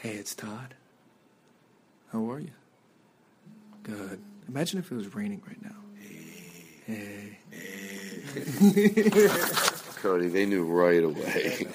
Hey. 0.00 0.10
It's 0.10 0.34
Todd. 0.34 0.74
How 2.12 2.30
are 2.30 2.38
you? 2.38 2.52
Good. 3.82 4.20
Imagine 4.48 4.78
if 4.78 4.92
it 4.92 4.94
was 4.94 5.14
raining 5.14 5.42
right 5.46 5.60
now. 5.62 5.74
Hey. 6.86 7.38
Hey. 7.50 8.22
Cody, 9.96 10.28
they 10.28 10.46
knew 10.46 10.62
right 10.62 11.02
away. 11.02 11.66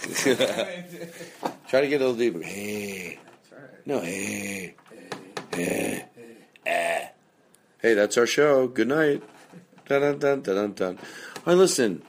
Try 1.68 1.82
to 1.82 1.88
get 1.88 2.02
a 2.02 2.06
little 2.08 2.16
deeper. 2.16 2.42
Hey. 2.42 3.20
No, 3.86 4.00
hey. 4.00 4.76
Hey. 5.54 6.06
Hey. 6.66 7.10
Hey, 7.82 7.94
that's 7.94 8.18
our 8.18 8.26
show. 8.26 8.68
Good 8.68 8.88
night. 8.88 9.22
Dun, 9.86 10.02
dun, 10.02 10.20
dun, 10.20 10.42
dun, 10.42 10.56
dun, 10.56 10.74
dun. 10.74 10.98
All 10.98 11.44
right, 11.48 11.58
listen. 11.58 12.02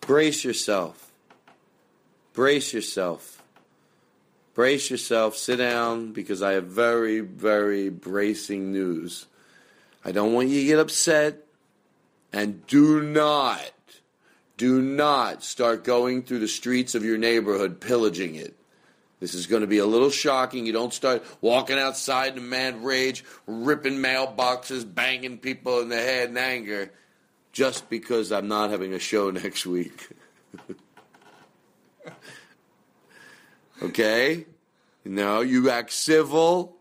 Brace 0.00 0.44
yourself. 0.44 1.12
Brace 2.32 2.72
yourself. 2.72 3.35
Brace 4.56 4.90
yourself. 4.90 5.36
Sit 5.36 5.56
down 5.56 6.14
because 6.14 6.42
I 6.42 6.52
have 6.52 6.64
very, 6.64 7.20
very 7.20 7.90
bracing 7.90 8.72
news. 8.72 9.26
I 10.02 10.12
don't 10.12 10.32
want 10.32 10.48
you 10.48 10.60
to 10.60 10.66
get 10.66 10.78
upset. 10.78 11.44
And 12.32 12.66
do 12.66 13.02
not, 13.02 13.70
do 14.56 14.80
not 14.80 15.42
start 15.42 15.84
going 15.84 16.22
through 16.22 16.38
the 16.38 16.48
streets 16.48 16.94
of 16.94 17.04
your 17.04 17.18
neighborhood 17.18 17.82
pillaging 17.82 18.34
it. 18.34 18.56
This 19.20 19.34
is 19.34 19.46
going 19.46 19.60
to 19.60 19.66
be 19.66 19.76
a 19.76 19.84
little 19.84 20.08
shocking. 20.08 20.64
You 20.64 20.72
don't 20.72 20.92
start 20.94 21.22
walking 21.42 21.78
outside 21.78 22.32
in 22.32 22.38
a 22.38 22.40
mad 22.40 22.82
rage, 22.82 23.24
ripping 23.46 23.98
mailboxes, 23.98 24.86
banging 24.92 25.36
people 25.36 25.80
in 25.80 25.90
the 25.90 25.96
head 25.96 26.30
in 26.30 26.38
anger, 26.38 26.90
just 27.52 27.90
because 27.90 28.32
I'm 28.32 28.48
not 28.48 28.70
having 28.70 28.94
a 28.94 28.98
show 28.98 29.30
next 29.30 29.66
week. 29.66 30.08
okay? 33.82 34.46
No, 35.04 35.40
you 35.40 35.70
act 35.70 35.92
civil. 35.92 36.76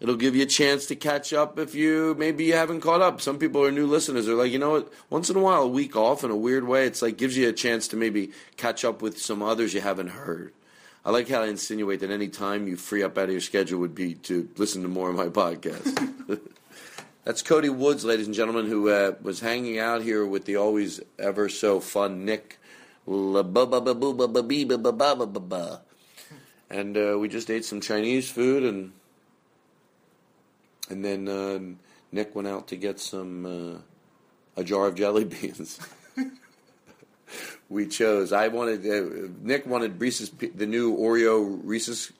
It'll 0.00 0.16
give 0.16 0.36
you 0.36 0.44
a 0.44 0.46
chance 0.46 0.86
to 0.86 0.96
catch 0.96 1.32
up 1.32 1.58
if 1.58 1.74
you 1.74 2.14
maybe 2.16 2.44
you 2.44 2.52
haven't 2.52 2.82
caught 2.82 3.02
up. 3.02 3.20
Some 3.20 3.38
people 3.38 3.64
are 3.64 3.72
new 3.72 3.86
listeners. 3.86 4.26
They're 4.26 4.36
like, 4.36 4.52
you 4.52 4.58
know 4.58 4.70
what? 4.70 4.92
Once 5.10 5.28
in 5.28 5.36
a 5.36 5.40
while, 5.40 5.62
a 5.62 5.68
week 5.68 5.96
off 5.96 6.22
in 6.22 6.30
a 6.30 6.36
weird 6.36 6.68
way, 6.68 6.86
it's 6.86 7.02
like 7.02 7.16
gives 7.16 7.36
you 7.36 7.48
a 7.48 7.52
chance 7.52 7.88
to 7.88 7.96
maybe 7.96 8.30
catch 8.56 8.84
up 8.84 9.02
with 9.02 9.18
some 9.18 9.42
others 9.42 9.74
you 9.74 9.80
haven't 9.80 10.08
heard. 10.08 10.52
I 11.04 11.10
like 11.10 11.28
how 11.28 11.42
I 11.42 11.46
insinuate 11.46 12.00
that 12.00 12.10
any 12.10 12.28
time 12.28 12.68
you 12.68 12.76
free 12.76 13.02
up 13.02 13.18
out 13.18 13.24
of 13.24 13.30
your 13.30 13.40
schedule 13.40 13.80
would 13.80 13.94
be 13.94 14.14
to 14.14 14.48
listen 14.56 14.82
to 14.82 14.88
more 14.88 15.10
of 15.10 15.16
my 15.16 15.26
podcast. 15.26 16.14
That's 17.24 17.42
Cody 17.42 17.68
Woods, 17.68 18.04
ladies 18.04 18.26
and 18.26 18.34
gentlemen, 18.34 18.66
who 18.66 18.88
uh, 18.90 19.14
was 19.20 19.40
hanging 19.40 19.78
out 19.78 20.02
here 20.02 20.24
with 20.24 20.44
the 20.44 20.56
always 20.56 21.00
ever 21.18 21.48
so 21.48 21.80
fun 21.80 22.24
Nick. 22.24 22.58
And 26.70 26.96
uh, 26.96 27.18
we 27.18 27.28
just 27.28 27.50
ate 27.50 27.64
some 27.64 27.80
Chinese 27.80 28.30
food, 28.30 28.62
and 28.62 28.92
and 30.90 31.04
then 31.04 31.28
uh, 31.28 31.58
Nick 32.12 32.34
went 32.34 32.48
out 32.48 32.68
to 32.68 32.76
get 32.76 33.00
some 33.00 33.46
uh, 33.46 34.60
a 34.60 34.64
jar 34.64 34.86
of 34.86 34.94
jelly 34.94 35.24
beans. 35.24 35.80
we 37.68 37.86
chose. 37.86 38.32
I 38.32 38.48
wanted 38.48 38.86
uh, 38.86 39.28
Nick 39.40 39.66
wanted 39.66 40.00
Reese's 40.00 40.30
the 40.30 40.66
new 40.66 40.96
Oreo 40.96 41.60
Reese's 41.62 42.12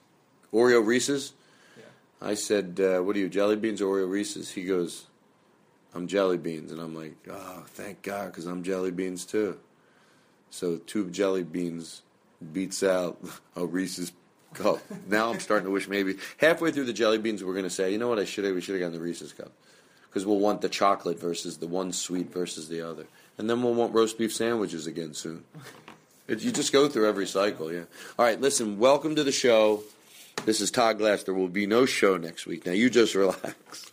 Oreo 0.53 0.85
Reese's. 0.85 1.33
Yeah. 1.77 2.29
I 2.29 2.33
said, 2.33 2.79
uh, 2.79 3.01
"What 3.01 3.15
are 3.15 3.19
you, 3.19 3.29
jelly 3.29 3.55
beans 3.55 3.81
or 3.81 3.97
Oreo 3.97 4.09
Reese's?" 4.09 4.51
He 4.51 4.63
goes, 4.63 5.05
"I'm 5.93 6.07
jelly 6.07 6.37
beans," 6.37 6.71
and 6.71 6.81
I'm 6.81 6.95
like, 6.95 7.15
"Oh, 7.29 7.63
thank 7.67 8.01
God, 8.01 8.27
because 8.27 8.45
I'm 8.45 8.63
jelly 8.63 8.91
beans 8.91 9.25
too." 9.25 9.59
So 10.49 10.77
two 10.77 11.09
jelly 11.09 11.43
beans 11.43 12.01
beats 12.53 12.83
out 12.83 13.19
a 13.55 13.65
Reese's 13.65 14.11
cup. 14.53 14.79
now 15.07 15.31
I'm 15.31 15.39
starting 15.39 15.65
to 15.65 15.71
wish 15.71 15.87
maybe 15.87 16.15
halfway 16.37 16.71
through 16.71 16.85
the 16.85 16.93
jelly 16.93 17.17
beans 17.17 17.43
we're 17.43 17.53
going 17.53 17.63
to 17.63 17.69
say, 17.69 17.91
you 17.91 17.97
know 17.97 18.07
what, 18.07 18.19
I 18.19 18.25
should 18.25 18.45
have 18.45 18.55
we 18.55 18.61
should 18.61 18.73
have 18.73 18.81
gotten 18.81 18.93
the 18.93 19.03
Reese's 19.03 19.33
cup 19.33 19.51
because 20.09 20.25
we'll 20.25 20.39
want 20.39 20.61
the 20.61 20.69
chocolate 20.69 21.19
versus 21.19 21.57
the 21.57 21.67
one 21.67 21.91
sweet 21.91 22.31
versus 22.31 22.69
the 22.69 22.81
other 22.81 23.05
and 23.37 23.49
then 23.49 23.63
we'll 23.63 23.73
want 23.73 23.93
roast 23.93 24.17
beef 24.17 24.33
sandwiches 24.33 24.85
again 24.85 25.13
soon. 25.13 25.43
It, 26.27 26.41
you 26.43 26.51
just 26.51 26.71
go 26.71 26.87
through 26.87 27.07
every 27.07 27.25
cycle, 27.25 27.73
yeah. 27.73 27.85
All 28.19 28.25
right, 28.25 28.39
listen, 28.39 28.77
welcome 28.77 29.15
to 29.15 29.23
the 29.23 29.31
show. 29.31 29.81
This 30.45 30.61
is 30.61 30.69
Todd 30.69 30.99
Glass. 30.99 31.23
There 31.23 31.33
will 31.33 31.47
be 31.47 31.65
no 31.65 31.85
show 31.85 32.17
next 32.17 32.45
week. 32.45 32.65
Now, 32.65 32.71
you 32.73 32.89
just 32.89 33.15
relax. 33.15 33.91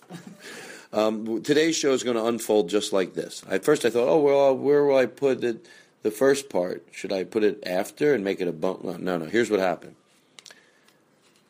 Um, 0.92 1.42
today's 1.42 1.76
show 1.76 1.92
is 1.92 2.02
going 2.02 2.16
to 2.16 2.24
unfold 2.24 2.68
just 2.68 2.92
like 2.92 3.14
this. 3.14 3.42
At 3.48 3.64
first, 3.64 3.84
I 3.84 3.90
thought, 3.90 4.08
oh, 4.08 4.20
well, 4.20 4.56
where 4.56 4.84
will 4.84 4.96
I 4.96 5.06
put 5.06 5.42
it, 5.44 5.66
the 6.02 6.10
first 6.10 6.48
part? 6.48 6.86
Should 6.92 7.12
I 7.12 7.24
put 7.24 7.42
it 7.42 7.62
after 7.66 8.14
and 8.14 8.22
make 8.22 8.40
it 8.40 8.48
a 8.48 8.52
bump? 8.52 8.84
No, 8.84 9.16
no, 9.16 9.26
here's 9.26 9.50
what 9.50 9.60
happened. 9.60 9.96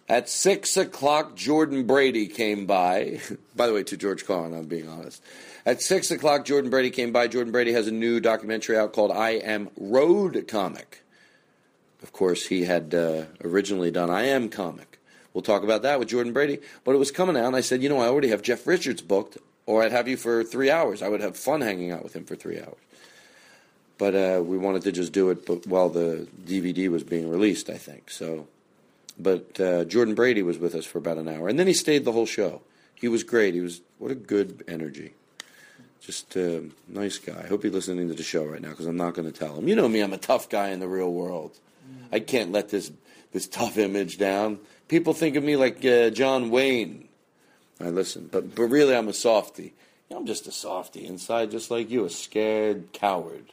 At 0.08 0.28
6 0.28 0.76
o'clock, 0.76 1.34
Jordan 1.34 1.84
Brady 1.84 2.28
came 2.28 2.66
by. 2.66 3.20
by 3.56 3.66
the 3.66 3.72
way, 3.72 3.82
to 3.84 3.96
George 3.96 4.24
Carlin, 4.24 4.54
I'm 4.54 4.66
being 4.66 4.88
honest. 4.88 5.22
At 5.64 5.82
6 5.82 6.12
o'clock, 6.12 6.44
Jordan 6.44 6.70
Brady 6.70 6.90
came 6.90 7.12
by. 7.12 7.26
Jordan 7.26 7.50
Brady 7.50 7.72
has 7.72 7.88
a 7.88 7.92
new 7.92 8.20
documentary 8.20 8.78
out 8.78 8.92
called 8.92 9.10
I 9.10 9.30
Am 9.30 9.68
Road 9.76 10.46
Comic. 10.46 11.02
Of 12.02 12.12
course, 12.12 12.46
he 12.46 12.64
had 12.64 12.94
uh, 12.94 13.24
originally 13.42 13.90
done 13.90 14.10
I 14.10 14.26
Am 14.26 14.48
Comic. 14.48 15.00
We'll 15.34 15.42
talk 15.42 15.64
about 15.64 15.82
that 15.82 15.98
with 15.98 16.08
Jordan 16.08 16.32
Brady. 16.32 16.60
But 16.84 16.94
it 16.94 16.98
was 16.98 17.10
coming 17.10 17.36
out, 17.36 17.46
and 17.46 17.56
I 17.56 17.60
said, 17.60 17.82
you 17.82 17.88
know, 17.88 17.98
I 17.98 18.06
already 18.06 18.28
have 18.28 18.42
Jeff 18.42 18.64
Richards 18.64 19.02
booked, 19.02 19.38
or 19.66 19.82
I'd 19.82 19.90
have 19.90 20.06
you 20.06 20.16
for 20.16 20.44
three 20.44 20.70
hours. 20.70 21.02
I 21.02 21.08
would 21.08 21.20
have 21.20 21.36
fun 21.36 21.62
hanging 21.62 21.90
out 21.90 22.04
with 22.04 22.14
him 22.14 22.24
for 22.24 22.36
three 22.36 22.60
hours. 22.60 22.78
But 23.98 24.14
uh, 24.14 24.42
we 24.44 24.56
wanted 24.56 24.82
to 24.82 24.92
just 24.92 25.12
do 25.12 25.30
it 25.30 25.66
while 25.66 25.88
the 25.88 26.28
DVD 26.44 26.88
was 26.88 27.02
being 27.02 27.28
released, 27.28 27.68
I 27.68 27.76
think. 27.76 28.10
So, 28.10 28.46
but 29.18 29.58
uh, 29.60 29.84
Jordan 29.84 30.14
Brady 30.14 30.42
was 30.42 30.58
with 30.58 30.74
us 30.74 30.84
for 30.84 30.98
about 30.98 31.18
an 31.18 31.28
hour, 31.28 31.48
and 31.48 31.58
then 31.58 31.66
he 31.66 31.72
stayed 31.72 32.04
the 32.04 32.12
whole 32.12 32.26
show. 32.26 32.62
He 32.94 33.08
was 33.08 33.24
great. 33.24 33.54
He 33.54 33.60
was 33.60 33.80
what 33.98 34.10
a 34.10 34.14
good 34.14 34.64
energy. 34.68 35.14
Just 36.00 36.36
a 36.36 36.64
nice 36.88 37.18
guy. 37.18 37.42
I 37.42 37.46
hope 37.46 37.62
he's 37.62 37.72
listening 37.72 38.08
to 38.08 38.14
the 38.14 38.22
show 38.22 38.44
right 38.44 38.60
now 38.60 38.70
because 38.70 38.86
I'm 38.86 38.96
not 38.96 39.14
going 39.14 39.30
to 39.30 39.36
tell 39.36 39.56
him. 39.56 39.66
You 39.66 39.74
know 39.74 39.88
me, 39.88 40.00
I'm 40.00 40.12
a 40.12 40.18
tough 40.18 40.48
guy 40.48 40.68
in 40.68 40.80
the 40.80 40.88
real 40.88 41.12
world. 41.12 41.58
I 42.12 42.20
can't 42.20 42.52
let 42.52 42.68
this 42.68 42.92
this 43.32 43.46
tough 43.48 43.76
image 43.76 44.18
down. 44.18 44.58
People 44.88 45.12
think 45.12 45.36
of 45.36 45.44
me 45.44 45.56
like 45.56 45.84
uh, 45.84 46.10
John 46.10 46.50
Wayne. 46.50 47.08
I 47.80 47.90
listen, 47.90 48.28
but 48.30 48.54
but 48.54 48.64
really 48.64 48.94
I'm 48.94 49.08
a 49.08 49.12
softy. 49.12 49.74
I'm 50.10 50.26
just 50.26 50.46
a 50.46 50.52
softy 50.52 51.04
inside, 51.04 51.50
just 51.50 51.70
like 51.70 51.90
you, 51.90 52.04
a 52.04 52.10
scared 52.10 52.92
coward. 52.92 53.52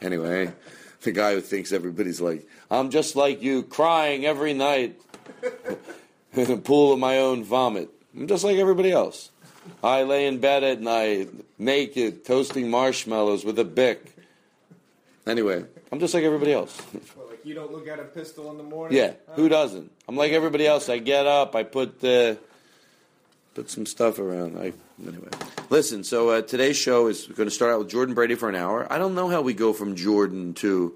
Anyway, 0.00 0.52
the 1.06 1.12
guy 1.12 1.32
who 1.32 1.40
thinks 1.40 1.72
everybody's 1.72 2.20
like, 2.20 2.46
I'm 2.70 2.90
just 2.90 3.16
like 3.16 3.40
you, 3.40 3.62
crying 3.62 4.26
every 4.26 4.52
night 4.52 5.00
in 6.34 6.50
a 6.50 6.56
pool 6.58 6.92
of 6.92 6.98
my 6.98 7.18
own 7.18 7.44
vomit. 7.44 7.88
I'm 8.14 8.26
just 8.26 8.44
like 8.44 8.56
everybody 8.56 8.92
else. 8.92 9.30
I 9.82 10.02
lay 10.02 10.26
in 10.26 10.38
bed 10.38 10.64
at 10.64 10.80
night, 10.80 11.30
naked, 11.58 12.24
toasting 12.24 12.70
marshmallows 12.70 13.44
with 13.44 13.58
a 13.58 13.64
bic. 13.64 14.14
Anyway, 15.26 15.64
I'm 15.90 16.00
just 16.00 16.12
like 16.12 16.24
everybody 16.24 16.52
else. 16.52 16.80
Well, 17.16 17.28
like 17.28 17.44
you 17.44 17.54
don't 17.54 17.72
look 17.72 17.88
at 17.88 17.98
a 17.98 18.04
pistol 18.04 18.50
in 18.50 18.56
the 18.58 18.62
morning. 18.62 18.96
yeah, 18.96 19.12
who 19.34 19.48
doesn't? 19.48 19.90
I'm 20.08 20.16
like 20.16 20.32
everybody 20.32 20.66
else. 20.66 20.88
I 20.88 20.98
get 20.98 21.26
up, 21.26 21.54
I 21.56 21.62
put 21.62 22.02
uh, 22.04 22.34
put 23.54 23.70
some 23.70 23.86
stuff 23.86 24.18
around. 24.18 24.58
I 24.58 24.72
anyway. 25.04 25.30
Listen, 25.68 26.04
so 26.04 26.28
uh, 26.28 26.42
today's 26.42 26.76
show 26.76 27.08
is 27.08 27.26
going 27.26 27.48
to 27.48 27.54
start 27.54 27.72
out 27.72 27.80
with 27.80 27.88
Jordan 27.88 28.14
Brady 28.14 28.36
for 28.36 28.48
an 28.48 28.54
hour. 28.54 28.86
I 28.88 28.98
don't 28.98 29.16
know 29.16 29.28
how 29.28 29.42
we 29.42 29.52
go 29.52 29.72
from 29.72 29.96
Jordan 29.96 30.54
to. 30.54 30.94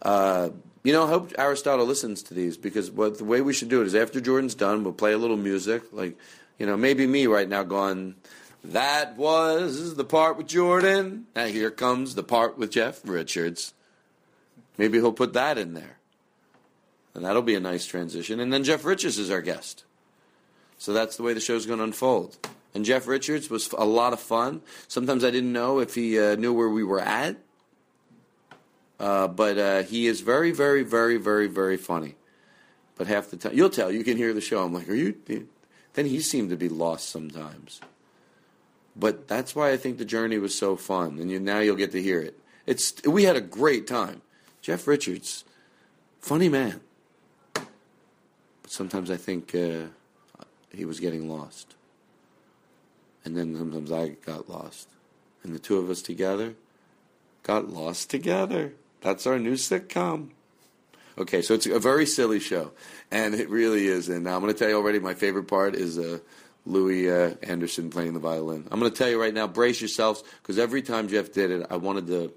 Uh, 0.00 0.50
you 0.82 0.92
know, 0.92 1.04
I 1.04 1.08
hope 1.08 1.32
Aristotle 1.36 1.84
listens 1.84 2.22
to 2.24 2.34
these 2.34 2.56
because 2.56 2.90
what 2.90 3.18
the 3.18 3.24
way 3.24 3.42
we 3.42 3.52
should 3.52 3.68
do 3.68 3.82
it 3.82 3.86
is 3.86 3.94
after 3.94 4.20
Jordan's 4.20 4.54
done, 4.54 4.84
we'll 4.84 4.94
play 4.94 5.12
a 5.12 5.18
little 5.18 5.36
music, 5.36 5.82
like 5.92 6.16
you 6.58 6.66
know, 6.66 6.76
maybe 6.76 7.06
me 7.06 7.26
right 7.26 7.48
now 7.48 7.62
going. 7.62 8.14
That 8.64 9.18
was 9.18 9.94
the 9.96 10.04
part 10.04 10.38
with 10.38 10.46
Jordan. 10.46 11.26
Now 11.36 11.46
here 11.46 11.70
comes 11.70 12.14
the 12.14 12.22
part 12.22 12.56
with 12.56 12.70
Jeff 12.70 13.02
Richards. 13.04 13.74
Maybe 14.78 14.98
he'll 14.98 15.12
put 15.12 15.34
that 15.34 15.58
in 15.58 15.74
there. 15.74 15.98
And 17.14 17.24
that'll 17.24 17.42
be 17.42 17.54
a 17.54 17.60
nice 17.60 17.84
transition. 17.84 18.40
And 18.40 18.50
then 18.50 18.64
Jeff 18.64 18.84
Richards 18.84 19.18
is 19.18 19.30
our 19.30 19.42
guest. 19.42 19.84
So 20.78 20.94
that's 20.94 21.16
the 21.18 21.22
way 21.22 21.34
the 21.34 21.40
show's 21.40 21.66
going 21.66 21.78
to 21.78 21.84
unfold. 21.84 22.38
And 22.74 22.84
Jeff 22.84 23.06
Richards 23.06 23.48
was 23.48 23.72
a 23.72 23.84
lot 23.84 24.12
of 24.12 24.20
fun. 24.20 24.60
Sometimes 24.88 25.24
I 25.24 25.30
didn't 25.30 25.52
know 25.52 25.78
if 25.78 25.94
he 25.94 26.18
uh, 26.18 26.34
knew 26.34 26.52
where 26.52 26.68
we 26.68 26.82
were 26.82 27.00
at. 27.00 27.36
Uh, 28.98 29.28
but 29.28 29.58
uh, 29.58 29.82
he 29.82 30.06
is 30.06 30.20
very, 30.20 30.50
very, 30.50 30.82
very, 30.82 31.16
very, 31.16 31.46
very 31.46 31.76
funny. 31.76 32.16
But 32.96 33.06
half 33.06 33.30
the 33.30 33.36
time, 33.36 33.52
you'll 33.54 33.70
tell, 33.70 33.90
you 33.90 34.04
can 34.04 34.16
hear 34.16 34.32
the 34.32 34.40
show. 34.40 34.64
I'm 34.64 34.72
like, 34.72 34.88
are 34.88 34.94
you? 34.94 35.16
Then 35.94 36.06
he 36.06 36.20
seemed 36.20 36.50
to 36.50 36.56
be 36.56 36.68
lost 36.68 37.08
sometimes. 37.08 37.80
But 38.96 39.26
that's 39.26 39.54
why 39.54 39.72
I 39.72 39.76
think 39.76 39.98
the 39.98 40.04
journey 40.04 40.38
was 40.38 40.56
so 40.56 40.76
fun. 40.76 41.18
And 41.18 41.30
you, 41.30 41.40
now 41.40 41.58
you'll 41.58 41.76
get 41.76 41.92
to 41.92 42.02
hear 42.02 42.20
it. 42.20 42.38
It's, 42.66 43.02
we 43.04 43.24
had 43.24 43.36
a 43.36 43.40
great 43.40 43.86
time. 43.86 44.22
Jeff 44.62 44.86
Richards, 44.86 45.44
funny 46.20 46.48
man. 46.48 46.80
But 47.52 47.66
sometimes 48.70 49.10
I 49.10 49.16
think 49.16 49.54
uh, 49.54 49.88
he 50.72 50.84
was 50.84 51.00
getting 51.00 51.28
lost. 51.28 51.73
And 53.24 53.36
then 53.36 53.56
sometimes 53.56 53.90
I 53.90 54.10
got 54.24 54.48
lost. 54.48 54.88
And 55.42 55.54
the 55.54 55.58
two 55.58 55.78
of 55.78 55.90
us 55.90 56.02
together 56.02 56.54
got 57.42 57.68
lost 57.68 58.10
together. 58.10 58.72
That's 59.00 59.26
our 59.26 59.38
new 59.38 59.54
sitcom. 59.54 60.30
Okay, 61.16 61.42
so 61.42 61.54
it's 61.54 61.66
a 61.66 61.78
very 61.78 62.06
silly 62.06 62.40
show, 62.40 62.72
and 63.10 63.34
it 63.36 63.48
really 63.48 63.86
is. 63.86 64.08
And 64.08 64.28
I'm 64.28 64.40
going 64.40 64.52
to 64.52 64.58
tell 64.58 64.68
you 64.68 64.76
already, 64.76 64.98
my 64.98 65.14
favorite 65.14 65.44
part 65.44 65.76
is 65.76 65.96
uh, 65.96 66.18
Louis 66.66 67.08
uh, 67.08 67.34
Anderson 67.42 67.88
playing 67.90 68.14
the 68.14 68.18
violin. 68.18 68.66
I'm 68.72 68.80
going 68.80 68.90
to 68.90 68.98
tell 68.98 69.08
you 69.08 69.20
right 69.20 69.32
now, 69.32 69.46
brace 69.46 69.80
yourselves, 69.80 70.24
because 70.42 70.58
every 70.58 70.82
time 70.82 71.06
Jeff 71.06 71.32
did 71.32 71.52
it, 71.52 71.66
I 71.70 71.76
wanted 71.76 72.08
to. 72.08 72.32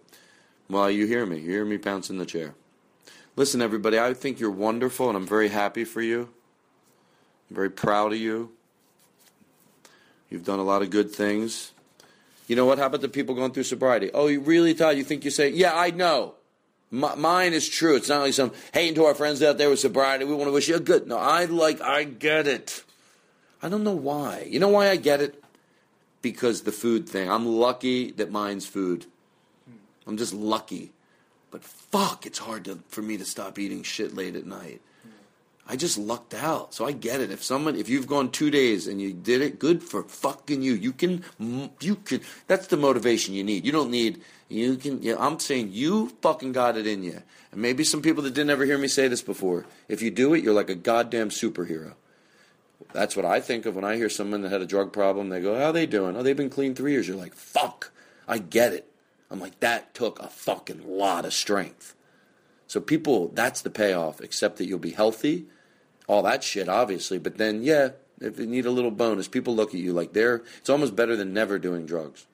Well, 0.70 0.92
you 0.92 1.08
hear 1.08 1.26
me. 1.26 1.40
You 1.40 1.50
hear 1.50 1.66
me 1.66 1.80
pounce 1.80 2.12
in 2.12 2.18
the 2.20 2.26
chair. 2.26 2.54
Listen, 3.36 3.62
everybody, 3.62 3.98
I 3.98 4.14
think 4.14 4.40
you're 4.40 4.52
wonderful, 4.52 5.08
and 5.08 5.18
I'm 5.18 5.28
very 5.28 5.48
happy 5.48 5.84
for 5.84 6.02
you. 6.02 6.30
I'm 7.50 7.56
very 7.56 7.72
proud 7.72 8.12
of 8.12 8.20
you. 8.20 8.52
You've 10.30 10.46
done 10.46 10.60
a 10.60 10.64
lot 10.64 10.82
of 10.82 10.90
good 10.90 11.12
things. 11.12 11.72
You 12.48 12.56
know 12.56 12.66
what? 12.66 12.80
How 12.80 12.86
about 12.86 13.02
the 13.02 13.10
people 13.10 13.36
going 13.36 13.52
through 13.52 13.64
sobriety? 13.64 14.10
Oh, 14.14 14.28
you 14.28 14.40
really 14.40 14.74
thought 14.74 14.98
you 14.98 15.04
think 15.04 15.26
you 15.26 15.32
say, 15.32 15.50
yeah, 15.50 15.78
I 15.78 15.92
know. 15.92 16.36
Mine 16.90 17.52
is 17.52 17.68
true. 17.68 17.98
It's 17.98 18.08
not 18.08 18.22
like 18.22 18.34
some 18.34 18.54
hating 18.74 18.96
to 18.96 19.06
our 19.06 19.14
friends 19.14 19.44
out 19.44 19.58
there 19.58 19.70
with 19.70 19.80
sobriety. 19.80 20.24
We 20.24 20.34
want 20.34 20.48
to 20.48 20.54
wish 20.54 20.70
you 20.70 20.76
a 20.76 20.80
good. 20.80 21.06
No, 21.08 21.18
I 21.18 21.44
like, 21.46 21.82
I 21.82 22.06
get 22.06 22.48
it. 22.48 22.84
I 23.62 23.68
don't 23.68 23.84
know 23.84 23.96
why. 23.96 24.48
You 24.50 24.60
know 24.60 24.70
why 24.70 24.90
I 24.90 24.96
get 24.96 25.22
it? 25.22 25.44
Because 26.22 26.62
the 26.62 26.72
food 26.72 27.10
thing. 27.10 27.30
I'm 27.30 27.46
lucky 27.46 28.12
that 28.12 28.32
mine's 28.32 28.66
food. 28.66 29.06
I'm 30.06 30.16
just 30.16 30.34
lucky. 30.34 30.92
But 31.52 31.64
fuck, 31.64 32.26
it's 32.26 32.40
hard 32.40 32.66
to, 32.66 32.80
for 32.88 33.02
me 33.02 33.18
to 33.18 33.26
stop 33.26 33.60
eating 33.60 33.84
shit 33.84 34.16
late 34.16 34.36
at 34.36 34.46
night. 34.46 34.82
I 35.70 35.76
just 35.76 35.98
lucked 35.98 36.34
out. 36.34 36.74
So 36.74 36.86
I 36.86 36.94
get 36.94 37.20
it. 37.20 37.30
If 37.30 37.44
someone, 37.44 37.76
if 37.76 37.90
you've 37.90 38.08
gone 38.08 38.32
two 38.32 38.50
days 38.50 38.88
and 38.88 39.02
you 39.02 39.12
did 39.12 39.42
it, 39.42 39.60
good 39.60 39.84
for 39.84 40.04
fucking 40.04 40.62
you. 40.62 40.74
You 40.74 40.94
can, 40.94 41.24
you 41.82 41.96
can. 41.96 42.22
That's 42.48 42.68
the 42.68 42.78
motivation 42.78 43.34
you 43.34 43.44
need. 43.44 43.66
You 43.66 43.74
don't 43.74 43.92
need. 43.92 44.22
You 44.48 44.78
can. 44.78 45.04
Yeah, 45.04 45.16
I'm 45.20 45.40
saying 45.40 45.70
you 45.74 46.10
fucking 46.22 46.54
got 46.54 46.78
it 46.78 46.88
in 46.88 47.04
you. 47.04 47.22
And 47.52 47.62
maybe 47.62 47.84
some 47.84 48.02
people 48.02 48.24
that 48.24 48.34
didn't 48.34 48.50
ever 48.50 48.64
hear 48.64 48.78
me 48.78 48.88
say 48.88 49.10
this 49.10 49.22
before. 49.22 49.66
If 49.90 50.02
you 50.02 50.10
do 50.10 50.34
it, 50.34 50.44
you're 50.44 50.54
like 50.54 50.70
a 50.70 50.76
goddamn 50.76 51.30
superhero. 51.30 51.94
That's 52.94 53.18
what 53.18 53.26
I 53.26 53.42
think 53.42 53.66
of 53.66 53.76
when 53.76 53.84
I 53.84 53.98
hear 53.98 54.10
someone 54.10 54.42
that 54.44 54.52
had 54.52 54.62
a 54.62 54.66
drug 54.66 54.94
problem. 54.94 55.28
They 55.28 55.42
go, 55.42 55.60
"How 55.60 55.74
they 55.74 55.86
doing? 55.86 56.16
Oh, 56.16 56.24
they've 56.24 56.38
been 56.38 56.50
clean 56.50 56.76
three 56.76 56.94
years." 56.94 57.10
You're 57.10 57.18
like, 57.18 57.36
"Fuck, 57.36 57.92
I 58.26 58.38
get 58.38 58.72
it." 58.72 58.90
I'm 59.30 59.42
like, 59.42 59.60
that 59.60 59.94
took 59.94 60.22
a 60.22 60.30
fucking 60.30 60.88
lot 60.88 61.26
of 61.26 61.34
strength. 61.34 61.94
So 62.68 62.80
people, 62.80 63.28
that's 63.34 63.62
the 63.62 63.70
payoff. 63.70 64.22
Except 64.22 64.56
that 64.58 64.68
you'll 64.68 64.80
be 64.80 64.92
healthy 64.92 65.48
all 66.08 66.24
that 66.24 66.44
shit, 66.44 66.68
obviously. 66.68 67.20
But 67.20 67.38
then, 67.38 67.64
yeah, 67.64 67.90
if 68.20 68.40
you 68.40 68.48
need 68.48 68.66
a 68.66 68.72
little 68.72 68.92
bonus, 68.92 69.28
people 69.28 69.56
look 69.56 69.70
at 69.74 69.80
you 69.80 69.94
like 69.94 70.14
they're. 70.14 70.44
It's 70.58 70.70
almost 70.70 70.96
better 70.96 71.16
than 71.16 71.34
never 71.34 71.60
doing 71.60 71.86
drugs. 71.86 72.26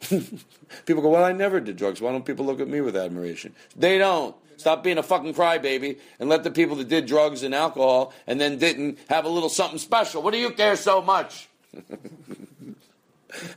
people 0.86 1.02
go, 1.02 1.08
well, 1.08 1.24
I 1.24 1.32
never 1.32 1.60
did 1.60 1.76
drugs. 1.76 2.00
Why 2.00 2.12
don't 2.12 2.26
people 2.26 2.44
look 2.44 2.60
at 2.60 2.68
me 2.68 2.80
with 2.80 2.96
admiration? 2.96 3.54
They 3.76 3.98
don't. 3.98 4.36
Stop 4.56 4.84
being 4.84 4.98
a 4.98 5.02
fucking 5.02 5.34
crybaby 5.34 5.98
and 6.20 6.28
let 6.28 6.44
the 6.44 6.50
people 6.50 6.76
that 6.76 6.88
did 6.88 7.06
drugs 7.06 7.42
and 7.42 7.54
alcohol 7.54 8.12
and 8.26 8.40
then 8.40 8.58
didn't 8.58 8.98
have 9.08 9.24
a 9.24 9.28
little 9.28 9.48
something 9.48 9.78
special. 9.78 10.22
What 10.22 10.32
do 10.32 10.38
you 10.38 10.50
care 10.50 10.76
so 10.76 11.02
much? 11.02 11.48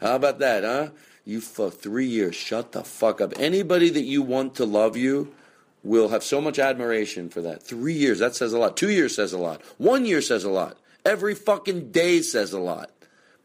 How 0.01 0.15
about 0.15 0.39
that, 0.39 0.63
huh? 0.63 0.89
You 1.23 1.41
for 1.41 1.69
three 1.69 2.07
years, 2.07 2.35
shut 2.35 2.71
the 2.71 2.83
fuck 2.83 3.21
up. 3.21 3.33
Anybody 3.37 3.89
that 3.89 4.03
you 4.03 4.21
want 4.23 4.55
to 4.55 4.65
love 4.65 4.97
you, 4.97 5.33
will 5.87 6.09
have 6.09 6.23
so 6.23 6.41
much 6.41 6.59
admiration 6.59 7.29
for 7.29 7.41
that. 7.41 7.63
Three 7.63 7.93
years, 7.93 8.19
that 8.19 8.35
says 8.35 8.53
a 8.53 8.59
lot. 8.59 8.77
Two 8.77 8.89
years 8.89 9.15
says 9.15 9.33
a 9.33 9.37
lot. 9.37 9.61
One 9.77 10.05
year 10.05 10.21
says 10.21 10.43
a 10.43 10.49
lot. 10.49 10.77
Every 11.05 11.33
fucking 11.33 11.91
day 11.91 12.21
says 12.21 12.51
a 12.53 12.59
lot. 12.59 12.91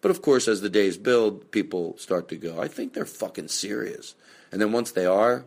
But 0.00 0.10
of 0.10 0.20
course, 0.20 0.48
as 0.48 0.60
the 0.60 0.68
days 0.68 0.96
build, 0.96 1.50
people 1.52 1.96
start 1.96 2.28
to 2.28 2.36
go, 2.36 2.60
I 2.60 2.66
think 2.66 2.92
they're 2.92 3.06
fucking 3.06 3.48
serious. 3.48 4.16
And 4.50 4.60
then 4.60 4.72
once 4.72 4.90
they 4.90 5.06
are, 5.06 5.44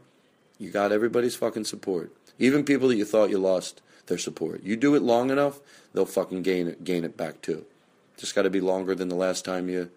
you 0.57 0.71
got 0.71 0.93
everybody's 0.93 1.35
fucking 1.35 1.65
support. 1.65 2.13
Even 2.39 2.63
people 2.63 2.87
that 2.87 2.95
you 2.95 3.05
thought 3.05 3.29
you 3.29 3.37
lost 3.37 3.81
their 4.07 4.17
support. 4.17 4.63
You 4.63 4.77
do 4.77 4.95
it 4.95 5.01
long 5.01 5.29
enough, 5.29 5.59
they'll 5.93 6.05
fucking 6.05 6.43
gain 6.43 6.67
it, 6.67 6.83
gain 6.83 7.03
it 7.03 7.17
back 7.17 7.41
too. 7.41 7.65
Just 8.17 8.33
got 8.33 8.43
to 8.43 8.49
be 8.49 8.61
longer 8.61 8.95
than 8.95 9.09
the 9.09 9.15
last 9.15 9.43
time 9.43 9.67
you, 9.67 9.91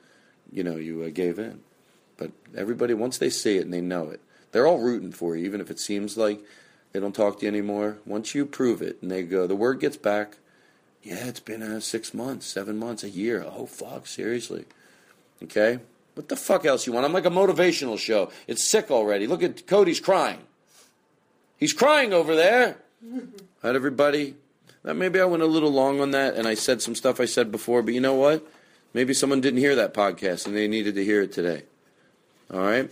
you 0.50 0.64
know, 0.64 0.76
you 0.76 1.02
uh, 1.02 1.10
gave 1.10 1.38
in. 1.38 1.60
But 2.16 2.32
everybody, 2.56 2.94
once 2.94 3.18
they 3.18 3.30
see 3.30 3.58
it 3.58 3.64
and 3.64 3.72
they 3.72 3.80
know 3.80 4.08
it, 4.08 4.20
they're 4.50 4.66
all 4.66 4.80
rooting 4.80 5.12
for 5.12 5.36
you, 5.36 5.44
even 5.44 5.60
if 5.60 5.70
it 5.70 5.78
seems 5.78 6.16
like 6.16 6.40
they 6.92 7.00
don't 7.00 7.14
talk 7.14 7.38
to 7.38 7.46
you 7.46 7.50
anymore. 7.50 7.98
Once 8.06 8.34
you 8.34 8.46
prove 8.46 8.82
it 8.82 8.98
and 9.02 9.10
they 9.10 9.22
go, 9.22 9.46
the 9.46 9.56
word 9.56 9.80
gets 9.80 9.96
back. 9.96 10.38
Yeah, 11.02 11.26
it's 11.26 11.40
been 11.40 11.62
uh, 11.62 11.80
six 11.80 12.12
months, 12.12 12.46
seven 12.46 12.78
months, 12.78 13.04
a 13.04 13.10
year. 13.10 13.44
Oh, 13.46 13.66
fuck, 13.66 14.06
seriously. 14.06 14.64
Okay? 15.42 15.78
What 16.14 16.28
the 16.28 16.36
fuck 16.36 16.64
else 16.64 16.86
you 16.86 16.92
want? 16.92 17.06
I'm 17.06 17.12
like 17.12 17.26
a 17.26 17.30
motivational 17.30 17.98
show. 17.98 18.32
It's 18.46 18.64
sick 18.64 18.90
already. 18.90 19.26
Look 19.26 19.42
at 19.42 19.66
Cody's 19.66 20.00
crying. 20.00 20.40
He's 21.56 21.72
crying 21.72 22.12
over 22.12 22.34
there. 22.34 22.78
All 23.14 23.20
right, 23.62 23.76
everybody. 23.76 24.34
Maybe 24.84 25.20
I 25.20 25.24
went 25.26 25.42
a 25.42 25.46
little 25.46 25.70
long 25.70 26.00
on 26.00 26.12
that 26.12 26.34
and 26.34 26.48
I 26.48 26.54
said 26.54 26.80
some 26.80 26.94
stuff 26.94 27.20
I 27.20 27.26
said 27.26 27.52
before, 27.52 27.82
but 27.82 27.94
you 27.94 28.00
know 28.00 28.14
what? 28.14 28.46
Maybe 28.94 29.12
someone 29.12 29.40
didn't 29.40 29.60
hear 29.60 29.74
that 29.76 29.92
podcast 29.92 30.46
and 30.46 30.56
they 30.56 30.66
needed 30.66 30.94
to 30.94 31.04
hear 31.04 31.22
it 31.22 31.32
today. 31.32 31.64
All 32.52 32.60
right? 32.60 32.90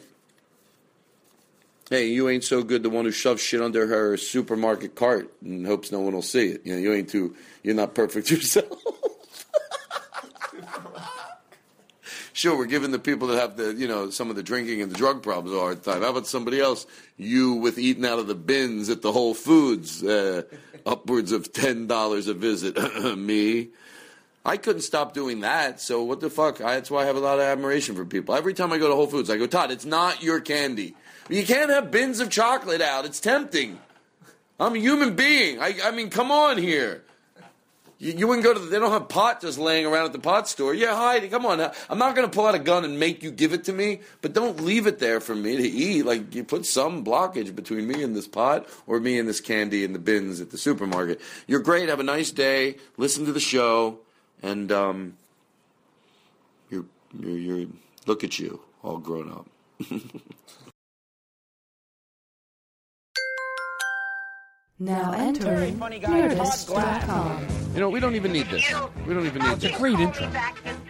Hey, 1.88 2.08
you 2.08 2.28
ain't 2.28 2.42
so 2.42 2.64
good. 2.64 2.82
The 2.82 2.90
one 2.90 3.04
who 3.04 3.12
shoves 3.12 3.40
shit 3.40 3.62
under 3.62 3.86
her 3.86 4.16
supermarket 4.16 4.96
cart 4.96 5.32
and 5.40 5.64
hopes 5.64 5.92
no 5.92 6.00
one 6.00 6.14
will 6.14 6.22
see 6.22 6.48
it. 6.48 6.62
You 6.64 6.74
know, 6.74 6.80
you 6.80 6.92
ain't 6.92 7.08
too. 7.08 7.36
You're 7.62 7.76
not 7.76 7.94
perfect 7.94 8.28
yourself. 8.32 8.66
sure, 12.32 12.58
we're 12.58 12.66
giving 12.66 12.90
the 12.90 12.98
people 12.98 13.28
that 13.28 13.38
have 13.38 13.56
the, 13.56 13.72
you 13.72 13.86
know, 13.86 14.10
some 14.10 14.30
of 14.30 14.36
the 14.36 14.42
drinking 14.42 14.82
and 14.82 14.90
the 14.90 14.96
drug 14.96 15.22
problems 15.22 15.56
a 15.56 15.60
hard 15.60 15.84
time. 15.84 16.02
How 16.02 16.10
about 16.10 16.26
somebody 16.26 16.60
else? 16.60 16.86
You 17.16 17.54
with 17.54 17.78
eating 17.78 18.04
out 18.04 18.18
of 18.18 18.26
the 18.26 18.34
bins 18.34 18.90
at 18.90 19.02
the 19.02 19.12
Whole 19.12 19.34
Foods, 19.34 20.02
uh, 20.02 20.42
upwards 20.84 21.30
of 21.30 21.52
ten 21.52 21.86
dollars 21.86 22.26
a 22.26 22.34
visit. 22.34 22.76
Me. 23.16 23.68
I 24.44 24.56
couldn't 24.56 24.82
stop 24.82 25.12
doing 25.12 25.40
that, 25.40 25.80
so 25.80 26.02
what 26.02 26.20
the 26.20 26.30
fuck? 26.30 26.60
I, 26.60 26.74
that's 26.74 26.90
why 26.90 27.02
I 27.02 27.06
have 27.06 27.16
a 27.16 27.20
lot 27.20 27.38
of 27.38 27.44
admiration 27.44 27.94
for 27.94 28.04
people. 28.04 28.34
Every 28.34 28.54
time 28.54 28.72
I 28.72 28.78
go 28.78 28.88
to 28.88 28.94
Whole 28.94 29.08
Foods, 29.08 29.28
I 29.30 29.36
go, 29.36 29.46
Todd, 29.46 29.70
it's 29.72 29.84
not 29.84 30.22
your 30.22 30.40
candy. 30.40 30.94
You 31.28 31.44
can't 31.44 31.70
have 31.70 31.90
bins 31.90 32.20
of 32.20 32.30
chocolate 32.30 32.80
out. 32.80 33.04
It's 33.04 33.20
tempting. 33.20 33.78
I'm 34.58 34.74
a 34.74 34.78
human 34.78 35.16
being. 35.16 35.60
I, 35.60 35.74
I 35.84 35.90
mean, 35.90 36.10
come 36.10 36.30
on 36.30 36.56
here. 36.56 37.02
You, 37.98 38.12
you 38.12 38.26
wouldn't 38.26 38.44
go 38.44 38.52
to. 38.52 38.60
The, 38.60 38.66
they 38.66 38.78
don't 38.78 38.92
have 38.92 39.08
pot 39.08 39.40
just 39.40 39.58
laying 39.58 39.86
around 39.86 40.06
at 40.06 40.12
the 40.12 40.18
pot 40.18 40.48
store. 40.48 40.74
Yeah, 40.74 40.94
hide. 40.94 41.28
Come 41.30 41.46
on. 41.46 41.60
I'm 41.88 41.98
not 41.98 42.14
going 42.14 42.28
to 42.28 42.34
pull 42.34 42.46
out 42.46 42.54
a 42.54 42.58
gun 42.58 42.84
and 42.84 42.98
make 42.98 43.22
you 43.22 43.30
give 43.30 43.52
it 43.52 43.64
to 43.64 43.72
me, 43.72 44.00
but 44.20 44.32
don't 44.32 44.60
leave 44.60 44.86
it 44.86 44.98
there 44.98 45.20
for 45.20 45.34
me 45.34 45.56
to 45.56 45.62
eat. 45.62 46.04
Like 46.04 46.34
you 46.34 46.44
put 46.44 46.66
some 46.66 47.04
blockage 47.04 47.54
between 47.54 47.86
me 47.88 48.02
and 48.02 48.14
this 48.14 48.28
pot, 48.28 48.68
or 48.86 49.00
me 49.00 49.18
and 49.18 49.28
this 49.28 49.40
candy 49.40 49.82
in 49.84 49.92
the 49.92 49.98
bins 49.98 50.40
at 50.40 50.50
the 50.50 50.58
supermarket. 50.58 51.20
You're 51.46 51.60
great. 51.60 51.88
Have 51.88 52.00
a 52.00 52.04
nice 52.04 52.30
day. 52.30 52.76
Listen 52.96 53.24
to 53.24 53.32
the 53.32 53.40
show, 53.40 53.98
and 54.42 54.70
um, 54.70 55.16
you're 56.70 56.84
you're, 57.18 57.38
you're 57.38 57.66
look 58.06 58.24
at 58.24 58.38
you, 58.38 58.60
all 58.82 58.98
grown 58.98 59.30
up. 59.30 59.46
Now 64.78 65.12
entering 65.12 65.78
Nerdist.com. 65.78 67.46
You 67.72 67.80
know, 67.80 67.88
we 67.88 67.98
don't 67.98 68.14
even 68.14 68.30
need 68.32 68.46
this. 68.48 68.62
We 69.06 69.14
don't 69.14 69.24
even 69.24 69.40
need 69.42 69.52
It's 69.52 69.64
a 69.64 69.68
this. 69.68 69.76
great 69.78 69.98
intro. 69.98 70.30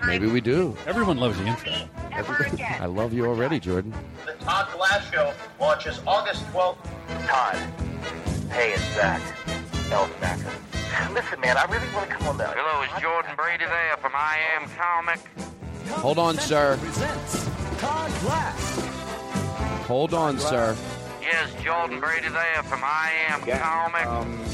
Maybe 0.04 0.26
we 0.26 0.40
do. 0.40 0.76
Everyone 0.86 1.18
loves 1.18 1.38
the 1.38 1.46
intro. 1.46 1.72
I 2.12 2.86
love 2.86 3.12
you 3.12 3.26
already, 3.26 3.60
Jordan. 3.60 3.94
The 4.24 4.32
Todd 4.44 4.68
Glass 4.74 5.08
Show 5.12 5.32
launches 5.60 6.00
August 6.04 6.44
12th. 6.48 6.78
Todd. 7.28 7.56
Hey, 8.50 8.72
it's 8.72 8.82
Zach. 8.94 9.22
El 9.92 10.06
Snacker. 10.08 11.14
Listen, 11.14 11.40
man, 11.40 11.56
I 11.56 11.64
really 11.66 11.86
want 11.94 12.08
to 12.10 12.16
come 12.16 12.26
on 12.26 12.38
the. 12.38 12.46
Hello, 12.48 12.82
is 12.82 13.02
Jordan 13.02 13.36
Brady 13.36 13.66
there 13.66 13.96
from 13.98 14.12
I 14.14 14.38
Am 14.56 14.68
Comic? 14.70 15.20
Hold 16.00 16.18
on, 16.18 16.36
sir. 16.38 16.76
Hold 19.86 20.12
on, 20.14 20.38
sir. 20.40 20.76
Yes, 21.26 21.52
Jordan 21.64 21.98
Brady 21.98 22.28
there 22.28 22.62
from 22.62 22.80
I 22.84 23.10
Am 23.28 23.40
Comic. 23.40 24.48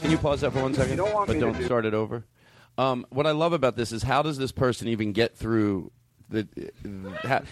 Can 0.00 0.10
you 0.12 0.18
pause 0.18 0.42
that 0.42 0.52
for 0.52 0.62
one 0.62 0.72
second? 0.72 0.96
don't 0.96 1.12
want 1.12 1.26
but 1.26 1.34
me 1.34 1.40
don't 1.40 1.58
do- 1.58 1.64
start 1.64 1.84
it 1.84 1.92
over. 1.94 2.24
Um, 2.78 3.04
what 3.10 3.26
I 3.26 3.32
love 3.32 3.52
about 3.52 3.74
this 3.76 3.90
is 3.90 4.04
how 4.04 4.22
does 4.22 4.38
this 4.38 4.52
person 4.52 4.86
even 4.88 5.12
get 5.12 5.36
through 5.36 5.90
the? 5.90 6.03
How, 7.22 7.42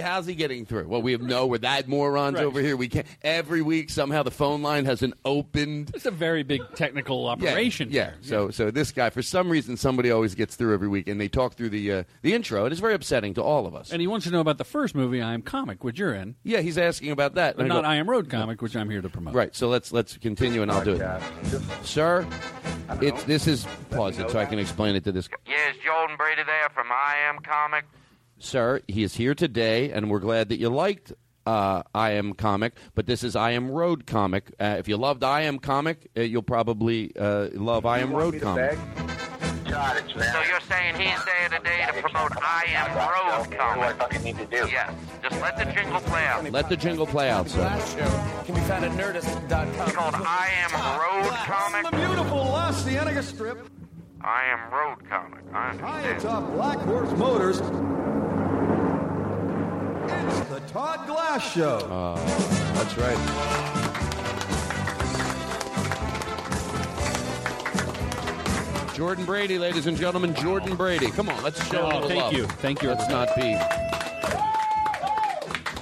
how's 0.00 0.26
he 0.26 0.34
getting 0.34 0.66
through? 0.66 0.88
Well, 0.88 1.02
we 1.02 1.12
have 1.12 1.22
no. 1.22 1.46
We're 1.46 1.58
that 1.58 1.88
morons 1.88 2.36
Right. 2.36 2.44
over 2.44 2.60
here. 2.60 2.76
We 2.76 2.88
can't. 2.88 3.06
Every 3.22 3.62
week 3.62 3.90
somehow 3.90 4.22
the 4.22 4.30
phone 4.30 4.62
line 4.62 4.84
has 4.84 5.02
an 5.02 5.14
opened. 5.24 5.92
It's 5.94 6.06
a 6.06 6.10
very 6.10 6.42
big 6.42 6.62
technical 6.74 7.26
operation. 7.26 7.88
Yeah. 7.90 8.10
here. 8.10 8.14
So 8.22 8.50
so 8.50 8.70
this 8.70 8.92
guy 8.92 9.10
for 9.10 9.22
some 9.22 9.48
reason 9.50 9.76
somebody 9.76 10.10
always 10.10 10.34
gets 10.34 10.56
through 10.56 10.74
every 10.74 10.88
week 10.88 11.08
and 11.08 11.20
they 11.20 11.28
talk 11.28 11.54
through 11.54 11.70
the 11.70 11.92
uh, 11.92 12.02
the 12.22 12.34
intro. 12.34 12.64
And 12.64 12.72
It 12.72 12.72
is 12.74 12.80
very 12.80 12.94
upsetting 12.94 13.34
to 13.34 13.42
all 13.42 13.66
of 13.66 13.74
us. 13.74 13.90
And 13.92 14.00
he 14.00 14.06
wants 14.06 14.26
to 14.26 14.32
know 14.32 14.40
about 14.40 14.58
the 14.58 14.64
first 14.64 14.94
movie, 14.94 15.20
I 15.22 15.34
Am 15.34 15.42
Comic, 15.42 15.84
which 15.84 15.98
you're 15.98 16.14
in, 16.14 16.34
yeah, 16.42 16.60
he's 16.60 16.78
asking 16.78 17.10
about 17.10 17.34
that. 17.34 17.56
but 17.56 17.64
And 17.64 17.72
I 17.72 17.76
not 17.76 17.82
go, 17.82 17.88
I 17.88 17.96
Am 17.96 18.08
Road 18.08 18.28
Comic, 18.30 18.62
which 18.62 18.76
I'm 18.76 18.88
here 18.90 19.02
to 19.02 19.08
promote. 19.08 19.34
Right. 19.34 19.54
So 19.54 19.68
let's 19.68 19.92
let's 19.92 20.16
continue 20.16 20.62
and 20.62 20.70
I'll 20.70 20.84
do 20.84 20.94
it. 20.94 21.20
Sir, 21.84 22.26
it's 23.00 23.22
this 23.24 23.46
is 23.46 23.66
pause 23.90 24.18
it 24.18 24.30
so 24.30 24.38
I 24.38 24.46
can 24.46 24.58
explain 24.58 24.96
it 24.96 25.04
to 25.04 25.12
this 25.12 25.28
guy. 25.28 25.36
Yes, 25.46 25.76
Jordan 25.84 26.16
Brady 26.16 26.42
there 26.44 26.68
from 26.74 26.86
I 26.90 27.16
Am 27.28 27.38
Comic. 27.40 27.84
Sir, 28.44 28.80
he 28.88 29.02
is 29.04 29.14
here 29.14 29.34
today, 29.34 29.92
and 29.92 30.10
we're 30.10 30.18
glad 30.18 30.48
that 30.48 30.58
you 30.58 30.68
liked 30.68 31.12
uh, 31.46 31.82
I 31.94 32.12
Am 32.12 32.32
Comic, 32.34 32.74
but 32.94 33.06
this 33.06 33.22
is 33.22 33.36
I 33.36 33.52
Am 33.52 33.70
Road 33.70 34.04
Comic. 34.06 34.52
Uh, 34.58 34.76
if 34.78 34.88
you 34.88 34.96
loved 34.96 35.22
I 35.22 35.42
Am 35.42 35.58
Comic, 35.60 36.10
uh, 36.16 36.22
you'll 36.22 36.42
probably 36.42 37.12
uh, 37.16 37.48
love 37.54 37.86
I 37.86 38.00
Am 38.00 38.12
Road 38.12 38.40
Comic. 38.40 38.78
Todd, 39.64 40.02
So 40.08 40.18
you're 40.48 40.60
saying 40.68 40.96
he's 40.96 41.24
there 41.24 41.48
today 41.58 41.86
to 41.86 42.02
promote 42.02 42.32
I 42.42 42.64
Am 42.74 42.88
Road 42.96 43.48
What 43.48 43.60
I 43.60 43.92
Comic? 43.92 43.96
fucking 43.96 44.22
need 44.22 44.36
to 44.38 44.46
do? 44.46 44.68
Yes, 44.70 44.92
just 45.22 45.40
let 45.40 45.56
the 45.56 45.64
jingle 45.72 46.00
play 46.00 46.24
out. 46.26 46.50
Let 46.50 46.68
the 46.68 46.76
jingle 46.76 47.06
play 47.06 47.30
out, 47.30 47.48
sir. 47.48 47.64
Can 48.44 48.54
be 48.56 48.60
found 48.62 48.84
at 48.84 48.90
Nerdist.com. 48.92 49.68
It's 49.68 49.92
called 49.92 50.14
I 50.16 50.50
Am 50.64 51.22
Road 51.22 51.32
Comic. 51.46 51.90
beautiful 51.92 52.38
La 52.38 52.72
Cienega 52.72 53.22
strip. 53.22 53.66
I 54.24 54.44
Am 54.44 54.72
Road 54.72 55.08
Comic. 55.08 55.40
I 55.52 55.76
High 55.76 56.08
understand. 56.08 56.18
atop 56.18 56.52
Black 56.52 56.78
Horse 56.78 57.10
Motors. 57.18 57.58
It's 60.28 60.48
the 60.48 60.60
Todd 60.72 61.06
Glass 61.06 61.52
Show. 61.52 61.78
Uh, 61.78 62.16
that's 62.74 62.96
right. 62.98 63.18
Jordan 68.94 69.24
Brady, 69.24 69.58
ladies 69.58 69.86
and 69.86 69.96
gentlemen, 69.96 70.34
Jordan 70.34 70.76
Brady. 70.76 71.10
Come 71.10 71.28
on, 71.30 71.42
let's 71.42 71.64
show 71.68 71.80
Oh, 71.82 71.86
a 71.86 71.92
little 71.94 72.08
thank 72.08 72.22
love. 72.22 72.32
you. 72.34 72.46
Thank 72.46 72.82
you, 72.82 72.90
Let's 72.90 73.08
not 73.08 73.28
be. 73.34 73.54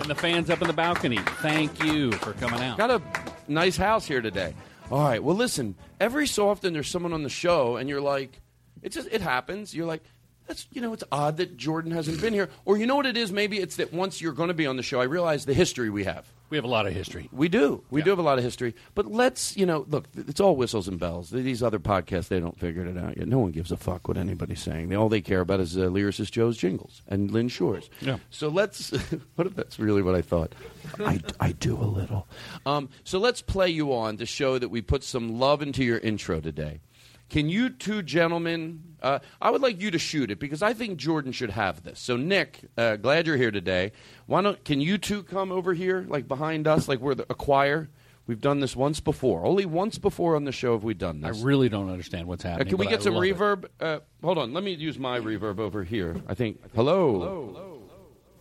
And 0.00 0.08
the 0.08 0.14
fans 0.14 0.48
up 0.48 0.62
in 0.62 0.68
the 0.68 0.72
balcony, 0.72 1.18
thank 1.42 1.82
you 1.84 2.12
for 2.12 2.32
coming 2.34 2.60
out. 2.62 2.78
Got 2.78 2.90
a 2.92 3.02
nice 3.48 3.76
house 3.76 4.06
here 4.06 4.22
today. 4.22 4.54
All 4.90 5.02
right. 5.02 5.22
Well, 5.22 5.36
listen. 5.36 5.76
Every 6.00 6.26
so 6.26 6.48
often, 6.48 6.72
there's 6.72 6.88
someone 6.88 7.12
on 7.12 7.22
the 7.22 7.28
show, 7.28 7.76
and 7.76 7.88
you're 7.88 8.00
like, 8.00 8.40
it 8.82 8.90
just 8.90 9.08
it 9.10 9.20
happens. 9.20 9.74
You're 9.74 9.86
like, 9.86 10.02
that's 10.50 10.66
you 10.72 10.80
know, 10.80 10.92
it's 10.92 11.04
odd 11.12 11.36
that 11.36 11.56
Jordan 11.56 11.92
hasn't 11.92 12.20
been 12.20 12.34
here. 12.34 12.50
Or 12.64 12.76
you 12.76 12.84
know 12.84 12.96
what 12.96 13.06
it 13.06 13.16
is? 13.16 13.30
Maybe 13.30 13.58
it's 13.58 13.76
that 13.76 13.92
once 13.92 14.20
you're 14.20 14.32
going 14.32 14.48
to 14.48 14.54
be 14.54 14.66
on 14.66 14.76
the 14.76 14.82
show, 14.82 15.00
I 15.00 15.04
realize 15.04 15.46
the 15.46 15.54
history 15.54 15.90
we 15.90 16.04
have. 16.04 16.30
We 16.50 16.56
have 16.56 16.64
a 16.64 16.68
lot 16.68 16.88
of 16.88 16.92
history. 16.92 17.28
We 17.30 17.48
do. 17.48 17.84
We 17.90 18.02
do 18.02 18.10
have 18.10 18.18
a 18.18 18.22
lot 18.22 18.38
of 18.38 18.42
history. 18.42 18.74
But 18.96 19.06
let's, 19.06 19.56
you 19.56 19.64
know, 19.64 19.86
look, 19.88 20.08
it's 20.16 20.40
all 20.40 20.56
whistles 20.56 20.88
and 20.88 20.98
bells. 20.98 21.30
These 21.30 21.62
other 21.62 21.78
podcasts, 21.78 22.26
they 22.26 22.40
don't 22.40 22.58
figure 22.58 22.84
it 22.84 22.98
out 22.98 23.16
yet. 23.16 23.28
No 23.28 23.38
one 23.38 23.52
gives 23.52 23.70
a 23.70 23.76
fuck 23.76 24.08
what 24.08 24.16
anybody's 24.16 24.60
saying. 24.60 24.88
They, 24.88 24.96
all 24.96 25.08
they 25.08 25.20
care 25.20 25.42
about 25.42 25.60
is 25.60 25.78
uh, 25.78 25.82
lyricist 25.82 26.32
Joe's 26.32 26.56
jingles 26.56 27.02
and 27.06 27.30
Lynn 27.30 27.48
Shore's. 27.48 27.88
Yeah. 28.00 28.18
So 28.30 28.48
let's, 28.48 28.90
what 29.36 29.46
if 29.46 29.54
that's 29.54 29.78
really 29.78 30.02
what 30.02 30.16
I 30.16 30.22
thought? 30.22 30.56
I, 30.98 31.20
I 31.38 31.52
do 31.52 31.76
a 31.76 31.86
little. 31.86 32.26
Um, 32.66 32.88
so 33.04 33.20
let's 33.20 33.40
play 33.40 33.68
you 33.68 33.94
on 33.94 34.16
to 34.16 34.26
show 34.26 34.58
that 34.58 34.70
we 34.70 34.82
put 34.82 35.04
some 35.04 35.38
love 35.38 35.62
into 35.62 35.84
your 35.84 35.98
intro 35.98 36.40
today. 36.40 36.80
Can 37.28 37.48
you 37.48 37.70
two 37.70 38.02
gentlemen? 38.02 38.89
Uh, 39.02 39.18
I 39.40 39.50
would 39.50 39.62
like 39.62 39.80
you 39.80 39.90
to 39.90 39.98
shoot 39.98 40.30
it 40.30 40.38
because 40.38 40.62
I 40.62 40.72
think 40.72 40.98
Jordan 40.98 41.32
should 41.32 41.50
have 41.50 41.82
this. 41.82 41.98
So 42.00 42.16
Nick, 42.16 42.60
uh, 42.76 42.96
glad 42.96 43.26
you're 43.26 43.36
here 43.36 43.50
today. 43.50 43.92
Why 44.26 44.42
don't? 44.42 44.62
Can 44.64 44.80
you 44.80 44.98
two 44.98 45.22
come 45.22 45.50
over 45.52 45.74
here, 45.74 46.04
like 46.08 46.28
behind 46.28 46.66
us, 46.66 46.88
like 46.88 46.98
we're 47.00 47.14
the, 47.14 47.26
a 47.30 47.34
choir? 47.34 47.88
We've 48.26 48.40
done 48.40 48.60
this 48.60 48.76
once 48.76 49.00
before. 49.00 49.44
Only 49.44 49.66
once 49.66 49.98
before 49.98 50.36
on 50.36 50.44
the 50.44 50.52
show 50.52 50.74
have 50.74 50.84
we 50.84 50.94
done 50.94 51.20
this. 51.20 51.40
I 51.42 51.44
really 51.44 51.68
don't 51.68 51.90
understand 51.90 52.28
what's 52.28 52.44
Uh, 52.44 52.50
happening. 52.50 52.68
can 52.68 52.78
we 52.78 52.86
get 52.86 53.00
I 53.00 53.04
some 53.04 53.14
reverb? 53.14 53.64
Uh, 53.80 54.00
hold 54.22 54.38
on. 54.38 54.52
Let 54.52 54.62
me 54.62 54.72
use 54.72 54.98
my 55.00 55.18
reverb 55.18 55.58
over 55.58 55.82
here. 55.82 56.14
I 56.28 56.34
think. 56.34 56.60
Hello. 56.76 57.12
hello. 57.14 57.46
Hello. 57.52 57.82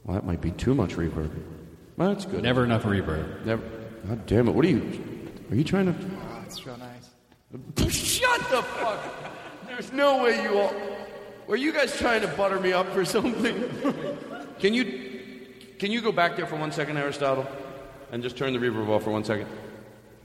Well, 0.04 0.14
that 0.16 0.26
might 0.26 0.42
be 0.42 0.52
too 0.52 0.76
much 0.76 0.96
reverb. 0.96 1.32
Well, 1.98 2.10
that's 2.14 2.26
good. 2.26 2.44
Never 2.44 2.64
enough 2.66 2.84
reverb. 2.84 3.46
Never. 3.46 3.64
God 4.08 4.26
damn 4.28 4.48
it! 4.48 4.52
What 4.52 4.64
are 4.64 4.70
you? 4.70 5.04
Are 5.52 5.56
you 5.56 5.64
trying 5.64 5.88
to? 5.88 5.96
It's 6.46 6.66
real 6.66 6.78
nice. 6.78 7.10
Shut 7.92 8.40
the 8.52 8.62
fuck! 8.62 9.00
There's 9.80 9.94
no 9.94 10.22
way 10.22 10.44
you 10.44 10.60
all. 10.60 10.74
Were 11.48 11.56
you 11.56 11.72
guys 11.72 11.98
trying 11.98 12.20
to 12.20 12.28
butter 12.28 12.60
me 12.60 12.74
up 12.74 12.92
for 12.92 13.06
something? 13.06 13.64
can 14.60 14.74
you 14.74 15.40
can 15.80 15.90
you 15.90 16.02
go 16.02 16.12
back 16.12 16.36
there 16.36 16.46
for 16.46 16.58
one 16.58 16.74
second, 16.74 16.98
Aristotle, 16.98 17.48
and 18.12 18.22
just 18.22 18.36
turn 18.36 18.52
the 18.52 18.60
reverb 18.60 18.90
off 18.90 19.04
for 19.06 19.12
one 19.12 19.24
second? 19.24 19.48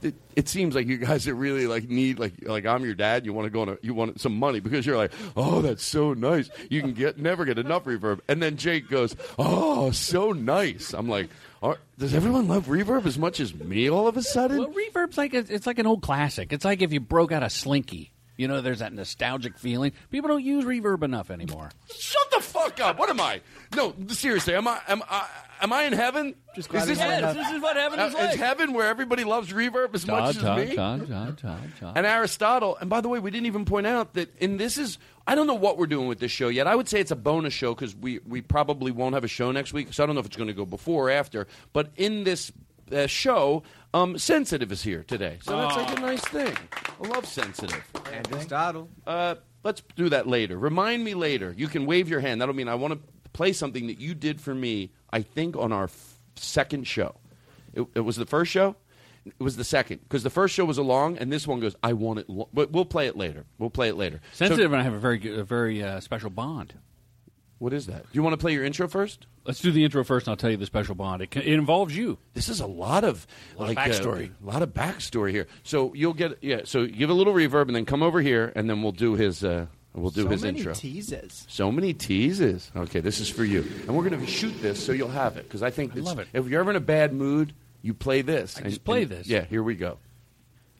It, 0.01 0.15
it 0.35 0.49
seems 0.49 0.75
like 0.75 0.87
you 0.87 0.97
guys 0.97 1.23
that 1.23 1.35
really 1.35 1.67
like 1.67 1.87
need 1.87 2.19
like 2.19 2.33
like 2.41 2.65
I'm 2.65 2.83
your 2.83 2.95
dad. 2.95 3.25
You 3.25 3.31
want 3.31 3.45
to 3.45 3.49
go 3.49 3.61
on 3.61 3.69
a, 3.69 3.77
you 3.81 3.93
want 3.93 4.19
some 4.19 4.35
money 4.35 4.59
because 4.59 4.85
you're 4.85 4.97
like, 4.97 5.13
oh, 5.37 5.61
that's 5.61 5.85
so 5.85 6.13
nice. 6.13 6.49
You 6.69 6.81
can 6.81 6.91
get 6.91 7.17
never 7.17 7.45
get 7.45 7.57
enough 7.57 7.85
reverb. 7.85 8.19
And 8.27 8.43
then 8.43 8.57
Jake 8.57 8.89
goes, 8.89 9.15
oh, 9.39 9.89
so 9.91 10.33
nice. 10.33 10.91
I'm 10.91 11.07
like, 11.07 11.29
are, 11.63 11.77
does 11.97 12.13
everyone 12.13 12.49
love 12.49 12.65
reverb 12.65 13.05
as 13.05 13.17
much 13.17 13.39
as 13.39 13.55
me 13.55 13.89
all 13.89 14.09
of 14.09 14.17
a 14.17 14.21
sudden? 14.21 14.57
Well, 14.57 14.73
reverb's 14.73 15.17
like 15.17 15.33
a, 15.33 15.45
it's 15.47 15.65
like 15.65 15.79
an 15.79 15.87
old 15.87 16.01
classic. 16.01 16.51
It's 16.51 16.65
like 16.65 16.81
if 16.81 16.91
you 16.91 16.99
broke 16.99 17.31
out 17.31 17.41
a 17.41 17.49
slinky. 17.49 18.11
You 18.37 18.47
know, 18.47 18.61
there's 18.61 18.79
that 18.79 18.93
nostalgic 18.93 19.57
feeling. 19.57 19.93
People 20.11 20.29
don't 20.29 20.43
use 20.43 20.65
reverb 20.65 21.03
enough 21.03 21.31
anymore. 21.31 21.69
Shut 21.95 22.31
the 22.31 22.41
fuck 22.41 22.79
up! 22.79 22.99
What 22.99 23.09
am 23.09 23.19
I? 23.19 23.41
No, 23.75 23.93
seriously, 24.09 24.55
am 24.55 24.67
I 24.67 24.79
am 24.87 25.01
I 25.09 25.27
am 25.61 25.71
I 25.73 25.83
in 25.83 25.93
heaven? 25.93 26.35
Just 26.55 26.73
is 26.73 26.87
this, 26.87 26.97
Yes, 26.97 27.35
this 27.35 27.49
is 27.51 27.61
what 27.61 27.75
heaven 27.75 27.99
uh, 27.99 28.07
is 28.07 28.13
like. 28.13 28.33
is 28.33 28.35
heaven 28.39 28.73
where 28.73 28.87
everybody 28.87 29.23
loves 29.23 29.51
reverb 29.51 29.93
as 29.93 30.03
Todd, 30.03 30.21
much 30.21 30.35
as 30.37 30.41
Todd, 30.41 30.57
me? 30.59 30.75
Todd, 30.75 31.07
Todd, 31.07 31.37
Todd, 31.37 31.59
Todd. 31.79 31.93
And 31.95 32.05
Aristotle, 32.05 32.77
and 32.79 32.89
by 32.89 33.01
the 33.01 33.09
way, 33.09 33.19
we 33.19 33.31
didn't 33.31 33.47
even 33.47 33.65
point 33.65 33.87
out 33.87 34.13
that 34.13 34.35
in 34.37 34.57
this 34.57 34.77
is 34.77 34.97
I 35.27 35.35
don't 35.35 35.47
know 35.47 35.55
what 35.55 35.77
we're 35.77 35.87
doing 35.87 36.07
with 36.07 36.19
this 36.19 36.31
show 36.31 36.49
yet. 36.49 36.67
I 36.67 36.75
would 36.75 36.87
say 36.87 36.99
it's 36.99 37.11
a 37.11 37.15
bonus 37.15 37.53
show 37.53 37.73
because 37.73 37.95
we 37.95 38.19
we 38.27 38.41
probably 38.41 38.91
won't 38.91 39.15
have 39.15 39.23
a 39.23 39.29
show 39.29 39.51
next 39.51 39.73
week. 39.73 39.93
So 39.93 40.03
I 40.03 40.05
don't 40.05 40.15
know 40.15 40.19
if 40.21 40.27
it's 40.27 40.37
going 40.37 40.47
to 40.47 40.53
go 40.53 40.65
before 40.65 41.07
or 41.07 41.11
after. 41.11 41.47
But 41.73 41.91
in 41.95 42.23
this 42.25 42.51
uh, 42.91 43.07
show, 43.07 43.63
um, 43.95 44.17
sensitive 44.17 44.71
is 44.71 44.83
here 44.83 45.03
today, 45.07 45.37
so 45.41 45.57
that's 45.57 45.75
like 45.75 45.97
a 45.97 46.01
nice 46.01 46.23
thing. 46.25 46.55
I 47.01 47.07
love 47.07 47.25
sensitive. 47.25 47.83
Aristotle. 48.11 48.89
Uh, 49.07 49.35
let's 49.63 49.81
do 49.95 50.09
that 50.09 50.27
later. 50.27 50.57
Remind 50.57 51.03
me 51.03 51.13
later. 51.13 51.53
You 51.57 51.67
can 51.67 51.85
wave 51.85 52.09
your 52.09 52.19
hand. 52.19 52.41
That'll 52.41 52.55
mean 52.55 52.67
I 52.67 52.75
want 52.75 52.93
to 52.93 52.99
play 53.33 53.53
something 53.53 53.87
that 53.87 53.99
you 53.99 54.13
did 54.13 54.41
for 54.41 54.53
me. 54.53 54.91
I 55.11 55.21
think 55.21 55.55
on 55.55 55.71
our 55.71 55.85
f- 55.85 56.15
second 56.35 56.87
show. 56.87 57.15
It, 57.73 57.85
it 57.95 57.99
was 58.01 58.15
the 58.17 58.25
first 58.25 58.51
show. 58.51 58.75
It 59.25 59.39
was 59.39 59.57
the 59.57 59.63
second 59.63 60.01
because 60.03 60.23
the 60.23 60.29
first 60.29 60.53
show 60.53 60.65
was 60.65 60.77
a 60.77 60.83
long, 60.83 61.17
and 61.17 61.31
this 61.31 61.47
one 61.47 61.59
goes. 61.59 61.75
I 61.81 61.93
want 61.93 62.19
it, 62.19 62.29
lo-. 62.29 62.49
but 62.53 62.71
we'll 62.71 62.85
play 62.85 63.07
it 63.07 63.15
later. 63.17 63.45
We'll 63.57 63.69
play 63.69 63.89
it 63.89 63.95
later. 63.95 64.21
So- 64.33 64.47
Sensitive 64.47 64.71
and 64.73 64.81
I 64.81 64.83
have 64.83 64.93
a 64.93 64.99
very 64.99 65.17
good, 65.17 65.39
a 65.39 65.43
very 65.43 65.81
uh, 65.81 65.99
special 65.99 66.29
bond. 66.29 66.73
What 67.59 67.71
is 67.73 67.87
that? 67.87 68.03
Do 68.03 68.09
you 68.11 68.21
want 68.21 68.33
to 68.33 68.37
play 68.37 68.51
your 68.53 68.65
intro 68.65 68.87
first? 68.87 69.27
Let's 69.45 69.61
do 69.61 69.71
the 69.71 69.83
intro 69.85 70.03
first, 70.03 70.27
and 70.27 70.31
I'll 70.31 70.37
tell 70.37 70.49
you 70.51 70.57
the 70.57 70.65
special 70.65 70.93
bond. 70.93 71.21
It, 71.21 71.31
ca- 71.31 71.39
it 71.39 71.53
involves 71.53 71.95
you. 71.95 72.17
This 72.33 72.49
is 72.49 72.59
a 72.59 72.67
lot 72.67 73.03
of 73.05 73.25
A 73.57 73.61
lot 73.61 73.67
like 73.69 73.77
uh, 73.77 73.85
backstory. 73.85 74.31
a 74.43 74.45
lot 74.45 74.61
of 74.61 74.73
backstory 74.73 75.31
here. 75.31 75.47
So 75.63 75.93
you'll 75.93 76.13
get 76.13 76.37
yeah. 76.41 76.61
So 76.65 76.85
give 76.85 77.09
a 77.09 77.13
little 77.13 77.33
reverb 77.33 77.67
and 77.67 77.75
then 77.75 77.85
come 77.85 78.03
over 78.03 78.19
here, 78.21 78.51
and 78.55 78.69
then 78.69 78.81
we'll 78.83 78.91
do 78.91 79.13
his 79.15 79.43
uh, 79.43 79.67
we'll 79.93 80.11
do 80.11 80.23
So 80.23 80.29
his 80.29 80.41
many 80.43 80.57
intro. 80.59 80.73
teases. 80.73 81.45
So 81.47 81.71
many 81.71 81.93
teases. 81.93 82.71
Okay, 82.75 82.99
this 82.99 83.19
is 83.21 83.29
for 83.29 83.45
you, 83.45 83.61
and 83.87 83.95
we're 83.95 84.07
going 84.07 84.19
to 84.19 84.27
shoot 84.27 84.61
this 84.61 84.83
so 84.83 84.91
you'll 84.91 85.07
have 85.09 85.37
it 85.37 85.43
because 85.43 85.63
I 85.63 85.69
think 85.71 85.95
I 85.95 85.99
love 85.99 86.19
it. 86.19 86.27
If 86.33 86.47
you're 86.49 86.59
ever 86.59 86.71
in 86.71 86.75
a 86.75 86.81
bad 86.81 87.13
mood, 87.13 87.53
you 87.81 87.93
play 87.93 88.21
this. 88.21 88.57
I 88.57 88.61
and- 88.61 88.69
just 88.69 88.83
play 88.83 89.03
and- 89.03 89.11
this. 89.11 89.27
Yeah, 89.27 89.45
here 89.45 89.63
we 89.63 89.75
go. 89.75 89.97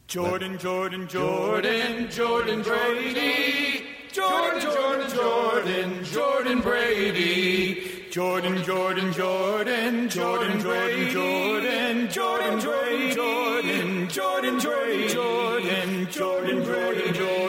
Jordan, 0.07 0.57
Jordan, 0.59 1.07
Jordan, 1.07 2.09
Jordan 2.11 2.61
Brady. 2.63 3.85
Jordan, 4.15 4.61
Jordan, 4.61 5.09
Jordan, 5.09 6.03
Jordan 6.05 6.61
Brady. 6.61 8.07
Jordan, 8.09 8.63
Jordan, 8.63 9.11
Jordan, 9.11 10.07
Jordan 10.07 10.61
Brady. 10.61 11.11
Jordan, 11.11 12.07
Jordan, 12.09 12.59
Jordan, 12.61 13.11
Jordan, 13.11 14.07
Jordan 14.07 14.59
Brady. 14.59 15.07
Jordan, 15.09 16.07
Jordan 16.09 16.63
Brady. 16.63 17.11
Jordan, 17.11 17.44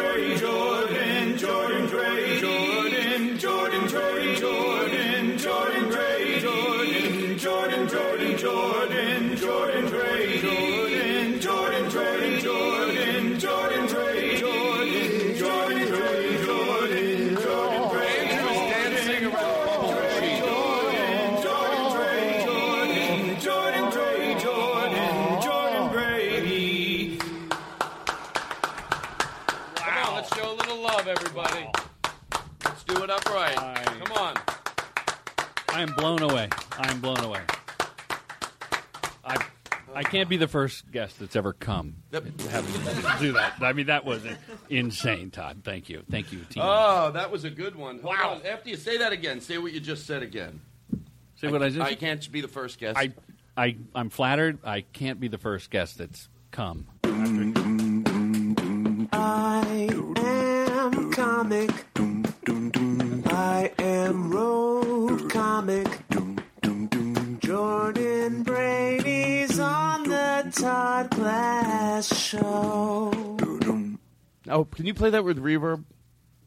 greater. 0.00 0.59
Can't 40.20 40.28
be 40.28 40.36
the 40.36 40.48
first 40.48 40.90
guest 40.92 41.18
that's 41.18 41.34
ever 41.34 41.54
come. 41.54 41.94
Yep. 42.12 42.40
Having 42.50 43.20
do 43.20 43.32
that. 43.32 43.54
I 43.62 43.72
mean, 43.72 43.86
that 43.86 44.04
was 44.04 44.22
insane, 44.68 45.30
Todd. 45.30 45.62
Thank 45.64 45.88
you. 45.88 46.02
Thank 46.10 46.30
you, 46.30 46.40
team. 46.40 46.62
Oh, 46.66 47.10
that 47.12 47.30
was 47.30 47.44
a 47.44 47.50
good 47.50 47.74
one. 47.74 48.00
Hold 48.00 48.18
on. 48.18 48.44
After 48.46 48.68
you 48.68 48.76
say 48.76 48.98
that 48.98 49.12
again, 49.14 49.40
say 49.40 49.56
what 49.56 49.72
you 49.72 49.80
just 49.80 50.06
said 50.06 50.22
again. 50.22 50.60
Say 51.36 51.48
what 51.48 51.62
I 51.62 51.70
just- 51.70 51.80
I 51.80 51.94
can't 51.94 52.30
be 52.30 52.42
the 52.42 52.48
first 52.48 52.78
guest. 52.78 52.98
I, 52.98 53.14
I, 53.56 53.76
I'm 53.94 54.10
flattered. 54.10 54.58
I 54.62 54.82
can't 54.82 55.18
be 55.20 55.28
the 55.28 55.38
first 55.38 55.70
guest 55.70 55.96
that's 55.96 56.28
come. 56.50 56.86
I 59.12 59.88
am 60.18 61.12
comic. 61.12 61.70
I 63.26 63.72
am 63.78 64.30
road 64.30 65.30
comic. 65.30 65.88
Jordan 67.40 68.42
Brady's 68.42 68.44
on 68.44 68.44
the 68.44 68.49
Todd 70.52 71.10
Glass 71.10 72.16
Show. 72.16 73.36
Oh, 74.48 74.64
can 74.64 74.86
you 74.86 74.94
play 74.94 75.10
that 75.10 75.24
with 75.24 75.38
reverb? 75.38 75.84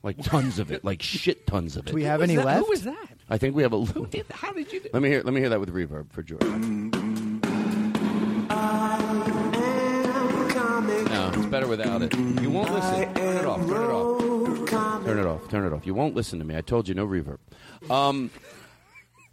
Like 0.02 0.22
tons 0.22 0.60
of 0.60 0.72
it, 0.72 0.84
like 0.84 1.02
shit 1.02 1.48
tons 1.48 1.78
of 1.78 1.86
it. 1.88 1.92
Do 1.92 1.96
we 1.96 2.04
have 2.04 2.22
any 2.22 2.38
left? 2.38 2.66
Who 2.66 2.70
was 2.70 2.84
that? 2.84 3.08
I 3.30 3.38
think 3.38 3.56
we 3.56 3.64
have 3.64 3.72
a 3.72 3.78
little. 3.78 4.06
How 4.32 4.52
did 4.52 4.72
you? 4.74 4.82
Do? 4.82 4.90
Let 4.92 5.02
me 5.02 5.08
hear. 5.10 5.22
Let 5.24 5.34
me 5.34 5.40
hear 5.40 5.50
that 5.50 5.60
with 5.62 5.74
reverb 5.74 6.12
for 6.12 6.22
Jordan. 6.24 6.92
Comic. 10.50 11.06
No, 11.10 11.32
it's 11.34 11.46
better 11.46 11.68
without 11.68 12.02
it. 12.02 12.14
You 12.42 12.50
won't 12.52 12.74
listen. 12.74 13.14
Turn 13.14 13.38
it 13.38 13.46
off. 13.46 13.60
Turn 13.66 13.70
it 13.84 13.90
off. 13.90 15.06
Turn 15.06 15.20
it 15.20 15.26
off. 15.26 15.50
Turn 15.50 15.66
it 15.66 15.74
off. 15.74 15.86
You 15.86 15.94
won't 15.94 16.16
listen 16.16 16.40
to 16.40 16.46
me. 16.46 16.58
I 16.58 16.62
told 16.62 16.88
you 16.90 16.96
no 16.96 17.08
reverb. 17.08 17.38
Um, 17.90 18.30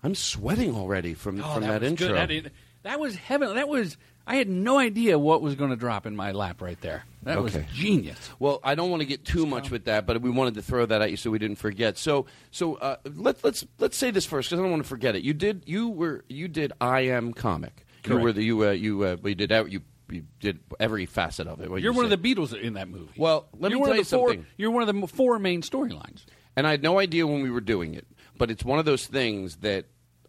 I'm 0.04 0.14
sweating 0.14 0.74
already 0.74 1.14
from 1.14 1.40
Oh, 1.42 1.54
from 1.54 1.62
that, 1.64 1.80
was 1.83 1.90
intro. 1.90 2.09
Good. 2.09 2.16
That, 2.16 2.30
is- 2.30 2.44
that 2.85 3.00
was 3.00 3.16
heaven. 3.16 3.54
That 3.56 3.68
was. 3.68 3.96
I 4.30 4.36
had 4.36 4.48
no 4.48 4.78
idea 4.78 5.18
what 5.18 5.42
was 5.42 5.56
going 5.56 5.70
to 5.70 5.76
drop 5.76 6.06
in 6.06 6.14
my 6.14 6.30
lap 6.30 6.62
right 6.62 6.80
there. 6.80 7.04
That 7.24 7.42
was 7.42 7.56
Okay. 7.56 7.66
genius. 7.74 8.16
Well, 8.38 8.60
I 8.62 8.76
don't 8.76 8.88
want 8.88 9.00
to 9.00 9.06
get 9.06 9.24
too 9.24 9.44
much 9.44 9.70
with 9.72 9.86
that, 9.86 10.06
but 10.06 10.22
we 10.22 10.30
wanted 10.30 10.54
to 10.54 10.62
throw 10.62 10.86
that 10.86 11.02
at 11.02 11.10
you 11.10 11.16
so 11.16 11.32
we 11.32 11.38
didn't 11.40 11.56
forget. 11.58 11.98
So, 11.98 12.26
so 12.52 12.76
uh, 12.76 12.96
let, 13.16 13.42
let's 13.42 13.64
let's 13.80 13.96
say 13.96 14.12
this 14.12 14.24
first 14.26 14.48
because 14.48 14.60
I 14.60 14.62
don't 14.62 14.70
want 14.70 14.84
to 14.84 14.88
forget 14.88 15.16
it. 15.16 15.22
You 15.24 15.34
did 15.34 15.64
you 15.66 15.88
were 15.88 16.24
you 16.28 16.46
did 16.46 16.72
I 16.80 17.00
am 17.00 17.32
comic. 17.32 17.84
You 18.06 18.18
were 18.18 18.32
the 18.32 18.42
you 18.44 18.64
uh, 18.66 18.70
you 18.70 19.02
uh, 19.04 19.16
you 19.24 19.34
did 19.34 19.50
ev- 19.50 19.68
you 19.68 19.80
you 20.08 20.24
did 20.38 20.60
every 20.78 21.06
facet 21.06 21.48
of 21.48 21.60
it. 21.60 21.68
You're 21.68 21.78
you 21.78 21.92
one 21.92 22.04
of 22.04 22.10
the 22.10 22.16
Beatles 22.34 22.58
in 22.58 22.74
that 22.74 22.88
movie. 22.88 23.10
Well, 23.16 23.48
let 23.58 23.72
you're 23.72 23.80
me 23.80 23.86
tell 23.86 23.96
you 23.96 24.04
four, 24.04 24.28
something. 24.28 24.46
You're 24.56 24.70
one 24.70 24.88
of 24.88 24.94
the 24.94 25.06
four 25.08 25.38
main 25.40 25.62
storylines. 25.62 26.24
And 26.56 26.66
I 26.66 26.70
had 26.70 26.82
no 26.82 26.98
idea 27.00 27.26
when 27.26 27.42
we 27.42 27.50
were 27.50 27.60
doing 27.60 27.94
it, 27.94 28.06
but 28.38 28.50
it's 28.50 28.64
one 28.64 28.78
of 28.78 28.84
those 28.84 29.06
things 29.06 29.56
that, 29.56 29.86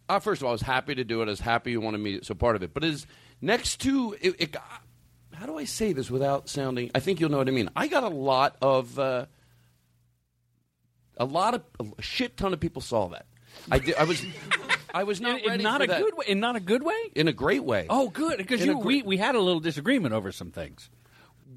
uh, 0.07 0.19
first 0.19 0.41
of 0.41 0.45
all, 0.45 0.51
I 0.51 0.53
was 0.53 0.61
happy 0.61 0.93
to 0.95 1.03
do 1.03 1.21
it. 1.21 1.25
I 1.25 1.29
was 1.29 1.39
happy 1.39 1.71
you 1.71 1.81
wanted 1.81 1.97
me, 1.99 2.19
so 2.21 2.35
part 2.35 2.55
of 2.55 2.63
it. 2.63 2.73
But 2.73 2.83
is 2.83 3.07
next 3.41 3.81
to 3.81 4.15
it, 4.21 4.35
it, 4.39 4.55
how 5.33 5.45
do 5.45 5.57
I 5.57 5.65
say 5.65 5.93
this 5.93 6.11
without 6.11 6.47
sounding? 6.49 6.91
I 6.93 6.99
think 6.99 7.19
you'll 7.19 7.31
know 7.31 7.37
what 7.37 7.47
I 7.47 7.51
mean. 7.51 7.69
I 7.75 7.87
got 7.87 8.03
a 8.03 8.09
lot 8.09 8.55
of, 8.61 8.97
uh, 8.99 9.25
a 11.17 11.25
lot 11.25 11.55
of, 11.55 11.93
a 11.97 12.01
shit 12.01 12.37
ton 12.37 12.53
of 12.53 12.59
people 12.59 12.81
saw 12.81 13.07
that. 13.09 13.25
I 13.69 13.79
did. 13.79 13.95
I 13.95 14.03
was, 14.05 14.23
I 14.93 15.03
was 15.03 15.21
not 15.21 15.41
in, 15.41 15.53
in 15.53 15.61
not 15.61 15.81
a 15.81 15.87
that. 15.87 16.01
good 16.01 16.17
way. 16.17 16.25
In 16.27 16.39
not 16.39 16.55
a 16.55 16.59
good 16.59 16.83
way. 16.83 16.93
In 17.15 17.27
a 17.27 17.33
great 17.33 17.63
way. 17.63 17.85
Oh, 17.89 18.09
good. 18.09 18.37
Because 18.37 18.65
we 18.65 19.01
we 19.01 19.17
had 19.17 19.35
a 19.35 19.39
little 19.39 19.59
disagreement 19.59 20.13
over 20.13 20.31
some 20.31 20.51
things. 20.51 20.89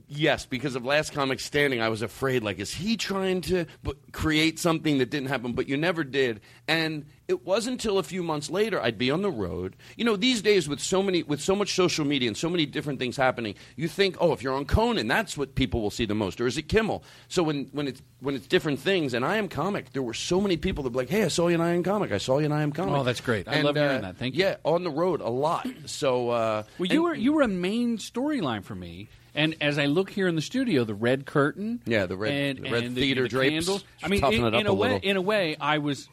Yes, 0.06 0.44
because 0.44 0.76
of 0.76 0.84
Last 0.84 1.12
Comic 1.14 1.40
Standing, 1.40 1.80
I 1.80 1.88
was 1.88 2.02
afraid, 2.02 2.42
like, 2.42 2.58
is 2.58 2.72
he 2.74 2.96
trying 2.98 3.40
to 3.42 3.64
b- 3.82 3.92
create 4.12 4.58
something 4.58 4.98
that 4.98 5.08
didn't 5.10 5.28
happen? 5.28 5.54
But 5.54 5.66
you 5.66 5.78
never 5.78 6.04
did. 6.04 6.42
And 6.68 7.06
it 7.26 7.46
wasn't 7.46 7.74
until 7.82 7.98
a 7.98 8.02
few 8.02 8.22
months 8.22 8.50
later 8.50 8.78
I'd 8.82 8.98
be 8.98 9.10
on 9.10 9.22
the 9.22 9.30
road. 9.30 9.76
You 9.96 10.04
know, 10.04 10.14
these 10.16 10.42
days 10.42 10.68
with 10.68 10.78
so 10.80 11.02
many, 11.02 11.22
with 11.22 11.40
so 11.40 11.56
much 11.56 11.74
social 11.74 12.04
media 12.04 12.28
and 12.28 12.36
so 12.36 12.50
many 12.50 12.66
different 12.66 12.98
things 12.98 13.16
happening, 13.16 13.54
you 13.76 13.88
think, 13.88 14.16
oh, 14.20 14.32
if 14.34 14.42
you're 14.42 14.52
on 14.54 14.66
Conan, 14.66 15.08
that's 15.08 15.38
what 15.38 15.54
people 15.54 15.80
will 15.80 15.90
see 15.90 16.04
the 16.04 16.14
most, 16.14 16.38
or 16.38 16.46
is 16.46 16.58
it 16.58 16.68
Kimmel? 16.68 17.02
So 17.28 17.42
when 17.42 17.68
when 17.72 17.88
it's 17.88 18.02
when 18.20 18.34
it's 18.34 18.46
different 18.46 18.80
things, 18.80 19.14
and 19.14 19.24
I 19.24 19.36
am 19.38 19.48
comic, 19.48 19.92
there 19.94 20.02
were 20.02 20.12
so 20.14 20.38
many 20.38 20.58
people 20.58 20.84
that 20.84 20.92
were 20.92 21.00
like, 21.00 21.08
hey, 21.10 21.24
I 21.24 21.28
saw 21.28 21.48
you 21.48 21.54
in 21.54 21.60
I 21.62 21.72
am 21.72 21.82
comic, 21.82 22.12
I 22.12 22.18
saw 22.18 22.38
you 22.40 22.44
in 22.46 22.52
I 22.52 22.62
am 22.62 22.72
comic. 22.72 22.94
Oh, 22.94 23.04
that's 23.04 23.22
great. 23.22 23.48
I 23.48 23.54
And, 23.54 23.64
love 23.64 23.74
hearing 23.76 23.98
uh, 23.98 24.00
that. 24.02 24.16
Thank 24.18 24.34
you. 24.34 24.44
Yeah, 24.44 24.56
on 24.64 24.84
the 24.84 24.90
road 24.90 25.22
a 25.22 25.30
lot. 25.30 25.66
So 25.86 26.28
uh, 26.28 26.62
Well, 26.78 26.86
you 26.92 26.96
and- 26.96 27.04
were 27.04 27.14
you 27.14 27.32
were 27.32 27.42
a 27.42 27.48
main 27.48 27.96
storyline 27.96 28.62
for 28.64 28.74
me. 28.74 29.08
And 29.34 29.56
as 29.60 29.78
I 29.78 29.86
look 29.86 30.10
here 30.10 30.28
in 30.28 30.36
the 30.36 30.42
studio, 30.42 30.84
the 30.84 30.94
red 30.94 31.26
curtain, 31.26 31.80
Yeah, 31.86 32.06
the 32.06 32.16
red- 32.16 32.32
and, 32.58 32.66
the 32.66 32.70
red 32.70 32.84
and 32.84 32.94
theater 32.94 33.22
the, 33.24 33.28
drapes. 33.28 33.66
candles. 33.66 33.84
I 34.02 34.08
mean, 34.08 34.20
Toughen 34.20 34.38
in, 34.40 34.44
it 34.46 34.54
up 34.54 34.60
in 34.60 34.66
a 34.66 34.70
a 34.70 34.74
way, 34.74 34.88
little. 34.92 35.10
in 35.10 35.16
a 35.16 35.22
way, 35.22 35.56
I 35.60 35.78
was. 35.78 36.08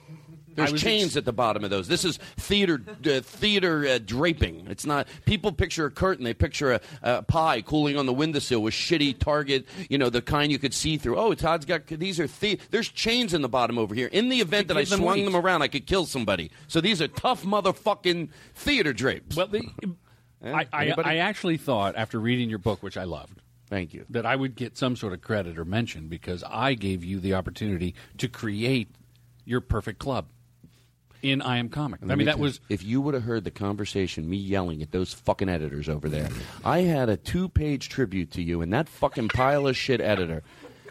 There's 0.53 0.73
was 0.73 0.81
chains 0.81 1.11
ex- 1.11 1.15
at 1.15 1.23
the 1.23 1.31
bottom 1.31 1.63
of 1.63 1.69
those. 1.69 1.87
This 1.87 2.03
is 2.03 2.17
theater 2.35 2.81
uh, 3.05 3.21
theater 3.21 3.87
uh, 3.87 3.99
draping. 4.05 4.67
It's 4.69 4.85
not 4.85 5.07
people 5.23 5.53
picture 5.53 5.85
a 5.85 5.91
curtain. 5.91 6.25
They 6.25 6.33
picture 6.33 6.73
a, 6.73 6.81
a 7.03 7.21
pie 7.23 7.61
cooling 7.61 7.95
on 7.97 8.05
the 8.05 8.11
windowsill 8.11 8.61
with 8.61 8.73
shitty 8.73 9.17
Target, 9.17 9.65
you 9.89 9.97
know, 9.97 10.09
the 10.09 10.21
kind 10.21 10.51
you 10.51 10.59
could 10.59 10.73
see 10.73 10.97
through. 10.97 11.17
Oh, 11.17 11.33
Todd's 11.35 11.63
got 11.63 11.87
these 11.87 12.19
are 12.19 12.27
the- 12.27 12.59
there's 12.69 12.89
chains 12.89 13.33
in 13.33 13.41
the 13.43 13.47
bottom 13.47 13.77
over 13.77 13.95
here. 13.95 14.07
In 14.11 14.27
the 14.27 14.41
event 14.41 14.67
that 14.67 14.75
I 14.75 14.83
swung 14.83 15.01
weight. 15.19 15.23
them 15.23 15.37
around, 15.37 15.61
I 15.61 15.69
could 15.69 15.85
kill 15.85 16.05
somebody. 16.05 16.51
So 16.67 16.81
these 16.81 17.01
are 17.01 17.07
tough 17.07 17.43
motherfucking 17.43 18.27
theater 18.53 18.91
drapes. 18.91 19.37
Well, 19.37 19.47
the, 19.47 19.61
Eh? 20.43 20.51
I, 20.51 20.67
I, 20.73 20.93
I 21.03 21.17
actually 21.17 21.57
thought 21.57 21.95
after 21.95 22.19
reading 22.19 22.49
your 22.49 22.59
book, 22.59 22.81
which 22.81 22.97
I 22.97 23.03
loved, 23.03 23.41
Thank 23.69 23.93
you. 23.93 24.05
that 24.09 24.25
I 24.25 24.35
would 24.35 24.55
get 24.55 24.77
some 24.77 24.95
sort 24.95 25.13
of 25.13 25.21
credit 25.21 25.57
or 25.57 25.65
mention 25.65 26.07
because 26.07 26.43
I 26.47 26.73
gave 26.73 27.03
you 27.03 27.19
the 27.19 27.33
opportunity 27.35 27.95
to 28.17 28.27
create 28.27 28.89
your 29.45 29.61
perfect 29.61 29.99
club 29.99 30.25
in 31.21 31.41
I 31.41 31.57
Am 31.57 31.69
Comic. 31.69 31.99
I 32.01 32.05
mean, 32.05 32.19
me 32.19 32.25
that 32.25 32.39
was 32.39 32.59
if 32.69 32.83
you 32.83 33.01
would 33.01 33.13
have 33.13 33.23
heard 33.23 33.43
the 33.43 33.51
conversation, 33.51 34.29
me 34.29 34.37
yelling 34.37 34.81
at 34.81 34.91
those 34.91 35.13
fucking 35.13 35.49
editors 35.49 35.87
over 35.87 36.09
there. 36.09 36.29
I 36.65 36.79
had 36.79 37.09
a 37.09 37.17
two-page 37.17 37.89
tribute 37.89 38.31
to 38.31 38.41
you, 38.41 38.61
and 38.61 38.73
that 38.73 38.89
fucking 38.89 39.29
pile 39.29 39.67
of 39.67 39.77
shit 39.77 40.01
editor. 40.01 40.43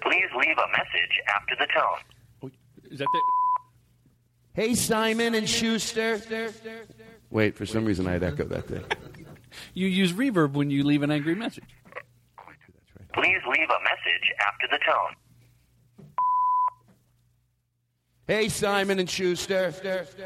Please 0.02 0.28
leave 0.36 0.56
a 0.56 0.68
message 0.70 1.20
after 1.34 1.56
the 1.58 1.66
tone. 1.74 2.52
Is 2.90 2.98
that 2.98 3.08
the? 3.12 3.20
Hey, 4.52 4.74
Simon 4.74 5.34
and 5.34 5.48
Schuster. 5.48 6.20
Wait, 7.30 7.56
for 7.56 7.66
some 7.66 7.84
reason 7.84 8.06
I 8.06 8.12
had 8.12 8.22
echoed 8.22 8.48
that 8.50 8.66
thing. 8.66 8.84
You 9.74 9.86
use 9.86 10.12
reverb 10.12 10.52
when 10.52 10.70
you 10.70 10.84
leave 10.84 11.02
an 11.02 11.10
angry 11.10 11.34
message. 11.34 11.64
Please 13.14 13.40
leave 13.48 13.68
a 13.68 13.82
message 13.82 14.32
after 14.40 14.66
the 14.70 14.78
tone. 14.78 15.16
Hey, 18.26 18.48
Simon 18.48 19.00
and 19.00 19.10
Schuster. 19.10 19.72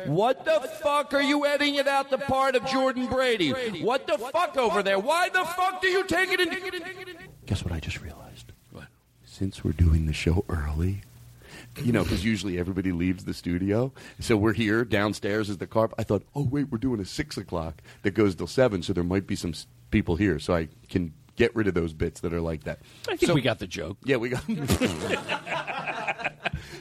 What 0.04 0.44
the 0.44 0.60
fuck 0.82 1.14
are 1.14 1.22
you 1.22 1.46
editing 1.46 1.76
it 1.76 1.88
out 1.88 2.10
the 2.10 2.18
part 2.18 2.54
of 2.54 2.66
Jordan 2.66 3.06
Brady? 3.06 3.52
What 3.80 4.06
the 4.06 4.18
fuck 4.18 4.58
over 4.58 4.82
there? 4.82 4.98
Why 4.98 5.30
the 5.30 5.44
fuck 5.44 5.80
do 5.80 5.88
you 5.88 6.04
take 6.04 6.28
it 6.30 6.40
in? 6.40 7.16
Guess 7.46 7.64
what 7.64 7.72
I 7.72 7.80
just 7.80 8.02
realized? 8.02 8.52
What? 8.72 8.88
Since 9.24 9.64
we're 9.64 9.72
doing 9.72 10.04
the 10.04 10.12
show 10.12 10.44
early, 10.50 11.00
you 11.82 11.92
know, 11.92 12.02
because 12.02 12.24
usually 12.24 12.58
everybody 12.58 12.92
leaves 12.92 13.24
the 13.24 13.34
studio. 13.34 13.92
So 14.20 14.36
we're 14.36 14.52
here 14.52 14.84
downstairs 14.84 15.50
is 15.50 15.58
the 15.58 15.66
car. 15.66 15.90
I 15.98 16.02
thought, 16.04 16.22
oh 16.34 16.44
wait, 16.50 16.70
we're 16.70 16.78
doing 16.78 17.00
a 17.00 17.04
six 17.04 17.36
o'clock 17.36 17.82
that 18.02 18.12
goes 18.12 18.34
till 18.34 18.46
seven, 18.46 18.82
so 18.82 18.92
there 18.92 19.04
might 19.04 19.26
be 19.26 19.36
some 19.36 19.50
s- 19.50 19.66
people 19.90 20.16
here, 20.16 20.38
so 20.38 20.54
I 20.54 20.68
can 20.88 21.12
get 21.36 21.54
rid 21.56 21.66
of 21.66 21.74
those 21.74 21.92
bits 21.92 22.20
that 22.20 22.32
are 22.32 22.40
like 22.40 22.64
that. 22.64 22.78
I 23.08 23.16
think 23.16 23.28
So- 23.28 23.34
we 23.34 23.40
got 23.40 23.58
the 23.58 23.66
joke. 23.66 23.98
Yeah, 24.04 24.16
we 24.16 24.28
got. 24.28 24.44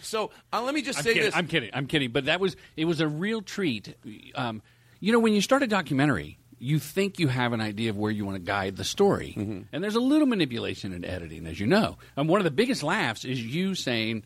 so 0.01 0.31
uh, 0.51 0.61
let 0.61 0.73
me 0.73 0.81
just 0.81 0.99
I'm 0.99 1.03
say 1.03 1.13
kidding, 1.13 1.23
this. 1.25 1.35
I'm 1.35 1.47
kidding. 1.47 1.69
I'm 1.73 1.87
kidding. 1.87 2.11
But 2.11 2.25
that 2.25 2.39
was 2.39 2.55
it 2.77 2.85
was 2.85 2.99
a 3.01 3.07
real 3.07 3.41
treat. 3.41 3.95
Um, 4.35 4.61
you 4.99 5.11
know, 5.11 5.19
when 5.19 5.33
you 5.33 5.41
start 5.41 5.63
a 5.63 5.67
documentary, 5.67 6.37
you 6.59 6.79
think 6.79 7.19
you 7.19 7.27
have 7.27 7.53
an 7.53 7.61
idea 7.61 7.89
of 7.89 7.97
where 7.97 8.11
you 8.11 8.25
want 8.25 8.35
to 8.35 8.41
guide 8.43 8.77
the 8.77 8.83
story, 8.83 9.33
Mm-hmm. 9.37 9.61
and 9.71 9.83
there's 9.83 9.95
a 9.95 9.99
little 9.99 10.27
manipulation 10.27 10.93
in 10.93 11.03
editing, 11.03 11.45
as 11.47 11.59
you 11.59 11.67
know. 11.67 11.97
And 12.15 12.29
one 12.29 12.39
of 12.39 12.45
the 12.45 12.51
biggest 12.51 12.83
laughs 12.83 13.25
is 13.25 13.43
you 13.43 13.75
saying. 13.75 14.23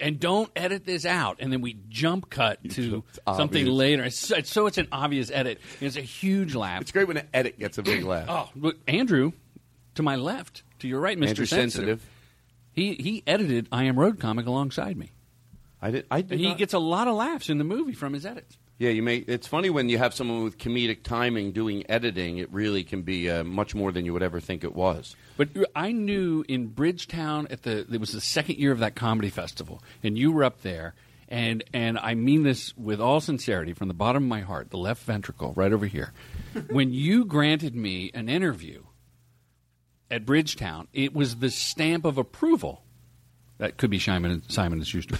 And 0.00 0.18
don't 0.20 0.50
edit 0.56 0.84
this 0.86 1.04
out, 1.04 1.36
and 1.40 1.52
then 1.52 1.60
we 1.60 1.76
jump 1.88 2.30
cut 2.30 2.58
to 2.70 3.02
something 3.26 3.62
obvious. 3.62 3.68
later. 3.68 4.04
It's, 4.04 4.18
so- 4.18 4.40
so 4.42 4.66
it's 4.66 4.78
an 4.78 4.88
obvious 4.92 5.30
edit. 5.30 5.60
It's 5.80 5.96
a 5.96 6.00
huge 6.02 6.54
laugh. 6.54 6.80
It's 6.82 6.92
great 6.92 7.08
when 7.08 7.16
an 7.18 7.28
edit 7.34 7.58
gets 7.58 7.78
a 7.78 7.82
big 7.82 8.04
laugh. 8.04 8.26
Oh, 8.30 8.48
look, 8.56 8.76
Andrew, 8.88 9.32
to 9.96 10.02
my 10.02 10.16
left, 10.16 10.62
to 10.80 10.88
your 10.88 11.00
right, 11.00 11.18
Mr. 11.18 11.28
Andrew 11.28 11.46
Sensitive. 11.46 12.00
Sensitive. 12.00 12.08
He 12.72 12.94
he 12.94 13.22
edited 13.26 13.68
I 13.70 13.84
Am 13.84 13.98
Road 13.98 14.18
comic 14.18 14.46
alongside 14.46 14.96
me. 14.96 15.10
I 15.82 15.90
did. 15.90 16.06
I 16.10 16.22
did 16.22 16.38
He 16.38 16.48
not- 16.48 16.58
gets 16.58 16.72
a 16.74 16.78
lot 16.78 17.08
of 17.08 17.14
laughs 17.16 17.50
in 17.50 17.58
the 17.58 17.64
movie 17.64 17.92
from 17.92 18.12
his 18.14 18.24
edits. 18.24 18.56
Yeah, 18.78 18.90
you 18.90 19.02
may. 19.02 19.18
It's 19.18 19.46
funny 19.46 19.70
when 19.70 19.88
you 19.88 19.98
have 19.98 20.12
someone 20.12 20.42
with 20.42 20.58
comedic 20.58 21.04
timing 21.04 21.52
doing 21.52 21.84
editing. 21.88 22.38
It 22.38 22.52
really 22.52 22.82
can 22.82 23.02
be 23.02 23.30
uh, 23.30 23.44
much 23.44 23.74
more 23.74 23.92
than 23.92 24.04
you 24.04 24.12
would 24.12 24.22
ever 24.22 24.40
think 24.40 24.64
it 24.64 24.74
was. 24.74 25.14
But 25.36 25.50
I 25.76 25.92
knew 25.92 26.44
in 26.48 26.68
Bridgetown 26.68 27.46
at 27.50 27.62
the 27.62 27.86
it 27.92 28.00
was 28.00 28.12
the 28.12 28.20
second 28.20 28.58
year 28.58 28.72
of 28.72 28.80
that 28.80 28.96
comedy 28.96 29.30
festival, 29.30 29.82
and 30.02 30.18
you 30.18 30.32
were 30.32 30.42
up 30.42 30.62
there, 30.62 30.94
and 31.28 31.62
and 31.72 31.98
I 31.98 32.14
mean 32.14 32.42
this 32.42 32.76
with 32.76 33.00
all 33.00 33.20
sincerity 33.20 33.72
from 33.72 33.88
the 33.88 33.94
bottom 33.94 34.24
of 34.24 34.28
my 34.28 34.40
heart, 34.40 34.70
the 34.70 34.78
left 34.78 35.04
ventricle 35.04 35.52
right 35.54 35.72
over 35.72 35.86
here. 35.86 36.12
when 36.70 36.92
you 36.92 37.24
granted 37.24 37.74
me 37.76 38.10
an 38.14 38.28
interview 38.28 38.82
at 40.10 40.26
Bridgetown, 40.26 40.88
it 40.92 41.14
was 41.14 41.36
the 41.36 41.50
stamp 41.50 42.04
of 42.04 42.18
approval. 42.18 42.82
That 43.58 43.76
could 43.76 43.90
be 43.90 43.98
Simon 43.98 44.42
Simon 44.48 44.80
and 44.80 44.86
Schuster. 44.86 45.16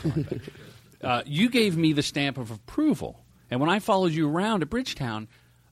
uh, 1.02 1.22
you 1.26 1.48
gave 1.48 1.76
me 1.76 1.92
the 1.92 2.02
stamp 2.02 2.38
of 2.38 2.50
approval, 2.50 3.21
and 3.52 3.60
when 3.60 3.68
I 3.68 3.80
followed 3.80 4.12
you 4.12 4.30
around 4.30 4.62
at 4.62 4.70
Bridgetown, 4.70 5.28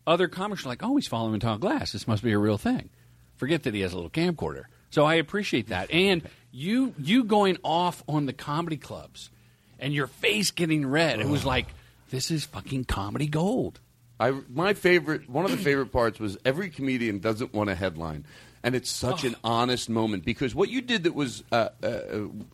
other 0.06 0.28
comics 0.28 0.64
were 0.64 0.68
like, 0.68 0.82
"Oh, 0.82 0.96
he's 0.96 1.06
following 1.06 1.40
Todd 1.40 1.62
Glass. 1.62 1.92
This 1.92 2.06
must 2.06 2.22
be 2.22 2.32
a 2.32 2.38
real 2.38 2.58
thing." 2.58 2.90
Forget 3.36 3.62
that 3.62 3.72
he 3.72 3.80
has 3.80 3.94
a 3.94 3.96
little 3.96 4.10
camcorder. 4.10 4.64
So 4.90 5.06
I 5.06 5.14
appreciate 5.14 5.68
that, 5.68 5.90
and 5.90 6.20
you 6.52 6.92
you 6.98 7.24
going 7.24 7.56
off 7.64 8.04
on 8.06 8.26
the 8.26 8.34
comedy 8.34 8.76
clubs, 8.76 9.30
and 9.78 9.94
your 9.94 10.08
face 10.08 10.50
getting 10.50 10.86
red. 10.86 11.20
It 11.20 11.26
was 11.26 11.46
like 11.46 11.68
this 12.10 12.30
is 12.30 12.44
fucking 12.44 12.84
comedy 12.84 13.26
gold. 13.26 13.80
I 14.18 14.38
my 14.50 14.74
favorite 14.74 15.30
one 15.30 15.46
of 15.46 15.50
the 15.50 15.56
favorite 15.56 15.90
parts 15.90 16.20
was 16.20 16.36
every 16.44 16.68
comedian 16.68 17.20
doesn't 17.20 17.54
want 17.54 17.70
a 17.70 17.74
headline, 17.74 18.26
and 18.62 18.74
it's 18.74 18.90
such 18.90 19.24
an 19.24 19.36
honest 19.42 19.88
moment 19.88 20.26
because 20.26 20.54
what 20.54 20.68
you 20.68 20.82
did 20.82 21.04
that 21.04 21.14
was 21.14 21.44
uh, 21.50 21.70
uh, 21.82 22.00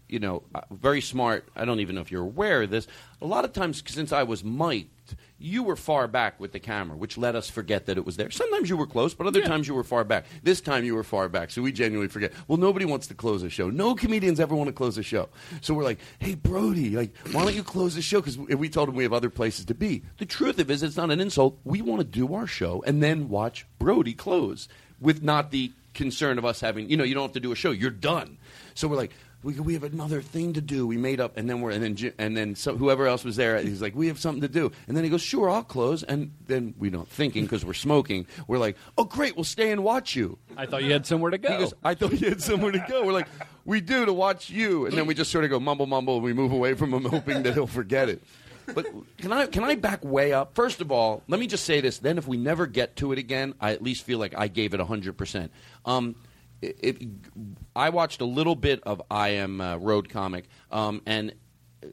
you 0.08 0.20
know 0.20 0.44
uh, 0.54 0.60
very 0.70 1.00
smart. 1.00 1.48
I 1.56 1.64
don't 1.64 1.80
even 1.80 1.96
know 1.96 2.02
if 2.02 2.12
you're 2.12 2.22
aware 2.22 2.62
of 2.62 2.70
this. 2.70 2.86
A 3.20 3.26
lot 3.26 3.44
of 3.44 3.52
times 3.52 3.82
since 3.86 4.12
I 4.12 4.22
was 4.22 4.44
mic'd, 4.44 4.90
you 5.38 5.62
were 5.62 5.76
far 5.76 6.08
back 6.08 6.40
with 6.40 6.52
the 6.52 6.58
camera, 6.58 6.96
which 6.96 7.18
let 7.18 7.34
us 7.34 7.50
forget 7.50 7.86
that 7.86 7.98
it 7.98 8.06
was 8.06 8.16
there. 8.16 8.30
Sometimes 8.30 8.70
you 8.70 8.76
were 8.76 8.86
close, 8.86 9.12
but 9.12 9.26
other 9.26 9.42
times 9.42 9.68
you 9.68 9.74
were 9.74 9.84
far 9.84 10.02
back. 10.02 10.24
This 10.42 10.60
time 10.60 10.84
you 10.84 10.94
were 10.94 11.04
far 11.04 11.28
back, 11.28 11.50
so 11.50 11.60
we 11.60 11.72
genuinely 11.72 12.08
forget. 12.08 12.32
Well, 12.48 12.56
nobody 12.56 12.86
wants 12.86 13.06
to 13.08 13.14
close 13.14 13.42
a 13.42 13.50
show. 13.50 13.68
No 13.68 13.94
comedians 13.94 14.40
ever 14.40 14.54
want 14.54 14.68
to 14.68 14.72
close 14.72 14.96
a 14.96 15.02
show. 15.02 15.28
So 15.60 15.74
we're 15.74 15.84
like, 15.84 15.98
hey 16.18 16.34
Brody, 16.34 16.96
like 16.96 17.14
why 17.32 17.44
don't 17.44 17.54
you 17.54 17.62
close 17.62 17.94
the 17.94 18.02
show? 18.02 18.20
Because 18.20 18.38
we 18.38 18.68
told 18.68 18.88
him 18.88 18.94
we 18.94 19.02
have 19.02 19.12
other 19.12 19.30
places 19.30 19.66
to 19.66 19.74
be. 19.74 20.02
The 20.18 20.26
truth 20.26 20.58
of 20.58 20.70
it 20.70 20.72
is, 20.72 20.82
it's 20.82 20.96
not 20.96 21.10
an 21.10 21.20
insult. 21.20 21.58
We 21.64 21.82
want 21.82 22.00
to 22.00 22.06
do 22.06 22.34
our 22.34 22.46
show 22.46 22.82
and 22.86 23.02
then 23.02 23.28
watch 23.28 23.66
Brody 23.78 24.14
close 24.14 24.68
with 25.00 25.22
not 25.22 25.50
the 25.50 25.72
concern 25.92 26.38
of 26.38 26.44
us 26.46 26.60
having. 26.60 26.88
You 26.88 26.96
know, 26.96 27.04
you 27.04 27.14
don't 27.14 27.24
have 27.24 27.32
to 27.32 27.40
do 27.40 27.52
a 27.52 27.56
show. 27.56 27.72
You're 27.72 27.90
done. 27.90 28.38
So 28.74 28.88
we're 28.88 28.96
like. 28.96 29.12
We, 29.46 29.60
we 29.60 29.74
have 29.74 29.84
another 29.84 30.22
thing 30.22 30.54
to 30.54 30.60
do. 30.60 30.88
We 30.88 30.96
made 30.96 31.20
up, 31.20 31.36
and 31.36 31.48
then 31.48 31.60
we're 31.60 31.70
and 31.70 31.80
then 31.80 32.12
and 32.18 32.36
then 32.36 32.56
so, 32.56 32.76
whoever 32.76 33.06
else 33.06 33.22
was 33.22 33.36
there, 33.36 33.56
he's 33.60 33.80
like, 33.80 33.94
we 33.94 34.08
have 34.08 34.18
something 34.18 34.40
to 34.42 34.48
do, 34.48 34.72
and 34.88 34.96
then 34.96 35.04
he 35.04 35.10
goes, 35.10 35.22
sure, 35.22 35.48
I'll 35.48 35.62
close, 35.62 36.02
and 36.02 36.32
then 36.48 36.74
we 36.80 36.90
don't 36.90 37.08
thinking 37.08 37.44
because 37.44 37.64
we're 37.64 37.72
smoking. 37.72 38.26
We're 38.48 38.58
like, 38.58 38.76
oh 38.98 39.04
great, 39.04 39.36
we'll 39.36 39.44
stay 39.44 39.70
and 39.70 39.84
watch 39.84 40.16
you. 40.16 40.36
I 40.56 40.66
thought 40.66 40.82
you 40.82 40.92
had 40.92 41.06
somewhere 41.06 41.30
to 41.30 41.38
go. 41.38 41.52
He 41.52 41.58
goes, 41.58 41.74
I 41.84 41.94
thought 41.94 42.20
you 42.20 42.28
had 42.28 42.42
somewhere 42.42 42.72
to 42.72 42.84
go. 42.88 43.06
We're 43.06 43.12
like, 43.12 43.28
we 43.64 43.80
do 43.80 44.04
to 44.04 44.12
watch 44.12 44.50
you, 44.50 44.86
and 44.86 44.98
then 44.98 45.06
we 45.06 45.14
just 45.14 45.30
sort 45.30 45.44
of 45.44 45.50
go 45.50 45.60
mumble 45.60 45.86
mumble, 45.86 46.16
and 46.16 46.24
we 46.24 46.32
move 46.32 46.50
away 46.50 46.74
from 46.74 46.92
him, 46.92 47.04
hoping 47.08 47.44
that 47.44 47.54
he'll 47.54 47.68
forget 47.68 48.08
it. 48.08 48.24
But 48.74 48.86
can 49.18 49.32
I 49.32 49.46
can 49.46 49.62
I 49.62 49.76
back 49.76 50.04
way 50.04 50.32
up? 50.32 50.56
First 50.56 50.80
of 50.80 50.90
all, 50.90 51.22
let 51.28 51.38
me 51.38 51.46
just 51.46 51.64
say 51.64 51.80
this. 51.80 51.98
Then, 51.98 52.18
if 52.18 52.26
we 52.26 52.36
never 52.36 52.66
get 52.66 52.96
to 52.96 53.12
it 53.12 53.18
again, 53.20 53.54
I 53.60 53.70
at 53.70 53.80
least 53.80 54.02
feel 54.02 54.18
like 54.18 54.34
I 54.36 54.48
gave 54.48 54.74
it 54.74 54.80
hundred 54.80 55.16
percent. 55.16 55.52
Um, 55.84 56.16
Um, 56.62 56.70
if, 56.80 56.96
I 57.74 57.90
watched 57.90 58.20
a 58.20 58.24
little 58.24 58.54
bit 58.56 58.82
of 58.84 59.02
I 59.10 59.30
Am 59.30 59.60
uh, 59.60 59.76
Road 59.76 60.08
Comic, 60.08 60.46
um, 60.70 61.02
and 61.06 61.34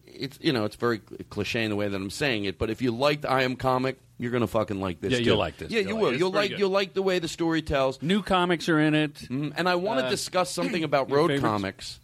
it's 0.07 0.39
you 0.41 0.53
know 0.53 0.65
it's 0.65 0.75
very 0.77 0.99
cliche 0.99 1.63
in 1.63 1.69
the 1.69 1.75
way 1.75 1.87
that 1.87 1.95
I'm 1.95 2.09
saying 2.09 2.45
it. 2.45 2.57
But 2.57 2.69
if 2.69 2.81
you 2.81 2.91
liked 2.91 3.25
I 3.25 3.43
Am 3.43 3.55
Comic, 3.55 3.99
you're 4.17 4.31
gonna 4.31 4.47
fucking 4.47 4.79
like 4.79 5.01
this. 5.01 5.11
Yeah, 5.11 5.17
too. 5.19 5.23
you'll 5.25 5.37
like 5.37 5.57
this. 5.57 5.71
Yeah, 5.71 5.81
You'll 5.81 5.87
you 5.89 5.93
like 5.95 6.01
will. 6.03 6.13
it. 6.13 6.19
You'll 6.19 6.31
like 6.31 6.49
good. 6.51 6.59
you'll 6.59 6.69
like 6.69 6.93
the 6.93 7.01
way 7.03 7.19
the 7.19 7.27
story 7.27 7.61
tells. 7.61 8.01
New 8.01 8.21
comics 8.23 8.69
are 8.69 8.79
in 8.79 8.95
it, 8.95 9.21
and 9.29 9.67
I 9.67 9.75
want 9.75 9.99
to 9.99 10.05
Uh, 10.05 10.09
discuss 10.09 10.49
something 10.53 10.83
about 10.83 11.11
road 11.11 11.27
favorites? 11.27 11.41
comics, 11.43 11.99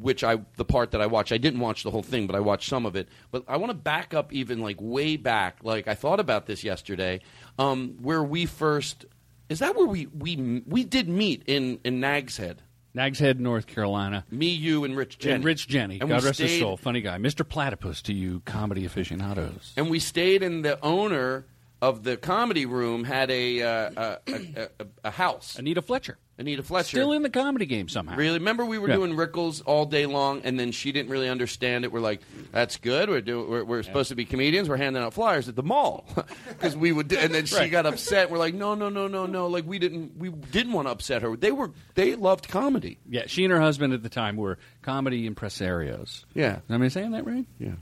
which 0.00 0.24
I 0.24 0.38
the 0.56 0.64
part 0.64 0.92
that 0.92 1.00
I 1.00 1.06
watched. 1.06 1.32
I 1.32 1.38
didn't 1.38 1.60
watch 1.60 1.82
the 1.82 1.90
whole 1.90 2.02
thing, 2.02 2.26
but 2.26 2.36
I 2.36 2.40
watched 2.40 2.68
some 2.68 2.86
of 2.86 2.96
it. 2.96 3.08
But 3.30 3.44
I 3.48 3.56
want 3.56 3.70
to 3.70 3.74
back 3.74 4.14
up 4.14 4.32
even 4.32 4.60
like 4.60 4.76
way 4.80 5.16
back. 5.16 5.58
Like 5.62 5.88
I 5.88 5.94
thought 5.94 6.20
about 6.20 6.46
this 6.46 6.62
yesterday, 6.64 7.20
um, 7.58 7.96
where 8.00 8.22
we 8.22 8.46
first 8.46 9.04
is 9.52 9.58
that 9.60 9.76
where 9.76 9.86
we 9.86 10.06
we 10.06 10.62
we 10.66 10.82
did 10.84 11.08
meet 11.08 11.42
in 11.46 11.78
in 11.84 12.00
Nags 12.00 12.36
Head. 12.36 12.62
Nags 12.94 13.18
Head, 13.18 13.40
North 13.40 13.66
Carolina. 13.66 14.24
Me, 14.30 14.48
you, 14.48 14.84
and 14.84 14.94
Rich 14.94 15.18
Jeni. 15.18 15.34
And 15.36 15.44
Rich 15.44 15.66
Jeni. 15.68 16.00
And 16.00 16.10
God 16.10 16.24
rest 16.24 16.40
his 16.40 16.58
soul. 16.58 16.76
Funny 16.76 17.00
guy. 17.00 17.16
Mr. 17.16 17.48
Platypus 17.48 18.02
to 18.02 18.12
you 18.12 18.40
comedy 18.44 18.84
aficionados. 18.84 19.72
and 19.76 19.88
we 19.88 19.98
stayed 19.98 20.42
in 20.42 20.60
the 20.62 20.78
owner 20.84 21.46
of 21.82 22.02
the 22.04 22.16
comedy 22.16 22.64
room 22.64 23.04
had 23.04 23.30
a 23.30 23.60
uh, 23.60 23.90
a, 23.96 24.18
a, 24.32 24.62
a, 24.80 24.86
a 25.04 25.10
house. 25.10 25.58
Anita 25.58 25.82
Fletcher. 25.82 26.16
Anita 26.38 26.62
Fletcher. 26.62 26.96
Still 26.96 27.12
in 27.12 27.22
the 27.22 27.28
comedy 27.30 27.66
game 27.66 27.88
somehow. 27.90 28.16
Really? 28.16 28.38
Remember 28.38 28.64
we 28.64 28.78
were 28.78 28.88
Yeah. 28.88 28.94
doing 28.94 29.12
Rickles 29.14 29.62
all 29.66 29.84
day 29.84 30.06
long, 30.06 30.40
and 30.44 30.58
then 30.58 30.72
she 30.72 30.90
didn't 30.90 31.10
really 31.10 31.28
understand 31.28 31.84
it. 31.84 31.92
We're 31.92 32.00
like, 32.00 32.20
"That's 32.52 32.78
good. 32.78 33.10
We're 33.10 33.20
do, 33.20 33.46
we're, 33.46 33.64
we're 33.64 33.82
supposed 33.82 34.08
to 34.08 34.14
be 34.14 34.24
comedians. 34.24 34.68
We're 34.68 34.78
handing 34.78 35.02
out 35.02 35.12
flyers 35.12 35.48
at 35.48 35.56
the 35.56 35.62
mall 35.62 36.06
because 36.48 36.74
we 36.76 36.90
would." 36.92 37.08
Do, 37.08 37.18
and 37.18 37.34
then 37.34 37.44
she 37.46 37.56
Right. 37.56 37.70
got 37.70 37.84
upset. 37.84 38.30
We're 38.30 38.38
like, 38.38 38.54
"No, 38.54 38.74
no, 38.74 38.88
no, 38.88 39.08
no, 39.08 39.26
no! 39.26 39.46
Like 39.48 39.66
we 39.66 39.78
didn't 39.78 40.16
we 40.16 40.30
didn't 40.30 40.72
want 40.72 40.86
to 40.88 40.92
upset 40.92 41.22
her. 41.22 41.36
They 41.36 41.52
were 41.52 41.70
they 41.94 42.14
loved 42.14 42.48
comedy. 42.48 42.98
Yeah, 43.08 43.24
she 43.26 43.44
and 43.44 43.52
her 43.52 43.60
husband 43.60 43.92
at 43.92 44.02
the 44.02 44.08
time 44.08 44.36
were 44.36 44.56
comedy 44.80 45.28
impresarios. 45.28 46.24
Yeah. 46.34 46.60
Am 46.70 46.80
I 46.82 46.88
saying 46.88 47.10
that 47.12 47.26
right? 47.26 47.44
Yeah, 47.58 47.72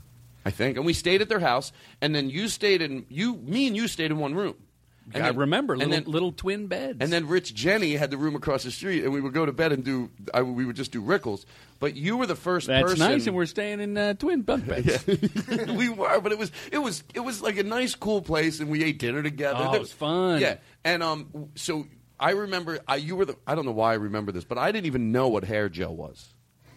I 0.45 0.51
think. 0.51 0.77
And 0.77 0.85
we 0.85 0.93
stayed 0.93 1.21
at 1.21 1.29
their 1.29 1.39
house, 1.39 1.71
and 2.01 2.15
then 2.15 2.29
you 2.29 2.47
stayed 2.47 2.81
in 2.81 3.05
you 3.09 3.35
me 3.35 3.67
and 3.67 3.75
you 3.75 3.87
stayed 3.87 4.11
in 4.11 4.17
one 4.17 4.33
room. 4.35 4.55
And 5.13 5.23
I 5.23 5.27
then- 5.29 5.37
remember 5.37 5.73
and 5.73 5.81
little, 5.81 5.95
then- 6.03 6.11
little 6.11 6.31
twin 6.31 6.67
beds. 6.67 6.97
And 7.01 7.11
then 7.11 7.27
Rich 7.27 7.53
Jeni 7.55 7.97
had 7.97 8.11
the 8.11 8.17
room 8.17 8.35
across 8.35 8.63
the 8.63 8.71
street, 8.71 9.03
and 9.03 9.11
we 9.11 9.19
would 9.19 9.33
go 9.33 9.45
to 9.45 9.51
bed 9.51 9.71
and 9.71 9.83
do. 9.83 10.09
I, 10.33 10.41
we 10.43 10.63
would 10.63 10.75
just 10.75 10.91
do 10.91 11.01
Rickles. 11.01 11.45
But 11.79 11.95
you 11.95 12.17
were 12.17 12.27
the 12.27 12.35
first 12.35 12.67
That's 12.67 12.83
person. 12.83 12.99
nice, 12.99 13.25
and 13.27 13.35
we're 13.35 13.47
staying 13.47 13.81
in 13.81 13.97
uh, 13.97 14.13
twin 14.13 14.43
bunk 14.43 14.67
beds. 14.67 15.05
we 15.67 15.89
were, 15.89 16.21
but 16.21 16.31
it 16.31 16.37
was 16.37 16.51
it 16.71 16.77
was 16.77 17.03
it 17.13 17.21
was 17.21 17.41
like 17.41 17.57
a 17.57 17.63
nice, 17.63 17.95
cool 17.95 18.21
place, 18.21 18.59
and 18.59 18.69
we 18.69 18.83
ate 18.83 18.99
dinner 18.99 19.23
together. 19.23 19.65
Oh, 19.67 19.73
it 19.73 19.79
was 19.79 19.91
fun. 19.91 20.39
Yeah, 20.39 20.57
and 20.85 21.01
um, 21.01 21.49
so 21.55 21.87
I 22.19 22.31
remember 22.31 22.79
I, 22.87 22.97
you 22.97 23.15
were 23.15 23.25
the. 23.25 23.35
I 23.47 23.55
don't 23.55 23.65
know 23.65 23.71
why 23.71 23.91
I 23.91 23.95
remember 23.95 24.31
this, 24.31 24.43
but 24.43 24.59
I 24.59 24.71
didn't 24.71 24.85
even 24.85 25.11
know 25.11 25.27
what 25.27 25.43
hair 25.43 25.67
gel 25.67 25.95
was, 25.95 26.33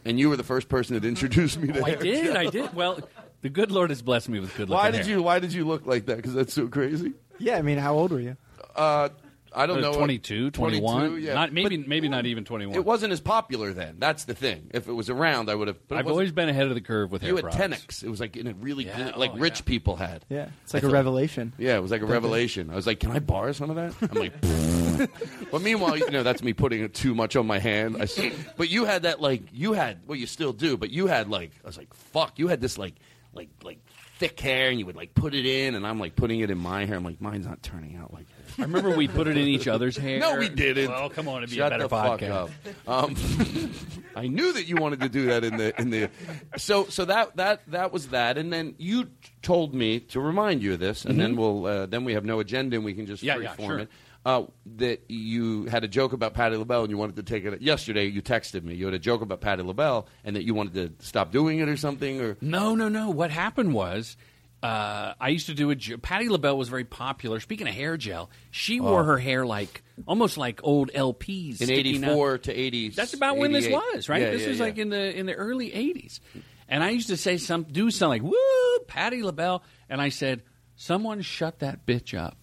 and 0.07 0.18
you 0.18 0.31
were 0.31 0.37
the 0.37 0.42
first 0.42 0.70
person 0.70 0.94
that 0.94 1.05
introduced 1.07 1.59
me 1.59 1.70
to. 1.72 1.81
Oh, 1.81 1.85
I 1.85 1.94
did, 1.96 2.24
gel. 2.24 2.37
I 2.38 2.46
did. 2.46 2.74
Well, 2.74 2.98
the 3.44 3.50
good 3.50 3.70
Lord 3.70 3.90
has 3.90 4.00
blessed 4.00 4.30
me 4.30 4.40
with 4.40 4.50
good 4.57 4.70
looking 4.70 4.83
Why 4.83 4.90
did 4.90 5.04
hair. 5.07 5.16
you 5.16 5.22
Why 5.22 5.38
did 5.38 5.52
you 5.52 5.64
look 5.66 5.85
like 5.87 6.07
that? 6.07 6.16
Because 6.16 6.33
that's 6.33 6.54
so 6.54 6.66
crazy. 6.66 7.12
Yeah, 7.38 7.57
I 7.59 7.62
mean, 7.62 7.76
how 7.78 7.94
old 7.94 8.11
were 8.11 8.18
you? 8.20 8.37
Uh, 8.74 9.11
I 9.57 9.66
don't 9.66 9.78
Uh, 9.78 9.92
know. 9.92 9.94
22, 9.94 10.50
21. 10.50 11.09
22, 11.11 11.26
yeah. 11.26 11.35
Not, 11.35 11.52
maybe 11.52 11.76
maybe 11.76 12.09
not 12.09 12.26
even 12.26 12.44
21. 12.44 12.74
It 12.74 12.85
wasn't 12.85 13.12
as 13.12 13.20
popular 13.20 13.72
then. 13.72 13.96
That's 14.00 14.24
the 14.24 14.35
thing. 14.35 14.68
If 14.74 14.88
it 14.88 14.92
was 14.92 15.11
around, 15.11 15.48
I 15.50 15.54
would 15.54 15.68
have. 15.68 15.76
but 15.87 15.94
it 15.94 15.98
I've 15.98 16.04
wasn't- 16.07 16.12
always 16.14 16.33
been 16.33 16.48
ahead 16.48 16.66
of 16.68 16.74
the 16.74 16.80
curve 16.80 17.12
with 17.12 17.22
hair 17.22 17.30
You 17.30 17.37
had 17.37 17.44
products. 17.52 17.98
Tenex. 18.00 18.02
It 18.04 18.09
was 18.11 18.18
like 18.18 18.37
in 18.37 18.46
a 18.48 18.54
really 18.54 18.87
Yeah, 18.87 18.96
good, 19.11 19.16
like 19.16 19.33
oh, 19.35 19.38
rich 19.38 19.64
people 19.64 19.94
had. 19.94 20.24
Yeah, 20.28 20.48
it's 20.64 20.74
like 20.74 20.83
I 20.83 20.87
a 20.87 20.88
thought- 20.88 20.94
revelation. 20.94 21.52
Yeah, 21.59 21.76
it 21.76 21.83
was 21.83 21.92
like 21.92 22.02
a 22.02 22.07
revelation. 22.07 22.70
I 22.70 22.74
was 22.74 22.87
like, 22.87 22.98
"Can 22.98 23.12
I 23.12 23.20
borrow 23.20 23.52
some 23.52 23.70
of 23.70 23.76
that?" 23.76 23.94
I'm 24.11 24.18
like, 24.18 24.33
but 25.52 25.62
meanwhile, 25.62 25.96
you 25.98 26.11
know, 26.11 26.22
that's 26.24 26.42
me 26.42 26.52
putting 26.52 26.88
too 26.90 27.14
much 27.14 27.37
on 27.37 27.46
my 27.46 27.59
hand. 27.61 27.96
I 27.98 28.04
s 28.04 28.18
but 28.57 28.70
you 28.70 28.87
had 28.87 29.02
that 29.02 29.20
like 29.20 29.42
you 29.52 29.72
had 29.74 29.98
well, 30.07 30.16
you 30.16 30.26
still 30.26 30.52
do, 30.52 30.76
but 30.76 30.90
you 30.90 31.07
had 31.07 31.28
like 31.28 31.52
I 31.62 31.66
was 31.68 31.76
like, 31.78 31.92
"Fuck!" 31.94 32.38
You 32.40 32.48
had 32.48 32.61
this 32.61 32.76
like 32.78 32.94
like 33.35 33.49
like 33.62 33.79
thick 34.18 34.38
hair, 34.40 34.70
and 34.70 34.79
you 34.79 34.87
would 34.87 34.97
like 34.97 35.14
put 35.14 35.35
it 35.35 35.44
in, 35.47 35.75
and 35.75 35.87
I'm 35.87 35.99
like 35.99 36.14
putting 36.16 36.40
it 36.40 36.51
in 36.51 36.59
my 36.59 36.85
hair. 36.87 36.97
I'm 36.97 37.05
like, 37.05 37.20
mine's 37.20 37.47
not 37.47 37.62
turning 37.62 37.97
out 37.97 38.12
like. 38.12 38.27
I 38.59 38.62
remember 38.62 38.90
we 38.97 39.09
put 39.09 39.27
it 39.27 39.37
in 39.37 39.49
each 39.49 39.66
other's 39.66 39.97
hair. 39.97 40.20
No, 40.20 40.37
we 40.38 40.49
didn't. 40.49 40.88
Well, 40.88 41.11
come 41.11 41.27
on, 41.27 41.38
it'd 41.38 41.51
be 41.51 41.57
Shut 41.57 41.73
a 41.73 41.77
better 41.77 41.83
the 41.85 41.88
fuck 41.88 42.20
podcast. 42.20 42.51
up. 42.87 42.88
Um, 42.88 43.70
I 44.16 44.29
knew 44.29 44.53
that 44.53 44.66
you 44.68 44.77
wanted 44.77 45.01
to 45.01 45.09
do 45.09 45.27
that 45.27 45.42
in 45.44 45.57
the 45.57 45.81
in 45.81 45.90
the. 45.90 46.11
So 46.57 46.85
so 46.87 47.05
that 47.07 47.37
that 47.37 47.62
that 47.68 47.92
was 47.92 48.09
that, 48.09 48.38
and 48.38 48.53
then 48.53 48.75
you 48.79 49.09
told 49.42 49.75
me 49.75 50.01
to 50.01 50.20
remind 50.20 50.62
you 50.62 50.75
of 50.75 50.79
this, 50.81 51.05
and 51.05 51.18
then 51.18 51.35
Mhm. 51.35 51.38
we'll 51.38 51.66
uh, 51.66 51.87
then 51.87 52.05
we 52.05 52.14
have 52.14 52.25
no 52.25 52.38
agenda 52.40 52.77
and 52.77 52.85
we 52.85 52.94
can 52.94 53.07
just 53.07 53.23
Yeah, 53.23 53.37
freeform 53.37 53.42
yeah, 53.59 53.66
sure. 53.66 53.79
it. 53.81 53.88
Uh, 54.24 54.46
that 54.76 55.02
you 55.10 55.64
had 55.66 55.84
a 55.84 55.88
joke 55.88 56.14
about 56.14 56.32
Patti 56.32 56.56
LaBelle 56.56 56.80
and 56.82 56.90
you 56.90 56.96
wanted 56.96 57.16
to 57.16 57.22
take 57.22 57.44
it. 57.44 57.60
Yesterday, 57.60 58.06
you 58.06 58.22
texted 58.22 58.62
me. 58.64 58.74
You 58.74 58.87
had 58.87 58.94
a 58.94 58.98
joke 58.98 59.20
about 59.20 59.42
Patti 59.42 59.62
LaBelle 59.62 60.06
and 60.24 60.34
that 60.34 60.44
you 60.44 60.54
wanted 60.54 60.98
to 60.98 61.04
stop 61.06 61.30
doing 61.30 61.58
it 61.58 61.68
or 61.68 61.76
something. 61.76 62.22
Or 62.22 62.37
No, 62.40 62.74
no, 62.74 62.88
no. 62.88 63.10
What 63.10 63.30
happened 63.30 63.74
was. 63.74 64.16
Uh, 64.62 65.12
I 65.20 65.28
used 65.28 65.48
to 65.48 65.54
do 65.54 65.70
a. 65.70 65.76
Patti 65.76 66.30
LaBelle 66.30 66.56
was 66.56 66.70
very 66.70 66.84
popular. 66.87 67.38
Speaking 67.38 67.68
of 67.68 67.74
hair 67.74 67.98
gel, 67.98 68.30
she 68.50 68.80
wore 68.80 69.02
Oh. 69.02 69.04
her 69.04 69.18
hair 69.18 69.44
like 69.44 69.82
almost 70.06 70.38
like 70.38 70.60
old 70.62 70.90
LPs 70.94 71.60
in 71.60 71.66
sticking 71.66 72.02
up. 72.02 72.12
'84 72.12 72.38
to 72.38 72.54
'80. 72.54 72.88
That's 72.88 73.12
about 73.12 73.37
when 73.37 73.52
this 73.52 73.68
was, 73.68 74.08
right? 74.08 74.22
Yeah, 74.22 74.30
this 74.30 74.40
yeah, 74.44 74.48
was 74.48 74.58
yeah. 74.60 74.64
like 74.64 74.78
in 74.78 74.88
the 74.88 75.18
in 75.18 75.26
the 75.26 75.34
early 75.34 75.68
'80s, 75.70 76.18
and 76.66 76.82
I 76.82 76.88
used 76.90 77.08
to 77.08 77.18
say 77.18 77.37
some 77.37 77.64
do 77.64 77.90
something 77.90 78.22
like 78.22 78.32
"Woo, 78.32 78.78
Patti 78.87 79.22
LaBelle," 79.22 79.62
and 79.90 80.00
I 80.00 80.08
said, 80.08 80.42
"Someone 80.76 81.20
shut 81.20 81.58
that 81.58 81.84
bitch 81.84 82.18
up." 82.18 82.38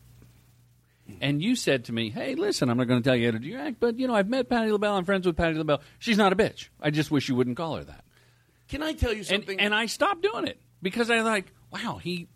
And 1.19 1.41
you 1.41 1.55
said 1.55 1.85
to 1.85 1.93
me, 1.93 2.09
"Hey, 2.09 2.35
listen, 2.35 2.69
I'm 2.69 2.77
not 2.77 2.87
going 2.87 3.01
to 3.01 3.07
tell 3.07 3.15
you 3.15 3.27
how 3.27 3.31
to 3.31 3.39
do 3.39 3.47
your 3.47 3.59
act, 3.59 3.77
but 3.79 3.99
you 3.99 4.07
know, 4.07 4.15
I've 4.15 4.29
met 4.29 4.49
Patti 4.49 4.71
LaBelle. 4.71 4.95
I'm 4.95 5.05
friends 5.05 5.25
with 5.25 5.35
Patti 5.35 5.57
LaBelle. 5.57 5.81
She's 5.99 6.17
not 6.17 6.31
a 6.31 6.35
bitch. 6.35 6.69
I 6.79 6.89
just 6.89 7.11
wish 7.11 7.27
you 7.27 7.35
wouldn't 7.35 7.57
call 7.57 7.75
her 7.75 7.83
that." 7.83 8.05
Can 8.71 8.81
I 8.81 8.93
tell 8.93 9.13
you 9.13 9.23
something? 9.23 9.59
and 9.59 9.75
I 9.75 9.87
stopped 9.87 10.21
doing 10.21 10.47
it 10.47 10.57
because 10.81 11.11
I 11.11 11.19
like, 11.19 11.51
wow, 11.73 11.99
he, 12.01 12.29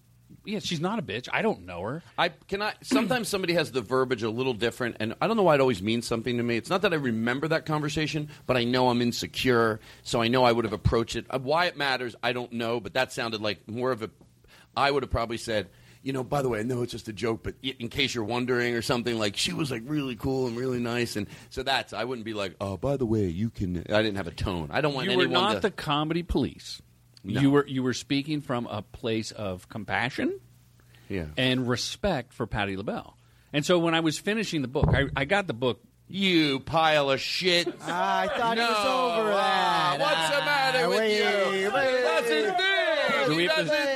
yeah, 0.43 0.59
she's 0.59 0.81
not 0.81 0.99
a 0.99 1.01
bitch. 1.01 1.29
I 1.31 1.41
don't 1.41 1.65
know 1.65 1.81
her. 1.81 2.03
I 2.17 2.27
can 2.29 2.61
I 2.61 2.73
sometimes 2.81 3.29
somebody 3.29 3.53
has 3.53 3.71
the 3.71 3.81
verbiage 3.81 4.21
a 4.21 4.29
little 4.29 4.53
different 4.53 4.97
and 4.99 5.15
I 5.21 5.27
don't 5.27 5.37
know 5.37 5.43
why 5.43 5.55
it 5.55 5.61
always 5.61 5.81
means 5.81 6.05
something 6.05 6.35
to 6.35 6.43
me. 6.43 6.57
It's 6.57 6.69
not 6.69 6.81
that 6.81 6.91
I 6.91 6.97
remember 6.97 7.47
that 7.47 7.65
conversation, 7.65 8.27
but 8.45 8.57
I 8.57 8.65
know 8.65 8.89
I'm 8.89 9.01
insecure, 9.01 9.79
so 10.03 10.21
I 10.21 10.27
know 10.27 10.43
I 10.43 10.51
would 10.51 10.65
have 10.65 10.73
approached 10.73 11.15
it. 11.15 11.25
Uh, 11.29 11.39
Why 11.39 11.67
it 11.67 11.77
matters, 11.77 12.17
I 12.21 12.33
don't 12.33 12.51
know, 12.51 12.81
but 12.81 12.95
that 12.95 13.13
sounded 13.13 13.39
like 13.39 13.65
more 13.69 13.93
of 13.93 14.03
a 14.03 14.09
I 14.75 14.91
would 14.91 15.03
have 15.03 15.11
probably 15.11 15.37
said, 15.37 15.69
you 16.05 16.13
know, 16.13 16.23
by 16.23 16.41
the 16.43 16.49
way, 16.49 16.59
I 16.59 16.63
know 16.63 16.83
it's 16.83 16.91
just 16.91 17.07
a 17.07 17.13
joke, 17.13 17.41
but 17.43 17.55
in 17.63 17.89
case 17.89 18.13
you're 18.13 18.23
wondering 18.23 18.75
or 18.75 18.81
something 18.83 19.17
like 19.17 19.35
she 19.35 19.51
was 19.53 19.71
like 19.71 19.81
really 19.85 20.15
cool 20.15 20.45
and 20.47 20.55
really 20.55 20.79
nice 20.79 21.15
and 21.15 21.25
so 21.49 21.63
that's 21.63 21.91
I 21.93 22.03
wouldn't 22.03 22.23
be 22.25 22.33
like, 22.35 22.55
"Oh, 22.61 22.77
by 22.77 22.95
the 22.95 23.05
way, 23.07 23.25
you 23.25 23.49
can 23.49 23.77
I 23.89 24.01
didn't 24.03 24.17
have 24.17 24.27
a 24.27 24.31
tone. 24.31 24.69
I 24.71 24.81
don't 24.81 24.93
want 24.93 25.09
you 25.09 25.17
were 25.17 25.23
anyone 25.23 25.43
not 25.43 25.53
to 25.55 25.59
the 25.61 25.71
comedy 25.71 26.21
police. 26.23 26.81
No. 27.23 27.41
You 27.41 27.49
were 27.49 27.65
you 27.67 27.81
were 27.81 27.93
speaking 27.93 28.41
from 28.41 28.67
a 28.67 28.83
place 28.83 29.31
of 29.31 29.67
compassion 29.67 30.39
Yeah. 31.09 31.25
and 31.37 31.67
respect 31.67 32.33
for 32.33 32.45
Patti 32.45 32.77
LaBelle. 32.77 33.17
And 33.51 33.65
so 33.65 33.79
when 33.79 33.95
I 33.95 34.01
was 34.01 34.19
finishing 34.19 34.61
the 34.61 34.67
book, 34.67 34.89
I, 34.93 35.05
I 35.15 35.25
got 35.25 35.47
the 35.47 35.53
book. 35.53 35.81
You 36.07 36.59
pile 36.59 37.09
of 37.09 37.19
shit. 37.19 37.67
I 37.81 38.27
thought 38.27 38.57
no, 38.57 38.63
it 38.63 38.69
was 38.69 38.85
over 39.19 39.31
ah. 39.33 39.95
What's 39.99 40.29
the 40.29 40.45
matter 40.45 40.89
with 40.89 40.97
wait, 40.99 41.17
you? 41.17 41.71
wait, 41.73 42.01
That's 42.03 42.29
his 42.29 42.45
thing. 42.53 43.25
Do 43.25 43.35
we 43.35 43.41
He 43.43 43.47
have 43.47 43.57
does 43.65 43.69
to- 43.69 43.94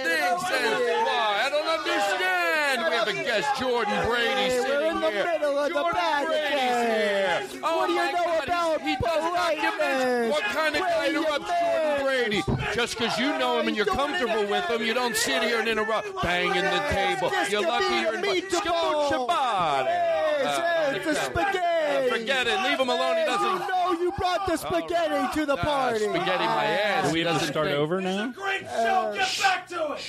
We 3.39 3.45
have 3.45 3.55
a 3.55 3.55
guest, 3.55 3.59
Jordan 3.61 4.07
Brady, 4.07 4.25
Hey, 4.29 4.49
sitting 4.49 4.69
we're 4.69 4.85
in 4.91 4.99
the 4.99 5.11
here. 5.11 5.23
middle 5.23 5.57
of 5.57 5.63
the 5.69 5.73
Jordan 5.73 5.93
bad 5.93 6.25
Brady's 6.27 6.49
game. 6.51 7.51
here. 7.53 7.61
Oh 7.63 7.77
What 7.77 7.87
do 7.87 7.93
you 7.93 7.99
oh, 7.99 8.05
know 8.05 8.25
God, 8.25 8.43
about 8.43 8.81
he, 8.81 8.89
he 8.89 8.95
does 8.95 9.01
documents. 9.03 9.79
politeness? 9.79 10.31
What 10.31 10.43
kind 10.43 10.75
of 10.75 10.81
Where 10.81 10.89
guy 10.89 11.05
you 11.07 11.19
interrupts 11.23 11.51
Jordan 11.61 12.05
Brady? 12.05 12.41
Just 12.75 12.97
because 12.97 13.17
you 13.19 13.27
know 13.39 13.59
him 13.59 13.67
and 13.69 13.77
you're 13.77 13.85
comfortable 13.85 14.45
with 14.45 14.65
him, 14.69 14.81
you 14.83 14.93
don't 14.93 15.15
sit 15.15 15.43
here 15.43 15.59
and 15.59 15.67
interrupt, 15.69 16.07
banging 16.21 16.63
the 16.63 16.83
table. 16.91 17.31
You're 17.49 17.61
lucky 17.61 17.95
you're 17.95 18.13
a 18.13 18.17
in 18.17 18.23
meatball. 18.23 19.09
Shabbat. 19.09 19.85
Yes, 19.85 20.59
uh, 20.59 20.91
yes, 20.95 21.05
the 21.05 21.15
spaghetti. 21.15 22.09
Forget 22.09 22.47
it. 22.47 22.59
Leave 22.63 22.79
him 22.79 22.89
alone. 22.89 23.17
He 23.17 23.25
doesn't. 23.25 23.53
You 23.53 23.59
know 23.59 23.91
you 24.01 24.11
brought 24.17 24.45
the 24.47 24.57
spaghetti 24.57 25.39
to 25.39 25.45
the 25.45 25.57
Ah, 25.57 25.63
party. 25.63 25.99
spaghetti 25.99 26.43
my 26.45 26.65
uh, 26.65 26.69
ass. 26.69 27.07
Do 27.07 27.13
we 27.13 27.19
have 27.21 27.27
to 27.27 27.33
Doesn't 27.39 27.47
start 27.53 27.67
think. 27.67 27.77
over 27.79 28.01
now? 28.01 28.31
Great 28.35 28.61
show. 28.61 29.13
Get 29.15 29.39
back 29.41 29.67
to 29.69 29.93
it. 29.93 30.01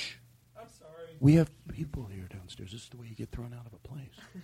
I'm 0.57 0.67
sorry. 0.79 1.09
We 1.19 1.35
have 1.35 1.49
people 1.67 2.05
here 2.05 2.27
downstairs. 2.61 2.71
This 2.71 2.83
is 2.83 2.89
the 2.89 2.97
way 2.97 3.07
you 3.07 3.15
get 3.15 3.29
thrown 3.31 3.53
out 3.53 3.65
of 3.65 3.73
a 3.73 3.87
place. 3.87 4.43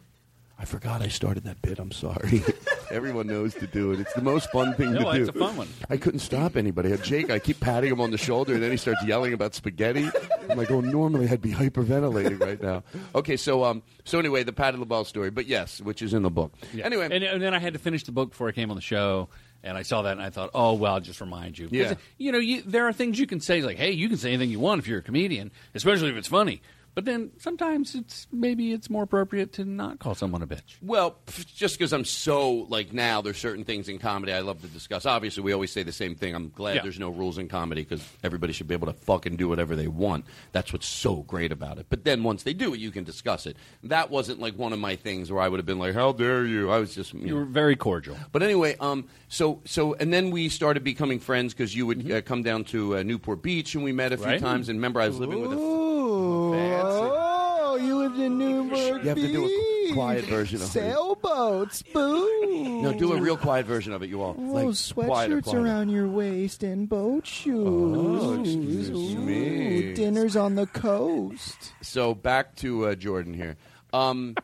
I 0.60 0.66
forgot 0.66 1.04
I 1.04 1.08
started 1.08 1.44
that 1.44 1.62
bit. 1.62 1.78
I'm 1.78 1.92
sorry. 1.92 2.42
Everyone 2.92 3.28
knows 3.28 3.54
to 3.56 3.68
do 3.68 3.92
it. 3.92 4.00
It's 4.00 4.14
the 4.14 4.24
most 4.24 4.50
fun 4.50 4.74
thing 4.74 4.94
No, 4.94 5.12
to 5.12 5.18
do. 5.18 5.24
it's 5.26 5.30
a 5.30 5.38
fun 5.40 5.56
one. 5.56 5.68
I 5.88 5.98
couldn't 5.98 6.22
stop 6.22 6.56
anybody. 6.58 6.88
I 6.90 6.92
had 6.96 7.04
Jake. 7.04 7.30
I 7.30 7.38
keep 7.38 7.60
patting 7.60 7.92
him 7.92 8.02
on 8.02 8.10
the 8.10 8.18
shoulder, 8.18 8.54
and 8.56 8.64
then 8.64 8.72
he 8.72 8.78
starts 8.78 9.04
yelling 9.06 9.34
about 9.34 9.54
spaghetti. 9.54 10.10
I'm 10.50 10.58
like, 10.58 10.72
oh, 10.72 10.82
normally 10.82 11.30
I'd 11.30 11.42
be 11.44 11.52
hyperventilating 11.52 12.40
right 12.40 12.60
now. 12.62 12.84
Okay, 13.14 13.38
so 13.38 13.66
um, 13.66 13.84
so 14.04 14.18
anyway, 14.18 14.42
the 14.44 14.54
Patti 14.54 14.78
LaBelle 14.78 15.06
story, 15.06 15.30
but 15.30 15.46
yes, 15.46 15.80
which 15.82 16.02
is 16.02 16.14
in 16.16 16.24
the 16.24 16.32
book. 16.32 16.54
Yeah. 16.74 16.86
Anyway, 16.86 17.08
and, 17.12 17.24
and 17.24 17.42
then 17.42 17.54
I 17.54 17.60
had 17.60 17.74
to 17.74 17.80
finish 17.80 18.04
the 18.04 18.12
book 18.12 18.32
before 18.32 18.48
I 18.48 18.52
came 18.52 18.72
on 18.72 18.78
the 18.78 18.82
show, 18.82 19.30
and 19.64 19.78
I 19.78 19.84
saw 19.84 20.02
that 20.04 20.14
and 20.14 20.22
I 20.24 20.32
thought, 20.32 20.50
oh 20.56 20.74
well, 20.74 20.96
I'll 20.96 21.00
just 21.02 21.22
remind 21.22 21.60
you. 21.60 21.68
Yeah. 21.72 21.96
you 22.18 22.32
know, 22.32 22.40
you, 22.40 22.64
there 22.64 22.88
are 22.88 22.94
things 22.94 23.20
you 23.20 23.28
can 23.28 23.42
say 23.42 23.62
like, 23.62 23.78
hey, 23.78 23.92
you 23.92 24.08
can 24.10 24.18
say 24.18 24.30
anything 24.30 24.50
you 24.50 24.60
want 24.60 24.80
if 24.80 24.88
you're 24.88 25.00
a 25.00 25.04
comedian, 25.04 25.52
especially 25.76 26.10
if 26.10 26.16
it's 26.16 26.30
funny. 26.30 26.62
But 26.98 27.06
then 27.06 27.30
sometimes 27.38 27.94
it's 27.94 28.26
maybe 28.32 28.74
it's 28.74 28.90
more 28.90 29.04
appropriate 29.04 29.54
to 29.54 29.66
not 29.66 30.00
call 30.00 30.16
someone 30.16 30.42
a 30.42 30.48
bitch. 30.48 30.78
Well, 30.82 31.20
just 31.56 31.78
because 31.78 31.94
I'm 31.94 32.04
so 32.06 32.66
like 32.70 32.92
now, 32.92 33.22
there's 33.22 33.38
certain 33.38 33.64
things 33.66 33.88
in 33.88 34.00
comedy 34.00 34.34
I 34.34 34.40
love 34.40 34.62
to 34.62 34.68
discuss. 34.68 35.06
Obviously, 35.06 35.44
we 35.44 35.54
always 35.54 35.72
say 35.72 35.84
the 35.84 35.92
same 35.92 36.16
thing. 36.16 36.34
I'm 36.34 36.50
glad 36.50 36.78
Yeah. 36.78 36.82
there's 36.82 36.98
no 36.98 37.10
rules 37.12 37.38
in 37.38 37.50
comedy 37.50 37.84
because 37.84 38.04
everybody 38.24 38.52
should 38.52 38.68
be 38.68 38.74
able 38.74 38.88
to 38.88 38.94
fucking 38.94 39.36
do 39.36 39.48
whatever 39.48 39.76
they 39.76 39.88
want. 39.88 40.26
That's 40.54 40.74
what's 40.74 40.88
so 40.88 41.18
great 41.18 41.52
about 41.52 41.78
it. 41.78 41.86
But 41.88 42.04
then 42.04 42.24
once 42.24 42.42
they 42.42 42.54
do 42.56 42.74
it, 42.74 42.80
you 42.80 42.90
can 42.90 43.04
discuss 43.04 43.46
it. 43.46 43.58
That 43.84 44.10
wasn't 44.10 44.40
like 44.40 44.58
one 44.58 44.74
of 44.74 44.80
my 44.80 44.96
things 44.96 45.32
where 45.32 45.44
I 45.44 45.50
would 45.50 45.60
have 45.60 45.68
been 45.68 45.78
like, 45.78 45.94
"How 45.94 46.14
dare 46.14 46.46
you?" 46.48 46.72
I 46.72 46.80
was 46.80 46.96
just 46.96 47.14
you 47.14 47.20
You 47.22 47.28
know. 47.28 47.36
were 47.36 47.46
very 47.46 47.76
cordial. 47.76 48.18
But 48.32 48.42
anyway, 48.42 48.76
um, 48.80 49.06
so 49.28 49.62
so 49.66 49.94
and 50.00 50.12
then 50.12 50.32
we 50.32 50.50
started 50.50 50.84
becoming 50.84 51.20
friends 51.20 51.54
because 51.54 51.76
you 51.76 51.86
would 51.86 52.12
uh, 52.12 52.22
come 52.24 52.42
down 52.42 52.64
to 52.74 52.98
uh, 52.98 53.04
Newport 53.04 53.44
Beach 53.44 53.76
and 53.76 53.84
we 53.84 53.92
met 53.92 54.14
a 54.14 54.18
few 54.18 54.26
Right. 54.26 54.40
times. 54.42 54.68
And 54.68 54.80
remember, 54.80 55.00
I 55.00 55.08
was 55.08 55.20
living 55.20 55.42
with 55.42 55.52
a. 55.52 55.56
Ooh, 55.56 56.54
oh, 56.90 57.76
you 57.82 57.98
lived 57.98 58.20
in 58.20 58.38
Newport 58.38 59.04
You 59.04 59.10
have 59.10 59.18
to 59.18 59.28
do 59.28 59.46
a 59.90 59.94
quiet 59.94 60.26
version 60.26 60.58
of 60.58 60.64
it. 60.64 60.72
Sailboats, 60.72 61.82
boo. 61.94 62.82
No, 62.82 62.94
do 62.94 63.14
a 63.14 63.20
real 63.22 63.38
quiet 63.38 63.66
version 63.66 63.94
of 63.94 64.02
it, 64.04 64.10
you 64.10 64.22
all. 64.22 64.36
Oh, 64.38 64.42
like, 64.42 64.66
sweatshirts 64.68 65.44
quieter. 65.44 65.60
around 65.60 65.90
your 65.90 66.08
waist 66.08 66.64
and 66.64 66.88
boat 66.88 67.26
shoes. 67.26 67.66
Oh, 67.68 68.40
excuse 68.40 68.90
Ooh, 68.90 69.20
me. 69.20 69.94
Dinners 69.94 70.36
on 70.36 70.56
the 70.56 70.68
coast. 70.68 71.74
So 71.82 72.14
back 72.14 72.56
to 72.58 72.88
uh, 72.88 72.96
Jordan 72.96 73.34
here. 73.34 73.56
Um, 73.94 74.36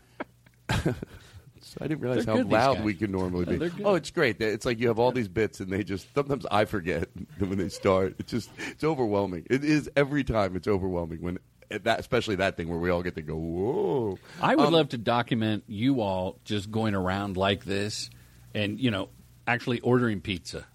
so 0.69 0.93
I 1.81 1.87
didn't 1.87 2.01
realize 2.01 2.25
They're 2.25 2.33
how 2.35 2.37
good, 2.41 2.47
these 2.47 2.53
loud 2.53 2.75
guys. 2.77 2.83
we 2.83 2.93
can 2.93 3.11
normally 3.11 3.45
Yeah, 3.45 3.51
be. 3.51 3.57
they're 3.57 3.69
good. 3.69 3.85
oh, 3.85 3.95
it's 3.95 4.11
great. 4.11 4.41
It's 4.41 4.65
like 4.65 4.79
you 4.79 4.87
have 4.87 4.99
all 4.99 5.11
these 5.11 5.27
bits, 5.27 5.59
and 5.59 5.69
they 5.71 5.83
just 5.83 6.07
sometimes 6.15 6.45
I 6.51 6.65
forget 6.65 7.09
when 7.39 7.57
they 7.57 7.69
start. 7.69 8.15
It's 8.19 8.31
just 8.31 8.49
it's 8.71 8.83
overwhelming. 8.83 9.45
It 9.49 9.63
is 9.63 9.89
every 9.95 10.23
time. 10.23 10.55
It's 10.55 10.67
overwhelming 10.67 11.21
when 11.21 11.39
that, 11.69 11.99
especially 11.99 12.35
that 12.35 12.57
thing 12.57 12.67
where 12.69 12.79
we 12.79 12.89
all 12.89 13.01
get 13.03 13.15
to 13.15 13.21
go. 13.21 13.35
Whoa! 13.35 14.19
I 14.41 14.55
would 14.55 14.67
Um, 14.67 14.73
love 14.73 14.89
to 14.89 14.97
document 14.97 15.63
you 15.67 16.01
all 16.01 16.39
just 16.45 16.71
going 16.71 16.95
around 16.95 17.37
like 17.37 17.65
this, 17.65 18.09
and 18.53 18.79
you 18.79 18.91
know, 18.91 19.09
actually 19.47 19.79
ordering 19.81 20.21
pizza, 20.21 20.65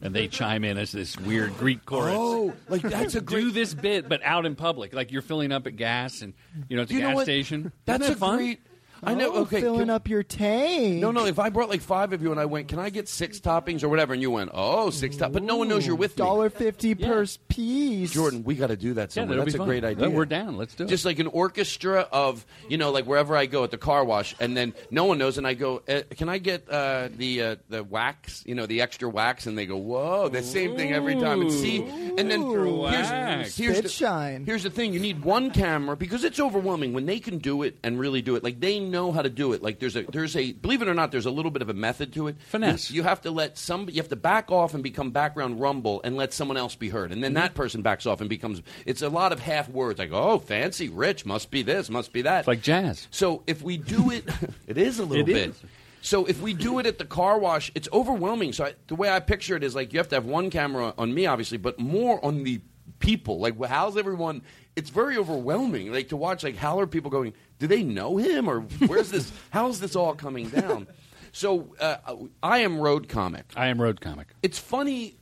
and 0.00 0.14
they 0.14 0.28
chime 0.28 0.64
in 0.64 0.78
as 0.78 0.92
this 0.92 1.18
weird 1.18 1.56
Greek 1.58 1.84
chorus. 1.84 2.14
Oh, 2.16 2.52
like 2.68 2.82
that's 2.82 3.14
a 3.14 3.20
do 3.22 3.50
this 3.50 3.74
bit, 3.74 4.08
but 4.08 4.20
out 4.24 4.46
in 4.46 4.54
public, 4.56 4.92
like 4.94 5.12
you're 5.12 5.22
filling 5.22 5.52
up 5.52 5.66
at 5.66 5.76
gas, 5.76 6.22
and 6.22 6.34
you 6.68 6.76
know, 6.76 6.82
at 6.82 6.88
the 6.88 6.94
You 6.94 7.00
gas 7.00 7.22
station. 7.22 7.72
That's 7.84 8.04
Isn't 8.04 8.16
a 8.16 8.18
fun? 8.18 8.36
great. 8.38 8.60
I 9.04 9.14
know. 9.14 9.32
Oh, 9.34 9.40
okay, 9.42 9.60
filling 9.60 9.80
can- 9.80 9.90
up 9.90 10.08
your 10.08 10.22
tank. 10.22 11.00
No, 11.00 11.10
no. 11.10 11.26
If 11.26 11.38
I 11.38 11.48
brought 11.50 11.68
like 11.68 11.80
five 11.80 12.12
of 12.12 12.22
you 12.22 12.30
and 12.30 12.38
I 12.40 12.44
went, 12.44 12.68
can 12.68 12.78
I 12.78 12.90
get 12.90 13.08
six 13.08 13.40
toppings 13.40 13.82
or 13.82 13.88
whatever? 13.88 14.12
And 14.12 14.22
you 14.22 14.30
went, 14.30 14.50
oh, 14.54 14.90
six 14.90 15.16
toppings. 15.16 15.32
But 15.32 15.42
no 15.42 15.56
one 15.56 15.68
knows 15.68 15.86
you're 15.86 15.96
with 15.96 16.16
me. 16.16 16.24
Dollar 16.24 16.50
fifty 16.50 16.94
per 16.94 17.26
piece. 17.48 18.12
Jordan, 18.12 18.44
we 18.44 18.54
got 18.54 18.68
to 18.68 18.76
do 18.76 18.94
that 18.94 19.10
Yeah, 19.10 19.22
somewhere. 19.22 19.38
that'll 19.38 19.44
That's 19.44 19.54
be 19.54 19.58
a 19.58 19.58
fun. 19.58 19.66
great 19.68 19.84
idea. 19.84 20.10
We're 20.10 20.24
down. 20.26 20.56
Let's 20.56 20.74
do 20.74 20.84
it. 20.84 20.88
Just 20.88 21.04
like 21.04 21.18
an 21.18 21.26
orchestra 21.28 22.06
of, 22.12 22.44
you 22.68 22.76
know, 22.78 22.90
like 22.90 23.06
wherever 23.06 23.36
I 23.36 23.46
go 23.46 23.64
at 23.64 23.70
the 23.70 23.78
car 23.78 24.04
wash, 24.04 24.34
and 24.40 24.56
then 24.56 24.72
no 24.90 25.04
one 25.06 25.18
knows, 25.18 25.38
and 25.38 25.46
I 25.46 25.54
go, 25.54 25.82
uh, 25.88 26.02
"Can 26.16 26.28
I 26.28 26.38
get 26.38 26.68
uh, 26.68 27.08
the 27.16 27.42
uh, 27.42 27.56
the 27.68 27.82
wax? 27.84 28.42
You 28.46 28.54
know, 28.54 28.66
the 28.66 28.80
extra 28.82 29.08
wax?" 29.08 29.46
And 29.46 29.56
they 29.58 29.66
go, 29.66 29.76
"Whoa, 29.76 30.28
the 30.28 30.42
same 30.42 30.76
thing 30.76 30.92
every 30.92 31.14
time." 31.16 31.40
And 31.40 31.52
see, 31.52 31.82
and 31.82 32.30
then 32.30 32.42
Ooh, 32.42 32.86
here's, 32.86 33.10
wax. 33.10 33.56
here's 33.56 33.80
the, 33.80 33.88
shine. 33.88 34.44
Here's 34.46 34.62
the 34.62 34.70
thing: 34.70 34.92
you 34.92 35.00
need 35.00 35.24
one 35.24 35.50
camera 35.50 35.96
because 35.96 36.24
it's 36.24 36.38
overwhelming 36.40 36.92
when 36.92 37.06
they 37.06 37.18
can 37.18 37.38
do 37.38 37.62
it 37.62 37.76
and 37.82 37.98
really 37.98 38.22
do 38.22 38.36
it. 38.36 38.44
Like 38.44 38.60
they 38.60 38.78
know 38.92 39.10
how 39.10 39.22
to 39.22 39.28
do 39.30 39.52
it. 39.54 39.62
Like 39.62 39.80
there's 39.80 39.96
a 39.96 40.02
there's 40.02 40.36
a 40.36 40.52
believe 40.52 40.82
it 40.82 40.86
or 40.88 40.94
not, 40.94 41.10
there's 41.10 41.26
a 41.26 41.30
little 41.30 41.50
bit 41.50 41.62
of 41.62 41.68
a 41.68 41.74
method 41.74 42.12
to 42.12 42.28
it. 42.28 42.36
Finesse. 42.46 42.90
You, 42.90 42.96
you 42.96 43.02
have 43.02 43.20
to 43.22 43.30
let 43.32 43.58
some 43.58 43.88
you 43.88 43.96
have 43.96 44.10
to 44.10 44.16
back 44.16 44.52
off 44.52 44.74
and 44.74 44.82
become 44.82 45.10
background 45.10 45.60
rumble 45.60 46.00
and 46.04 46.16
let 46.16 46.32
someone 46.32 46.56
else 46.56 46.76
be 46.76 46.90
heard, 46.90 47.10
and 47.10 47.24
then 47.24 47.34
that 47.34 47.54
person 47.54 47.82
backs 47.82 48.06
off 48.06 48.20
and 48.20 48.30
becomes. 48.30 48.62
It's 48.86 49.02
a 49.02 49.08
lot 49.08 49.32
of 49.32 49.40
half 49.40 49.68
words 49.68 49.98
like 49.98 50.12
oh 50.12 50.38
fancy 50.38 50.88
rich 50.88 51.26
must 51.26 51.50
be 51.50 51.62
this 51.62 51.90
must 51.90 52.12
be 52.12 52.22
that. 52.22 52.40
It's 52.40 52.48
like 52.48 52.62
jazz. 52.62 53.08
So 53.10 53.42
if 53.48 53.62
we 53.62 53.78
do 53.78 54.10
it, 54.10 54.28
it 54.68 54.78
is 54.78 55.00
a 55.00 55.04
little 55.04 55.28
It 55.28 55.32
bit. 55.32 55.48
is. 55.50 55.62
So 56.04 56.24
if 56.26 56.40
we 56.42 56.52
do 56.52 56.78
it 56.80 56.86
at 56.86 56.98
the 56.98 57.04
car 57.04 57.38
wash, 57.38 57.70
it's 57.74 57.88
overwhelming. 57.92 58.52
So 58.52 58.64
I, 58.64 58.74
the 58.88 58.96
way 58.96 59.08
I 59.08 59.20
picture 59.20 59.54
it 59.56 59.62
is 59.62 59.74
like 59.74 59.92
you 59.92 59.98
have 60.00 60.08
to 60.08 60.16
have 60.16 60.24
one 60.24 60.50
camera 60.50 60.92
on 60.98 61.14
me, 61.14 61.26
obviously, 61.26 61.58
but 61.58 61.78
more 61.78 62.22
on 62.24 62.42
the 62.42 62.60
people. 62.98 63.38
Like, 63.38 63.56
well, 63.58 63.68
how's 63.70 63.96
everyone? 63.96 64.42
It's 64.74 64.90
very 64.90 65.18
overwhelming. 65.18 65.92
Like 65.92 66.08
to 66.08 66.16
watch, 66.16 66.44
like 66.44 66.56
how 66.56 66.80
are 66.80 66.86
people 66.86 67.10
going? 67.10 67.34
Do 67.58 67.66
they 67.66 67.82
know 67.82 68.16
him 68.16 68.48
or 68.48 68.60
where's 68.60 69.10
this? 69.10 69.30
how's 69.50 69.80
this 69.80 69.94
all 69.94 70.14
coming 70.14 70.48
down? 70.48 70.86
So 71.32 71.74
uh, 71.80 71.96
I 72.42 72.58
am 72.58 72.78
road 72.78 73.08
comic. 73.08 73.44
I 73.56 73.68
am 73.68 73.80
road 73.80 74.00
comic. 74.00 74.28
It's 74.42 74.58
funny 74.58 75.16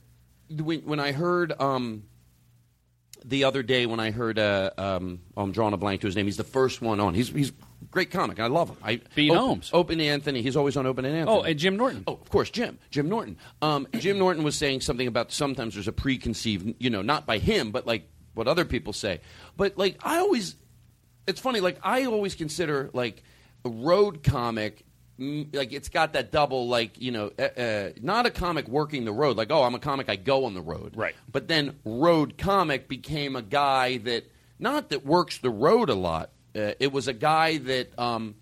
when, 0.49 0.81
when 0.81 0.99
I 0.99 1.11
heard 1.11 1.53
um, 1.59 2.03
the 3.23 3.43
other 3.45 3.63
day 3.63 3.85
when 3.85 3.99
I 3.99 4.11
heard 4.11 4.39
uh, 4.39 4.71
um, 4.77 5.21
oh, 5.37 5.43
I'm 5.43 5.51
drawing 5.51 5.73
a 5.73 5.77
blank 5.77 6.01
to 6.01 6.07
his 6.07 6.15
name. 6.15 6.25
He's 6.25 6.37
the 6.37 6.43
first 6.43 6.81
one 6.81 6.99
on. 6.99 7.13
He's 7.13 7.29
he's 7.29 7.49
a 7.49 7.85
great 7.91 8.11
comic. 8.11 8.39
I 8.39 8.47
love 8.47 8.69
him. 8.69 8.77
I, 8.83 8.97
Pete 9.15 9.31
Open- 9.31 9.43
Holmes. 9.43 9.69
Opie 9.73 10.09
Anthony. 10.09 10.41
He's 10.41 10.55
always 10.55 10.75
on 10.77 10.85
Opie 10.85 10.99
and 10.99 11.15
Anthony. 11.15 11.37
Oh, 11.37 11.41
and 11.41 11.57
Jim 11.59 11.77
Norton. 11.77 12.03
Oh, 12.07 12.13
of 12.13 12.29
course, 12.29 12.49
Jim. 12.49 12.79
Jim 12.89 13.09
Norton. 13.09 13.37
Um, 13.61 13.87
Jim 13.93 14.17
Norton 14.17 14.43
was 14.43 14.55
saying 14.55 14.81
something 14.81 15.07
about 15.07 15.31
sometimes 15.31 15.75
there's 15.75 15.87
a 15.87 15.93
preconceived, 15.93 16.75
you 16.79 16.89
know, 16.89 17.01
not 17.01 17.25
by 17.25 17.37
him, 17.37 17.71
but 17.71 17.85
like 17.85 18.09
what 18.33 18.47
other 18.47 18.65
people 18.65 18.93
say. 18.93 19.21
But 19.57 19.77
like 19.77 19.97
I 20.03 20.17
always, 20.19 20.55
it's 21.27 21.39
funny. 21.39 21.59
Like 21.59 21.79
I 21.83 22.05
always 22.05 22.35
consider 22.35 22.89
like 22.93 23.23
a 23.65 23.69
road 23.69 24.23
comic. 24.23 24.83
mm, 25.19 25.53
Like 25.55 25.71
it's 25.73 25.89
got 25.89 26.13
that 26.13 26.31
double, 26.31 26.67
like 26.67 26.99
you 26.99 27.11
know, 27.11 27.31
uh, 27.37 27.41
uh, 27.41 27.89
not 28.01 28.25
a 28.25 28.31
comic 28.31 28.67
working 28.67 29.05
the 29.05 29.13
road. 29.13 29.37
Like, 29.37 29.51
oh, 29.51 29.63
I'm 29.63 29.75
a 29.75 29.79
comic, 29.79 30.09
I 30.09 30.15
go 30.15 30.45
on 30.45 30.53
the 30.53 30.61
road. 30.61 30.93
Right. 30.95 31.15
But 31.31 31.47
then 31.47 31.77
road 31.85 32.37
comic 32.37 32.87
became 32.87 33.35
a 33.35 33.41
guy 33.41 33.97
that 33.99 34.31
not 34.59 34.89
that 34.89 35.05
works 35.05 35.37
the 35.39 35.49
road 35.49 35.89
a 35.89 35.95
lot. 35.95 36.31
Uh, 36.55 36.73
it 36.79 36.91
was 36.91 37.07
a 37.07 37.13
guy 37.13 37.57
that 37.59 37.97
um, 37.97 38.35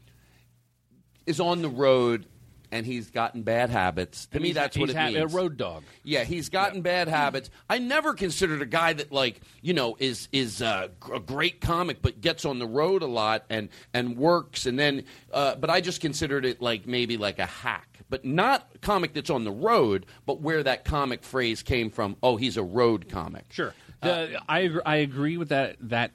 is 1.26 1.40
on 1.40 1.62
the 1.62 1.70
road 1.70 2.26
and 2.72 2.86
he's 2.86 3.10
gotten 3.10 3.44
bad 3.44 3.70
habits. 3.70 4.26
To 4.28 4.38
And 4.38 4.44
me, 4.44 4.52
that's 4.54 4.78
what 4.78 4.90
it 4.90 4.96
ha- 4.96 5.08
means. 5.12 5.18
a 5.34 5.36
road 5.36 5.58
dog. 5.58 5.84
Yeah, 6.04 6.24
he's 6.24 6.50
gotten 6.50 6.82
bad 6.82 7.08
habits. 7.08 7.50
I 7.70 7.78
never 7.80 8.14
considered 8.14 8.62
a 8.62 8.66
guy 8.66 8.94
that 8.94 9.12
like 9.12 9.42
you 9.62 9.74
know 9.74 9.96
is 10.00 10.28
is 10.32 10.62
uh, 10.62 10.90
a 11.14 11.20
great 11.20 11.62
comic, 11.62 12.02
but 12.02 12.22
gets 12.22 12.46
on 12.46 12.60
the 12.60 12.68
road 12.68 13.02
a 13.02 13.08
lot 13.08 13.46
and 13.50 13.70
and 13.94 14.18
works, 14.18 14.66
and 14.66 14.78
then. 14.80 15.04
Uh, 15.34 15.56
but 15.56 15.70
I 15.70 15.82
just 15.82 16.02
considered 16.02 16.46
it 16.46 16.62
like 16.62 16.88
maybe 16.88 17.18
like 17.18 17.40
a 17.40 17.46
hack, 17.46 18.00
but 18.10 18.26
not 18.26 18.70
a 18.76 18.78
comic 18.80 19.14
that's 19.14 19.30
on 19.30 19.44
the 19.44 19.52
road, 19.52 20.06
but 20.26 20.42
where 20.42 20.64
that 20.64 20.86
comic 20.86 21.24
phrase 21.24 21.62
came 21.64 21.90
from. 21.92 22.16
Oh, 22.24 22.36
he's 22.36 22.58
a 22.58 22.64
road 22.64 23.10
comic. 23.10 23.46
Sure. 23.52 23.74
The- 24.02 24.42
I 24.48 24.70
I 24.86 24.96
agree 24.98 25.38
with 25.38 25.50
that 25.50 25.76
that 25.82 26.12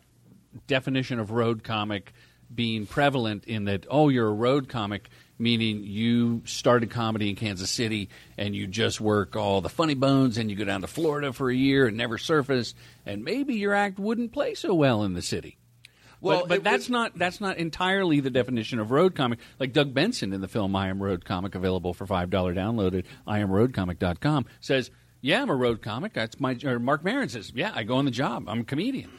definition 0.66 1.18
of 1.18 1.30
road 1.30 1.64
comic 1.64 2.12
being 2.54 2.86
prevalent 2.86 3.44
in 3.46 3.64
that 3.64 3.86
oh 3.90 4.08
you're 4.08 4.28
a 4.28 4.32
road 4.32 4.68
comic 4.68 5.08
meaning 5.38 5.82
you 5.84 6.42
started 6.44 6.90
comedy 6.90 7.30
in 7.30 7.36
Kansas 7.36 7.70
City 7.70 8.08
and 8.38 8.54
you 8.54 8.66
just 8.66 9.00
work 9.00 9.36
all 9.36 9.60
the 9.60 9.68
funny 9.68 9.94
bones 9.94 10.38
and 10.38 10.50
you 10.50 10.56
go 10.56 10.64
down 10.64 10.80
to 10.82 10.86
Florida 10.86 11.32
for 11.32 11.50
a 11.50 11.54
year 11.54 11.86
and 11.86 11.96
never 11.96 12.18
surface 12.18 12.74
and 13.04 13.24
maybe 13.24 13.54
your 13.54 13.74
act 13.74 13.98
wouldn't 13.98 14.32
play 14.32 14.54
so 14.54 14.74
well 14.74 15.02
in 15.02 15.14
the 15.14 15.22
city. 15.22 15.58
Well, 16.20 16.40
but, 16.40 16.48
but 16.48 16.64
that's 16.64 16.88
not 16.88 17.18
that's 17.18 17.40
not 17.40 17.58
entirely 17.58 18.20
the 18.20 18.30
definition 18.30 18.78
of 18.78 18.90
road 18.90 19.14
comic. 19.14 19.40
Like 19.60 19.74
Doug 19.74 19.92
Benson 19.92 20.32
in 20.32 20.40
the 20.40 20.48
film 20.48 20.74
I 20.74 20.88
Am 20.88 21.02
Road 21.02 21.24
Comic, 21.24 21.54
available 21.54 21.92
for 21.92 22.06
five 22.06 22.30
dollar 22.30 22.54
download 22.54 22.98
at 22.98 23.04
IamRoadComic.com, 23.28 24.46
says, 24.60 24.90
"Yeah, 25.20 25.42
I'm 25.42 25.50
a 25.50 25.54
road 25.54 25.82
comic. 25.82 26.14
That's 26.14 26.40
my." 26.40 26.56
Or 26.64 26.78
Marc 26.78 27.04
Maron 27.04 27.28
says, 27.28 27.52
"Yeah, 27.54 27.72
I 27.74 27.82
go 27.82 27.96
on 27.96 28.06
the 28.06 28.10
job. 28.10 28.48
I'm 28.48 28.60
a 28.60 28.64
comedian." 28.64 29.10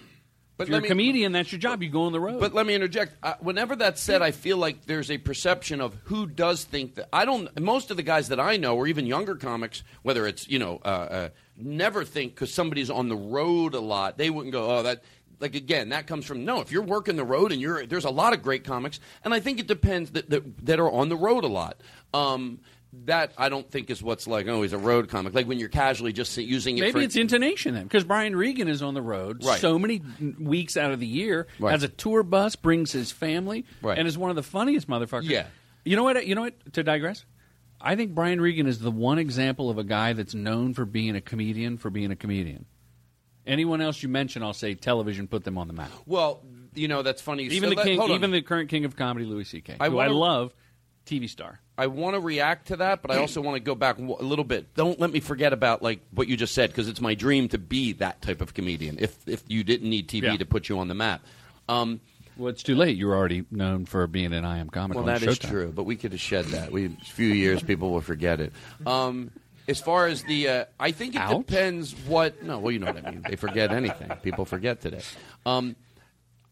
But 0.58 0.64
if 0.64 0.70
you're 0.70 0.80
let 0.80 0.86
a 0.86 0.88
comedian, 0.88 1.34
that's 1.34 1.52
your 1.52 1.60
job. 1.60 1.84
You 1.84 1.90
go 1.90 2.04
on 2.04 2.14
the 2.14 2.20
road. 2.20 2.40
But 2.40 2.54
let 2.54 2.66
me 2.66 2.74
interject. 2.74 3.14
Uh, 3.22 3.34
whenever 3.40 3.76
that's 3.76 4.02
said, 4.02 4.22
I 4.22 4.32
feel 4.32 4.58
like 4.58 4.86
there's 4.86 5.12
a 5.12 5.18
perception 5.18 5.82
of 5.82 5.96
who 6.06 6.28
does 6.28 6.64
think 6.64 6.96
that. 6.96 7.10
I 7.12 7.26
don't. 7.26 7.60
Most 7.60 7.92
of 7.92 7.98
the 7.98 8.04
guys 8.04 8.30
that 8.30 8.40
I 8.40 8.56
know, 8.56 8.78
or 8.78 8.88
even 8.88 9.06
younger 9.06 9.36
comics, 9.36 9.84
whether 10.04 10.26
it's 10.26 10.48
you 10.48 10.60
know, 10.60 10.80
uh, 10.86 10.88
uh, 10.88 11.30
never 11.58 12.06
think 12.06 12.36
because 12.36 12.54
somebody's 12.54 12.90
on 12.90 13.10
the 13.10 13.18
road 13.18 13.74
a 13.74 13.82
lot, 13.82 14.18
they 14.18 14.30
wouldn't 14.30 14.54
go, 14.54 14.78
oh, 14.78 14.84
that. 14.84 15.04
Like 15.38 15.54
again, 15.54 15.90
that 15.90 16.08
comes 16.08 16.26
from 16.26 16.46
no. 16.46 16.62
If 16.62 16.72
you're 16.72 16.82
working 16.82 17.18
the 17.18 17.26
road 17.26 17.52
and 17.52 17.60
you're 17.60 17.86
there's 17.86 18.06
a 18.06 18.10
lot 18.10 18.32
of 18.32 18.42
great 18.42 18.64
comics, 18.64 19.02
and 19.26 19.34
I 19.34 19.42
think 19.42 19.60
it 19.60 19.68
depends 19.68 20.12
that 20.12 20.30
that, 20.30 20.66
that 20.66 20.80
are 20.80 20.90
on 20.90 21.10
the 21.10 21.18
road 21.18 21.44
a 21.44 21.48
lot. 21.48 21.82
Um, 22.14 22.62
that 23.06 23.34
I 23.38 23.50
don't 23.50 23.70
think 23.70 23.90
is 23.90 24.02
what's 24.02 24.28
like. 24.28 24.48
Oh, 24.48 24.62
he's 24.62 24.74
a 24.74 24.78
road 24.78 25.10
comic. 25.10 25.34
Like 25.36 25.48
when 25.48 25.60
you're 25.60 25.70
casually 25.70 26.14
just 26.14 26.36
using 26.38 26.78
it. 26.78 26.82
Maybe 26.82 27.04
it's 27.04 27.16
intonation 27.16 27.74
then, 27.76 27.84
because 27.84 28.04
Brian 28.04 28.36
Regan 28.36 28.68
is 28.68 28.82
on 28.82 28.94
the 28.94 29.02
road 29.02 29.44
Right. 29.44 29.60
so 29.60 29.78
many 29.78 30.02
weeks 30.40 30.78
out 30.78 30.92
of 30.92 31.00
the 31.00 31.08
year, 31.08 31.48
Right. 31.60 31.72
has 31.72 31.84
a 31.84 31.88
tour 31.88 32.24
bus, 32.24 32.56
brings 32.56 32.92
his 32.92 33.12
family, 33.12 33.66
Right. 33.82 33.98
and 33.98 34.08
is 34.08 34.18
one 34.18 34.30
of 34.30 34.36
the 34.36 34.44
funniest 34.44 34.88
motherfuckers. 34.88 35.30
Yeah. 35.30 35.48
You 35.84 35.96
know 35.96 36.04
what? 36.04 36.26
You 36.26 36.34
know 36.36 36.42
what? 36.42 36.74
To 36.74 36.84
digress, 36.84 37.26
I 37.80 37.96
think 37.96 38.16
Brian 38.16 38.42
Regan 38.42 38.66
is 38.68 38.80
the 38.80 38.90
one 38.92 39.20
example 39.20 39.70
of 39.70 39.78
a 39.78 39.84
guy 39.84 40.14
that's 40.14 40.34
known 40.34 40.74
for 40.74 40.86
being 40.86 41.16
a 41.16 41.22
comedian 41.22 41.78
for 41.78 41.90
being 41.90 42.10
a 42.12 42.16
comedian. 42.16 42.66
Anyone 43.46 43.82
else 43.82 44.02
you 44.02 44.10
mention, 44.10 44.42
I'll 44.42 44.54
say 44.54 44.74
television 44.74 45.28
put 45.28 45.44
them 45.44 45.58
on 45.60 45.68
the 45.68 45.74
map. 45.74 45.92
Well, 46.08 46.42
you 46.74 46.88
know 46.88 47.04
that's 47.04 47.22
funny. 47.22 47.44
Even 47.44 47.62
So 47.62 47.70
the 47.70 47.76
let- 47.76 47.86
king, 47.86 48.02
even 48.12 48.32
the 48.32 48.42
current 48.42 48.70
king 48.70 48.86
of 48.86 48.96
comedy, 48.96 49.26
Louis 49.26 49.44
C.K., 49.44 49.76
I 49.80 49.90
who 49.90 50.00
I 50.00 50.08
wanna- 50.08 50.18
love, 50.18 50.54
TV 51.06 51.28
star. 51.30 51.60
I 51.78 51.88
want 51.88 52.16
to 52.16 52.20
react 52.22 52.68
to 52.68 52.78
that, 52.78 53.02
but 53.02 53.12
I 53.12 53.18
also 53.18 53.42
want 53.42 53.56
to 53.56 53.60
go 53.60 53.76
back 53.76 53.98
a 53.98 54.02
little 54.02 54.46
bit. 54.46 54.74
Don't 54.76 55.00
let 55.00 55.12
me 55.12 55.20
forget 55.20 55.52
about 55.54 55.82
like 55.82 56.00
what 56.12 56.28
you 56.28 56.38
just 56.38 56.54
said 56.54 56.70
because 56.70 56.88
it's 56.88 57.02
my 57.02 57.16
dream 57.16 57.50
to 57.50 57.58
be 57.58 57.94
that 57.94 58.22
type 58.22 58.40
of 58.42 58.54
comedian. 58.54 58.98
If 59.00 59.18
if 59.28 59.44
you 59.48 59.64
didn't 59.64 59.90
need 59.90 60.08
TV 60.08 60.24
Yeah. 60.24 60.38
to 60.38 60.46
put 60.46 60.70
you 60.70 60.80
on 60.80 60.88
the 60.88 60.96
map, 60.96 61.22
um, 61.68 62.00
Well, 62.38 62.50
it's 62.50 62.64
too 62.64 62.76
late. 62.76 62.96
You're 62.98 63.16
already 63.16 63.44
known 63.52 63.86
for 63.86 64.08
being 64.08 64.32
an 64.34 64.46
I 64.46 64.60
Am 64.60 64.70
comic. 64.70 64.96
well, 64.96 65.04
on 65.10 65.14
that 65.14 65.22
is 65.28 65.38
Showtime. 65.40 65.50
true. 65.50 65.72
But 65.76 65.84
we 65.84 65.96
could 65.98 66.12
have 66.14 66.22
shed 66.22 66.46
that. 66.46 66.72
We 66.72 66.86
a 66.86 66.90
few 67.04 67.28
years, 67.28 67.62
people 67.64 67.92
will 67.92 68.02
forget 68.02 68.40
it. 68.40 68.54
Um, 68.86 69.32
as 69.68 69.82
far 69.82 70.06
as 70.08 70.22
the, 70.24 70.48
uh, 70.48 70.66
I 70.80 70.92
think 70.92 71.16
it 71.16 71.22
Ouch. 71.22 71.46
depends 71.48 71.94
what. 72.08 72.44
No, 72.44 72.60
well, 72.60 72.72
you 72.72 72.80
know 72.80 72.86
what 72.92 73.04
I 73.06 73.10
mean. 73.12 73.26
They 73.28 73.36
forget 73.36 73.72
anything. 73.72 74.10
People 74.22 74.46
forget 74.46 74.80
today. 74.80 75.02
Um, 75.46 75.76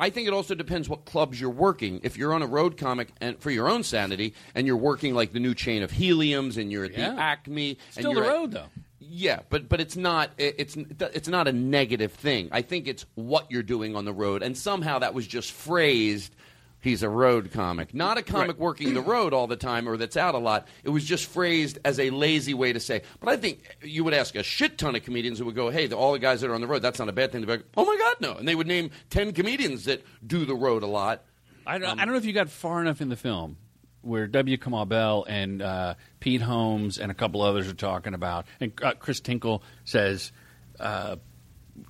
I 0.03 0.09
think 0.09 0.27
it 0.27 0.33
also 0.33 0.53
depends 0.53 0.89
what 0.89 1.05
clubs 1.05 1.39
you're 1.39 1.49
working. 1.49 2.01
If 2.03 2.17
you're 2.17 2.33
on 2.33 2.41
a 2.41 2.45
road 2.47 2.75
comic 2.75 3.07
and 3.21 3.39
for 3.39 3.51
your 3.51 3.69
own 3.69 3.83
sanity, 3.83 4.33
and 4.53 4.67
you're 4.67 4.75
working 4.75 5.13
like 5.15 5.31
the 5.31 5.39
new 5.39 5.55
chain 5.55 5.81
of 5.81 5.91
Heliums, 5.91 6.57
and 6.57 6.69
you're 6.73 6.83
at 6.83 6.91
Yeah. 6.91 7.11
the 7.15 7.21
Acme, 7.21 7.77
Still 7.91 8.07
and 8.09 8.17
the 8.17 8.21
you're 8.21 8.29
at- 8.29 8.35
road 8.35 8.51
though. 8.51 8.65
Yeah, 8.99 9.39
but 9.49 9.69
but 9.69 9.79
it's 9.79 9.95
not 9.95 10.31
it's 10.37 10.75
it's 10.75 11.29
not 11.29 11.47
a 11.47 11.53
negative 11.53 12.11
thing. 12.11 12.49
I 12.51 12.63
think 12.63 12.87
it's 12.87 13.05
what 13.15 13.49
you're 13.49 13.63
doing 13.63 13.95
on 13.95 14.03
the 14.03 14.11
road, 14.13 14.43
and 14.43 14.57
somehow 14.57 14.99
that 14.99 15.13
was 15.13 15.25
just 15.25 15.51
phrased. 15.51 16.35
He's 16.83 17.01
a 17.01 17.07
road 17.07 17.51
comic, 17.53 17.93
not 17.93 18.17
a 18.17 18.21
comic 18.21 18.59
working 18.59 18.93
the 18.93 18.99
road 19.01 19.33
all 19.33 19.47
the 19.47 19.55
time 19.55 19.87
or 19.87 19.95
that's 19.95 20.17
out 20.17 20.35
a 20.35 20.37
lot. 20.37 20.67
It 20.83 20.89
was 20.89 21.05
just 21.05 21.27
phrased 21.27 21.79
as 21.85 21.97
a 21.97 22.09
lazy 22.09 22.53
way 22.53 22.73
to 22.73 22.79
say. 22.81 23.03
But 23.21 23.29
I 23.29 23.37
think 23.37 23.63
you 23.81 24.03
would 24.03 24.13
ask 24.13 24.35
a 24.35 24.43
shit 24.43 24.77
ton 24.77 24.93
of 24.93 25.01
comedians 25.03 25.39
who 25.39 25.45
would 25.45 25.55
go, 25.55 25.69
"Hey, 25.69 25.87
the, 25.87 25.95
all 25.95 26.11
the 26.11 26.19
guys 26.19 26.41
that 26.41 26.49
are 26.49 26.53
on 26.55 26.59
the 26.59 26.67
road, 26.67 26.81
that's 26.81 26.99
not 26.99 27.07
a 27.07 27.13
bad 27.13 27.31
thing." 27.31 27.39
They'd 27.39 27.47
be 27.47 27.53
like, 27.53 27.65
"Oh 27.77 27.85
my 27.85 27.95
god, 27.97 28.15
no!" 28.19 28.33
And 28.37 28.45
they 28.45 28.53
would 28.55 28.67
name 28.67 28.91
ten 29.09 29.31
comedians 29.31 29.85
that 29.85 30.03
do 30.27 30.43
the 30.43 30.55
road 30.55 30.83
a 30.83 30.87
lot. 30.87 31.23
I 31.65 31.75
Um, 31.75 31.81
don't, 31.81 31.99
I 32.01 32.03
don't 32.05 32.13
know 32.13 32.17
if 32.19 32.25
you 32.25 32.33
got 32.33 32.49
far 32.49 32.81
enough 32.81 32.99
in 32.99 33.07
the 33.07 33.15
film 33.15 33.55
where 34.01 34.27
W. 34.27 34.57
Kamau 34.57 34.85
Bell 34.85 35.25
and 35.29 35.61
uh, 35.61 35.93
Pete 36.19 36.41
Holmes 36.41 36.97
and 36.97 37.09
a 37.09 37.15
couple 37.15 37.41
others 37.41 37.69
are 37.69 37.73
talking 37.73 38.13
about, 38.13 38.45
and 38.59 38.73
uh, 38.83 38.93
Chris 38.95 39.21
Tinkle 39.21 39.63
says, 39.85 40.33
uh, 40.81 41.15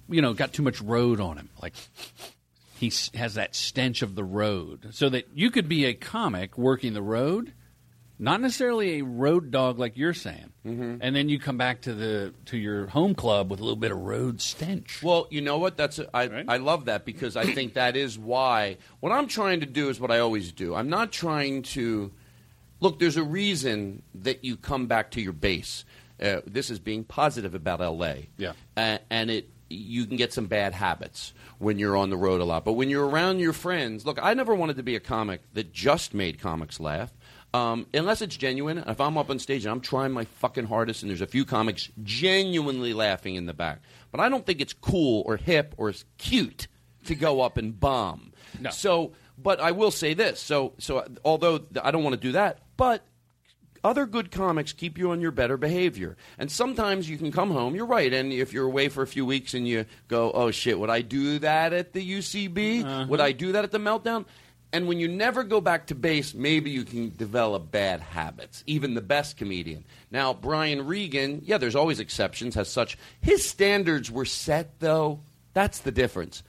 you 0.08 0.22
know, 0.22 0.34
got 0.36 0.54
too 0.54 0.62
much 0.62 0.80
road 0.82 1.20
on 1.20 1.38
him. 1.38 1.50
Like 1.60 1.74
he 2.92 3.18
has 3.18 3.36
that 3.36 3.56
stench 3.56 4.02
of 4.02 4.16
the 4.16 4.24
road. 4.24 4.88
So 4.92 5.10
that 5.10 5.28
you 5.34 5.50
could 5.52 5.68
be 5.70 5.86
a 5.86 5.94
comic 5.94 6.58
working 6.58 6.94
the 6.94 7.02
road, 7.02 7.54
not 8.20 8.42
necessarily 8.42 9.00
a 9.00 9.04
road 9.04 9.52
dog 9.52 9.80
like 9.80 9.98
you're 9.98 10.14
saying, 10.14 10.50
Mm-hmm. 10.66 11.00
and 11.02 11.14
then 11.14 11.28
you 11.28 11.40
come 11.40 11.58
back 11.58 11.82
to 11.82 11.94
the 11.94 12.34
to 12.46 12.58
your 12.58 12.88
home 12.88 13.16
club 13.16 13.52
with 13.52 13.60
a 13.60 13.64
little 13.64 13.76
bit 13.76 13.92
of 13.92 13.98
road 13.98 14.40
stench. 14.40 15.04
Well, 15.04 15.28
you 15.30 15.42
know 15.42 15.58
what? 15.58 15.76
That's 15.76 16.00
I 16.14 16.46
I 16.48 16.56
love 16.56 16.86
that 16.86 17.04
because 17.04 17.36
I 17.36 17.44
think 17.54 17.74
that 17.74 17.98
is 17.98 18.18
why 18.18 18.78
what 19.02 19.12
I'm 19.12 19.28
trying 19.28 19.60
to 19.60 19.66
do 19.66 19.90
is 19.90 20.00
what 20.00 20.10
I 20.10 20.20
always 20.20 20.54
do. 20.54 20.74
I'm 20.74 20.90
not 20.90 21.12
trying 21.12 21.64
to 21.76 22.14
look. 22.80 22.98
There's 23.00 23.18
a 23.18 23.24
reason 23.26 24.04
that 24.16 24.46
you 24.46 24.56
come 24.56 24.88
back 24.88 25.12
to 25.12 25.22
your 25.22 25.34
base. 25.34 25.84
Uh, 26.22 26.40
this 26.48 26.70
is 26.70 26.80
being 26.80 27.04
positive 27.04 27.54
about 27.56 27.82
L.A. 27.82 28.30
Yeah. 28.38 28.54
uh, 28.78 29.00
and 29.10 29.30
it 29.30 29.50
you 29.70 30.06
can 30.06 30.16
get 30.16 30.32
some 30.32 30.46
bad 30.46 30.74
habits 30.74 31.34
when 31.64 31.80
you're 31.80 31.98
on 31.98 32.10
the 32.10 32.18
road 32.18 32.42
a 32.42 32.46
lot. 32.46 32.66
But 32.66 32.74
when 32.74 32.90
you're 32.90 33.08
around 33.08 33.40
your 33.40 33.54
friends, 33.54 34.06
look, 34.06 34.20
I 34.22 34.34
never 34.34 34.54
wanted 34.54 34.78
to 34.78 34.84
be 34.84 34.96
a 34.96 35.00
comic 35.00 35.42
that 35.54 35.72
just 35.72 36.14
made 36.14 36.40
comics 36.40 36.80
laugh. 36.80 37.12
Um, 37.54 37.86
unless 37.94 38.22
it's 38.22 38.36
genuine, 38.36 38.80
if 38.88 39.00
I'm 39.00 39.18
up 39.18 39.30
on 39.30 39.38
stage 39.40 39.64
and 39.66 39.72
I'm 39.72 39.82
trying 39.82 40.12
my 40.12 40.26
fucking 40.26 40.66
hardest, 40.66 41.04
and 41.04 41.10
there's 41.10 41.22
a 41.22 41.28
few 41.28 41.46
comics 41.46 41.90
genuinely 42.02 42.94
laughing 42.94 43.36
in 43.36 43.46
the 43.46 43.54
back, 43.54 43.82
but 44.12 44.20
I 44.20 44.30
don't 44.30 44.46
think 44.46 44.60
it's 44.60 44.74
cool 44.74 45.24
or 45.26 45.38
hip 45.38 45.76
or 45.78 45.94
cute 46.18 46.68
to 47.06 47.16
go 47.16 47.42
up 47.42 47.58
and 47.58 47.80
bomb. 47.80 48.34
No. 48.60 48.72
So, 48.72 49.14
But 49.38 49.60
I 49.60 49.72
will 49.72 49.92
say 49.92 50.14
this. 50.14 50.40
So, 50.40 50.74
so 50.80 51.06
although 51.24 51.62
I 51.82 51.92
don't 51.92 52.04
want 52.04 52.16
to 52.16 52.20
do 52.22 52.32
that, 52.34 52.60
but 52.78 53.06
other 53.84 54.06
good 54.06 54.32
comics 54.32 54.72
keep 54.72 54.98
you 54.98 55.12
on 55.12 55.22
your 55.22 55.32
better 55.32 55.58
behavior. 55.58 56.16
And 56.38 56.52
sometimes 56.52 57.10
you 57.10 57.18
can 57.18 57.32
come 57.32 57.52
home, 57.52 57.76
you're 57.76 57.86
right, 57.86 58.14
and 58.14 58.32
if 58.32 58.54
you're 58.54 58.66
away 58.66 58.90
for 58.90 59.04
a 59.04 59.08
few 59.08 59.26
weeks 59.26 59.54
and 59.54 59.68
you 59.68 59.86
go, 60.08 60.32
oh 60.32 60.52
shit, 60.52 60.80
would 60.80 60.90
I 60.90 61.02
do 61.02 61.40
that 61.40 61.74
at 61.74 61.94
the 61.94 62.18
UCB? 62.20 62.84
Uh-huh. 62.84 63.06
Would 63.10 63.20
I 63.20 63.32
do 63.32 63.52
that 63.54 63.64
at 63.64 63.72
the 63.72 63.80
Meltdown? 63.80 64.26
And 64.72 64.88
when 64.88 65.00
you 65.00 65.08
never 65.08 65.44
go 65.44 65.62
back 65.62 65.88
to 65.88 65.96
base, 65.96 66.34
maybe 66.34 66.72
you 66.72 66.84
can 66.84 67.14
develop 67.16 67.70
bad 67.70 68.00
habits, 68.00 68.64
even 68.66 68.96
the 68.96 69.02
best 69.02 69.38
comedian. 69.38 69.86
Now, 70.10 70.34
Brian 70.34 70.88
Regan, 70.88 71.44
yeah, 71.46 71.60
there's 71.60 71.76
always 71.76 72.00
exceptions, 72.00 72.56
has 72.56 72.70
such. 72.70 72.98
His 73.22 73.48
standards 73.48 74.10
were 74.10 74.26
set, 74.26 74.80
though. 74.80 75.20
That's 75.54 75.82
the 75.82 75.92
difference. 75.92 76.42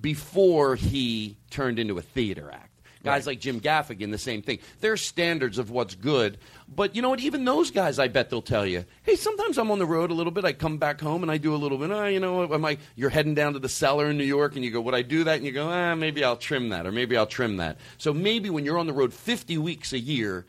Before 0.00 0.74
he 0.74 1.36
turned 1.50 1.78
into 1.78 1.98
a 1.98 2.02
theater 2.02 2.50
act. 2.50 2.70
Guys 3.04 3.26
like 3.26 3.38
Jim 3.38 3.60
Gaffigan, 3.60 4.10
the 4.10 4.18
same 4.18 4.42
thing. 4.42 4.58
Their 4.80 4.96
standards 4.96 5.58
of 5.58 5.70
what's 5.70 5.94
good. 5.94 6.38
But 6.68 6.96
you 6.96 7.02
know 7.02 7.10
what? 7.10 7.20
Even 7.20 7.44
those 7.44 7.70
guys, 7.70 7.98
I 7.98 8.08
bet 8.08 8.28
they'll 8.28 8.42
tell 8.42 8.66
you, 8.66 8.84
hey, 9.04 9.14
sometimes 9.14 9.56
I'm 9.56 9.70
on 9.70 9.78
the 9.78 9.86
road 9.86 10.10
a 10.10 10.14
little 10.14 10.32
bit. 10.32 10.44
I 10.44 10.52
come 10.52 10.78
back 10.78 11.00
home 11.00 11.22
and 11.22 11.30
I 11.30 11.38
do 11.38 11.54
a 11.54 11.56
little 11.56 11.78
bit. 11.78 11.92
Ah, 11.92 12.06
you 12.06 12.18
know, 12.18 12.52
am 12.52 12.64
I, 12.64 12.78
you're 12.96 13.10
heading 13.10 13.34
down 13.34 13.52
to 13.52 13.58
the 13.58 13.68
cellar 13.68 14.10
in 14.10 14.18
New 14.18 14.24
York 14.24 14.56
and 14.56 14.64
you 14.64 14.70
go, 14.72 14.80
would 14.80 14.94
I 14.94 15.02
do 15.02 15.24
that? 15.24 15.36
And 15.36 15.46
you 15.46 15.52
go, 15.52 15.68
ah, 15.68 15.94
maybe 15.94 16.24
I'll 16.24 16.36
trim 16.36 16.70
that 16.70 16.84
or 16.86 16.92
maybe 16.92 17.16
I'll 17.16 17.26
trim 17.26 17.58
that. 17.58 17.78
So 17.98 18.12
maybe 18.12 18.50
when 18.50 18.64
you're 18.64 18.78
on 18.78 18.86
the 18.86 18.92
road 18.92 19.14
50 19.14 19.58
weeks 19.58 19.92
a 19.92 19.98
year, 19.98 20.44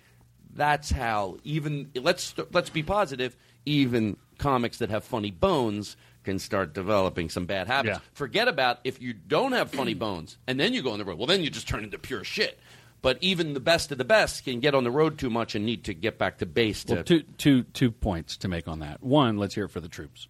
that's 0.55 0.89
how 0.89 1.37
even, 1.43 1.91
let's, 1.93 2.33
let's 2.51 2.71
be 2.71 2.81
positive, 2.81 3.35
even 3.65 4.17
comics 4.39 4.79
that 4.79 4.89
have 4.89 5.03
funny 5.03 5.31
bones 5.31 5.97
can 6.23 6.39
start 6.39 6.73
developing 6.73 7.29
some 7.29 7.45
bad 7.45 7.67
habits. 7.67 7.99
Yeah. 7.99 8.09
Forget 8.13 8.47
about 8.47 8.79
if 8.83 9.01
you 9.01 9.13
don't 9.13 9.53
have 9.53 9.71
funny 9.71 9.93
bones 9.93 10.37
and 10.45 10.59
then 10.59 10.73
you 10.73 10.81
go 10.81 10.91
on 10.91 10.99
the 10.99 11.05
road. 11.05 11.17
Well, 11.17 11.27
then 11.27 11.41
you 11.41 11.49
just 11.49 11.67
turn 11.69 11.83
into 11.85 11.97
pure 11.97 12.23
shit. 12.23 12.59
But 13.01 13.17
even 13.21 13.53
the 13.53 13.59
best 13.59 13.91
of 13.91 13.97
the 13.97 14.05
best 14.05 14.43
can 14.43 14.59
get 14.59 14.73
on 14.73 14.83
the 14.83 14.91
road 14.91 15.17
too 15.19 15.29
much 15.29 15.55
and 15.55 15.65
need 15.65 15.83
to 15.85 15.93
get 15.93 16.17
back 16.17 16.39
to 16.39 16.45
base. 16.45 16.83
To 16.85 16.95
Well, 16.95 17.03
two, 17.03 17.21
two, 17.37 17.63
two 17.63 17.91
points 17.91 18.37
to 18.37 18.47
make 18.47 18.67
on 18.67 18.79
that. 18.79 19.03
One, 19.03 19.37
let's 19.37 19.55
hear 19.55 19.65
it 19.65 19.71
for 19.71 19.79
the 19.79 19.87
troops. 19.87 20.27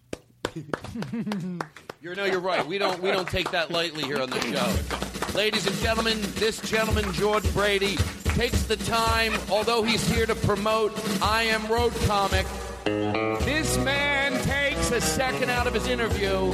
You're, 2.00 2.14
no, 2.14 2.24
you're 2.26 2.38
right. 2.38 2.64
We 2.64 2.78
don't 2.78 3.02
we 3.02 3.10
don't 3.10 3.28
take 3.28 3.50
that 3.50 3.72
lightly 3.72 4.04
here 4.04 4.20
on 4.20 4.30
the 4.30 4.40
show. 4.40 5.36
Ladies 5.36 5.66
and 5.66 5.74
gentlemen, 5.78 6.16
this 6.36 6.60
gentleman 6.60 7.12
Jordan 7.12 7.50
Brady 7.52 7.96
takes 8.24 8.62
the 8.62 8.76
time, 8.76 9.32
although 9.50 9.82
he's 9.82 10.08
here 10.08 10.24
to 10.24 10.36
promote 10.36 10.92
I 11.20 11.42
Am 11.44 11.66
Road 11.66 11.92
Comic. 12.06 12.46
This 12.84 13.76
man 13.78 14.40
takes 14.44 14.92
a 14.92 15.00
second 15.00 15.50
out 15.50 15.66
of 15.66 15.74
his 15.74 15.88
interview 15.88 16.52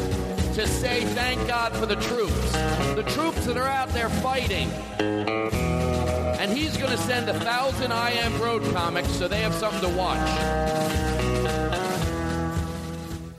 to 0.54 0.66
say 0.66 1.04
thank 1.14 1.46
God 1.46 1.76
for 1.76 1.84
the 1.84 1.96
troops, 1.96 2.52
the 2.94 3.04
troops 3.08 3.44
that 3.44 3.58
are 3.58 3.68
out 3.68 3.90
there 3.90 4.08
fighting. 4.08 4.70
And 6.45 6.53
he's 6.53 6.76
going 6.76 6.90
to 6.90 6.99
send 6.99 7.26
a 7.30 7.40
thousand 7.40 7.90
I 7.90 8.11
Am 8.11 8.38
Road 8.38 8.62
comics 8.74 9.09
so 9.09 9.28
they 9.28 9.40
have 9.40 9.55
something 9.55 9.80
to 9.80 9.88
watch. 9.97 10.18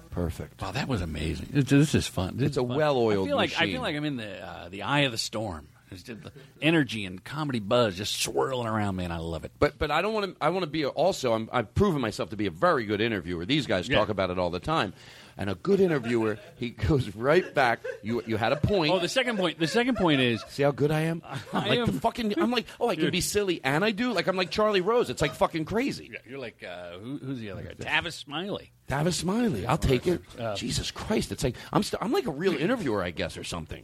Perfect. 0.09 0.59
Wow, 0.59 0.71
that 0.71 0.87
was 0.87 1.01
amazing. 1.01 1.49
This, 1.51 1.65
this 1.65 1.93
is 1.93 2.07
fun. 2.07 2.37
This 2.37 2.47
It's 2.47 2.57
is 2.57 2.63
a 2.63 2.67
fun. 2.67 2.75
well-oiled 2.77 3.27
I 3.27 3.29
feel 3.29 3.35
like 3.37 3.61
I 3.61 3.65
feel 3.67 3.81
like 3.81 3.95
I'm 3.95 4.05
in 4.05 4.17
the 4.17 4.43
uh, 4.43 4.69
the 4.69 4.81
eye 4.83 5.01
of 5.01 5.11
the 5.11 5.17
storm. 5.19 5.67
It's 5.91 6.01
just 6.01 6.23
the 6.23 6.31
energy 6.63 7.05
and 7.05 7.23
comedy 7.23 7.59
buzz 7.59 7.95
just 7.95 8.19
swirling 8.19 8.65
around, 8.65 8.95
me, 8.95 9.03
and 9.03 9.13
I 9.13 9.17
love 9.17 9.45
it. 9.45 9.51
But 9.59 9.77
but 9.77 9.91
I 9.91 10.01
don't 10.01 10.13
want 10.13 10.25
to. 10.33 10.35
I 10.43 10.49
want 10.49 10.63
to 10.63 10.67
be 10.69 10.81
a, 10.81 10.87
also. 10.89 11.33
I'm, 11.33 11.47
I've 11.53 11.75
proven 11.75 12.01
myself 12.01 12.31
to 12.31 12.35
be 12.37 12.47
a 12.47 12.51
very 12.51 12.85
good 12.85 13.01
interviewer. 13.01 13.45
These 13.45 13.67
guys 13.67 13.87
Yeah. 13.87 13.97
talk 13.99 14.09
about 14.09 14.31
it 14.31 14.39
all 14.39 14.49
the 14.49 14.59
time. 14.59 14.93
And 15.37 15.49
a 15.49 15.55
good 15.55 15.81
interviewer, 15.81 16.37
he 16.55 16.69
goes 16.69 17.13
right 17.13 17.53
back. 17.53 17.81
You 18.01 18.23
you 18.25 18.37
had 18.37 18.53
a 18.53 18.55
point. 18.55 18.93
Oh, 18.93 18.99
the 18.99 19.09
second 19.09 19.35
point. 19.37 19.59
The 19.59 19.67
second 19.67 19.97
point 19.97 20.21
is 20.21 20.41
See 20.47 20.63
how 20.63 20.71
good 20.71 20.91
I 20.91 21.01
am? 21.01 21.21
I'm 21.25 21.39
I 21.51 21.67
like 21.67 21.79
am- 21.79 21.85
the 21.87 21.99
fucking. 21.99 22.39
I'm 22.39 22.51
like, 22.51 22.65
oh, 22.79 22.87
I 22.87 22.95
can 22.95 23.11
be 23.11 23.19
silly 23.19 23.59
and 23.63 23.83
I 23.83 23.91
do. 23.91 24.13
Like 24.13 24.27
I'm 24.27 24.37
like 24.37 24.49
Charlie 24.49 24.79
Rose. 24.79 25.09
It's 25.09 25.21
like 25.21 25.33
fucking 25.35 25.65
crazy. 25.65 26.09
Yeah, 26.13 26.19
you're 26.25 26.39
like 26.39 26.63
uh, 26.63 26.97
who, 26.99 27.17
who's 27.17 27.39
the 27.39 27.51
other 27.51 27.63
guy? 27.63 27.73
Tavis 27.73 28.13
Smiley. 28.13 28.71
Tavis 28.87 29.13
Smiley, 29.15 29.65
I'll 29.65 29.77
take 29.77 30.07
it. 30.07 30.21
Uh, 30.39 30.55
Jesus 30.55 30.89
Christ, 30.91 31.33
it's 31.33 31.43
like 31.43 31.57
I'm 31.73 31.83
st- 31.83 32.01
I'm 32.01 32.13
like 32.13 32.27
a 32.27 32.31
real 32.31 32.53
interviewer, 32.55 33.03
I 33.03 33.11
guess, 33.11 33.35
or 33.37 33.43
something. 33.43 33.83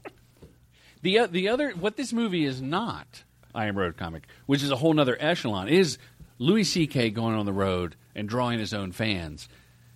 The 1.02 1.20
o- 1.20 1.28
the 1.28 1.50
other 1.50 1.72
what 1.72 1.98
this 1.98 2.14
movie 2.14 2.46
is 2.46 2.62
not, 2.62 3.24
I 3.54 3.66
Am 3.66 3.78
Road 3.78 3.98
Comic, 3.98 4.24
which 4.46 4.64
is 4.64 4.72
a 4.72 4.76
whole 4.78 4.94
nother 4.94 5.18
echelon, 5.20 5.68
is 5.68 5.98
Louis 6.38 6.64
C.K. 6.64 7.10
going 7.10 7.36
on 7.36 7.46
the 7.46 7.52
road 7.54 7.96
and 8.16 8.30
drawing 8.30 8.60
his 8.60 8.74
own 8.74 8.92
fans. 8.94 9.50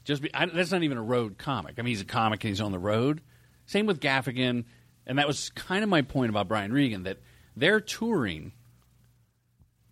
Just 0.06 0.22
be, 0.22 0.34
I, 0.34 0.46
that's 0.46 0.72
not 0.72 0.84
even 0.84 0.98
a 0.98 1.04
road 1.04 1.38
comic. 1.38 1.76
I 1.78 1.82
mean, 1.82 1.90
he's 1.92 2.02
a 2.02 2.06
comic 2.06 2.44
and 2.44 2.50
he's 2.50 2.62
on 2.62 2.72
the 2.72 2.80
road. 2.80 3.22
Same 3.66 3.86
with 3.88 4.00
Gaffigan, 4.00 4.64
and 5.08 5.18
that 5.18 5.28
was 5.28 5.50
kind 5.50 5.84
of 5.84 5.90
my 5.90 6.02
point 6.04 6.30
about 6.30 6.48
Brian 6.48 6.72
Regan 6.72 7.04
that 7.04 7.18
they're 7.58 7.82
touring 7.82 8.52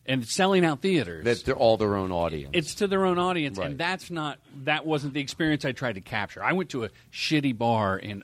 and 0.05 0.25
selling 0.27 0.65
out 0.65 0.81
theaters. 0.81 1.23
That 1.25 1.43
they're 1.45 1.55
all 1.55 1.77
their 1.77 1.95
own 1.95 2.11
audience. 2.11 2.51
It's 2.53 2.75
to 2.75 2.87
their 2.87 3.05
own 3.05 3.17
audience, 3.17 3.57
Right. 3.57 3.71
and 3.71 3.77
that's 3.79 4.11
not 4.11 4.39
that 4.65 4.85
wasn't 4.85 5.13
the 5.13 5.21
experience 5.21 5.65
I 5.65 5.71
tried 5.71 5.93
to 5.95 6.01
capture. 6.01 6.43
I 6.43 6.53
went 6.53 6.69
to 6.71 6.83
a 6.83 6.89
shitty 7.11 7.57
bar 7.57 7.97
in 7.97 8.23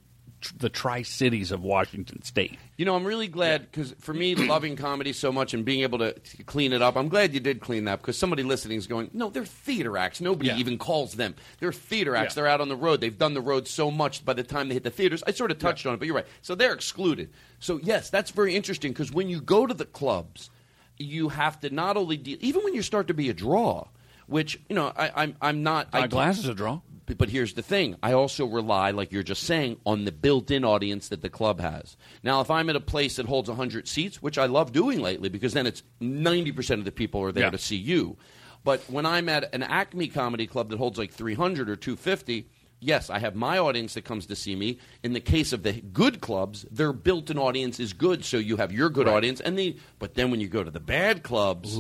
the 0.58 0.70
Tri 0.70 1.02
Cities 1.02 1.52
of 1.52 1.64
Washington 1.64 2.22
State. 2.24 2.58
You 2.78 2.86
know, 2.86 2.96
I'm 2.96 3.04
really 3.04 3.28
glad 3.28 3.70
because 3.70 3.94
for 4.00 4.14
me, 4.14 4.36
loving 4.36 4.76
comedy 4.76 5.12
so 5.14 5.32
much 5.32 5.54
and 5.54 5.66
being 5.66 5.82
able 5.82 5.98
to, 6.00 6.14
to 6.14 6.44
clean 6.44 6.72
it 6.74 6.82
up, 6.82 6.96
I'm 6.96 7.10
glad 7.10 7.34
you 7.34 7.40
did 7.40 7.60
clean 7.60 7.86
that 7.86 8.00
because 8.00 8.18
somebody 8.18 8.44
listening 8.44 8.78
is 8.78 8.88
going, 8.88 9.10
no, 9.14 9.30
they're 9.30 9.46
theater 9.46 9.98
acts. 9.98 10.22
Nobody 10.22 10.50
Yeah. 10.50 10.58
even 10.58 10.78
calls 10.78 11.16
them. 11.16 11.36
They're 11.60 11.74
theater 11.74 12.16
acts. 12.16 12.34
Yeah. 12.36 12.44
They're 12.44 12.52
out 12.52 12.62
on 12.62 12.70
the 12.70 12.76
road. 12.78 13.02
They've 13.02 13.18
done 13.18 13.34
the 13.34 13.42
road 13.42 13.68
so 13.68 13.92
much 13.92 14.24
by 14.24 14.34
the 14.34 14.44
time 14.44 14.70
they 14.70 14.76
hit 14.76 14.84
the 14.84 14.90
theaters. 14.92 15.24
I 15.28 15.32
sort 15.32 15.52
of 15.52 15.60
touched 15.60 15.86
on 15.86 15.94
it, 15.94 15.98
but 15.98 16.06
you're 16.06 16.16
right. 16.16 16.28
So 16.42 16.56
they're 16.56 16.74
excluded. 16.74 17.30
So, 17.60 17.80
yes, 17.84 18.10
that's 18.10 18.32
very 18.32 18.56
interesting 18.56 18.92
because 18.94 19.12
when 19.12 19.28
you 19.30 19.42
go 19.42 19.68
to 19.68 19.74
the 19.74 19.86
clubs, 19.86 20.50
you 20.98 21.30
have 21.30 21.60
to 21.62 21.70
not 21.70 21.98
only 21.98 22.18
deal, 22.18 22.38
even 22.42 22.64
when 22.64 22.74
you 22.74 22.82
start 22.82 23.08
to 23.08 23.14
be 23.14 23.30
a 23.30 23.34
draw, 23.34 23.88
which, 24.28 24.60
you 24.70 24.76
know, 24.76 24.94
I, 24.96 25.12
I'm, 25.16 25.36
I'm 25.42 25.64
not. 25.64 25.88
I 25.92 26.02
Todd 26.02 26.10
Glass 26.12 26.40
is 26.40 26.48
a 26.48 26.54
draw. 26.54 26.82
But, 27.18 27.30
here's 27.30 27.54
the 27.54 27.62
thing. 27.62 27.96
I 28.04 28.14
also 28.14 28.46
rely, 28.46 28.92
like 28.92 29.12
you're 29.12 29.24
just 29.24 29.44
saying, 29.44 29.78
on 29.86 30.06
the 30.06 30.12
built-in 30.12 30.64
audience 30.64 31.10
that 31.10 31.22
the 31.22 31.30
club 31.30 31.60
has. 31.60 31.98
Now, 32.24 32.42
if 32.42 32.52
I'm 32.52 32.70
at 32.70 32.76
a 32.76 32.82
place 32.82 33.16
that 33.18 33.26
holds 33.26 33.50
100 33.50 33.88
seats, 33.88 34.22
which 34.22 34.38
I 34.38 34.46
love 34.46 34.72
doing 34.72 35.02
lately 35.02 35.30
because 35.30 35.54
then 35.54 35.66
it's 35.68 35.84
90% 36.02 36.80
of 36.80 36.86
the 36.86 36.92
people 36.92 37.22
are 37.24 37.32
there 37.32 37.46
Yeah. 37.46 37.50
to 37.52 37.58
see 37.58 37.76
you. 37.78 38.18
But 38.64 38.82
when 38.90 39.06
I'm 39.06 39.30
at 39.30 39.54
an 39.56 39.64
Acme 39.64 40.08
comedy 40.08 40.46
club 40.46 40.70
that 40.70 40.78
holds 40.78 40.98
like 41.00 41.12
300 41.14 41.70
or 41.70 41.76
250, 41.76 42.48
yes, 42.82 43.10
I 43.10 43.20
have 43.20 43.36
my 43.36 43.58
audience 43.58 43.94
that 43.94 44.04
comes 44.04 44.26
to 44.28 44.36
see 44.36 44.56
me. 44.56 44.80
In 45.04 45.14
the 45.14 45.20
case 45.22 45.54
of 45.54 45.64
the 45.64 45.74
good 45.74 46.20
clubs, 46.22 46.66
their 46.70 46.92
built-in 46.94 47.38
audience 47.38 47.80
is 47.80 47.94
good, 47.94 48.24
so 48.26 48.38
you 48.38 48.58
have 48.58 48.72
your 48.72 48.90
good 48.90 49.08
audience. 49.08 49.40
And 49.40 49.58
the 49.58 49.78
but 49.98 50.16
then 50.16 50.30
when 50.30 50.42
you 50.42 50.48
go 50.48 50.64
to 50.64 50.72
the 50.72 50.80
bad 50.80 51.24
clubs, 51.24 51.78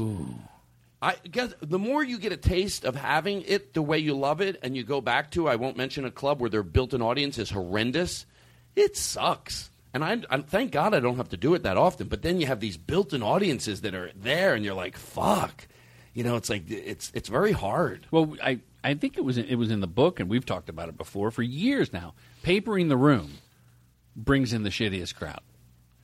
I 1.01 1.15
guess 1.31 1.53
the 1.61 1.79
more 1.79 2.03
you 2.03 2.19
get 2.19 2.33
a 2.33 2.37
taste 2.37 2.83
of 2.83 2.95
having 2.95 3.43
it 3.43 3.73
the 3.73 3.81
way 3.81 3.99
you 3.99 4.13
love 4.13 4.41
it, 4.41 4.59
and 4.61 4.75
you 4.75 4.83
go 4.83 4.99
back 4.99 5.31
to, 5.31 5.47
I 5.47 5.55
won't 5.55 5.77
mention 5.77 6.03
a 6.03 6.11
club 6.11 6.41
where 6.41 6.49
their 6.49 6.63
built-in 6.63 7.01
audience 7.01 7.37
is 7.37 7.49
horrendous. 7.49 8.25
It 8.75 8.97
sucks, 8.97 9.69
and 9.93 10.03
I, 10.03 10.21
I 10.29 10.41
thank 10.41 10.71
God 10.71 10.93
I 10.93 10.99
don't 10.99 11.15
have 11.15 11.29
to 11.29 11.37
do 11.37 11.53
it 11.53 11.63
that 11.63 11.77
often. 11.77 12.07
But 12.07 12.21
then 12.21 12.41
you 12.41 12.47
have 12.47 12.59
these 12.59 12.75
built-in 12.75 13.23
audiences 13.23 13.81
that 13.81 13.95
are 13.95 14.11
there, 14.13 14.53
and 14.53 14.65
you're 14.65 14.73
like, 14.73 14.97
fuck, 14.97 15.67
you 16.13 16.23
know, 16.23 16.35
it's 16.35 16.49
like 16.49 16.69
it's 16.69 17.11
it's 17.13 17.29
very 17.29 17.53
hard. 17.53 18.05
Well, 18.11 18.35
I, 18.43 18.59
I 18.83 18.93
think 18.95 19.17
it 19.17 19.23
was 19.23 19.37
in, 19.37 19.45
it 19.45 19.55
was 19.55 19.71
in 19.71 19.79
the 19.79 19.87
book, 19.87 20.19
and 20.19 20.29
we've 20.29 20.45
talked 20.45 20.67
about 20.67 20.89
it 20.89 20.97
before 20.97 21.31
for 21.31 21.43
years 21.43 21.93
now. 21.93 22.13
Papering 22.43 22.89
the 22.89 22.97
room 22.97 23.35
brings 24.17 24.51
in 24.51 24.63
the 24.63 24.69
shittiest 24.69 25.15
crowd. 25.15 25.41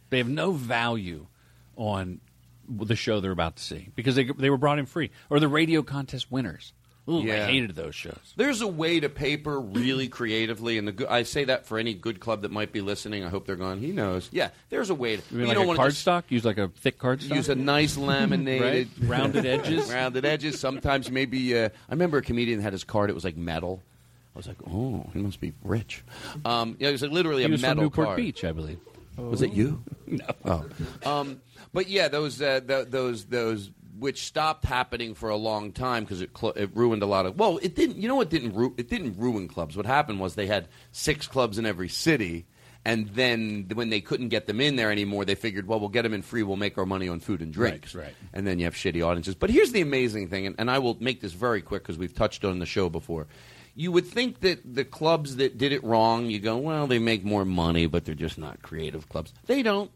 They 0.10 0.20
have 0.20 0.30
no 0.30 0.54
value 0.54 1.28
on 1.76 2.22
the 2.70 2.96
show 2.96 3.20
they're 3.20 3.32
about 3.32 3.56
to 3.58 3.64
see 3.64 3.90
because 3.96 4.16
they 4.16 4.24
they 4.26 4.50
were 4.50 4.58
brought 4.58 4.80
in 4.80 4.86
free 4.86 5.12
or 5.30 5.40
the 5.40 5.48
radio 5.48 5.82
contest 5.84 6.32
winners. 6.32 6.74
Ooh, 7.08 7.22
Yeah. 7.22 7.44
I 7.44 7.52
hated 7.52 7.76
those 7.76 7.94
shows. 7.94 8.34
There's 8.36 8.62
a 8.62 8.68
way 8.68 9.00
to 9.00 9.10
paper 9.10 9.60
really 9.60 10.08
creatively, 10.08 10.80
and 10.80 10.88
the 10.88 11.06
I 11.12 11.22
say 11.22 11.44
that 11.44 11.68
for 11.68 11.78
any 11.78 11.94
good 11.94 12.20
club 12.20 12.42
that 12.42 12.50
might 12.52 12.72
be 12.72 12.82
listening. 12.82 13.24
I 13.24 13.30
hope 13.30 13.46
they're 13.46 13.56
gone. 13.56 13.78
He 13.80 13.92
knows. 13.92 14.28
Yeah, 14.32 14.50
there's 14.72 14.90
a 14.90 14.96
way. 14.96 15.18
To, 15.18 15.24
You 15.32 15.38
mean 15.46 15.54
don't 15.54 15.66
a 15.66 15.68
wanna 15.68 15.78
card 15.78 15.92
just- 15.92 16.02
stock? 16.02 16.26
Use 16.30 16.44
like 16.44 16.58
a 16.58 16.70
thick 16.70 16.98
card 16.98 17.22
stock. 17.22 17.36
Use 17.38 17.48
a 17.50 17.54
nice 17.54 17.96
laminated, 18.10 18.90
Right? 19.00 19.08
Rounded 19.08 19.46
edges? 19.46 19.92
rounded 19.94 20.26
edges. 20.26 20.60
Sometimes 20.60 21.12
maybe. 21.12 21.56
Uh, 21.56 21.70
I 21.88 21.92
remember 21.92 22.18
a 22.18 22.22
comedian 22.24 22.60
had 22.60 22.74
his 22.74 22.84
card. 22.84 23.12
It 23.12 23.14
was 23.14 23.24
like 23.24 23.38
metal. 23.38 23.84
I 24.36 24.40
was 24.40 24.48
like, 24.48 24.58
oh, 24.68 25.06
he 25.14 25.20
must 25.20 25.40
be 25.40 25.54
rich. 25.64 26.04
Um, 26.44 26.76
yeah, 26.80 26.90
it 26.90 26.94
was 26.94 27.04
like 27.04 27.12
literally 27.12 27.44
He 27.44 27.48
a 27.48 27.52
was 27.52 27.62
from 27.62 27.70
metal 27.70 27.84
Newport 27.84 28.08
card. 28.08 28.18
Beach, 28.18 28.44
I 28.44 28.52
believe. 28.52 28.80
Was 29.16 29.44
it 29.44 29.54
you? 29.54 29.84
No. 30.08 30.26
Oh, 30.44 30.66
um, 31.06 31.40
but 31.76 31.88
yeah, 31.88 32.08
those 32.08 32.42
uh, 32.42 32.62
th- 32.68 32.88
those 32.88 33.26
those 33.26 33.70
which 34.00 34.26
stopped 34.26 34.66
happening 34.66 35.14
for 35.14 35.30
a 35.30 35.38
long 35.38 35.72
time 35.72 36.04
because 36.04 36.22
it 36.22 36.32
cl- 36.36 36.54
it 36.54 36.70
ruined 36.74 37.04
a 37.04 37.06
lot 37.06 37.26
of. 37.26 37.38
Well, 37.38 37.60
it 37.62 37.76
didn't. 37.76 37.98
You 37.98 38.08
know 38.08 38.16
what 38.16 38.30
didn't 38.30 38.54
ru- 38.56 38.74
it 38.78 38.90
didn't 38.90 39.18
ruin 39.20 39.48
clubs. 39.48 39.78
What 39.78 39.86
happened 39.86 40.20
was 40.20 40.34
they 40.34 40.48
had 40.48 40.68
six 40.92 41.28
clubs 41.28 41.60
in 41.60 41.66
every 41.66 41.90
city. 41.90 42.48
And 42.88 43.10
then 43.10 43.66
when 43.74 43.90
they 43.90 44.00
couldn't 44.00 44.30
get 44.30 44.46
them 44.46 44.62
in 44.62 44.76
there 44.76 44.92
anymore, 44.92 45.26
they 45.26 45.34
figured, 45.34 45.66
well, 45.68 45.80
we'll 45.80 45.90
get 45.90 46.04
them 46.04 46.14
in 46.14 46.22
free. 46.22 46.44
We'll 46.44 46.56
make 46.56 46.78
our 46.78 46.86
money 46.86 47.10
on 47.10 47.20
food 47.20 47.42
and 47.42 47.52
drinks. 47.52 47.96
Right, 47.96 48.06
right. 48.06 48.14
And 48.32 48.46
then 48.46 48.60
you 48.60 48.66
have 48.66 48.76
shitty 48.76 49.04
audiences. 49.04 49.34
But 49.34 49.50
here's 49.50 49.72
the 49.72 49.82
amazing 49.82 50.28
thing, 50.28 50.46
and, 50.46 50.56
and 50.60 50.70
I 50.70 50.78
will 50.78 50.96
make 51.00 51.20
this 51.20 51.34
very 51.34 51.64
quick 51.64 51.82
because 51.82 51.98
we've 51.98 52.14
touched 52.14 52.46
on 52.46 52.60
the 52.60 52.68
show 52.68 52.88
before. 52.90 53.26
You 53.74 53.92
would 53.92 54.06
think 54.06 54.42
that 54.42 54.76
the 54.76 54.86
clubs 54.86 55.38
that 55.38 55.58
did 55.58 55.72
it 55.72 55.84
wrong, 55.84 56.30
you 56.30 56.38
go, 56.40 56.58
well, 56.58 56.86
they 56.86 57.00
make 57.00 57.26
more 57.26 57.44
money, 57.44 57.88
but 57.88 58.06
they're 58.06 58.14
just 58.14 58.38
not 58.38 58.62
creative 58.62 59.10
clubs. 59.10 59.34
They 59.48 59.64
don't. 59.64 59.90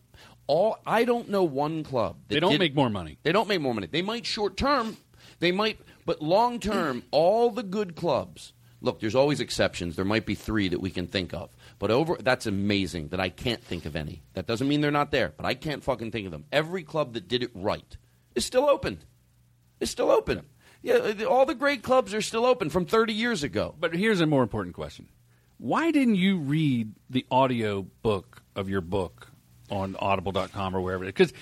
All 0.49 0.79
I 0.85 1.05
don't 1.05 1.29
know 1.29 1.43
one 1.43 1.83
club. 1.83 2.17
that 2.27 2.33
They 2.33 2.39
don't 2.39 2.53
did- 2.53 2.59
make 2.59 2.75
more 2.75 2.89
money. 2.89 3.19
They 3.23 3.31
don't 3.31 3.47
make 3.47 3.61
more 3.61 3.73
money. 3.75 3.87
They 3.87 4.01
might 4.01 4.25
short 4.25 4.57
term. 4.57 4.97
They 5.39 5.51
might, 5.51 5.79
but 6.05 6.21
long 6.23 6.59
term, 6.59 7.03
all 7.11 7.51
the 7.51 7.61
good 7.63 7.95
clubs. 7.95 8.51
Look, 8.81 8.99
there's 8.99 9.13
always 9.15 9.39
exceptions. 9.41 9.95
There 9.95 10.05
might 10.05 10.25
be 10.25 10.35
three 10.35 10.67
that 10.69 10.79
we 10.81 10.89
can 10.89 11.05
think 11.05 11.33
of, 11.33 11.49
but 11.77 11.91
over 11.91 12.17
that's 12.19 12.45
amazing 12.47 13.09
that 13.09 13.19
I 13.19 13.29
can't 13.29 13.61
think 13.63 13.85
of 13.85 13.95
any. 13.95 14.23
That 14.33 14.47
doesn't 14.47 14.67
mean 14.67 14.81
they're 14.81 14.89
not 14.89 15.11
there, 15.11 15.33
but 15.37 15.45
I 15.45 15.53
can't 15.53 15.83
fucking 15.83 16.11
think 16.11 16.25
of 16.25 16.31
them. 16.31 16.45
Every 16.51 16.83
club 16.83 17.13
that 17.13 17.27
did 17.27 17.43
it 17.43 17.51
right 17.53 17.95
is 18.35 18.43
still 18.45 18.67
open. 18.69 18.99
Is 19.79 19.91
still 19.91 20.09
open. 20.11 20.45
Yeah, 20.81 20.95
uh, 20.95 21.25
all 21.25 21.45
the 21.45 21.55
great 21.55 21.83
clubs 21.83 22.13
are 22.13 22.21
still 22.21 22.45
open 22.45 22.69
from 22.69 22.85
30 22.85 23.13
years 23.13 23.43
ago. 23.43 23.75
But 23.79 23.93
here's 23.93 24.21
a 24.21 24.25
more 24.25 24.43
important 24.43 24.75
question: 24.75 25.09
Why 25.57 25.91
didn't 25.91 26.15
you 26.15 26.37
read 26.39 26.93
the 27.09 27.25
audio 27.29 27.83
book 28.01 28.41
of 28.55 28.67
your 28.69 28.81
book 28.81 29.28
on 29.69 29.95
Audible.com 29.97 30.75
or 30.75 30.81
wherever? 30.81 31.05
Because 31.05 31.33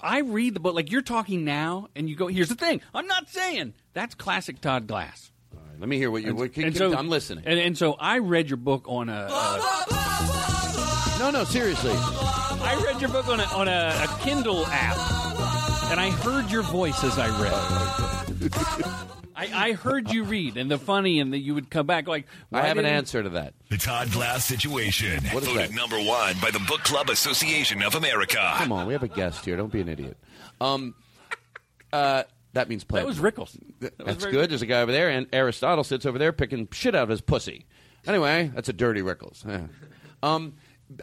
I 0.00 0.20
read 0.20 0.54
the 0.54 0.60
book 0.60 0.74
like 0.74 0.90
you're 0.90 1.02
talking 1.02 1.44
now, 1.44 1.88
and 1.94 2.08
you 2.08 2.16
go. 2.16 2.26
Here's 2.26 2.48
the 2.48 2.54
thing: 2.54 2.80
I'm 2.94 3.06
not 3.06 3.28
saying 3.28 3.74
that's 3.92 4.14
classic 4.14 4.60
Todd 4.60 4.86
Glass. 4.86 5.30
Let 5.78 5.88
me 5.88 5.98
hear 5.98 6.10
what 6.10 6.22
you. 6.22 6.34
What, 6.34 6.52
keep- 6.52 6.76
so- 6.76 6.96
I'm 6.96 7.08
listening. 7.08 7.44
And, 7.46 7.58
and 7.58 7.76
so 7.76 7.94
I 7.94 8.18
read 8.18 8.48
your 8.48 8.56
book 8.56 8.84
on 8.86 9.08
a. 9.08 9.28
a 9.30 11.18
no, 11.18 11.30
no, 11.30 11.44
seriously. 11.44 11.92
I 11.94 12.80
read 12.84 13.00
your 13.00 13.10
book 13.10 13.28
on 13.28 13.40
a, 13.40 13.44
on 13.44 13.68
a, 13.68 13.94
a 14.04 14.08
Kindle 14.22 14.64
app, 14.68 14.96
and 15.90 16.00
I 16.00 16.10
heard 16.10 16.50
your 16.50 16.62
voice 16.62 17.02
as 17.04 17.18
I 17.18 17.28
read. 17.40 19.10
I, 19.36 19.68
I 19.68 19.72
heard 19.72 20.10
you 20.12 20.24
read, 20.24 20.56
and 20.56 20.70
the 20.70 20.78
funny, 20.78 21.18
and 21.20 21.32
that 21.32 21.38
you 21.38 21.54
would 21.54 21.70
come 21.70 21.86
back 21.86 22.06
like. 22.06 22.26
I 22.52 22.62
have 22.62 22.78
an 22.78 22.84
didn't- 22.84 22.96
answer 22.96 23.22
to 23.22 23.28
that. 23.30 23.54
The 23.70 23.78
Todd 23.78 24.12
Glass 24.12 24.44
situation. 24.44 25.24
What 25.32 25.42
is 25.42 25.48
Voted 25.48 25.70
that? 25.70 25.74
number 25.74 25.96
one 25.96 26.36
by 26.40 26.50
the 26.52 26.60
Book 26.68 26.84
Club 26.84 27.10
Association 27.10 27.82
of 27.82 27.94
America. 27.96 28.54
Come 28.58 28.70
on, 28.72 28.86
we 28.86 28.92
have 28.92 29.02
a 29.02 29.08
guest 29.08 29.44
here. 29.44 29.56
Don't 29.56 29.72
be 29.72 29.80
an 29.80 29.88
idiot. 29.88 30.16
Um, 30.60 30.94
uh, 31.92 32.24
that 32.52 32.68
means 32.68 32.84
play. 32.84 33.00
That 33.00 33.06
was 33.06 33.18
Rickles. 33.18 33.58
That 33.80 33.98
was 33.98 34.06
That's 34.06 34.24
very- 34.24 34.32
good. 34.32 34.50
There's 34.50 34.62
a 34.62 34.66
guy 34.66 34.80
over 34.82 34.92
there, 34.92 35.10
and 35.10 35.26
Aristotle 35.32 35.84
sits 35.84 36.06
over 36.06 36.18
there 36.18 36.32
picking 36.32 36.68
shit 36.72 36.94
out 36.94 37.02
of 37.04 37.08
his 37.08 37.20
pussy. 37.20 37.66
Anyway, 38.06 38.50
that's 38.54 38.68
a 38.68 38.72
dirty 38.72 39.00
Rickles. 39.02 39.44
Yeah. 39.46 39.66
Um, 40.22 40.54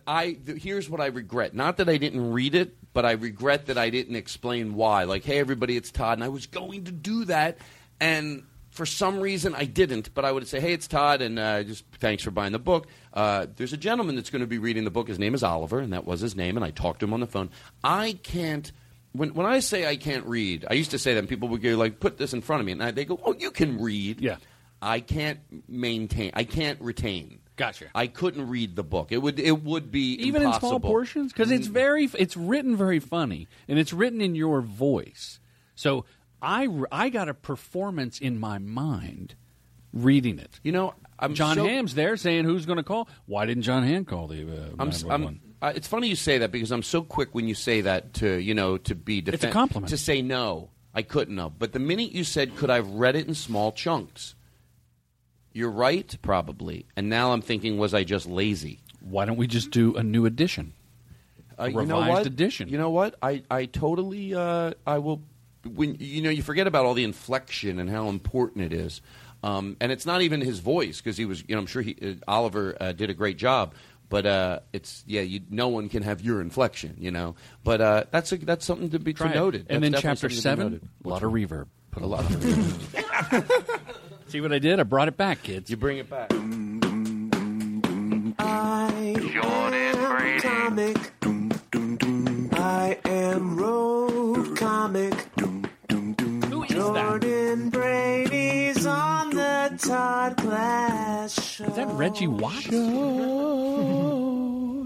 I 0.07 0.33
th- 0.45 0.61
here's 0.61 0.89
what 0.89 1.01
I 1.01 1.07
regret. 1.07 1.53
Not 1.55 1.77
that 1.77 1.89
I 1.89 1.97
didn't 1.97 2.31
read 2.31 2.55
it, 2.55 2.75
but 2.93 3.05
I 3.05 3.13
regret 3.13 3.65
that 3.65 3.77
I 3.77 3.89
didn't 3.89 4.15
explain 4.15 4.75
why. 4.75 5.03
Like, 5.03 5.23
hey, 5.23 5.39
everybody, 5.39 5.75
it's 5.75 5.91
Todd, 5.91 6.17
and 6.19 6.23
I 6.23 6.29
was 6.29 6.45
going 6.47 6.85
to 6.85 6.91
do 6.91 7.25
that, 7.25 7.57
and 8.01 8.43
for 8.71 8.85
some 8.85 9.19
reason 9.19 9.55
I 9.55 9.65
didn't. 9.65 10.13
But 10.13 10.25
I 10.25 10.31
would 10.31 10.47
say, 10.47 10.59
hey, 10.59 10.73
it's 10.73 10.87
Todd, 10.87 11.21
and 11.21 11.39
uh, 11.39 11.63
just 11.63 11.85
thanks 11.99 12.23
for 12.23 12.31
buying 12.31 12.51
the 12.51 12.59
book. 12.59 12.87
Uh, 13.13 13.45
there's 13.55 13.71
a 13.71 13.77
gentleman 13.77 14.15
that's 14.15 14.29
going 14.29 14.41
to 14.41 14.47
be 14.47 14.57
reading 14.57 14.83
the 14.83 14.91
book. 14.91 15.07
His 15.07 15.19
name 15.19 15.33
is 15.33 15.43
Oliver, 15.43 15.79
and 15.79 15.93
that 15.93 16.05
was 16.05 16.19
his 16.19 16.35
name. 16.35 16.57
And 16.57 16.65
I 16.65 16.71
talked 16.71 16.99
to 17.01 17.05
him 17.05 17.13
on 17.13 17.21
the 17.21 17.27
phone. 17.27 17.49
I 17.83 18.17
can't. 18.23 18.69
When, 19.13 19.33
when 19.33 19.45
I 19.45 19.59
say 19.59 19.87
I 19.87 19.97
can't 19.97 20.25
read, 20.25 20.65
I 20.69 20.73
used 20.73 20.91
to 20.91 20.99
say 20.99 21.13
that, 21.13 21.19
and 21.19 21.29
people 21.29 21.47
would 21.49 21.61
go 21.61 21.75
like, 21.77 21.99
"Put 21.99 22.17
this 22.17 22.33
in 22.33 22.41
front 22.41 22.61
of 22.61 22.65
me," 22.65 22.71
and 22.73 22.83
I, 22.83 22.91
they 22.91 23.05
go, 23.05 23.19
"Oh, 23.23 23.35
you 23.37 23.51
can 23.51 23.81
read." 23.81 24.19
Yeah. 24.19 24.37
I 24.81 24.99
can't 24.99 25.39
maintain. 25.69 26.31
I 26.33 26.43
can't 26.43 26.81
retain. 26.81 27.39
Gotcha. 27.55 27.87
I 27.93 28.07
couldn't 28.07 28.49
read 28.49 28.75
the 28.75 28.83
book. 28.83 29.11
It 29.11 29.19
would. 29.19 29.39
It 29.39 29.63
would 29.63 29.91
be 29.91 30.13
even 30.13 30.41
in 30.41 30.53
small 30.53 30.79
portions 30.79 31.31
because 31.31 31.51
it's 31.51 31.67
very 31.67 32.09
it's 32.17 32.35
written 32.35 32.75
very 32.75 32.99
funny 32.99 33.47
and 33.67 33.77
it's 33.77 33.93
written 33.93 34.21
in 34.21 34.33
your 34.33 34.61
voice 34.61 35.39
so 35.75 36.05
i 36.41 36.67
i 36.91 37.09
got 37.09 37.29
a 37.29 37.33
performance 37.33 38.19
in 38.19 38.39
my 38.39 38.57
mind 38.57 39.35
reading 39.93 40.39
it 40.39 40.59
you 40.63 40.71
know 40.71 40.93
I'm 41.19 41.35
Jon 41.35 41.55
so- 41.55 41.65
Hamm's 41.67 41.93
there 41.93 42.17
saying 42.17 42.45
who's 42.45 42.65
going 42.65 42.77
to 42.77 42.83
call 42.83 43.07
why 43.27 43.45
didn't 43.45 43.63
Jon 43.63 43.83
Hamm 43.83 44.05
call 44.05 44.27
the 44.27 44.41
uh, 44.43 44.69
I'm, 44.79 44.91
I'm, 45.09 45.39
uh, 45.61 45.71
it's 45.75 45.87
funny 45.87 46.07
you 46.07 46.15
say 46.15 46.39
that 46.39 46.51
because 46.51 46.71
I'm 46.71 46.81
so 46.81 47.03
quick 47.03 47.29
when 47.35 47.47
you 47.47 47.53
say 47.53 47.81
that 47.81 48.13
to 48.15 48.37
you 48.39 48.55
know 48.55 48.77
to 48.77 48.95
be 48.95 49.21
defen- 49.21 49.33
It's 49.35 49.43
a 49.43 49.51
compliment. 49.51 49.89
to 49.91 49.97
say 49.97 50.21
no. 50.23 50.69
I 50.93 51.03
couldn't 51.03 51.37
have, 51.37 51.57
but 51.57 51.71
the 51.71 51.79
minute 51.79 52.11
you 52.11 52.23
said, 52.25 52.57
"Could 52.57 52.69
I've 52.69 52.89
read 52.89 53.15
it 53.15 53.25
in 53.27 53.33
small 53.35 53.71
chunks?" 53.71 54.35
You're 55.53 55.69
right, 55.71 56.13
probably. 56.21 56.85
And 56.97 57.07
now 57.09 57.31
I'm 57.33 57.41
thinking, 57.41 57.77
was 57.77 57.93
I 57.93 58.03
just 58.03 58.25
lazy? 58.27 58.79
why 58.99 59.25
don't 59.25 59.37
we 59.37 59.47
just 59.47 59.71
do 59.71 59.95
a 59.95 60.03
new 60.03 60.25
edition 60.25 60.73
Uh, 61.57 61.63
A 61.63 61.67
you 61.69 61.73
know 61.73 61.79
revised 61.81 62.09
what? 62.09 62.25
edition. 62.27 62.67
You 62.69 62.77
know 62.77 62.89
what? 62.89 63.15
I, 63.21 63.41
I 63.49 63.65
totally 63.65 64.33
uh, 64.35 64.73
I 64.85 64.97
will 64.99 65.21
when 65.65 65.97
you 65.99 66.21
know 66.21 66.29
you 66.29 66.41
forget 66.43 66.67
about 66.67 66.85
all 66.85 66.93
the 66.93 67.03
inflection 67.03 67.79
and 67.79 67.89
how 67.89 68.09
important 68.09 68.65
it 68.65 68.73
is. 68.73 69.01
Um, 69.43 69.75
and 69.81 69.91
it's 69.91 70.05
not 70.05 70.21
even 70.21 70.39
his 70.41 70.59
voice 70.59 71.01
because 71.01 71.17
he 71.17 71.25
was 71.25 71.41
you 71.47 71.55
know 71.55 71.59
I'm 71.61 71.65
sure 71.67 71.81
he 71.81 71.95
uh, 72.01 72.13
Oliver 72.27 72.77
uh, 72.79 72.91
did 72.91 73.09
a 73.09 73.13
great 73.13 73.37
job. 73.37 73.73
But 74.09 74.25
uh, 74.25 74.59
it's 74.73 75.03
yeah, 75.07 75.21
you, 75.21 75.39
no 75.49 75.69
one 75.69 75.87
can 75.87 76.03
have 76.03 76.21
your 76.21 76.41
inflection, 76.41 76.95
you 76.99 77.11
know. 77.11 77.35
But 77.63 77.79
uh, 77.81 78.03
that's 78.11 78.31
a, 78.33 78.37
that's 78.37 78.65
something 78.65 78.89
to 78.89 78.99
be 78.99 79.13
Try 79.13 79.29
to 79.29 79.35
noted. 79.35 79.67
and 79.69 79.81
That's 79.83 79.93
then 79.93 80.01
chapter 80.01 80.29
something 80.29 80.29
to 80.29 80.35
be 80.35 80.41
seven 80.81 80.89
a 81.05 81.07
lot 81.07 81.23
of 81.23 81.31
reverb 81.31 81.67
put 81.91 82.03
a 82.03 82.07
lot 82.07 82.21
of 82.21 82.27
reverb. 82.41 83.79
see 84.27 84.39
what 84.39 84.53
i 84.53 84.59
did 84.59 84.79
i 84.79 84.83
brought 84.83 85.09
it 85.09 85.17
back 85.17 85.43
kids 85.43 85.69
you 85.69 85.75
bring 85.75 85.97
it 85.97 86.09
back 86.09 86.31
that 101.85 101.93
reggie 101.95 102.27
watts 102.27 102.65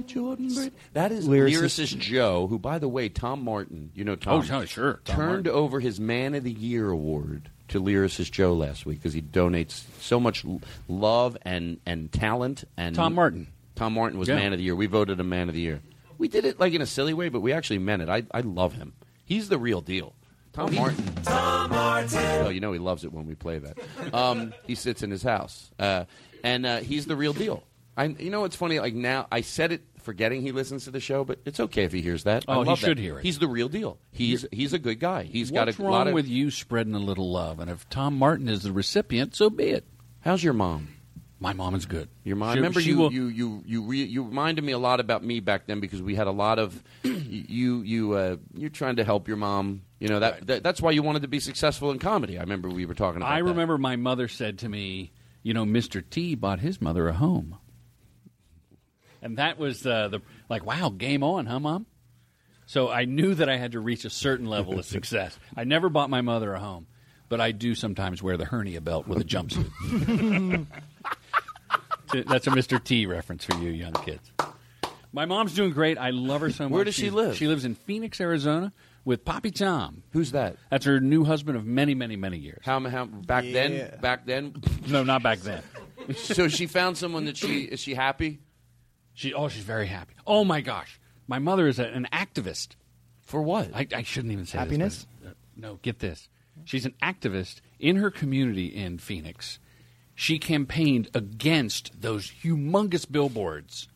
Jordan 0.08 0.54
Brady. 0.54 0.72
That 0.93 1.12
is 1.12 1.28
Lyricist. 1.28 1.62
lyricist. 1.62 1.98
Joe, 2.00 2.48
who, 2.48 2.58
by 2.60 2.80
the 2.80 2.88
way, 2.88 3.10
Tom 3.10 3.43
Martin, 3.43 3.91
you 3.96 4.04
know 4.06 4.16
Tom. 4.16 4.39
Oh, 4.39 4.41
sure, 4.41 4.66
sure, 4.66 5.02
Tom 5.04 5.16
turned 5.16 5.48
over 5.48 5.80
his 5.80 6.00
Man 6.00 6.36
of 6.36 6.43
the 6.43 6.52
Year 6.52 6.89
award 6.89 7.50
to 7.70 7.82
lyricist 7.82 8.32
Joe 8.32 8.54
last 8.54 8.86
week 8.86 9.00
because 9.00 9.14
he 9.14 9.22
donates 9.22 9.84
so 10.00 10.20
much 10.20 10.46
love 10.88 11.36
and, 11.41 11.80
and 11.86 12.12
talent. 12.12 12.64
And 12.78 12.96
Tom 12.96 13.16
Martin. 13.16 13.48
Tom 13.76 13.93
Martin 13.93 14.20
was 14.20 14.30
Yeah. 14.30 14.36
Man 14.36 14.54
of 14.54 14.60
the 14.60 14.64
Year. 14.64 14.76
We 14.76 14.86
voted 14.86 15.20
him 15.20 15.28
Man 15.30 15.50
of 15.50 15.56
the 15.56 15.62
Year. 15.62 15.82
We 16.18 16.28
did 16.30 16.46
it 16.46 16.60
like 16.60 16.74
in 16.74 16.82
a 16.82 16.86
silly 16.86 17.14
way, 17.14 17.28
but 17.30 17.41
we 17.41 17.52
actually 17.52 17.80
meant 17.80 18.02
it. 18.04 18.08
I, 18.10 18.24
I 18.32 18.39
love 18.41 18.74
him. 18.74 18.93
He's 19.26 19.50
the 19.50 19.58
real 19.58 19.82
deal. 19.82 20.14
Tom 20.54 20.74
Martin. 20.76 21.04
Tom 21.26 21.70
Martin. 21.72 22.20
Oh, 22.46 22.48
you 22.50 22.62
know 22.62 22.72
he 22.72 22.80
loves 22.80 23.04
it 23.04 23.12
when 23.12 23.26
we 23.26 23.36
play 23.36 23.60
that. 23.60 23.78
Um, 24.14 24.54
he 24.66 24.76
sits 24.76 25.04
in 25.04 25.12
his 25.12 25.24
house, 25.24 25.70
uh, 25.80 26.06
and 26.46 26.66
uh, 26.66 26.78
he's 26.78 27.06
the 27.06 27.16
real 27.16 27.34
deal. 27.34 27.64
I, 27.98 28.06
you 28.06 28.30
know, 28.30 28.43
it's 28.43 28.56
funny. 28.56 28.80
Like 28.80 28.93
now, 28.93 29.28
I 29.32 29.41
said 29.41 29.72
it 29.72 29.84
forgetting 30.02 30.41
he 30.41 30.52
listens 30.52 30.84
to 30.84 30.91
the 30.91 31.00
show, 31.00 31.24
but 31.24 31.39
it's 31.46 31.60
okay 31.60 31.84
if 31.84 31.91
he 31.91 32.02
hears 32.02 32.24
that. 32.26 32.46
Oh, 32.48 32.62
he 32.62 32.70
love 32.70 32.80
that. 32.80 32.86
should 32.86 33.00
hear 33.00 33.18
it. 33.20 33.24
He's 33.24 33.39
the 33.39 33.48
real 33.48 33.70
deal. 33.70 33.98
He's 34.12 34.46
he's 34.52 34.74
a 34.74 34.80
good 34.80 35.00
guy. 35.00 35.24
He's 35.24 35.52
got 35.52 35.68
a 35.68 35.82
wrong 35.82 35.91
lot 35.91 36.08
of. 36.08 36.14
with 36.14 36.28
you 36.28 36.52
spreading 36.52 36.93
a 36.93 37.00
little 37.00 37.32
love? 37.32 37.60
And 37.60 37.70
if 37.70 37.89
Tom 37.89 38.18
Martin 38.18 38.48
is 38.48 38.64
the 38.64 38.72
recipient, 38.72 39.36
so 39.36 39.50
be 39.50 39.70
it. 39.70 39.86
How's 40.22 40.43
your 40.43 40.54
mom? 40.54 40.89
My 41.39 41.54
mom 41.54 41.76
is 41.76 41.86
good. 41.86 42.10
Your 42.24 42.38
mom. 42.38 42.54
She- 42.54 42.60
remember 42.60 42.82
she 42.82 42.89
you, 42.89 42.98
will- 42.98 43.12
you 43.12 43.28
you 43.28 43.64
you 43.66 43.82
re, 43.84 44.04
you 44.04 44.24
reminded 44.24 44.64
me 44.64 44.72
a 44.72 44.78
lot 44.78 45.00
about 45.00 45.24
me 45.24 45.39
back 45.39 45.66
then 45.68 45.80
because 45.80 46.02
we 46.02 46.16
had 46.16 46.28
a 46.28 46.32
lot 46.32 46.60
of 46.60 46.82
you 47.04 47.82
you 47.82 48.14
uh, 48.14 48.38
you're 48.54 48.70
trying 48.70 48.98
to 48.98 49.04
help 49.04 49.28
your 49.28 49.38
mom. 49.38 49.82
You 50.00 50.10
know 50.10 50.20
that, 50.20 50.46
that 50.48 50.64
that's 50.64 50.82
why 50.82 50.91
you 50.91 51.02
wanted 51.02 51.24
to 51.24 51.28
be 51.28 51.39
successful 51.39 51.91
in 51.91 52.00
comedy. 52.00 52.38
I 52.38 52.41
remember 52.41 52.70
we 52.70 52.86
were 52.86 52.93
talking 52.93 53.22
about. 53.22 53.32
I 53.32 53.38
that. 53.38 53.43
remember 53.46 53.78
my 53.78 53.96
mother 53.96 54.28
said 54.28 54.60
to 54.60 54.70
me, 54.70 55.12
"You 55.46 55.54
know, 55.54 55.64
Mr. 55.64 56.04
T 56.10 56.34
bought 56.34 56.60
his 56.60 56.82
mother 56.82 57.08
a 57.08 57.14
home," 57.14 57.58
and 59.22 59.38
that 59.38 59.58
was 59.60 59.86
uh, 59.86 60.08
the 60.08 60.22
like, 60.50 60.66
"Wow, 60.66 60.89
game 60.89 61.22
on, 61.24 61.46
huh, 61.46 61.60
mom?" 61.60 61.86
So 62.66 62.89
I 62.89 63.06
knew 63.06 63.36
that 63.36 63.48
I 63.48 63.58
had 63.58 63.74
to 63.74 63.80
reach 63.80 64.06
a 64.06 64.10
certain 64.10 64.48
level 64.48 64.80
of 64.80 64.86
success. 64.96 65.38
I 65.56 65.64
never 65.66 65.88
bought 65.89 66.10
my 66.10 66.22
mother 66.22 66.54
a 66.56 66.60
home, 66.60 66.88
but 67.30 67.39
I 67.39 67.52
do 67.52 67.76
sometimes 67.76 68.24
wear 68.24 68.38
the 68.38 68.46
hernia 68.46 68.82
belt 68.82 69.08
with 69.08 69.20
a 69.20 69.24
jumpsuit. 69.24 70.66
That's 72.12 72.48
a 72.48 72.52
Mr. 72.52 72.84
T 72.84 73.06
reference 73.06 73.46
for 73.46 73.56
you, 73.58 73.70
young 73.70 73.93
kids. 73.93 74.32
My 75.12 75.26
mom's 75.26 75.54
doing 75.54 75.72
great. 75.72 75.98
I 75.98 76.10
love 76.10 76.41
her 76.41 76.50
so 76.52 76.66
much. 76.66 76.72
Where 76.72 76.84
does 76.84 76.96
she 76.96 77.04
She's- 77.04 77.14
live? 77.14 77.36
She 77.38 77.48
lives 77.48 77.66
in 77.66 77.76
Phoenix, 77.76 78.20
Arizona, 78.20 78.74
with 79.06 79.24
Poppy 79.24 79.51
Tom. 79.51 80.03
Who's 80.12 80.32
that? 80.32 80.58
That's 80.70 80.86
her 80.86 80.99
new 80.99 81.24
husband 81.24 81.58
of 81.58 81.66
many, 81.66 81.93
many, 81.93 82.16
many 82.16 82.38
years. 82.38 82.62
How, 82.66 82.80
how 82.82 83.06
back 83.06 83.43
then? 83.43 83.97
Back 84.01 84.26
then? 84.26 84.56
No, 84.88 85.03
not 85.03 85.24
back 85.24 85.39
then. 85.39 85.64
so 86.16 86.47
she 86.47 86.68
found 86.68 86.97
someone 86.97 87.26
that 87.26 87.38
she 87.38 87.62
is 87.62 87.80
she 87.80 87.95
happy? 87.95 88.39
She 89.14 89.34
oh, 89.34 89.47
she's 89.47 89.64
very 89.64 89.88
happy. 89.88 90.14
Oh 90.28 90.43
my 90.43 90.62
gosh, 90.62 90.99
my 91.28 91.39
mother 91.39 91.68
is 91.68 91.80
a, 91.80 91.86
an 91.86 92.08
activist. 92.12 92.76
For 93.22 93.41
what? 93.41 93.72
I, 93.74 93.88
I 93.95 94.03
shouldn't 94.03 94.32
even 94.34 94.45
say 94.45 94.60
this, 94.60 94.66
Happiness? 94.66 95.08
but, 95.24 95.30
uh, 95.30 95.34
no, 95.56 95.80
get 95.82 95.99
this. 95.99 96.30
She's 96.64 96.86
an 96.86 96.93
activist 97.01 97.62
in 97.80 97.95
her 97.95 98.12
community 98.12 98.68
in 98.68 98.99
Phoenix. 98.99 99.60
She 100.14 100.38
campaigned 100.38 101.10
against 101.14 102.01
those 102.01 102.32
humongous 102.43 103.10
billboards 103.10 103.88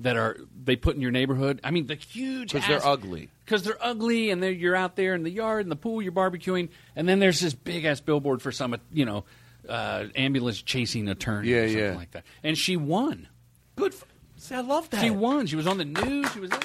that 0.00 0.16
are 0.16 0.36
they 0.64 0.76
put 0.76 0.94
in 0.94 1.00
your 1.00 1.10
neighborhood. 1.10 1.60
I 1.64 1.70
mean, 1.70 1.86
the 1.86 1.94
huge 1.94 2.52
Because 2.52 2.68
they're 2.68 2.86
ugly. 2.86 3.30
because 3.44 3.62
they're 3.62 3.78
ugly 3.82 4.30
and 4.30 4.42
they're, 4.42 4.50
you're 4.50 4.76
out 4.76 4.96
there 4.96 5.14
in 5.14 5.22
the 5.22 5.30
yard 5.30 5.62
in 5.64 5.68
the 5.70 5.76
pool 5.76 6.02
you're 6.02 6.12
barbecuing 6.12 6.68
and 6.94 7.08
then 7.08 7.18
there's 7.18 7.40
this 7.40 7.54
big 7.54 7.84
ass 7.86 8.00
billboard 8.00 8.42
for 8.42 8.52
some 8.52 8.76
you 8.92 9.04
know 9.06 9.24
uh, 9.68 10.04
ambulance 10.14 10.60
chasing 10.60 11.08
attorney 11.08 11.48
Yeah, 11.48 11.56
or 11.58 11.68
something 11.68 11.84
yeah. 11.84 11.96
like 11.96 12.10
that 12.12 12.24
and 12.44 12.58
she 12.58 12.76
won 12.76 13.28
Good. 13.76 13.94
For, 13.94 14.06
see, 14.36 14.54
I 14.54 14.60
love 14.60 14.90
that. 14.90 15.00
she 15.00 15.10
won 15.10 15.46
she 15.46 15.56
was 15.56 15.66
on 15.66 15.78
the 15.78 15.84
news 15.86 16.30
she 16.32 16.40
was 16.40 16.50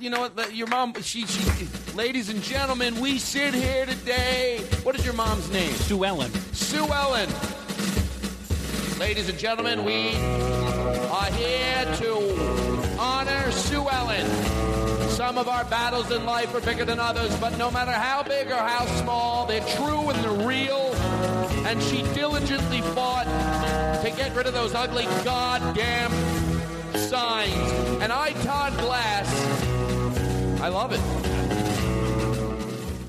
You 0.00 0.08
know 0.08 0.22
what? 0.28 0.54
Your 0.54 0.68
mom, 0.68 0.94
she, 1.02 1.26
she, 1.26 1.66
ladies 1.94 2.30
and 2.30 2.42
gentlemen, 2.42 2.98
we 2.98 3.18
sit 3.18 3.52
here 3.52 3.84
today. 3.84 4.58
What 4.84 4.94
is 4.96 5.04
your 5.04 5.12
mom's 5.12 5.50
name? 5.52 5.70
Sue 5.72 6.02
Ellen. 6.06 6.30
Sue 6.54 6.86
Ellen. 6.86 7.28
Ladies 8.98 9.28
and 9.28 9.38
gentlemen, 9.38 9.84
we 9.84 10.12
are 11.12 11.30
here 11.32 11.84
to 11.96 12.96
honor 12.98 13.50
Sue 13.52 13.86
Ellen. 13.86 14.26
Some 15.10 15.36
of 15.36 15.46
our 15.46 15.62
battles 15.66 16.10
in 16.10 16.24
life 16.24 16.54
are 16.54 16.62
bigger 16.62 16.86
than 16.86 16.98
others, 16.98 17.36
but 17.38 17.58
no 17.58 17.70
matter 17.70 17.92
how 17.92 18.22
big 18.22 18.46
or 18.50 18.56
how 18.56 18.86
small, 19.02 19.44
they're 19.44 19.60
true 19.76 20.08
and 20.08 20.24
they're 20.24 20.46
real. 20.48 20.94
And 21.66 21.82
she 21.82 22.02
diligently 22.14 22.80
fought 22.80 23.24
to 24.02 24.10
get 24.16 24.34
rid 24.34 24.46
of 24.46 24.54
those 24.54 24.74
ugly 24.74 25.04
goddamn 25.22 26.10
signs. 26.96 28.00
And 28.00 28.10
I, 28.10 28.32
Todd 28.42 28.72
Glass, 28.78 29.30
I 30.62 30.68
love 30.68 30.92
it. 30.92 31.00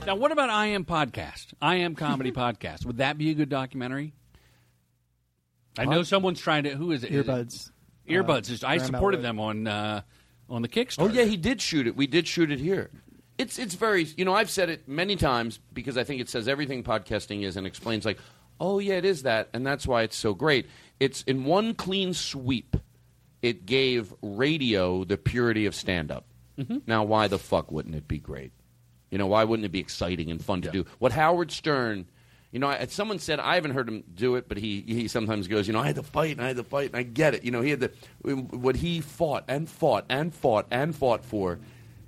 Now, 0.05 0.15
what 0.15 0.33
about 0.33 0.49
I 0.49 0.67
Am 0.67 0.83
Podcast? 0.83 1.53
I 1.61 1.75
Am 1.77 1.95
Comedy 1.95 2.31
Podcast. 2.33 2.85
Would 2.85 2.97
that 2.97 3.17
be 3.17 3.29
a 3.29 3.33
good 3.33 3.47
documentary? 3.47 4.11
I 5.77 5.85
know 5.85 6.03
someone's 6.03 6.41
trying 6.41 6.65
to. 6.65 6.71
Who 6.71 6.91
is 6.91 7.05
it? 7.05 7.11
Earbuds. 7.11 7.71
Earbuds. 8.07 8.63
Uh, 8.63 8.67
I 8.67 8.77
supported 8.77 9.21
them 9.21 9.39
on 9.39 9.67
uh, 9.67 10.01
on 10.49 10.61
the 10.61 10.67
Kickstarter. 10.67 11.01
Oh 11.01 11.07
yeah, 11.07 11.23
he 11.23 11.37
did 11.37 11.61
shoot 11.61 11.87
it. 11.87 11.95
We 11.95 12.07
did 12.07 12.27
shoot 12.27 12.51
it 12.51 12.59
here. 12.59 12.89
It's 13.37 13.57
it's 13.57 13.75
very 13.75 14.03
you 14.17 14.25
know 14.25 14.33
I've 14.33 14.49
said 14.49 14.69
it 14.69 14.87
many 14.87 15.15
times 15.15 15.59
because 15.73 15.97
I 15.97 16.03
think 16.03 16.21
it 16.21 16.29
says 16.29 16.47
everything 16.47 16.83
podcasting 16.83 17.43
is 17.43 17.57
and 17.57 17.65
explains 17.65 18.05
like 18.05 18.19
oh 18.59 18.79
yeah 18.79 18.95
it 18.95 19.05
is 19.05 19.23
that 19.23 19.49
and 19.53 19.65
that's 19.65 19.87
why 19.87 20.03
it's 20.03 20.15
so 20.15 20.33
great. 20.33 20.67
It's 20.99 21.23
in 21.23 21.43
one 21.45 21.73
clean 21.73 22.13
sweep. 22.13 22.77
It 23.41 23.65
gave 23.65 24.13
radio 24.21 25.03
the 25.03 25.17
purity 25.17 25.65
of 25.65 25.75
stand 25.75 26.11
up. 26.11 26.25
Now 26.87 27.03
why 27.03 27.27
the 27.27 27.39
fuck 27.39 27.71
wouldn't 27.71 27.95
it 27.95 28.07
be 28.07 28.19
great? 28.19 28.51
You 29.09 29.17
know 29.17 29.27
why 29.27 29.43
wouldn't 29.43 29.65
it 29.65 29.71
be 29.71 29.79
exciting 29.79 30.29
and 30.29 30.43
fun 30.43 30.61
to 30.61 30.71
do? 30.71 30.85
What 30.99 31.11
Howard 31.11 31.51
Stern. 31.51 32.05
You 32.53 32.59
know, 32.59 32.67
I- 32.67 32.85
someone 32.85 33.19
said 33.19 33.39
I 33.39 33.55
haven't 33.55 33.71
heard 33.71 33.89
him 33.89 34.03
do 34.15 34.35
it, 34.35 34.47
but 34.47 34.57
he 34.57 34.81
he 34.87 35.07
sometimes 35.09 35.47
goes, 35.49 35.67
you 35.67 35.73
know, 35.73 35.79
I 35.79 35.87
had 35.87 35.95
to 35.95 36.03
fight 36.03 36.37
and 36.37 36.41
I 36.41 36.47
had 36.47 36.57
to 36.57 36.63
fight 36.63 36.87
and 36.87 36.95
I 36.95 37.03
get 37.03 37.33
it. 37.33 37.43
You 37.43 37.51
know, 37.51 37.61
he 37.61 37.71
had 37.71 37.81
to 37.81 37.89
what 38.35 38.75
he 38.77 39.01
fought 39.01 39.43
and 39.47 39.67
fought 39.67 40.05
and 40.07 40.33
fought 40.33 40.67
and 40.71 40.95
fought 40.95 41.25
for. 41.25 41.59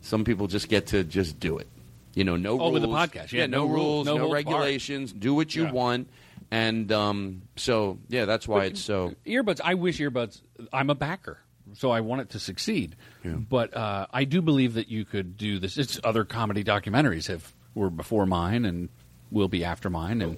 Some 0.01 0.23
people 0.23 0.45
just 0.47 0.69
get 0.69 0.87
to 0.87 1.03
just 1.03 1.39
do 1.39 1.57
it. 1.57 1.67
You 2.13 2.23
know, 2.23 2.35
no 2.35 2.51
Oh, 2.53 2.57
rules. 2.69 2.73
with 2.73 2.81
the 2.83 2.87
podcast. 2.87 3.31
Yeah, 3.33 3.47
no, 3.47 3.65
no 3.67 3.73
rules, 3.73 4.05
no 4.05 4.17
no, 4.17 4.31
regulations. 4.31 5.11
Do 5.11 5.33
what 5.33 5.53
you 5.55 5.63
Yeah. 5.63 5.71
want, 5.71 6.09
and 6.51 6.91
um, 6.91 7.41
so 7.55 7.97
yeah, 8.07 8.25
that's 8.25 8.47
why 8.47 8.65
it's 8.65 8.79
so. 8.81 9.15
earbuds. 9.25 9.59
I 9.63 9.73
wish 9.73 9.97
earbuds. 9.99 10.41
I'm 10.71 10.89
a 10.91 10.95
backer, 10.95 11.39
so 11.73 11.89
I 11.89 12.01
want 12.01 12.21
it 12.21 12.29
to 12.29 12.39
succeed. 12.39 12.95
But 13.23 13.75
uh, 13.75 14.05
I 14.13 14.25
do 14.25 14.43
believe 14.43 14.75
that 14.75 14.87
you 14.89 15.03
could 15.05 15.37
do 15.37 15.57
this. 15.57 15.77
It's 15.79 15.99
other 16.03 16.23
comedy 16.23 16.63
documentaries 16.63 17.27
have 17.29 17.51
were 17.73 17.89
before 17.89 18.27
mine 18.27 18.63
and 18.63 18.89
will 19.31 19.47
be 19.47 19.63
after 19.63 19.89
mine, 19.89 20.21
and 20.21 20.37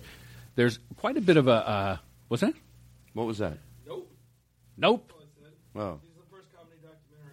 there's 0.56 0.80
quite 0.98 1.18
a 1.18 1.22
bit 1.22 1.38
of 1.38 1.48
a. 1.48 1.52
Uh, 1.52 1.98
what's 2.28 2.42
that? 2.42 2.54
What 3.14 3.26
was 3.26 3.38
that? 3.40 3.58
Nope. 3.88 4.12
Nope. 4.78 5.14
Oh. 5.76 6.00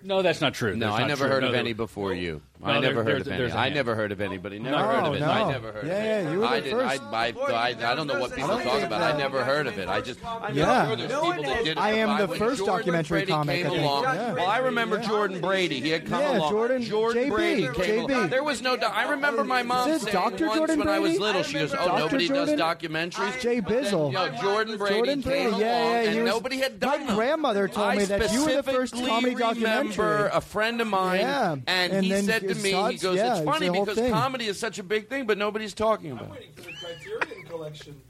No, 0.02 0.20
that's 0.20 0.42
not 0.42 0.52
true. 0.52 0.76
No, 0.76 0.88
That's 0.90 1.00
I 1.02 1.06
never 1.06 1.24
true. 1.24 1.32
heard 1.32 1.42
No, 1.44 1.48
of 1.48 1.54
any 1.54 1.72
before 1.72 2.12
you. 2.12 2.42
No, 2.64 2.70
I 2.70 2.80
there- 2.80 2.82
never 2.94 3.04
heard 3.04 3.20
of 3.20 3.28
any. 3.28 3.36
there's 3.38 3.52
a 3.52 3.58
I 3.58 3.62
hand. 3.64 3.74
never 3.74 3.94
heard 3.94 4.12
of 4.12 4.20
anybody. 4.20 4.58
Never 4.58 4.76
No, 4.76 4.82
heard 4.84 5.04
of 5.04 5.14
it. 5.14 5.20
no. 5.20 5.30
I 5.30 5.52
never 5.52 5.72
heard 5.72 5.86
Yeah, 5.86 5.92
of 5.92 5.98
it. 6.00 6.24
yeah, 6.24 6.32
you 6.32 6.38
were 6.40 6.46
I 6.46 6.60
the 6.60 6.70
first. 6.70 7.02
I, 7.02 7.14
I, 7.14 7.52
I, 7.52 7.68
I 7.92 7.94
don't 7.94 8.06
know 8.06 8.20
what 8.20 8.34
people 8.34 8.48
talk 8.58 8.82
about. 8.82 9.02
I 9.02 9.16
never 9.18 9.44
heard 9.44 9.66
of 9.66 9.78
it. 9.78 9.88
I 9.88 10.00
just. 10.00 10.20
I'm 10.24 10.54
Yeah. 10.56 10.86
sure 10.86 10.96
there's 10.96 11.12
people 11.12 11.42
that 11.42 11.58
did 11.64 11.66
it 11.72 11.78
I 11.78 11.90
am 11.92 12.18
the 12.18 12.28
first 12.28 12.58
Jordan 12.64 12.66
documentary 12.66 13.18
Brady 13.20 13.32
comic, 13.32 13.56
Came 13.58 13.66
I 13.66 13.70
think. 13.70 13.82
along. 13.82 14.02
Yeah. 14.04 14.32
Well, 14.32 14.46
I 14.46 14.58
remember 14.58 14.96
Yeah. 14.96 15.08
Jordan 15.08 15.40
Brady. 15.40 15.80
He 15.80 15.90
had 15.90 16.06
come 16.06 16.20
Yeah, 16.20 16.38
along. 16.38 16.50
Jordan- 16.52 16.82
Jordan 16.84 17.24
JB, 17.24 17.30
Brady 17.30 17.62
came 17.62 17.74
JB. 18.06 18.14
along. 18.14 18.28
There 18.30 18.44
was 18.44 18.62
no. 18.62 18.76
doc- 18.76 18.96
I 18.96 19.10
remember 19.10 19.44
my 19.44 19.62
mom 19.62 19.90
Is 19.90 20.02
saying 20.02 20.14
Dr. 20.14 20.46
once 20.46 20.56
Jordan 20.58 20.78
when 20.78 20.88
I 20.88 20.98
was 20.98 21.10
Brady? 21.10 21.22
little, 21.24 21.42
she 21.42 21.54
goes, 21.58 21.74
"Oh, 21.74 21.76
Dr. 21.86 21.98
nobody 21.98 22.28
Jordan? 22.28 22.58
does 22.58 22.60
documentaries." 22.60 23.40
Jay 23.40 23.60
Bizzle. 23.60 24.12
Yo, 24.12 24.28
Jordan 24.40 24.76
Brady 24.78 24.94
Jordan 24.94 25.22
came 25.22 25.32
yeah, 25.42 25.48
along, 25.48 25.60
yeah, 25.60 26.02
he 26.10 26.16
and 26.18 26.24
nobody 26.26 26.58
had 26.58 26.80
done 26.80 27.00
them. 27.00 27.08
My 27.08 27.14
grandmother 27.14 27.68
told 27.68 27.96
me 27.96 28.04
that 28.04 28.32
you 28.32 28.44
were 28.46 28.52
the 28.54 28.62
first 28.62 28.94
comedy 28.94 29.34
documentary. 29.34 29.64
remember 30.04 30.30
a 30.32 30.40
friend 30.40 30.80
of 30.80 30.86
mine, 30.86 31.20
Yeah, 31.20 31.56
and, 31.66 31.92
and 31.92 32.04
he 32.04 32.22
said 32.22 32.42
to 32.56 32.62
his 32.62 32.72
me, 32.72 32.92
he 32.92 32.98
goes, 32.98 33.16
yeah, 33.16 33.30
"It's 33.32 33.40
it's 33.40 33.50
funny 33.50 33.66
the 33.68 33.72
because 33.80 33.94
thing. 33.96 34.12
comedy 34.12 34.46
is 34.46 34.58
such 34.58 34.78
a 34.78 34.82
big 34.82 35.08
thing, 35.08 35.26
but 35.26 35.38
nobody's 35.38 35.74
talking 35.74 36.12
about 36.12 36.36
it." 36.36 36.56
Criterion 36.56 37.46
collection. 37.46 38.00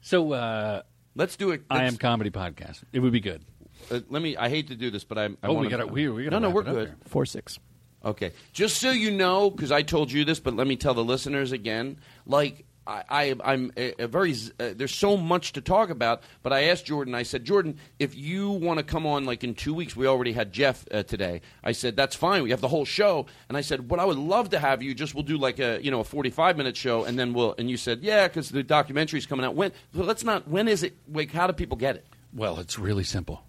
So 0.00 0.32
uh, 0.32 0.82
let's 1.14 1.36
do 1.36 1.50
it. 1.50 1.62
I 1.70 1.78
let's- 1.78 1.92
am 1.94 1.98
comedy 1.98 2.30
podcast. 2.30 2.82
It 2.92 3.00
would 3.00 3.12
be 3.12 3.20
good. 3.20 3.42
Uh, 3.90 4.00
let 4.08 4.22
me. 4.22 4.36
I 4.36 4.48
hate 4.48 4.68
to 4.68 4.74
do 4.76 4.90
this, 4.90 5.04
but 5.04 5.18
I. 5.18 5.24
I 5.24 5.30
Oh, 5.44 5.54
we 5.54 5.68
gotta- 5.68 5.86
we- 5.86 6.08
we 6.08 6.24
gotta 6.24 6.38
no, 6.40 6.48
no, 6.48 6.54
we're 6.54 6.62
good. 6.62 6.88
here. 6.88 6.96
Four 7.06 7.26
six. 7.26 7.58
Okay, 8.04 8.32
just 8.52 8.76
so 8.80 8.90
you 8.92 9.10
know, 9.10 9.50
because 9.50 9.72
I 9.72 9.82
told 9.82 10.12
you 10.12 10.24
this, 10.24 10.38
but 10.38 10.54
let 10.54 10.66
me 10.68 10.76
tell 10.76 10.94
the 10.94 11.02
listeners 11.04 11.50
again. 11.50 11.98
Like 12.24 12.64
I, 12.86 13.04
I 13.08 13.34
I'm 13.44 13.72
a, 13.76 14.04
a 14.04 14.06
very. 14.06 14.34
Uh, 14.58 14.70
there's 14.74 14.94
so 14.94 15.16
much 15.16 15.52
to 15.52 15.60
talk 15.60 15.90
about, 15.90 16.22
but 16.42 16.52
I 16.52 16.64
asked 16.64 16.86
Jordan. 16.86 17.14
I 17.14 17.22
said, 17.22 17.44
Jordan, 17.44 17.78
if 17.98 18.16
you 18.16 18.50
want 18.50 18.78
to 18.78 18.84
come 18.84 19.06
on, 19.06 19.24
like 19.24 19.44
in 19.44 19.54
two 19.54 19.74
weeks, 19.74 19.96
we 19.96 20.06
already 20.06 20.32
had 20.32 20.52
Jeff 20.52 20.84
uh, 20.92 21.02
today. 21.02 21.40
I 21.64 21.72
said 21.72 21.96
that's 21.96 22.14
fine. 22.14 22.42
We 22.42 22.50
have 22.50 22.60
the 22.60 22.68
whole 22.68 22.84
show, 22.84 23.26
and 23.48 23.56
I 23.56 23.60
said, 23.60 23.90
what 23.90 24.00
I 24.00 24.04
would 24.04 24.18
love 24.18 24.50
to 24.50 24.58
have 24.58 24.82
you 24.82 24.94
just 24.94 25.14
we'll 25.14 25.24
do 25.24 25.38
like 25.38 25.58
a 25.58 25.80
you 25.82 25.90
know 25.90 26.00
a 26.00 26.04
45 26.04 26.56
minute 26.56 26.76
show, 26.76 27.04
and 27.04 27.18
then 27.18 27.32
we'll. 27.32 27.54
And 27.58 27.70
you 27.70 27.76
said, 27.76 28.02
yeah, 28.02 28.28
because 28.28 28.50
the 28.50 28.64
documentary's 28.64 29.26
coming 29.26 29.44
out. 29.44 29.54
When? 29.54 29.72
Let's 29.92 30.24
not. 30.24 30.48
When 30.48 30.68
is 30.68 30.82
it? 30.82 30.96
Like, 31.12 31.32
how 31.32 31.46
do 31.46 31.52
people 31.52 31.76
get 31.76 31.96
it? 31.96 32.06
Well, 32.32 32.58
it's 32.58 32.78
really 32.78 33.04
simple. 33.04 33.42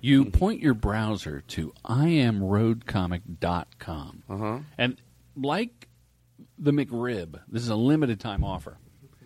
You 0.00 0.24
point 0.26 0.60
your 0.60 0.74
browser 0.74 1.42
to 1.48 1.72
iamroadcomic.com. 1.84 4.22
Uh-huh. 4.28 4.58
And 4.76 5.00
like 5.36 5.88
the 6.62 6.70
McRib, 6.72 7.40
this 7.48 7.62
is 7.62 7.68
a 7.68 7.76
limited 7.76 8.20
time 8.20 8.44
offer. 8.44 8.78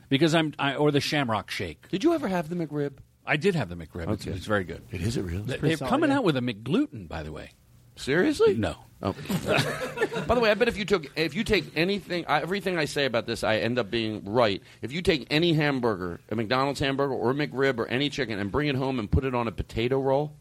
Because 0.08 0.34
I'm 0.34 0.54
I, 0.58 0.74
or 0.76 0.90
the 0.92 1.00
Shamrock 1.00 1.50
Shake. 1.50 1.88
Did 1.88 2.04
you 2.04 2.14
ever 2.14 2.28
have 2.28 2.48
the 2.48 2.54
McRib? 2.56 2.92
I 3.26 3.36
did 3.36 3.54
have 3.56 3.68
the 3.68 3.74
McRib. 3.74 4.08
It's, 4.12 4.26
Okay. 4.26 4.36
it's 4.36 4.46
very 4.46 4.62
good. 4.64 4.82
It 4.92 5.00
is 5.02 5.16
it 5.16 5.22
really? 5.22 5.42
They- 5.42 5.56
They're 5.74 5.76
coming 5.88 6.12
out 6.12 6.22
with 6.24 6.36
a 6.36 6.40
McGluten, 6.40 7.08
by 7.08 7.22
the 7.24 7.32
way. 7.32 7.50
Seriously? 7.96 8.54
No. 8.54 8.76
Oh. 9.02 9.12
By 10.26 10.34
the 10.34 10.40
way, 10.40 10.50
I 10.50 10.54
bet 10.54 10.68
if 10.68 10.78
you 10.78 10.86
took 10.86 11.06
if 11.18 11.34
you 11.34 11.44
take 11.44 11.64
anything, 11.76 12.24
I, 12.26 12.40
everything 12.40 12.78
I 12.78 12.86
say 12.86 13.04
about 13.04 13.26
this, 13.26 13.44
I 13.44 13.56
end 13.58 13.78
up 13.78 13.90
being 13.90 14.24
right. 14.24 14.62
If 14.80 14.90
you 14.90 15.02
take 15.02 15.26
any 15.30 15.52
hamburger, 15.52 16.20
a 16.30 16.34
McDonald's 16.34 16.80
hamburger 16.80 17.12
or 17.12 17.30
a 17.30 17.34
McRib 17.34 17.78
or 17.78 17.86
any 17.88 18.08
chicken, 18.08 18.38
and 18.38 18.50
bring 18.50 18.68
it 18.68 18.74
home 18.74 18.98
and 18.98 19.10
put 19.10 19.24
it 19.24 19.34
on 19.34 19.48
a 19.48 19.52
potato 19.52 20.00
roll, 20.00 20.32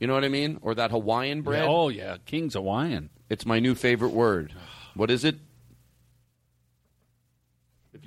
you 0.00 0.06
know 0.06 0.14
what 0.14 0.24
I 0.24 0.28
mean, 0.28 0.58
or 0.62 0.74
that 0.76 0.90
Hawaiian 0.90 1.42
bread. 1.42 1.64
Yeah, 1.64 1.68
oh 1.70 1.88
yeah, 1.90 2.16
King's 2.24 2.54
Hawaiian. 2.54 3.10
It's 3.28 3.44
my 3.44 3.60
new 3.60 3.74
favorite 3.74 4.12
word. 4.12 4.54
What 4.94 5.10
is 5.10 5.24
it? 5.24 5.36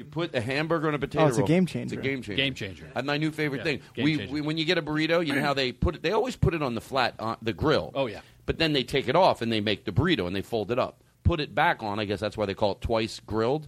If 0.01 0.05
you 0.07 0.11
put 0.11 0.35
a 0.35 0.41
hamburger 0.41 0.87
on 0.87 0.95
a 0.95 0.99
potato 0.99 1.25
Oh, 1.25 1.27
it's 1.27 1.37
a 1.37 1.43
game 1.43 1.65
changer. 1.65 1.93
It's 1.95 1.99
a 1.99 2.03
game 2.03 2.21
changer. 2.21 2.35
Game 2.35 2.53
changer. 2.53 2.89
That's 2.93 3.05
my 3.05 3.17
new 3.17 3.31
favorite 3.31 3.59
Yeah, 3.59 3.63
thing. 3.63 3.81
game 3.93 4.03
We, 4.03 4.27
we 4.27 4.41
when 4.41 4.57
you 4.57 4.65
get 4.65 4.77
a 4.77 4.81
burrito, 4.81 5.25
you 5.25 5.33
know 5.35 5.41
how 5.41 5.53
they 5.53 5.71
put 5.71 5.95
it. 5.95 6.01
They 6.03 6.11
always 6.11 6.35
put 6.35 6.53
it 6.53 6.61
on 6.63 6.75
the 6.75 6.81
flat, 6.81 7.15
uh, 7.19 7.35
the 7.41 7.53
grill. 7.53 7.91
Oh, 7.93 8.07
yeah. 8.07 8.21
But 8.45 8.57
then 8.57 8.73
they 8.73 8.83
take 8.83 9.07
it 9.07 9.15
off 9.15 9.41
and 9.41 9.51
they 9.51 9.61
make 9.61 9.85
the 9.85 9.91
burrito 9.91 10.25
and 10.27 10.35
they 10.35 10.41
fold 10.41 10.71
it 10.71 10.79
up, 10.79 11.03
put 11.23 11.39
it 11.39 11.53
back 11.53 11.83
on. 11.83 11.99
I 11.99 12.05
guess 12.05 12.19
that's 12.19 12.35
why 12.37 12.45
they 12.47 12.53
call 12.55 12.71
it 12.73 12.81
twice 12.81 13.19
grilled. 13.19 13.67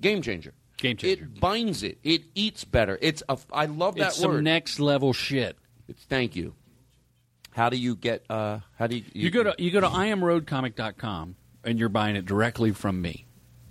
Game 0.00 0.22
changer. 0.22 0.54
Game 0.78 0.96
changer. 0.96 1.24
It 1.24 1.40
binds 1.40 1.82
it. 1.82 1.98
It 2.02 2.22
eats 2.34 2.64
better. 2.64 2.98
It's 3.00 3.22
a. 3.28 3.38
I 3.52 3.66
love 3.66 3.94
that 3.96 4.00
word. 4.00 4.08
It's 4.08 4.20
word. 4.20 4.34
some 4.36 4.44
next 4.44 4.80
level 4.80 5.12
shit. 5.12 5.56
It's, 5.88 6.02
thank 6.04 6.34
you. 6.36 6.54
How 7.52 7.68
do 7.70 7.76
you 7.76 7.96
get? 7.96 8.24
Uh, 8.28 8.60
how 8.78 8.86
do 8.86 8.96
you? 8.96 9.04
You 9.12 9.30
go 9.30 9.42
to 9.42 9.54
you 9.58 9.70
go 9.70 9.80
to 9.80 9.88
iamroadcomic.com 9.88 11.36
and 11.64 11.78
you're 11.78 11.88
buying 11.88 12.16
it 12.16 12.24
directly 12.26 12.72
from 12.72 13.00
me. 13.00 13.25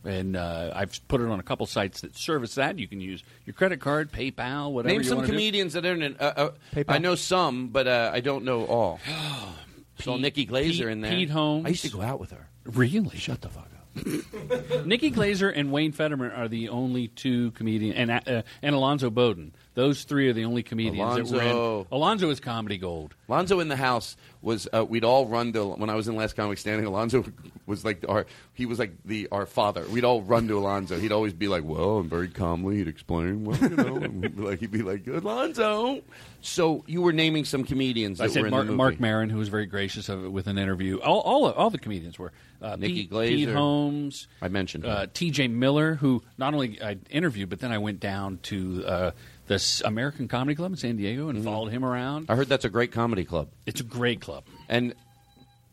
And 0.06 0.36
uh, 0.38 0.72
I've 0.76 1.00
put 1.08 1.20
it 1.22 1.28
on 1.28 1.40
a 1.40 1.44
couple 1.44 1.66
sites 1.66 2.02
that 2.02 2.16
service 2.16 2.56
that. 2.56 2.78
You 2.78 2.88
can 2.88 3.02
use 3.02 3.24
your 3.46 3.54
credit 3.54 3.80
card, 3.80 4.12
PayPal, 4.12 4.72
whatever. 4.72 4.92
Name 4.94 5.02
you 5.02 5.08
some 5.08 5.18
wanna 5.18 5.28
do. 5.28 5.34
comedians 5.34 5.74
that 5.74 5.86
are 5.86 5.94
in. 5.94 6.16
Uh, 6.20 6.52
uh, 6.76 6.84
I 6.88 7.00
know 7.00 7.16
some, 7.16 7.70
but 7.70 7.88
uh, 7.88 8.12
I 8.14 8.20
don't 8.20 8.46
know 8.46 8.66
all. 8.66 9.00
Saw 10.00 10.14
Pete- 10.14 10.22
Nikki 10.22 10.46
Glazer 10.46 10.72
Pete- 10.80 10.88
in 10.90 11.02
there. 11.02 11.12
Pete 11.12 11.30
Holmes. 11.30 11.66
I 11.66 11.70
used 11.70 11.84
to 11.86 11.92
go 11.92 12.02
out 12.02 12.20
with 12.20 12.32
her. 12.32 12.50
Really? 12.66 13.18
Shut 13.18 13.42
the 13.42 13.50
fuck 13.50 13.64
up. 13.64 13.72
Nikki 14.86 15.10
Glazer 15.10 15.52
and 15.56 15.72
Wayne 15.72 15.94
Federman 15.94 16.32
are 16.32 16.48
the 16.50 16.70
only 16.70 17.08
two 17.08 17.52
comedians, 17.52 17.96
and 17.98 18.12
uh, 18.12 18.42
and 18.62 18.76
Alonzo 18.76 19.10
Bowden. 19.10 19.56
Those 19.76 20.06
three 20.06 20.30
are 20.30 20.34
the 20.34 20.46
only 20.46 20.64
comedians 20.64 21.30
that 21.30 21.36
were 21.36 21.42
Alonzo. 21.42 21.82
in. 21.82 21.88
Alonzo 21.92 22.30
is 22.30 22.40
comedy 22.40 22.78
gold. 22.78 23.14
Alonzo 23.28 23.60
in 23.60 23.68
the 23.68 23.76
house 23.76 24.16
was 24.42 24.70
uh, 24.74 24.86
we'd 24.86 25.04
all 25.04 25.28
run 25.28 25.52
to 25.54 25.66
when 25.66 25.90
I 25.90 25.96
was 25.96 26.08
in 26.08 26.16
Last 26.16 26.38
Comic 26.38 26.58
Standing. 26.58 26.86
Alonzo 26.86 27.26
was 27.66 27.84
like 27.84 28.06
our 28.08 28.26
he 28.54 28.66
was 28.66 28.80
like 28.80 28.94
the 29.04 29.28
our 29.34 29.46
father. 29.46 29.86
We'd 29.88 30.06
all 30.06 30.22
run 30.22 30.48
to 30.48 30.58
Alonzo. 30.58 30.98
He'd 30.98 31.12
always 31.12 31.34
be 31.34 31.50
like, 31.50 31.64
"Well," 31.66 32.00
and 32.00 32.10
very 32.10 32.30
calmly 32.30 32.78
he'd 32.78 32.88
explain, 32.88 33.44
"Well, 33.44 33.58
you 33.58 33.70
know," 33.70 33.98
and 33.98 34.22
we'd 34.22 34.36
be 34.36 34.42
like 34.42 34.60
he'd 34.60 34.72
be 34.72 34.82
like, 34.82 35.08
"Alonzo." 35.08 36.02
So 36.40 36.84
you 36.88 37.02
were 37.02 37.12
naming 37.12 37.44
some 37.44 37.66
comedians 37.66 38.20
that 38.20 38.26
I 38.26 38.28
were 38.28 38.34
said 38.34 38.46
in 38.46 38.52
Mark. 38.52 38.68
Marc 38.68 39.00
Maron, 39.00 39.30
who 39.30 39.40
was 39.40 39.50
very 39.50 39.66
gracious 39.66 40.08
of 40.08 40.24
it 40.24 40.30
with 40.30 40.48
an 40.48 40.58
interview. 40.58 41.00
All 41.00 41.20
all, 41.20 41.52
all 41.52 41.70
the 41.70 41.80
comedians 41.80 42.18
were 42.18 42.32
uh, 42.62 42.78
Nikki 42.78 43.04
Pete, 43.04 43.12
Glazer. 43.12 43.28
Pete 43.30 43.50
Holmes. 43.50 43.56
Holmes. 43.56 44.28
I 44.42 44.48
mentioned 44.48 44.86
uh, 44.86 45.08
T.J. 45.14 45.50
Miller, 45.50 45.96
who 45.96 46.24
not 46.38 46.54
only 46.54 46.82
I 46.82 46.98
interviewed, 47.10 47.50
but 47.50 47.60
then 47.60 47.72
I 47.72 47.78
went 47.78 48.00
down 48.00 48.40
to 48.44 48.86
uh, 48.86 49.12
this 49.48 49.82
American 49.82 50.28
Comedy 50.28 50.56
Club 50.56 50.72
in 50.72 50.78
San 50.78 50.96
Diego 50.98 51.30
and 51.30 51.44
followed 51.44 51.70
him 51.72 51.84
around. 51.86 52.28
I 52.30 52.36
heard 52.36 52.48
that's 52.50 52.66
a 52.66 52.70
great 52.70 52.92
comedy 52.92 53.26
club. 53.26 53.50
It's 53.66 53.82
a 53.82 53.84
great 53.84 54.22
club. 54.22 54.44
And 54.70 54.94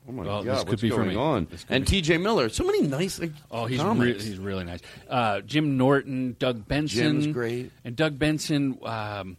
oh 0.09 0.13
my 0.13 0.25
god, 0.25 0.45
this 0.45 0.59
could 0.61 0.69
what's 0.71 0.83
be 0.83 0.89
going 0.91 1.17
on? 1.17 1.49
And 1.69 1.87
T.J. 1.87 2.19
Miller, 2.19 2.49
so 2.49 2.65
many 2.65 2.83
nice. 2.83 3.19
Like, 3.19 3.33
Oh, 3.51 3.67
he's 3.67 3.83
re- 3.83 4.13
he's 4.15 4.39
really 4.39 4.65
nice. 4.65 4.81
Uh, 5.09 5.41
Jim 5.41 5.77
Norton, 5.77 6.37
Doug 6.39 6.67
Benson, 6.69 7.21
Jim's 7.23 7.27
great. 7.35 7.71
and 7.85 7.97
Doug 7.97 8.19
Benson. 8.19 8.79
Um, 8.83 9.37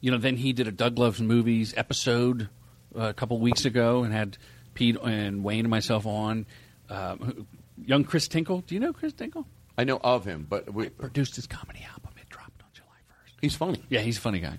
you 0.00 0.10
know, 0.10 0.18
then 0.18 0.36
he 0.36 0.52
did 0.52 0.68
a 0.68 0.72
Doug 0.72 0.98
Loves 0.98 1.20
Movies 1.20 1.72
episode 1.76 2.48
uh, 2.96 3.00
a 3.08 3.14
couple 3.14 3.38
weeks 3.38 3.64
ago 3.64 4.04
and 4.04 4.12
had 4.12 4.36
Pete 4.74 4.96
and 5.02 5.42
Wayne 5.42 5.60
and 5.60 5.70
myself 5.70 6.06
on. 6.06 6.44
Um, 6.90 7.46
young 7.82 8.04
Chris 8.04 8.28
Tinkle, 8.28 8.60
do 8.66 8.74
you 8.74 8.80
know 8.80 8.92
Chris 8.92 9.12
Tinkle? 9.14 9.46
I 9.78 9.84
know 9.84 9.98
of 10.04 10.24
him, 10.24 10.46
but 10.48 10.72
we 10.72 10.90
produced 10.90 11.34
his 11.36 11.46
comedy 11.46 11.84
album. 11.90 12.10
It 12.20 12.28
dropped 12.28 12.62
on 12.62 12.68
July 12.74 12.86
first. 13.08 13.33
He's 13.44 13.54
funny. 13.56 13.82
Yeah, 13.90 14.00
he's 14.00 14.16
a 14.18 14.20
funny 14.20 14.40
guy. 14.40 14.58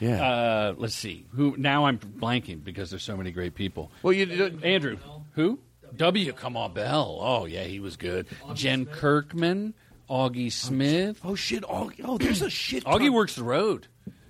Yeah. 0.00 0.22
Uh, 0.26 0.74
let's 0.76 0.94
see. 0.94 1.26
Who 1.36 1.54
now? 1.56 1.86
I'm 1.86 1.98
blanking 1.98 2.64
because 2.64 2.90
there's 2.90 3.02
so 3.04 3.16
many 3.16 3.30
great 3.30 3.54
people. 3.54 3.90
Well, 4.02 4.12
you 4.12 4.58
Andrew. 4.62 4.98
Who? 5.34 5.58
W. 5.96 6.32
Kamau 6.32 6.72
Bell. 6.74 7.18
Oh 7.20 7.44
yeah, 7.46 7.62
he 7.64 7.78
was 7.78 7.96
good. 7.96 8.26
Jen 8.54 8.86
Kirkman, 8.86 9.74
Augie 10.10 10.50
Smith. 10.50 11.20
Oh 11.24 11.36
shit, 11.36 11.62
Augie. 11.62 12.00
Oh, 12.04 12.18
there's 12.18 12.42
a 12.42 12.50
shit. 12.50 12.84
Augie 12.84 12.98
ton- 13.06 13.12
works 13.12 13.36
the 13.36 13.44
road, 13.44 13.86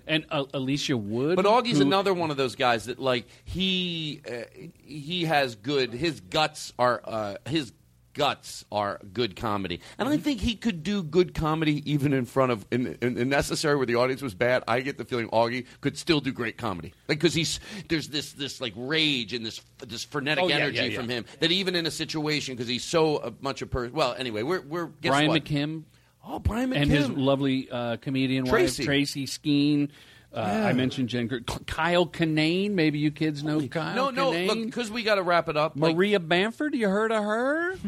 and 0.07 0.27
uh, 0.31 0.45
Alicia 0.53 0.97
Wood. 0.99 1.37
But 1.37 1.47
Augie's 1.47 1.79
who- 1.79 1.83
another 1.85 2.13
one 2.13 2.31
of 2.31 2.37
those 2.37 2.57
guys 2.57 2.85
that 2.87 2.99
like 2.99 3.27
he 3.45 4.21
uh, 4.31 4.43
he 4.85 5.25
has 5.25 5.55
good. 5.55 5.95
His 5.95 6.21
guts 6.21 6.75
are 6.79 7.01
uh, 7.05 7.37
his 7.49 7.73
guts 8.15 8.65
are 8.73 9.01
good 9.13 9.37
comedy, 9.37 9.81
and 9.99 10.09
I 10.09 10.17
think 10.17 10.41
he 10.41 10.55
could 10.55 10.83
do 10.83 11.03
good 11.03 11.35
comedy 11.35 11.83
even 11.91 12.13
in 12.13 12.25
front 12.25 12.53
of 12.53 12.65
in, 12.71 12.97
in, 13.03 13.19
in 13.19 13.29
necessary 13.29 13.77
where 13.77 13.87
the 13.87 13.97
audience 13.97 14.23
was 14.23 14.35
bad. 14.35 14.63
I 14.67 14.81
get 14.81 14.97
the 14.99 15.05
feeling 15.05 15.29
Augie 15.29 15.67
could 15.81 15.99
still 15.99 16.21
do 16.21 16.33
great 16.33 16.57
comedy, 16.57 16.93
like 17.09 17.19
because 17.19 17.35
he's 17.35 17.61
there's 17.89 18.09
this 18.09 18.33
this 18.33 18.61
like 18.61 18.73
rage 18.77 19.33
and 19.33 19.45
this 19.45 19.61
this 19.87 20.05
frenetic 20.05 20.45
Oh, 20.45 20.49
yeah, 20.49 20.57
energy 20.57 20.77
yeah, 20.77 20.85
yeah. 20.85 20.97
from 20.99 21.09
him 21.09 21.25
that 21.41 21.53
even 21.53 21.75
in 21.75 21.87
a 21.87 21.91
situation 21.91 22.55
because 22.55 22.69
he's 22.69 22.85
so 22.85 23.17
uh, 23.19 23.31
much 23.41 23.63
a 23.63 23.67
person. 23.67 23.95
Well, 23.95 24.15
anyway, 24.19 24.43
we're 24.43 24.63
we're 24.63 24.87
guess 24.87 25.11
Brian 25.11 25.29
what? 25.29 25.45
McKim. 25.45 25.83
Oh, 26.27 26.39
Brian 26.39 26.71
McKim 26.71 26.77
and 26.83 26.91
his 26.91 27.11
lovely 27.11 27.69
uh, 27.71 27.97
comedian 27.99 28.47
Tracy. 28.47 28.87
wife 28.87 28.89
Traci 29.09 29.29
Skene. 29.29 29.91
Uh, 30.35 30.41
Yeah. 30.41 30.67
I 30.67 30.73
mentioned 30.73 31.09
Jen 31.11 31.29
Kirk- 31.29 31.67
Kyle 31.67 32.07
Kinane. 32.07 32.73
Maybe 32.73 32.99
you 32.99 33.11
kids 33.11 33.45
know 33.45 33.67
Kyle. 33.69 33.95
no, 33.95 34.11
no, 34.11 34.33
Kinane. 34.33 34.47
look, 34.49 34.65
because 34.65 34.91
we 34.91 35.03
got 35.05 35.15
to 35.17 35.23
wrap 35.23 35.49
it 35.49 35.57
up. 35.57 35.75
like- 35.77 35.95
Maria 35.95 36.19
Bamford, 36.21 36.75
you 36.75 36.89
heard 36.89 37.13
of 37.13 37.23
her? 37.23 37.77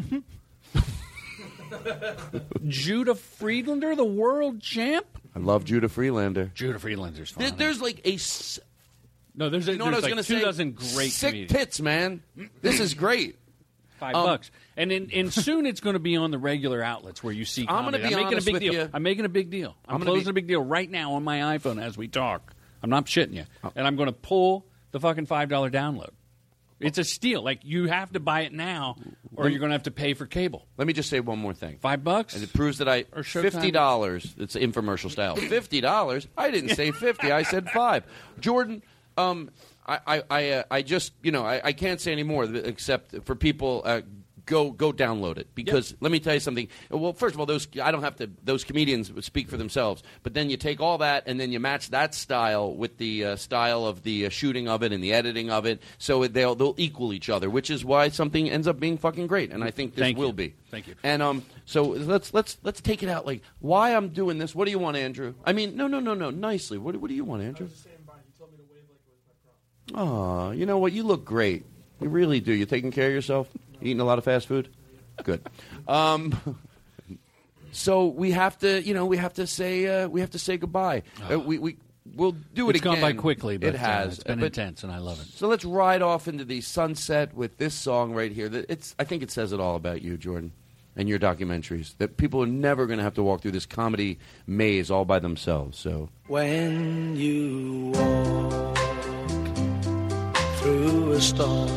Judah 2.67 3.15
Friedlander, 3.15 3.95
the 3.95 4.05
world 4.05 4.61
champ. 4.61 5.05
I 5.35 5.39
love 5.39 5.65
Judah 5.65 5.89
Friedlander. 5.89 6.51
Judah 6.55 6.79
Friedlander's 6.79 7.31
fine. 7.31 7.43
There- 7.43 7.51
there's 7.57 7.81
like 7.81 8.01
a 8.05 8.13
s- 8.15 8.59
no, 9.35 9.49
there's 9.49 9.67
a, 9.67 9.73
you 9.73 9.77
know 9.77 9.85
what 9.85 9.93
I 9.93 9.97
was 9.97 10.03
there's 10.05 10.13
going 10.13 10.17
like 10.17 10.25
to 10.25 10.33
say? 10.33 10.39
two 10.39 10.45
dozen 10.45 10.71
great 10.95 11.11
sick 11.11 11.29
comedians. 11.31 11.51
tits, 11.51 11.81
man. 11.81 12.23
This 12.61 12.79
is 12.79 12.93
great. 12.93 13.35
Five 13.99 14.15
Um, 14.15 14.25
bucks, 14.25 14.51
and 14.75 14.91
in, 14.91 15.09
and 15.11 15.33
soon 15.33 15.65
it's 15.65 15.79
going 15.81 15.93
to 15.95 15.99
be 15.99 16.15
on 16.17 16.31
the 16.31 16.37
regular 16.37 16.83
outlets 16.83 17.23
where 17.23 17.33
you 17.33 17.45
see. 17.45 17.65
I'm 17.67 17.83
gonna 17.85 17.97
be 17.97 18.13
making 18.15 18.37
a 18.37 18.41
big 18.41 18.59
deal. 18.59 18.73
you. 18.73 18.89
I'm 18.93 19.03
making 19.03 19.25
a 19.25 19.29
big 19.29 19.49
deal. 19.49 19.75
I'm, 19.87 19.95
I'm 19.95 20.01
closing 20.01 20.25
be- 20.25 20.29
a 20.29 20.33
big 20.33 20.47
deal 20.47 20.63
right 20.63 20.89
now 20.89 21.13
on 21.13 21.23
my 21.23 21.57
iPhone 21.57 21.81
as 21.81 21.97
we 21.97 22.07
talk. 22.07 22.53
I'm 22.83 22.89
not 22.91 23.05
shitting 23.05 23.33
you, 23.33 23.45
and 23.75 23.87
I'm 23.87 23.95
going 23.95 24.07
to 24.07 24.13
pull 24.13 24.67
the 24.91 24.99
fucking 24.99 25.25
five 25.25 25.49
dollar 25.49 25.69
download. 25.71 26.11
It's 26.79 26.99
a 26.99 27.03
steal. 27.03 27.41
Like 27.43 27.61
you 27.63 27.87
have 27.87 28.11
to 28.11 28.19
buy 28.19 28.41
it 28.41 28.53
now, 28.53 28.97
or 29.35 29.49
you're 29.49 29.57
going 29.57 29.69
to 29.71 29.73
have 29.73 29.83
to 29.83 29.91
pay 29.91 30.13
for 30.13 30.27
cable. 30.27 30.67
Let 30.77 30.85
me 30.85 30.93
just 30.93 31.09
say 31.09 31.19
one 31.19 31.39
more 31.39 31.55
thing. 31.55 31.79
Five 31.81 32.03
bucks, 32.03 32.35
And 32.35 32.43
it 32.43 32.53
proves 32.53 32.77
that 32.77 32.87
I 32.87 33.05
Or 33.15 33.23
fifty 33.23 33.71
dollars. 33.71 34.35
It's 34.37 34.55
infomercial 34.55 35.09
style. 35.09 35.35
Fifty 35.37 35.81
dollars. 35.81 36.27
I 36.37 36.51
didn't 36.51 36.75
say 36.75 36.91
fifty. 36.91 37.31
I 37.31 37.41
said 37.41 37.67
five. 37.71 38.03
Jordan, 38.39 38.83
um, 39.17 39.49
I 39.87 39.99
I 40.07 40.23
I, 40.29 40.49
uh, 40.51 40.63
I 40.71 40.81
just 40.81 41.13
you 41.23 41.31
know 41.31 41.45
I, 41.45 41.61
I 41.63 41.73
can't 41.73 42.01
say 42.01 42.11
any 42.11 42.23
more 42.23 42.43
except 42.43 43.25
for 43.25 43.35
people. 43.35 43.81
Uh, 43.85 44.01
Go 44.45 44.71
go 44.71 44.93
download 44.93 45.37
it 45.39 45.53
because 45.55 45.93
let 45.99 46.09
me 46.09 46.21
tell 46.21 46.33
you 46.33 46.39
something. 46.39 46.69
Well, 46.89 47.11
first 47.11 47.35
of 47.35 47.39
all, 47.41 47.45
those 47.45 47.67
I 47.83 47.91
don't 47.91 48.03
have 48.03 48.15
to. 48.15 48.29
Those 48.45 48.63
comedians 48.63 49.11
speak 49.25 49.49
for 49.49 49.57
themselves. 49.57 50.03
But 50.23 50.35
then 50.35 50.49
you 50.49 50.55
take 50.55 50.79
all 50.79 50.99
that 50.99 51.23
and 51.27 51.37
then 51.37 51.51
you 51.51 51.59
match 51.59 51.89
that 51.89 52.15
style 52.15 52.73
with 52.73 52.97
the 52.97 53.25
uh, 53.25 53.35
style 53.35 53.85
of 53.85 54.03
the 54.03 54.27
uh, 54.27 54.29
shooting 54.29 54.69
of 54.69 54.83
it 54.83 54.93
and 54.93 55.03
the 55.03 55.11
editing 55.11 55.51
of 55.51 55.65
it, 55.65 55.81
so 55.97 56.23
it, 56.23 56.31
they'll 56.31 56.55
they'll 56.55 56.75
equal 56.77 57.11
each 57.11 57.29
other, 57.29 57.49
which 57.49 57.69
is 57.69 57.83
why 57.83 58.07
something 58.07 58.49
ends 58.49 58.69
up 58.69 58.79
being 58.79 58.97
fucking 58.97 59.27
great. 59.27 59.51
And 59.51 59.65
I 59.65 59.71
think 59.71 59.95
this 59.95 60.03
Thank 60.03 60.17
you. 60.17 60.23
will 60.23 60.31
be. 60.31 60.55
Thank 60.71 60.87
you. 60.87 60.95
And 61.03 61.21
um, 61.21 61.43
so 61.65 61.83
let's 61.83 62.33
let's 62.33 62.57
let's 62.63 62.79
take 62.79 63.03
it 63.03 63.09
out. 63.09 63.25
Like, 63.25 63.41
why 63.59 63.93
I'm 63.93 64.07
doing 64.07 64.37
this? 64.37 64.55
What 64.55 64.63
do 64.63 64.71
you 64.71 64.79
want, 64.79 64.95
Andrew? 64.95 65.33
I 65.43 65.51
mean, 65.51 65.75
no, 65.75 65.87
no, 65.87 65.99
no, 65.99 66.13
no. 66.13 66.29
Nicely. 66.29 66.77
What, 66.77 66.95
what 66.95 67.09
do 67.09 67.15
you 67.15 67.25
want, 67.25 67.43
Andrew? 67.43 67.67
Oh, 69.95 70.51
you 70.51 70.65
know 70.65 70.77
what? 70.77 70.91
You 70.93 71.03
look 71.03 71.23
great. 71.25 71.65
You 72.01 72.09
really 72.09 72.39
do. 72.39 72.51
You 72.53 72.65
taking 72.65 72.91
care 72.91 73.07
of 73.07 73.13
yourself? 73.13 73.47
Eating 73.81 73.99
a 73.99 74.03
lot 74.05 74.17
of 74.17 74.23
fast 74.23 74.47
food? 74.47 74.69
Good. 75.23 75.41
Um, 75.87 76.35
so 77.71 78.07
we 78.07 78.31
have 78.31 78.57
to, 78.59 78.81
you 78.81 78.93
know, 78.93 79.05
we 79.05 79.17
have 79.17 79.33
to 79.35 79.47
say 79.47 80.03
uh, 80.03 80.07
we 80.09 80.19
have 80.21 80.31
to 80.31 80.39
say 80.39 80.57
goodbye. 80.57 81.03
Uh, 81.31 81.39
we 81.39 81.57
we 81.59 81.77
we'll 82.15 82.31
do 82.53 82.67
it 82.69 82.75
It's 82.75 82.81
again. 82.81 82.93
gone 82.95 83.01
by 83.01 83.13
quickly, 83.13 83.57
but 83.57 83.69
it 83.69 83.75
has. 83.75 84.07
Uh, 84.07 84.11
it's 84.11 84.23
been 84.23 84.39
But- 84.39 84.45
intense, 84.47 84.83
and 84.83 84.91
I 84.91 84.97
love 84.97 85.21
it. 85.21 85.27
So 85.27 85.47
let's 85.47 85.63
ride 85.63 86.01
off 86.01 86.27
into 86.27 86.43
the 86.43 86.59
sunset 86.61 87.33
with 87.33 87.57
this 87.57 87.73
song 87.73 88.13
right 88.13 88.31
here. 88.31 88.49
That 88.49 88.65
It's 88.69 88.95
I 88.99 89.03
think 89.05 89.23
it 89.23 89.31
says 89.31 89.53
it 89.53 89.59
all 89.59 89.75
about 89.77 90.01
you, 90.01 90.17
Jordan, 90.17 90.51
and 90.95 91.07
your 91.07 91.19
documentaries. 91.19 91.95
That 91.99 92.17
people 92.17 92.41
are 92.43 92.47
never 92.47 92.85
going 92.85 92.97
to 92.97 93.03
have 93.03 93.15
to 93.15 93.23
walk 93.23 93.41
through 93.41 93.51
this 93.51 93.65
comedy 93.65 94.19
maze 94.45 94.89
all 94.91 95.05
by 95.05 95.19
themselves. 95.19 95.77
So 95.77 96.09
When 96.27 97.15
you 97.15 97.91
walk 97.95 98.76
through 100.67 101.13
a 101.13 101.21
storm, 101.21 101.69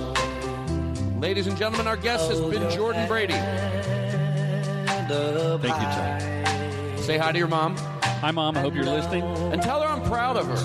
Ladies 1.21 1.47
and 1.47 1.57
gentlemen, 1.57 1.87
our 1.87 1.97
guest 1.97 2.29
has 2.29 2.41
been 2.41 2.69
Jordan 2.73 3.07
Brady. 3.07 3.35
Thank 3.35 5.63
you, 5.63 5.69
Todd. 5.69 6.99
Say 6.99 7.17
hi 7.17 7.31
to 7.31 7.39
your 7.39 7.47
mom. 7.47 7.77
Hi, 7.77 8.33
mom. 8.33 8.57
I 8.57 8.63
hope 8.63 8.75
you're 8.75 8.83
listening. 8.85 9.23
And 9.23 9.63
tell 9.63 9.81
her 9.83 9.87
I'm 9.87 10.03
proud 10.09 10.37
of 10.37 10.47
her. 10.47 10.57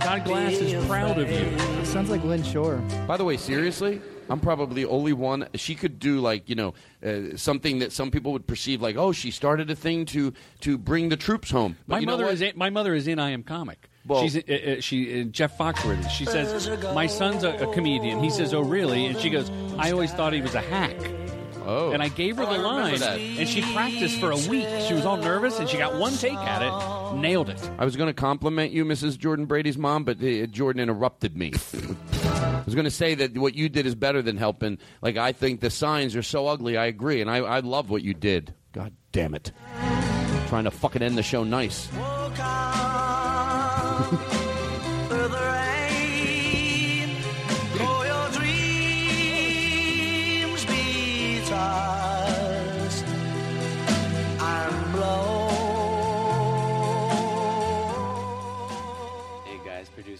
Todd 0.00 0.24
Glass 0.24 0.52
is 0.52 0.84
proud 0.86 1.18
of 1.18 1.30
you. 1.30 1.58
Sounds 1.86 2.10
like 2.10 2.22
Lynn 2.24 2.42
Shore. 2.42 2.76
By 3.06 3.16
the 3.16 3.24
way, 3.24 3.38
seriously, 3.38 4.02
I'm 4.28 4.40
probably 4.40 4.82
the 4.82 4.90
only 4.90 5.14
one. 5.14 5.48
She 5.54 5.74
could 5.74 5.98
do 5.98 6.20
like 6.20 6.50
you 6.50 6.56
know 6.56 6.74
uh, 7.02 7.36
something 7.36 7.78
that 7.78 7.92
some 7.92 8.10
people 8.10 8.32
would 8.32 8.46
perceive 8.46 8.82
like, 8.82 8.96
oh, 8.96 9.12
she 9.12 9.30
started 9.30 9.70
a 9.70 9.76
thing 9.76 10.04
to 10.06 10.34
to 10.60 10.76
bring 10.76 11.08
the 11.08 11.16
troops 11.16 11.50
home. 11.50 11.78
But 11.86 11.94
My 11.94 12.00
you 12.00 12.06
know 12.06 12.12
mother 12.12 12.24
what? 12.24 12.34
is 12.34 12.42
in, 12.42 12.52
my 12.54 12.68
mother 12.68 12.92
is 12.94 13.08
in 13.08 13.18
I 13.18 13.30
Am 13.30 13.42
Comic. 13.44 13.88
Well- 14.06 14.22
She's 14.22 14.36
uh, 14.36 14.40
uh, 14.78 14.80
she 14.80 15.20
uh, 15.20 15.24
Jeff 15.24 15.56
Foxworthy. 15.56 16.08
She 16.10 16.24
says 16.24 16.68
my 16.94 17.06
son's 17.06 17.44
a, 17.44 17.50
a 17.68 17.72
comedian. 17.72 18.22
He 18.22 18.30
says, 18.30 18.52
"Oh, 18.52 18.60
really?" 18.62 19.06
And 19.06 19.18
she 19.18 19.30
goes, 19.30 19.50
"I 19.78 19.90
always 19.92 20.12
thought 20.12 20.32
he 20.32 20.40
was 20.40 20.54
a 20.54 20.60
hack." 20.60 20.96
Oh, 21.64 21.92
And 21.92 22.02
I 22.02 22.08
gave 22.08 22.38
her 22.38 22.42
Oh, 22.42 22.52
the 22.52 22.58
line, 22.58 22.98
that. 22.98 23.20
and 23.20 23.48
she 23.48 23.62
practiced 23.72 24.18
for 24.18 24.32
a 24.32 24.36
week. 24.36 24.66
She 24.88 24.94
was 24.94 25.06
all 25.06 25.16
nervous, 25.16 25.60
and 25.60 25.68
she 25.68 25.76
got 25.78 25.94
one 25.94 26.12
take 26.14 26.34
at 26.36 26.60
it, 26.60 27.16
nailed 27.20 27.50
it. 27.50 27.70
I 27.78 27.84
was 27.84 27.94
going 27.94 28.08
to 28.08 28.12
compliment 28.12 28.72
you, 28.72 28.84
Mrs. 28.84 29.16
Jordan 29.16 29.46
Brady's 29.46 29.78
mom, 29.78 30.02
but 30.02 30.16
uh, 30.20 30.46
Jordan 30.46 30.82
interrupted 30.82 31.36
me. 31.36 31.52
I 31.54 32.62
was 32.66 32.74
going 32.74 32.84
to 32.86 32.90
say 32.90 33.14
that 33.14 33.38
what 33.38 33.54
you 33.54 33.68
did 33.68 33.86
is 33.86 33.94
better 33.94 34.22
than 34.22 34.38
helping. 34.38 34.78
Like 35.02 35.16
I 35.16 35.30
think 35.30 35.60
the 35.60 35.70
signs 35.70 36.16
are 36.16 36.22
so 36.24 36.48
ugly. 36.48 36.76
I 36.76 36.86
agree, 36.86 37.20
and 37.20 37.30
I, 37.30 37.36
I 37.36 37.60
love 37.60 37.90
what 37.90 38.02
you 38.02 38.12
did. 38.12 38.52
God 38.72 38.92
damn 39.12 39.32
it! 39.36 39.52
Trying 40.48 40.64
to 40.64 40.72
fucking 40.72 41.00
end 41.00 41.16
the 41.16 41.22
show 41.22 41.44
nice. 41.44 41.88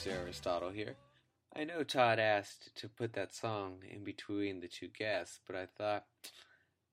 Aristotle 0.06 0.70
here. 0.70 0.96
I 1.54 1.64
know 1.64 1.84
Todd 1.84 2.18
asked 2.18 2.74
to 2.76 2.88
put 2.88 3.12
that 3.12 3.34
song 3.34 3.82
in 3.88 4.02
between 4.02 4.60
the 4.60 4.66
two 4.66 4.88
guests, 4.88 5.40
but 5.46 5.54
I 5.54 5.66
thought 5.66 6.04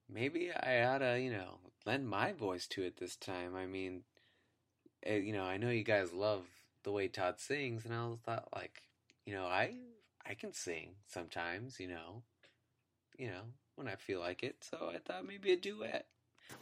maybe 0.09 0.51
I 0.51 0.83
oughta, 0.83 1.19
you 1.19 1.31
know, 1.31 1.59
lend 1.85 2.09
my 2.09 2.33
voice 2.33 2.67
to 2.67 2.83
it 2.83 2.97
this 2.97 3.15
time. 3.15 3.55
I 3.55 3.65
mean, 3.65 4.03
eh, 5.03 5.17
you 5.17 5.33
know, 5.33 5.43
I 5.43 5.57
know 5.57 5.69
you 5.69 5.83
guys 5.83 6.11
love 6.11 6.43
the 6.83 6.91
way 6.91 7.07
Todd 7.07 7.39
sings, 7.39 7.85
and 7.85 7.93
I 7.93 8.09
thought, 8.25 8.49
like, 8.53 8.81
you 9.25 9.33
know, 9.33 9.45
I 9.45 9.73
I 10.25 10.33
can 10.35 10.53
sing 10.53 10.91
sometimes, 11.07 11.79
you 11.79 11.87
know, 11.87 12.23
you 13.17 13.27
know, 13.27 13.41
when 13.75 13.87
I 13.87 13.95
feel 13.95 14.19
like 14.19 14.43
it. 14.43 14.57
So 14.61 14.91
I 14.93 14.99
thought 14.99 15.27
maybe 15.27 15.51
a 15.51 15.57
duet. 15.57 16.05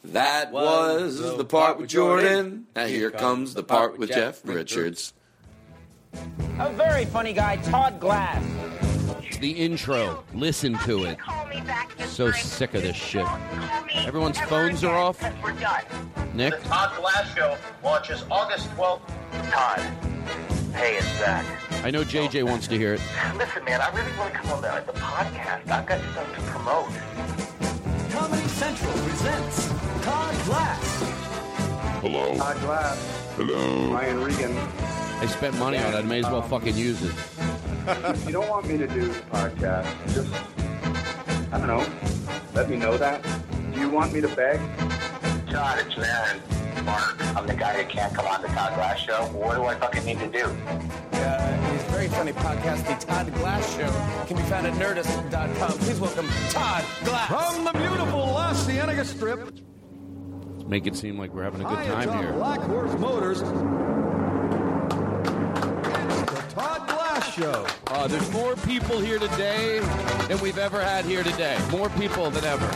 That 0.04 0.52
was 0.52 1.18
the 1.18 1.44
part 1.44 1.78
with 1.78 1.88
Jordan. 1.88 2.66
Now 2.76 2.86
here 2.86 3.10
comes 3.10 3.54
the 3.54 3.62
part 3.62 3.98
with 3.98 4.10
Jeff 4.10 4.40
Richards. 4.44 5.12
A 6.58 6.72
very 6.72 7.04
funny 7.04 7.32
guy, 7.32 7.56
Todd 7.56 8.00
Glass. 8.00 8.42
the 9.40 9.50
intro. 9.52 10.24
Listen 10.34 10.76
to 10.80 11.04
it. 11.04 11.18
So 12.06 12.32
sick 12.32 12.74
of 12.74 12.82
this 12.82 12.96
shit. 12.96 13.26
Everyone's 13.94 14.40
phones 14.40 14.82
are 14.82 14.94
off. 14.96 15.22
Nick? 16.34 16.60
The 16.62 16.68
Todd 16.68 16.96
Glass 17.00 17.34
Show 17.34 17.56
launches 17.84 18.24
August 18.30 18.68
12th. 18.70 19.00
Todd. 19.50 19.80
Hey, 20.74 20.96
it's 20.96 21.06
Zach. 21.18 21.44
I 21.84 21.90
know 21.90 22.02
JJ 22.02 22.42
wants 22.44 22.66
to 22.68 22.76
hear 22.76 22.94
it. 22.94 23.00
Listen, 23.36 23.64
man, 23.64 23.80
I 23.80 23.88
really 23.96 24.16
want 24.18 24.32
to 24.32 24.38
come 24.40 24.50
on 24.50 24.62
the, 24.62 24.82
the 24.86 24.98
podcast. 24.98 25.68
I've 25.70 25.86
got 25.86 26.00
stuff 26.12 26.34
to 26.34 26.40
promote. 26.42 26.88
Comedy 28.10 28.48
Central 28.48 28.92
presents 28.92 29.68
Todd 30.04 30.34
Glass. 30.46 31.02
Hello. 32.00 32.36
Todd 32.36 32.60
Glass. 32.60 33.28
Hello. 33.36 33.92
Ryan 33.92 34.22
Regan. 34.24 35.07
I 35.20 35.26
spent 35.26 35.58
money 35.58 35.78
on 35.78 35.92
it. 35.94 35.96
I 35.96 36.02
may 36.02 36.18
as 36.20 36.24
well 36.26 36.42
fucking 36.42 36.76
use 36.76 37.02
it. 37.02 37.12
if 37.86 38.26
you 38.26 38.32
don't 38.32 38.48
want 38.48 38.66
me 38.68 38.76
to 38.78 38.86
do 38.86 39.08
the 39.08 39.20
podcast, 39.30 39.86
just, 40.14 40.32
I 41.52 41.58
don't 41.58 41.66
know, 41.66 41.84
let 42.54 42.70
me 42.70 42.76
know 42.76 42.96
that. 42.98 43.22
Do 43.74 43.80
you 43.80 43.88
want 43.88 44.12
me 44.12 44.20
to 44.20 44.28
beg? 44.28 44.60
Todd, 45.50 45.78
it's 45.86 45.96
Aaron. 45.98 46.40
Mark, 46.84 47.36
I'm 47.36 47.46
the 47.46 47.54
guy 47.54 47.76
that 47.76 47.88
can't 47.88 48.14
come 48.14 48.26
on 48.26 48.42
the 48.42 48.48
Todd 48.48 48.74
Glass 48.74 48.98
Show. 49.00 49.24
What 49.32 49.56
do 49.56 49.64
I 49.64 49.74
fucking 49.74 50.04
need 50.04 50.18
to 50.20 50.28
do? 50.28 50.44
Uh, 50.44 51.72
his 51.72 51.82
very 51.90 52.08
funny 52.08 52.32
podcast, 52.32 52.86
The 52.86 53.04
Todd 53.06 53.34
Glass 53.34 53.76
Show, 53.76 53.90
can 54.26 54.36
be 54.36 54.42
found 54.44 54.66
at 54.66 54.74
nerdist.com. 54.74 55.70
Please 55.78 55.98
welcome 56.00 56.28
Todd 56.50 56.84
Glass. 57.04 57.28
From 57.54 57.64
the 57.64 57.72
beautiful 57.72 58.18
Las 58.20 58.64
Cienega 58.66 59.04
Strip, 59.04 59.40
Let's 59.44 60.68
make 60.68 60.86
it 60.86 60.96
seem 60.96 61.18
like 61.18 61.34
we're 61.34 61.42
having 61.42 61.62
a 61.62 61.64
good 61.64 61.76
hi, 61.78 61.86
time 61.86 62.02
it's 62.02 62.12
on 62.12 62.22
here. 62.22 62.32
Black 62.34 62.60
Horse 62.60 62.98
Motors. 63.00 63.42
It's 66.58 66.66
Todd 66.66 66.88
Glass 66.88 67.34
Show. 67.34 67.66
Uh, 67.86 68.08
there's 68.08 68.32
more 68.32 68.56
people 68.56 68.98
here 68.98 69.20
today 69.20 69.78
than 70.26 70.40
we've 70.40 70.58
ever 70.58 70.82
had 70.82 71.04
here 71.04 71.22
today. 71.22 71.56
More 71.70 71.88
people 71.90 72.30
than 72.30 72.44
ever. 72.44 72.66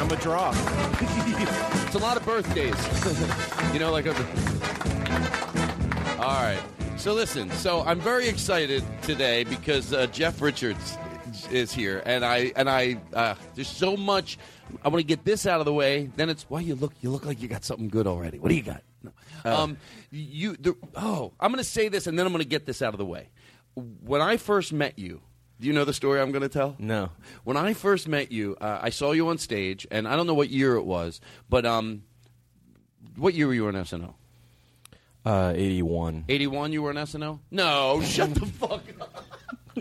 I'm 0.00 0.10
a 0.10 0.16
draw. 0.16 0.50
it's 0.54 1.94
a 1.94 1.98
lot 1.98 2.16
of 2.16 2.24
birthdays. 2.24 2.74
you 3.74 3.80
know, 3.80 3.92
like 3.92 4.06
a. 4.06 4.14
All 6.22 6.42
right. 6.42 6.62
So 6.96 7.12
listen. 7.12 7.50
So 7.50 7.82
I'm 7.82 8.00
very 8.00 8.28
excited 8.28 8.82
today 9.02 9.44
because 9.44 9.92
uh, 9.92 10.06
Jeff 10.06 10.40
Richards 10.40 10.96
is 11.50 11.72
here, 11.72 12.02
and 12.06 12.24
I 12.24 12.50
and 12.56 12.70
I 12.70 12.98
uh, 13.12 13.34
there's 13.56 13.68
so 13.68 13.94
much. 13.94 14.38
I 14.82 14.88
want 14.88 15.00
to 15.00 15.06
get 15.06 15.26
this 15.26 15.44
out 15.44 15.60
of 15.60 15.66
the 15.66 15.74
way. 15.74 16.08
Then 16.16 16.30
it's 16.30 16.44
why 16.48 16.60
you 16.60 16.76
look. 16.76 16.94
You 17.02 17.10
look 17.10 17.26
like 17.26 17.42
you 17.42 17.48
got 17.48 17.62
something 17.62 17.90
good 17.90 18.06
already. 18.06 18.38
What 18.38 18.48
do 18.48 18.54
you 18.54 18.62
got? 18.62 18.82
No. 19.02 19.12
um, 19.44 19.76
you. 20.10 20.56
The, 20.56 20.74
oh, 20.94 21.32
I'm 21.40 21.50
going 21.50 21.62
to 21.62 21.68
say 21.68 21.88
this, 21.88 22.06
and 22.06 22.18
then 22.18 22.26
I'm 22.26 22.32
going 22.32 22.42
to 22.42 22.48
get 22.48 22.66
this 22.66 22.82
out 22.82 22.94
of 22.94 22.98
the 22.98 23.06
way. 23.06 23.28
When 23.74 24.20
I 24.20 24.36
first 24.36 24.72
met 24.72 24.98
you, 24.98 25.20
do 25.60 25.66
you 25.66 25.72
know 25.72 25.84
the 25.84 25.92
story 25.92 26.20
I'm 26.20 26.32
going 26.32 26.42
to 26.42 26.48
tell? 26.48 26.74
No. 26.78 27.10
When 27.44 27.56
I 27.56 27.72
first 27.74 28.08
met 28.08 28.32
you, 28.32 28.56
uh, 28.60 28.78
I 28.82 28.90
saw 28.90 29.12
you 29.12 29.28
on 29.28 29.38
stage, 29.38 29.86
and 29.90 30.08
I 30.08 30.16
don't 30.16 30.26
know 30.26 30.34
what 30.34 30.50
year 30.50 30.76
it 30.76 30.84
was, 30.84 31.20
but 31.48 31.64
um, 31.66 32.02
what 33.16 33.34
year 33.34 33.46
were 33.46 33.54
you 33.54 33.66
on 33.68 33.74
SNL? 33.74 34.14
Uh, 35.24 35.52
81. 35.54 36.24
81 36.28 36.72
you 36.72 36.82
were 36.82 36.90
on 36.90 36.96
SNL? 36.96 37.40
No, 37.50 38.00
shut 38.02 38.34
the 38.34 38.46
fuck 38.46 38.82
up. 39.00 39.24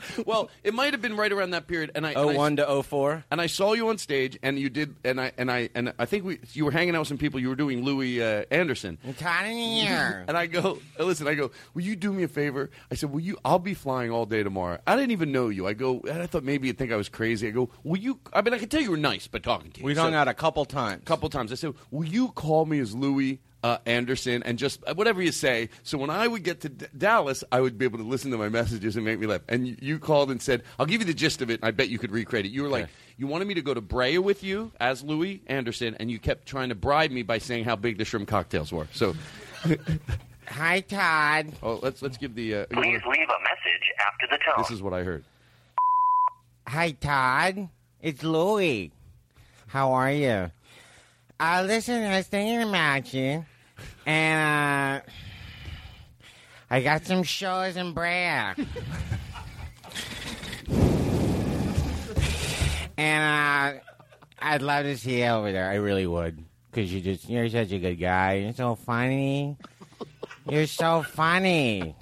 well, 0.26 0.50
it 0.64 0.74
might 0.74 0.93
have 0.93 1.02
been 1.02 1.16
right 1.18 1.32
around 1.32 1.52
that 1.52 1.68
period 1.68 1.91
and 1.95 2.06
I 2.06 2.12
and 2.12 2.30
I- 2.32 2.34
01 2.36 2.56
to 2.58 2.84
04. 2.84 3.26
and 3.32 3.41
I 3.41 3.47
saw 3.47 3.74
you 3.74 3.89
on 3.89 3.97
stage 3.97 4.38
and 4.43 4.60
you 4.60 4.70
did 4.70 4.95
and 5.04 5.20
I 5.20 5.32
and 5.38 5.52
I 5.52 5.70
and 5.76 5.93
I 6.00 6.06
think 6.06 6.26
we 6.26 6.39
you 6.54 6.66
were 6.66 6.72
hanging 6.72 6.95
out 6.95 7.00
with 7.00 7.08
some 7.08 7.18
people 7.18 7.39
you 7.39 7.50
were 7.50 7.56
doing 7.56 7.84
Louie 7.84 8.22
uh, 8.22 8.43
Anderson. 8.52 8.97
and 10.28 10.38
I 10.38 10.47
go, 10.47 10.80
listen, 11.00 11.28
I 11.28 11.34
go, 11.36 11.52
will 11.74 11.82
you 11.84 11.95
do 11.95 12.12
me 12.14 12.24
a 12.24 12.28
favor? 12.28 12.70
I 12.91 12.95
said, 12.95 13.12
will 13.12 13.20
you? 13.20 13.38
I'll 13.43 13.60
be 13.60 13.74
flying 13.74 14.12
all 14.12 14.26
day 14.26 14.43
tomorrow. 14.43 14.80
I 14.88 14.95
didn't 14.95 15.12
even 15.12 15.32
know 15.32 15.50
you. 15.50 15.68
I 15.68 15.74
go, 15.74 16.00
and 16.02 16.22
I 16.22 16.26
thought 16.28 16.43
maybe 16.43 16.68
you'd 16.68 16.78
think 16.78 16.91
I 16.91 16.95
was 16.95 17.10
crazy. 17.10 17.47
I 17.47 17.52
go, 17.52 17.70
will 17.84 17.97
you? 17.97 18.20
I 18.34 18.41
mean, 18.41 18.54
I 18.54 18.58
could 18.58 18.72
tell 18.72 18.82
you 18.82 18.91
were 18.91 18.97
nice, 18.97 19.28
but 19.28 19.43
talking 19.43 19.72
to 19.72 19.80
you, 19.80 19.86
We 19.86 19.95
hung 19.95 20.14
out 20.14 20.28
a 20.28 20.34
couple 20.34 20.66
times. 20.66 21.04
couple 21.06 21.30
times. 21.30 21.52
I 21.52 21.56
said, 21.56 21.74
will 21.91 22.06
you 22.08 22.30
call 22.30 22.66
me 22.66 22.80
as 22.80 22.95
Louie? 22.95 23.39
Uh, 23.62 23.78
Anderson 23.86 24.41
and 24.43 24.57
just 24.57 24.82
uh, 24.88 24.93
whatever 24.93 25.22
you 25.22 25.34
say. 25.34 25.68
So 25.84 25.97
when 25.97 26.10
I 26.10 26.26
would 26.28 26.43
get 26.43 26.62
to 26.62 26.70
D- 26.70 26.86
Dallas, 26.97 27.43
I 27.51 27.60
would 27.60 27.78
be 27.78 27.84
able 27.84 27.97
to 27.97 28.05
listen 28.05 28.32
to 28.32 28.38
my 28.38 28.47
messages 28.47 28.95
and 28.95 29.03
make 29.03 29.20
me 29.20 29.28
laugh. 29.28 29.41
And 29.49 29.68
you, 29.68 29.76
you 29.82 29.99
called 29.99 30.32
and 30.32 30.41
said, 30.41 30.64
"I'll 30.80 30.86
give 30.86 31.01
you 31.01 31.05
the 31.05 31.14
gist 31.14 31.41
of 31.41 31.49
it." 31.49 31.55
And 31.60 31.66
I 31.66 31.72
bet 31.72 31.89
you 31.89 31.99
could 31.99 32.12
recreate 32.12 32.45
it. 32.45 32.53
You 32.53 32.64
were 32.64 32.70
like, 32.70 32.88
you 33.18 33.28
wanted 33.28 33.49
me 33.49 33.55
to 33.55 33.62
go 33.62 33.74
to 33.74 33.82
Brea 33.82 34.18
with 34.18 34.45
you 34.45 34.72
as 34.80 35.03
Louie 35.03 35.41
Anderson, 35.47 35.97
and 35.99 36.10
you 36.10 36.20
kept 36.20 36.45
trying 36.47 36.70
to 36.70 36.76
bribe 36.76 37.12
me 37.12 37.22
by 37.22 37.38
saying 37.38 37.66
how 37.66 37.76
big 37.76 37.97
the 37.97 38.05
shrimp 38.05 38.30
cocktails 38.30 38.72
were. 38.72 38.88
So 38.93 39.14
Hi, 40.47 40.80
Todd. 40.80 41.51
Oh, 41.62 41.80
let's 41.84 42.01
let's 42.01 42.16
give 42.18 42.36
the. 42.36 42.55
Uh, 42.55 42.66
Please 42.72 43.01
leave 43.05 43.28
a 43.28 43.41
message 43.43 43.91
after 43.99 44.26
the 44.32 44.38
tone. 44.38 44.55
this 44.57 44.72
is 44.72 44.82
what 44.82 44.93
I 44.93 45.03
heard. 45.03 45.26
Hi, 46.68 46.91
Todd. 46.91 47.68
It's 48.01 48.24
Louie. 48.24 48.91
How 49.68 49.91
are 49.91 50.12
you? 50.12 50.51
Uh, 51.41 51.63
listen, 51.65 52.03
I 52.03 52.17
was 52.17 52.27
thinking 52.27 52.67
about 52.67 53.13
you, 53.13 53.45
and 54.05 55.01
uh, 55.01 55.09
I 56.69 56.81
got 56.81 57.05
some 57.05 57.23
shows 57.23 57.77
in 57.77 57.93
Brea. 57.93 58.53
and 62.97 63.77
uh, 63.77 63.79
I'd 64.41 64.61
love 64.61 64.83
to 64.83 64.97
see 64.97 65.21
you 65.21 65.27
over 65.27 65.53
there. 65.53 65.69
I 65.69 65.75
really 65.75 66.05
would, 66.05 66.43
because 66.71 66.93
you 66.93 66.99
just 66.99 67.29
you're 67.29 67.47
such 67.47 67.71
a 67.71 67.79
good 67.79 67.95
guy. 67.95 68.33
You're 68.33 68.51
so 68.51 68.75
funny. 68.75 69.55
You're 70.49 70.67
so 70.67 71.03
funny. 71.03 71.95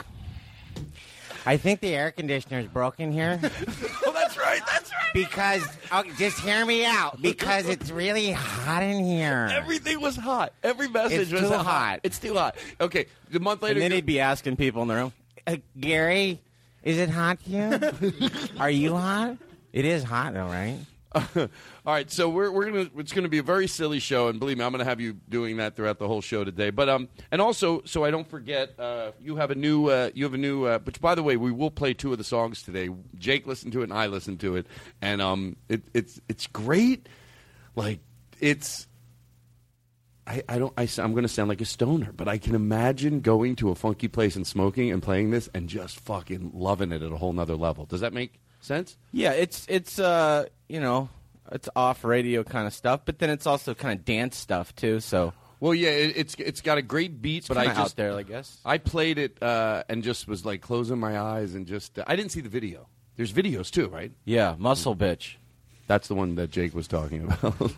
I 1.45 1.57
think 1.57 1.81
the 1.81 1.93
air 1.93 2.09
conditioner's 2.09 2.65
broken 2.65 3.11
here. 3.11 3.39
that's 4.38 4.49
right. 4.49 4.61
That's 4.71 4.91
right. 4.91 5.13
Because 5.13 5.67
oh, 5.91 6.03
just 6.17 6.39
hear 6.39 6.65
me 6.65 6.85
out. 6.85 7.21
Because 7.27 7.67
it's 7.67 7.91
really 7.91 8.31
hot 8.31 8.83
in 8.83 9.03
here. 9.03 9.49
Everything 9.51 9.99
was 10.01 10.15
hot. 10.15 10.53
Every 10.63 10.88
message 10.88 11.19
It's 11.21 11.31
was 11.31 11.41
too 11.41 11.49
hot. 11.49 11.65
hot. 11.65 11.99
It's 12.03 12.19
too 12.19 12.33
hot. 12.35 12.55
Okay, 12.79 13.07
the 13.29 13.39
month 13.39 13.61
later. 13.61 13.73
And 13.73 13.81
then 13.83 13.91
he'd 13.91 14.05
be 14.05 14.19
asking 14.19 14.55
people 14.55 14.81
in 14.81 14.88
the 14.88 14.95
room, 14.95 15.13
uh, 15.45 15.57
Gary, 15.79 16.39
is 16.83 16.97
it 16.97 17.09
hot 17.09 17.39
to 17.45 17.49
you? 17.49 18.29
Are 18.59 18.69
you 18.69 18.95
hot? 18.95 19.38
It 19.73 19.85
is 19.85 20.03
hot 20.03 20.33
though, 20.33 20.45
right? 20.47 20.77
All 21.88 21.93
right, 21.93 22.11
so 22.11 22.27
we're 22.27 22.51
we're 22.51 22.65
gonna 22.65 22.89
it's 22.97 23.13
gonna 23.13 23.29
be 23.29 23.38
a 23.38 23.43
very 23.43 23.65
silly 23.65 23.99
show, 23.99 24.27
and 24.27 24.41
believe 24.41 24.57
me, 24.57 24.65
I'm 24.65 24.73
gonna 24.73 24.83
have 24.83 24.99
you 24.99 25.13
doing 25.29 25.55
that 25.55 25.77
throughout 25.77 25.99
the 25.99 26.07
whole 26.09 26.19
show 26.19 26.43
today. 26.43 26.69
But 26.69 26.89
um, 26.89 27.07
and 27.31 27.41
also, 27.41 27.81
so 27.85 28.03
I 28.03 28.11
don't 28.11 28.27
forget, 28.27 28.77
uh, 28.77 29.13
you 29.21 29.38
have 29.38 29.51
a 29.51 29.55
new 29.55 29.88
uh, 29.88 30.09
you 30.13 30.25
have 30.25 30.33
a 30.33 30.38
new. 30.38 30.65
Uh, 30.65 30.79
which, 30.79 30.99
by 30.99 31.15
the 31.15 31.23
way, 31.23 31.38
we 31.38 31.49
will 31.49 31.71
play 31.71 31.93
two 31.93 32.11
of 32.11 32.17
the 32.17 32.25
songs 32.25 32.61
today. 32.61 32.89
Jake 33.17 33.47
listened 33.47 33.71
to 33.71 33.79
it, 33.79 33.83
and 33.85 33.93
I 33.93 34.07
listened 34.07 34.41
to 34.41 34.57
it, 34.57 34.67
and 35.01 35.21
um, 35.21 35.55
it, 35.69 35.81
it's 35.93 36.19
it's 36.27 36.45
great. 36.47 37.07
Like 37.77 38.01
it's. 38.41 38.85
I, 40.27 40.43
I 40.49 40.59
don't. 40.59 40.73
I, 40.77 40.89
am 40.97 41.13
going 41.13 41.23
to 41.23 41.29
sound 41.29 41.47
like 41.47 41.61
a 41.61 41.65
stoner, 41.65 42.11
but 42.11 42.27
I 42.27 42.38
can 42.38 42.53
imagine 42.53 43.21
going 43.21 43.55
to 43.57 43.69
a 43.69 43.75
funky 43.75 44.09
place 44.09 44.35
and 44.35 44.45
smoking 44.45 44.91
and 44.91 45.01
playing 45.01 45.31
this 45.31 45.47
and 45.53 45.69
just 45.69 46.01
fucking 46.01 46.51
loving 46.53 46.91
it 46.91 47.01
at 47.01 47.13
a 47.13 47.15
whole 47.15 47.31
nother 47.31 47.55
level. 47.55 47.85
Does 47.85 48.01
that 48.01 48.11
make 48.11 48.41
sense? 48.59 48.97
Yeah, 49.13 49.31
it's 49.31 49.65
it's 49.69 49.99
uh 49.99 50.47
you 50.67 50.81
know 50.81 51.07
it's 51.52 51.70
off 51.76 52.04
radio 52.04 52.43
kind 52.43 52.68
of 52.68 52.74
stuff, 52.74 53.02
but 53.06 53.20
then 53.20 53.30
it's 53.30 53.48
also 53.48 53.74
kind 53.74 53.98
of 53.98 54.06
dance 54.06 54.38
stuff 54.38 54.76
too. 54.76 55.00
So 55.00 55.34
Well, 55.60 55.74
yeah, 55.74 55.89
it, 55.89 56.14
it's 56.16 56.36
it's 56.36 56.62
got 56.62 56.78
a 56.78 56.82
great 56.82 57.22
beat, 57.22 57.48
but 57.48 57.58
I 57.58 57.66
just 57.66 57.80
out 57.80 57.95
there, 57.95 58.14
I 58.14 58.24
guess. 58.24 58.60
I 58.66 58.78
played 58.78 59.18
it 59.18 59.41
uh, 59.41 59.84
and 59.89 60.04
just 60.04 60.28
was 60.28 60.45
like 60.45 60.62
closing 60.62 61.00
my 61.00 61.20
eyes 61.20 61.56
and 61.56 61.66
just 61.66 62.00
I 62.06 62.16
didn't 62.16 62.32
see 62.32 62.41
the 62.41 62.50
video. 62.50 62.88
There's 63.16 63.34
videos 63.34 63.72
too, 63.72 63.88
right? 63.88 64.12
Yeah, 64.26 64.56
muscle 64.58 64.95
bitch. 64.95 65.36
That's 65.88 66.08
the 66.08 66.16
one 66.16 66.36
that 66.36 66.52
Jake 66.52 66.76
was 66.76 66.88
talking 66.88 67.24
about. 67.24 67.72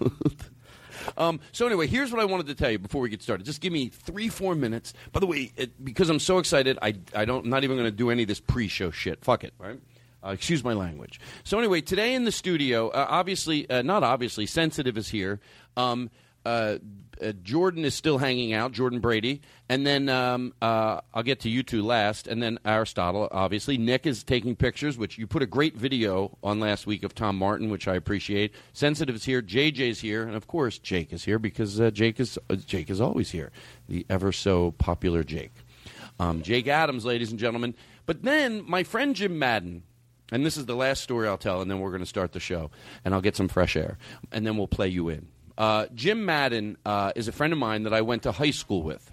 um, 1.17 1.39
so 1.51 1.65
anyway, 1.67 1.87
here's 1.87 2.11
what 2.11 2.19
I 2.19 2.25
wanted 2.25 2.47
to 2.47 2.55
tell 2.55 2.71
you 2.71 2.79
before 2.79 3.01
we 3.01 3.09
get 3.09 3.21
started. 3.21 3.45
Just 3.45 3.61
give 3.61 3.71
me 3.71 3.87
three, 3.89 4.29
four 4.29 4.55
minutes. 4.55 4.93
By 5.11 5.19
the 5.19 5.27
way, 5.27 5.51
it, 5.55 5.83
because 5.83 6.09
I'm 6.09 6.19
so 6.19 6.39
excited, 6.39 6.77
I 6.81 6.95
I 7.15 7.25
don't 7.25 7.45
I'm 7.45 7.49
not 7.49 7.63
even 7.63 7.77
going 7.77 7.89
to 7.89 7.95
do 7.95 8.09
any 8.09 8.23
of 8.23 8.27
this 8.27 8.39
pre-show 8.39 8.91
shit. 8.91 9.23
Fuck 9.23 9.43
it, 9.43 9.53
right? 9.59 9.79
Uh, 10.23 10.31
excuse 10.31 10.63
my 10.63 10.73
language. 10.73 11.19
So 11.43 11.57
anyway, 11.59 11.81
today 11.81 12.13
in 12.13 12.25
the 12.25 12.31
studio, 12.31 12.89
uh, 12.89 13.05
obviously, 13.09 13.69
uh, 13.69 13.81
not 13.81 14.03
obviously, 14.03 14.45
sensitive 14.45 14.97
is 14.97 15.07
here. 15.07 15.39
Um, 15.77 16.09
uh, 16.45 16.77
uh, 17.21 17.33
Jordan 17.43 17.83
is 17.83 17.93
still 17.93 18.17
hanging 18.17 18.53
out, 18.53 18.71
Jordan 18.71 18.99
Brady, 18.99 19.41
and 19.67 19.85
then 19.85 20.07
um, 20.07 20.53
uh, 20.61 21.01
I'll 21.13 21.23
get 21.23 21.41
to 21.41 21.49
you 21.49 21.63
two 21.63 21.83
last, 21.83 22.27
and 22.27 22.41
then 22.41 22.59
Aristotle, 22.63 23.27
obviously. 23.31 23.77
Nick 23.77 24.07
is 24.07 24.23
taking 24.23 24.55
pictures, 24.55 24.97
which 24.97 25.17
you 25.17 25.27
put 25.27 25.43
a 25.43 25.45
great 25.45 25.75
video 25.75 26.37
on 26.41 26.61
last 26.61 26.87
week 26.87 27.03
of 27.03 27.13
Tom 27.13 27.37
Martin, 27.37 27.69
which 27.69 27.89
I 27.89 27.95
appreciate. 27.95 28.53
Sensitive 28.71 29.15
is 29.15 29.25
here, 29.25 29.41
JJ's 29.41 29.99
here, 29.99 30.23
and 30.23 30.35
of 30.35 30.47
course 30.47 30.79
Jake 30.79 31.11
is 31.11 31.25
here 31.25 31.39
because 31.39 31.77
Jake 31.91 32.19
is 32.21 32.39
Jake 32.65 32.89
is 32.89 33.01
always 33.01 33.31
here, 33.31 33.51
the 33.89 34.05
ever 34.09 34.31
so 34.31 34.71
popular 34.71 35.23
Jake. 35.23 35.51
Um, 36.21 36.41
Jake 36.41 36.67
Adams, 36.67 37.05
ladies 37.05 37.31
and 37.31 37.39
gentlemen. 37.39 37.75
But 38.05 38.23
then 38.23 38.63
my 38.67 38.83
friend 38.83 39.15
Jim 39.15 39.37
Madden, 39.39 39.83
and 40.31 40.45
this 40.45 40.57
is 40.57 40.65
the 40.65 40.75
last 40.75 41.03
story 41.03 41.27
I'll 41.27 41.37
tell, 41.37 41.61
and 41.61 41.69
then 41.69 41.79
we're 41.79 41.91
going 41.91 42.01
to 42.01 42.05
start 42.05 42.33
the 42.33 42.39
show, 42.39 42.71
and 43.03 43.13
I'll 43.13 43.21
get 43.21 43.35
some 43.35 43.47
fresh 43.47 43.75
air, 43.75 43.97
and 44.31 44.45
then 44.45 44.57
we'll 44.57 44.67
play 44.67 44.87
you 44.87 45.09
in. 45.09 45.27
Uh, 45.57 45.87
Jim 45.93 46.25
Madden 46.25 46.77
uh, 46.85 47.11
is 47.15 47.27
a 47.27 47.31
friend 47.31 47.51
of 47.51 47.59
mine 47.59 47.83
that 47.83 47.93
I 47.93 48.01
went 48.01 48.23
to 48.23 48.31
high 48.31 48.51
school 48.51 48.81
with. 48.81 49.11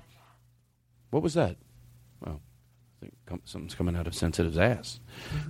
What 1.10 1.22
was 1.22 1.34
that? 1.34 1.56
Oh. 2.26 2.40
I 3.02 3.08
think 3.30 3.42
something's 3.44 3.74
coming 3.74 3.94
out 3.94 4.06
of 4.06 4.14
Sensitive's 4.14 4.56
ass. 4.56 5.00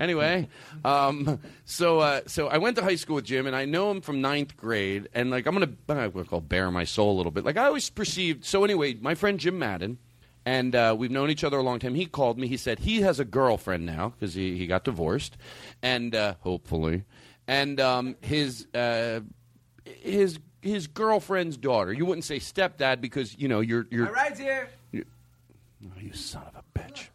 Anyway, 0.01 0.49
um, 0.85 1.39
so 1.65 2.01
uh, 2.01 2.23
so 2.27 2.49
I 2.49 2.59
went 2.59 2.77
to 2.77 2.83
high 2.83 2.97
school 2.97 3.17
with 3.17 3.25
Jim, 3.25 3.47
and 3.47 3.55
I 3.55 3.67
know 3.67 3.91
him 3.91 4.01
from 4.01 4.21
ninth 4.21 4.57
grade. 4.57 5.09
And 5.15 5.31
like 5.31 5.47
I'm 5.47 5.55
gonna, 5.55 5.73
I'm 5.89 6.11
gonna 6.11 6.25
call 6.25 6.41
bare 6.41 6.71
my 6.71 6.85
soul 6.85 7.13
a 7.13 7.17
little 7.17 7.31
bit. 7.31 7.45
Like 7.45 7.57
I 7.57 7.67
always 7.67 7.89
perceived. 7.89 8.45
So 8.45 8.65
anyway, 8.65 8.95
my 8.95 9.15
friend 9.15 9.39
Jim 9.39 9.59
Madden, 9.59 9.99
and 10.47 10.77
uh, 10.77 10.95
we've 10.97 11.11
known 11.11 11.29
each 11.29 11.43
other 11.43 11.59
a 11.59 11.63
long 11.63 11.81
time. 11.81 11.95
He 11.97 12.07
called 12.07 12.39
me. 12.39 12.47
He 12.47 12.57
said 12.57 12.79
he 12.79 13.03
has 13.03 13.19
a 13.19 13.25
girlfriend 13.25 13.85
now 13.85 14.15
because 14.19 14.33
he, 14.33 14.57
he 14.57 14.67
got 14.67 14.85
divorced, 14.85 15.37
and 15.83 16.15
uh, 16.15 16.35
hopefully, 16.41 17.03
and 17.49 17.81
um, 17.81 18.17
his 18.23 18.67
uh, 18.73 19.21
his 19.85 20.39
his 20.63 20.87
girlfriend's 20.87 21.57
daughter. 21.57 21.93
You 21.93 22.07
wouldn't 22.07 22.25
say 22.25 22.39
stepdad 22.39 23.01
because 23.01 23.37
you 23.37 23.49
know 23.49 23.61
you're 23.61 23.87
you're. 23.91 24.07
My 24.07 24.13
ride's 24.13 24.39
here. 24.39 24.71
Oh, 24.95 26.01
you 26.01 26.13
son 26.15 26.45
of 26.47 26.63
a 26.63 26.79
bitch! 26.79 27.09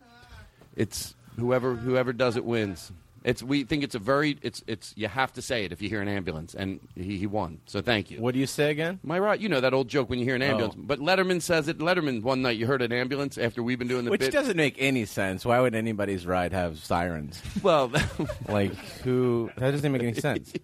It's 0.76 1.16
whoever 1.38 1.76
whoever 1.76 2.12
does 2.14 2.36
it 2.36 2.44
wins. 2.44 2.92
It's 3.24 3.44
we 3.44 3.64
think 3.66 3.84
it's 3.84 3.94
a 3.94 4.00
very 4.00 4.40
it's 4.42 4.64
it's 4.66 4.94
you 4.98 5.08
have 5.08 5.32
to 5.34 5.44
say 5.44 5.64
it 5.64 5.72
if 5.72 5.80
you 5.82 5.90
hear 5.90 6.02
an 6.02 6.08
ambulance, 6.08 6.56
and 6.56 6.80
he, 6.96 7.18
he 7.20 7.28
won. 7.28 7.60
So 7.68 7.80
thank 7.82 8.10
you. 8.10 8.20
What 8.20 8.34
do 8.34 8.40
you 8.40 8.48
say 8.48 8.72
again? 8.72 9.00
My 9.04 9.20
right, 9.20 9.40
you 9.40 9.48
know 9.48 9.62
that 9.62 9.76
old 9.76 9.90
joke 9.90 10.10
when 10.10 10.18
you 10.18 10.26
hear 10.26 10.34
an 10.34 10.42
ambulance. 10.42 10.74
Oh. 10.76 10.82
But 10.84 10.98
Letterman 11.00 11.40
says 11.42 11.68
it. 11.68 11.78
Letterman 11.78 12.24
one 12.24 12.42
night 12.42 12.58
you 12.58 12.66
heard 12.66 12.82
an 12.82 12.92
ambulance 12.92 13.38
after 13.38 13.62
we've 13.62 13.78
been 13.78 13.88
doing 13.88 14.06
the 14.06 14.12
Which 14.12 14.22
bit. 14.22 14.32
doesn't 14.34 14.58
make 14.58 14.76
any 14.80 15.06
sense. 15.06 15.46
Why 15.46 15.60
would 15.60 15.76
anybody's 15.76 16.26
ride 16.26 16.52
have 16.54 16.80
sirens? 16.80 17.40
Well, 17.62 17.92
like 18.50 18.74
who? 19.04 19.52
That 19.58 19.70
doesn't 19.72 19.92
make 19.92 20.02
any 20.02 20.16
sense. 20.16 20.52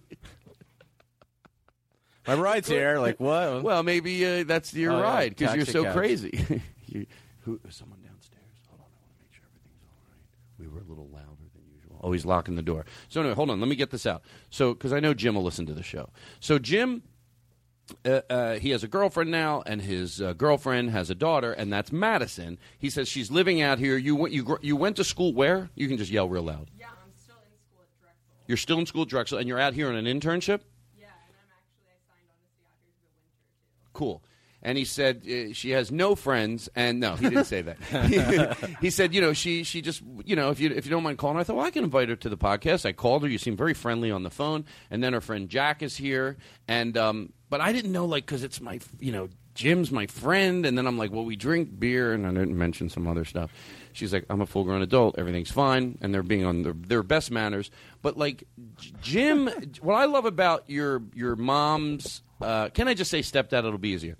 My 2.26 2.34
ride's 2.34 2.66
here. 2.68 2.98
Like 2.98 3.20
what? 3.20 3.62
Well, 3.62 3.84
maybe 3.84 4.26
uh, 4.26 4.42
that's 4.44 4.74
your 4.74 4.92
Oh, 4.92 4.96
yeah, 4.98 5.02
ride 5.02 5.36
because 5.36 5.54
you're 5.54 5.64
taxi 5.64 5.78
so 5.78 5.84
cabs. 5.84 5.96
crazy. 5.96 6.62
you, 6.86 7.06
who, 7.42 7.60
someone 7.70 8.00
downstairs. 8.00 8.42
Hold 8.68 8.80
on, 8.80 8.86
I 8.90 8.98
want 9.00 9.12
to 9.14 9.18
make 9.22 9.32
sure 9.32 9.44
everything's 9.46 9.84
all 9.86 9.94
right. 10.10 10.18
We 10.58 10.66
were 10.66 10.80
a 10.80 10.84
little 10.88 11.06
louder 12.02 12.10
than 12.10 12.10
usual. 12.10 12.10
Oh, 12.10 12.12
he's 12.12 12.24
locking 12.24 12.54
the 12.56 12.62
door. 12.62 12.84
So 13.08 13.20
anyway, 13.20 13.34
hold 13.34 13.50
on. 13.50 13.60
Let 13.60 13.68
me 13.68 13.76
get 13.76 13.90
this 13.90 14.06
out. 14.06 14.22
So 14.50 14.74
because 14.74 14.92
I 14.92 15.00
know 15.00 15.14
Jim 15.14 15.34
will 15.34 15.42
listen 15.42 15.66
to 15.66 15.74
the 15.74 15.82
show. 15.82 16.10
So 16.40 16.58
Jim. 16.58 17.02
Uh, 18.04 18.20
uh, 18.28 18.58
he 18.58 18.68
has 18.68 18.84
a 18.84 18.86
girlfriend 18.86 19.30
now, 19.30 19.62
and 19.64 19.80
his 19.80 20.20
uh, 20.20 20.34
girlfriend 20.34 20.90
has 20.90 21.08
a 21.08 21.14
daughter, 21.14 21.52
and 21.52 21.72
that's 21.72 21.90
Madison. 21.90 22.58
He 22.78 22.90
says 22.90 23.08
she's 23.08 23.30
living 23.30 23.62
out 23.62 23.78
here. 23.78 23.96
You 23.96 24.14
went, 24.14 24.34
you 24.34 24.42
gr- 24.42 24.60
you 24.60 24.76
went 24.76 24.96
to 24.96 25.04
school 25.04 25.32
where? 25.32 25.70
You 25.74 25.88
can 25.88 25.96
just 25.96 26.10
yell 26.10 26.28
real 26.28 26.42
loud. 26.42 26.70
Yeah, 26.78 26.88
I'm 26.88 27.12
still 27.16 27.36
in 27.36 27.56
school 27.58 27.80
at 27.80 27.98
Drexel. 27.98 28.44
You're 28.46 28.58
still 28.58 28.78
in 28.78 28.84
school 28.84 29.02
at 29.04 29.08
Drexel, 29.08 29.38
and 29.38 29.48
you're 29.48 29.58
out 29.58 29.72
here 29.72 29.88
on 29.88 29.94
an 29.94 30.04
internship. 30.04 30.60
Yeah, 30.98 31.06
and 31.06 31.34
I'm 31.40 31.50
actually 31.56 31.88
excited. 31.96 32.28
Cool. 33.94 34.20
Cool. 34.20 34.22
And 34.62 34.76
he 34.76 34.84
said 34.84 35.22
uh, 35.24 35.52
she 35.52 35.70
has 35.70 35.92
no 35.92 36.16
friends, 36.16 36.68
and 36.74 36.98
no, 36.98 37.14
he 37.14 37.28
didn't 37.28 37.44
say 37.44 37.62
that. 37.62 38.76
he 38.80 38.90
said, 38.90 39.14
you 39.14 39.20
know, 39.20 39.32
she 39.32 39.62
she 39.62 39.80
just, 39.80 40.02
you 40.24 40.34
know, 40.34 40.50
if 40.50 40.58
you 40.58 40.70
if 40.70 40.84
you 40.84 40.90
don't 40.90 41.04
mind 41.04 41.18
calling 41.18 41.36
her, 41.36 41.40
I 41.40 41.44
thought, 41.44 41.56
well, 41.56 41.66
I 41.66 41.70
can 41.70 41.84
invite 41.84 42.08
her 42.08 42.16
to 42.16 42.28
the 42.28 42.36
podcast. 42.36 42.84
I 42.84 42.92
called 42.92 43.22
her. 43.22 43.28
You 43.28 43.38
seem 43.38 43.56
very 43.56 43.74
friendly 43.74 44.10
on 44.10 44.24
the 44.24 44.30
phone, 44.30 44.64
and 44.90 45.02
then 45.02 45.12
her 45.12 45.20
friend 45.20 45.48
Jack 45.48 45.82
is 45.82 45.96
here, 45.96 46.36
and 46.66 46.96
um, 46.96 47.32
but 47.50 47.60
I 47.60 47.72
didn't 47.72 47.92
know 47.92 48.04
like 48.04 48.26
because 48.26 48.42
it's 48.42 48.60
my, 48.60 48.80
you 48.98 49.12
know, 49.12 49.28
Jim's 49.54 49.90
my 49.90 50.06
friend, 50.06 50.66
and 50.66 50.76
then 50.76 50.86
I'm 50.86 50.98
like, 50.98 51.12
well, 51.12 51.24
we 51.24 51.36
drink 51.36 51.78
beer, 51.78 52.12
and 52.12 52.26
I 52.26 52.30
didn't 52.30 52.58
mention 52.58 52.88
some 52.88 53.06
other 53.06 53.24
stuff. 53.24 53.52
She's 53.92 54.12
like, 54.12 54.24
I'm 54.28 54.40
a 54.40 54.46
full 54.46 54.64
grown 54.64 54.82
adult, 54.82 55.18
everything's 55.18 55.50
fine, 55.50 55.98
and 56.00 56.12
they're 56.12 56.22
being 56.22 56.44
on 56.44 56.62
their, 56.62 56.74
their 56.74 57.02
best 57.02 57.30
manners. 57.30 57.70
But 58.02 58.16
like 58.16 58.44
Jim, 59.00 59.48
what 59.80 59.94
I 59.94 60.06
love 60.06 60.24
about 60.24 60.68
your 60.68 61.02
your 61.14 61.36
mom's, 61.36 62.22
uh, 62.40 62.70
can 62.70 62.88
I 62.88 62.94
just 62.94 63.10
say 63.10 63.20
stepdad? 63.20 63.60
It'll 63.60 63.78
be 63.78 63.90
easier 63.90 64.16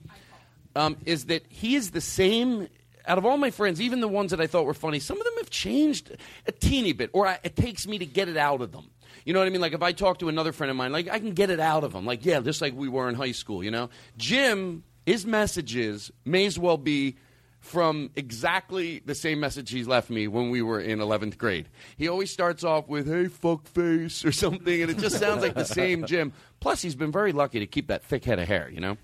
um, 0.79 0.97
is 1.05 1.27
that 1.27 1.45
he 1.49 1.75
is 1.75 1.91
the 1.91 2.01
same. 2.01 2.69
Out 3.07 3.17
of 3.17 3.25
all 3.25 3.39
my 3.39 3.51
friends, 3.51 3.81
even 3.81 4.01
the 4.01 4.09
ones 4.09 4.33
that 4.33 4.41
I 4.41 4.47
thought 4.47 4.67
were 4.67 4.75
funny, 4.75 4.99
some 5.01 5.19
of 5.19 5.25
them 5.25 5.33
have 5.39 5.49
changed 5.49 6.15
a 6.47 6.53
teeny 6.53 6.93
bit, 6.93 7.09
or 7.15 7.27
I, 7.27 7.39
it 7.43 7.57
takes 7.57 7.87
me 7.87 7.99
to 7.99 8.07
get 8.07 8.29
it 8.29 8.37
out 8.37 8.61
of 8.61 8.71
them. 8.71 8.91
You 9.25 9.33
know 9.33 9.41
what 9.41 9.47
I 9.47 9.51
mean? 9.51 9.63
Like 9.63 9.73
if 9.73 9.83
I 9.83 9.93
talk 9.93 10.19
to 10.19 10.29
another 10.29 10.53
friend 10.53 10.71
of 10.71 10.77
mine, 10.77 10.93
like 10.93 11.09
I 11.09 11.19
can 11.19 11.33
get 11.33 11.51
it 11.51 11.59
out 11.59 11.85
of 11.85 11.93
them. 11.93 12.05
Like 12.05 12.25
yeah, 12.25 12.41
just 12.41 12.61
like 12.61 12.75
we 12.75 12.89
were 12.89 13.09
in 13.09 13.15
high 13.15 13.33
school. 13.33 13.65
You 13.65 13.71
know, 13.71 13.89
Jim, 14.19 14.85
his 15.07 15.27
messages 15.27 16.11
may 16.25 16.45
as 16.47 16.59
well 16.59 16.77
be 16.77 17.17
from 17.61 18.11
exactly 18.15 19.01
the 19.05 19.15
same 19.15 19.41
message 19.41 19.71
he 19.71 19.85
left 19.85 20.11
me 20.11 20.29
when 20.29 20.51
we 20.51 20.63
were 20.63 20.81
in 20.81 21.01
11th 21.01 21.37
grade. 21.39 21.69
He 21.97 22.09
always 22.09 22.31
starts 22.31 22.63
off 22.63 22.89
with, 22.89 23.09
hey, 23.09 23.27
fuck 23.27 23.67
face, 23.67 24.25
or 24.25 24.33
something, 24.33 24.83
and 24.83 24.91
it 24.91 24.99
just 24.99 25.19
sounds 25.19 25.43
like 25.43 25.55
the 25.55 25.65
same 25.65 26.07
Jim. 26.07 26.33
Plus, 26.61 26.83
he's 26.83 26.95
been 26.95 27.11
very 27.13 27.33
lucky 27.33 27.59
to 27.59 27.67
keep 27.67 27.89
that 27.89 28.05
thick 28.05 28.25
head 28.25 28.39
of 28.39 28.47
hair, 28.47 28.71
you 28.71 28.81
know? 28.81 28.97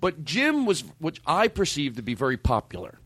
But 0.00 0.24
Jim 0.24 0.66
was, 0.66 0.84
which 0.98 1.20
I 1.26 1.48
perceived 1.48 1.96
to 1.96 2.02
be 2.02 2.14
very 2.14 2.36
popular. 2.36 2.98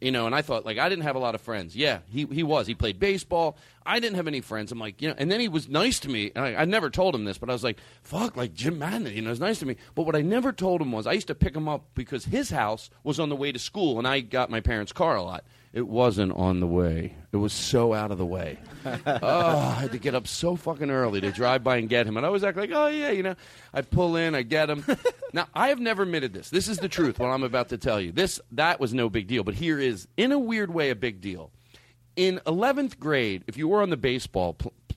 You 0.00 0.10
know, 0.10 0.26
and 0.26 0.34
I 0.34 0.42
thought, 0.42 0.66
like, 0.66 0.76
I 0.76 0.88
didn't 0.88 1.04
have 1.04 1.14
a 1.14 1.20
lot 1.20 1.36
of 1.36 1.40
friends. 1.40 1.76
Yeah, 1.76 2.00
he, 2.08 2.26
he 2.26 2.42
was. 2.42 2.66
He 2.66 2.74
played 2.74 2.98
baseball. 2.98 3.56
I 3.86 4.00
didn't 4.00 4.16
have 4.16 4.26
any 4.26 4.40
friends. 4.40 4.72
I'm 4.72 4.80
like, 4.80 5.00
you 5.00 5.08
know, 5.08 5.14
and 5.16 5.30
then 5.30 5.38
he 5.38 5.46
was 5.46 5.68
nice 5.68 6.00
to 6.00 6.08
me. 6.08 6.32
And 6.34 6.44
I, 6.44 6.62
I 6.62 6.64
never 6.64 6.90
told 6.90 7.14
him 7.14 7.24
this, 7.24 7.38
but 7.38 7.48
I 7.48 7.52
was 7.52 7.62
like, 7.62 7.78
fuck, 8.02 8.36
like 8.36 8.54
Jim 8.54 8.80
Madden, 8.80 9.06
you 9.14 9.22
know, 9.22 9.30
is 9.30 9.38
nice 9.38 9.60
to 9.60 9.66
me. 9.66 9.76
But 9.94 10.02
what 10.02 10.16
I 10.16 10.20
never 10.20 10.52
told 10.52 10.80
him 10.80 10.90
was 10.90 11.06
I 11.06 11.12
used 11.12 11.28
to 11.28 11.34
pick 11.36 11.54
him 11.54 11.68
up 11.68 11.84
because 11.94 12.24
his 12.24 12.50
house 12.50 12.90
was 13.04 13.20
on 13.20 13.28
the 13.28 13.36
way 13.36 13.52
to 13.52 13.58
school, 13.60 13.98
and 13.98 14.08
I 14.08 14.18
got 14.18 14.50
my 14.50 14.58
parents' 14.60 14.92
car 14.92 15.14
a 15.14 15.22
lot. 15.22 15.44
It 15.72 15.86
wasn't 15.86 16.32
on 16.32 16.60
the 16.60 16.66
way. 16.66 17.14
It 17.30 17.36
was 17.36 17.52
so 17.52 17.92
out 17.92 18.10
of 18.10 18.16
the 18.16 18.24
way. 18.24 18.58
oh, 18.86 18.98
I 19.22 19.80
had 19.80 19.92
to 19.92 19.98
get 19.98 20.14
up 20.14 20.26
so 20.26 20.56
fucking 20.56 20.90
early 20.90 21.20
to 21.20 21.30
drive 21.30 21.62
by 21.62 21.76
and 21.76 21.88
get 21.88 22.06
him. 22.06 22.16
And 22.16 22.24
I 22.24 22.28
always 22.28 22.42
act 22.42 22.56
like, 22.56 22.70
oh, 22.72 22.86
yeah, 22.86 23.10
you 23.10 23.22
know. 23.22 23.34
I 23.74 23.82
pull 23.82 24.16
in, 24.16 24.34
I 24.34 24.42
get 24.42 24.70
him. 24.70 24.84
now, 25.34 25.46
I 25.54 25.68
have 25.68 25.78
never 25.78 26.04
admitted 26.04 26.32
this. 26.32 26.48
This 26.48 26.68
is 26.68 26.78
the 26.78 26.88
truth, 26.88 27.18
what 27.18 27.28
I'm 27.28 27.42
about 27.42 27.68
to 27.68 27.78
tell 27.78 28.00
you. 28.00 28.12
This 28.12 28.40
That 28.52 28.80
was 28.80 28.94
no 28.94 29.10
big 29.10 29.26
deal. 29.26 29.44
But 29.44 29.54
here 29.54 29.78
is, 29.78 30.08
in 30.16 30.32
a 30.32 30.38
weird 30.38 30.72
way, 30.72 30.88
a 30.88 30.96
big 30.96 31.20
deal. 31.20 31.50
In 32.16 32.40
11th 32.46 32.98
grade, 32.98 33.44
if 33.46 33.58
you 33.58 33.68
were 33.68 33.82
on 33.82 33.90
the 33.90 33.96
baseball, 33.98 34.56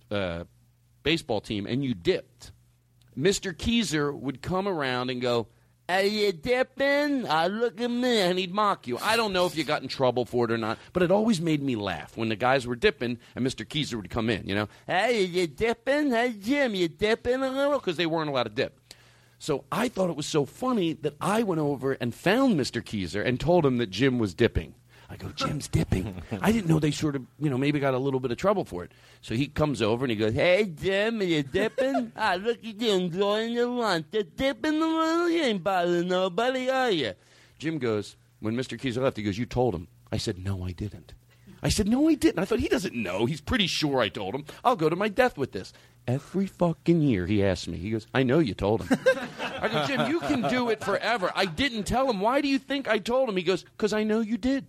uh, 0.09 0.45
baseball 1.03 1.41
team 1.41 1.65
and 1.67 1.83
you 1.83 1.93
dipped, 1.93 2.53
Mr. 3.17 3.53
Keyser 3.53 4.17
would 4.17 4.41
come 4.41 4.67
around 4.67 5.09
and 5.09 5.21
go, 5.21 5.47
Are 5.91 6.03
you 6.03 6.31
dipping? 6.31 7.27
Ah, 7.27 7.47
look 7.47 7.81
at 7.81 7.91
me. 7.91 8.19
And 8.21 8.39
he'd 8.39 8.53
mock 8.53 8.87
you. 8.87 8.97
I 8.99 9.17
don't 9.17 9.33
know 9.33 9.45
if 9.45 9.57
you 9.57 9.65
got 9.65 9.81
in 9.81 9.89
trouble 9.89 10.23
for 10.23 10.45
it 10.45 10.51
or 10.51 10.57
not, 10.57 10.77
but 10.93 11.03
it 11.03 11.11
always 11.11 11.41
made 11.41 11.61
me 11.61 11.75
laugh 11.75 12.15
when 12.15 12.29
the 12.29 12.37
guys 12.37 12.65
were 12.65 12.77
dipping 12.77 13.17
and 13.35 13.45
Mr. 13.45 13.65
Keyser 13.65 13.95
would 13.95 14.09
come 14.09 14.29
in, 14.29 14.47
you 14.47 14.55
know? 14.55 14.69
Hey, 14.87 15.23
you 15.23 15.47
dipping? 15.47 16.11
Hey, 16.11 16.33
Jim, 16.39 16.75
you 16.75 16.87
dipping 16.87 17.43
a 17.43 17.49
little? 17.49 17.77
Because 17.77 17.97
they 17.97 18.05
weren't 18.05 18.29
allowed 18.29 18.43
to 18.43 18.49
dip. 18.49 18.79
So 19.37 19.65
I 19.69 19.89
thought 19.89 20.09
it 20.09 20.15
was 20.15 20.27
so 20.27 20.45
funny 20.45 20.93
that 20.93 21.17
I 21.19 21.43
went 21.43 21.59
over 21.59 21.93
and 21.93 22.15
found 22.15 22.57
Mr. 22.57 22.81
Keyser 22.81 23.25
and 23.25 23.37
told 23.37 23.65
him 23.65 23.77
that 23.77 23.89
Jim 23.89 24.17
was 24.17 24.33
dipping. 24.33 24.75
I 25.11 25.17
go, 25.17 25.27
Jim's 25.35 25.67
dipping. 25.67 26.21
I 26.41 26.53
didn't 26.53 26.67
know 26.67 26.79
they 26.79 26.91
sort 26.91 27.17
of, 27.17 27.23
you 27.37 27.49
know, 27.49 27.57
maybe 27.57 27.79
got 27.81 27.93
a 27.93 27.99
little 27.99 28.21
bit 28.21 28.31
of 28.31 28.37
trouble 28.37 28.63
for 28.63 28.85
it. 28.85 28.91
So 29.21 29.35
he 29.35 29.47
comes 29.47 29.81
over 29.81 30.05
and 30.05 30.11
he 30.11 30.15
goes, 30.15 30.33
Hey, 30.33 30.63
Jim, 30.65 31.19
are 31.19 31.25
you 31.25 31.43
dipping? 31.43 32.13
ah, 32.17 32.37
look 32.39 32.59
at 32.59 32.81
you 32.81 32.91
enjoying 32.93 33.51
your 33.51 33.67
lunch. 33.67 34.05
You're 34.13 34.23
dipping 34.23 34.81
a 34.81 34.85
little. 34.85 35.29
You 35.29 35.43
ain't 35.43 35.63
bothering 35.63 36.07
nobody, 36.07 36.69
are 36.69 36.91
you? 36.91 37.13
Jim 37.59 37.77
goes, 37.77 38.15
when 38.39 38.55
Mr. 38.55 38.79
Keyser 38.79 39.01
left, 39.01 39.17
he 39.17 39.23
goes, 39.23 39.37
You 39.37 39.45
told 39.45 39.75
him. 39.75 39.87
I 40.13 40.17
said, 40.17 40.37
No, 40.37 40.63
I 40.63 40.71
didn't. 40.71 41.13
I 41.61 41.67
said, 41.67 41.89
No, 41.89 42.07
I 42.07 42.13
didn't. 42.13 42.39
I 42.39 42.45
thought 42.45 42.59
he 42.59 42.69
doesn't 42.69 42.95
know. 42.95 43.25
He's 43.25 43.41
pretty 43.41 43.67
sure 43.67 43.99
I 43.99 44.07
told 44.07 44.33
him. 44.33 44.45
I'll 44.63 44.77
go 44.77 44.89
to 44.89 44.95
my 44.95 45.09
death 45.09 45.37
with 45.37 45.51
this. 45.51 45.73
Every 46.07 46.47
fucking 46.47 47.01
year 47.01 47.27
he 47.27 47.43
asks 47.43 47.67
me, 47.67 47.77
he 47.77 47.91
goes, 47.91 48.07
I 48.13 48.23
know 48.23 48.39
you 48.39 48.55
told 48.55 48.81
him. 48.83 48.97
I 49.61 49.67
go, 49.67 49.85
Jim, 49.85 50.09
you 50.09 50.19
can 50.21 50.49
do 50.49 50.69
it 50.69 50.83
forever. 50.83 51.31
I 51.35 51.45
didn't 51.45 51.83
tell 51.83 52.09
him. 52.09 52.21
Why 52.21 52.41
do 52.41 52.47
you 52.47 52.57
think 52.57 52.87
I 52.87 52.97
told 52.97 53.29
him? 53.29 53.37
He 53.37 53.43
goes, 53.43 53.63
Because 53.63 53.91
I 53.91 54.03
know 54.03 54.21
you 54.21 54.37
did. 54.37 54.65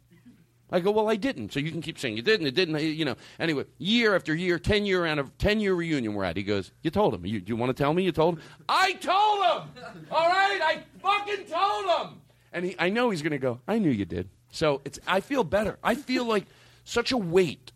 I 0.73 0.81
go, 0.81 0.91
well, 0.91 1.09
I 1.09 1.17
didn't. 1.17 1.53
So 1.53 1.61
you 1.61 1.71
can 1.71 1.83
keep 1.83 1.99
saying 1.99 2.17
you 2.17 2.23
didn't. 2.23 2.47
It 2.47 2.55
didn't. 2.55 2.81
You 2.81 3.05
know. 3.05 3.17
Anyway, 3.39 3.67
year 3.79 4.17
after 4.17 4.35
year, 4.35 4.59
ten 4.59 4.87
year 4.87 5.07
out 5.07 5.19
of 5.19 5.37
ten 5.39 5.61
year 5.61 5.75
reunion 5.75 6.15
we're 6.15 6.25
at. 6.25 6.37
He 6.37 6.43
goes, 6.43 6.73
you 6.83 6.91
told 6.91 7.15
him. 7.15 7.27
You, 7.27 7.43
you 7.45 7.55
want 7.57 7.77
to 7.77 7.81
tell 7.81 7.93
me 7.93 8.03
you 8.03 8.13
told 8.13 8.37
him? 8.37 8.43
I 8.69 8.95
told 8.95 9.45
him. 9.45 10.05
All 10.11 10.29
right, 10.29 10.61
I 10.63 10.83
fucking 11.01 11.45
told 11.47 11.85
him. 11.87 12.21
And 12.53 12.65
he, 12.65 12.77
I 12.79 12.89
know 12.89 13.11
he's 13.11 13.23
going 13.23 13.33
to 13.33 13.39
go. 13.39 13.61
I 13.69 13.79
knew 13.79 13.91
you 13.91 14.07
did. 14.07 14.29
So 14.51 14.81
it's. 14.85 14.99
I 15.07 15.21
feel 15.21 15.45
better. 15.45 15.79
I 15.85 15.95
feel 15.95 16.25
like 16.25 16.47
such 16.85 17.13
a 17.13 17.17
weight 17.19 17.73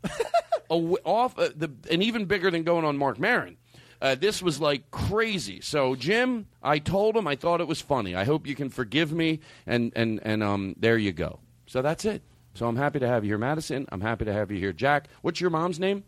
a, 0.70 0.74
off 0.74 1.38
uh, 1.38 1.50
the, 1.54 1.70
and 1.90 2.02
even 2.02 2.24
bigger 2.24 2.50
than 2.50 2.62
going 2.62 2.84
on 2.84 2.96
Marc 2.96 3.18
Maron. 3.18 3.56
Uh, 4.00 4.14
this 4.14 4.42
was 4.42 4.60
like 4.60 4.90
crazy. 4.90 5.60
So 5.60 5.94
Jim, 5.94 6.46
I 6.62 6.78
told 6.78 7.16
him 7.16 7.26
I 7.26 7.36
thought 7.36 7.60
it 7.60 7.68
was 7.68 7.80
funny. 7.80 8.14
I 8.14 8.24
hope 8.24 8.46
you 8.46 8.54
can 8.54 8.68
forgive 8.68 9.12
me. 9.12 9.40
And 9.66 9.92
and 9.96 10.20
and 10.22 10.42
um, 10.42 10.74
there 10.78 10.98
you 10.98 11.12
go. 11.12 11.40
So 11.66 11.82
that's 11.82 12.04
it. 12.04 12.22
So 12.56 12.66
I'm 12.66 12.76
happy 12.76 12.98
to 13.00 13.06
have 13.06 13.22
you 13.22 13.30
here, 13.32 13.38
Madison. 13.38 13.86
I'm 13.92 14.00
happy 14.00 14.24
to 14.24 14.32
have 14.32 14.50
you 14.50 14.58
here, 14.58 14.72
Jack. 14.72 15.08
What's 15.20 15.42
your 15.42 15.50
mom's 15.50 15.78
name? 15.78 16.04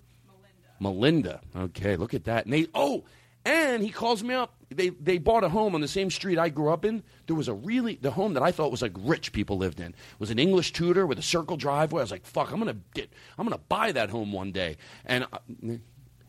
Melinda. 0.80 1.40
Melinda. 1.54 1.64
Okay, 1.70 1.96
look 1.96 2.14
at 2.14 2.24
that. 2.24 2.46
And 2.46 2.54
they, 2.54 2.68
oh, 2.74 3.04
and 3.44 3.82
he 3.82 3.90
calls 3.90 4.22
me 4.22 4.34
up. 4.34 4.54
They 4.70 4.88
they 4.88 5.18
bought 5.18 5.44
a 5.44 5.48
home 5.48 5.74
on 5.74 5.80
the 5.80 5.88
same 5.88 6.10
street 6.10 6.38
I 6.38 6.48
grew 6.48 6.70
up 6.70 6.84
in. 6.84 7.02
There 7.26 7.36
was 7.36 7.48
a 7.48 7.54
really 7.54 7.98
the 8.00 8.10
home 8.10 8.34
that 8.34 8.42
I 8.42 8.50
thought 8.50 8.70
was 8.70 8.82
like 8.82 8.92
rich 8.98 9.32
people 9.32 9.58
lived 9.58 9.80
in. 9.80 9.94
Was 10.18 10.30
an 10.30 10.38
English 10.38 10.72
Tudor 10.72 11.06
with 11.06 11.18
a 11.18 11.22
circle 11.22 11.56
driveway. 11.56 12.00
I 12.00 12.04
was 12.04 12.10
like, 12.10 12.26
fuck, 12.26 12.50
I'm 12.50 12.58
gonna 12.58 12.76
get, 12.94 13.10
I'm 13.38 13.46
gonna 13.46 13.60
buy 13.68 13.92
that 13.92 14.10
home 14.10 14.32
one 14.32 14.52
day. 14.52 14.76
And 15.04 15.26
uh, 15.32 15.38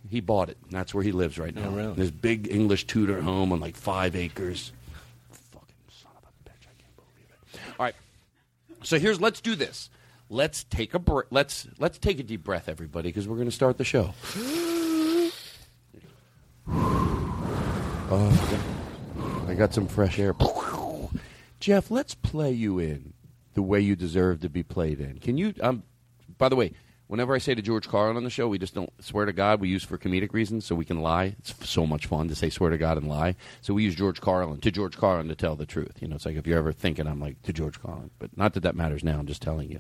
he 0.10 0.22
bought 0.22 0.50
it. 0.50 0.58
And 0.64 0.72
that's 0.72 0.94
where 0.94 1.04
he 1.04 1.12
lives 1.12 1.38
right 1.38 1.54
now. 1.54 1.68
Oh, 1.68 1.72
really? 1.72 1.94
This 1.94 2.12
big 2.12 2.50
English 2.50 2.88
Tudor 2.88 3.22
home 3.22 3.52
on 3.52 3.60
like 3.60 3.76
five 3.76 4.16
acres. 4.16 4.72
Fucking 5.52 5.76
son 5.90 6.12
of 6.18 6.24
a 6.24 6.50
bitch! 6.50 6.64
I 6.64 6.76
can't 6.82 6.96
believe 6.96 7.30
it. 7.30 7.60
All 7.80 7.86
right. 7.86 7.96
So 8.84 9.00
here's 9.00 9.20
let's 9.20 9.42
do 9.42 9.56
this. 9.56 9.90
Let's 10.30 10.64
take 10.64 10.94
a 10.94 11.00
br- 11.00 11.22
let's 11.32 11.68
let's 11.80 11.98
take 11.98 12.20
a 12.20 12.24
deep 12.24 12.44
breath, 12.44 12.70
everybody, 12.70 13.10
because 13.10 13.28
we're 13.28 13.36
going 13.36 13.50
to 13.50 13.56
start 13.56 13.78
the 13.78 13.84
show. 13.84 14.14
Oh, 18.12 19.46
I 19.48 19.54
got 19.54 19.74
some 19.74 19.88
fresh 19.88 20.18
air. 20.20 20.36
Jeff, 21.60 21.92
let's 21.92 22.16
play 22.16 22.52
you 22.52 22.80
in 22.80 23.14
the 23.54 23.62
way 23.62 23.80
you 23.82 23.96
deserve 23.96 24.42
to 24.42 24.50
be 24.50 24.64
played 24.64 25.00
in. 25.00 25.20
Can 25.20 25.38
you? 25.38 25.54
Um, 25.62 25.84
by 26.38 26.48
the 26.50 26.56
way, 26.56 26.72
whenever 27.08 27.36
I 27.36 27.40
say 27.40 27.54
to 27.54 27.62
George 27.62 27.90
Carlin 27.90 28.16
on 28.16 28.24
the 28.24 28.30
show, 28.30 28.48
we 28.48 28.58
just 28.58 28.74
don't 28.74 28.92
swear 29.04 29.26
to 29.26 29.34
God. 29.34 29.60
We 29.60 29.68
use 29.68 29.84
for 29.84 29.98
comedic 29.98 30.32
reasons, 30.32 30.66
so 30.66 30.76
we 30.76 30.86
can 30.86 31.02
lie. 31.02 31.36
It's 31.40 31.52
f- 31.52 31.66
so 31.66 31.86
much 31.86 32.06
fun 32.06 32.30
to 32.30 32.36
say 32.36 32.50
swear 32.50 32.70
to 32.70 32.78
God 32.78 32.98
and 32.98 33.10
lie. 33.10 33.36
So 33.62 33.74
we 33.74 33.84
use 33.84 33.96
George 33.96 34.22
Carlin 34.22 34.62
to 34.62 34.72
George 34.72 34.96
Carlin 34.98 35.28
to 35.28 35.36
tell 35.36 35.56
the 35.56 35.66
truth. 35.66 35.98
You 36.02 36.08
know, 36.08 36.16
it's 36.16 36.26
like 36.26 36.38
if 36.38 36.48
you're 36.48 36.58
ever 36.58 36.72
thinking, 36.72 37.08
I'm 37.08 37.20
like 37.20 37.42
to 37.44 37.52
George 37.54 37.82
Carlin, 37.82 38.12
but 38.20 38.36
not 38.38 38.54
that 38.54 38.64
that 38.64 38.76
matters 38.76 39.04
now. 39.04 39.20
I'm 39.20 39.28
just 39.28 39.42
telling 39.42 39.70
you. 39.70 39.80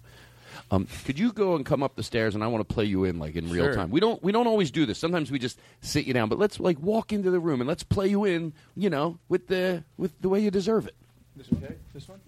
Um, 0.72 0.88
could 1.06 1.18
you 1.18 1.32
go 1.34 1.56
and 1.56 1.66
come 1.66 1.82
up 1.82 1.96
the 1.96 2.04
stairs, 2.04 2.36
and 2.36 2.44
I 2.44 2.48
want 2.48 2.68
to 2.68 2.74
play 2.74 2.86
you 2.86 3.04
in 3.04 3.18
like 3.18 3.36
in 3.36 3.50
real 3.50 3.66
Sure. 3.66 3.74
time. 3.76 3.90
We 3.90 4.00
don't 4.00 4.22
we 4.22 4.32
don't 4.32 4.46
always 4.48 4.70
do 4.70 4.86
this. 4.86 5.00
Sometimes 5.00 5.32
we 5.32 5.40
just 5.40 5.60
sit 5.82 6.06
you 6.06 6.14
down, 6.14 6.30
but 6.30 6.38
let's 6.38 6.60
like 6.60 6.80
walk 6.80 7.12
into 7.12 7.32
the 7.32 7.40
room 7.40 7.60
and 7.62 7.68
let's 7.68 7.82
play 7.84 8.08
you 8.08 8.26
in. 8.26 8.54
You 8.76 8.90
know, 8.92 9.18
with 9.30 9.48
the 9.48 9.84
with 9.98 10.14
the 10.22 10.30
way 10.30 10.40
you 10.42 10.52
deserve 10.52 10.86
it. 10.88 10.96
This 11.36 11.48
okay? 11.52 11.76
This 11.94 12.08
one? 12.08 12.20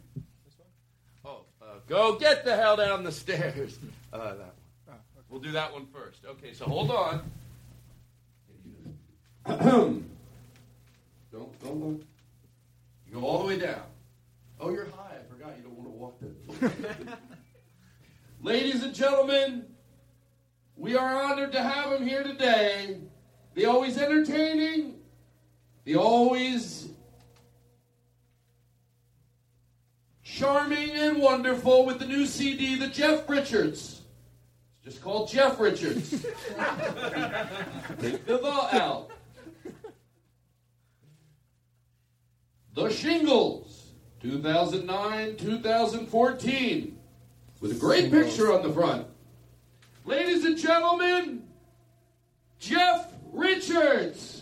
This 0.45 0.55
one? 0.57 0.67
Oh, 1.23 1.41
uh, 1.61 1.65
go 1.87 2.17
get 2.17 2.43
the 2.43 2.55
hell 2.55 2.75
down 2.77 3.03
the 3.03 3.11
stairs. 3.11 3.77
Uh, 4.13 4.33
that 4.33 4.53
one. 4.87 4.97
We'll 5.29 5.39
do 5.39 5.53
that 5.53 5.71
one 5.71 5.85
first. 5.93 6.19
Okay, 6.25 6.53
so 6.53 6.65
hold 6.65 6.91
on. 6.91 7.21
don't 9.47 10.03
don't 11.31 11.63
look. 11.63 12.01
You 13.07 13.13
go 13.13 13.21
all 13.25 13.39
the 13.39 13.45
way 13.47 13.57
down. 13.57 13.83
Oh, 14.59 14.69
you're 14.71 14.87
high. 14.87 15.15
I 15.19 15.33
forgot 15.33 15.55
you 15.57 15.63
don't 15.63 15.77
want 15.77 15.87
to 15.87 15.95
walk 15.97 16.19
that. 17.07 17.17
Ladies 18.43 18.83
and 18.83 18.95
gentlemen, 18.95 19.67
we 20.75 20.95
are 20.95 21.23
honored 21.23 21.51
to 21.51 21.61
have 21.61 21.91
him 21.91 22.07
here 22.07 22.23
today. 22.23 22.97
The 23.53 23.67
always 23.67 23.99
entertaining, 23.99 24.95
the 25.83 25.97
always 25.97 26.87
charming 30.23 30.89
and 30.89 31.21
wonderful 31.21 31.85
with 31.85 31.99
the 31.99 32.07
new 32.07 32.25
CD, 32.25 32.75
the 32.77 32.87
Jeff 32.87 33.29
Richards. 33.29 34.01
It's 34.83 34.95
just 34.95 35.03
called 35.03 35.29
Jeff 35.29 35.59
Richards. 35.59 36.09
Take 36.09 36.25
the 38.25 38.37
the 38.39 38.75
out. 38.75 39.11
The 42.73 42.89
Shingles, 42.89 43.91
2009 44.21 45.35
2014, 45.35 46.97
with 47.61 47.71
a 47.71 47.75
great 47.75 48.11
picture 48.11 48.51
on 48.51 48.63
the 48.63 48.73
front. 48.73 49.07
Ladies 50.03 50.43
and 50.43 50.57
gentlemen, 50.57 51.47
Jeff 52.59 53.13
Richards. 53.31 54.40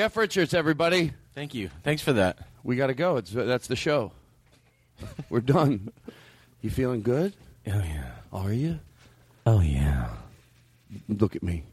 Jeff 0.00 0.16
Richards, 0.16 0.54
everybody. 0.54 1.12
Thank 1.34 1.52
you. 1.52 1.68
Thanks 1.82 2.00
for 2.00 2.14
that. 2.14 2.38
We 2.64 2.76
got 2.76 2.86
to 2.86 2.94
go. 2.94 3.18
It's 3.18 3.32
that's 3.32 3.66
the 3.66 3.76
show. 3.76 4.12
We're 5.28 5.40
done. 5.40 5.92
You 6.62 6.70
feeling 6.70 7.02
good? 7.02 7.34
Oh 7.66 7.82
yeah. 7.84 8.12
Are 8.32 8.50
you? 8.50 8.78
Oh 9.44 9.60
yeah. 9.60 10.08
Look 11.06 11.36
at 11.36 11.42
me. 11.42 11.64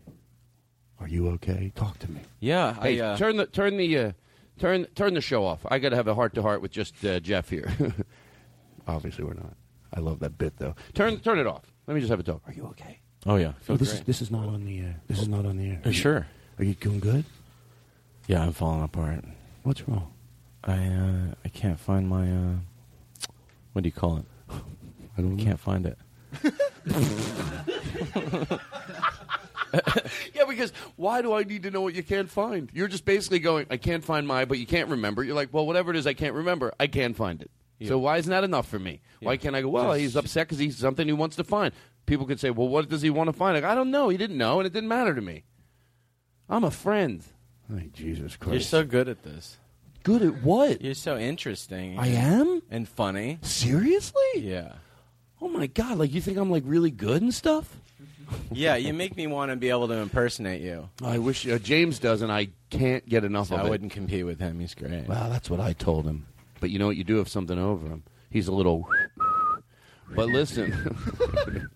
Are 0.99 1.07
you 1.07 1.29
okay? 1.35 1.71
Talk 1.73 1.99
to 1.99 2.11
me. 2.11 2.19
Yeah. 2.41 2.73
Hey, 2.73 2.99
I, 2.99 3.13
uh, 3.13 3.17
turn 3.17 3.37
the 3.37 3.45
turn 3.45 3.77
the 3.77 3.97
uh, 3.97 4.11
turn 4.59 4.87
turn 4.93 5.13
the 5.13 5.21
show 5.21 5.45
off. 5.45 5.65
I 5.65 5.79
got 5.79 5.91
to 5.91 5.95
have 5.95 6.09
a 6.09 6.13
heart 6.13 6.33
to 6.33 6.41
heart 6.41 6.61
with 6.61 6.71
just 6.71 7.05
uh, 7.05 7.21
Jeff 7.21 7.49
here. 7.49 7.71
Obviously, 8.89 9.23
we're 9.23 9.35
not. 9.35 9.55
I 9.93 10.01
love 10.01 10.19
that 10.19 10.37
bit 10.37 10.57
though. 10.57 10.75
Turn 10.93 11.21
turn 11.21 11.39
it 11.39 11.47
off. 11.47 11.63
Let 11.87 11.93
me 11.93 12.01
just 12.01 12.09
have 12.11 12.19
a 12.19 12.23
talk. 12.23 12.41
Are 12.45 12.51
you 12.51 12.65
okay? 12.71 12.99
oh 13.25 13.37
yeah. 13.37 13.53
Oh, 13.55 13.61
Feel 13.61 13.77
this 13.77 13.93
is 13.93 14.01
this 14.01 14.21
is 14.21 14.29
not 14.29 14.49
on 14.49 14.65
the 14.65 14.79
air. 14.79 14.99
This 15.07 15.21
is 15.21 15.29
not 15.29 15.45
on 15.45 15.55
the 15.55 15.69
air. 15.69 15.81
Uh, 15.85 15.91
sure. 15.91 16.27
Are 16.59 16.65
you 16.65 16.73
doing 16.73 16.99
good? 16.99 17.23
Yeah, 18.27 18.43
I'm 18.43 18.51
falling 18.51 18.83
apart. 18.83 19.23
What's 19.63 19.87
wrong? 19.87 20.11
I 20.63 20.73
uh, 20.73 21.33
I 21.45 21.49
can't 21.49 21.79
find 21.79 22.07
my 22.07 22.29
uh, 22.29 22.55
what 23.73 23.83
do 23.83 23.87
you 23.87 23.93
call 23.93 24.17
it? 24.17 24.25
I 25.17 25.21
don't 25.21 25.37
know. 25.37 25.43
Can't 25.43 25.59
find 25.59 25.85
it. 25.85 25.97
yeah, 30.33 30.43
because 30.47 30.71
why 30.95 31.21
do 31.21 31.33
I 31.33 31.43
need 31.43 31.63
to 31.63 31.71
know 31.71 31.81
what 31.81 31.95
you 31.95 32.03
can't 32.03 32.29
find? 32.29 32.69
You're 32.73 32.87
just 32.87 33.05
basically 33.05 33.39
going, 33.39 33.67
I 33.69 33.77
can't 33.77 34.03
find 34.03 34.27
my, 34.27 34.45
but 34.45 34.59
you 34.59 34.65
can't 34.65 34.89
remember. 34.89 35.23
You're 35.23 35.35
like, 35.35 35.53
well, 35.53 35.65
whatever 35.65 35.91
it 35.91 35.97
is 35.97 36.05
I 36.05 36.13
can't 36.13 36.35
remember, 36.35 36.73
I 36.79 36.87
can 36.87 37.13
find 37.13 37.41
it. 37.41 37.51
So 37.87 37.99
why 37.99 38.17
isn't 38.17 38.31
that 38.31 38.43
enough 38.43 38.67
for 38.67 38.79
me? 38.79 39.01
Why 39.21 39.37
can't 39.37 39.55
I 39.55 39.61
go, 39.61 39.69
well, 39.69 39.89
Just- 39.89 39.99
he's 39.99 40.15
upset 40.15 40.47
because 40.47 40.57
he's 40.57 40.77
something 40.77 41.05
he 41.07 41.13
wants 41.13 41.35
to 41.35 41.43
find. 41.43 41.73
People 42.07 42.25
could 42.25 42.39
say, 42.39 42.49
well, 42.49 42.67
what 42.67 42.89
does 42.89 43.03
he 43.03 43.11
want 43.11 43.27
to 43.27 43.33
find? 43.33 43.53
Like, 43.55 43.63
I 43.63 43.75
don't 43.75 43.91
know. 43.91 44.09
He 44.09 44.17
didn't 44.17 44.37
know, 44.37 44.59
and 44.59 44.65
it 44.65 44.73
didn't 44.73 44.89
matter 44.89 45.13
to 45.13 45.21
me. 45.21 45.43
I'm 46.49 46.63
a 46.63 46.71
friend. 46.71 47.23
Jesus 47.93 48.35
Christ. 48.35 48.53
You're 48.53 48.61
so 48.61 48.83
good 48.85 49.07
at 49.09 49.23
this. 49.23 49.57
good 50.03 50.21
at 50.21 50.41
what? 50.43 50.81
You're 50.81 50.93
so 50.93 51.17
interesting. 51.17 51.99
I 51.99 52.07
am? 52.07 52.61
and 52.71 52.87
funny. 52.87 53.39
Seriously? 53.41 54.21
Yeah. 54.35 54.73
Oh, 55.41 55.49
my 55.49 55.67
God. 55.67 55.97
Like, 55.97 56.13
you 56.13 56.21
think 56.21 56.37
I'm, 56.37 56.49
like, 56.49 56.63
really 56.65 56.91
good 56.91 57.21
and 57.21 57.33
stuff? 57.33 57.75
Yeah, 58.51 58.75
you 58.75 58.93
make 58.93 59.15
me 59.15 59.27
want 59.27 59.51
to 59.51 59.55
be 59.55 59.69
able 59.69 59.87
to 59.87 59.93
impersonate 59.95 60.61
you. 60.61 60.89
I 61.03 61.17
wish 61.17 61.47
uh, 61.47 61.57
James 61.59 61.97
does, 61.99 62.21
and 62.21 62.31
I 62.31 62.49
can't 62.69 63.07
get 63.07 63.23
enough 63.23 63.47
So 63.47 63.55
of 63.55 63.61
I 63.61 63.67
it. 63.67 63.69
wouldn't 63.69 63.91
compete 63.93 64.25
with 64.25 64.39
him. 64.39 64.59
He's 64.59 64.73
great. 64.75 65.07
Well, 65.07 65.29
that's 65.29 65.49
what 65.49 65.59
I 65.61 65.71
told 65.73 66.05
him. 66.05 66.25
But 66.59 66.69
you 66.71 66.79
know 66.79 66.87
what? 66.87 66.97
You 66.97 67.03
do 67.05 67.17
have 67.17 67.29
something 67.29 67.57
over 67.57 67.87
him. 67.87 68.03
He's 68.29 68.47
a 68.47 68.53
little. 68.53 68.87
But 70.15 70.29
listen. 70.29 70.71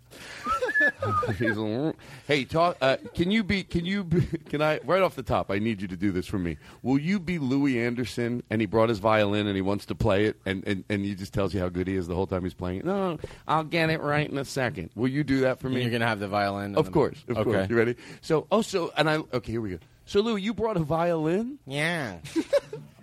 Hey, 2.28 2.45
talk. 2.45 2.78
Uh, 2.82 2.97
can 3.14 3.32
you 3.32 3.43
be? 3.43 3.64
Can 3.64 3.86
you? 3.86 4.04
Be, 4.04 4.22
can 4.49 4.62
I? 4.62 4.80
Right 4.86 5.02
off 5.02 5.16
the 5.16 5.24
top, 5.24 5.52
I 5.52 5.60
need 5.60 5.82
you 5.82 5.88
to 5.88 5.97
do 5.97 6.12
this 6.12 6.28
for 6.28 6.38
me. 6.38 6.58
Will 6.84 6.99
you 6.99 7.20
be 7.20 7.39
Louie 7.39 7.80
Anderson? 7.80 8.43
And 8.49 8.62
he 8.62 8.68
brought 8.68 8.89
his 8.89 8.99
violin 8.99 9.47
and 9.47 9.56
he 9.56 9.62
wants 9.62 9.86
to 9.88 9.95
play 9.95 10.26
it, 10.26 10.38
and 10.45 10.66
and 10.68 10.84
and 10.89 11.04
he 11.04 11.16
just 11.16 11.34
tells 11.34 11.54
you 11.54 11.60
how 11.60 11.70
good 11.70 11.88
he 11.88 11.95
is 11.95 12.08
the 12.08 12.16
whole 12.16 12.28
time 12.28 12.43
he's 12.43 12.54
playing 12.54 12.80
it. 12.80 12.86
No, 12.86 13.18
I'll 13.47 13.64
get 13.64 13.89
it 13.89 14.02
right 14.02 14.30
in 14.30 14.38
a 14.38 14.45
second. 14.45 14.91
Will 14.95 15.10
you 15.10 15.24
do 15.24 15.41
that 15.41 15.60
for 15.60 15.70
me? 15.70 15.82
You're 15.82 15.91
gonna 15.91 16.08
have 16.08 16.20
the 16.20 16.28
violin. 16.28 16.76
Of 16.76 16.86
the- 16.86 16.91
course, 16.91 17.24
of 17.28 17.38
okay. 17.38 17.43
course. 17.43 17.70
You 17.70 17.78
ready? 17.78 17.95
So, 18.22 18.47
oh, 18.52 18.62
so, 18.62 18.91
and 18.95 19.10
I. 19.10 19.18
Okay, 19.34 19.52
here 19.52 19.62
we 19.62 19.72
go. 19.72 19.80
So, 20.06 20.22
Lou, 20.22 20.36
you 20.36 20.54
brought 20.54 20.78
a 20.78 20.82
violin? 20.82 21.60
Yeah. 21.66 22.18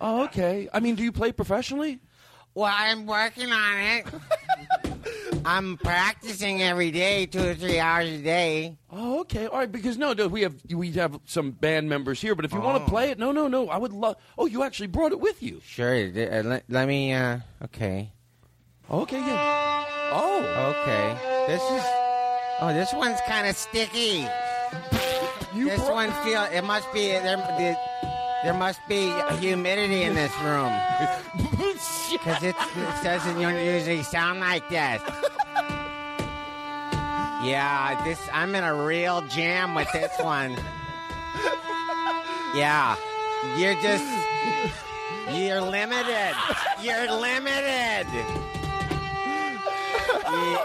Oh, 0.01 0.23
okay. 0.23 0.69
I 0.73 0.79
mean, 0.79 0.95
do 0.95 1.03
you 1.03 1.11
play 1.11 1.33
professionally? 1.33 1.99
Well, 2.53 2.71
I'm 2.73 3.05
working 3.05 3.51
on 3.51 3.77
it. 3.79 4.05
I'm 5.45 5.77
practicing 5.77 6.61
every 6.61 6.91
day, 6.91 7.25
two 7.25 7.49
or 7.49 7.55
three 7.55 7.79
hours 7.79 8.09
a 8.09 8.17
day. 8.17 8.77
Oh, 8.91 9.21
okay. 9.21 9.47
All 9.47 9.59
right. 9.59 9.71
Because 9.71 9.97
no, 9.97 10.13
no, 10.13 10.27
we 10.27 10.41
have 10.41 10.55
we 10.69 10.91
have 10.93 11.19
some 11.25 11.51
band 11.51 11.87
members 11.89 12.19
here, 12.21 12.35
but 12.35 12.45
if 12.45 12.51
you 12.53 12.59
want 12.59 12.81
Oh. 12.81 12.85
to 12.85 12.89
play 12.91 13.11
it, 13.11 13.19
no, 13.19 13.31
no, 13.31 13.47
no. 13.47 13.69
I 13.69 13.77
would 13.77 13.93
love. 13.93 14.17
Oh, 14.37 14.45
you 14.47 14.63
actually 14.63 14.87
brought 14.87 15.11
it 15.11 15.19
with 15.19 15.41
you. 15.41 15.61
Sure. 15.65 15.93
uh, 15.95 16.43
let, 16.43 16.63
let 16.69 16.87
me. 16.87 17.13
Uh, 17.13 17.39
okay. 17.65 18.11
Okay. 18.91 19.19
Yeah. 19.19 19.85
Oh. 20.11 20.75
Okay. 20.81 21.47
This 21.47 21.61
is. 21.61 21.83
Oh, 22.61 22.73
this 22.73 22.91
one's 22.93 23.19
kind 23.27 23.47
of 23.47 23.55
sticky. 23.55 24.27
You 25.55 25.65
this 25.69 25.79
brought- 25.79 25.93
one 25.93 26.11
feel. 26.25 26.43
It 26.43 26.63
must 26.63 26.91
be 26.93 27.07
there. 27.07 27.37
There, 27.57 27.77
there 28.43 28.53
must 28.53 28.85
be 28.87 29.11
humidity 29.39 30.03
in 30.03 30.15
this 30.15 30.31
room 30.41 30.73
because 32.11 32.43
it, 32.43 32.55
it 32.55 33.03
doesn't 33.03 33.39
usually 33.39 34.03
sound 34.03 34.39
like 34.39 34.67
this. 34.69 35.01
Yeah, 37.43 38.01
this. 38.03 38.19
I'm 38.33 38.53
in 38.55 38.63
a 38.63 38.75
real 38.75 39.21
jam 39.21 39.75
with 39.75 39.87
this 39.93 40.11
one. 40.19 40.57
Yeah, 42.55 42.95
you're 43.57 43.75
just. 43.81 44.05
You're 45.31 45.61
limited. 45.61 46.35
You're 46.81 47.11
limited. 47.11 48.07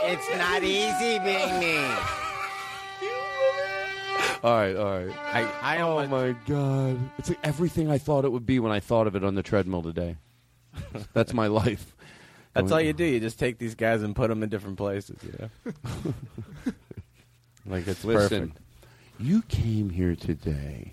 It's 0.07 0.37
not 0.39 0.63
easy 0.63 1.19
being 1.19 1.59
me. 1.59 2.24
All 4.45 4.55
right, 4.55 4.77
all 4.77 4.99
right. 4.99 5.17
I, 5.33 5.79
I 5.79 5.81
oh 5.81 6.07
my 6.07 6.37
god! 6.45 7.01
It's 7.17 7.31
like 7.31 7.39
everything 7.43 7.91
I 7.91 7.97
thought 7.97 8.27
it 8.27 8.29
would 8.31 8.45
be 8.45 8.59
when 8.61 8.73
I 8.73 8.79
thought 8.79 9.07
of 9.07 9.17
it 9.17 9.25
on 9.25 9.37
the 9.37 9.43
treadmill 9.43 9.81
today. 9.81 10.17
That's 11.15 11.33
my 11.33 11.47
life. 11.47 11.97
That's 12.53 12.71
all 12.71 12.79
you 12.79 12.93
do. 12.93 13.07
You 13.07 13.21
just 13.21 13.39
take 13.39 13.57
these 13.57 13.75
guys 13.75 14.03
and 14.03 14.15
put 14.15 14.29
them 14.29 14.43
in 14.43 14.51
different 14.51 14.77
places. 14.77 15.17
You 15.23 15.49
know. 15.65 16.15
like 17.67 17.89
it's 17.89 18.05
Listen, 18.05 18.51
perfect. 18.51 18.61
you 19.19 19.41
came 19.49 19.89
here 19.89 20.15
today 20.15 20.93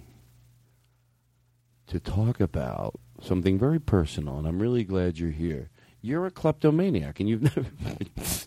to 1.87 1.99
talk 1.99 2.39
about 2.39 2.97
something 3.21 3.59
very 3.59 3.81
personal, 3.81 4.39
and 4.39 4.47
I'm 4.47 4.61
really 4.61 4.85
glad 4.85 5.19
you're 5.19 5.29
here. 5.29 5.71
You're 6.01 6.25
a 6.25 6.31
kleptomaniac, 6.31 7.19
and 7.19 7.29
you've 7.29 7.43
never 7.55 7.65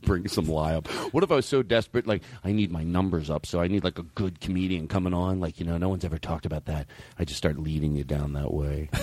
bring 0.03 0.29
some 0.29 0.47
lie 0.47 0.75
up. 0.75 0.89
What 1.13 1.23
if 1.23 1.31
I 1.31 1.37
was 1.37 1.47
so 1.47 1.63
desperate, 1.63 2.07
like 2.07 2.23
I 2.43 2.53
need 2.53 2.71
my 2.71 2.83
numbers 2.83 3.31
up, 3.31 3.47
so 3.47 3.61
I 3.61 3.69
need 3.69 3.85
like 3.85 3.99
a 3.99 4.03
good 4.03 4.41
comedian 4.41 4.89
coming 4.89 5.15
on, 5.15 5.41
like 5.41 5.61
you 5.61 5.67
know, 5.67 5.79
no 5.79 5.89
one's 5.89 6.05
ever 6.05 6.19
talked 6.19 6.47
about 6.47 6.67
that. 6.67 6.87
I 7.19 7.25
just 7.25 7.39
start 7.39 7.59
leading 7.59 7.95
you 7.95 8.05
down 8.05 8.33
that 8.35 8.53
way. 8.53 8.91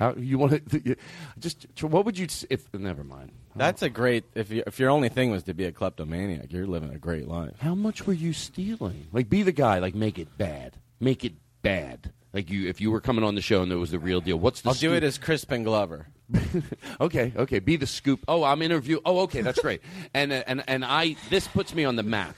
How 0.00 0.14
you 0.14 0.38
want 0.38 0.70
to? 0.70 0.96
Just 1.38 1.66
what 1.82 2.06
would 2.06 2.16
you 2.16 2.26
if? 2.48 2.72
Never 2.72 3.04
mind. 3.04 3.32
That's 3.54 3.82
a 3.82 3.90
great. 3.90 4.24
If 4.34 4.50
you, 4.50 4.62
if 4.66 4.80
your 4.80 4.88
only 4.88 5.10
thing 5.10 5.30
was 5.30 5.42
to 5.42 5.52
be 5.52 5.66
a 5.66 5.72
kleptomaniac, 5.72 6.50
you're 6.50 6.66
living 6.66 6.90
a 6.90 6.98
great 6.98 7.28
life. 7.28 7.52
How 7.58 7.74
much 7.74 8.06
were 8.06 8.14
you 8.14 8.32
stealing? 8.32 9.08
Like, 9.12 9.28
be 9.28 9.42
the 9.42 9.52
guy. 9.52 9.78
Like, 9.78 9.94
make 9.94 10.18
it 10.18 10.38
bad. 10.38 10.76
Make 11.00 11.22
it 11.22 11.34
bad. 11.62 12.12
Like 12.32 12.48
you, 12.48 12.68
if 12.68 12.80
you 12.80 12.90
were 12.90 13.00
coming 13.00 13.24
on 13.24 13.34
the 13.34 13.42
show 13.42 13.62
and 13.62 13.70
there 13.70 13.78
was 13.78 13.90
the 13.90 13.98
real 13.98 14.20
deal. 14.20 14.38
What's 14.38 14.60
the? 14.60 14.68
I'll 14.68 14.74
do 14.74 14.92
it 14.92 14.98
scoop? 14.98 15.04
as 15.04 15.18
Crispin 15.18 15.64
Glover. 15.64 16.06
okay, 17.00 17.32
okay. 17.36 17.58
Be 17.58 17.76
the 17.76 17.88
scoop. 17.88 18.20
Oh, 18.28 18.44
I'm 18.44 18.62
interview. 18.62 19.00
Oh, 19.04 19.20
okay, 19.20 19.42
that's 19.42 19.60
great. 19.60 19.82
and 20.14 20.32
uh, 20.32 20.44
and 20.46 20.62
and 20.68 20.84
I. 20.84 21.16
This 21.28 21.48
puts 21.48 21.74
me 21.74 21.84
on 21.84 21.96
the 21.96 22.04
map. 22.04 22.36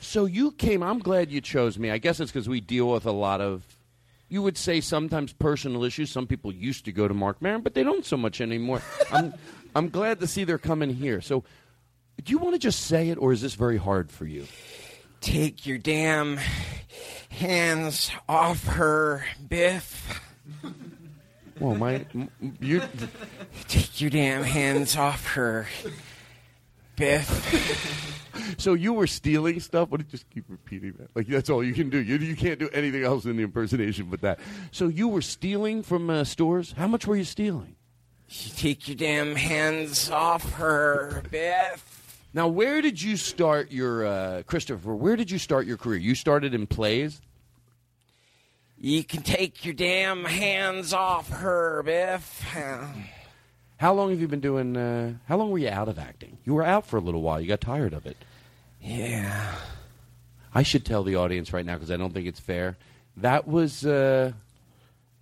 So 0.00 0.26
you 0.26 0.50
came. 0.52 0.82
I'm 0.82 0.98
glad 0.98 1.30
you 1.30 1.40
chose 1.40 1.78
me. 1.78 1.90
I 1.90 1.98
guess 1.98 2.20
it's 2.20 2.30
because 2.30 2.48
we 2.48 2.60
deal 2.60 2.90
with 2.90 3.06
a 3.06 3.12
lot 3.12 3.40
of. 3.40 3.64
You 4.28 4.42
would 4.42 4.58
say 4.58 4.80
sometimes 4.80 5.32
personal 5.32 5.84
issues. 5.84 6.10
Some 6.10 6.26
people 6.26 6.52
used 6.52 6.84
to 6.86 6.92
go 6.92 7.06
to 7.08 7.14
Marc 7.14 7.40
Maron, 7.40 7.62
but 7.62 7.74
they 7.74 7.82
don't 7.82 8.04
so 8.04 8.16
much 8.18 8.40
anymore. 8.40 8.82
I'm 9.12 9.32
I'm 9.74 9.88
glad 9.88 10.20
to 10.20 10.26
see 10.26 10.44
they're 10.44 10.58
coming 10.58 10.90
here. 10.90 11.22
So, 11.22 11.44
do 12.22 12.32
you 12.32 12.38
want 12.38 12.54
to 12.54 12.58
just 12.58 12.80
say 12.80 13.08
it, 13.08 13.16
or 13.16 13.32
is 13.32 13.40
this 13.40 13.54
very 13.54 13.78
hard 13.78 14.10
for 14.10 14.26
you? 14.26 14.46
Take 15.22 15.66
your 15.66 15.78
damn 15.78 16.38
hands 17.32 18.10
off 18.28 18.64
her, 18.64 19.24
Biff. 19.48 20.20
Well, 21.58 21.74
my 21.74 22.04
you. 22.60 22.82
Take 23.68 24.00
your 24.00 24.10
damn 24.10 24.42
hands 24.42 24.96
off 24.96 25.26
her, 25.28 25.66
Biff. 26.96 28.18
So 28.58 28.74
you 28.74 28.92
were 28.92 29.06
stealing 29.06 29.60
stuff? 29.60 29.90
What? 29.90 29.98
Did 29.98 30.08
it 30.08 30.10
just 30.10 30.28
keep 30.30 30.44
repeating 30.48 30.94
that. 30.98 31.14
Like 31.14 31.26
that's 31.26 31.50
all 31.50 31.62
you 31.62 31.74
can 31.74 31.90
do. 31.90 31.98
You 31.98 32.16
you 32.16 32.36
can't 32.36 32.58
do 32.58 32.68
anything 32.72 33.04
else 33.04 33.24
in 33.24 33.36
the 33.36 33.42
impersonation 33.42 34.06
but 34.10 34.20
that. 34.22 34.40
So 34.70 34.88
you 34.88 35.08
were 35.08 35.22
stealing 35.22 35.82
from 35.82 36.08
uh, 36.10 36.24
stores. 36.24 36.72
How 36.76 36.86
much 36.86 37.06
were 37.06 37.16
you 37.16 37.24
stealing? 37.24 37.76
You 38.28 38.50
Take 38.56 38.88
your 38.88 38.96
damn 38.96 39.36
hands 39.36 40.10
off 40.10 40.54
her, 40.54 41.22
Biff. 41.30 42.01
Now, 42.34 42.48
where 42.48 42.80
did 42.80 43.00
you 43.00 43.16
start 43.16 43.70
your 43.70 44.06
uh, 44.06 44.42
Christopher? 44.46 44.94
Where 44.94 45.16
did 45.16 45.30
you 45.30 45.38
start 45.38 45.66
your 45.66 45.76
career? 45.76 45.98
You 45.98 46.14
started 46.14 46.54
in 46.54 46.66
plays. 46.66 47.20
You 48.78 49.04
can 49.04 49.22
take 49.22 49.64
your 49.64 49.74
damn 49.74 50.24
hands 50.24 50.92
off 50.92 51.28
her, 51.28 51.82
Biff. 51.84 52.40
How 53.76 53.92
long 53.92 54.10
have 54.10 54.20
you 54.20 54.28
been 54.28 54.40
doing? 54.40 54.76
Uh, 54.76 55.14
how 55.26 55.36
long 55.36 55.50
were 55.50 55.58
you 55.58 55.68
out 55.68 55.88
of 55.88 55.98
acting? 55.98 56.38
You 56.44 56.54
were 56.54 56.64
out 56.64 56.86
for 56.86 56.96
a 56.96 57.00
little 57.00 57.20
while. 57.20 57.40
You 57.40 57.48
got 57.48 57.60
tired 57.60 57.92
of 57.92 58.06
it. 58.06 58.16
Yeah. 58.80 59.54
I 60.54 60.62
should 60.62 60.84
tell 60.84 61.02
the 61.02 61.16
audience 61.16 61.52
right 61.52 61.64
now 61.64 61.74
because 61.74 61.90
I 61.90 61.96
don't 61.96 62.12
think 62.12 62.26
it's 62.26 62.40
fair. 62.40 62.76
That 63.18 63.46
was 63.46 63.84
uh, 63.84 64.32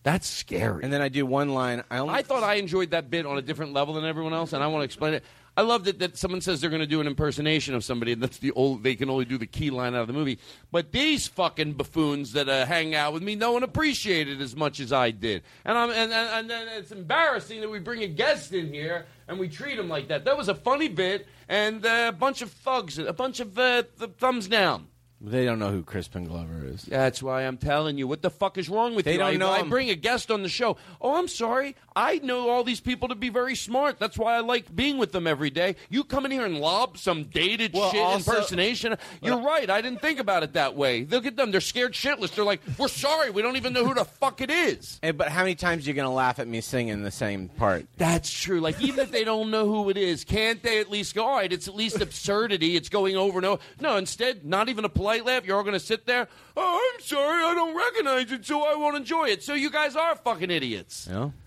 that's 0.03 0.29
scary. 0.29 0.83
And 0.85 0.93
then 0.93 1.03
I 1.03 1.09
do 1.09 1.27
one 1.27 1.51
line. 1.51 1.83
I 1.91 1.99
only 1.99 2.15
I 2.15 2.23
thought 2.23 2.43
I 2.43 2.55
enjoyed 2.55 2.91
that 2.91 3.11
bit 3.11 3.27
on 3.27 3.37
a 3.37 3.43
different 3.43 3.73
level 3.73 3.95
than 3.95 4.05
everyone 4.05 4.33
else, 4.33 4.53
and 4.53 4.63
I 4.63 4.69
want 4.69 4.81
to 4.81 4.85
explain 4.85 5.15
it. 5.15 5.25
I 5.57 5.63
love 5.63 5.85
that, 5.85 5.99
that 5.99 6.17
someone 6.17 6.41
says 6.41 6.61
they're 6.61 6.71
going 6.71 6.81
to 6.81 6.87
do 6.87 7.01
an 7.01 7.07
impersonation 7.07 7.75
of 7.75 7.85
somebody, 7.85 8.13
and 8.13 8.23
that's 8.23 8.39
the 8.39 8.53
old. 8.53 8.83
They 8.83 8.95
can 8.95 9.11
only 9.11 9.25
do 9.25 9.37
the 9.37 9.47
key 9.47 9.71
line 9.71 9.95
out 9.95 10.03
of 10.03 10.07
the 10.07 10.13
movie. 10.13 10.39
But 10.71 10.93
these 10.93 11.27
fucking 11.29 11.75
buffoons 11.75 12.33
that 12.33 12.49
uh, 12.49 12.67
hang 12.67 12.95
out 12.95 13.13
with 13.13 13.23
me, 13.23 13.35
no 13.35 13.53
one 13.53 13.63
appreciated 13.63 14.41
as 14.41 14.55
much 14.55 14.81
as 14.81 14.93
I 14.93 15.11
did, 15.11 15.43
and 15.65 15.77
I'm 15.77 15.91
and, 15.91 16.13
and, 16.13 16.51
and 16.51 16.71
it's 16.71 16.93
embarrassing 16.93 17.61
that 17.61 17.69
we 17.69 17.79
bring 17.79 18.03
a 18.03 18.09
guest 18.09 18.53
in 18.53 18.73
here 18.73 19.07
and 19.31 19.39
we 19.39 19.49
treat 19.49 19.79
him 19.79 19.89
like 19.89 20.09
that. 20.09 20.25
That 20.25 20.37
was 20.37 20.49
a 20.49 20.55
funny 20.55 20.89
bit, 20.89 21.27
and 21.49 21.87
uh, 21.87 22.07
a 22.09 22.13
bunch 22.13 22.43
of 22.43 22.51
thugs, 22.51 22.99
a 22.99 23.13
bunch 23.13 23.39
of 23.39 23.57
uh, 23.59 23.85
th- 23.99 24.11
thumbs 24.19 24.49
down. 24.49 24.89
They 25.23 25.45
don't 25.45 25.59
know 25.59 25.71
who 25.71 25.83
Crispin 25.83 26.25
Glover 26.25 26.65
is. 26.65 26.83
That's 26.85 27.23
why 27.23 27.43
I'm 27.43 27.59
telling 27.59 27.99
you. 27.99 28.07
What 28.09 28.23
the 28.23 28.31
fuck 28.31 28.57
is 28.57 28.71
wrong 28.71 28.95
with 28.95 29.05
They 29.05 29.13
you? 29.13 29.19
don't 29.19 29.35
I, 29.35 29.37
know 29.37 29.51
I 29.51 29.63
bring 29.63 29.91
a 29.91 29.95
guest 29.95 30.31
on 30.31 30.43
the 30.43 30.49
show. 30.49 30.79
Oh, 30.99 31.17
I'm 31.19 31.29
sorry. 31.29 31.77
I 31.95 32.21
know 32.21 32.49
all 32.49 32.65
these 32.65 32.81
people 32.81 33.09
to 33.09 33.15
be 33.15 33.29
very 33.29 33.55
smart. 33.55 33.99
That's 33.99 34.17
why 34.17 34.37
I 34.37 34.41
like 34.41 34.75
being 34.75 34.97
with 34.97 35.13
them 35.13 35.27
every 35.27 35.51
day. 35.51 35.77
You 35.91 36.05
come 36.05 36.25
in 36.25 36.31
here 36.31 36.47
and 36.47 36.59
lob 36.59 36.97
some 36.97 37.25
dated 37.25 37.75
Well, 37.75 37.91
shit 37.91 38.01
also- 38.01 38.33
impersonation. 38.33 38.97
You're 39.21 39.43
right. 39.43 39.69
I 39.69 39.83
didn't 39.83 40.01
think 40.01 40.21
about 40.21 40.43
it 40.43 40.55
that 40.55 40.75
way. 40.75 41.05
Look 41.05 41.27
at 41.27 41.37
them. 41.37 41.51
They're 41.51 41.61
scared 41.61 41.93
shitless. 41.93 42.35
They're 42.35 42.45
like, 42.45 42.63
we're 42.79 42.89
sorry. 42.89 43.31
We 43.31 43.43
don't 43.43 43.57
even 43.57 43.75
know 43.75 43.85
who 43.85 43.93
the 43.93 44.07
fuck 44.07 44.41
it 44.41 44.51
is. 44.51 44.99
Hey, 45.11 45.13
but 45.13 45.29
how 45.29 45.43
many 45.43 45.55
times 45.55 45.85
are 45.87 45.91
you 45.91 45.95
going 45.95 46.07
to 46.09 46.13
laugh 46.15 46.39
at 46.39 46.47
me 46.47 46.61
singing 46.61 47.03
the 47.03 47.11
same 47.11 47.49
part? 47.49 47.87
That's 47.97 48.31
true. 48.31 48.61
Like, 48.61 48.81
even 48.83 49.01
if 49.01 49.11
they 49.11 49.25
don't 49.25 49.51
know 49.51 49.67
who 49.67 49.89
it 49.91 49.97
is, 49.97 50.25
can't 50.25 50.63
they 50.63 50.79
at 50.79 50.91
least 50.91 51.15
go, 51.15 51.25
all 51.25 51.37
right, 51.37 51.51
it's 51.53 51.69
at 51.69 51.75
least 51.75 52.01
absurdity. 52.01 52.77
It's 52.77 52.89
going 52.91 53.17
over 53.17 53.39
and 53.39 53.47
over. 53.47 53.63
No, 53.81 53.97
instead, 53.97 54.45
not 54.45 54.69
even 54.69 54.85
a 54.85 54.89
polite 54.89 55.10
laugh. 55.19 55.45
You're 55.45 55.57
all 55.57 55.63
going 55.63 55.75
to 55.75 55.81
sit 55.81 56.07
there, 56.07 56.29
oh, 56.57 56.93
I'm 56.95 57.01
sorry, 57.03 57.45
I 57.45 57.55
don't 57.55 57.77
recognize 57.77 58.33
it, 58.33 58.47
so 58.47 58.63
I 58.63 58.75
won't 58.77 58.97
enjoy 58.97 59.29
it. 59.29 59.43
So 59.43 59.55
you 59.55 59.71
guys 59.71 59.97
are 59.97 60.17
fucking 60.17 60.51
idiots. 60.51 61.09
Yeah. 61.11 61.31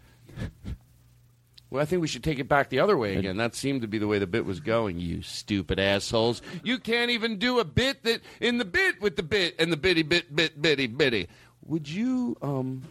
Well, 1.70 1.82
I 1.82 1.86
think 1.86 2.04
we 2.04 2.08
should 2.08 2.24
take 2.24 2.38
it 2.38 2.48
back 2.48 2.70
the 2.70 2.82
other 2.82 2.96
way 2.96 3.16
again. 3.16 3.38
That 3.38 3.56
seemed 3.56 3.82
to 3.82 3.88
be 3.88 3.98
the 3.98 4.06
way 4.06 4.20
the 4.20 4.28
bit 4.28 4.46
was 4.46 4.60
going, 4.60 5.00
you 5.00 5.24
stupid 5.24 5.80
assholes. 5.80 6.44
You 6.64 6.78
can't 6.78 7.10
even 7.10 7.40
do 7.40 7.58
a 7.60 7.66
bit 7.66 8.04
that 8.04 8.22
in 8.40 8.60
the 8.60 8.66
bit 8.66 9.02
with 9.02 9.16
the 9.16 9.24
bit 9.24 9.56
and 9.58 9.74
the 9.74 9.78
bitty 9.78 10.04
bit 10.04 10.36
bit 10.36 10.62
bitty 10.62 10.86
bitty. 10.86 11.30
Would 11.66 11.90
you 11.90 12.38
um 12.44 12.84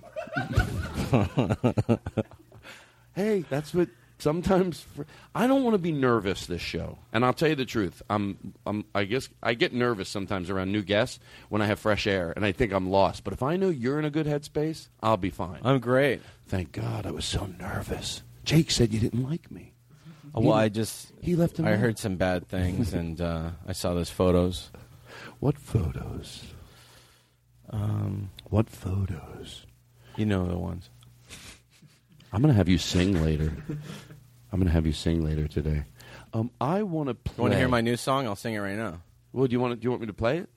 Hey, 3.15 3.45
that's 3.49 3.73
what 3.73 3.89
sometimes 4.23 4.81
for, 4.81 5.05
I 5.35 5.47
don't 5.47 5.65
want 5.65 5.75
to 5.75 5.79
be 5.79 5.93
nervous 5.93 6.47
this 6.47 6.63
show. 6.63 6.99
And 7.13 7.25
I'll 7.25 7.33
tell 7.33 7.49
you 7.49 7.55
the 7.55 7.65
truth. 7.65 8.03
I'm 8.09 8.55
I'm 8.65 8.85
I 8.95 9.05
guess 9.05 9.29
I 9.43 9.55
get 9.55 9.75
nervous 9.75 10.09
sometimes 10.09 10.49
around 10.49 10.73
new 10.73 10.83
guests 10.83 11.19
when 11.49 11.61
I 11.61 11.67
have 11.67 11.81
fresh 11.81 12.07
air 12.07 12.33
and 12.35 12.45
I 12.45 12.53
think 12.53 12.73
I'm 12.73 12.89
lost. 12.89 13.25
But 13.25 13.33
if 13.33 13.43
I 13.43 13.57
know 13.57 13.69
you're 13.69 13.99
in 13.99 14.05
a 14.05 14.11
good 14.11 14.27
headspace, 14.27 14.89
I'll 15.03 15.17
be 15.17 15.31
fine. 15.31 15.61
I'm 15.65 15.81
great. 15.81 16.23
Thank 16.47 16.73
God 16.73 17.07
I 17.07 17.11
was 17.11 17.25
so 17.25 17.47
nervous. 17.59 18.23
Jake 18.45 18.71
said 18.71 18.93
you 18.93 19.01
didn't 19.01 19.23
like 19.23 19.51
me. 19.51 19.73
Oh, 20.35 20.41
well, 20.41 20.53
I 20.53 20.69
just 20.69 21.13
he 21.21 21.37
left. 21.37 21.61
I 21.61 21.65
note. 21.65 21.79
heard 21.79 21.99
some 21.99 22.17
bad 22.17 22.49
things, 22.49 22.95
and 23.01 23.21
uh, 23.21 23.51
I 23.67 23.73
saw 23.73 23.95
those 23.95 24.11
photos. 24.11 24.71
What 25.41 25.59
photos? 25.59 26.43
Um, 27.71 28.31
what 28.45 28.71
photos? 28.71 29.67
You 30.17 30.27
know 30.27 30.47
the 30.47 30.59
ones. 30.59 30.89
I'm 32.33 32.41
gonna 32.41 32.55
have 32.55 32.69
you 32.69 32.79
sing 32.79 33.23
later. 33.23 33.53
I'm 34.53 34.59
gonna 34.61 34.71
have 34.71 34.87
you 34.87 34.93
sing 34.93 35.25
later 35.25 35.49
today. 35.49 35.85
Um, 36.35 36.51
I 36.61 36.83
want 36.83 37.09
to 37.09 37.15
play. 37.15 37.35
You 37.37 37.43
want 37.43 37.53
to 37.55 37.59
hear 37.59 37.69
my 37.69 37.81
new 37.81 37.97
song? 37.97 38.27
I'll 38.27 38.37
sing 38.37 38.55
it 38.55 38.59
right 38.61 38.77
now. 38.77 39.01
Well, 39.33 39.47
do 39.47 39.53
you 39.53 39.61
want 39.61 39.73
to, 39.73 39.77
do 39.77 39.85
you 39.85 39.91
want 39.91 40.03
me 40.03 40.07
to 40.09 40.13
play 40.13 40.39
it? 40.39 40.49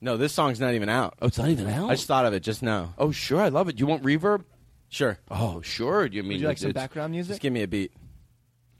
No, 0.00 0.16
this 0.16 0.32
song's 0.32 0.58
not 0.60 0.74
even 0.74 0.88
out. 0.88 1.14
Oh, 1.22 1.26
it's 1.26 1.38
not 1.38 1.48
even 1.48 1.68
out. 1.68 1.90
I 1.90 1.94
just 1.94 2.06
thought 2.06 2.24
of 2.26 2.32
it 2.32 2.40
just 2.40 2.62
now. 2.62 2.94
Oh, 2.98 3.10
sure, 3.12 3.40
I 3.40 3.48
love 3.48 3.68
it. 3.68 3.76
Do 3.76 3.80
you 3.80 3.86
want 3.86 4.02
reverb? 4.02 4.44
Sure. 4.88 5.18
Oh, 5.30 5.60
sure. 5.60 6.08
Do 6.08 6.16
you 6.16 6.22
mean 6.22 6.32
Would 6.32 6.40
you 6.40 6.46
like 6.48 6.54
it's- 6.56 6.62
some 6.62 6.70
it's- 6.70 6.82
background 6.82 7.12
music? 7.12 7.30
Just 7.32 7.40
give 7.42 7.52
me 7.52 7.62
a 7.62 7.68
beat. 7.68 7.92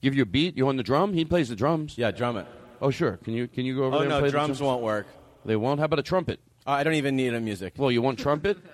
Give 0.01 0.15
you 0.15 0.23
a 0.23 0.27
beat. 0.27 0.57
You 0.57 0.65
want 0.67 0.79
the 0.79 0.83
drum? 0.83 1.13
He 1.13 1.25
plays 1.25 1.49
the 1.49 1.57
drums. 1.57 1.97
Yeah, 1.99 2.11
drum 2.11 2.37
it. 2.39 2.47
Oh, 2.81 2.91
sure. 2.91 3.19
Can 3.19 3.35
you 3.35 3.47
can 3.47 3.65
you 3.67 3.77
go 3.77 3.85
over 3.85 3.97
Oh 3.97 3.99
there? 3.99 4.07
and 4.07 4.11
no, 4.11 4.19
play 4.21 4.29
the 4.29 4.33
drums 4.33 4.61
won't 4.63 4.83
work. 4.83 5.07
They 5.45 5.57
won't. 5.57 5.79
How 5.79 5.85
about 5.85 5.99
a 5.99 6.03
trumpet? 6.03 6.41
Uh, 6.67 6.71
I 6.71 6.83
don't 6.83 6.95
even 6.95 7.15
need 7.17 7.35
a 7.35 7.41
music. 7.41 7.75
Well, 7.77 7.91
you 7.91 8.03
want 8.03 8.19
trumpet? 8.19 8.59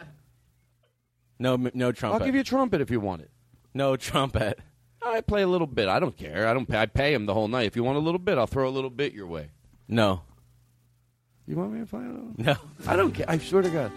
No, 1.39 1.55
m- 1.55 1.71
no 1.75 1.93
trumpet. 1.93 2.21
I'll 2.21 2.27
give 2.27 2.35
you 2.35 2.41
a 2.41 2.45
trumpet 2.45 2.81
if 2.81 2.91
you 2.91 2.99
want 3.01 3.21
it. 3.23 3.31
no 3.75 3.97
trumpet. 3.97 4.59
I 5.09 5.21
play 5.21 5.43
a 5.43 5.47
little 5.47 5.67
bit. 5.67 5.89
I 5.89 5.99
don't 6.01 6.17
care. 6.17 6.47
I 6.49 6.53
don't. 6.55 6.67
Pay, 6.67 6.79
I 6.79 6.87
pay 6.87 7.15
him 7.15 7.27
the 7.27 7.35
whole 7.35 7.49
night. 7.49 7.67
If 7.67 7.77
you 7.77 7.85
want 7.85 7.97
a 7.97 8.01
little 8.01 8.19
bit, 8.19 8.39
I'll 8.39 8.47
throw 8.47 8.69
a 8.69 8.71
little 8.71 8.91
bit 8.91 9.13
your 9.13 9.27
way. 9.27 9.51
No, 9.89 10.23
You 11.47 11.57
want 11.57 11.73
me 11.73 11.81
to 11.81 11.87
play 11.87 12.05
a 12.05 12.09
little? 12.09 12.33
no. 12.37 12.57
I 12.89 12.97
don't 12.97 13.13
care. 13.13 13.27
I 13.29 13.39
swear 13.39 13.63
to 13.63 13.71
God. 13.71 13.93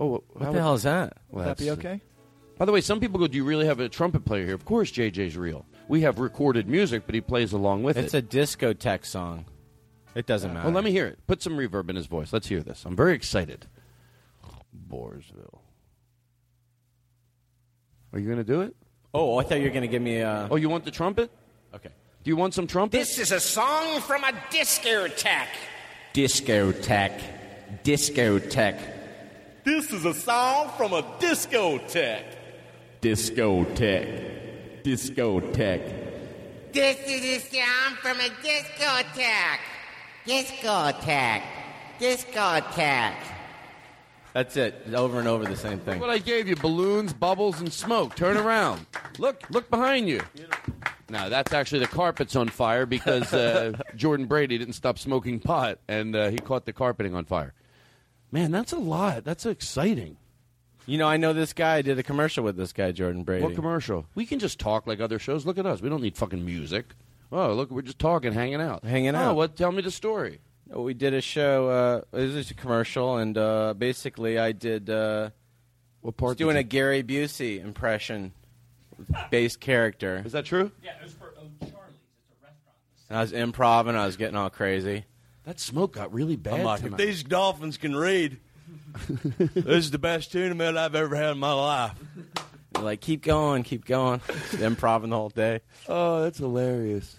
Oh, 0.00 0.22
What 0.32 0.52
the 0.52 0.60
hell 0.60 0.74
is 0.74 0.84
that? 0.84 1.16
Well, 1.30 1.44
Would 1.44 1.56
that 1.56 1.58
be 1.62 1.70
okay? 1.72 2.00
By 2.58 2.64
the 2.64 2.72
way, 2.72 2.80
some 2.80 3.00
people 3.00 3.18
go, 3.18 3.26
"Do 3.26 3.36
you 3.36 3.44
really 3.44 3.66
have 3.66 3.80
a 3.80 3.88
trumpet 3.88 4.24
player 4.24 4.44
here?" 4.46 4.54
Of 4.54 4.64
course, 4.64 4.90
JJ's 4.92 5.36
real. 5.36 5.64
We 5.88 6.02
have 6.02 6.18
recorded 6.18 6.68
music, 6.68 7.02
but 7.06 7.14
he 7.14 7.20
plays 7.20 7.52
along 7.52 7.82
with 7.82 7.96
It's 7.96 8.14
it. 8.14 8.24
It's 8.24 8.34
a 8.34 8.38
discotheque 8.38 9.04
song. 9.06 9.46
It 10.14 10.26
doesn't 10.26 10.52
matter. 10.52 10.66
well, 10.66 10.74
let 10.74 10.84
me 10.84 10.90
hear 10.90 11.06
it. 11.06 11.18
Put 11.26 11.40
some 11.42 11.56
reverb 11.56 11.88
in 11.90 11.96
his 11.96 12.06
voice. 12.06 12.32
Let's 12.32 12.48
hear 12.48 12.60
this. 12.60 12.84
I'm 12.84 12.94
very 12.96 13.14
excited. 13.14 13.66
Borsville. 14.88 15.58
Are 18.12 18.18
you 18.18 18.26
going 18.26 18.38
to 18.38 18.44
do 18.44 18.60
it? 18.60 18.74
Oh, 19.12 19.38
I 19.38 19.42
thought 19.42 19.58
you 19.58 19.64
were 19.64 19.70
going 19.70 19.82
to 19.82 19.88
give 19.88 20.02
me 20.02 20.18
a. 20.18 20.48
Oh, 20.50 20.56
you 20.56 20.68
want 20.68 20.84
the 20.84 20.90
trumpet? 20.90 21.30
Okay. 21.74 21.90
Do 22.22 22.30
you 22.30 22.36
want 22.36 22.54
some 22.54 22.66
trumpet? 22.66 22.98
This 22.98 23.18
is 23.18 23.32
a 23.32 23.40
song 23.40 24.00
from 24.02 24.22
a 24.24 24.32
discotheque. 24.50 25.46
Discotheque. 26.14 27.20
Discotheque. 27.82 28.80
This 29.64 29.92
is 29.92 30.04
a 30.04 30.14
song 30.14 30.70
from 30.76 30.92
a 30.92 31.02
discotheque. 31.18 32.36
Discotheque. 33.00 34.82
Discotheque. 34.82 36.72
This 36.72 36.98
is 37.06 37.24
a 37.24 37.40
sound 37.40 37.96
from 37.98 38.20
a 38.20 38.28
discotheque. 38.42 39.58
Discotheque. 40.26 41.42
Discotheque. 41.98 43.39
That's 44.32 44.56
it. 44.56 44.86
Over 44.94 45.18
and 45.18 45.26
over 45.26 45.44
the 45.44 45.56
same 45.56 45.80
thing. 45.80 45.98
What 46.00 46.10
I 46.10 46.18
gave 46.18 46.46
you: 46.48 46.56
balloons, 46.56 47.12
bubbles, 47.12 47.60
and 47.60 47.72
smoke. 47.72 48.14
Turn 48.14 48.36
around. 48.36 48.86
Look, 49.18 49.42
look 49.50 49.68
behind 49.70 50.08
you. 50.08 50.20
Now 51.08 51.28
that's 51.28 51.52
actually 51.52 51.80
the 51.80 51.88
carpet's 51.88 52.36
on 52.36 52.48
fire 52.48 52.86
because 52.86 53.32
uh, 53.34 53.72
Jordan 53.96 54.26
Brady 54.26 54.56
didn't 54.58 54.74
stop 54.74 54.98
smoking 54.98 55.40
pot, 55.40 55.78
and 55.88 56.14
uh, 56.14 56.30
he 56.30 56.38
caught 56.38 56.64
the 56.66 56.72
carpeting 56.72 57.14
on 57.14 57.24
fire. 57.24 57.54
Man, 58.30 58.52
that's 58.52 58.72
a 58.72 58.78
lot. 58.78 59.24
That's 59.24 59.44
exciting. 59.44 60.16
You 60.86 60.98
know, 60.98 61.08
I 61.08 61.16
know 61.16 61.32
this 61.32 61.52
guy. 61.52 61.76
I 61.76 61.82
did 61.82 61.98
a 61.98 62.02
commercial 62.04 62.44
with 62.44 62.56
this 62.56 62.72
guy, 62.72 62.92
Jordan 62.92 63.24
Brady. 63.24 63.44
What 63.44 63.54
commercial? 63.56 64.06
We 64.14 64.26
can 64.26 64.38
just 64.38 64.60
talk 64.60 64.86
like 64.86 65.00
other 65.00 65.18
shows. 65.18 65.44
Look 65.44 65.58
at 65.58 65.66
us. 65.66 65.82
We 65.82 65.88
don't 65.88 66.02
need 66.02 66.16
fucking 66.16 66.44
music. 66.44 66.94
Oh, 67.32 67.52
look, 67.52 67.70
we're 67.70 67.82
just 67.82 67.98
talking, 68.00 68.32
hanging 68.32 68.60
out, 68.60 68.84
Hanging 68.84 69.14
Oh, 69.14 69.18
out. 69.18 69.36
what? 69.36 69.56
Tell 69.56 69.70
me 69.70 69.82
the 69.82 69.90
story. 69.90 70.40
We 70.72 70.94
did 70.94 71.14
a 71.14 71.20
show. 71.20 71.68
Uh, 72.12 72.16
it 72.16 72.22
was 72.26 72.32
just 72.34 72.50
a 72.52 72.54
commercial, 72.54 73.16
and 73.16 73.36
uh, 73.36 73.74
basically, 73.74 74.38
I 74.38 74.52
did. 74.52 74.88
Uh, 74.88 75.30
what 76.00 76.16
part? 76.16 76.38
did 76.38 76.44
Doing 76.44 76.56
you- 76.56 76.60
a 76.60 76.64
Gary 76.64 77.02
Busey 77.02 77.62
impression, 77.62 78.32
based 79.30 79.60
character. 79.60 80.22
Is 80.24 80.32
that 80.32 80.44
true? 80.44 80.70
Yeah, 80.84 80.92
it 81.00 81.04
was 81.04 81.12
for 81.12 81.26
O'Charlie's. 81.26 81.50
It's 81.60 81.70
a 81.70 82.44
restaurant. 82.44 82.76
And 83.08 83.18
I 83.18 83.20
was 83.22 83.32
improv, 83.32 83.88
and 83.88 83.98
I 83.98 84.06
was 84.06 84.16
getting 84.16 84.36
all 84.36 84.50
crazy. 84.50 85.04
That 85.44 85.58
smoke 85.58 85.94
got 85.94 86.12
really 86.12 86.36
bad. 86.36 86.60
I'm 86.60 86.64
like, 86.64 86.84
if 86.84 86.96
these 86.96 87.24
dolphins 87.24 87.76
can 87.76 87.96
read, 87.96 88.38
this 89.08 89.66
is 89.66 89.90
the 89.90 89.98
best 89.98 90.30
tuna 90.30 90.54
melt 90.54 90.76
I've 90.76 90.94
ever 90.94 91.16
had 91.16 91.30
in 91.32 91.38
my 91.38 91.52
life. 91.52 91.92
They're 92.74 92.84
like, 92.84 93.00
keep 93.00 93.22
going, 93.22 93.64
keep 93.64 93.84
going. 93.84 94.20
Improv 94.52 95.02
the 95.08 95.16
whole 95.16 95.30
day. 95.30 95.60
Oh, 95.88 96.22
that's 96.22 96.38
hilarious. 96.38 97.16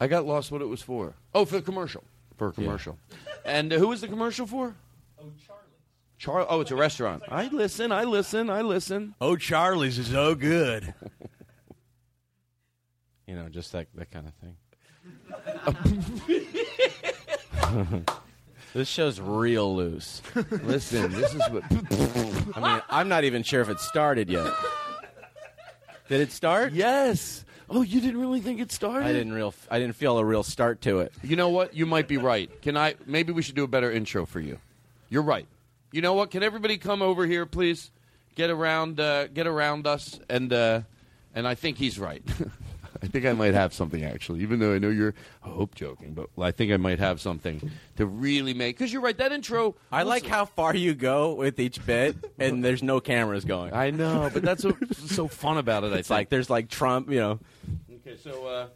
I 0.00 0.06
got 0.06 0.26
lost 0.26 0.52
what 0.52 0.62
it 0.62 0.68
was 0.68 0.82
for. 0.82 1.14
Oh, 1.34 1.44
for 1.44 1.56
the 1.56 1.62
commercial. 1.62 2.04
For 2.36 2.48
a 2.48 2.52
commercial. 2.52 2.98
And 3.44 3.72
uh, 3.72 3.78
who 3.78 3.88
was 3.88 4.00
the 4.00 4.08
commercial 4.08 4.46
for? 4.46 4.76
Oh, 5.20 5.32
Charlie. 5.44 5.62
Char- 6.18 6.46
oh, 6.48 6.60
it's 6.60 6.70
a 6.70 6.76
restaurant. 6.76 7.24
I 7.28 7.48
listen, 7.48 7.90
I 7.92 8.04
listen, 8.04 8.50
I 8.50 8.62
listen. 8.62 9.14
Oh, 9.20 9.36
Charlie's 9.36 9.98
is 9.98 10.08
so 10.08 10.34
good. 10.34 10.94
you 13.26 13.36
know, 13.36 13.48
just 13.48 13.72
that 13.72 13.86
that 13.94 14.10
kind 14.10 14.28
of 14.28 14.34
thing. 14.34 14.56
this 18.74 18.88
show's 18.88 19.20
real 19.20 19.76
loose. 19.76 20.22
Listen, 20.64 21.12
this 21.12 21.34
is 21.34 21.42
what. 21.50 21.64
I 22.56 22.60
mean, 22.60 22.82
I'm 22.88 23.08
not 23.08 23.24
even 23.24 23.42
sure 23.42 23.60
if 23.60 23.68
it 23.68 23.80
started 23.80 24.28
yet. 24.28 24.52
Did 26.08 26.20
it 26.20 26.32
start? 26.32 26.72
Yes. 26.72 27.44
Oh, 27.70 27.82
you 27.82 28.00
didn't 28.00 28.20
really 28.20 28.40
think 28.40 28.60
it 28.60 28.72
started? 28.72 29.06
I 29.06 29.12
didn't 29.12 29.32
real. 29.32 29.54
I 29.70 29.78
didn't 29.78 29.96
feel 29.96 30.18
a 30.18 30.24
real 30.24 30.42
start 30.42 30.80
to 30.82 31.00
it. 31.00 31.12
You 31.22 31.36
know 31.36 31.50
what? 31.50 31.74
You 31.74 31.86
might 31.86 32.08
be 32.08 32.16
right. 32.16 32.50
Can 32.62 32.76
I? 32.76 32.94
Maybe 33.06 33.32
we 33.32 33.42
should 33.42 33.54
do 33.54 33.64
a 33.64 33.68
better 33.68 33.90
intro 33.92 34.24
for 34.26 34.40
you. 34.40 34.58
You're 35.10 35.22
right. 35.22 35.46
You 35.92 36.02
know 36.02 36.14
what? 36.14 36.30
Can 36.30 36.42
everybody 36.42 36.78
come 36.78 37.02
over 37.02 37.26
here, 37.26 37.46
please? 37.46 37.90
Get 38.34 38.50
around, 38.50 39.00
uh, 39.00 39.26
get 39.26 39.46
around 39.46 39.86
us, 39.86 40.20
and 40.28 40.52
uh, 40.52 40.82
and 41.34 41.46
I 41.46 41.54
think 41.54 41.76
he's 41.76 41.98
right. 41.98 42.22
I 43.02 43.06
think 43.06 43.26
I 43.26 43.32
might 43.32 43.54
have 43.54 43.72
something 43.72 44.04
actually, 44.04 44.40
even 44.40 44.58
though 44.58 44.74
I 44.74 44.78
know 44.78 44.88
you're, 44.90 45.14
I 45.44 45.48
hope 45.48 45.74
joking, 45.74 46.14
but 46.14 46.28
I 46.42 46.50
think 46.50 46.72
I 46.72 46.76
might 46.76 46.98
have 46.98 47.20
something 47.20 47.70
to 47.96 48.06
really 48.06 48.54
make. 48.54 48.76
Because 48.76 48.92
you're 48.92 49.02
right, 49.02 49.16
that 49.18 49.32
intro. 49.32 49.76
I 49.92 50.02
like 50.02 50.26
how 50.26 50.44
far 50.44 50.74
you 50.74 50.94
go 50.94 51.34
with 51.34 51.60
each 51.60 51.84
bit, 51.86 52.16
and 52.38 52.64
there's 52.64 52.82
no 52.82 53.00
cameras 53.00 53.44
going. 53.44 53.72
I 53.72 53.90
know, 53.90 54.30
but 54.32 54.42
that's 54.42 54.64
what's 54.64 55.14
so 55.14 55.28
fun 55.28 55.58
about 55.58 55.84
it. 55.84 55.92
I 55.92 55.98
It's 55.98 56.08
think. 56.08 56.16
like 56.16 56.28
there's 56.28 56.50
like 56.50 56.68
Trump, 56.68 57.10
you 57.10 57.18
know. 57.20 57.38
Okay, 58.06 58.16
so 58.22 58.46
uh, 58.46 58.66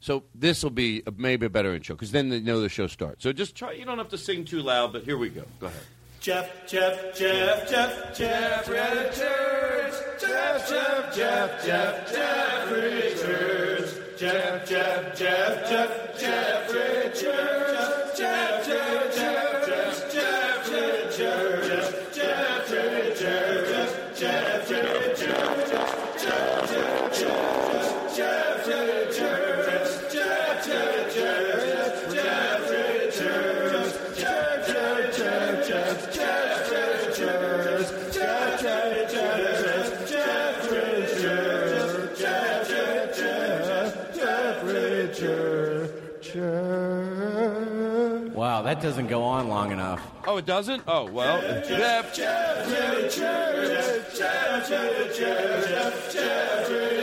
so 0.00 0.22
this 0.34 0.62
will 0.62 0.70
be 0.70 1.02
a, 1.06 1.10
maybe 1.16 1.46
a 1.46 1.50
better 1.50 1.74
intro 1.74 1.94
because 1.96 2.12
then 2.12 2.28
they 2.28 2.40
know 2.40 2.60
the 2.60 2.68
show 2.68 2.86
starts. 2.86 3.22
So 3.22 3.32
just 3.32 3.54
try. 3.56 3.72
You 3.72 3.84
don't 3.84 3.98
have 3.98 4.10
to 4.10 4.18
sing 4.18 4.44
too 4.44 4.60
loud, 4.62 4.92
but 4.92 5.04
here 5.04 5.16
we 5.18 5.30
go. 5.30 5.42
Go 5.60 5.66
ahead. 5.66 5.80
Jeff, 6.24 6.66
Jeff, 6.66 7.14
Jeff, 7.14 7.68
Jeff, 7.68 8.16
Jeff 8.16 8.66
Richards. 8.66 10.00
Jeff, 10.18 10.70
Jeff, 10.70 11.14
Jeff, 11.14 11.66
Jeff, 11.66 12.10
Jeff 12.10 12.70
Richards. 12.70 14.00
Jeff, 14.16 14.66
Jeff, 14.66 15.18
Jeff, 15.18 15.68
Jeff, 15.68 16.18
Jeff 16.18 16.72
Richards. 16.72 18.18
Jeff, 18.18 18.66
Jeff, 18.66 19.14
Jeff, 19.14 19.53
that 48.74 48.82
doesn't 48.82 49.06
go 49.06 49.22
on 49.22 49.48
long 49.48 49.70
enough. 49.70 50.02
Oh, 50.26 50.36
it 50.36 50.46
doesn't. 50.46 50.82
Oh 50.88 51.08
well. 51.10 51.40
Jeff. 51.62 52.12
Jeff 52.12 52.68
Richards. 52.68 53.16
Jeff 54.18 54.68
Richards. 54.68 55.18
Jeff 55.18 55.68
Richards. 55.68 56.12
Jeff 56.12 56.93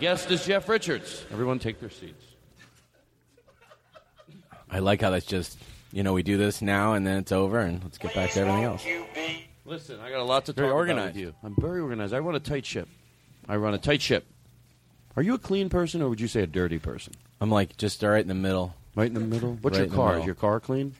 guest 0.00 0.30
is 0.30 0.44
Jeff 0.44 0.68
Richards. 0.68 1.24
Everyone, 1.32 1.58
take 1.58 1.80
their 1.80 1.90
seats. 1.90 2.24
I 4.70 4.80
like 4.80 5.00
how 5.00 5.10
that's 5.10 5.24
just, 5.26 5.58
you 5.92 6.02
know, 6.02 6.12
we 6.12 6.22
do 6.22 6.36
this 6.36 6.60
now 6.60 6.92
and 6.92 7.06
then 7.06 7.18
it's 7.18 7.32
over 7.32 7.58
and 7.58 7.82
let's 7.82 7.98
get 7.98 8.14
back 8.14 8.30
to 8.32 8.40
everything 8.40 8.64
else. 8.64 8.84
Listen, 9.64 9.98
I 10.00 10.10
got 10.10 10.20
a 10.20 10.24
lot 10.24 10.46
to 10.46 10.52
Very 10.52 10.68
talk 10.68 10.74
organized. 10.74 11.00
about 11.00 11.14
with 11.14 11.22
you. 11.22 11.34
I'm 11.42 11.54
very 11.58 11.80
organized. 11.80 12.12
I 12.14 12.18
run 12.18 12.34
a 12.34 12.40
tight 12.40 12.66
ship. 12.66 12.88
I 13.48 13.56
run 13.56 13.74
a 13.74 13.78
tight 13.78 14.02
ship. 14.02 14.26
Are 15.16 15.22
you 15.22 15.34
a 15.34 15.38
clean 15.38 15.68
person 15.68 16.02
or 16.02 16.08
would 16.10 16.20
you 16.20 16.28
say 16.28 16.42
a 16.42 16.46
dirty 16.46 16.78
person? 16.78 17.14
I'm 17.40 17.50
like 17.50 17.76
just 17.76 18.02
right 18.02 18.20
in 18.20 18.28
the 18.28 18.34
middle. 18.34 18.74
Right 18.94 19.06
in 19.08 19.14
the 19.14 19.20
middle. 19.20 19.58
What's 19.62 19.78
Right 19.78 19.84
your 19.84 19.90
the 19.90 19.96
car? 19.96 20.06
middle. 20.08 20.22
Is 20.22 20.26
your 20.26 20.34
car 20.34 20.60
clean? 20.60 20.94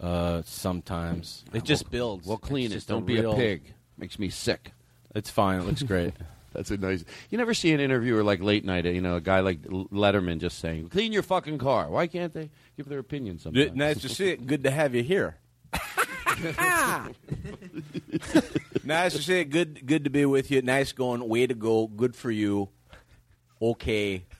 Uh, 0.00 0.42
sometimes 0.44 1.44
it 1.52 1.64
just 1.64 1.90
builds. 1.90 2.26
Well, 2.26 2.36
clean 2.36 2.66
It's 2.66 2.72
it. 2.72 2.76
just 2.78 2.88
Don't 2.88 3.06
be 3.06 3.20
real- 3.20 3.32
a 3.32 3.36
pig. 3.36 3.72
Makes 3.96 4.18
me 4.18 4.28
sick. 4.30 4.72
It's 5.14 5.30
fine. 5.30 5.60
It 5.60 5.64
looks 5.66 5.82
great. 5.82 6.14
That's 6.52 6.70
a 6.70 6.76
nice. 6.76 7.04
You 7.30 7.38
never 7.38 7.54
see 7.54 7.72
an 7.72 7.80
interviewer 7.80 8.22
like 8.22 8.40
late 8.40 8.64
night. 8.64 8.84
You 8.84 9.00
know, 9.00 9.16
a 9.16 9.20
guy 9.20 9.40
like 9.40 9.62
Letterman 9.62 10.38
just 10.38 10.58
saying, 10.58 10.88
"Clean 10.90 11.12
your 11.12 11.22
fucking 11.22 11.58
car." 11.58 11.90
Why 11.90 12.06
can't 12.06 12.32
they 12.32 12.50
give 12.76 12.88
their 12.88 12.98
opinion 12.98 13.38
sometimes? 13.38 13.74
nice 13.74 14.00
to 14.02 14.08
see 14.08 14.30
it. 14.30 14.46
Good 14.46 14.64
to 14.64 14.70
have 14.70 14.94
you 14.94 15.02
here. 15.02 15.36
nice 18.84 19.14
to 19.14 19.22
see 19.22 19.40
it. 19.40 19.50
Good, 19.50 19.86
good 19.86 20.04
to 20.04 20.10
be 20.10 20.24
with 20.26 20.50
you. 20.50 20.62
Nice 20.62 20.92
going. 20.92 21.26
Way 21.28 21.46
to 21.46 21.54
go. 21.54 21.86
Good 21.86 22.16
for 22.16 22.30
you. 22.30 22.68
Okay. 23.60 24.24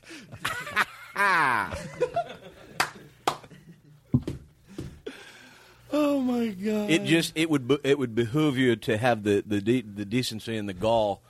Oh 5.95 6.21
my 6.21 6.49
god! 6.49 6.91
It 6.91 7.05
just 7.05 7.33
it 7.37 7.51
would 7.51 7.69
be- 7.69 7.79
it 7.85 7.99
would 7.99 8.15
behoove 8.15 8.57
you 8.57 8.77
to 8.77 8.97
have 8.97 9.25
the 9.25 9.45
the 9.47 9.61
de- 9.61 9.83
the 9.83 10.07
decency 10.07 10.57
and 10.57 10.67
the 10.67 10.73
gall 10.73 11.23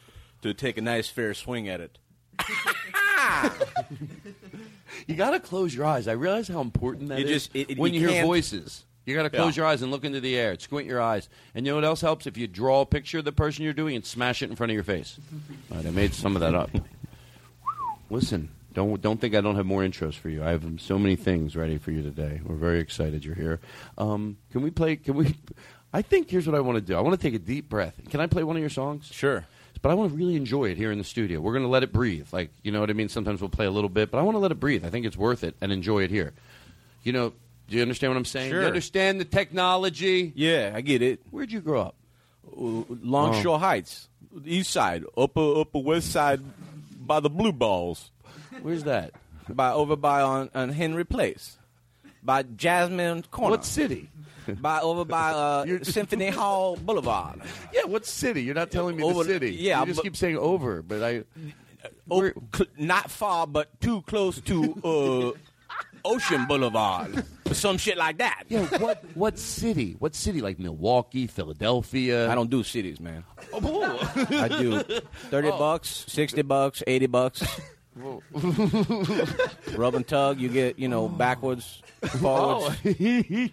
to 0.43 0.53
take 0.55 0.77
a 0.77 0.83
nice 0.83 1.09
fair 1.09 1.35
swing 1.35 1.69
at 1.69 1.81
it. 1.81 1.99
You 5.07 5.17
got 5.17 5.31
to 5.31 5.41
close 5.41 5.75
your 5.75 5.85
eyes. 5.85 6.07
I 6.07 6.13
realize 6.13 6.47
how 6.49 6.61
important 6.61 7.09
that 7.09 7.19
You 7.21 7.25
is 7.27 7.31
just- 7.47 7.57
it- 7.57 7.71
it- 7.71 7.79
when 7.79 7.93
you 7.93 8.01
you, 8.01 8.07
hear 8.09 8.17
can't- 8.19 8.27
voices. 8.29 8.85
You 9.05 9.17
got 9.17 9.25
to 9.25 9.31
close 9.31 9.57
Yeah. 9.57 9.63
your 9.63 9.71
eyes 9.71 9.83
and 9.83 9.91
look 9.91 10.05
into 10.05 10.21
the 10.21 10.37
air. 10.37 10.57
Squint 10.59 10.87
your 10.87 11.01
eyes. 11.01 11.29
And 11.57 11.67
you 11.67 11.73
know 11.73 11.77
what 11.77 11.85
else 11.85 12.03
helps? 12.03 12.27
If 12.29 12.37
you 12.37 12.47
draw 12.47 12.83
a 12.83 12.87
picture 12.87 13.19
of 13.19 13.25
the 13.25 13.33
person 13.33 13.65
you're 13.65 13.73
doing 13.73 13.97
and 13.97 14.05
smash 14.05 14.43
it 14.43 14.51
in 14.51 14.55
front 14.55 14.71
of 14.71 14.75
your 14.75 14.85
face. 14.85 15.19
All 15.71 15.79
right, 15.79 15.87
I 15.87 15.91
made 15.91 16.15
some 16.15 16.37
of 16.37 16.41
that 16.41 16.55
up. 16.55 16.71
Listen, 18.11 18.51
don't 18.75 19.01
don't 19.01 19.21
think 19.21 19.35
I 19.35 19.41
don't 19.41 19.57
have 19.57 19.67
more 19.67 19.83
intros 19.83 20.15
for 20.15 20.29
you. 20.29 20.45
I 20.45 20.51
have 20.51 20.65
so 20.79 20.99
many 21.01 21.17
things 21.17 21.57
ready 21.57 21.79
for 21.79 21.91
you 21.91 22.03
today. 22.03 22.41
We're 22.45 22.55
very 22.55 22.79
excited 22.79 23.25
you're 23.25 23.35
here. 23.35 23.59
Um, 23.99 24.37
can 24.53 24.63
we 24.63 24.71
play? 24.71 24.95
Can 24.97 25.15
we? 25.17 25.35
I 25.93 26.03
think 26.03 26.31
here's 26.31 26.47
what 26.47 26.55
I 26.55 26.61
want 26.61 26.77
to 26.77 26.81
do. 26.83 26.95
I 26.95 27.01
want 27.01 27.19
to 27.19 27.23
take 27.27 27.35
a 27.35 27.43
deep 27.45 27.69
breath. 27.69 27.99
Can 28.11 28.21
I 28.21 28.27
play 28.29 28.45
one 28.45 28.55
of 28.57 28.61
your 28.61 28.71
songs? 28.71 29.07
Sure. 29.11 29.47
But 29.83 29.91
I 29.91 29.95
want 29.95 30.13
to 30.13 30.17
really 30.17 30.37
enjoy 30.37 30.67
it 30.71 30.77
here 30.77 30.93
in 30.93 30.99
the 30.99 31.05
studio. 31.05 31.41
We're 31.41 31.53
going 31.53 31.65
to 31.65 31.69
let 31.69 31.83
it 31.83 31.93
breathe. 31.93 32.29
Like 32.33 32.51
you 32.63 32.71
know 32.73 32.81
what 32.81 32.89
I 32.89 32.93
mean. 32.93 33.09
Sometimes 33.09 33.41
we'll 33.41 33.51
play 33.51 33.67
a 33.67 33.71
little 33.71 33.91
bit, 33.91 34.11
but 34.11 34.19
I 34.19 34.23
want 34.23 34.37
to 34.37 34.39
let 34.39 34.53
it 34.53 34.61
breathe. 34.61 34.85
I 34.87 34.91
think 34.91 35.05
it's 35.07 35.17
worth 35.17 35.43
it 35.45 35.57
and 35.61 35.73
enjoy 35.73 36.03
it 36.05 36.11
here. 36.11 36.33
You 37.03 37.13
know. 37.13 37.33
Do 37.69 37.77
you 37.77 37.83
understand 37.83 38.11
what 38.13 38.19
I'm 38.19 38.25
saying? 38.27 38.51
Sure. 38.51 38.61
You 38.61 38.67
understand 38.67 39.19
the 39.19 39.25
technology? 39.25 40.33
Yeah, 40.35 40.73
I 40.75 40.83
get 40.83 41.01
it. 41.01 41.21
Where'd 41.31 41.51
you 41.51 41.61
grow 41.61 41.81
up? 41.81 41.95
Longshore 42.55 43.55
Oh. 43.55 43.59
Heights, 43.59 44.09
East 44.45 44.71
Side, 44.71 45.05
upper 45.17 45.61
upper 45.61 45.79
West 45.79 46.11
Side, 46.11 46.41
by 47.01 47.21
the 47.21 47.31
Blue 47.31 47.53
Balls. 47.53 48.11
Where's 48.61 48.85
that? 48.85 49.13
By 49.49 49.71
over 49.73 49.97
by 49.97 50.21
on, 50.21 50.51
on 50.55 50.69
Henry 50.71 51.05
Place, 51.05 51.57
by 52.23 52.43
Jasmine 52.43 53.25
Corner. 53.31 53.53
What 53.53 53.65
city? 53.65 54.11
By 54.61 54.81
over 54.81 55.05
by 55.05 55.31
uh, 55.33 55.79
Symphony 55.83 56.29
Hall 56.41 56.77
Boulevard. 56.77 57.41
Yeah, 57.73 57.85
what 57.85 58.07
city? 58.07 58.43
You're 58.43 58.55
not 58.55 58.71
telling 58.71 58.97
me 58.97 59.03
Over- 59.03 59.25
the 59.25 59.33
city. 59.35 59.51
yeah, 59.53 59.81
you 59.81 59.87
just 59.87 59.99
but- 59.99 60.03
keep 60.05 60.17
saying 60.17 60.37
over, 60.39 60.83
but 60.83 61.03
I. 61.03 61.25
Oh, 62.11 62.31
cl- 62.55 62.69
not 62.79 63.11
far, 63.11 63.47
but 63.47 63.81
too 63.81 64.03
close 64.03 64.41
to 64.43 64.75
uh, 64.85 65.33
Ocean 66.05 66.47
Boulevard, 66.47 67.25
or 67.47 67.55
some 67.55 67.77
shit 67.77 67.97
like 67.97 68.19
that. 68.19 68.45
Yeah, 68.49 68.67
what 68.79 69.03
what 69.15 69.39
city? 69.39 69.97
What 69.99 70.15
city? 70.15 70.41
Like 70.41 70.59
Milwaukee, 70.61 71.27
Philadelphia? 71.27 72.31
I 72.31 72.35
don't 72.37 72.51
do 72.51 72.63
cities, 72.63 73.01
man. 73.01 73.25
Oh. 73.53 73.99
I 74.31 74.47
do 74.49 74.81
thirty 75.31 75.49
Oh. 75.49 75.59
bucks, 75.59 76.05
sixty 76.09 76.43
bucks, 76.43 76.83
eighty 76.87 77.07
bucks. 77.07 77.43
Rub 79.77 79.95
and 79.95 80.07
tug, 80.07 80.39
you 80.41 80.49
get 80.49 80.79
you 80.79 80.89
know 80.89 81.09
backwards, 81.09 81.83
forwards. 82.21 82.77
Oh. 82.85 82.89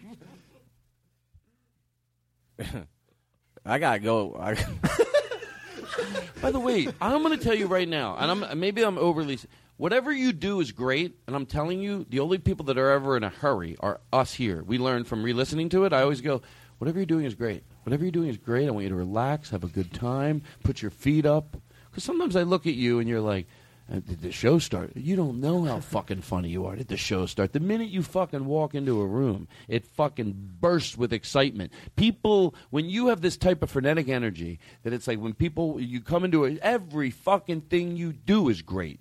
I 3.65 3.79
gotta 3.79 3.99
go. 3.99 4.35
I, 4.39 4.55
By 6.41 6.51
the 6.51 6.59
way, 6.59 6.87
I'm 7.01 7.23
going 7.23 7.37
to 7.37 7.43
tell 7.43 7.55
you 7.55 7.67
right 7.67 7.87
now, 7.87 8.15
and 8.17 8.31
I'm 8.45 8.59
maybe 8.59 8.81
I'm 8.83 8.97
overly. 8.97 9.39
Whatever 9.77 10.11
you 10.11 10.33
do 10.33 10.59
is 10.59 10.71
great, 10.71 11.15
and 11.27 11.35
I'm 11.35 11.45
telling 11.45 11.79
you, 11.81 12.05
the 12.09 12.19
only 12.19 12.37
people 12.37 12.65
that 12.65 12.77
are 12.77 12.91
ever 12.91 13.15
in 13.15 13.23
a 13.23 13.29
hurry 13.29 13.77
are 13.79 14.01
us 14.11 14.33
here. 14.33 14.61
We 14.63 14.77
learn 14.77 15.05
from 15.05 15.23
re-listening 15.23 15.69
to 15.69 15.85
it. 15.85 15.93
I 15.93 16.01
always 16.01 16.21
go, 16.21 16.41
whatever 16.79 16.99
you're 16.99 17.05
doing 17.05 17.25
is 17.25 17.35
great. 17.35 17.63
Whatever 17.83 18.03
you're 18.03 18.11
doing 18.11 18.29
is 18.29 18.37
great. 18.37 18.67
I 18.67 18.71
want 18.71 18.83
you 18.83 18.89
to 18.89 18.95
relax, 18.95 19.51
have 19.51 19.63
a 19.63 19.67
good 19.67 19.93
time, 19.93 20.41
put 20.63 20.81
your 20.81 20.91
feet 20.91 21.25
up. 21.25 21.55
Because 21.89 22.03
sometimes 22.03 22.35
I 22.35 22.43
look 22.43 22.67
at 22.67 22.73
you 22.73 22.99
and 22.99 23.07
you're 23.07 23.21
like, 23.21 23.47
did 23.89 24.21
the 24.21 24.31
show 24.31 24.59
start? 24.59 24.91
You 24.95 25.15
don't 25.15 25.39
know 25.41 25.63
how 25.63 25.79
fucking 25.79 26.21
funny 26.21 26.49
you 26.49 26.65
are. 26.67 26.75
Did 26.75 26.89
the 26.89 26.97
show 26.97 27.25
start? 27.25 27.53
The 27.53 27.59
minute 27.59 27.89
you 27.89 28.03
fucking 28.03 28.45
walk 28.45 28.75
into 28.75 29.01
a 29.01 29.05
room, 29.07 29.47
it 29.67 29.85
fucking 29.85 30.35
bursts 30.59 30.95
with 30.97 31.11
excitement. 31.11 31.73
People, 31.95 32.53
when 32.69 32.87
you 32.87 33.07
have 33.07 33.21
this 33.21 33.35
type 33.35 33.63
of 33.63 33.71
frenetic 33.71 34.07
energy, 34.07 34.59
that 34.83 34.93
it's 34.93 35.07
like 35.07 35.19
when 35.19 35.33
people, 35.33 35.79
you 35.81 36.01
come 36.01 36.23
into 36.23 36.43
it, 36.43 36.59
every 36.61 37.09
fucking 37.09 37.61
thing 37.61 37.97
you 37.97 38.13
do 38.13 38.49
is 38.49 38.61
great. 38.61 38.99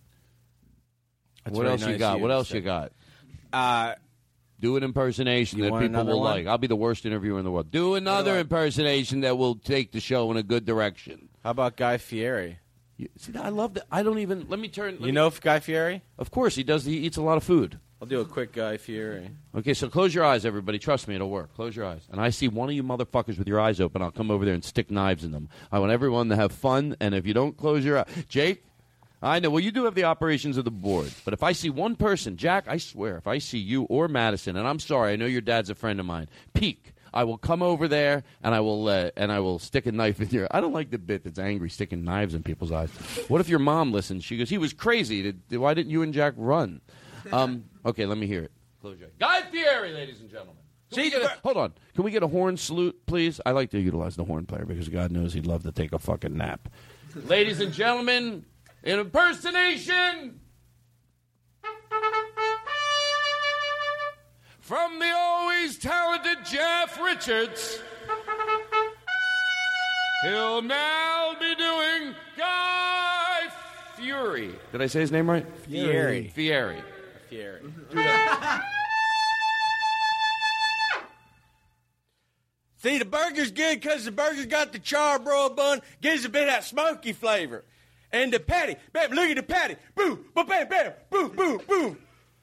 That's 1.45 1.57
what 1.57 1.67
else 1.67 1.87
you 1.87 1.99
got? 1.99 2.17
you 2.17 2.23
What 2.23 2.31
else 2.31 2.51
you 2.51 2.61
got? 2.61 2.93
Uh, 3.53 3.95
Do 4.61 4.77
an 4.77 4.83
impersonation 4.83 5.61
that 5.61 5.79
people 5.79 6.05
will 6.05 6.21
one? 6.21 6.35
like. 6.35 6.47
I'll 6.47 6.59
be 6.59 6.67
the 6.67 6.77
worst 6.77 7.07
interviewer 7.07 7.39
in 7.39 7.45
the 7.45 7.51
world. 7.51 7.71
Do 7.71 7.95
another 7.95 8.39
impersonation 8.39 9.21
that 9.21 9.37
will 9.39 9.55
take 9.55 9.93
the 9.93 10.01
show 10.01 10.31
in 10.31 10.37
a 10.37 10.43
good 10.43 10.65
direction. 10.65 11.29
How 11.45 11.51
about 11.51 11.77
Guy 11.77 11.97
Fieri? 11.99 12.59
You, 12.99 13.09
see, 13.17 13.33
I 13.37 13.49
love 13.49 13.75
that. 13.75 13.87
I 13.91 14.03
don't 14.03 14.19
even. 14.19 14.47
Let 14.49 14.59
me 14.61 14.69
turn. 14.69 14.95
let 14.95 15.01
You 15.01 15.07
me- 15.07 15.13
know 15.13 15.31
Guy 15.31 15.61
Fieri? 15.61 16.03
Of 16.19 16.31
course, 16.31 16.55
he 16.57 16.63
does. 16.65 16.85
He 16.85 16.99
eats 16.99 17.17
a 17.17 17.23
lot 17.23 17.37
of 17.39 17.45
food. 17.45 17.79
I'll 18.03 18.07
do 18.09 18.21
a 18.21 18.25
quick 18.25 18.53
Guy 18.53 18.77
Fieri. 18.77 19.31
Okay, 19.57 19.75
so 19.75 19.89
close 19.89 20.15
your 20.15 20.25
eyes, 20.25 20.45
everybody. 20.45 20.79
Trust 20.79 21.09
me, 21.09 21.15
it'll 21.17 21.31
work. 21.31 21.53
Close 21.55 21.75
your 21.75 21.85
eyes. 21.87 22.03
And 22.13 22.21
I 22.21 22.31
see 22.31 22.47
one 22.47 22.69
of 22.69 22.75
you 22.75 22.83
motherfuckers 22.85 23.39
with 23.39 23.49
your 23.49 23.59
eyes 23.61 23.81
open. 23.81 24.03
I'll 24.03 24.13
come 24.13 24.31
over 24.31 24.45
there 24.45 24.55
and 24.55 24.63
stick 24.65 24.89
knives 24.91 25.25
in 25.25 25.33
them. 25.33 25.49
I 25.73 25.79
want 25.81 25.91
everyone 25.91 26.29
to 26.29 26.37
have 26.37 26.53
fun. 26.53 26.95
And 27.01 27.13
if 27.15 27.27
you 27.27 27.35
don't 27.35 27.57
close 27.57 27.85
your 27.85 27.99
eyes, 27.99 28.07
Jake, 28.29 28.63
I 29.21 29.41
know. 29.41 29.51
Well, 29.51 29.59
you 29.61 29.73
do 29.73 29.85
have 29.85 29.97
the 29.97 30.05
operations 30.05 30.57
of 30.57 30.65
the 30.65 30.71
board. 30.71 31.13
But 31.25 31.35
if 31.35 31.43
I 31.43 31.51
see 31.51 31.71
one 31.71 31.97
person, 31.97 32.37
Jack, 32.37 32.67
I 32.69 32.77
swear, 32.77 33.17
if 33.17 33.27
I 33.27 33.39
see 33.39 33.59
you 33.59 33.83
or 33.85 34.07
Madison, 34.07 34.57
and 34.57 34.67
I'm 34.69 34.79
sorry, 34.79 35.13
I 35.13 35.17
know 35.17 35.27
your 35.27 35.41
dad's 35.41 35.71
a 35.71 35.75
friend 35.75 35.99
of 35.99 36.07
mine, 36.07 36.29
peek. 36.55 36.93
I 37.19 37.25
will 37.25 37.37
come 37.37 37.65
over 37.65 37.89
there 37.89 38.23
and 38.45 38.55
I 38.55 38.61
will 38.61 38.87
uh, 38.87 39.11
and 39.17 39.33
I 39.33 39.41
will 39.41 39.59
stick 39.59 39.87
a 39.87 39.93
knife 39.93 40.21
in 40.21 40.31
your. 40.31 40.47
I 40.53 40.61
don't 40.61 40.73
like 40.73 40.91
the 40.91 40.99
bit 40.99 41.25
that's 41.25 41.41
angry 41.41 41.69
sticking 41.69 42.05
knives 42.05 42.33
in 42.33 42.45
people's 42.45 42.71
eyes. 42.71 42.91
What 43.27 43.41
if 43.41 43.49
your 43.49 43.59
mom 43.59 43.91
listens? 43.91 44.23
She 44.23 44.39
goes, 44.39 44.49
"He 44.49 44.57
was 44.57 44.73
crazy. 44.73 45.33
Did, 45.33 45.59
why 45.59 45.75
didn't 45.75 45.91
you 45.91 46.03
and 46.03 46.15
Jack 46.15 46.35
run?" 46.37 46.81
Um, 47.33 47.65
okay, 47.85 48.07
let 48.07 48.19
me 48.19 48.29
hear 48.29 48.45
it. 48.45 48.53
Close 48.81 49.01
your 49.01 49.09
eyes. 49.09 49.15
Guy 49.19 49.51
Fieri, 49.51 49.93
ladies 49.95 50.21
and 50.21 50.31
gentlemen. 50.31 50.55
Can 50.93 51.03
we 51.03 51.11
get 51.11 51.23
a- 51.23 51.39
hold 51.43 51.57
on. 51.57 51.75
Can 51.97 52.05
we 52.05 52.13
get 52.13 52.23
a 52.23 52.29
horn 52.29 52.57
salute, 52.57 52.97
please? 53.07 53.41
I 53.45 53.51
like 53.51 53.71
to 53.71 53.81
utilize 53.81 54.15
the 54.15 54.25
horn 54.25 54.47
player 54.47 54.65
because 54.65 54.89
God 54.89 55.11
knows 55.11 55.33
he'd 55.33 55.45
love 55.45 55.65
to 55.65 55.73
take 55.73 55.93
a 55.93 55.99
fucking 55.99 56.37
nap. 56.37 56.69
ladies 57.27 57.59
and 57.59 57.73
gentlemen, 57.73 58.45
in 58.85 59.01
impersonation 59.01 60.39
from 64.69 64.99
the 64.99 65.11
always 65.17 65.79
talented 65.79 66.37
Jeff 66.45 67.01
Richards. 67.01 67.81
He'll 70.25 70.61
now 70.61 71.35
be 71.41 71.55
doing 71.55 72.15
Guy 72.37 73.49
Fury. 73.97 74.55
Did 74.71 74.83
I 74.83 74.87
say 74.89 75.01
his 75.01 75.11
name 75.11 75.31
right? 75.31 75.47
Fieri. 75.61 76.29
Fieri. 76.29 76.83
Fieri. 77.31 77.63
See, 82.77 82.99
the 82.99 83.07
burger's 83.07 83.53
good 83.53 83.81
because 83.81 84.05
the 84.05 84.13
burger's 84.13 84.45
got 84.45 84.75
the 84.75 84.81
charbroiled 84.81 85.57
bun, 85.57 85.81
gives 86.03 86.27
a 86.27 86.29
bit 86.29 86.43
of 86.43 86.49
that 86.49 86.65
smoky 86.65 87.15
flavor. 87.15 87.65
And 88.13 88.31
the 88.31 88.39
patty, 88.39 88.77
bam, 88.93 89.13
look 89.13 89.31
at 89.31 89.37
the 89.37 89.43
patty. 89.43 89.77
Boom, 89.95 90.27
bam, 90.35 90.47
bam, 90.47 90.69
bam, 90.69 90.93
boom, 91.09 91.35
boom, 91.35 91.59
boom. 91.67 91.97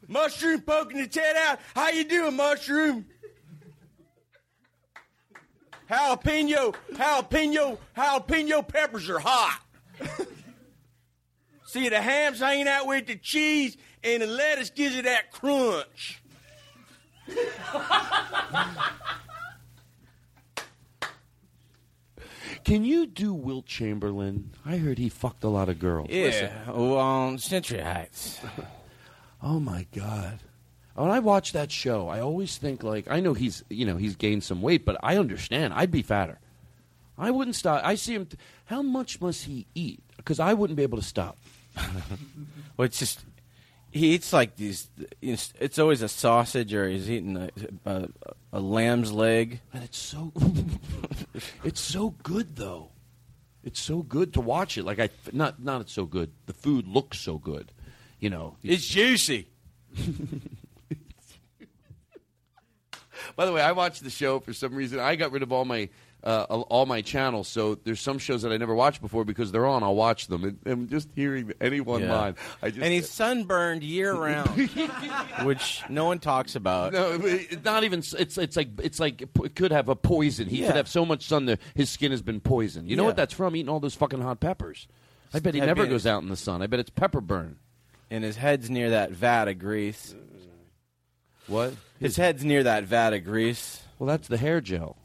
Mushroom 0.08 0.62
poking 0.62 1.00
its 1.00 1.16
head 1.16 1.36
out. 1.36 1.60
How 1.76 1.90
you 1.90 2.04
doing, 2.04 2.36
mushroom? 2.36 3.06
Jalapeno, 5.90 6.76
jalapeno, 6.94 7.78
jalapeno 7.96 8.68
peppers 8.68 9.10
are 9.10 9.20
hot. 9.20 9.62
See, 11.66 11.90
the 11.90 12.02
ham's 12.02 12.40
hanging 12.40 12.68
out 12.68 12.88
with 12.88 13.08
the 13.08 13.18
cheese, 13.18 13.78
and 14.04 14.22
the 14.22 14.28
lettuce 14.28 14.70
gives 14.70 14.96
it 14.96 15.04
that 15.06 15.32
crunch. 15.32 16.22
Can 22.64 22.84
you 22.84 23.06
do 23.06 23.34
Wilt 23.34 23.68
Chamberlain? 23.68 24.52
I 24.66 24.78
heard 24.78 24.98
he 24.98 25.10
fucked 25.10 25.44
a 25.44 25.50
lot 25.50 25.70
of 25.70 25.78
girls. 25.78 26.10
Yeah, 26.10 26.52
oh, 26.68 26.98
on 26.98 27.38
Century 27.38 27.82
Heights. 27.82 28.40
Oh 29.46 29.60
my 29.60 29.86
god. 29.94 30.40
When 30.96 31.12
I 31.12 31.20
watch 31.20 31.52
that 31.52 31.72
show, 31.72 32.08
I 32.08 32.20
always 32.20 32.58
think 32.58 32.82
like 32.82 33.08
I 33.08 33.20
know 33.20 33.36
he's 33.36 33.64
you 33.70 33.86
know 33.86 33.96
he's 33.96 34.16
gained 34.16 34.44
some 34.44 34.64
weight, 34.64 34.86
but 34.86 34.98
I 35.04 35.18
understand 35.18 35.74
I'd 35.76 35.92
be 35.92 36.02
fatter. 36.02 36.40
I 37.16 37.30
wouldn't 37.30 37.56
stop. 37.56 37.86
I 37.86 37.94
see 37.94 38.16
him. 38.16 38.28
how 38.66 38.82
much 38.82 39.22
must 39.22 39.46
he 39.46 39.68
eat? 39.76 40.02
Because 40.18 40.40
I 40.40 40.56
wouldn't 40.56 40.78
be 40.78 40.84
able 40.84 40.98
to 40.98 41.04
stop. 41.04 41.38
well, 42.76 42.86
it's 42.86 42.98
just 42.98 43.24
he 43.92 44.16
eats 44.16 44.34
like 44.34 44.56
these. 44.56 44.90
It's, 45.22 45.54
it's 45.60 45.78
always 45.78 46.02
a 46.02 46.10
sausage, 46.10 46.74
or 46.74 46.90
he's 46.90 47.10
eating 47.10 47.38
a, 47.38 47.50
a, 47.86 48.10
a 48.52 48.60
lamb's 48.60 49.12
leg. 49.12 49.62
And 49.74 49.84
it's 49.84 49.98
so, 49.98 50.34
it's 51.64 51.80
so 51.80 52.16
good 52.24 52.56
though. 52.56 52.90
It's 53.64 53.80
so 53.80 54.02
good 54.02 54.34
to 54.34 54.42
watch 54.42 54.78
it. 54.78 54.86
Like 54.86 55.00
I, 55.00 55.10
not 55.32 55.62
not 55.62 55.82
it's 55.82 55.94
so 55.94 56.06
good. 56.06 56.32
The 56.48 56.54
food 56.54 56.88
looks 56.88 57.20
so 57.20 57.38
good. 57.38 57.72
You 58.26 58.32
know, 58.32 58.56
It's 58.64 58.88
juicy. 58.88 59.48
By 63.36 63.46
the 63.46 63.52
way, 63.52 63.62
I 63.62 63.72
watched 63.74 64.04
the 64.04 64.10
show 64.10 64.40
for 64.40 64.52
some 64.52 64.74
reason. 64.74 65.00
I 65.00 65.16
got 65.16 65.32
rid 65.32 65.44
of 65.44 65.52
all 65.52 65.64
my 65.64 65.90
uh, 66.24 66.46
all 66.50 66.88
my 66.88 67.02
channels, 67.02 67.48
so 67.48 67.76
there's 67.76 68.00
some 68.02 68.18
shows 68.18 68.42
that 68.42 68.52
I 68.52 68.58
never 68.58 68.74
watched 68.74 69.00
before 69.00 69.26
because 69.26 69.52
they're 69.52 69.68
on. 69.68 69.84
I'll 69.84 69.94
watch 69.94 70.26
them, 70.26 70.44
and, 70.44 70.58
and 70.66 70.90
just 70.90 71.08
hearing 71.14 71.54
anyone 71.62 72.02
Yeah. 72.02 72.16
line, 72.18 72.36
I 72.64 72.72
just 72.72 72.82
and 72.82 72.92
he's 72.92 73.12
sunburned 73.12 73.84
year 73.84 74.16
round, 74.16 74.50
which 75.44 75.84
no 75.88 76.06
one 76.06 76.18
talks 76.18 76.56
about. 76.56 76.94
no, 76.94 77.12
it's 77.22 77.64
not 77.64 77.84
even. 77.84 78.00
It's 78.00 78.38
it's 78.40 78.58
like 78.58 78.70
it's 78.82 79.00
like 79.00 79.22
it 79.22 79.54
could 79.56 79.70
have 79.72 79.88
a 79.88 79.96
poison. 79.96 80.48
He 80.50 80.62
Yeah. 80.62 80.68
could 80.70 80.78
have 80.78 80.88
so 80.88 81.06
much 81.06 81.28
sun 81.28 81.46
that 81.46 81.60
his 81.76 81.92
skin 81.92 82.10
has 82.10 82.24
been 82.24 82.40
poisoned. 82.40 82.90
You 82.90 82.96
know 82.96 83.04
Yeah. 83.04 83.10
what 83.10 83.18
that's 83.18 83.36
from? 83.36 83.56
Eating 83.56 83.70
all 83.70 83.80
those 83.80 83.94
fucking 83.94 84.22
hot 84.22 84.40
peppers. 84.40 84.88
I 85.32 85.40
bet 85.42 85.54
he 85.54 85.60
Have 85.60 85.68
never 85.68 85.84
been- 85.84 85.92
goes 85.92 86.08
out 86.08 86.24
in 86.24 86.30
the 86.30 86.36
sun. 86.38 86.64
I 86.64 86.68
bet 86.68 86.80
it's 86.80 86.90
pepper 86.90 87.22
burn. 87.22 87.58
And 88.10 88.24
his 88.24 88.38
head's 88.38 88.70
near 88.70 88.92
that 88.92 89.12
vat 89.12 89.48
of 89.48 89.60
grease. 89.60 90.16
What? 91.48 91.74
His 92.00 92.18
head's 92.18 92.44
near 92.44 92.64
that 92.64 92.84
vat 92.84 93.14
of 93.14 93.24
grease. 93.24 93.84
Well, 94.00 94.08
that's 94.08 94.28
the 94.28 94.38
hair 94.38 94.62
gel. 94.62 94.98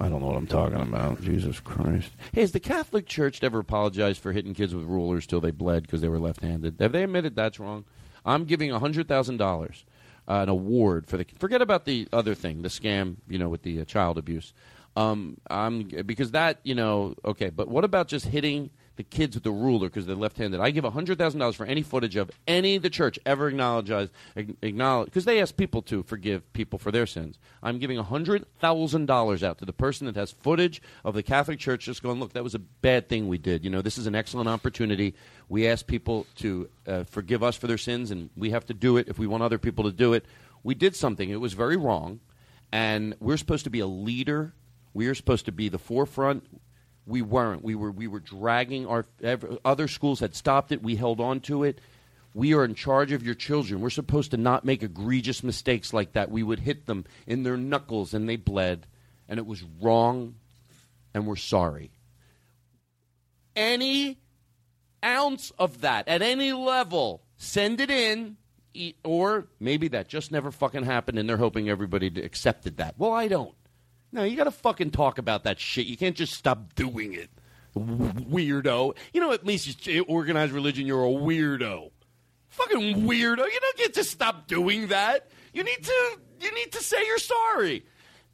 I 0.00 0.08
don't 0.08 0.20
know 0.20 0.28
what 0.28 0.36
I'm 0.36 0.46
talking 0.46 0.80
about. 0.80 1.20
Jesus 1.22 1.58
Christ. 1.58 2.12
Hey, 2.32 2.42
has 2.42 2.52
the 2.52 2.60
Catholic 2.60 3.06
Church 3.06 3.42
ever 3.42 3.58
apologized 3.58 4.20
for 4.20 4.32
hitting 4.32 4.54
kids 4.54 4.74
with 4.74 4.84
rulers 4.84 5.26
till 5.26 5.40
they 5.40 5.50
bled 5.50 5.82
because 5.82 6.00
they 6.00 6.08
were 6.08 6.20
left-handed? 6.20 6.76
Have 6.80 6.92
they 6.92 7.02
admitted 7.02 7.34
that's 7.34 7.58
wrong? 7.58 7.84
I'm 8.24 8.44
giving 8.44 8.70
hundred 8.70 9.08
thousand 9.08 9.38
dollars, 9.38 9.84
uh, 10.28 10.34
an 10.42 10.48
award 10.48 11.06
for 11.08 11.16
the. 11.16 11.26
Forget 11.38 11.62
about 11.62 11.84
the 11.84 12.06
other 12.12 12.34
thing, 12.34 12.62
the 12.62 12.68
scam, 12.68 13.16
you 13.28 13.38
know, 13.38 13.48
with 13.48 13.62
the 13.62 13.80
uh, 13.80 13.84
child 13.84 14.18
abuse. 14.18 14.52
Um, 14.96 15.38
I'm 15.50 15.84
because 16.06 16.30
that, 16.32 16.60
you 16.62 16.74
know, 16.74 17.14
okay. 17.24 17.50
But 17.50 17.68
what 17.68 17.84
about 17.84 18.08
just 18.08 18.26
hitting 18.26 18.70
the 18.98 19.04
kids 19.04 19.36
with 19.36 19.44
the 19.44 19.52
ruler 19.52 19.88
because 19.88 20.06
they're 20.06 20.16
left-handed? 20.16 20.60
I 20.60 20.70
give 20.70 20.84
hundred 20.84 21.18
thousand 21.18 21.38
dollars 21.38 21.54
for 21.54 21.64
any 21.64 21.82
footage 21.82 22.16
of 22.16 22.32
any 22.48 22.78
the 22.78 22.90
church 22.90 23.16
ever 23.24 23.48
acknowledges 23.48 24.10
acknowledge 24.36 25.06
because 25.06 25.24
they 25.24 25.40
ask 25.40 25.56
people 25.56 25.82
to 25.82 26.02
forgive 26.02 26.52
people 26.52 26.80
for 26.80 26.90
their 26.90 27.06
sins. 27.06 27.38
I'm 27.62 27.78
giving 27.78 27.96
hundred 27.98 28.44
thousand 28.58 29.06
dollars 29.06 29.44
out 29.44 29.58
to 29.58 29.64
the 29.64 29.72
person 29.72 30.06
that 30.06 30.16
has 30.16 30.32
footage 30.32 30.82
of 31.04 31.14
the 31.14 31.22
Catholic 31.22 31.60
Church 31.60 31.84
just 31.84 32.02
going, 32.02 32.18
look, 32.18 32.32
that 32.32 32.42
was 32.42 32.56
a 32.56 32.58
bad 32.58 33.08
thing 33.08 33.28
we 33.28 33.38
did. 33.38 33.64
You 33.64 33.70
know, 33.70 33.82
this 33.82 33.98
is 33.98 34.08
an 34.08 34.16
excellent 34.16 34.48
opportunity. 34.48 35.14
We 35.48 35.68
ask 35.68 35.86
people 35.86 36.26
to 36.36 36.68
uh, 36.86 37.04
forgive 37.04 37.44
us 37.44 37.56
for 37.56 37.68
their 37.68 37.78
sins, 37.78 38.10
and 38.10 38.30
we 38.36 38.50
have 38.50 38.66
to 38.66 38.74
do 38.74 38.96
it 38.96 39.06
if 39.08 39.16
we 39.16 39.28
want 39.28 39.44
other 39.44 39.58
people 39.58 39.84
to 39.84 39.92
do 39.92 40.12
it. 40.12 40.26
We 40.64 40.74
did 40.74 40.96
something; 40.96 41.30
it 41.30 41.40
was 41.40 41.52
very 41.52 41.76
wrong, 41.76 42.18
and 42.72 43.14
we're 43.20 43.36
supposed 43.36 43.62
to 43.64 43.70
be 43.70 43.78
a 43.80 43.86
leader. 43.86 44.54
We 44.92 45.06
are 45.06 45.14
supposed 45.14 45.46
to 45.46 45.52
be 45.52 45.68
the 45.68 45.78
forefront. 45.78 46.44
We 47.08 47.22
weren't. 47.22 47.64
We 47.64 47.74
were. 47.74 47.90
We 47.90 48.06
were 48.06 48.20
dragging 48.20 48.86
our. 48.86 49.06
Other 49.64 49.88
schools 49.88 50.20
had 50.20 50.34
stopped 50.34 50.70
it. 50.72 50.82
We 50.82 50.96
held 50.96 51.20
on 51.20 51.40
to 51.40 51.64
it. 51.64 51.80
We 52.34 52.54
are 52.54 52.64
in 52.64 52.74
charge 52.74 53.12
of 53.12 53.24
your 53.24 53.34
children. 53.34 53.80
We're 53.80 53.90
supposed 53.90 54.30
to 54.32 54.36
not 54.36 54.64
make 54.64 54.82
egregious 54.82 55.42
mistakes 55.42 55.92
like 55.92 56.12
that. 56.12 56.30
We 56.30 56.42
would 56.42 56.60
hit 56.60 56.86
them 56.86 57.06
in 57.26 57.42
their 57.42 57.56
knuckles 57.56 58.12
and 58.12 58.28
they 58.28 58.36
bled, 58.36 58.86
and 59.28 59.38
it 59.38 59.46
was 59.46 59.64
wrong, 59.80 60.34
and 61.14 61.26
we're 61.26 61.36
sorry. 61.36 61.90
Any 63.56 64.18
ounce 65.02 65.50
of 65.58 65.80
that 65.80 66.06
at 66.06 66.22
any 66.22 66.52
level, 66.52 67.22
send 67.38 67.80
it 67.80 67.90
in, 67.90 68.36
or 69.02 69.46
maybe 69.58 69.88
that 69.88 70.08
just 70.08 70.30
never 70.30 70.52
fucking 70.52 70.84
happened, 70.84 71.18
and 71.18 71.28
they're 71.28 71.38
hoping 71.38 71.68
everybody 71.68 72.06
accepted 72.22 72.76
that. 72.76 72.94
Well, 72.98 73.12
I 73.12 73.26
don't. 73.28 73.54
No, 74.12 74.24
you 74.24 74.36
got 74.36 74.44
to 74.44 74.50
fucking 74.50 74.90
talk 74.90 75.18
about 75.18 75.44
that 75.44 75.60
shit. 75.60 75.86
You 75.86 75.96
can't 75.96 76.16
just 76.16 76.34
stop 76.34 76.74
doing 76.74 77.12
it. 77.12 77.30
Weirdo. 77.76 78.96
You 79.12 79.20
know, 79.20 79.32
at 79.32 79.44
least 79.44 79.86
you 79.86 80.02
organized 80.04 80.52
religion, 80.52 80.86
you're 80.86 81.04
a 81.04 81.08
weirdo. 81.08 81.90
Fucking 82.48 83.06
weirdo. 83.06 83.44
You 83.44 83.60
don't 83.60 83.76
get 83.76 83.94
to 83.94 84.04
stop 84.04 84.46
doing 84.46 84.88
that. 84.88 85.28
You 85.52 85.62
need 85.62 85.84
to. 85.84 86.18
You 86.40 86.54
need 86.54 86.72
to 86.72 86.82
say 86.82 87.04
you're 87.06 87.18
sorry. 87.18 87.84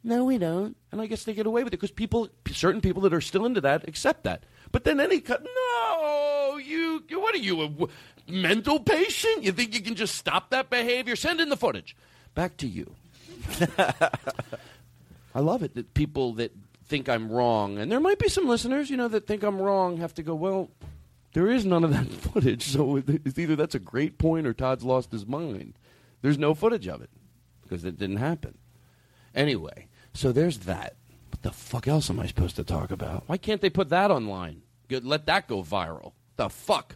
No, 0.03 0.23
we 0.23 0.37
don't. 0.37 0.77
And 0.91 1.01
I 1.01 1.07
guess 1.07 1.23
they 1.23 1.33
get 1.33 1.47
away 1.47 1.63
with 1.63 1.73
it 1.73 1.77
because 1.77 1.91
people, 1.91 2.29
certain 2.51 2.79
people 2.79 3.01
that 3.01 3.13
are 3.13 3.21
still 3.21 3.45
into 3.45 3.61
that, 3.61 3.87
accept 3.87 4.23
that. 4.25 4.43
But 4.71 4.83
then 4.83 4.99
any 4.99 5.19
cut, 5.19 5.43
no, 5.43 6.59
you, 6.63 7.03
what 7.13 7.33
are 7.33 7.39
you, 7.39 7.61
a 7.63 8.31
mental 8.31 8.79
patient? 8.79 9.43
You 9.43 9.51
think 9.51 9.73
you 9.73 9.81
can 9.81 9.95
just 9.95 10.13
stop 10.13 10.51
that 10.51 10.69
behavior? 10.69 11.15
Send 11.15 11.41
in 11.41 11.49
the 11.49 11.57
footage. 11.57 11.95
Back 12.35 12.57
to 12.57 12.67
you. 12.67 12.93
I 15.35 15.41
love 15.41 15.61
it 15.61 15.75
that 15.75 15.93
people 15.93 16.33
that 16.33 16.53
think 16.87 17.09
I'm 17.09 17.29
wrong, 17.31 17.77
and 17.77 17.91
there 17.91 17.99
might 17.99 18.19
be 18.19 18.29
some 18.29 18.47
listeners, 18.47 18.89
you 18.89 18.97
know, 18.97 19.09
that 19.09 19.27
think 19.27 19.43
I'm 19.43 19.61
wrong, 19.61 19.97
have 19.97 20.13
to 20.15 20.23
go, 20.23 20.33
well, 20.33 20.71
there 21.33 21.51
is 21.51 21.65
none 21.65 21.83
of 21.83 21.91
that 21.91 22.07
footage, 22.31 22.63
so 22.63 23.03
it's 23.05 23.37
either 23.37 23.57
that's 23.57 23.75
a 23.75 23.79
great 23.79 24.17
point 24.17 24.47
or 24.47 24.53
Todd's 24.53 24.85
lost 24.85 25.11
his 25.11 25.27
mind. 25.27 25.73
There's 26.21 26.37
no 26.37 26.53
footage 26.53 26.87
of 26.87 27.01
it 27.01 27.09
because 27.61 27.83
it 27.83 27.99
didn't 27.99 28.17
happen. 28.17 28.57
Anyway, 29.35 29.87
so 30.13 30.31
there's 30.31 30.59
that. 30.59 30.95
What 31.31 31.41
the 31.41 31.51
fuck 31.51 31.87
else 31.87 32.09
am 32.09 32.19
I 32.21 32.27
supposed 32.27 32.55
to 32.55 32.63
talk 32.63 32.89
about? 32.89 33.23
Why 33.27 33.37
can't 33.37 33.59
they 33.59 33.69
put 33.69 33.89
that 33.89 34.09
online? 34.11 34.61
Good, 34.87 35.03
let 35.03 35.25
that 35.25 35.47
go 35.49 35.61
viral. 35.61 36.13
The 36.37 36.49
fuck? 36.49 36.95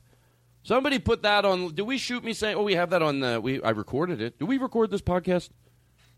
Somebody 0.63 0.99
put 0.99 1.23
that 1.23 1.43
on. 1.45 1.73
Do 1.73 1.83
we 1.83 1.97
shoot 1.97 2.23
me 2.23 2.33
saying? 2.33 2.55
Oh, 2.55 2.63
we 2.63 2.75
have 2.75 2.91
that 2.91 3.01
on. 3.01 3.19
The, 3.19 3.41
we 3.41 3.61
I 3.61 3.71
recorded 3.71 4.21
it. 4.21 4.39
Do 4.39 4.45
we 4.45 4.57
record 4.57 4.91
this 4.91 5.01
podcast? 5.01 5.49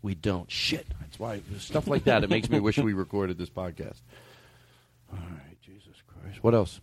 We 0.02 0.14
don't. 0.14 0.50
Shit. 0.50 0.86
That's 1.00 1.18
why 1.18 1.40
stuff 1.58 1.86
like 1.86 2.04
that. 2.04 2.24
It 2.24 2.30
makes 2.30 2.50
me 2.50 2.60
wish 2.60 2.78
we 2.78 2.92
recorded 2.92 3.38
this 3.38 3.50
podcast. 3.50 4.00
All 5.12 5.18
right, 5.18 5.60
Jesus 5.62 6.02
Christ. 6.06 6.42
What 6.42 6.54
else? 6.54 6.80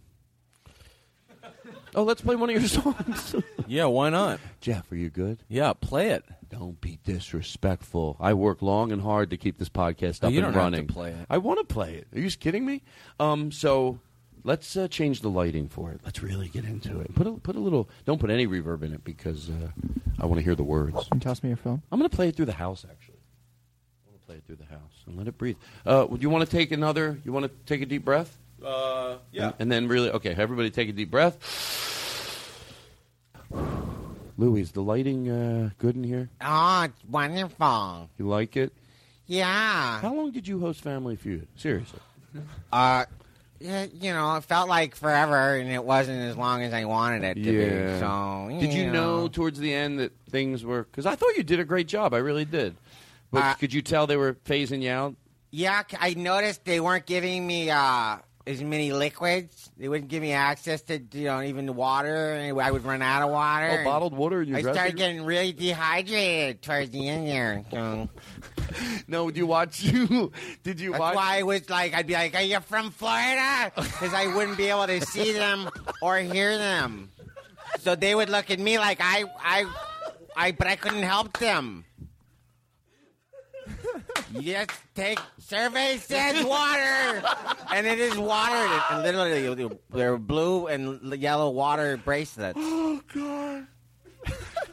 Oh, 1.96 2.04
let's 2.04 2.22
play 2.22 2.36
one 2.36 2.50
of 2.50 2.56
your 2.56 2.68
songs. 2.68 3.36
yeah, 3.68 3.86
why 3.86 4.10
not? 4.10 4.40
Jeff, 4.62 4.92
are 4.92 4.96
you 4.96 5.10
good? 5.10 5.44
Yeah, 5.48 5.74
play 5.74 6.12
it. 6.12 6.24
Don't 6.48 6.80
be 6.80 7.00
disrespectful. 7.04 8.16
I 8.20 8.34
work 8.36 8.62
long 8.62 8.92
and 8.92 9.02
hard 9.02 9.32
to 9.32 9.38
keep 9.38 9.58
this 9.58 9.70
podcast 9.70 10.24
up 10.24 10.30
and 10.30 10.36
don't 10.36 10.44
have 10.46 10.54
to 10.54 10.60
running. 10.60 10.88
play 10.88 11.12
it. 11.12 11.26
I 11.30 11.40
want 11.40 11.60
to 11.60 11.66
play 11.66 11.96
it. 11.96 12.08
Are 12.14 12.20
you 12.20 12.26
just 12.26 12.40
kidding 12.40 12.66
me? 12.66 12.84
Um, 13.20 13.52
so 13.52 14.00
let's 14.44 14.76
uh, 14.76 14.88
change 14.88 15.22
the 15.22 15.30
lighting 15.30 15.68
for 15.68 15.92
it. 15.92 16.02
Let's 16.04 16.22
really 16.22 16.48
get 16.48 16.66
into 16.66 17.00
it. 17.00 17.14
Put 17.16 17.28
a 17.28 17.32
put 17.32 17.56
a 17.56 17.60
little. 17.60 17.90
Don't 18.06 18.20
put 18.20 18.30
any 18.30 18.48
reverb 18.48 18.84
in 18.84 18.94
it 18.94 19.04
because 19.04 19.50
uh, 19.50 19.70
I 20.20 20.26
want 20.26 20.40
to 20.40 20.44
hear 20.44 20.56
the 20.56 20.64
words. 20.64 20.96
Can 21.08 21.18
you 21.18 21.20
toss 21.20 21.44
me 21.44 21.50
your 21.50 21.58
phone? 21.58 21.82
I'm 21.92 22.00
going 22.00 22.10
to 22.10 22.16
play 22.16 22.30
it 22.30 22.36
through 22.36 22.46
the 22.46 22.54
house. 22.54 22.86
Actually, 22.90 23.20
I 24.06 24.10
want 24.10 24.22
to 24.22 24.26
play 24.26 24.36
it 24.36 24.44
through 24.46 24.58
the 24.58 24.66
house 24.66 25.04
and 25.06 25.18
let 25.18 25.28
it 25.28 25.38
breathe. 25.38 25.58
Uh, 25.86 26.06
would 26.10 26.22
you 26.22 26.30
want 26.30 26.50
to 26.50 26.58
take 26.58 26.72
another? 26.72 27.20
You 27.24 27.32
want 27.32 27.46
to 27.46 27.52
take 27.66 27.82
a 27.82 27.86
deep 27.86 28.06
breath? 28.06 28.38
Uh, 28.64 29.18
yeah. 29.32 29.46
And, 29.46 29.54
and 29.60 29.72
then 29.72 29.88
really, 29.88 30.12
okay, 30.12 30.36
everybody 30.38 30.70
take 30.70 30.90
a 30.90 30.94
deep 30.94 31.12
breath. 31.12 31.38
Louie, 34.38 34.62
is 34.62 34.72
the 34.72 34.82
lighting 34.82 35.30
uh, 35.30 35.70
good 35.80 35.96
in 35.96 36.04
here? 36.04 36.30
Oh, 36.42 36.84
it's 36.84 37.04
wonderful. 37.10 38.10
You 38.18 38.28
like 38.28 38.56
it? 38.56 38.72
Yeah. 39.26 40.00
How 40.00 40.14
long 40.14 40.32
did 40.32 40.48
you 40.48 40.60
host 40.60 40.82
Family 40.82 41.16
Feud? 41.18 41.48
Seriously. 41.58 42.00
Uh, 42.72 43.06
yeah, 43.06 43.06
you 43.60 44.14
know, 44.14 44.36
it 44.38 44.44
felt 44.46 44.70
like 44.70 44.96
forever, 44.96 45.56
and 45.56 45.70
it 45.70 45.84
wasn't 45.84 46.20
as 46.22 46.38
long 46.38 46.62
as 46.64 46.74
I 46.74 46.86
wanted 46.86 47.24
it 47.24 47.34
to 47.36 47.40
Yeah. 47.42 47.94
be. 47.94 48.00
So, 48.00 48.60
Did 48.60 48.74
you 48.74 48.86
know 48.88 49.22
know 49.22 49.28
towards 49.28 49.60
the 49.60 49.74
end 49.74 50.00
that 50.00 50.12
things 50.30 50.64
were? 50.64 50.84
Because 50.84 51.06
I 51.06 51.16
thought 51.16 51.36
you 51.38 51.44
did 51.44 51.60
a 51.60 51.66
great 51.66 51.88
job. 51.88 52.14
I 52.14 52.18
really 52.20 52.46
did. 52.46 52.76
But 53.32 53.44
Uh, 53.44 53.54
could 53.56 53.74
you 53.74 53.82
tell 53.82 54.08
they 54.08 54.18
were 54.18 54.34
phasing 54.34 54.82
you 54.82 54.92
out? 54.92 55.16
Yeah, 55.52 55.84
I 56.00 56.14
noticed 56.14 56.64
they 56.66 56.80
weren't 56.80 57.06
giving 57.06 57.46
me 57.46 57.70
uh, 57.70 58.18
as 58.48 58.64
many 58.64 58.92
liquids. 58.94 59.70
They 59.78 59.88
wouldn't 59.88 60.10
give 60.10 60.22
me 60.22 60.32
access 60.32 60.82
to, 60.84 61.00
you 61.14 61.26
know, 61.26 61.42
even 61.42 61.66
the 61.66 61.74
water. 61.74 62.34
and 62.34 62.60
I 62.60 62.72
would 62.72 62.86
run 62.86 63.02
out 63.02 63.22
of 63.24 63.30
water. 63.30 63.80
Oh, 63.82 63.84
bottled 63.84 64.14
water 64.14 64.46
I 64.54 64.62
started 64.62 64.96
getting 64.96 65.24
really 65.26 65.52
dehydrated 65.52 66.62
towards 66.62 66.92
the 66.92 67.08
end 67.08 67.28
there. 67.28 67.66
So. 67.72 68.10
No, 69.08 69.30
do 69.32 69.40
you 69.40 69.48
watch 69.48 69.82
you? 69.84 70.32
Did 70.64 70.80
you 70.80 70.92
That's 70.92 71.00
watch? 71.00 71.16
why 71.16 71.40
I 71.40 71.44
was 71.44 71.70
like, 71.70 71.94
I'd 71.94 72.08
be 72.08 72.14
like, 72.14 72.36
"Are 72.36 72.42
you 72.42 72.60
from 72.60 72.92
Florida?" 72.92 73.72
Because 73.76 74.14
I 74.14 74.28
wouldn't 74.36 74.58
be 74.58 74.68
able 74.68 74.88
to 74.88 75.02
see 75.02 75.32
them 75.34 75.70
or 76.02 76.18
hear 76.18 76.58
them. 76.58 77.12
So 77.80 77.96
they 77.96 78.14
would 78.16 78.30
look 78.30 78.50
at 78.52 78.60
me 78.60 78.78
like 78.78 79.00
I, 79.02 79.26
I, 79.42 79.66
I, 80.36 80.52
but 80.52 80.68
I 80.68 80.76
couldn't 80.76 81.04
help 81.04 81.38
them. 81.40 81.86
Yes, 84.32 84.68
take 84.96 85.20
survey 85.40 85.98
says 85.98 86.44
water, 86.46 87.24
and 87.74 87.88
it 87.88 88.00
is 88.00 88.16
water. 88.18 88.82
And 88.92 89.02
literally, 89.04 89.70
they're 89.90 90.18
blue 90.18 90.68
and 90.68 91.14
yellow 91.16 91.50
water 91.50 91.98
bracelets. 91.98 92.58
Oh 92.92 93.02
God. 93.14 93.68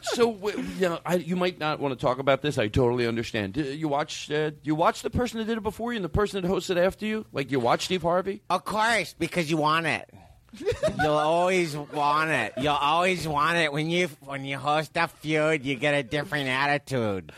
So 0.01 0.49
you 0.49 0.89
know, 0.89 0.99
I, 1.05 1.15
you 1.15 1.35
might 1.35 1.59
not 1.59 1.79
want 1.79 1.97
to 1.97 2.05
talk 2.05 2.19
about 2.19 2.41
this. 2.41 2.57
I 2.57 2.67
totally 2.67 3.07
understand. 3.07 3.57
You 3.57 3.87
watch? 3.87 4.31
Uh, 4.31 4.51
you 4.63 4.75
watch 4.75 5.01
the 5.01 5.09
person 5.09 5.39
that 5.39 5.45
did 5.45 5.57
it 5.57 5.63
before 5.63 5.93
you 5.93 5.97
and 5.97 6.05
the 6.05 6.09
person 6.09 6.41
that 6.41 6.47
hosted 6.47 6.77
after 6.77 7.05
you. 7.05 7.25
Like 7.31 7.51
you 7.51 7.59
watch 7.59 7.85
Steve 7.85 8.01
Harvey. 8.01 8.41
Of 8.49 8.65
course, 8.65 9.15
because 9.17 9.49
you 9.49 9.57
want 9.57 9.85
it. 9.85 10.09
You'll 11.01 11.11
always 11.11 11.75
want 11.75 12.31
it. 12.31 12.53
You'll 12.57 12.73
always 12.73 13.27
want 13.27 13.57
it 13.57 13.71
when 13.71 13.89
you 13.89 14.09
when 14.21 14.45
you 14.45 14.57
host 14.57 14.91
a 14.95 15.07
feud. 15.07 15.65
You 15.65 15.75
get 15.75 15.93
a 15.93 16.03
different 16.03 16.47
attitude. 16.47 17.31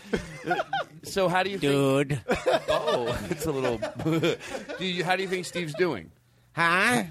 So 1.03 1.27
how 1.27 1.43
do 1.43 1.49
you, 1.49 1.57
dude? 1.57 2.21
oh, 2.69 3.17
it's 3.29 3.45
a 3.45 3.51
little. 3.51 3.77
do 4.77 4.85
you? 4.85 5.03
How 5.03 5.15
do 5.15 5.23
you 5.23 5.29
think 5.29 5.45
Steve's 5.45 5.73
doing? 5.73 6.11
Huh? 6.53 7.03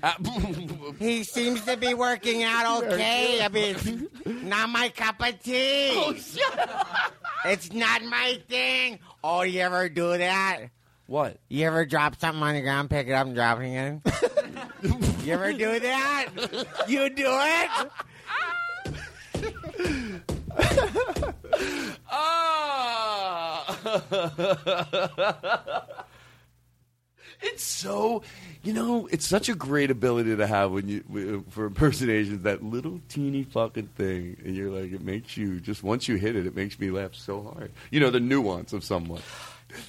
he 0.98 1.24
seems 1.24 1.64
to 1.64 1.76
be 1.76 1.94
working 1.94 2.42
out 2.42 2.82
okay. 2.92 3.42
I 3.42 3.48
mean, 3.48 4.08
not 4.26 4.68
my 4.68 4.88
cup 4.90 5.20
of 5.20 5.42
tea. 5.42 5.90
Oh, 5.92 6.14
It's 7.44 7.72
not 7.72 8.02
my 8.02 8.40
thing. 8.48 8.98
Oh, 9.22 9.42
you 9.42 9.60
ever 9.60 9.88
do 9.88 10.18
that? 10.18 10.64
What? 11.06 11.38
You 11.48 11.66
ever 11.66 11.86
drop 11.86 12.20
something 12.20 12.42
on 12.42 12.54
the 12.54 12.60
ground, 12.60 12.90
pick 12.90 13.06
it 13.06 13.12
up, 13.12 13.26
and 13.26 13.34
drop 13.34 13.60
it 13.60 13.66
again? 13.66 14.02
you 15.24 15.32
ever 15.32 15.52
do 15.54 15.80
that? 15.80 16.26
You 16.86 17.08
do 17.08 17.24
it? 17.26 17.70
Ah! 22.10 23.64
It's 27.40 27.62
so, 27.62 28.22
you 28.62 28.72
know, 28.72 29.06
it's 29.10 29.26
such 29.26 29.48
a 29.48 29.54
great 29.54 29.90
ability 29.90 30.36
to 30.36 30.46
have 30.46 30.72
when 30.72 30.88
you 30.88 31.44
for 31.50 31.66
impersonations. 31.66 32.42
That 32.42 32.62
little 32.62 33.00
teeny 33.08 33.44
fucking 33.44 33.88
thing, 33.96 34.36
and 34.44 34.56
you're 34.56 34.70
like, 34.70 34.92
it 34.92 35.02
makes 35.02 35.36
you 35.36 35.60
just 35.60 35.82
once 35.82 36.08
you 36.08 36.16
hit 36.16 36.36
it, 36.36 36.46
it 36.46 36.56
makes 36.56 36.78
me 36.78 36.90
laugh 36.90 37.14
so 37.14 37.42
hard. 37.42 37.72
You 37.90 38.00
know, 38.00 38.10
the 38.10 38.20
nuance 38.20 38.72
of 38.72 38.84
someone. 38.84 39.22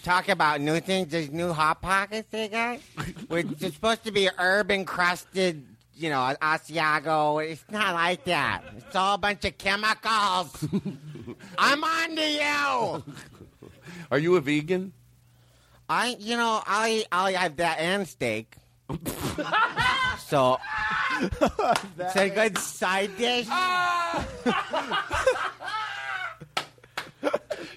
talk 0.04 0.30
about 0.30 0.62
new 0.62 0.80
things. 0.80 1.10
There's 1.10 1.32
new 1.32 1.52
hot 1.54 1.82
pockets 1.82 2.28
they 2.32 2.48
got. 2.48 2.80
Which 3.28 3.48
is 3.62 3.74
supposed 3.74 4.04
to 4.06 4.12
be 4.12 4.30
herb 4.38 4.72
encrusted. 4.72 5.66
You 5.96 6.10
know, 6.10 6.34
Asiago. 6.42 7.46
It's 7.46 7.64
not 7.70 7.94
like 7.94 8.24
that. 8.26 8.62
It's 8.78 8.96
all 8.96 9.16
a 9.16 9.18
bunch 9.18 9.44
of 9.44 9.58
chemicals. 9.58 10.66
I'm 11.58 11.84
on 11.84 12.16
to 12.16 12.30
you. 12.30 13.04
Are 14.12 14.18
you 14.18 14.36
a 14.38 14.42
vegan? 14.42 14.94
I, 15.90 16.16
you 16.20 16.38
know, 16.38 16.62
I, 16.66 17.04
I'll 17.12 17.34
have 17.34 17.56
that 17.58 17.80
and 17.80 18.08
steak. 18.08 18.56
so, 20.20 20.58
it's 21.22 22.16
a 22.16 22.30
good 22.30 22.58
side 22.58 23.16
dish. 23.18 23.48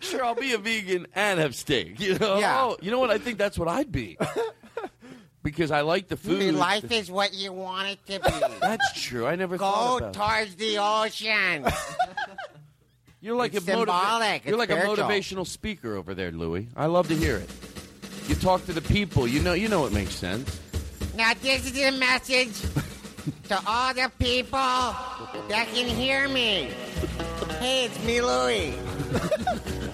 Sure, 0.00 0.24
I'll 0.24 0.34
be 0.34 0.52
a 0.52 0.58
vegan 0.58 1.06
and 1.14 1.40
have 1.40 1.54
steak. 1.54 1.98
You 1.98 2.18
know, 2.18 2.38
Yeah. 2.38 2.60
Oh, 2.62 2.76
you 2.82 2.90
know 2.90 2.98
what? 2.98 3.10
I 3.10 3.16
think 3.18 3.38
that's 3.38 3.58
what 3.58 3.66
I'd 3.68 3.90
be. 3.90 4.18
because 5.42 5.70
I 5.70 5.80
like 5.80 6.08
the 6.08 6.18
I 6.22 6.28
mean, 6.28 6.52
food. 6.52 6.54
life 6.56 6.90
is 6.92 7.10
what 7.10 7.32
you 7.32 7.52
want 7.52 7.88
it 7.88 8.06
to 8.06 8.20
be. 8.20 8.56
That's 8.60 9.00
true. 9.00 9.26
I 9.26 9.36
never 9.36 9.56
Go 9.56 9.64
thought 9.64 9.98
about. 9.98 10.12
towards 10.14 10.54
the 10.56 10.76
ocean. 10.78 11.64
You're 13.22 13.36
like 13.36 13.54
It's 13.54 13.66
a 13.66 13.70
motiva- 13.70 13.76
symbolic. 13.78 14.44
You're 14.44 14.54
It's 14.54 14.70
like 14.70 14.70
spiritual. 14.78 15.06
a 15.06 15.08
motivational 15.08 15.46
speaker 15.46 15.96
over 15.96 16.14
there, 16.14 16.30
Louie. 16.30 16.68
I 16.76 16.86
love 16.86 17.08
to 17.08 17.16
hear 17.16 17.36
it. 17.36 17.50
You 18.28 18.34
talk 18.36 18.64
to 18.66 18.72
the 18.72 18.82
people. 18.82 19.26
You 19.26 19.40
know. 19.40 19.52
You 19.52 19.68
know 19.68 19.86
it 19.86 19.92
makes 19.92 20.14
sense. 20.14 20.60
Now, 21.14 21.34
this 21.34 21.70
is 21.70 21.78
a 21.78 21.90
message 21.90 22.60
to 23.48 23.60
all 23.66 23.92
the 23.92 24.10
people 24.18 24.58
that 25.48 25.68
can 25.74 25.86
hear 25.86 26.28
me. 26.28 26.70
Hey, 27.60 27.84
it's 27.84 28.02
me, 28.04 28.22
Louie. 28.22 28.74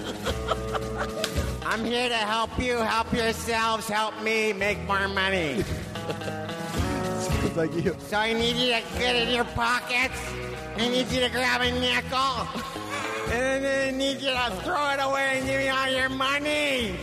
I'm 1.66 1.84
here 1.84 2.08
to 2.08 2.14
help 2.14 2.56
you, 2.58 2.76
help 2.76 3.12
yourselves, 3.12 3.88
help 3.88 4.20
me 4.22 4.52
make 4.52 4.80
more 4.86 5.08
money. 5.08 5.64
Sounds 7.18 7.56
like 7.56 7.74
you. 7.74 7.96
So 8.06 8.16
I 8.16 8.32
need 8.32 8.56
you 8.56 8.72
to 8.72 8.82
get 8.98 9.16
in 9.16 9.34
your 9.34 9.44
pockets. 9.44 10.18
I 10.76 10.88
need 10.88 11.08
you 11.08 11.20
to 11.20 11.28
grab 11.28 11.60
a 11.60 11.70
nickel. 11.72 12.46
And 13.30 13.62
then 13.62 13.94
I 13.94 13.96
need 13.96 14.22
you 14.22 14.30
to 14.30 14.50
throw 14.64 14.88
it 14.92 15.00
away 15.02 15.36
and 15.36 15.46
give 15.46 15.60
me 15.60 15.68
all 15.68 15.90
your 15.90 16.08
money. 16.08 16.96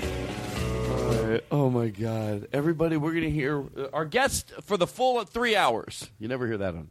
Right. 1.06 1.44
Oh 1.52 1.70
my 1.70 1.90
God! 1.90 2.48
Everybody, 2.52 2.98
we're 2.98 3.14
gonna 3.14 3.30
hear 3.30 3.64
uh, 3.78 3.88
our 3.94 4.06
guest 4.06 4.52
for 4.64 4.76
the 4.76 4.88
full 4.88 5.24
three 5.26 5.56
hours. 5.56 6.10
You 6.18 6.28
never 6.28 6.48
hear 6.48 6.58
that 6.58 6.74
on. 6.74 6.90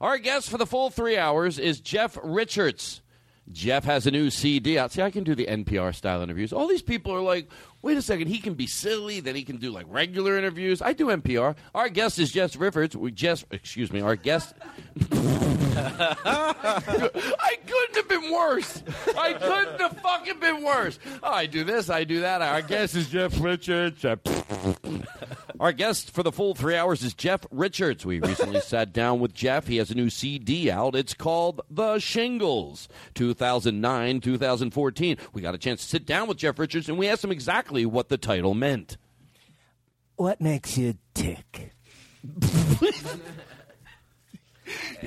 Our 0.00 0.16
guest 0.18 0.48
for 0.48 0.56
the 0.56 0.66
full 0.66 0.88
three 0.88 1.18
hours 1.18 1.58
is 1.58 1.78
Jeff 1.80 2.18
Richards. 2.22 3.01
Jeff 3.50 3.84
has 3.84 4.06
a 4.06 4.10
new 4.10 4.30
CD 4.30 4.78
out. 4.78 4.92
See, 4.92 5.02
I 5.02 5.10
can 5.10 5.24
do 5.24 5.34
the 5.34 5.46
NPR 5.46 5.94
style 5.94 6.22
interviews. 6.22 6.52
All 6.52 6.68
these 6.68 6.82
people 6.82 7.12
are 7.12 7.20
like, 7.20 7.48
wait 7.82 7.96
a 7.98 8.02
second, 8.02 8.28
he 8.28 8.38
can 8.38 8.54
be 8.54 8.66
silly, 8.66 9.20
then 9.20 9.34
he 9.34 9.42
can 9.42 9.56
do 9.56 9.70
like 9.70 9.86
regular 9.88 10.38
interviews. 10.38 10.80
I 10.80 10.92
do 10.92 11.06
NPR. 11.06 11.56
Our 11.74 11.88
guest 11.88 12.18
is 12.18 12.30
Jeff 12.30 12.58
Richards. 12.58 12.96
We 12.96 13.10
Jeff, 13.10 13.44
excuse 13.50 13.92
me, 13.92 14.00
our 14.00 14.16
guest. 14.16 14.54
I 15.74 17.56
couldn't 17.66 17.96
have 17.96 18.08
been 18.08 18.32
worse. 18.32 18.82
I 19.18 19.32
couldn't 19.34 19.80
have 19.80 20.00
fucking 20.00 20.38
been 20.40 20.62
worse. 20.62 20.98
I 21.22 21.46
do 21.46 21.64
this, 21.64 21.90
I 21.90 22.04
do 22.04 22.20
that. 22.20 22.42
Our 22.42 22.62
guest 22.62 22.94
is 22.94 23.08
Jeff 23.10 23.40
Richards. 23.40 24.04
Our 25.62 25.72
guest 25.72 26.10
for 26.10 26.24
the 26.24 26.32
full 26.32 26.56
three 26.56 26.74
hours 26.74 27.04
is 27.04 27.14
Jeff 27.14 27.46
Richards. 27.52 28.04
We 28.04 28.18
recently 28.18 28.58
sat 28.62 28.92
down 28.92 29.20
with 29.20 29.32
Jeff. 29.32 29.68
He 29.68 29.76
has 29.76 29.92
a 29.92 29.94
new 29.94 30.10
CD 30.10 30.68
out. 30.72 30.96
It's 30.96 31.14
called 31.14 31.60
The 31.70 32.00
Shingles 32.00 32.88
2009 33.14 34.20
2014. 34.20 35.16
We 35.32 35.40
got 35.40 35.54
a 35.54 35.58
chance 35.58 35.82
to 35.82 35.88
sit 35.88 36.04
down 36.04 36.26
with 36.26 36.38
Jeff 36.38 36.58
Richards 36.58 36.88
and 36.88 36.98
we 36.98 37.06
asked 37.06 37.22
him 37.22 37.30
exactly 37.30 37.86
what 37.86 38.08
the 38.08 38.18
title 38.18 38.54
meant. 38.54 38.96
What 40.16 40.40
makes 40.40 40.76
you 40.76 40.98
tick? 41.14 41.70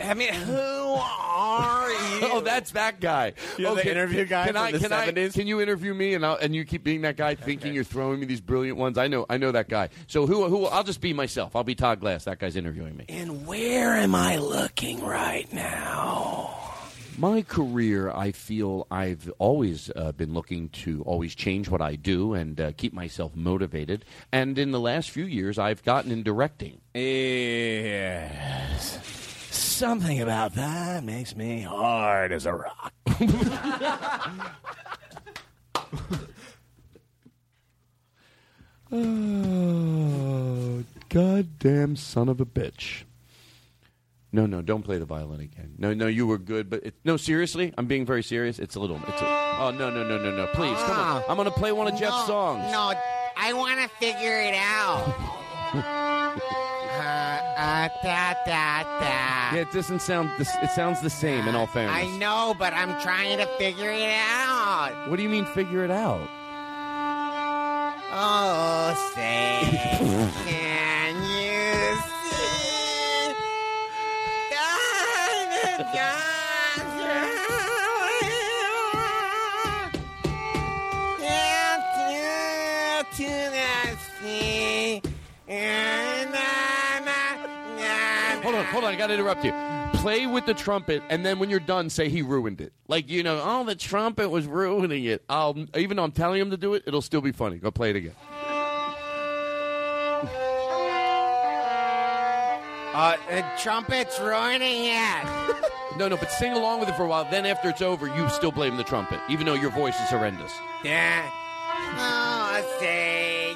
I 0.03 0.13
mean, 0.13 0.33
who 0.33 0.53
are 0.53 1.89
you? 1.91 2.19
Oh, 2.23 2.41
that's 2.43 2.71
that 2.71 2.99
guy. 2.99 3.33
You're 3.57 3.75
the 3.75 3.89
interview 3.89 4.25
guy 4.25 4.45
Can 4.45 4.53
from 4.55 4.63
I? 4.63 4.71
the 4.71 4.79
can 4.79 4.93
I? 4.93 5.11
70s? 5.11 5.33
Can 5.33 5.47
you 5.47 5.61
interview 5.61 5.93
me 5.93 6.13
and 6.13 6.25
I'll, 6.25 6.35
and 6.35 6.53
you 6.55 6.65
keep 6.65 6.83
being 6.83 7.01
that 7.01 7.15
guy, 7.17 7.35
thinking 7.35 7.73
you're 7.73 7.83
throwing 7.85 8.19
me 8.19 8.25
these 8.25 8.41
brilliant 8.41 8.77
ones? 8.77 8.97
I 8.97 9.07
know. 9.07 9.25
I 9.29 9.37
know 9.37 9.51
that 9.51 9.69
guy. 9.69 9.89
So 10.07 10.25
who? 10.27 10.45
Who? 10.47 10.65
I'll 10.65 10.83
just 10.83 11.01
be 11.01 11.13
myself. 11.13 11.55
I'll 11.55 11.63
be 11.63 11.75
Todd 11.75 11.99
Glass. 12.01 12.25
That 12.25 12.39
guy's 12.39 12.55
interviewing 12.55 12.97
me. 12.97 13.05
And 13.09 13.45
where 13.47 13.93
am 13.95 14.13
I 14.15 14.37
looking 14.37 15.03
right 15.03 15.51
now? 15.53 16.51
My 17.17 17.43
career, 17.43 18.11
I 18.11 18.33
feel 18.33 18.87
I've 18.91 19.31
always 19.39 19.89
uh, 19.95 20.11
been 20.11 20.33
looking 20.33 20.67
to 20.69 21.01
always 21.03 21.33
change 21.33 21.69
what 21.69 21.81
I 21.81 21.95
do 21.95 22.33
and 22.33 22.59
uh, 22.59 22.71
keep 22.75 22.91
myself 22.91 23.33
motivated. 23.37 24.03
And 24.33 24.59
in 24.59 24.71
the 24.71 24.81
last 24.81 25.11
few 25.11 25.23
years, 25.23 25.57
I've 25.57 25.81
gotten 25.83 26.11
in 26.11 26.23
directing. 26.23 26.81
Yes. 26.93 28.99
Something 29.55 30.21
about 30.21 30.53
that 30.55 31.03
makes 31.03 31.35
me 31.35 31.61
hard 31.61 32.31
as 32.31 32.45
a 32.45 32.53
rock. 32.53 32.93
Oh, 38.91 40.83
goddamn 41.09 41.95
son 41.95 42.29
of 42.29 42.39
a 42.39 42.45
bitch. 42.45 43.01
No, 44.31 44.45
no, 44.45 44.61
don't 44.61 44.83
play 44.83 44.99
the 44.99 45.05
violin 45.05 45.41
again. 45.41 45.73
No, 45.77 45.93
no, 45.93 46.07
you 46.07 46.25
were 46.27 46.37
good, 46.37 46.69
but 46.69 46.85
it, 46.85 46.93
no, 47.03 47.17
seriously, 47.17 47.73
I'm 47.77 47.87
being 47.87 48.05
very 48.05 48.23
serious. 48.23 48.59
It's 48.59 48.75
a 48.75 48.79
little. 48.79 48.97
It's 49.07 49.21
a, 49.21 49.25
oh 49.25 49.73
no, 49.77 49.89
no, 49.89 50.07
no, 50.07 50.17
no, 50.17 50.31
no! 50.35 50.47
Please, 50.53 50.77
come 50.77 50.91
on. 50.91 51.23
Ah. 51.23 51.25
I'm 51.27 51.35
gonna 51.35 51.51
play 51.51 51.71
one 51.71 51.87
of 51.87 51.99
Jeff's 51.99 52.27
no, 52.27 52.27
songs. 52.27 52.71
No, 52.71 52.93
I 53.37 53.53
want 53.53 53.79
to 53.81 53.87
figure 53.97 54.39
it 54.39 54.53
out. 54.55 56.63
uh, 57.55 57.59
uh, 57.59 57.89
da, 58.03 58.33
da, 58.45 58.83
da. 58.83 59.55
Yeah, 59.55 59.55
it 59.55 59.71
doesn't 59.71 60.01
sound. 60.01 60.29
This, 60.37 60.53
it 60.61 60.71
sounds 60.71 61.01
the 61.01 61.09
same. 61.09 61.47
In 61.47 61.55
all 61.55 61.67
fairness, 61.67 61.95
I 61.95 62.17
know, 62.17 62.55
but 62.57 62.73
I'm 62.73 62.99
trying 63.01 63.37
to 63.37 63.45
figure 63.57 63.89
it 63.89 64.03
out. 64.03 64.91
What 65.07 65.17
do 65.17 65.23
you 65.23 65.29
mean, 65.29 65.45
figure 65.45 65.83
it 65.83 65.91
out? 65.91 66.27
Oh, 68.17 69.11
say, 69.13 69.59
can 70.45 71.15
you 71.23 71.95
see? 76.11 76.31
Hold 88.75 88.83
on. 88.83 88.93
I 88.93 88.97
got 88.97 89.07
to 89.07 89.13
interrupt 89.13 89.45
you. 89.45 89.53
Play 90.01 90.27
with 90.27 90.45
the 90.45 90.53
trumpet, 90.53 91.01
and 91.09 91.25
then 91.25 91.39
when 91.39 91.49
you're 91.49 91.61
done, 91.61 91.89
say 91.89 92.09
he 92.09 92.21
ruined 92.21 92.59
it. 92.59 92.73
Like 92.89 93.09
you 93.09 93.23
know, 93.23 93.41
oh, 93.41 93.63
the 93.63 93.73
trumpet 93.73 94.29
was 94.29 94.45
ruining 94.45 95.05
it. 95.05 95.23
I'll 95.29 95.55
even 95.77 95.95
though 95.95 96.03
I'm 96.03 96.11
telling 96.11 96.41
him 96.41 96.51
to 96.51 96.57
do 96.57 96.73
it, 96.73 96.83
it'll 96.85 97.01
still 97.01 97.21
be 97.21 97.31
funny. 97.31 97.55
Go 97.55 97.71
play 97.71 97.91
it 97.91 97.95
again. 97.95 98.15
Uh, 102.93 103.15
the 103.29 103.45
trumpet's 103.61 104.19
ruining 104.19 104.85
it. 104.85 105.25
No, 105.97 106.09
no, 106.09 106.17
but 106.17 106.29
sing 106.29 106.51
along 106.51 106.81
with 106.81 106.89
it 106.89 106.95
for 106.97 107.05
a 107.05 107.07
while. 107.07 107.25
Then 107.31 107.45
after 107.45 107.69
it's 107.69 107.81
over, 107.81 108.07
you 108.07 108.27
still 108.27 108.51
blame 108.51 108.75
the 108.75 108.83
trumpet, 108.83 109.21
even 109.29 109.45
though 109.45 109.53
your 109.53 109.71
voice 109.71 109.97
is 110.01 110.09
horrendous. 110.09 110.51
Yeah. 110.83 111.25
Oh, 111.31 111.97
I 111.97 112.61
say, 112.81 113.55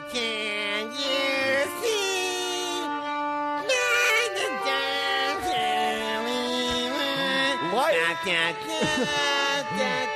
All 8.26 8.32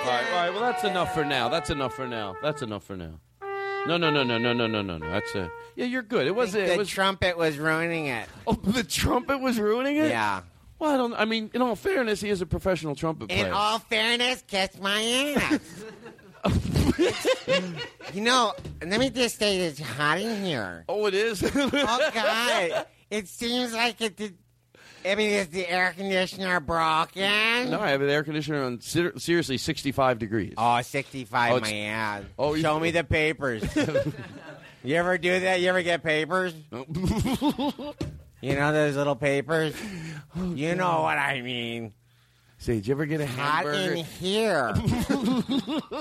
right, 0.10 0.26
all 0.32 0.36
right. 0.36 0.50
Well, 0.52 0.62
that's 0.62 0.84
enough 0.84 1.14
for 1.14 1.24
now. 1.24 1.50
That's 1.50 1.70
enough 1.70 1.96
for 1.96 2.08
now. 2.08 2.36
That's 2.42 2.62
enough 2.62 2.84
for 2.84 2.98
now. 2.98 3.20
No, 3.88 3.98
no, 3.98 4.10
no, 4.10 4.24
no, 4.24 4.38
no, 4.38 4.54
no, 4.54 4.68
no, 4.68 4.82
no, 4.82 4.98
no. 4.98 5.10
That's 5.10 5.34
a 5.36 5.52
yeah. 5.76 5.86
You're 5.86 6.02
good. 6.04 6.28
It 6.28 6.36
was. 6.36 6.54
The 6.54 6.74
It 6.74 6.78
was. 6.78 6.90
trumpet 6.90 7.38
was 7.38 7.58
ruining 7.58 8.08
it. 8.08 8.28
Oh, 8.48 8.54
the 8.54 8.84
trumpet 8.84 9.40
was 9.40 9.60
ruining 9.60 9.98
it. 9.98 10.10
Yeah. 10.10 10.42
Well, 10.80 10.94
I 10.94 10.98
don't. 10.98 11.14
I 11.14 11.26
mean, 11.26 11.50
in 11.54 11.62
all 11.62 11.76
fairness, 11.76 12.22
he 12.22 12.30
is 12.30 12.42
a 12.42 12.46
professional 12.46 12.96
trumpet 12.96 13.30
player. 13.30 13.48
In 13.48 13.54
all 13.54 13.80
fairness, 13.80 14.44
kiss 14.48 14.78
my 14.80 15.02
ass. 15.38 15.60
you 18.14 18.22
know, 18.22 18.54
let 18.86 19.00
me 19.00 19.10
just 19.10 19.40
say 19.40 19.60
it's 19.60 19.80
hot 19.80 20.20
in 20.20 20.44
here. 20.44 20.84
Oh, 20.90 21.06
it 21.06 21.14
is. 21.14 21.44
oh 21.56 22.12
God, 22.14 22.86
it 23.10 23.28
seems 23.28 23.74
like 23.74 24.02
it 24.02 24.18
did. 24.18 24.38
I 25.06 25.16
mean, 25.16 25.30
is 25.32 25.48
the 25.50 25.70
air 25.70 25.94
conditioner 25.96 26.60
broken? 26.60 27.70
No, 27.70 27.80
I 27.80 27.90
have 27.90 28.02
an 28.02 28.10
air 28.10 28.24
conditioner 28.24 28.64
on 28.64 28.80
ser- 28.82 29.18
seriously 29.20 29.58
65 29.58 30.18
degrees. 30.20 30.54
Oh, 30.58 30.82
65, 30.82 31.54
Oh, 31.54 31.60
my 31.60 31.74
ass. 31.74 32.24
Oh, 32.40 32.56
Show 32.56 32.80
me 32.80 32.92
the 32.92 33.04
papers. 33.04 33.64
you 34.84 34.96
ever 34.96 35.18
do 35.18 35.40
that? 35.42 35.60
You 35.62 35.70
ever 35.70 35.82
get 35.84 36.04
papers? 36.04 36.54
you 36.72 38.56
know 38.56 38.72
those 38.74 38.96
little 38.96 39.16
papers? 39.16 39.74
Oh, 40.38 40.54
you 40.54 40.76
know 40.76 41.02
what 41.02 41.18
I 41.18 41.42
mean. 41.42 41.94
Say, 42.60 42.76
did 42.76 42.88
you 42.88 42.94
ever 42.94 43.06
get 43.06 43.20
a 43.20 43.28
Hot 43.28 43.66
hamburger? 43.66 43.94
in 43.96 44.06
here. 44.06 44.74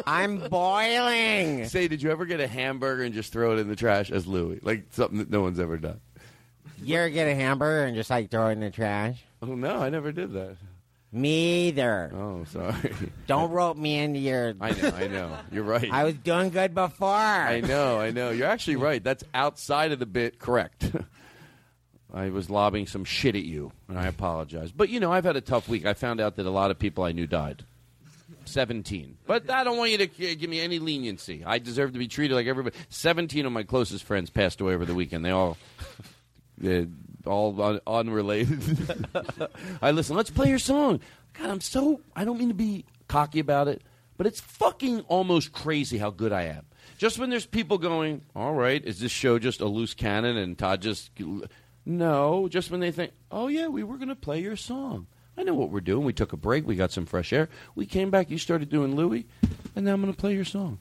I'm 0.07 0.39
boiling. 0.49 1.67
Say, 1.67 1.89
did 1.89 2.01
you 2.03 2.11
ever 2.13 2.25
get 2.25 2.39
a 2.39 2.47
hamburger 2.47 3.03
and 3.03 3.13
just 3.13 3.33
throw 3.33 3.53
it 3.53 3.59
in 3.59 3.67
the 3.69 3.75
trash 3.75 4.13
as 4.13 4.29
Louie? 4.29 4.61
Like 4.63 4.85
something 4.91 5.19
that 5.19 5.29
no 5.29 5.41
one's 5.41 5.59
ever 5.59 5.77
done. 5.77 6.01
You 6.83 6.99
ever 6.99 7.11
get 7.11 7.29
a 7.29 7.35
hamburger 7.35 7.85
and 7.85 7.97
just 7.97 8.11
like 8.11 8.31
throw 8.31 8.49
it 8.49 8.53
in 8.53 8.61
the 8.61 8.71
trash? 8.71 9.23
Oh 9.41 9.55
no, 9.55 9.77
I 9.77 9.91
never 9.91 10.13
did 10.13 10.33
that. 10.33 10.57
Me 11.15 11.69
either. 11.69 12.11
Oh, 12.15 12.45
sorry. 12.45 12.95
Don't 13.27 13.51
rope 13.51 13.77
me 13.77 13.99
into 13.99 14.19
your. 14.19 14.55
I 14.61 14.71
know, 14.71 14.89
I 14.89 15.07
know. 15.09 15.37
You're 15.51 15.65
right. 15.65 15.89
I 15.93 16.05
was 16.05 16.15
doing 16.15 16.49
good 16.49 16.75
before. 16.75 17.09
I 17.11 17.61
know, 17.61 18.01
I 18.01 18.13
know. 18.13 18.31
You're 18.31 18.49
actually 18.49 18.77
right. 18.77 19.05
That's 19.05 19.23
outside 19.35 19.93
of 19.93 19.99
the 19.99 20.07
bit. 20.07 20.39
Correct. 20.39 20.91
I 22.15 22.31
was 22.31 22.49
lobbing 22.49 22.87
some 22.87 23.05
shit 23.05 23.37
at 23.37 23.45
you, 23.45 23.73
and 23.89 23.99
I 23.99 24.07
apologize. 24.07 24.73
But 24.73 24.89
you 24.89 25.01
know, 25.01 25.13
I've 25.13 25.25
had 25.25 25.37
a 25.37 25.43
tough 25.43 25.69
week. 25.69 25.85
I 25.85 25.93
found 25.93 26.19
out 26.19 26.37
that 26.37 26.47
a 26.47 26.51
lot 26.51 26.71
of 26.71 26.79
people 26.79 27.05
I 27.05 27.13
knew 27.13 27.27
died. 27.27 27.65
Seventeen, 28.45 29.19
but 29.27 29.51
I 29.51 29.65
don't 29.65 29.77
want 29.77 29.93
you 29.93 29.99
to 29.99 30.07
give 30.07 30.51
me 30.51 30.61
any 30.61 30.79
leniency. 30.79 31.45
I 31.45 31.59
deserve 31.59 31.93
to 31.93 31.99
be 31.99 32.09
treated 32.09 32.35
like 32.35 32.47
everybody. 32.47 32.75
Seventeen 32.89 33.47
of 33.47 33.53
my 33.53 33.63
closest 33.63 34.05
friends 34.05 34.31
passed 34.31 34.61
away 34.61 34.75
over 34.75 34.85
the 34.85 34.95
weekend. 34.95 35.25
They 35.25 35.31
all, 35.31 35.59
they 36.63 36.87
all 37.27 37.61
un- 37.61 37.81
unrelated. 37.87 38.63
I 39.83 39.91
listen. 39.91 40.17
Let's 40.17 40.31
play 40.31 40.49
your 40.49 40.59
song. 40.59 41.01
God, 41.39 41.51
I'm 41.51 41.61
so. 41.61 42.01
I 42.17 42.25
don't 42.25 42.39
mean 42.39 42.49
to 42.49 42.55
be 42.55 42.85
cocky 43.09 43.41
about 43.41 43.69
it, 43.69 43.83
but 44.17 44.27
it's 44.27 44.41
fucking 44.41 45.01
almost 45.03 45.53
crazy 45.53 45.99
how 45.99 46.11
good 46.11 46.33
I 46.33 46.45
am. 46.45 46.65
Just 46.99 47.19
when 47.19 47.31
there's 47.31 47.47
people 47.47 47.79
going, 47.79 48.23
all 48.35 48.55
right, 48.55 48.83
is 48.85 49.01
this 49.01 49.13
show 49.13 49.39
just 49.39 49.61
a 49.61 49.67
loose 49.67 49.95
cannon 49.95 50.37
and 50.37 50.57
Todd 50.57 50.81
just. 50.83 51.11
No, 51.85 52.47
just 52.49 52.71
when 52.71 52.79
they 52.79 52.93
think, 52.93 53.11
oh, 53.33 53.49
yeah, 53.49 53.67
we 53.67 53.83
were 53.83 53.97
going 53.97 54.09
to 54.09 54.15
play 54.15 54.41
your 54.41 54.55
song. 54.55 55.09
I 55.37 55.43
know 55.43 55.55
what 55.55 55.71
we're 55.71 55.81
doing. 55.81 56.05
We 56.05 56.13
took 56.13 56.33
a 56.33 56.37
break. 56.37 56.65
We 56.65 56.77
got 56.77 56.93
some 56.93 57.07
fresh 57.07 57.33
air. 57.33 57.49
We 57.75 57.87
came 57.87 58.11
back. 58.11 58.31
You 58.31 58.39
started 58.39 58.69
doing 58.69 58.95
Louie, 58.95 59.27
and 59.75 59.85
now 59.85 59.93
I'm 59.95 60.01
going 60.01 60.13
to 60.13 60.17
play 60.17 60.35
your 60.35 60.45
song. 60.45 60.79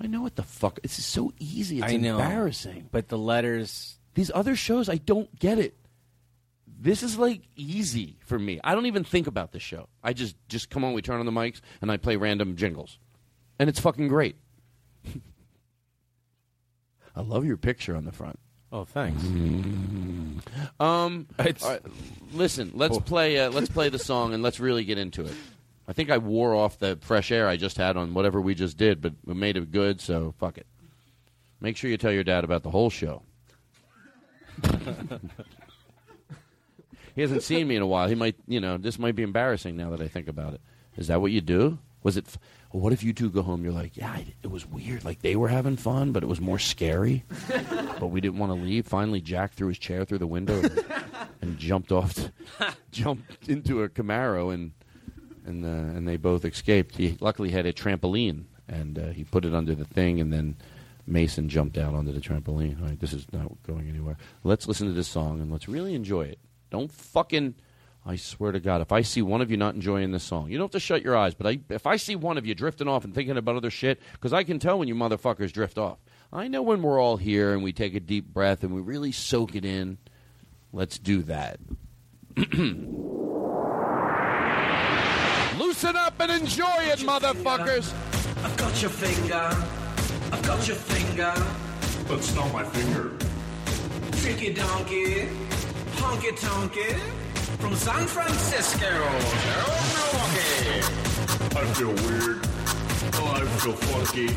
I 0.00 0.06
know 0.06 0.22
what 0.22 0.36
the 0.36 0.42
fuck. 0.42 0.80
This 0.80 0.98
is 0.98 1.04
so 1.04 1.32
easy. 1.38 1.78
It's 1.80 1.92
I 1.92 1.96
know. 1.96 2.18
embarrassing. 2.18 2.88
But 2.90 3.08
the 3.08 3.18
letters. 3.18 3.98
These 4.16 4.30
other 4.34 4.56
shows, 4.56 4.88
I 4.88 4.96
don't 4.96 5.38
get 5.38 5.58
it. 5.58 5.76
This 6.80 7.02
is 7.02 7.18
like 7.18 7.42
easy 7.54 8.16
for 8.20 8.38
me. 8.38 8.58
I 8.64 8.74
don't 8.74 8.86
even 8.86 9.04
think 9.04 9.26
about 9.26 9.52
the 9.52 9.60
show. 9.60 9.90
I 10.02 10.14
just 10.14 10.36
just 10.48 10.70
come 10.70 10.84
on. 10.84 10.94
We 10.94 11.02
turn 11.02 11.20
on 11.20 11.26
the 11.26 11.32
mics 11.32 11.60
and 11.82 11.92
I 11.92 11.98
play 11.98 12.16
random 12.16 12.56
jingles, 12.56 12.98
and 13.58 13.68
it's 13.68 13.78
fucking 13.78 14.08
great. 14.08 14.36
I 17.14 17.20
love 17.20 17.44
your 17.44 17.58
picture 17.58 17.94
on 17.94 18.06
the 18.06 18.12
front. 18.12 18.38
Oh, 18.72 18.84
thanks. 18.84 19.22
Um, 19.22 20.40
all 20.80 21.26
right, 21.38 21.82
listen, 22.32 22.72
let's 22.74 22.98
play. 22.98 23.38
Uh, 23.38 23.50
let's 23.50 23.68
play 23.68 23.90
the 23.90 23.98
song 23.98 24.32
and 24.32 24.42
let's 24.42 24.60
really 24.60 24.84
get 24.84 24.96
into 24.96 25.26
it. 25.26 25.34
I 25.86 25.92
think 25.92 26.10
I 26.10 26.16
wore 26.16 26.54
off 26.54 26.78
the 26.78 26.98
fresh 27.02 27.30
air 27.30 27.48
I 27.48 27.58
just 27.58 27.76
had 27.76 27.98
on 27.98 28.14
whatever 28.14 28.40
we 28.40 28.54
just 28.54 28.78
did, 28.78 29.02
but 29.02 29.12
we 29.26 29.34
made 29.34 29.58
it 29.58 29.70
good, 29.70 30.00
so 30.00 30.34
fuck 30.38 30.56
it. 30.56 30.66
Make 31.60 31.76
sure 31.76 31.90
you 31.90 31.98
tell 31.98 32.12
your 32.12 32.24
dad 32.24 32.44
about 32.44 32.62
the 32.62 32.70
whole 32.70 32.90
show. 32.90 33.22
he 37.14 37.22
hasn't 37.22 37.42
seen 37.42 37.66
me 37.68 37.76
in 37.76 37.82
a 37.82 37.86
while. 37.86 38.08
He 38.08 38.14
might, 38.14 38.36
you 38.46 38.60
know, 38.60 38.76
this 38.76 38.98
might 38.98 39.14
be 39.14 39.22
embarrassing 39.22 39.76
now 39.76 39.90
that 39.90 40.00
I 40.00 40.08
think 40.08 40.28
about 40.28 40.54
it. 40.54 40.60
Is 40.96 41.08
that 41.08 41.20
what 41.20 41.32
you 41.32 41.40
do? 41.40 41.78
Was 42.02 42.16
it? 42.16 42.26
F- 42.26 42.38
well, 42.72 42.82
what 42.82 42.92
if 42.92 43.02
you 43.02 43.12
two 43.12 43.30
go 43.30 43.42
home? 43.42 43.64
You're 43.64 43.72
like, 43.72 43.96
yeah, 43.96 44.10
I- 44.10 44.34
it 44.42 44.50
was 44.50 44.66
weird. 44.66 45.04
Like 45.04 45.22
they 45.22 45.36
were 45.36 45.48
having 45.48 45.76
fun, 45.76 46.12
but 46.12 46.22
it 46.22 46.26
was 46.26 46.40
more 46.40 46.58
scary. 46.58 47.24
but 48.00 48.06
we 48.08 48.20
didn't 48.20 48.38
want 48.38 48.50
to 48.52 48.58
leave. 48.58 48.86
Finally, 48.86 49.20
Jack 49.22 49.54
threw 49.54 49.68
his 49.68 49.78
chair 49.78 50.04
through 50.04 50.18
the 50.18 50.26
window 50.26 50.60
and, 50.60 50.84
and 51.42 51.58
jumped 51.58 51.92
off, 51.92 52.14
t- 52.14 52.30
jumped 52.92 53.48
into 53.48 53.82
a 53.82 53.88
Camaro, 53.88 54.52
and 54.54 54.72
and 55.44 55.64
uh, 55.64 55.68
and 55.96 56.06
they 56.06 56.16
both 56.16 56.44
escaped. 56.44 56.96
He 56.96 57.16
luckily 57.20 57.50
had 57.50 57.66
a 57.66 57.72
trampoline, 57.72 58.44
and 58.68 58.98
uh, 58.98 59.06
he 59.08 59.24
put 59.24 59.44
it 59.44 59.54
under 59.54 59.74
the 59.74 59.84
thing, 59.84 60.20
and 60.20 60.32
then 60.32 60.56
Mason 61.06 61.48
jumped 61.48 61.78
out 61.78 61.94
onto 61.94 62.12
the 62.12 62.20
trampoline. 62.20 62.80
All 62.80 62.88
right, 62.88 62.98
this 62.98 63.12
is 63.12 63.26
not 63.32 63.50
going 63.62 63.88
anywhere. 63.88 64.16
Let's 64.42 64.66
listen 64.66 64.88
to 64.88 64.92
this 64.92 65.08
song 65.08 65.40
and 65.40 65.52
let's 65.52 65.68
really 65.68 65.94
enjoy 65.94 66.22
it. 66.22 66.38
Don't 66.70 66.90
fucking. 66.90 67.54
I 68.08 68.16
swear 68.16 68.52
to 68.52 68.60
God, 68.60 68.80
if 68.82 68.92
I 68.92 69.02
see 69.02 69.20
one 69.20 69.40
of 69.40 69.50
you 69.50 69.56
not 69.56 69.74
enjoying 69.74 70.12
this 70.12 70.22
song, 70.22 70.48
you 70.48 70.58
don't 70.58 70.66
have 70.66 70.72
to 70.72 70.80
shut 70.80 71.02
your 71.02 71.16
eyes. 71.16 71.34
But 71.34 71.48
I, 71.48 71.58
if 71.70 71.86
I 71.86 71.96
see 71.96 72.14
one 72.14 72.38
of 72.38 72.46
you 72.46 72.54
drifting 72.54 72.86
off 72.86 73.04
and 73.04 73.12
thinking 73.12 73.36
about 73.36 73.56
other 73.56 73.70
shit, 73.70 74.00
because 74.12 74.32
I 74.32 74.44
can 74.44 74.60
tell 74.60 74.78
when 74.78 74.86
you 74.86 74.94
motherfuckers 74.94 75.52
drift 75.52 75.76
off. 75.76 75.98
I 76.32 76.46
know 76.46 76.62
when 76.62 76.82
we're 76.82 77.00
all 77.00 77.16
here 77.16 77.52
and 77.52 77.64
we 77.64 77.72
take 77.72 77.94
a 77.94 78.00
deep 78.00 78.26
breath 78.26 78.62
and 78.62 78.72
we 78.72 78.80
really 78.80 79.10
soak 79.10 79.56
it 79.56 79.64
in. 79.64 79.98
Let's 80.72 80.98
do 80.98 81.22
that. 81.22 81.58
Loosen 85.58 85.96
up 85.96 86.20
and 86.20 86.30
enjoy 86.30 86.82
it, 86.82 86.98
motherfuckers. 87.00 87.92
I've 88.44 88.56
got 88.56 88.80
your 88.82 88.90
finger. 88.90 89.85
I've 90.32 90.42
got 90.42 90.66
your 90.66 90.76
finger. 90.76 91.34
But 92.08 92.18
it's 92.18 92.34
not 92.34 92.52
my 92.52 92.64
finger. 92.64 93.12
Tricky 94.20 94.52
donkey. 94.52 95.28
Honky 95.96 96.32
tonky. 96.38 96.98
From 97.60 97.74
San 97.74 98.06
Francisco 98.06 98.90
Milwaukee. 99.96 100.82
I 101.56 101.64
feel 101.74 101.94
weird. 102.06 102.46
Oh, 103.14 103.32
I 103.34 103.44
feel 103.60 103.72
funky. 103.72 104.28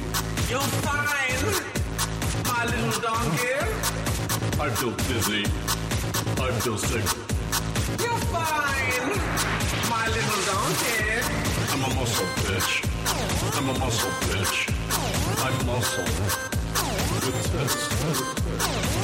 You're 0.50 0.62
fine, 0.82 1.44
my 2.46 2.66
little 2.66 3.02
donkey. 3.02 3.60
I 4.60 4.70
feel 4.70 4.92
dizzy. 4.92 5.44
I 6.42 6.52
feel 6.62 6.78
sick. 6.78 7.04
You're 8.00 8.22
fine, 8.32 9.12
my 9.90 10.08
little 10.08 10.42
donkey. 10.48 11.22
I'm 11.74 11.84
a 11.92 11.96
muscle 11.96 12.26
bitch. 12.44 12.88
I'm 13.58 13.70
a 13.70 13.80
muscle 13.80 14.12
bitch. 14.30 14.79
I'm 15.42 15.66
muscle. 15.66 16.04
With 16.04 17.32
tits. 17.52 17.84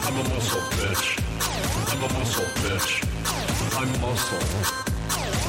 I'm 0.06 0.18
a 0.18 0.24
muscle 0.30 0.62
bitch. 0.76 1.06
I'm 1.91 2.03
a 2.03 2.10
muscle 2.14 2.49
bitch. 2.62 2.91
I'm 3.80 3.90
muscle. 4.02 4.44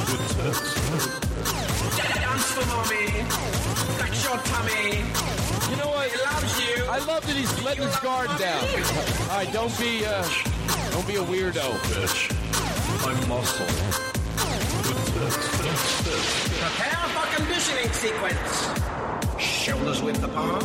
With 0.06 0.24
tits. 0.36 0.68
Dance 1.96 2.50
for 2.52 2.66
mommy. 2.66 3.06
Flex 3.96 4.14
your 4.24 4.38
tummy. 4.38 4.84
You 5.70 5.76
know 5.76 5.90
what? 5.90 6.06
He 6.08 6.16
loves 6.22 6.54
you. 6.64 6.84
I 6.86 6.98
love 7.04 7.26
that 7.26 7.34
he's 7.34 7.62
letting 7.64 7.82
his 7.82 7.96
guard 7.96 8.30
down. 8.38 8.64
All 9.30 9.38
right, 9.38 9.52
don't 9.52 9.76
be 9.78 10.06
uh, 10.06 10.24
don't 10.92 11.06
be 11.08 11.16
a 11.16 11.24
weirdo. 11.24 11.78
Bitch. 11.90 12.30
I'm 13.04 13.28
muscle. 13.28 13.66
Prepare 16.62 17.08
for 17.10 17.26
conditioning 17.36 17.92
sequence. 17.92 19.25
Shoulders 19.38 20.02
width 20.02 20.22
apart. 20.22 20.64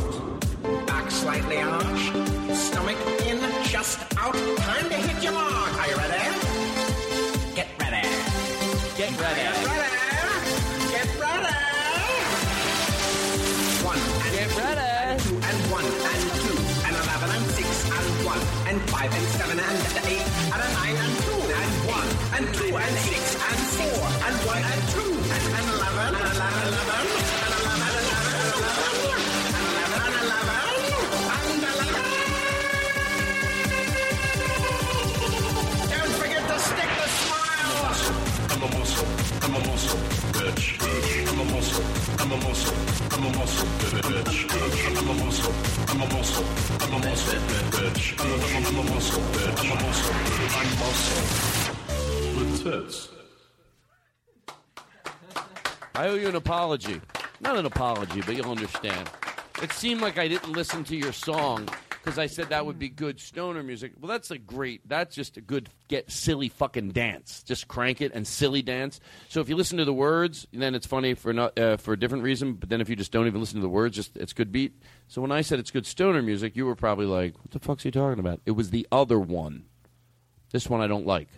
Back 0.88 1.12
slightly 1.12 1.58
arched. 1.58 2.14
Stomach 2.56 2.98
in, 3.28 3.40
chest 3.64 4.00
out. 4.18 4.34
Time 4.58 4.90
to 4.90 4.96
hit 4.96 5.24
your 5.24 5.34
mark. 5.34 5.74
Are 5.82 5.88
you 5.90 5.96
ready? 5.98 6.24
Get 7.56 7.68
ready. 7.80 8.08
Get 8.98 9.12
ready. 9.20 9.42
Get 9.42 9.68
ready. 9.68 10.02
Get 10.94 11.10
ready. 11.20 11.56
One 13.84 14.00
and 14.24 14.34
Get 14.36 14.58
ready. 14.58 14.82
and 15.12 15.20
two 15.20 15.36
and 15.36 15.58
one 15.72 15.86
and 15.86 16.24
two 16.42 16.58
and 16.88 16.96
eleven 17.02 17.30
and 17.36 17.46
six 17.58 17.70
and 17.98 18.26
one 18.26 18.42
and 18.70 18.78
five 18.90 19.12
and 19.14 19.28
seven 19.38 19.60
and 19.60 19.78
eight 20.08 20.26
and 20.54 20.62
a 20.62 20.70
nine 20.80 20.98
and 21.04 21.14
two 21.26 21.40
and 21.60 21.72
one 21.98 22.10
and 22.38 22.46
two 22.56 22.76
and 22.76 22.96
six 23.10 23.24
and 23.36 23.60
four 23.76 24.06
and 24.28 24.36
one 24.48 24.64
and 24.64 24.82
two 24.94 25.11
I'm 42.32 42.40
a 42.40 42.44
muscle. 42.48 42.78
I'm 43.12 43.26
a 43.26 43.38
muscle. 43.38 43.68
Bitch. 43.68 44.48
I'm 44.98 45.10
a 45.10 45.14
muscle. 45.22 45.54
I'm 45.90 46.02
a 46.02 46.06
muscle. 46.14 46.46
I'm 46.80 46.94
a 46.94 47.00
muscle. 47.06 47.40
Bitch. 47.72 48.06
I'm 48.56 48.78
a 48.78 48.84
muscle. 48.90 49.22
Bitch. 49.22 49.60
I'm 49.60 49.72
a 49.72 49.82
muscle. 49.84 50.16
I'm 50.56 50.70
muscle. 50.80 51.24
With 52.40 52.52
tits. 52.64 53.10
I 55.94 56.08
owe 56.08 56.16
you 56.16 56.30
an 56.30 56.38
apology. 56.38 57.02
Not 57.42 57.58
an 57.58 57.66
apology, 57.66 58.22
but 58.22 58.34
you'll 58.34 58.50
understand. 58.50 59.10
It 59.62 59.74
seemed 59.74 60.00
like 60.00 60.18
I 60.18 60.30
didn't 60.30 60.54
listen 60.54 60.86
to 60.86 60.96
your 60.96 61.12
song 61.12 61.68
because 62.04 62.18
I 62.18 62.26
said 62.26 62.50
that 62.50 62.66
would 62.66 62.80
be 62.80 62.90
good 62.90 63.20
stoner 63.20 63.62
music. 63.62 63.94
Well, 64.00 64.10
that's 64.10 64.32
a 64.32 64.38
great. 64.38 64.88
That's 64.88 65.14
just 65.14 65.38
a 65.38 65.42
good 65.42 65.70
get 65.88 66.12
silly 66.12 66.50
fucking 66.50 66.92
dance. 66.92 67.44
Just 67.44 67.68
crank 67.68 68.02
it 68.02 68.12
and 68.14 68.26
silly 68.26 68.62
dance. 68.62 69.00
So 69.30 69.40
if 69.40 69.50
you 69.50 69.56
listen 69.56 69.78
to 69.78 69.86
the 69.86 69.94
words, 69.94 70.48
then 70.52 70.74
it's 70.74 70.88
funny 70.88 71.14
for 71.14 71.32
not 71.32 71.58
uh, 71.60 71.78
for 71.78 71.94
a 71.94 72.00
different 72.00 72.24
reason. 72.24 72.54
But 72.54 72.70
then 72.70 72.82
if 72.82 72.90
you 72.90 72.96
just 72.96 73.12
don't 73.12 73.28
even 73.28 73.40
listen 73.40 73.58
to 73.58 73.62
the 73.62 73.70
words, 73.70 73.96
just 73.96 74.18
it's 74.18 74.34
good 74.34 74.52
beat. 74.52 74.82
So 75.08 75.22
when 75.22 75.32
I 75.32 75.42
said 75.42 75.60
it's 75.60 75.72
good 75.72 75.86
stoner 75.86 76.22
music, 76.22 76.56
you 76.56 76.66
were 76.66 76.76
probably 76.76 77.06
like, 77.06 77.36
"What 77.38 77.52
the 77.52 77.60
fuck's 77.60 77.84
he 77.84 77.92
talking 77.92 78.20
about?" 78.20 78.42
It 78.46 78.52
was 78.52 78.72
the 78.72 78.88
other 78.92 79.20
one. 79.20 79.66
This 80.52 80.68
one 80.68 80.82
I 80.82 80.88
don't 80.88 81.06
like. 81.06 81.30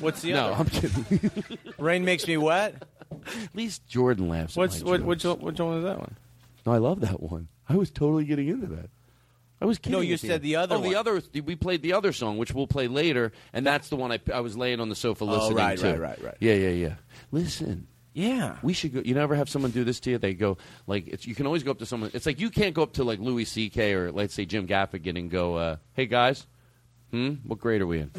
What's 0.00 0.22
the 0.22 0.32
no, 0.32 0.46
other? 0.46 0.54
I'm 0.54 0.66
kidding. 0.66 1.58
Rain 1.78 2.04
makes 2.04 2.26
me 2.26 2.36
wet. 2.36 2.82
At 3.12 3.54
least 3.54 3.86
Jordan 3.86 4.28
laughs. 4.28 4.56
What's 4.56 4.80
at 4.80 4.84
my 4.84 4.98
what, 4.98 5.18
jokes. 5.18 5.40
which 5.40 5.52
which 5.52 5.60
one 5.60 5.76
was 5.76 5.84
that 5.84 5.98
one? 6.00 6.16
No, 6.66 6.72
I 6.72 6.78
love 6.78 7.00
that 7.00 7.22
one. 7.22 7.48
I 7.68 7.76
was 7.76 7.90
totally 7.90 8.24
getting 8.24 8.48
into 8.48 8.66
that. 8.66 8.90
I 9.60 9.66
was 9.66 9.78
kidding. 9.78 9.92
No, 9.98 10.00
you 10.00 10.16
said 10.16 10.42
the 10.42 10.56
other 10.56 10.76
Oh, 10.76 10.80
the 10.80 10.96
other. 10.96 11.22
We 11.44 11.56
played 11.56 11.80
the 11.82 11.92
other 11.94 12.12
song, 12.12 12.36
which 12.38 12.52
we'll 12.52 12.66
play 12.66 12.88
later, 12.88 13.32
and 13.52 13.64
that's 13.66 13.88
the 13.88 13.96
one 13.96 14.12
I, 14.12 14.20
I 14.32 14.40
was 14.40 14.56
laying 14.56 14.80
on 14.80 14.88
the 14.88 14.94
sofa 14.96 15.24
Oh, 15.24 15.28
listening 15.28 15.56
right, 15.56 15.78
to. 15.78 15.84
right, 15.86 15.98
right, 15.98 16.00
right. 16.00 16.24
Right. 16.24 16.36
Yeah, 16.40 16.54
yeah, 16.54 16.68
yeah. 16.70 16.94
Listen. 17.30 17.86
Yeah. 18.12 18.58
We 18.62 18.72
should 18.74 18.94
go. 18.94 19.00
You 19.04 19.14
never 19.14 19.34
have 19.34 19.48
someone 19.48 19.70
do 19.72 19.82
this 19.84 19.98
to 20.00 20.10
you? 20.10 20.18
They 20.18 20.34
go 20.34 20.56
like 20.86 21.06
it's, 21.08 21.26
you 21.26 21.34
can 21.34 21.46
always 21.46 21.62
go 21.64 21.70
up 21.72 21.78
to 21.80 21.86
someone. 21.86 22.10
It's 22.14 22.26
like 22.26 22.38
you 22.40 22.50
can't 22.50 22.74
go 22.74 22.82
up 22.82 22.92
to 22.94 23.04
like 23.04 23.18
Louis 23.18 23.44
C.K. 23.44 23.92
or 23.94 24.12
let's 24.12 24.34
say 24.34 24.44
Jim 24.44 24.66
Gaffigan 24.68 25.18
and 25.18 25.30
go, 25.30 25.56
uh, 25.56 25.76
"Hey 25.94 26.06
guys, 26.06 26.46
hmm, 27.10 27.34
what 27.44 27.58
grade 27.58 27.80
are 27.80 27.86
we 27.88 28.00
in?" 28.00 28.10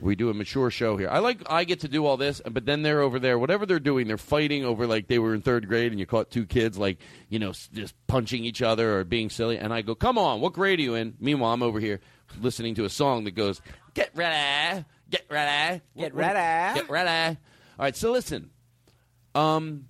We 0.00 0.14
do 0.14 0.30
a 0.30 0.34
mature 0.34 0.70
show 0.70 0.96
here. 0.96 1.08
I 1.10 1.18
like 1.18 1.40
I 1.50 1.64
get 1.64 1.80
to 1.80 1.88
do 1.88 2.06
all 2.06 2.16
this, 2.16 2.40
but 2.48 2.64
then 2.66 2.82
they're 2.82 3.00
over 3.00 3.18
there. 3.18 3.38
Whatever 3.38 3.66
they're 3.66 3.80
doing, 3.80 4.06
they're 4.06 4.16
fighting 4.16 4.64
over 4.64 4.86
like 4.86 5.08
they 5.08 5.18
were 5.18 5.34
in 5.34 5.42
third 5.42 5.66
grade, 5.68 5.90
and 5.90 5.98
you 6.00 6.06
caught 6.06 6.30
two 6.30 6.46
kids 6.46 6.78
like 6.78 6.98
you 7.28 7.38
know 7.38 7.52
just 7.72 7.94
punching 8.06 8.44
each 8.44 8.62
other 8.62 8.98
or 8.98 9.04
being 9.04 9.28
silly. 9.30 9.58
And 9.58 9.72
I 9.72 9.82
go, 9.82 9.94
"Come 9.94 10.18
on, 10.18 10.40
what 10.40 10.52
grade 10.52 10.78
are 10.78 10.82
you 10.82 10.94
in?" 10.94 11.14
Meanwhile, 11.18 11.52
I'm 11.52 11.62
over 11.62 11.80
here 11.80 12.00
listening 12.40 12.74
to 12.76 12.84
a 12.84 12.90
song 12.90 13.24
that 13.24 13.32
goes, 13.32 13.60
"Get 13.94 14.10
ready, 14.14 14.84
get 15.10 15.24
ready, 15.28 15.82
Get 15.96 16.14
ready. 16.14 16.78
get 16.78 16.88
ready." 16.90 17.36
All 17.78 17.84
right, 17.84 17.96
so 17.96 18.12
listen. 18.12 18.50
Um, 19.34 19.86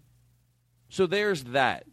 so 0.88 1.06
there's 1.06 1.44
that. 1.44 1.84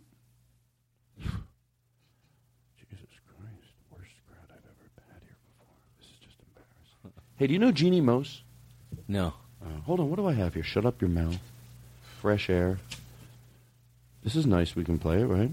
Jesus 1.19 3.15
Christ, 3.25 3.75
worst 3.89 4.11
crowd 4.27 4.47
I've 4.51 4.63
ever 4.65 4.89
had 5.07 5.21
here 5.23 5.37
before. 5.47 5.75
This 5.99 6.07
is 6.07 6.17
just 6.19 6.37
embarrassing. 6.39 7.13
Hey, 7.37 7.47
do 7.47 7.53
you 7.53 7.59
know 7.59 7.71
Jeannie 7.73 7.99
Mose? 7.99 8.43
No. 9.09 9.33
Uh, 9.61 9.81
hold 9.85 9.99
on, 9.99 10.09
what 10.09 10.15
do 10.15 10.25
I 10.25 10.33
have 10.33 10.53
here? 10.53 10.63
Shut 10.63 10.85
up 10.85 11.01
your 11.01 11.09
mouth. 11.09 11.37
Fresh 12.21 12.49
air. 12.49 12.79
This 14.23 14.37
is 14.37 14.45
nice. 14.45 14.73
We 14.75 14.85
can 14.85 14.97
play 14.97 15.19
it, 15.21 15.25
right? 15.25 15.51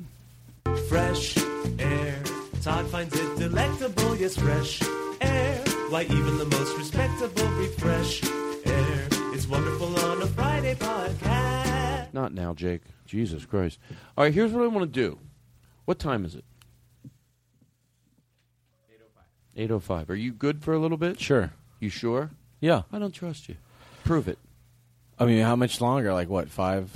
Fresh 0.89 1.37
air. 1.81 2.23
Todd 2.63 2.87
finds 2.87 3.15
it 3.19 3.37
delectable, 3.37 4.17
yes, 4.17 4.37
fresh 4.37 4.81
air. 5.21 5.59
Why, 5.89 6.03
even 6.05 6.39
the 6.39 6.45
most 6.47 6.79
respectable 6.79 7.49
breathe 7.49 7.75
fresh 7.75 8.23
air. 8.65 9.09
It's 9.35 9.49
wonderful 9.49 9.99
on 9.99 10.23
a 10.23 10.27
Friday 10.29 10.77
podcast. 10.77 12.15
Not 12.15 12.33
now, 12.33 12.55
Jake. 12.55 12.83
Jesus 13.07 13.45
Christ. 13.45 13.81
All 14.17 14.23
right, 14.25 14.33
here's 14.33 14.53
what 14.53 14.63
I 14.63 14.69
want 14.69 14.83
to 14.93 15.01
do. 15.01 15.19
What 15.85 15.99
time 15.99 16.25
is 16.25 16.37
it? 16.37 16.45
Eight 18.89 19.01
oh 19.03 19.09
five. 19.15 19.25
Eight 19.57 19.71
oh 19.73 19.81
five. 19.81 20.09
Are 20.11 20.15
you 20.15 20.33
good 20.33 20.63
for 20.63 20.73
a 20.73 20.79
little 20.79 20.97
bit? 20.97 21.19
Sure. 21.21 21.51
You 21.83 21.91
sure? 21.91 22.31
Yeah. 22.61 22.83
I 22.93 23.01
don't 23.01 23.13
trust 23.13 23.49
you. 23.49 23.57
Prove 24.05 24.29
it. 24.29 24.39
I 25.19 25.27
mean, 25.27 25.43
how 25.43 25.57
much 25.57 25.81
longer? 25.81 26.13
Like 26.15 26.29
what? 26.29 26.49
Five, 26.49 26.89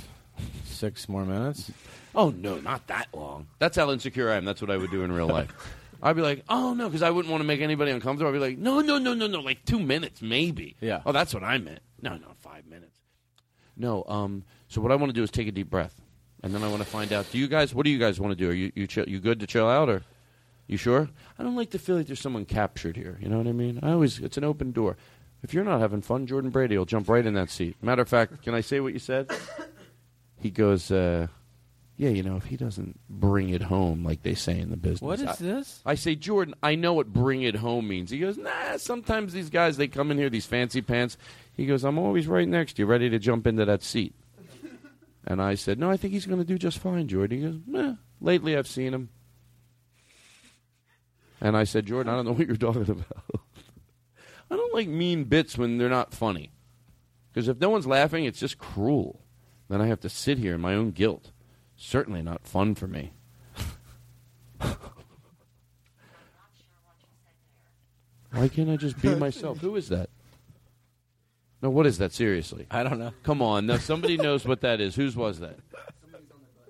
six 0.63 1.09
more 1.09 1.25
minutes? 1.25 1.69
Oh, 2.15 2.29
no, 2.29 2.57
not 2.59 2.87
that 2.87 3.09
long. 3.13 3.47
That's 3.59 3.75
how 3.75 3.91
insecure 3.91 4.31
I 4.31 4.37
am. 4.37 4.45
That's 4.45 4.61
what 4.61 4.71
I 4.71 4.77
would 4.77 4.89
do 4.89 5.03
in 5.03 5.11
real 5.11 5.27
life. 5.27 5.53
I'd 6.01 6.15
be 6.15 6.21
like, 6.21 6.45
oh, 6.47 6.73
no, 6.73 6.87
because 6.87 7.01
I 7.01 7.09
wouldn't 7.09 7.29
want 7.29 7.41
to 7.41 7.45
make 7.45 7.59
anybody 7.59 7.91
uncomfortable. 7.91 8.29
I'd 8.29 8.33
be 8.33 8.39
like, 8.39 8.57
no, 8.57 8.79
no, 8.79 8.97
no, 8.97 9.13
no, 9.13 9.27
no, 9.27 9.41
like 9.41 9.65
two 9.65 9.79
minutes, 9.79 10.21
maybe. 10.21 10.77
Yeah. 10.79 11.01
Oh, 11.05 11.11
that's 11.11 11.33
what 11.33 11.43
I 11.43 11.57
meant. 11.57 11.81
No, 12.01 12.15
no, 12.15 12.27
five 12.39 12.65
minutes. 12.65 12.97
No, 13.75 14.05
um, 14.07 14.45
so 14.69 14.79
what 14.79 14.93
I 14.93 14.95
want 14.95 15.09
to 15.09 15.13
do 15.13 15.21
is 15.21 15.31
take 15.31 15.49
a 15.49 15.51
deep 15.51 15.69
breath. 15.69 15.99
And 16.43 16.55
then 16.55 16.63
I 16.63 16.69
want 16.69 16.81
to 16.81 16.87
find 16.87 17.11
out, 17.11 17.29
do 17.29 17.37
you 17.37 17.49
guys, 17.49 17.75
what 17.75 17.83
do 17.83 17.89
you 17.89 17.99
guys 17.99 18.21
want 18.21 18.31
to 18.31 18.37
do? 18.37 18.49
Are 18.49 18.53
you, 18.53 18.71
you, 18.73 18.87
chill, 18.87 19.03
you 19.09 19.19
good 19.19 19.41
to 19.41 19.47
chill 19.47 19.67
out 19.67 19.89
or 19.89 20.03
you 20.67 20.77
sure? 20.77 21.09
I 21.39 21.43
don't 21.43 21.55
like 21.55 21.71
to 21.71 21.79
feel 21.79 21.95
like 21.97 22.07
there's 22.07 22.19
someone 22.19 22.45
captured 22.45 22.95
here. 22.97 23.17
You 23.21 23.29
know 23.29 23.37
what 23.37 23.47
I 23.47 23.53
mean? 23.53 23.79
I 23.81 23.91
always, 23.93 24.19
it's 24.19 24.37
an 24.37 24.43
open 24.43 24.71
door. 24.71 24.97
If 25.43 25.53
you're 25.53 25.63
not 25.63 25.79
having 25.79 26.01
fun, 26.01 26.27
Jordan 26.27 26.49
Brady 26.49 26.77
will 26.77 26.85
jump 26.85 27.07
right 27.09 27.25
in 27.25 27.33
that 27.35 27.49
seat. 27.49 27.75
Matter 27.81 28.01
of 28.01 28.09
fact, 28.09 28.41
can 28.43 28.53
I 28.53 28.61
say 28.61 28.79
what 28.79 28.93
you 28.93 28.99
said? 28.99 29.29
He 30.39 30.51
goes, 30.51 30.91
uh, 30.91 31.27
yeah, 31.97 32.09
you 32.09 32.21
know, 32.21 32.35
if 32.37 32.45
he 32.45 32.57
doesn't 32.57 32.99
bring 33.09 33.49
it 33.49 33.63
home, 33.63 34.03
like 34.03 34.21
they 34.21 34.35
say 34.35 34.59
in 34.59 34.69
the 34.69 34.77
business. 34.77 35.01
What 35.01 35.19
is 35.19 35.27
I- 35.27 35.35
this? 35.43 35.81
I 35.83 35.95
say, 35.95 36.13
Jordan, 36.13 36.53
I 36.61 36.75
know 36.75 36.93
what 36.93 37.11
bring 37.11 37.41
it 37.41 37.55
home 37.55 37.87
means. 37.87 38.11
He 38.11 38.19
goes, 38.19 38.37
nah, 38.37 38.77
sometimes 38.77 39.33
these 39.33 39.49
guys, 39.49 39.77
they 39.77 39.87
come 39.87 40.11
in 40.11 40.19
here, 40.19 40.29
these 40.29 40.45
fancy 40.45 40.83
pants. 40.83 41.17
He 41.55 41.65
goes, 41.65 41.83
I'm 41.83 41.97
always 41.97 42.27
right 42.27 42.47
next 42.47 42.73
to 42.73 42.83
you, 42.83 42.85
ready 42.85 43.09
to 43.09 43.17
jump 43.17 43.47
into 43.47 43.65
that 43.65 43.81
seat. 43.81 44.13
And 45.25 45.41
I 45.41 45.55
said, 45.55 45.77
no, 45.77 45.89
I 45.89 45.97
think 45.97 46.13
he's 46.13 46.25
going 46.25 46.39
to 46.39 46.45
do 46.45 46.57
just 46.57 46.77
fine, 46.77 47.07
Jordan. 47.07 47.37
He 47.37 47.43
goes, 47.43 47.59
meh, 47.65 47.95
lately 48.21 48.55
I've 48.55 48.67
seen 48.67 48.93
him. 48.93 49.09
And 51.39 51.55
I 51.55 51.63
said, 51.65 51.85
Jordan, 51.85 52.11
I 52.11 52.15
don't 52.15 52.25
know 52.25 52.31
what 52.31 52.47
you're 52.47 52.55
talking 52.55 52.89
about. 52.89 53.23
I 54.49 54.55
don't 54.55 54.73
like 54.73 54.87
mean 54.87 55.25
bits 55.25 55.57
when 55.57 55.77
they're 55.77 55.89
not 55.89 56.13
funny. 56.13 56.51
Because 57.31 57.47
if 57.47 57.59
no 57.59 57.69
one's 57.69 57.85
laughing, 57.85 58.25
it's 58.25 58.39
just 58.39 58.57
cruel. 58.57 59.21
Then 59.69 59.81
I 59.81 59.87
have 59.87 59.99
to 60.01 60.09
sit 60.09 60.37
here 60.37 60.55
in 60.55 60.61
my 60.61 60.73
own 60.73 60.91
guilt. 60.91 61.31
Certainly 61.75 62.23
not 62.23 62.47
fun 62.47 62.73
for 62.73 62.87
me. 62.87 63.13
Why 68.31 68.47
can't 68.47 68.69
I 68.69 68.77
just 68.77 69.01
be 69.01 69.13
myself? 69.15 69.59
Who 69.59 69.75
is 69.75 69.89
that? 69.89 70.09
No, 71.61 71.69
what 71.69 71.85
is 71.85 71.97
that? 71.97 72.13
Seriously. 72.13 72.67
I 72.69 72.83
don't 72.83 72.99
know. 72.99 73.11
Come 73.23 73.41
on. 73.41 73.65
Now, 73.65 73.77
somebody 73.77 74.17
knows 74.17 74.45
what 74.45 74.61
that 74.61 74.79
is. 74.79 74.95
Whose 74.95 75.15
was 75.15 75.39
that? 75.39 75.57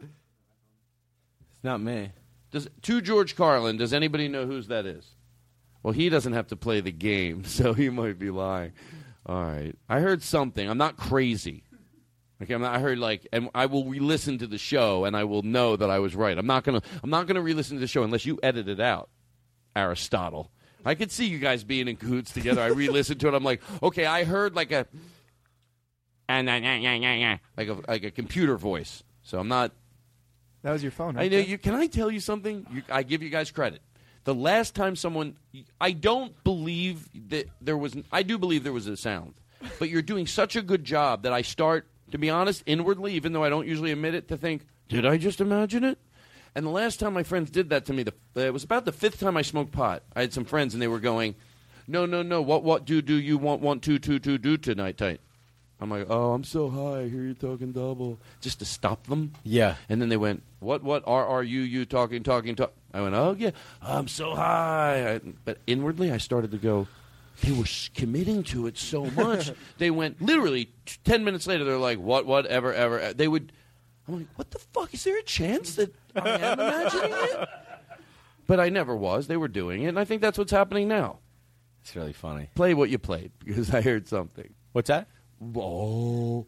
It's 0.01 1.63
not 1.63 1.81
me. 1.81 2.11
Does, 2.57 2.67
to 2.81 3.01
George 3.01 3.35
Carlin, 3.35 3.77
does 3.77 3.93
anybody 3.93 4.27
know 4.27 4.47
whose 4.47 4.67
that 4.69 4.87
is? 4.87 5.13
Well, 5.83 5.93
he 5.93 6.09
doesn't 6.09 6.33
have 6.33 6.47
to 6.47 6.55
play 6.55 6.81
the 6.81 6.91
game, 6.91 7.43
so 7.45 7.73
he 7.73 7.91
might 7.91 8.17
be 8.17 8.31
lying. 8.31 8.71
All 9.27 9.43
right. 9.43 9.75
I 9.87 9.99
heard 9.99 10.23
something. 10.23 10.67
I'm 10.67 10.79
not 10.79 10.97
crazy. 10.97 11.63
Okay, 12.41 12.57
not, 12.57 12.75
I 12.75 12.79
heard 12.79 12.97
like, 12.97 13.27
and 13.31 13.51
I 13.53 13.67
will 13.67 13.85
re-listen 13.85 14.39
to 14.39 14.47
the 14.47 14.57
show, 14.57 15.05
and 15.05 15.15
I 15.15 15.25
will 15.25 15.43
know 15.43 15.75
that 15.75 15.91
I 15.91 15.99
was 15.99 16.15
right. 16.15 16.35
I'm 16.35 16.47
not 16.47 16.63
gonna, 16.63 16.81
I'm 17.03 17.11
not 17.11 17.27
gonna 17.27 17.41
re-listen 17.41 17.77
to 17.77 17.81
the 17.81 17.87
show 17.87 18.01
unless 18.01 18.25
you 18.25 18.39
edit 18.41 18.67
it 18.67 18.79
out, 18.79 19.09
Aristotle. 19.75 20.49
I 20.83 20.95
could 20.95 21.11
see 21.11 21.27
you 21.27 21.37
guys 21.37 21.63
being 21.63 21.87
in 21.87 21.95
cahoots 21.95 22.31
together. 22.31 22.61
I 22.61 22.67
re-listened 22.67 23.19
to 23.19 23.27
it. 23.27 23.35
I'm 23.35 23.43
like, 23.43 23.61
okay, 23.83 24.05
I 24.05 24.23
heard 24.23 24.55
like 24.55 24.71
a, 24.71 24.87
and 26.27 26.47
like 26.47 27.67
a 27.67 27.77
like 27.87 28.03
a 28.03 28.11
computer 28.11 28.57
voice. 28.57 29.03
So 29.21 29.37
I'm 29.39 29.47
not 29.47 29.73
That 30.63 30.71
was 30.71 30.81
your 30.83 30.91
phone. 30.91 31.15
I 31.15 31.21
Right 31.21 31.31
know 31.31 31.37
there. 31.37 31.45
you. 31.47 31.57
Can 31.57 31.75
I 31.75 31.87
tell 31.87 32.11
you 32.11 32.19
something? 32.19 32.65
You, 32.71 32.83
I 32.89 33.03
give 33.03 33.21
you 33.21 33.29
guys 33.29 33.51
credit. 33.51 33.81
The 34.25 34.35
last 34.35 34.75
time 34.75 34.95
someone, 34.95 35.37
I 35.79 35.91
don't 35.91 36.33
believe 36.43 37.07
that 37.29 37.47
there 37.61 37.77
was. 37.77 37.95
I 38.11 38.23
do 38.23 38.37
believe 38.37 38.63
there 38.63 38.73
was 38.73 38.87
a 38.87 38.97
sound, 38.97 39.35
but 39.79 39.89
you're 39.89 40.01
doing 40.01 40.27
such 40.27 40.55
a 40.55 40.61
good 40.61 40.83
job 40.83 41.23
that 41.23 41.31
I 41.31 41.41
start, 41.43 41.87
to 42.11 42.17
be 42.17 42.29
honest, 42.29 42.63
inwardly, 42.65 43.13
even 43.13 43.31
though 43.31 43.43
I 43.43 43.49
don't 43.49 43.67
usually 43.67 43.91
admit 43.91 44.15
it, 44.15 44.27
to 44.27 44.35
think, 44.37 44.65
did 44.89 45.05
I 45.05 45.17
just 45.17 45.39
imagine 45.39 45.83
it? 45.85 45.97
And 46.55 46.65
the 46.65 46.71
last 46.71 46.99
time 46.99 47.13
my 47.13 47.23
friends 47.23 47.51
did 47.51 47.69
that 47.69 47.85
to 47.85 47.93
me, 47.93 48.03
the, 48.03 48.13
it 48.35 48.51
was 48.51 48.63
about 48.65 48.83
the 48.83 48.91
fifth 48.91 49.19
time 49.19 49.37
I 49.37 49.43
smoked 49.43 49.71
pot. 49.71 50.03
I 50.15 50.21
had 50.21 50.33
some 50.33 50.43
friends, 50.43 50.73
and 50.73 50.81
they 50.81 50.87
were 50.89 50.99
going, 50.99 51.35
"No, 51.87 52.05
no, 52.05 52.21
no. 52.23 52.41
What, 52.41 52.63
what 52.63 52.83
do 52.83 53.01
do 53.01 53.13
you 53.13 53.37
want? 53.37 53.61
Want 53.61 53.81
two, 53.83 53.99
two, 53.99 54.19
two, 54.19 54.37
do 54.37 54.57
tonight, 54.57 54.97
tight." 54.97 55.21
I'm 55.79 55.89
like, 55.91 56.07
"Oh, 56.09 56.33
I'm 56.33 56.43
so 56.43 56.69
high. 56.69 57.01
I 57.01 57.09
hear 57.09 57.21
you 57.21 57.33
talking 57.35 57.71
double." 57.71 58.19
Just 58.41 58.59
to 58.59 58.65
stop 58.65 59.05
them. 59.07 59.33
Yeah. 59.43 59.75
And 59.89 60.01
then 60.01 60.09
they 60.09 60.17
went, 60.17 60.41
"What? 60.59 60.83
What? 60.83 61.03
Are 61.05 61.25
are 61.25 61.43
you 61.43 61.61
you 61.61 61.85
talking 61.85 62.23
talking 62.23 62.55
talk?" 62.55 62.73
I 62.93 63.01
went, 63.01 63.13
"Oh 63.15 63.35
yeah, 63.37 63.51
I'm 63.81 64.07
so 64.07 64.33
high." 64.35 65.15
I, 65.15 65.21
but 65.45 65.59
inwardly, 65.67 66.11
I 66.11 66.17
started 66.17 66.51
to 66.51 66.57
go. 66.57 66.87
They 67.43 67.51
were 67.51 67.65
committing 67.93 68.41
to 68.45 68.65
it 68.65 68.77
so 68.79 69.05
much. 69.11 69.51
they 69.77 69.91
went 69.91 70.19
literally 70.21 70.65
t- 70.85 70.97
ten 71.03 71.23
minutes 71.23 71.45
later. 71.45 71.63
They're 71.63 71.77
like, 71.77 71.99
"What? 71.99 72.25
Whatever, 72.25 72.73
ever." 72.73 72.99
ever." 72.99 73.09
Uh, 73.09 73.13
they 73.15 73.27
would. 73.27 73.51
I'm 74.07 74.17
like, 74.17 74.27
"What 74.35 74.49
the 74.49 74.59
fuck? 74.59 74.93
Is 74.95 75.03
there 75.03 75.19
a 75.19 75.23
chance 75.23 75.75
that 75.75 75.93
I 76.15 76.29
am 76.29 76.59
imagining 76.59 77.11
it?" 77.13 77.49
But 78.47 78.59
I 78.59 78.69
never 78.69 78.95
was. 78.95 79.27
They 79.27 79.37
were 79.37 79.49
doing 79.49 79.83
it, 79.83 79.87
and 79.89 79.99
I 79.99 80.05
think 80.05 80.21
that's 80.21 80.37
what's 80.37 80.51
happening 80.51 80.87
now. 80.87 81.19
It's 81.81 81.95
really 81.95 82.13
funny. 82.13 82.49
Play 82.55 82.73
what 82.73 82.89
you 82.89 82.97
played 82.97 83.31
because 83.43 83.73
I 83.73 83.81
heard 83.81 84.07
something. 84.07 84.53
What's 84.71 84.87
that? 84.87 85.07
Oh. 85.41 86.47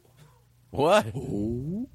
What? 0.72 1.08
Oh. 1.16 1.88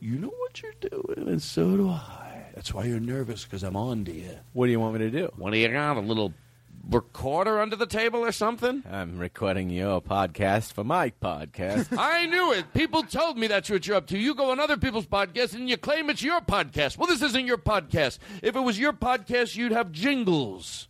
You 0.00 0.18
know 0.18 0.32
what 0.36 0.62
you're 0.62 0.72
doing, 0.90 1.28
and 1.28 1.42
so 1.42 1.76
do 1.76 1.88
I. 1.88 2.46
That's 2.54 2.72
why 2.72 2.84
you're 2.84 3.00
nervous 3.00 3.44
because 3.44 3.62
I'm 3.62 3.76
on 3.76 4.04
to 4.06 4.12
you. 4.12 4.38
What 4.52 4.66
do 4.66 4.72
you 4.72 4.80
want 4.80 4.94
me 4.94 4.98
to 5.00 5.10
do? 5.10 5.30
What 5.36 5.52
do 5.52 5.58
you 5.58 5.68
got? 5.68 5.96
A 5.96 6.00
little 6.00 6.32
recorder 6.88 7.60
under 7.60 7.76
the 7.76 7.86
table 7.86 8.20
or 8.20 8.30
something? 8.32 8.82
I'm 8.90 9.18
recording 9.18 9.70
your 9.70 10.00
podcast 10.00 10.72
for 10.72 10.84
my 10.84 11.10
podcast. 11.22 11.88
I 11.98 12.26
knew 12.26 12.52
it. 12.52 12.72
People 12.72 13.02
told 13.02 13.36
me 13.38 13.46
that's 13.46 13.68
what 13.68 13.86
you're 13.86 13.96
up 13.96 14.06
to. 14.08 14.18
You 14.18 14.34
go 14.34 14.50
on 14.52 14.60
other 14.60 14.76
people's 14.76 15.06
podcasts 15.06 15.54
and 15.54 15.68
you 15.68 15.76
claim 15.76 16.08
it's 16.10 16.22
your 16.22 16.40
podcast. 16.40 16.96
Well, 16.96 17.08
this 17.08 17.22
isn't 17.22 17.46
your 17.46 17.58
podcast. 17.58 18.18
If 18.42 18.54
it 18.56 18.60
was 18.60 18.78
your 18.78 18.92
podcast, 18.92 19.56
you'd 19.56 19.72
have 19.72 19.90
jingles, 19.92 20.88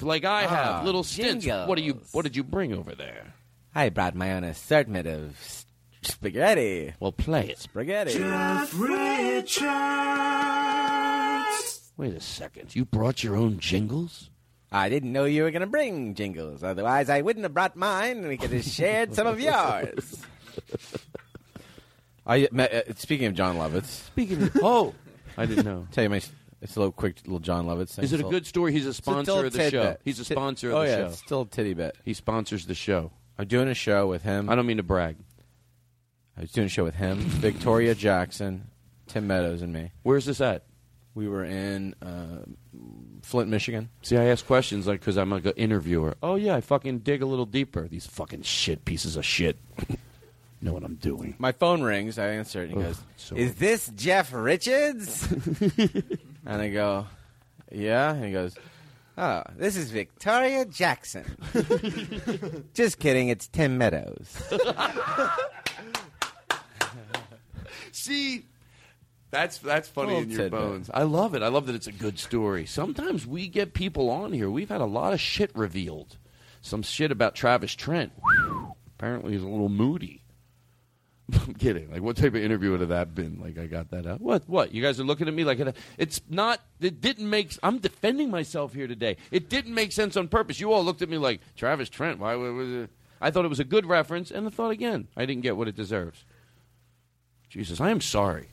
like 0.00 0.24
I 0.24 0.42
have, 0.42 0.76
Ah, 0.76 0.82
little 0.84 1.02
stints. 1.04 1.46
What 1.46 1.76
do 1.76 1.82
you? 1.84 2.00
What 2.12 2.22
did 2.22 2.36
you 2.36 2.44
bring 2.44 2.72
over 2.72 2.94
there? 2.94 3.34
I 3.74 3.88
brought 3.88 4.14
my 4.14 4.32
own 4.32 4.44
assortment 4.44 5.06
of 5.06 5.38
s- 5.40 5.66
spaghetti. 6.02 6.92
Well, 7.00 7.12
play 7.12 7.48
it. 7.48 7.58
Spaghetti. 7.58 8.18
Jeff 8.18 8.72
Richards. 8.78 9.62
Wait 11.96 12.14
a 12.14 12.20
second. 12.20 12.76
You 12.76 12.84
brought 12.84 13.22
your 13.22 13.36
own 13.36 13.58
jingles? 13.58 14.30
I 14.70 14.88
didn't 14.88 15.12
know 15.12 15.24
you 15.24 15.42
were 15.42 15.50
going 15.50 15.60
to 15.60 15.66
bring 15.66 16.14
jingles. 16.14 16.62
Otherwise, 16.62 17.10
I 17.10 17.20
wouldn't 17.20 17.44
have 17.44 17.54
brought 17.54 17.76
mine, 17.76 18.18
and 18.18 18.28
we 18.28 18.36
could 18.36 18.52
have 18.52 18.64
shared 18.64 19.14
some 19.14 19.26
of 19.26 19.40
yours. 19.40 20.22
I 22.26 22.46
uh, 22.46 22.80
speaking 22.96 23.26
of 23.26 23.34
Jon 23.34 23.56
Lovitz. 23.56 23.84
Speaking 23.84 24.42
of, 24.42 24.56
oh, 24.62 24.94
I 25.36 25.46
didn't 25.46 25.64
know. 25.64 25.88
Tell 25.92 26.04
you 26.04 26.10
my. 26.10 26.22
It's 26.60 26.76
a 26.76 26.78
little 26.78 26.92
quick, 26.92 27.16
little 27.24 27.40
Jon 27.40 27.66
Lovitz 27.66 27.94
thing. 27.96 28.04
Is 28.04 28.12
it 28.12 28.20
a 28.20 28.24
good 28.24 28.46
story? 28.46 28.72
He's 28.72 28.86
a 28.86 28.94
sponsor 28.94 29.32
still 29.32 29.46
of 29.46 29.52
the 29.52 29.70
show. 29.70 29.96
He's 30.04 30.20
a 30.20 30.24
sponsor 30.24 30.70
of 30.70 30.76
oh, 30.76 30.82
the 30.82 30.88
yeah, 30.88 30.96
show. 30.96 31.06
It's 31.06 31.18
still 31.18 31.40
a 31.42 31.46
titty 31.46 31.74
bit. 31.74 31.96
He 32.04 32.14
sponsors 32.14 32.66
the 32.66 32.74
show. 32.74 33.10
I'm 33.38 33.46
doing 33.46 33.68
a 33.68 33.74
show 33.74 34.06
with 34.06 34.22
him. 34.22 34.48
I 34.48 34.54
don't 34.54 34.66
mean 34.66 34.76
to 34.76 34.82
brag. 34.82 35.16
I 36.36 36.42
was 36.42 36.52
doing 36.52 36.66
a 36.66 36.70
show 36.70 36.84
with 36.84 36.94
him, 36.94 37.18
Victoria 37.18 37.94
Jackson, 37.94 38.68
Tim 39.06 39.26
Meadows, 39.26 39.62
and 39.62 39.72
me. 39.72 39.90
Where's 40.02 40.24
this 40.24 40.40
at? 40.40 40.64
We 41.14 41.28
were 41.28 41.44
in 41.44 41.94
uh, 42.00 42.46
Flint, 43.22 43.50
Michigan. 43.50 43.90
See, 44.00 44.16
I 44.16 44.24
ask 44.24 44.46
questions 44.46 44.86
like 44.86 45.00
because 45.00 45.18
I'm 45.18 45.30
like 45.30 45.44
an 45.44 45.52
interviewer. 45.56 46.16
Oh 46.22 46.36
yeah, 46.36 46.54
I 46.56 46.62
fucking 46.62 47.00
dig 47.00 47.20
a 47.20 47.26
little 47.26 47.44
deeper. 47.44 47.86
These 47.86 48.06
fucking 48.06 48.42
shit 48.42 48.84
pieces 48.86 49.16
of 49.16 49.24
shit. 49.26 49.58
know 50.62 50.72
what 50.72 50.84
I'm 50.84 50.94
doing. 50.94 51.34
My 51.38 51.52
phone 51.52 51.82
rings. 51.82 52.18
I 52.18 52.28
answer 52.28 52.62
it. 52.62 52.70
And 52.70 52.78
he 52.78 52.78
Ugh, 52.78 52.84
goes, 52.86 53.02
so- 53.16 53.36
"Is 53.36 53.54
this 53.56 53.90
Jeff 53.94 54.32
Richards?" 54.32 55.30
and 56.46 56.62
I 56.62 56.70
go, 56.70 57.06
"Yeah." 57.70 58.14
And 58.14 58.24
he 58.24 58.32
goes, 58.32 58.54
"Oh, 59.18 59.42
this 59.56 59.76
is 59.76 59.90
Victoria 59.90 60.64
Jackson." 60.64 61.24
Just 62.74 62.98
kidding. 62.98 63.28
It's 63.28 63.46
Tim 63.48 63.78
Meadows. 63.78 64.36
See, 67.92 68.46
that's 69.30 69.58
that's 69.58 69.88
funny 69.88 70.08
Little 70.08 70.22
in 70.22 70.30
your 70.30 70.38
tidbit. 70.42 70.60
bones. 70.60 70.90
I 70.92 71.02
love 71.02 71.34
it. 71.34 71.42
I 71.42 71.48
love 71.48 71.66
that 71.66 71.74
it's 71.74 71.86
a 71.86 71.92
good 71.92 72.18
story. 72.18 72.66
Sometimes 72.66 73.26
we 73.26 73.48
get 73.48 73.74
people 73.74 74.10
on 74.10 74.32
here. 74.32 74.50
We've 74.50 74.68
had 74.68 74.80
a 74.80 74.86
lot 74.86 75.12
of 75.12 75.20
shit 75.20 75.50
revealed. 75.54 76.16
Some 76.60 76.82
shit 76.82 77.10
about 77.10 77.34
Travis 77.34 77.74
Trent. 77.74 78.12
Apparently, 78.98 79.32
he's 79.32 79.42
a 79.42 79.48
little 79.48 79.68
moody. 79.68 80.21
I'm 81.46 81.54
kidding. 81.54 81.90
Like, 81.90 82.02
what 82.02 82.16
type 82.16 82.34
of 82.34 82.42
interview 82.42 82.72
would 82.72 82.80
have 82.80 82.88
that 82.90 83.14
been? 83.14 83.40
Like, 83.40 83.58
I 83.58 83.66
got 83.66 83.90
that 83.90 84.06
out. 84.06 84.20
What? 84.20 84.48
What? 84.48 84.74
You 84.74 84.82
guys 84.82 84.98
are 85.00 85.04
looking 85.04 85.28
at 85.28 85.34
me 85.34 85.44
like 85.44 85.60
it, 85.60 85.76
it's 85.98 86.20
not. 86.28 86.60
It 86.80 87.00
didn't 87.00 87.28
make. 87.28 87.56
I'm 87.62 87.78
defending 87.78 88.30
myself 88.30 88.74
here 88.74 88.86
today. 88.86 89.16
It 89.30 89.48
didn't 89.48 89.74
make 89.74 89.92
sense 89.92 90.16
on 90.16 90.28
purpose. 90.28 90.60
You 90.60 90.72
all 90.72 90.84
looked 90.84 91.02
at 91.02 91.08
me 91.08 91.18
like 91.18 91.40
Travis 91.56 91.88
Trent. 91.88 92.18
Why 92.18 92.34
was 92.34 92.68
it? 92.70 92.90
I 93.20 93.30
thought 93.30 93.44
it 93.44 93.48
was 93.48 93.60
a 93.60 93.64
good 93.64 93.86
reference, 93.86 94.32
and 94.32 94.46
I 94.46 94.50
thought 94.50 94.70
again, 94.70 95.06
I 95.16 95.24
didn't 95.26 95.42
get 95.42 95.56
what 95.56 95.68
it 95.68 95.76
deserves. 95.76 96.24
Jesus, 97.48 97.80
I 97.80 97.90
am 97.90 98.00
sorry. 98.00 98.48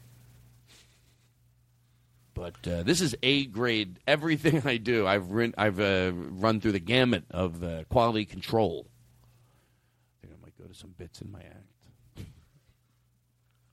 But 2.35 2.55
uh, 2.67 2.83
this 2.83 3.01
is 3.01 3.15
A 3.23 3.45
grade. 3.45 3.99
Everything 4.05 4.61
I 4.65 4.77
do, 4.77 5.07
I've 5.07 5.31
run, 5.31 5.55
I've 5.57 5.79
uh, 5.79 6.11
run 6.13 6.61
through 6.61 6.73
the 6.73 6.79
gamut 6.79 7.23
of 7.31 7.63
uh, 7.63 7.83
quality 7.85 8.25
control. 8.25 8.85
I 10.21 10.27
think 10.27 10.39
I 10.39 10.45
might 10.45 10.57
go 10.57 10.65
to 10.65 10.73
some 10.73 10.93
bits 10.97 11.21
in 11.21 11.31
my 11.31 11.39
act. 11.39 11.78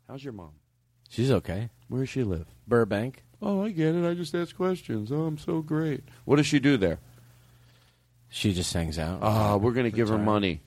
How's 0.09 0.23
your 0.23 0.33
mom? 0.33 0.53
She's 1.09 1.31
okay. 1.31 1.71
Where 1.89 2.03
does 2.03 2.09
she 2.09 2.25
live? 2.25 2.47
Burbank. 2.67 3.23
Oh, 3.43 3.63
I 3.65 3.71
get 3.71 3.95
it. 3.95 4.09
I 4.09 4.15
just 4.15 4.35
ask 4.35 4.57
questions. 4.57 5.13
Oh, 5.13 5.25
I'm 5.27 5.39
so 5.39 5.61
great. 5.61 6.05
What 6.25 6.37
does 6.37 6.47
she 6.47 6.59
do 6.59 6.77
there? 6.77 6.99
She 8.29 8.53
just 8.53 8.73
hangs 8.73 8.99
out. 8.99 9.21
Ah, 9.23 9.57
we're 9.57 9.73
gonna 9.73 9.91
give 9.91 10.09
her 10.09 10.19
money. 10.19 10.61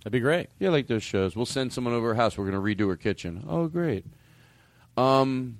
That'd 0.00 0.12
be 0.12 0.20
great. 0.20 0.48
Yeah, 0.58 0.70
like 0.70 0.86
those 0.86 1.02
shows. 1.02 1.36
We'll 1.36 1.46
send 1.46 1.72
someone 1.72 1.94
over 1.94 2.08
her 2.08 2.14
house. 2.14 2.36
We're 2.36 2.44
gonna 2.44 2.60
redo 2.60 2.88
her 2.88 2.96
kitchen. 2.96 3.44
Oh, 3.48 3.68
great. 3.68 4.04
Um, 4.96 5.58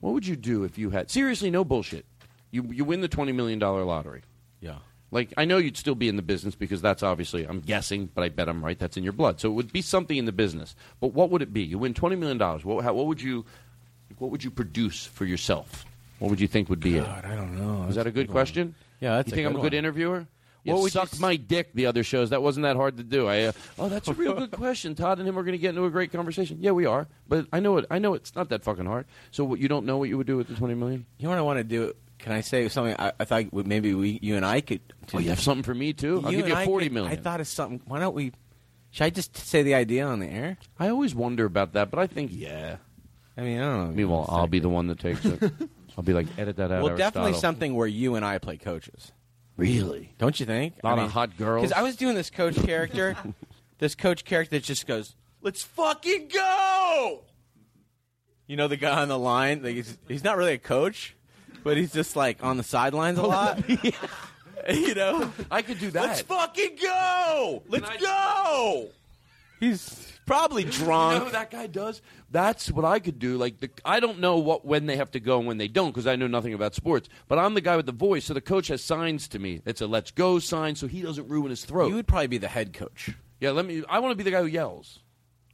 what 0.00 0.12
would 0.12 0.26
you 0.26 0.36
do 0.36 0.64
if 0.64 0.78
you 0.78 0.90
had 0.90 1.10
seriously 1.10 1.50
no 1.50 1.64
bullshit? 1.64 2.04
You 2.50 2.64
you 2.70 2.84
win 2.84 3.00
the 3.00 3.08
twenty 3.08 3.32
million 3.32 3.58
dollar 3.58 3.84
lottery. 3.84 4.22
Yeah. 4.60 4.78
Like 5.12 5.32
I 5.36 5.44
know 5.44 5.58
you'd 5.58 5.76
still 5.76 5.94
be 5.94 6.08
in 6.08 6.16
the 6.16 6.22
business 6.22 6.54
because 6.56 6.82
that's 6.82 7.02
obviously 7.02 7.44
I'm 7.44 7.60
guessing, 7.60 8.08
but 8.12 8.24
I 8.24 8.30
bet 8.30 8.48
I'm 8.48 8.64
right. 8.64 8.78
That's 8.78 8.96
in 8.96 9.04
your 9.04 9.12
blood. 9.12 9.38
So 9.38 9.48
it 9.50 9.52
would 9.52 9.72
be 9.72 9.82
something 9.82 10.16
in 10.16 10.24
the 10.24 10.32
business. 10.32 10.74
But 11.00 11.08
what 11.08 11.30
would 11.30 11.42
it 11.42 11.52
be? 11.52 11.62
You 11.62 11.78
win 11.78 11.94
twenty 11.94 12.16
million 12.16 12.38
dollars. 12.38 12.64
What 12.64 12.82
how, 12.82 12.94
what 12.94 13.06
would 13.06 13.20
you 13.22 13.44
what 14.18 14.30
would 14.30 14.42
you 14.42 14.50
produce 14.50 15.04
for 15.06 15.24
yourself? 15.26 15.84
What 16.18 16.30
would 16.30 16.40
you 16.40 16.48
think 16.48 16.68
would 16.70 16.80
be 16.80 16.94
God, 16.98 17.24
it? 17.24 17.28
I 17.28 17.36
don't 17.36 17.56
know. 17.58 17.88
Is 17.88 17.96
that 17.96 18.06
a 18.06 18.10
good 18.10 18.28
one. 18.28 18.32
question? 18.32 18.74
Yeah, 19.00 19.16
that's 19.16 19.28
You 19.28 19.32
a 19.32 19.36
think 19.36 19.46
I'm 19.46 19.52
a 19.56 19.60
good 19.60 19.72
one. 19.72 19.78
interviewer? 19.78 20.26
You 20.64 20.74
What 20.74 20.82
would 20.82 20.94
you 20.94 21.00
sucked 21.00 21.18
my 21.18 21.34
dick 21.34 21.70
the 21.74 21.86
other 21.86 22.04
shows. 22.04 22.30
That 22.30 22.40
wasn't 22.40 22.62
that 22.62 22.76
hard 22.76 22.96
to 22.98 23.02
do. 23.02 23.26
I 23.26 23.42
uh, 23.46 23.52
oh, 23.80 23.88
that's 23.88 24.06
a 24.06 24.14
real 24.14 24.32
good 24.34 24.50
question. 24.62 24.94
Todd 24.94 25.18
and 25.18 25.28
him 25.28 25.36
are 25.36 25.42
going 25.42 25.52
to 25.52 25.58
get 25.58 25.70
into 25.70 25.84
a 25.84 25.90
great 25.90 26.12
conversation. 26.12 26.58
Yeah, 26.60 26.70
we 26.70 26.86
are. 26.86 27.08
But 27.28 27.48
I 27.52 27.58
know 27.58 27.78
it. 27.78 27.86
I 27.90 27.98
know 27.98 28.14
it's 28.14 28.34
not 28.36 28.48
that 28.50 28.62
fucking 28.62 28.86
hard. 28.86 29.06
So 29.32 29.42
what, 29.44 29.58
you 29.58 29.66
don't 29.66 29.84
know 29.84 29.98
what 29.98 30.08
you 30.08 30.16
would 30.16 30.26
do 30.28 30.36
with 30.36 30.46
the 30.46 30.54
twenty 30.54 30.74
million? 30.74 31.04
You 31.18 31.24
know 31.24 31.30
what 31.30 31.38
I 31.38 31.42
want 31.42 31.58
to 31.58 31.64
do? 31.64 31.92
Can 32.22 32.30
I 32.32 32.40
say 32.40 32.68
something? 32.68 32.94
I, 32.98 33.12
I 33.18 33.24
thought 33.24 33.52
maybe 33.52 33.94
we, 33.94 34.20
you 34.22 34.36
and 34.36 34.46
I 34.46 34.60
could. 34.60 34.80
Oh, 35.12 35.18
you 35.18 35.30
have 35.30 35.40
something 35.40 35.64
for 35.64 35.74
me 35.74 35.92
too? 35.92 36.22
I'll 36.24 36.30
give 36.30 36.46
you 36.46 36.54
I 36.54 36.64
forty 36.64 36.86
could- 36.86 36.92
million. 36.94 37.12
I 37.12 37.16
thought 37.16 37.40
of 37.40 37.48
something. 37.48 37.82
Why 37.84 37.98
don't 37.98 38.14
we? 38.14 38.32
Should 38.92 39.04
I 39.04 39.10
just 39.10 39.36
say 39.36 39.62
the 39.62 39.74
idea 39.74 40.06
on 40.06 40.20
the 40.20 40.28
air? 40.28 40.56
I 40.78 40.88
always 40.88 41.14
wonder 41.14 41.44
about 41.44 41.72
that, 41.72 41.90
but 41.90 41.98
I 41.98 42.06
think 42.06 42.30
yeah. 42.32 42.76
I 43.36 43.40
mean, 43.40 43.58
I 43.58 43.62
don't 43.64 43.88
know. 43.88 43.92
Meanwhile, 43.94 44.26
I'll 44.28 44.46
be 44.46 44.60
the 44.60 44.68
one 44.68 44.86
that 44.86 45.00
takes 45.00 45.24
it. 45.24 45.42
I'll 45.98 46.04
be 46.04 46.12
like, 46.12 46.26
edit 46.38 46.56
that 46.56 46.70
out. 46.70 46.82
well, 46.84 46.96
definitely 46.96 47.30
Aristotle. 47.30 47.40
something 47.40 47.74
where 47.74 47.86
you 47.86 48.14
and 48.14 48.24
I 48.24 48.38
play 48.38 48.56
coaches. 48.56 49.12
Really? 49.56 50.14
Don't 50.18 50.38
you 50.38 50.46
think? 50.46 50.74
A 50.82 50.86
lot 50.86 50.98
of 50.98 51.10
hot 51.10 51.36
girls. 51.36 51.62
Because 51.62 51.76
I 51.76 51.82
was 51.82 51.96
doing 51.96 52.14
this 52.14 52.30
coach 52.30 52.54
character, 52.54 53.16
this 53.78 53.94
coach 53.94 54.24
character 54.24 54.56
that 54.56 54.64
just 54.64 54.86
goes, 54.86 55.16
"Let's 55.40 55.62
fucking 55.64 56.28
go." 56.28 57.24
You 58.46 58.56
know 58.56 58.68
the 58.68 58.76
guy 58.76 59.00
on 59.02 59.08
the 59.08 59.18
line. 59.18 59.62
Like 59.62 59.74
he's, 59.74 59.98
he's 60.08 60.24
not 60.24 60.36
really 60.36 60.52
a 60.54 60.58
coach, 60.58 61.16
but 61.62 61.76
he's 61.76 61.92
just 61.92 62.16
like 62.16 62.42
on 62.42 62.56
the 62.56 62.62
sidelines 62.62 63.18
a 63.18 63.22
lot. 63.26 63.62
you 64.70 64.94
know, 64.94 65.32
I 65.50 65.62
could 65.62 65.78
do 65.80 65.90
that. 65.90 66.02
Let's 66.02 66.20
fucking 66.22 66.76
go. 66.80 67.62
Let's 67.68 67.96
go. 68.00 68.88
He's 69.58 70.12
probably 70.26 70.64
drunk. 70.64 71.14
You 71.14 71.18
know 71.20 71.24
who 71.26 71.32
that 71.32 71.50
guy 71.50 71.66
does? 71.66 72.00
That's 72.30 72.70
what 72.70 72.84
I 72.84 72.98
could 72.98 73.18
do. 73.18 73.36
Like 73.36 73.60
the, 73.60 73.70
I 73.84 74.00
don't 74.00 74.18
know 74.20 74.38
what 74.38 74.64
when 74.64 74.86
they 74.86 74.96
have 74.96 75.10
to 75.12 75.20
go 75.20 75.38
and 75.38 75.46
when 75.46 75.58
they 75.58 75.68
don't 75.68 75.90
because 75.90 76.06
I 76.06 76.16
know 76.16 76.26
nothing 76.26 76.54
about 76.54 76.74
sports. 76.74 77.08
But 77.28 77.38
I'm 77.38 77.54
the 77.54 77.60
guy 77.60 77.76
with 77.76 77.86
the 77.86 77.92
voice, 77.92 78.24
so 78.24 78.34
the 78.34 78.40
coach 78.40 78.68
has 78.68 78.82
signs 78.82 79.28
to 79.28 79.38
me. 79.38 79.60
It's 79.66 79.80
a 79.80 79.86
"Let's 79.86 80.10
go" 80.10 80.38
sign, 80.38 80.74
so 80.74 80.86
he 80.86 81.02
doesn't 81.02 81.28
ruin 81.28 81.50
his 81.50 81.64
throat. 81.64 81.88
You 81.88 81.96
would 81.96 82.06
probably 82.08 82.28
be 82.28 82.38
the 82.38 82.48
head 82.48 82.72
coach. 82.72 83.10
yeah, 83.40 83.50
let 83.50 83.66
me. 83.66 83.82
I 83.88 83.98
want 83.98 84.12
to 84.12 84.16
be 84.16 84.24
the 84.24 84.30
guy 84.30 84.40
who 84.40 84.46
yells. 84.46 85.00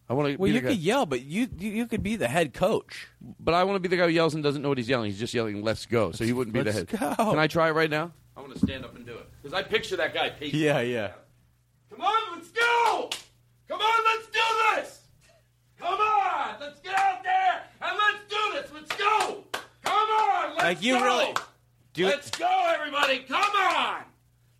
I 0.08 0.14
want 0.14 0.30
to. 0.32 0.36
Well, 0.36 0.50
you 0.50 0.60
the 0.60 0.68
could 0.68 0.78
yell, 0.78 1.04
but 1.06 1.22
you 1.22 1.48
you 1.58 1.70
you 1.70 1.86
could 1.86 2.02
be 2.02 2.16
the 2.16 2.28
head 2.28 2.54
coach. 2.54 3.08
but 3.40 3.52
I 3.54 3.64
want 3.64 3.76
to 3.76 3.80
be 3.80 3.88
the 3.88 3.96
guy 3.96 4.04
who 4.06 4.10
yells 4.12 4.34
and 4.34 4.42
doesn't 4.42 4.62
know 4.62 4.68
what 4.70 4.78
he's 4.78 4.88
yelling. 4.88 5.10
He's 5.10 5.18
just 5.18 5.34
yelling 5.34 5.62
"Let's 5.62 5.84
go," 5.86 6.12
so 6.12 6.24
he 6.24 6.32
wouldn't 6.32 6.54
be 6.54 6.60
the 6.60 6.72
Let's 6.72 6.90
head. 6.90 7.00
go. 7.00 7.14
Can 7.30 7.38
I 7.38 7.46
try 7.46 7.68
it 7.68 7.72
right 7.72 7.90
now? 7.90 8.12
I 8.36 8.40
want 8.40 8.52
to 8.54 8.58
stand 8.58 8.84
up 8.84 8.94
and 8.96 9.04
do 9.04 9.12
it 9.14 9.28
because 9.42 9.52
I 9.52 9.62
picture 9.62 9.96
that 9.96 10.14
guy. 10.14 10.30
pacing. 10.30 10.58
Yeah, 10.60 10.80
yeah. 10.80 11.12
Come 11.90 12.00
on, 12.00 12.36
let's 12.38 12.48
go! 12.50 13.10
Come 13.68 13.80
on, 13.80 14.04
let's 14.04 14.26
do 14.26 14.40
this! 14.76 15.00
Come 15.78 15.98
on, 16.00 16.56
let's 16.60 16.80
get 16.80 16.94
out 16.98 17.22
there 17.24 17.62
and 17.82 17.98
let's 17.98 18.18
do 18.28 18.36
this. 18.54 18.70
Let's 18.72 18.96
go! 18.96 19.44
Come 19.82 19.92
on, 20.10 20.50
let's 20.50 20.62
Like 20.62 20.82
you 20.82 20.94
go! 20.98 21.04
really 21.04 21.34
do. 21.94 22.06
Let's 22.06 22.30
go, 22.30 22.72
everybody! 22.74 23.18
Come 23.20 23.40
on! 23.42 24.02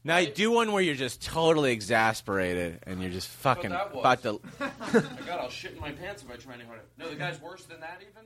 Now 0.09 0.25
do 0.25 0.51
one 0.51 0.73
where 0.73 0.83
you're 0.83 0.95
just 0.95 1.23
totally 1.23 1.71
exasperated 1.73 2.81
and 2.87 3.01
you're 3.03 3.11
just 3.13 3.29
fucking 3.29 3.71
that 3.71 3.95
was. 3.95 4.01
about 4.01 4.23
to. 4.23 4.41
My 4.59 5.03
God, 5.27 5.41
I'll 5.41 5.51
shit 5.51 5.75
in 5.75 5.81
my 5.81 5.93
pants 5.93 6.23
if 6.23 6.31
I 6.31 6.37
try 6.37 6.55
any 6.55 6.65
harder. 6.65 6.83
No, 6.99 7.09
the 7.11 7.17
guy's 7.17 7.41
worse 7.41 7.65
than 7.67 7.81
that 7.81 7.99
even. 8.01 8.25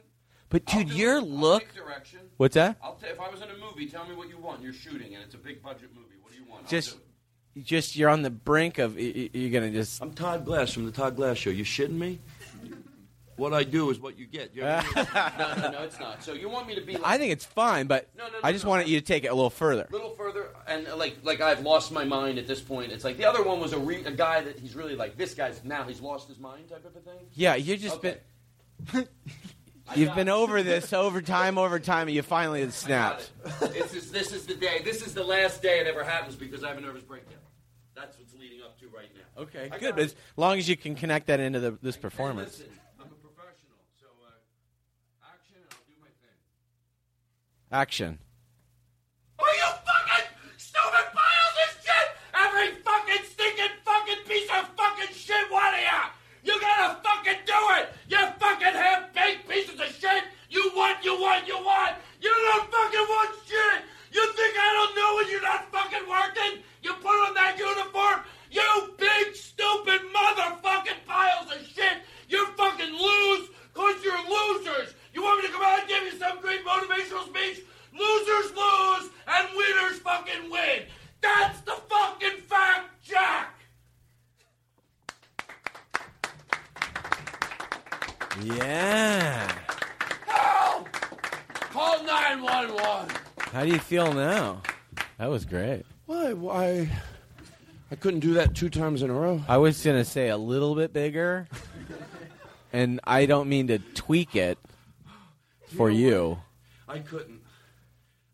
But 0.49 0.63
I'll 0.69 0.79
dude, 0.81 0.91
do 0.91 0.95
your. 0.97 1.17
I'll 1.17 1.27
look. 1.29 1.63
take 1.65 1.75
direction. 1.75 2.21
What's 2.37 2.55
that? 2.55 2.77
I'll 2.83 2.95
t- 2.95 3.07
if 3.09 3.19
I 3.21 3.29
was 3.29 3.41
in 3.43 3.49
a 3.51 3.57
movie, 3.57 3.87
tell 3.89 4.07
me 4.07 4.15
what 4.15 4.29
you 4.29 4.39
want. 4.39 4.63
You're 4.63 4.73
shooting, 4.73 5.15
and 5.15 5.25
it's 5.25 5.35
a 5.35 5.39
big 5.39 5.63
budget 5.63 5.91
movie. 5.95 6.15
What 6.23 6.33
do 6.33 6.39
you 6.39 6.45
want? 6.49 6.63
I'll 6.65 6.71
Just, 6.71 6.91
do 6.93 7.01
it. 7.57 7.65
just 7.65 7.97
you're 7.97 8.11
on 8.11 8.23
the 8.23 8.31
brink 8.31 8.79
of. 8.79 8.95
y- 8.97 9.13
y- 9.17 9.31
You're 9.33 9.51
gonna 9.51 9.73
just. 9.73 10.01
I'm 10.03 10.13
Todd 10.13 10.45
Glass 10.45 10.73
from 10.73 10.85
the 10.87 10.93
Todd 10.93 11.17
Glass 11.17 11.37
Show. 11.39 11.51
You 11.51 11.65
shitting 11.65 11.99
me? 11.99 12.21
What 13.37 13.55
I 13.55 13.65
do 13.65 13.91
is 13.91 13.99
what 13.99 14.19
you 14.19 14.27
get. 14.27 14.55
You 14.55 14.63
ever- 14.63 14.87
no, 15.39 15.55
no, 15.57 15.71
no, 15.71 15.83
it's 15.85 15.99
not. 15.99 16.23
So 16.23 16.33
you 16.35 16.49
want 16.49 16.67
me 16.67 16.75
to 16.75 16.81
be 16.83 16.93
like 16.95 17.03
I 17.05 17.17
think 17.19 17.33
it's 17.33 17.45
fine, 17.45 17.87
but 17.87 18.09
No, 18.17 18.27
no, 18.27 18.33
no, 18.35 18.39
I 18.43 18.53
just 18.53 18.65
no. 18.65 18.71
wanted 18.71 18.89
you 18.89 19.01
to 19.01 19.07
take 19.07 19.25
it 19.25 19.29
a 19.29 19.35
little 19.35 19.51
further. 19.51 19.87
a 19.89 19.93
little 19.93 20.11
further, 20.11 20.49
and 20.67 20.87
uh, 20.87 20.97
like 20.97 21.17
like 21.23 21.41
I've 21.41 21.61
lost 21.63 21.93
my 21.93 22.05
mind 22.05 22.39
at 22.39 22.47
this 22.47 22.61
point. 22.61 22.93
It's 22.93 23.05
like 23.05 23.17
the 23.17 23.25
other 23.25 23.43
one 23.43 23.59
was 23.61 23.73
a, 23.73 23.79
re- 23.79 24.05
a 24.05 24.13
guy 24.13 24.43
that 24.43 24.59
he's 24.59 24.75
really 24.77 24.95
like 24.97 25.17
this 25.17 25.35
guy's 25.35 25.65
now 25.65 25.85
he's 25.85 26.01
lost 26.01 26.29
his 26.29 26.39
mind 26.39 26.69
type 26.69 26.85
of 26.85 26.95
a 26.95 27.01
thing. 27.01 27.27
Yeah, 27.35 27.55
you 27.55 27.77
just 27.77 27.97
Okay. 27.97 28.19
been. 28.93 29.09
You've 29.97 30.15
been 30.15 30.29
over 30.29 30.63
this 30.63 30.93
over 30.95 31.21
time, 31.21 31.59
over 31.59 31.79
time, 31.79 32.07
and 32.09 32.15
you 32.15 32.23
finally 32.23 32.61
had 32.61 32.73
snapped. 32.73 33.31
this 33.61 33.93
is 33.95 34.11
this 34.13 34.33
is 34.33 34.47
the 34.47 34.55
day. 34.55 34.81
This 34.85 35.05
is 35.05 35.13
the 35.15 35.25
last 35.25 35.61
day 35.63 35.81
it 35.81 35.87
ever 35.87 36.05
happens 36.05 36.37
because 36.37 36.63
I 36.65 36.69
have 36.69 36.79
a 36.79 36.81
nervous 36.81 37.03
breakdown. 37.03 37.39
That's 37.95 38.19
what's 38.19 38.33
leading 38.35 38.63
up 38.63 38.79
to 38.81 38.89
right 38.89 39.09
now. 39.15 39.43
Okay, 39.43 39.65
I 39.71 39.79
good. 39.79 39.81
got 39.81 39.97
But 39.97 40.05
as 40.05 40.15
long 40.37 40.59
as 40.59 40.69
you 40.69 40.77
can 40.77 40.95
connect 40.95 41.27
that 41.27 41.41
into 41.41 41.61
the, 41.61 41.79
this 41.83 41.97
performance. 41.97 42.59
Listen, 42.61 42.73
Action. 47.73 48.19
Are 49.39 49.57
you 49.57 49.65
fucking 49.65 50.29
stupid 50.59 51.09
piles 51.17 51.57
of 51.65 51.71
shit? 51.81 52.09
Every 52.37 52.77
fucking 52.85 53.25
stinking 53.25 53.81
fucking 53.83 54.29
piece 54.29 54.51
of 54.51 54.69
fucking 54.77 55.17
shit, 55.17 55.51
what 55.51 55.73
are 55.73 55.81
you! 55.81 56.53
You 56.53 56.61
gotta 56.61 57.01
fucking 57.01 57.41
do 57.47 57.57
it! 57.81 57.89
You 58.13 58.19
fucking 58.39 58.77
half 58.77 59.15
big 59.15 59.49
pieces 59.49 59.81
of 59.81 59.89
shit! 59.89 60.25
You 60.51 60.71
want, 60.77 61.03
you 61.03 61.19
want, 61.19 61.49
you 61.49 61.57
want! 61.57 61.97
You 62.21 62.29
don't 62.29 62.71
fucking 62.71 63.07
want 63.09 63.37
shit! 63.49 63.81
You 64.13 64.21
think 64.37 64.55
I 64.55 64.69
don't 64.77 64.95
know 64.95 65.17
when 65.17 65.31
you're 65.31 65.41
not 65.41 65.73
fucking 65.73 66.07
working? 66.07 66.63
You 66.83 66.93
put 67.01 67.17
on 67.25 67.33
that 67.33 67.57
uniform? 67.57 68.21
You 68.51 68.95
big 68.99 69.35
stupid 69.35 70.13
motherfucking 70.13 71.07
piles 71.07 71.51
of 71.51 71.67
shit! 71.67 72.05
You 72.29 72.45
fucking 72.49 72.93
lose 72.93 73.49
cause 73.73 73.97
you're 74.05 74.29
losers! 74.29 74.93
You 75.13 75.23
want 75.23 75.43
me 75.43 75.47
to 75.49 75.53
come 75.53 75.63
out 75.63 75.81
and 75.81 75.89
give 75.89 76.03
you 76.05 76.19
some 76.19 76.41
great 76.41 76.65
motivational 76.65 77.27
speech? 77.27 77.65
Losers 77.93 78.57
lose 78.57 79.11
and 79.27 79.49
winners 79.57 79.99
fucking 79.99 80.51
win. 80.51 80.83
That's 81.21 81.61
the 81.61 81.73
fucking 81.89 82.41
fact, 82.49 83.03
Jack. 83.03 83.55
Yeah. 88.43 89.53
Help! 90.27 90.91
Call 91.71 92.03
911. 92.03 93.15
How 93.53 93.65
do 93.65 93.71
you 93.71 93.79
feel 93.79 94.13
now? 94.15 94.63
That 95.19 95.27
was 95.29 95.45
great. 95.45 95.85
Why? 96.07 96.33
Why? 96.33 96.91
I 97.91 97.95
couldn't 97.97 98.21
do 98.21 98.35
that 98.35 98.55
two 98.55 98.71
times 98.71 99.03
in 99.03 99.11
a 99.11 99.13
row. 99.13 99.43
I 99.47 99.59
was 99.59 99.85
going 99.85 99.99
to 99.99 100.05
say 100.05 100.29
a 100.31 100.37
little 100.39 100.75
bit 100.75 100.95
bigger. 100.95 101.47
and 102.73 103.01
I 103.05 103.27
don't 103.27 103.51
mean 103.51 103.67
to 103.67 103.79
tweak 103.79 104.35
it, 104.35 104.59
for 105.73 105.91
you. 105.91 106.39
I 106.89 106.99
couldn't. 106.99 107.41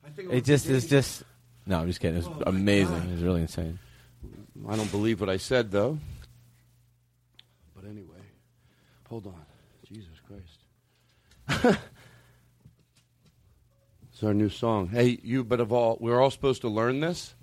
I 0.05 0.10
think 0.10 0.32
It 0.32 0.44
just 0.44 0.66
is 0.66 0.86
just. 0.86 1.23
No, 1.66 1.81
I'm 1.81 1.86
just 1.86 2.01
kidding. 2.01 2.16
It 2.16 2.27
was 2.27 2.36
oh 2.39 2.43
amazing. 2.47 2.97
It 2.97 3.12
was 3.12 3.23
really 3.23 3.43
insane. 3.43 3.78
I 4.69 4.77
don't 4.77 4.90
believe 4.90 5.20
what 5.20 5.28
I 5.28 5.36
said 5.36 5.70
though. 5.70 5.98
But 7.74 7.85
anyway, 7.85 8.23
hold 9.09 9.27
on. 9.27 9.35
Jesus 9.86 10.20
Christ. 10.27 11.78
it's 14.12 14.23
our 14.23 14.35
new 14.35 14.48
song. 14.48 14.89
Hey, 14.89 15.19
you. 15.23 15.44
But 15.44 15.60
of 15.60 15.73
all, 15.73 15.97
we're 16.01 16.20
all 16.20 16.31
supposed 16.31 16.62
to 16.62 16.69
learn 16.69 17.01
this. 17.01 17.35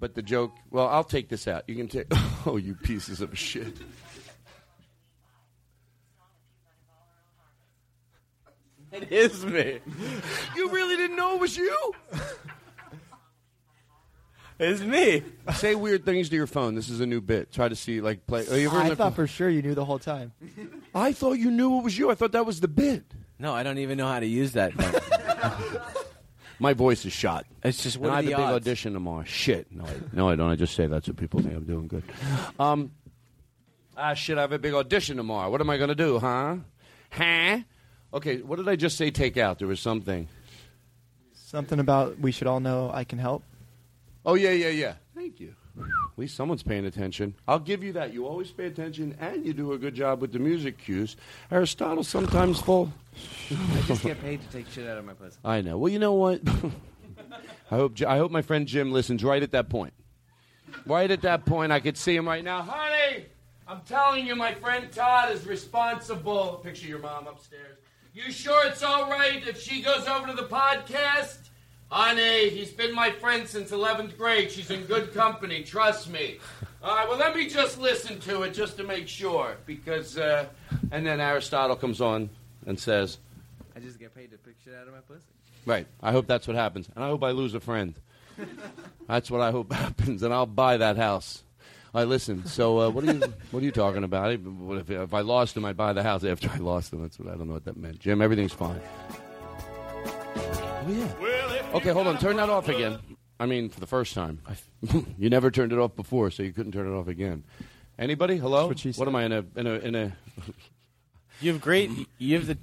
But 0.00 0.14
the 0.14 0.22
joke. 0.22 0.52
Well, 0.70 0.88
I'll 0.88 1.04
take 1.04 1.28
this 1.28 1.46
out. 1.46 1.64
You 1.68 1.76
can 1.76 1.88
take. 1.88 2.06
Oh, 2.46 2.58
you 2.58 2.74
pieces 2.74 3.22
of 3.22 3.38
shit. 3.38 3.74
It 8.94 9.10
is 9.12 9.44
me. 9.44 9.80
You 10.56 10.70
really 10.70 10.96
didn't 10.96 11.16
know 11.16 11.34
it 11.34 11.40
was 11.40 11.56
you? 11.56 11.92
It's 14.58 14.80
me. 14.82 15.22
Say 15.54 15.74
weird 15.74 16.04
things 16.04 16.28
to 16.28 16.36
your 16.36 16.46
phone. 16.46 16.74
This 16.76 16.88
is 16.88 17.00
a 17.00 17.06
new 17.06 17.20
bit. 17.20 17.50
Try 17.52 17.68
to 17.68 17.74
see, 17.74 18.00
like, 18.00 18.24
play. 18.26 18.46
Are 18.46 18.56
you 18.56 18.68
ever 18.68 18.80
in 18.80 18.86
I 18.86 18.88
the- 18.90 18.96
thought 18.96 19.14
for 19.16 19.26
sure 19.26 19.48
you 19.50 19.62
knew 19.62 19.74
the 19.74 19.84
whole 19.84 19.98
time. 19.98 20.32
I 20.94 21.12
thought 21.12 21.34
you 21.34 21.50
knew 21.50 21.78
it 21.78 21.82
was 21.84 21.98
you. 21.98 22.10
I 22.10 22.14
thought 22.14 22.32
that 22.32 22.46
was 22.46 22.60
the 22.60 22.68
bit. 22.68 23.04
No, 23.38 23.52
I 23.52 23.64
don't 23.64 23.78
even 23.78 23.98
know 23.98 24.06
how 24.06 24.20
to 24.20 24.26
use 24.26 24.52
that. 24.52 24.72
thing. 24.74 25.80
My 26.60 26.72
voice 26.72 27.04
is 27.04 27.12
shot. 27.12 27.46
It's 27.64 27.82
just 27.82 27.96
And 27.96 28.06
I 28.06 28.08
are 28.08 28.14
have 28.16 28.24
the 28.26 28.32
a 28.32 28.36
big 28.36 28.44
odds? 28.46 28.66
audition 28.68 28.92
tomorrow. 28.92 29.24
Shit. 29.24 29.72
No, 29.72 29.84
I, 29.84 29.88
no, 30.12 30.28
I 30.28 30.36
don't. 30.36 30.50
I 30.50 30.54
just 30.54 30.76
say 30.76 30.86
that 30.86 31.04
so 31.04 31.12
people 31.12 31.40
think 31.42 31.52
I'm 31.56 31.64
doing 31.64 31.88
good. 31.88 32.04
Um, 32.60 32.92
ah, 33.96 34.14
shit. 34.14 34.38
I 34.38 34.42
have 34.42 34.52
a 34.52 34.58
big 34.60 34.72
audition 34.72 35.16
tomorrow. 35.16 35.50
What 35.50 35.60
am 35.60 35.68
I 35.68 35.76
going 35.78 35.88
to 35.88 35.96
do, 35.96 36.20
huh? 36.20 36.56
Huh? 37.10 37.58
Okay, 38.14 38.42
what 38.42 38.56
did 38.56 38.68
I 38.68 38.76
just 38.76 38.96
say 38.96 39.10
take 39.10 39.36
out? 39.36 39.58
There 39.58 39.66
was 39.66 39.80
something. 39.80 40.28
Something 41.34 41.80
about 41.80 42.20
we 42.20 42.30
should 42.30 42.46
all 42.46 42.60
know 42.60 42.90
I 42.94 43.02
can 43.02 43.18
help. 43.18 43.42
Oh, 44.24 44.34
yeah, 44.34 44.52
yeah, 44.52 44.68
yeah. 44.68 44.94
Thank 45.16 45.40
you. 45.40 45.54
At 45.76 46.18
least 46.18 46.36
someone's 46.36 46.62
paying 46.62 46.86
attention. 46.86 47.34
I'll 47.48 47.58
give 47.58 47.82
you 47.82 47.92
that. 47.94 48.14
You 48.14 48.26
always 48.28 48.52
pay 48.52 48.66
attention, 48.66 49.16
and 49.18 49.44
you 49.44 49.52
do 49.52 49.72
a 49.72 49.78
good 49.78 49.96
job 49.96 50.20
with 50.20 50.32
the 50.32 50.38
music 50.38 50.78
cues. 50.78 51.16
Aristotle 51.50 52.04
sometimes 52.04 52.60
fall. 52.60 52.92
I 53.50 53.80
just 53.88 54.04
get 54.04 54.20
paid 54.22 54.40
to 54.42 54.48
take 54.48 54.70
shit 54.70 54.88
out 54.88 54.98
of 54.98 55.04
my 55.04 55.14
pussy. 55.14 55.36
I 55.44 55.60
know. 55.60 55.76
Well, 55.76 55.92
you 55.92 55.98
know 55.98 56.12
what? 56.12 56.40
I 57.70 57.76
hope 57.76 58.00
I 58.02 58.18
hope 58.18 58.30
my 58.30 58.42
friend 58.42 58.68
Jim 58.68 58.92
listens 58.92 59.24
right 59.24 59.42
at 59.42 59.50
that 59.50 59.68
point. 59.68 59.92
Right 60.86 61.10
at 61.10 61.22
that 61.22 61.44
point, 61.44 61.72
I 61.72 61.80
could 61.80 61.96
see 61.96 62.14
him 62.14 62.28
right 62.28 62.44
now. 62.44 62.62
Honey, 62.62 63.26
I'm 63.66 63.80
telling 63.80 64.26
you, 64.26 64.36
my 64.36 64.54
friend 64.54 64.92
Todd 64.92 65.32
is 65.32 65.44
responsible. 65.46 66.60
Picture 66.62 66.86
your 66.86 67.00
mom 67.00 67.26
upstairs. 67.26 67.78
You 68.14 68.30
sure 68.30 68.64
it's 68.68 68.84
all 68.84 69.10
right 69.10 69.44
if 69.44 69.60
she 69.60 69.82
goes 69.82 70.06
over 70.06 70.28
to 70.28 70.34
the 70.34 70.44
podcast? 70.44 71.38
Honey, 71.90 72.48
he's 72.48 72.70
been 72.70 72.94
my 72.94 73.10
friend 73.10 73.48
since 73.48 73.72
11th 73.72 74.16
grade. 74.16 74.52
She's 74.52 74.70
in 74.70 74.84
good 74.84 75.12
company. 75.12 75.64
Trust 75.64 76.08
me. 76.08 76.38
All 76.80 76.94
right, 76.94 77.08
well, 77.08 77.18
let 77.18 77.34
me 77.34 77.48
just 77.48 77.76
listen 77.76 78.20
to 78.20 78.42
it 78.42 78.54
just 78.54 78.76
to 78.76 78.84
make 78.84 79.08
sure. 79.08 79.56
Because, 79.66 80.16
uh, 80.16 80.46
and 80.92 81.04
then 81.04 81.20
Aristotle 81.20 81.74
comes 81.74 82.00
on 82.00 82.30
and 82.66 82.78
says, 82.78 83.18
I 83.74 83.80
just 83.80 83.98
get 83.98 84.14
paid 84.14 84.30
to 84.30 84.38
pick 84.38 84.54
shit 84.64 84.74
out 84.74 84.86
of 84.86 84.94
my 84.94 85.00
pussy. 85.00 85.24
Right. 85.66 85.88
I 86.00 86.12
hope 86.12 86.28
that's 86.28 86.46
what 86.46 86.54
happens. 86.54 86.88
And 86.94 87.02
I 87.02 87.08
hope 87.08 87.24
I 87.24 87.32
lose 87.32 87.54
a 87.54 87.60
friend. 87.60 87.94
That's 89.08 89.30
what 89.30 89.40
I 89.40 89.52
hope 89.52 89.72
happens, 89.72 90.24
and 90.24 90.34
I'll 90.34 90.44
buy 90.44 90.78
that 90.78 90.96
house. 90.96 91.43
All 91.94 92.00
right, 92.00 92.08
listen. 92.08 92.44
So, 92.46 92.80
uh, 92.80 92.90
what 92.90 93.04
are 93.04 93.12
you 93.12 93.20
what 93.52 93.62
are 93.62 93.64
you 93.64 93.70
talking 93.70 94.02
about? 94.02 94.36
What 94.40 94.78
If, 94.78 94.90
if 94.90 95.14
I 95.14 95.20
lost 95.20 95.56
him, 95.56 95.64
I'd 95.64 95.76
buy 95.76 95.92
the 95.92 96.02
house 96.02 96.24
after 96.24 96.50
I 96.50 96.56
lost 96.56 96.92
him. 96.92 97.02
That's 97.02 97.20
what 97.20 97.32
I 97.32 97.36
don't 97.36 97.46
know 97.46 97.54
what 97.54 97.64
that 97.66 97.76
meant. 97.76 98.00
Jim, 98.00 98.20
everything's 98.20 98.52
fine. 98.52 98.80
Oh 100.36 100.86
yeah. 100.88 101.70
Okay, 101.74 101.90
hold 101.90 102.08
on. 102.08 102.18
Turn 102.18 102.34
that 102.36 102.50
off 102.50 102.68
again. 102.68 102.98
I 103.38 103.46
mean, 103.46 103.68
for 103.68 103.78
the 103.78 103.86
first 103.86 104.12
time. 104.12 104.40
you 105.18 105.30
never 105.30 105.52
turned 105.52 105.72
it 105.72 105.78
off 105.78 105.94
before, 105.94 106.32
so 106.32 106.42
you 106.42 106.52
couldn't 106.52 106.72
turn 106.72 106.92
it 106.92 106.96
off 106.96 107.06
again. 107.06 107.44
Anybody? 107.96 108.38
Hello. 108.38 108.66
What, 108.66 109.08
am 109.08 109.14
I 109.14 109.24
in 109.24 109.32
a 109.32 109.44
in 109.54 109.66
a 109.68 109.74
in 109.74 109.94
a? 109.94 110.16
You 111.40 111.52
have 111.52 111.60
great. 111.60 111.90
You 112.18 112.38
have 112.38 112.46
the. 112.46 112.58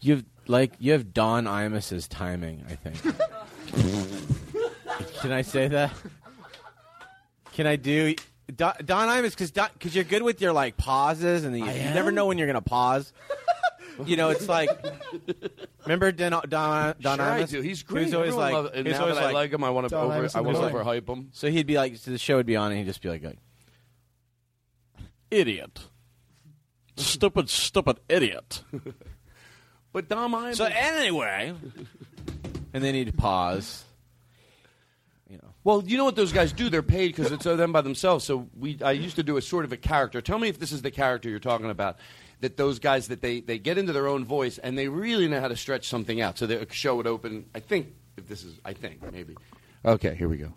You 0.00 0.16
have 0.16 0.24
like 0.46 0.72
you 0.78 0.92
have 0.92 1.12
Don 1.12 1.46
Imus's 1.46 2.08
timing. 2.08 2.64
I 2.68 2.76
think. 2.76 3.02
Can 5.20 5.32
I 5.32 5.42
say 5.42 5.68
that? 5.68 5.92
Can 7.52 7.66
I 7.66 7.76
do 7.76 8.14
Don, 8.54 8.74
Don 8.84 9.08
Imus 9.08 9.30
because 9.30 9.50
because 9.52 9.94
you're 9.94 10.04
good 10.04 10.22
with 10.22 10.40
your 10.40 10.52
like 10.52 10.76
pauses 10.76 11.44
and 11.44 11.54
the, 11.54 11.60
you 11.60 11.64
never 11.66 12.12
know 12.12 12.26
when 12.26 12.38
you're 12.38 12.46
gonna 12.46 12.60
pause. 12.62 13.12
You 14.06 14.16
know, 14.16 14.30
it's 14.30 14.48
like 14.48 14.68
remember 15.84 16.10
Don 16.10 16.32
Don, 16.48 16.94
Don 17.00 17.18
Sure 17.18 17.24
I 17.30 17.42
Imus? 17.44 17.50
do. 17.50 17.60
He's 17.60 17.78
He 17.78 17.84
great. 17.84 18.04
was 18.06 18.14
always 18.14 18.28
Everyone 18.30 18.44
like, 18.52 18.52
love- 18.64 18.72
and 18.74 18.86
he 18.88 18.92
was 18.92 18.98
now 18.98 19.04
always 19.04 19.18
that 19.18 19.26
I 19.26 19.30
like 19.30 19.52
him, 19.52 19.62
I 19.62 19.70
wanna 19.70 19.88
Don 19.88 20.06
over- 20.06 20.14
Imus 20.18 20.22
I 20.22 20.26
is 20.26 20.34
wanna 20.34 20.58
amazing. 20.58 20.74
overhype 20.76 21.08
him. 21.08 21.28
So 21.32 21.48
he'd 21.48 21.68
be 21.68 21.76
like, 21.76 21.96
so 21.98 22.10
the 22.10 22.18
show 22.18 22.34
would 22.36 22.44
be 22.44 22.56
on, 22.56 22.72
and 22.72 22.78
he'd 22.80 22.86
just 22.86 23.00
be 23.00 23.08
like, 23.08 23.22
like 23.22 23.38
idiot, 25.30 25.86
stupid, 26.96 27.48
stupid 27.50 27.98
idiot. 28.08 28.62
But 29.92 30.08
Don 30.08 30.28
Imus. 30.32 30.56
So 30.56 30.64
anyway, 30.64 31.54
and 32.72 32.82
then 32.82 32.96
he'd 32.96 33.16
pause. 33.16 33.84
Well, 35.64 35.82
you 35.84 35.96
know 35.96 36.04
what 36.04 36.14
those 36.14 36.32
guys 36.32 36.52
do? 36.52 36.68
They're 36.68 36.82
paid 36.82 37.16
because 37.16 37.32
it's 37.32 37.46
uh, 37.46 37.56
them 37.56 37.72
by 37.72 37.80
themselves. 37.80 38.24
So 38.24 38.48
we, 38.54 38.78
I 38.82 38.92
used 38.92 39.16
to 39.16 39.22
do 39.22 39.38
a 39.38 39.42
sort 39.42 39.64
of 39.64 39.72
a 39.72 39.78
character. 39.78 40.20
Tell 40.20 40.38
me 40.38 40.48
if 40.48 40.58
this 40.58 40.72
is 40.72 40.82
the 40.82 40.90
character 40.90 41.30
you're 41.30 41.38
talking 41.38 41.70
about. 41.70 41.96
That 42.40 42.58
those 42.58 42.78
guys 42.78 43.08
that 43.08 43.22
they, 43.22 43.40
they 43.40 43.58
get 43.58 43.78
into 43.78 43.94
their 43.94 44.06
own 44.06 44.26
voice 44.26 44.58
and 44.58 44.76
they 44.76 44.88
really 44.88 45.26
know 45.26 45.40
how 45.40 45.48
to 45.48 45.56
stretch 45.56 45.88
something 45.88 46.20
out. 46.20 46.36
So 46.36 46.46
the 46.46 46.60
uh, 46.60 46.64
show 46.70 46.96
would 46.96 47.06
open. 47.06 47.46
I 47.54 47.60
think 47.60 47.94
if 48.18 48.28
this 48.28 48.44
is, 48.44 48.60
I 48.62 48.74
think 48.74 49.10
maybe. 49.10 49.36
Okay, 49.86 50.14
here 50.14 50.28
we 50.28 50.36
go. 50.36 50.52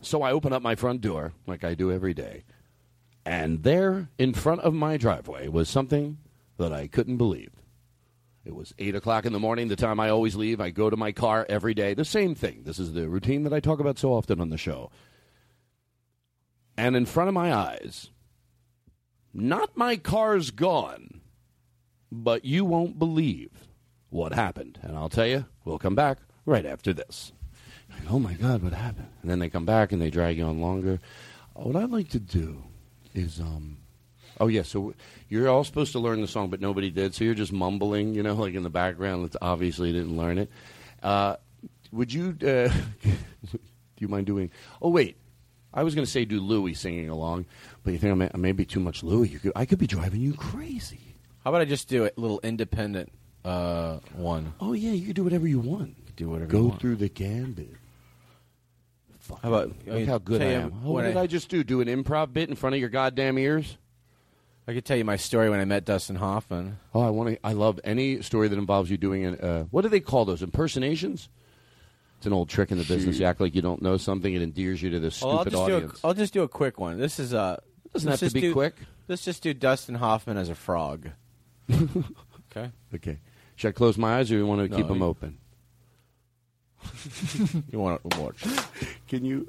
So 0.00 0.22
I 0.22 0.32
open 0.32 0.52
up 0.52 0.62
my 0.62 0.74
front 0.74 1.02
door 1.02 1.32
like 1.46 1.64
I 1.64 1.74
do 1.74 1.90
every 1.90 2.12
day, 2.12 2.44
and 3.24 3.62
there 3.62 4.08
in 4.18 4.34
front 4.34 4.60
of 4.60 4.74
my 4.74 4.98
driveway 4.98 5.48
was 5.48 5.68
something 5.68 6.18
that 6.58 6.74
I 6.74 6.86
couldn't 6.86 7.16
believe. 7.16 7.50
It 8.44 8.54
was 8.54 8.74
8 8.78 8.94
o'clock 8.94 9.24
in 9.24 9.32
the 9.32 9.40
morning, 9.40 9.68
the 9.68 9.76
time 9.76 9.98
I 9.98 10.10
always 10.10 10.36
leave. 10.36 10.60
I 10.60 10.70
go 10.70 10.90
to 10.90 10.96
my 10.96 11.12
car 11.12 11.46
every 11.48 11.72
day. 11.72 11.94
The 11.94 12.04
same 12.04 12.34
thing. 12.34 12.62
This 12.64 12.78
is 12.78 12.92
the 12.92 13.08
routine 13.08 13.44
that 13.44 13.54
I 13.54 13.60
talk 13.60 13.80
about 13.80 13.98
so 13.98 14.12
often 14.12 14.40
on 14.40 14.50
the 14.50 14.58
show. 14.58 14.90
And 16.76 16.94
in 16.94 17.06
front 17.06 17.28
of 17.28 17.34
my 17.34 17.54
eyes, 17.54 18.10
not 19.32 19.76
my 19.76 19.96
car's 19.96 20.50
gone, 20.50 21.22
but 22.12 22.44
you 22.44 22.64
won't 22.64 22.98
believe 22.98 23.50
what 24.10 24.34
happened. 24.34 24.78
And 24.82 24.96
I'll 24.96 25.08
tell 25.08 25.26
you, 25.26 25.46
we'll 25.64 25.78
come 25.78 25.94
back 25.94 26.18
right 26.44 26.66
after 26.66 26.92
this. 26.92 27.32
Like, 27.88 28.10
oh 28.10 28.18
my 28.18 28.34
God, 28.34 28.62
what 28.62 28.72
happened? 28.74 29.08
And 29.22 29.30
then 29.30 29.38
they 29.38 29.48
come 29.48 29.64
back 29.64 29.92
and 29.92 30.02
they 30.02 30.10
drag 30.10 30.36
you 30.36 30.44
on 30.44 30.60
longer. 30.60 31.00
What 31.54 31.76
I'd 31.76 31.90
like 31.90 32.08
to 32.10 32.20
do 32.20 32.64
is, 33.14 33.40
um, 33.40 33.78
oh 34.40 34.48
yeah, 34.48 34.62
so 34.62 34.94
you're 35.28 35.48
all 35.48 35.64
supposed 35.64 35.92
to 35.92 35.98
learn 35.98 36.20
the 36.20 36.28
song, 36.28 36.50
but 36.50 36.60
nobody 36.60 36.90
did. 36.90 37.14
So 37.14 37.24
you're 37.24 37.34
just 37.34 37.52
mumbling, 37.52 38.14
you 38.14 38.22
know, 38.22 38.34
like 38.34 38.54
in 38.54 38.62
the 38.62 38.70
background. 38.70 39.24
It's 39.26 39.36
obviously 39.40 39.92
didn't 39.92 40.16
learn 40.16 40.38
it. 40.38 40.50
Uh, 41.02 41.36
would 41.92 42.12
you? 42.12 42.36
Uh, 42.40 42.68
do 43.02 43.58
you 43.98 44.08
mind 44.08 44.26
doing? 44.26 44.50
Oh 44.80 44.90
wait, 44.90 45.16
I 45.72 45.82
was 45.82 45.94
going 45.94 46.04
to 46.04 46.10
say 46.10 46.24
do 46.24 46.40
Louie 46.40 46.74
singing 46.74 47.08
along, 47.08 47.46
but 47.82 47.92
you 47.92 47.98
think 47.98 48.12
I 48.12 48.14
may, 48.14 48.30
I 48.32 48.36
may 48.36 48.52
be 48.52 48.64
too 48.64 48.80
much 48.80 49.02
Louie? 49.02 49.28
You 49.28 49.38
could, 49.38 49.52
I 49.56 49.64
could 49.64 49.78
be 49.78 49.86
driving 49.86 50.20
you 50.20 50.34
crazy. 50.34 51.16
How 51.42 51.50
about 51.50 51.60
I 51.60 51.66
just 51.66 51.88
do 51.88 52.04
a 52.06 52.10
little 52.16 52.40
independent 52.42 53.12
uh, 53.44 53.98
one? 54.14 54.54
Oh 54.60 54.72
yeah, 54.72 54.92
you 54.92 55.06
could 55.06 55.16
do 55.16 55.24
whatever 55.24 55.46
you 55.46 55.60
want. 55.60 56.16
Do 56.16 56.30
whatever 56.30 56.50
Go 56.50 56.58
you 56.58 56.68
want. 56.68 56.80
through 56.80 56.96
the 56.96 57.08
gambit. 57.08 57.74
How 59.42 59.48
about 59.48 59.72
Look 59.86 60.06
how 60.06 60.18
good 60.18 60.42
I 60.42 60.46
am. 60.46 60.82
Oh, 60.84 60.92
what 60.92 61.02
did 61.02 61.16
I 61.16 61.26
just 61.26 61.48
do? 61.48 61.64
Do 61.64 61.80
an 61.80 61.88
improv 61.88 62.32
bit 62.32 62.50
in 62.50 62.56
front 62.56 62.74
of 62.74 62.80
your 62.80 62.90
goddamn 62.90 63.38
ears? 63.38 63.78
I 64.66 64.72
could 64.72 64.84
tell 64.84 64.96
you 64.96 65.04
my 65.04 65.16
story 65.16 65.50
when 65.50 65.60
I 65.60 65.64
met 65.66 65.84
Dustin 65.84 66.16
Hoffman. 66.16 66.78
Oh, 66.94 67.00
I 67.02 67.10
want 67.10 67.30
to. 67.30 67.38
I 67.46 67.52
love 67.52 67.78
any 67.84 68.22
story 68.22 68.48
that 68.48 68.58
involves 68.58 68.90
you 68.90 68.96
doing 68.96 69.24
an. 69.26 69.34
Uh, 69.38 69.64
what 69.64 69.82
do 69.82 69.88
they 69.90 70.00
call 70.00 70.24
those? 70.24 70.42
Impersonations. 70.42 71.28
It's 72.18 72.26
an 72.26 72.32
old 72.32 72.48
trick 72.48 72.70
in 72.72 72.78
the 72.78 72.84
business. 72.84 73.18
You 73.18 73.26
act 73.26 73.40
like 73.42 73.54
you 73.54 73.60
don't 73.60 73.82
know 73.82 73.98
something. 73.98 74.32
It 74.32 74.40
endears 74.40 74.82
you 74.82 74.88
to 74.90 75.00
this 75.00 75.20
Well, 75.20 75.32
I'll 75.32 75.40
stupid 75.42 75.58
audience. 75.58 76.00
a, 76.02 76.06
I'll 76.06 76.14
just 76.14 76.32
do 76.32 76.42
a 76.42 76.48
quick 76.48 76.78
one. 76.80 76.98
This 76.98 77.18
is 77.18 77.34
uh 77.34 77.60
Doesn't 77.92 78.10
have 78.10 78.20
to 78.20 78.30
be 78.30 78.40
do- 78.40 78.52
quick. 78.54 78.76
Let's 79.08 79.22
just 79.22 79.42
do 79.42 79.52
Dustin 79.52 79.96
Hoffman 79.96 80.38
as 80.38 80.48
a 80.48 80.54
frog. 80.54 81.10
okay. 81.70 82.70
Okay. 82.94 83.18
Should 83.56 83.68
I 83.68 83.72
close 83.72 83.98
my 83.98 84.16
eyes 84.18 84.30
or 84.30 84.34
do 84.34 84.38
you 84.38 84.46
want 84.46 84.62
to 84.62 84.68
No, 84.68 84.76
keep 84.76 84.88
them 84.88 84.98
you- 85.00 85.04
open? 85.04 85.38
you 87.70 87.78
want 87.78 88.00
to 88.10 88.20
watch? 88.20 88.42
Can 89.08 89.24
you? 89.26 89.48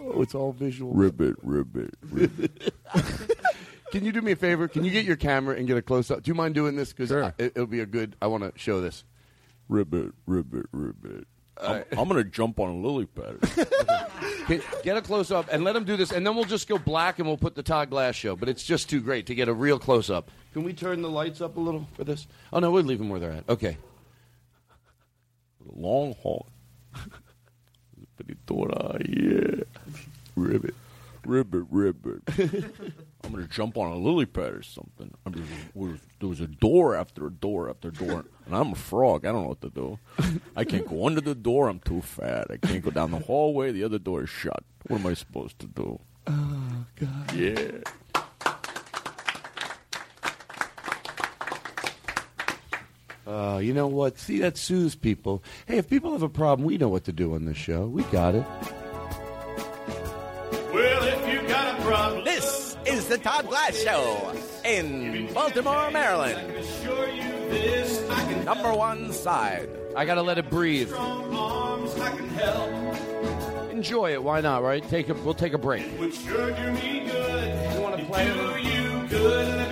Oh, 0.00 0.22
it's 0.22 0.34
all 0.34 0.52
visual. 0.52 0.92
Ribbit, 0.92 1.36
ribbit, 1.42 1.94
ribbit. 2.10 2.74
Can 3.92 4.04
you 4.06 4.12
do 4.12 4.22
me 4.22 4.32
a 4.32 4.36
favor? 4.36 4.68
Can 4.68 4.84
you 4.84 4.90
get 4.90 5.04
your 5.04 5.16
camera 5.16 5.54
and 5.56 5.66
get 5.66 5.76
a 5.76 5.82
close 5.82 6.10
up? 6.10 6.22
Do 6.22 6.30
you 6.30 6.34
mind 6.34 6.54
doing 6.54 6.76
this? 6.76 6.92
Because 6.94 7.10
it, 7.38 7.54
will 7.54 7.66
be 7.66 7.80
a 7.80 7.86
good. 7.86 8.16
I 8.22 8.26
want 8.26 8.42
to 8.42 8.58
show 8.58 8.80
this. 8.80 9.04
Ribbit, 9.68 10.12
ribbit, 10.26 10.66
ribbit. 10.72 11.26
I'm, 11.60 11.84
I'm 11.92 12.08
going 12.08 12.22
to 12.22 12.24
jump 12.24 12.58
on 12.58 12.70
a 12.70 12.76
lily 12.76 13.06
pad. 13.06 13.38
Can- 14.46 14.62
get 14.82 14.96
a 14.96 15.02
close 15.02 15.30
up 15.30 15.48
and 15.52 15.62
let 15.62 15.76
him 15.76 15.84
do 15.84 15.96
this, 15.96 16.10
and 16.10 16.26
then 16.26 16.34
we'll 16.34 16.44
just 16.44 16.68
go 16.68 16.78
black 16.78 17.18
and 17.18 17.28
we'll 17.28 17.36
put 17.36 17.54
the 17.54 17.62
Todd 17.62 17.90
Glass 17.90 18.14
show. 18.14 18.34
But 18.34 18.48
it's 18.48 18.64
just 18.64 18.88
too 18.88 19.00
great 19.00 19.26
to 19.26 19.34
get 19.34 19.48
a 19.48 19.54
real 19.54 19.78
close 19.78 20.10
up. 20.10 20.30
Can 20.52 20.64
we 20.64 20.72
turn 20.72 21.02
the 21.02 21.10
lights 21.10 21.40
up 21.40 21.56
a 21.56 21.60
little 21.60 21.86
for 21.94 22.04
this? 22.04 22.26
Oh 22.52 22.58
no, 22.58 22.70
we'll 22.70 22.82
leave 22.82 22.98
them 22.98 23.10
where 23.10 23.20
they're 23.20 23.32
at. 23.32 23.48
Okay. 23.48 23.76
Long 25.64 26.14
haul. 26.14 26.46
Peritora, 28.18 28.98
yeah. 29.08 29.64
Ribbit. 30.36 30.74
Ribbit, 31.24 31.66
ribbit. 31.70 32.22
I'm 33.24 33.30
going 33.32 33.46
to 33.46 33.48
jump 33.48 33.76
on 33.78 33.92
a 33.92 33.96
lily 33.96 34.26
pad 34.26 34.54
or 34.54 34.62
something. 34.62 35.12
I 35.24 35.30
mean, 35.30 35.44
there 35.44 35.82
was- 35.82 36.00
there 36.18 36.28
was 36.28 36.40
a 36.40 36.46
door 36.46 36.94
after 36.96 37.26
a 37.26 37.30
door 37.32 37.68
after 37.70 37.88
a 37.88 37.92
door, 37.92 38.24
and 38.46 38.54
I'm 38.54 38.72
a 38.72 38.76
frog. 38.76 39.24
I 39.24 39.32
don't 39.32 39.42
know 39.42 39.48
what 39.48 39.60
to 39.62 39.70
do. 39.70 39.98
I 40.56 40.64
can't 40.64 40.88
go 40.88 41.04
under 41.06 41.20
the 41.20 41.34
door. 41.34 41.68
I'm 41.68 41.80
too 41.80 42.00
fat. 42.00 42.46
I 42.50 42.56
can't 42.58 42.82
go 42.84 42.90
down 42.90 43.10
the 43.10 43.18
hallway. 43.18 43.72
The 43.72 43.82
other 43.84 43.98
door 43.98 44.22
is 44.22 44.30
shut. 44.30 44.62
What 44.86 45.00
am 45.00 45.06
I 45.08 45.14
supposed 45.14 45.58
to 45.60 45.66
do? 45.66 45.98
Oh 46.28 46.84
God. 46.94 47.32
Yeah. 47.34 47.78
Uh, 53.26 53.60
you 53.62 53.72
know 53.72 53.86
what? 53.86 54.18
See, 54.18 54.38
that 54.40 54.56
soothes 54.56 54.94
people. 54.94 55.42
Hey, 55.66 55.78
if 55.78 55.88
people 55.88 56.12
have 56.12 56.22
a 56.22 56.28
problem, 56.28 56.66
we 56.66 56.76
know 56.78 56.88
what 56.88 57.04
to 57.04 57.12
do 57.12 57.34
on 57.34 57.44
this 57.44 57.56
show. 57.56 57.86
We 57.86 58.02
got 58.04 58.34
it. 58.34 58.44
Well, 60.72 61.02
if 61.04 61.32
you 61.32 61.48
got 61.48 61.78
a 61.78 61.82
problem, 61.82 62.24
This 62.24 62.76
is 62.86 63.06
the 63.08 63.18
Todd 63.18 63.46
Glass 63.48 63.76
Show 63.80 64.32
in 64.64 65.32
Baltimore, 65.32 65.90
Maryland. 65.90 66.50
assure 66.56 67.08
you 67.10 67.22
this, 67.50 68.08
I 68.10 68.24
can 68.32 68.44
Number 68.44 68.72
one 68.72 69.12
side. 69.12 69.68
I 69.94 70.04
gotta 70.04 70.22
let 70.22 70.38
it 70.38 70.48
breathe. 70.50 70.92
arms, 70.92 71.94
I 72.00 72.16
can 72.16 72.28
help. 72.30 73.70
Enjoy 73.70 74.12
it. 74.12 74.22
Why 74.22 74.40
not? 74.40 74.62
Right? 74.62 74.82
Take 74.88 75.08
a. 75.10 75.14
We'll 75.14 75.34
take 75.34 75.52
a 75.52 75.58
break. 75.58 75.84
Would 76.00 76.14
sure 76.14 76.50
do 76.50 76.72
me 76.72 77.02
good. 77.06 77.74
You 77.74 77.80
want 77.82 77.98
to 77.98 78.04
play? 78.06 78.24
Do 78.26 78.68
you 78.68 79.06
good? 79.08 79.71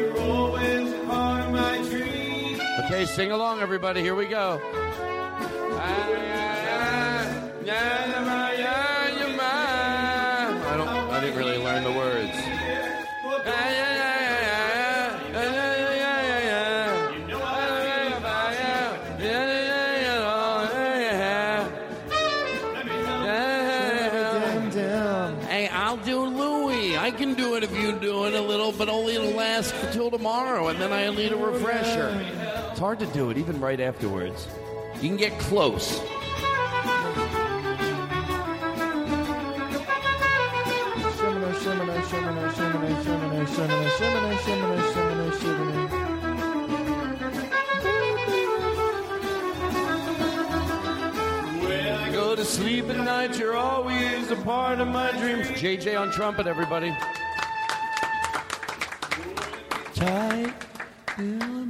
Okay, 2.93 3.05
sing 3.05 3.31
along, 3.31 3.61
everybody. 3.61 4.01
Here 4.01 4.15
we 4.15 4.25
go. 4.25 4.59
I 4.59 4.83
don't. 10.75 10.89
I 10.89 11.21
didn't 11.21 11.37
really 11.37 11.57
learn 11.57 11.85
the 11.85 11.91
words. 11.93 12.35
Hey, 25.47 25.69
I'll 25.69 25.95
do 25.95 26.25
Louie. 26.25 26.97
I 26.97 27.11
can 27.11 27.35
do 27.35 27.55
it 27.55 27.63
if 27.63 27.73
you 27.73 27.93
do 27.93 28.25
it 28.25 28.33
a 28.33 28.41
little, 28.41 28.73
but 28.73 28.89
only 28.89 29.15
it'll 29.15 29.31
last 29.31 29.73
till 29.93 30.11
tomorrow, 30.11 30.67
and 30.67 30.77
then 30.77 30.91
I'll 30.91 31.13
need 31.13 31.31
a 31.31 31.37
refresher 31.37 32.40
hard 32.81 32.97
to 32.97 33.05
do 33.13 33.29
it 33.29 33.37
even 33.37 33.61
right 33.61 33.79
afterwards. 33.79 34.47
You 34.95 35.09
can 35.09 35.15
get 35.15 35.37
close. 35.37 35.99
When 35.99 36.07
I 51.87 52.09
go 52.11 52.35
to 52.35 52.43
sleep 52.43 52.89
at 52.89 52.97
night, 52.97 53.37
you're 53.37 53.55
always 53.55 54.31
a 54.31 54.35
part 54.37 54.79
of 54.79 54.87
my 54.87 55.11
dreams. 55.19 55.45
JJ 55.49 56.01
on 56.01 56.11
trumpet, 56.11 56.47
everybody. 56.47 56.97
Tight 59.93 61.60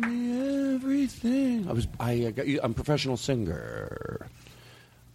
everything. 1.23 1.69
I 1.69 1.73
was. 1.73 1.88
I 1.99 2.26
uh, 2.26 2.31
got 2.31 2.48
you. 2.48 2.60
I'm 2.64 2.72
a 2.72 2.76
professional 2.76 3.18
singer. 3.18 4.27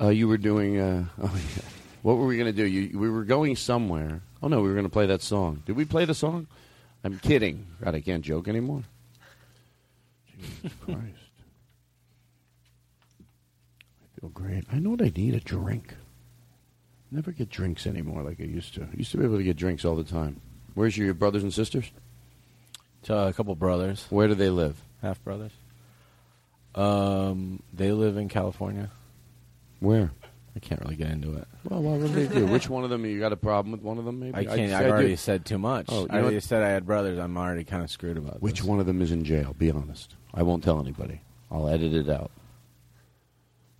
Uh, 0.00 0.08
you 0.08 0.28
were 0.28 0.38
doing. 0.38 0.78
Uh, 0.78 1.04
oh 1.22 1.34
yeah. 1.56 1.62
What 2.02 2.18
were 2.18 2.26
we 2.26 2.36
going 2.36 2.46
to 2.46 2.56
do? 2.56 2.64
You, 2.64 2.98
we 2.98 3.10
were 3.10 3.24
going 3.24 3.56
somewhere. 3.56 4.20
Oh 4.42 4.48
no, 4.48 4.60
we 4.60 4.68
were 4.68 4.74
going 4.74 4.86
to 4.86 4.90
play 4.90 5.06
that 5.06 5.22
song. 5.22 5.62
Did 5.66 5.76
we 5.76 5.84
play 5.84 6.04
the 6.04 6.14
song? 6.14 6.46
I'm 7.02 7.18
kidding. 7.18 7.66
God, 7.82 7.94
I 7.94 8.00
can't 8.00 8.24
joke 8.24 8.48
anymore. 8.48 8.82
Jesus 10.38 10.72
Christ. 10.84 11.00
I 13.20 14.20
feel 14.20 14.30
great. 14.30 14.64
I 14.72 14.78
know 14.78 14.90
what 14.90 15.02
I 15.02 15.12
need 15.14 15.34
a 15.34 15.40
drink. 15.40 15.94
Never 17.10 17.30
get 17.30 17.48
drinks 17.48 17.86
anymore 17.86 18.22
like 18.22 18.40
I 18.40 18.44
used 18.44 18.74
to. 18.74 18.82
I 18.82 18.96
used 18.96 19.12
to 19.12 19.18
be 19.18 19.24
able 19.24 19.38
to 19.38 19.44
get 19.44 19.56
drinks 19.56 19.84
all 19.84 19.94
the 19.94 20.04
time. 20.04 20.40
Where's 20.74 20.96
your 20.96 21.14
brothers 21.14 21.42
and 21.42 21.54
sisters? 21.54 21.90
Uh, 23.08 23.28
a 23.28 23.32
couple 23.32 23.54
brothers. 23.54 24.04
Where 24.10 24.26
do 24.26 24.34
they 24.34 24.50
live? 24.50 24.76
Half 25.00 25.22
brothers. 25.22 25.52
Um, 26.76 27.62
they 27.72 27.92
live 27.92 28.16
in 28.16 28.28
California. 28.28 28.90
Where? 29.80 30.10
I 30.54 30.58
can't 30.58 30.80
really 30.80 30.96
get 30.96 31.10
into 31.10 31.36
it. 31.36 31.46
Well, 31.64 31.82
what 31.82 32.00
would 32.00 32.12
they 32.12 32.26
do? 32.26 32.46
Which 32.52 32.68
one 32.70 32.84
of 32.84 32.90
them? 32.90 33.04
You 33.04 33.18
got 33.20 33.32
a 33.32 33.36
problem 33.36 33.72
with 33.72 33.82
one 33.82 33.98
of 33.98 34.04
them? 34.04 34.20
Maybe 34.20 34.34
I 34.36 34.44
can't. 34.44 34.72
I 34.72 34.80
I've 34.84 34.90
already 34.90 35.08
do. 35.08 35.16
said 35.16 35.44
too 35.44 35.58
much. 35.58 35.86
Oh, 35.90 36.02
you 36.02 36.06
I 36.10 36.20
already 36.20 36.40
said 36.40 36.62
I 36.62 36.68
had 36.68 36.86
brothers. 36.86 37.18
I'm 37.18 37.36
already 37.36 37.64
kind 37.64 37.82
of 37.82 37.90
screwed 37.90 38.16
about 38.16 38.40
Which 38.40 38.60
this. 38.60 38.66
one 38.66 38.80
of 38.80 38.86
them 38.86 39.02
is 39.02 39.10
in 39.12 39.24
jail? 39.24 39.54
Be 39.58 39.70
honest. 39.70 40.14
I 40.32 40.42
won't 40.42 40.64
tell 40.64 40.80
anybody. 40.80 41.20
I'll 41.50 41.68
edit 41.68 41.92
it 41.94 42.08
out. 42.08 42.30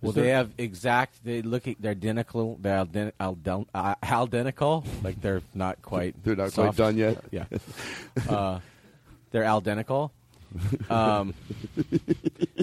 Well, 0.01 0.11
there- 0.11 0.23
they 0.25 0.29
have 0.29 0.51
exact. 0.59 1.23
They 1.25 1.41
look. 1.41 1.67
at- 1.67 1.77
They're 1.79 1.91
identical. 1.91 2.57
They're 2.61 2.77
alden, 2.77 3.11
alden, 3.19 3.65
uh, 3.73 3.95
aldenical. 4.03 4.85
Like 5.03 5.19
they're 5.21 5.41
not 5.55 5.81
quite. 5.81 6.15
They're 6.23 6.35
not 6.35 6.53
quite 6.53 6.75
done 6.75 6.97
yet? 6.97 7.23
Yeah. 7.31 7.45
uh, 8.29 8.59
they're 9.31 9.43
aldenical. 9.43 10.11
Um, 10.89 11.33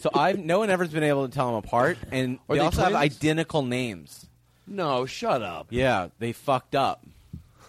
so 0.01 0.11
I've 0.15 0.39
no 0.39 0.59
one 0.61 0.71
ever's 0.71 0.91
been 0.91 1.03
able 1.03 1.29
to 1.29 1.35
tell 1.35 1.47
them 1.47 1.57
apart, 1.57 1.99
and 2.11 2.39
Are 2.49 2.55
they, 2.55 2.59
they 2.61 2.65
also 2.65 2.83
have 2.83 2.93
twins? 2.93 3.17
identical 3.17 3.63
names. 3.63 4.27
No, 4.67 5.07
shut 5.07 5.43
up. 5.43 5.67
Yeah, 5.71 6.09
they 6.19 6.33
fucked 6.33 6.75
up. 6.75 7.05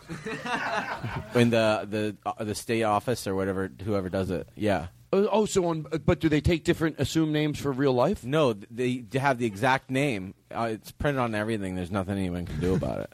in 1.35 1.49
the 1.49 1.87
the 1.89 2.15
uh, 2.25 2.43
the 2.43 2.55
state 2.55 2.83
office 2.83 3.25
or 3.27 3.35
whatever, 3.35 3.71
whoever 3.83 4.09
does 4.09 4.29
it. 4.29 4.47
Yeah. 4.55 4.87
Oh, 5.11 5.27
oh, 5.31 5.45
so 5.45 5.65
on. 5.67 5.85
But 6.05 6.19
do 6.19 6.29
they 6.29 6.41
take 6.41 6.63
different 6.63 6.99
assumed 6.99 7.31
names 7.31 7.59
for 7.59 7.71
real 7.71 7.93
life? 7.93 8.23
No, 8.23 8.53
they 8.53 9.03
have 9.13 9.37
the 9.37 9.45
exact 9.45 9.89
name. 9.89 10.33
Uh, 10.51 10.69
it's 10.71 10.91
printed 10.91 11.21
on 11.21 11.33
everything. 11.35 11.75
There's 11.75 11.91
nothing 11.91 12.17
anyone 12.17 12.45
can 12.45 12.59
do 12.59 12.75
about 12.75 12.99
it. 13.01 13.13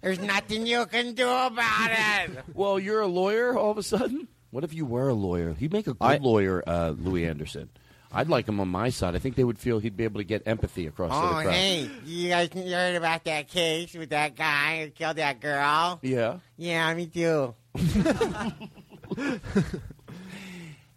There's 0.00 0.18
nothing 0.18 0.66
you 0.66 0.86
can 0.86 1.14
do 1.14 1.28
about 1.28 1.90
it. 1.92 2.44
Well, 2.54 2.78
you're 2.78 3.00
a 3.02 3.06
lawyer 3.06 3.56
all 3.56 3.70
of 3.70 3.78
a 3.78 3.82
sudden. 3.82 4.26
What 4.52 4.62
if 4.64 4.72
you 4.74 4.84
were 4.86 5.08
a 5.08 5.14
lawyer? 5.14 5.54
He'd 5.54 5.72
make 5.72 5.86
a 5.88 5.94
good 5.94 5.96
I- 6.00 6.18
lawyer, 6.18 6.62
uh, 6.66 6.90
Louie 6.96 7.26
Anderson. 7.26 7.68
I'd 8.14 8.28
like 8.28 8.46
him 8.46 8.60
on 8.60 8.68
my 8.68 8.90
side. 8.90 9.16
I 9.16 9.18
think 9.18 9.36
they 9.36 9.44
would 9.44 9.58
feel 9.58 9.78
he'd 9.78 9.96
be 9.96 10.04
able 10.04 10.20
to 10.20 10.24
get 10.24 10.42
empathy 10.46 10.86
across 10.86 11.10
to 11.10 11.16
the 11.18 11.26
Oh, 11.38 11.42
crowd. 11.42 11.54
hey, 11.54 11.88
you 12.04 12.28
guys 12.28 12.50
heard 12.52 12.94
about 12.96 13.24
that 13.24 13.48
case 13.48 13.94
with 13.94 14.10
that 14.10 14.36
guy 14.36 14.84
who 14.84 14.90
killed 14.90 15.16
that 15.16 15.40
girl? 15.40 15.98
Yeah. 16.02 16.36
Yeah, 16.58 16.92
me 16.94 17.06
too. 17.06 17.54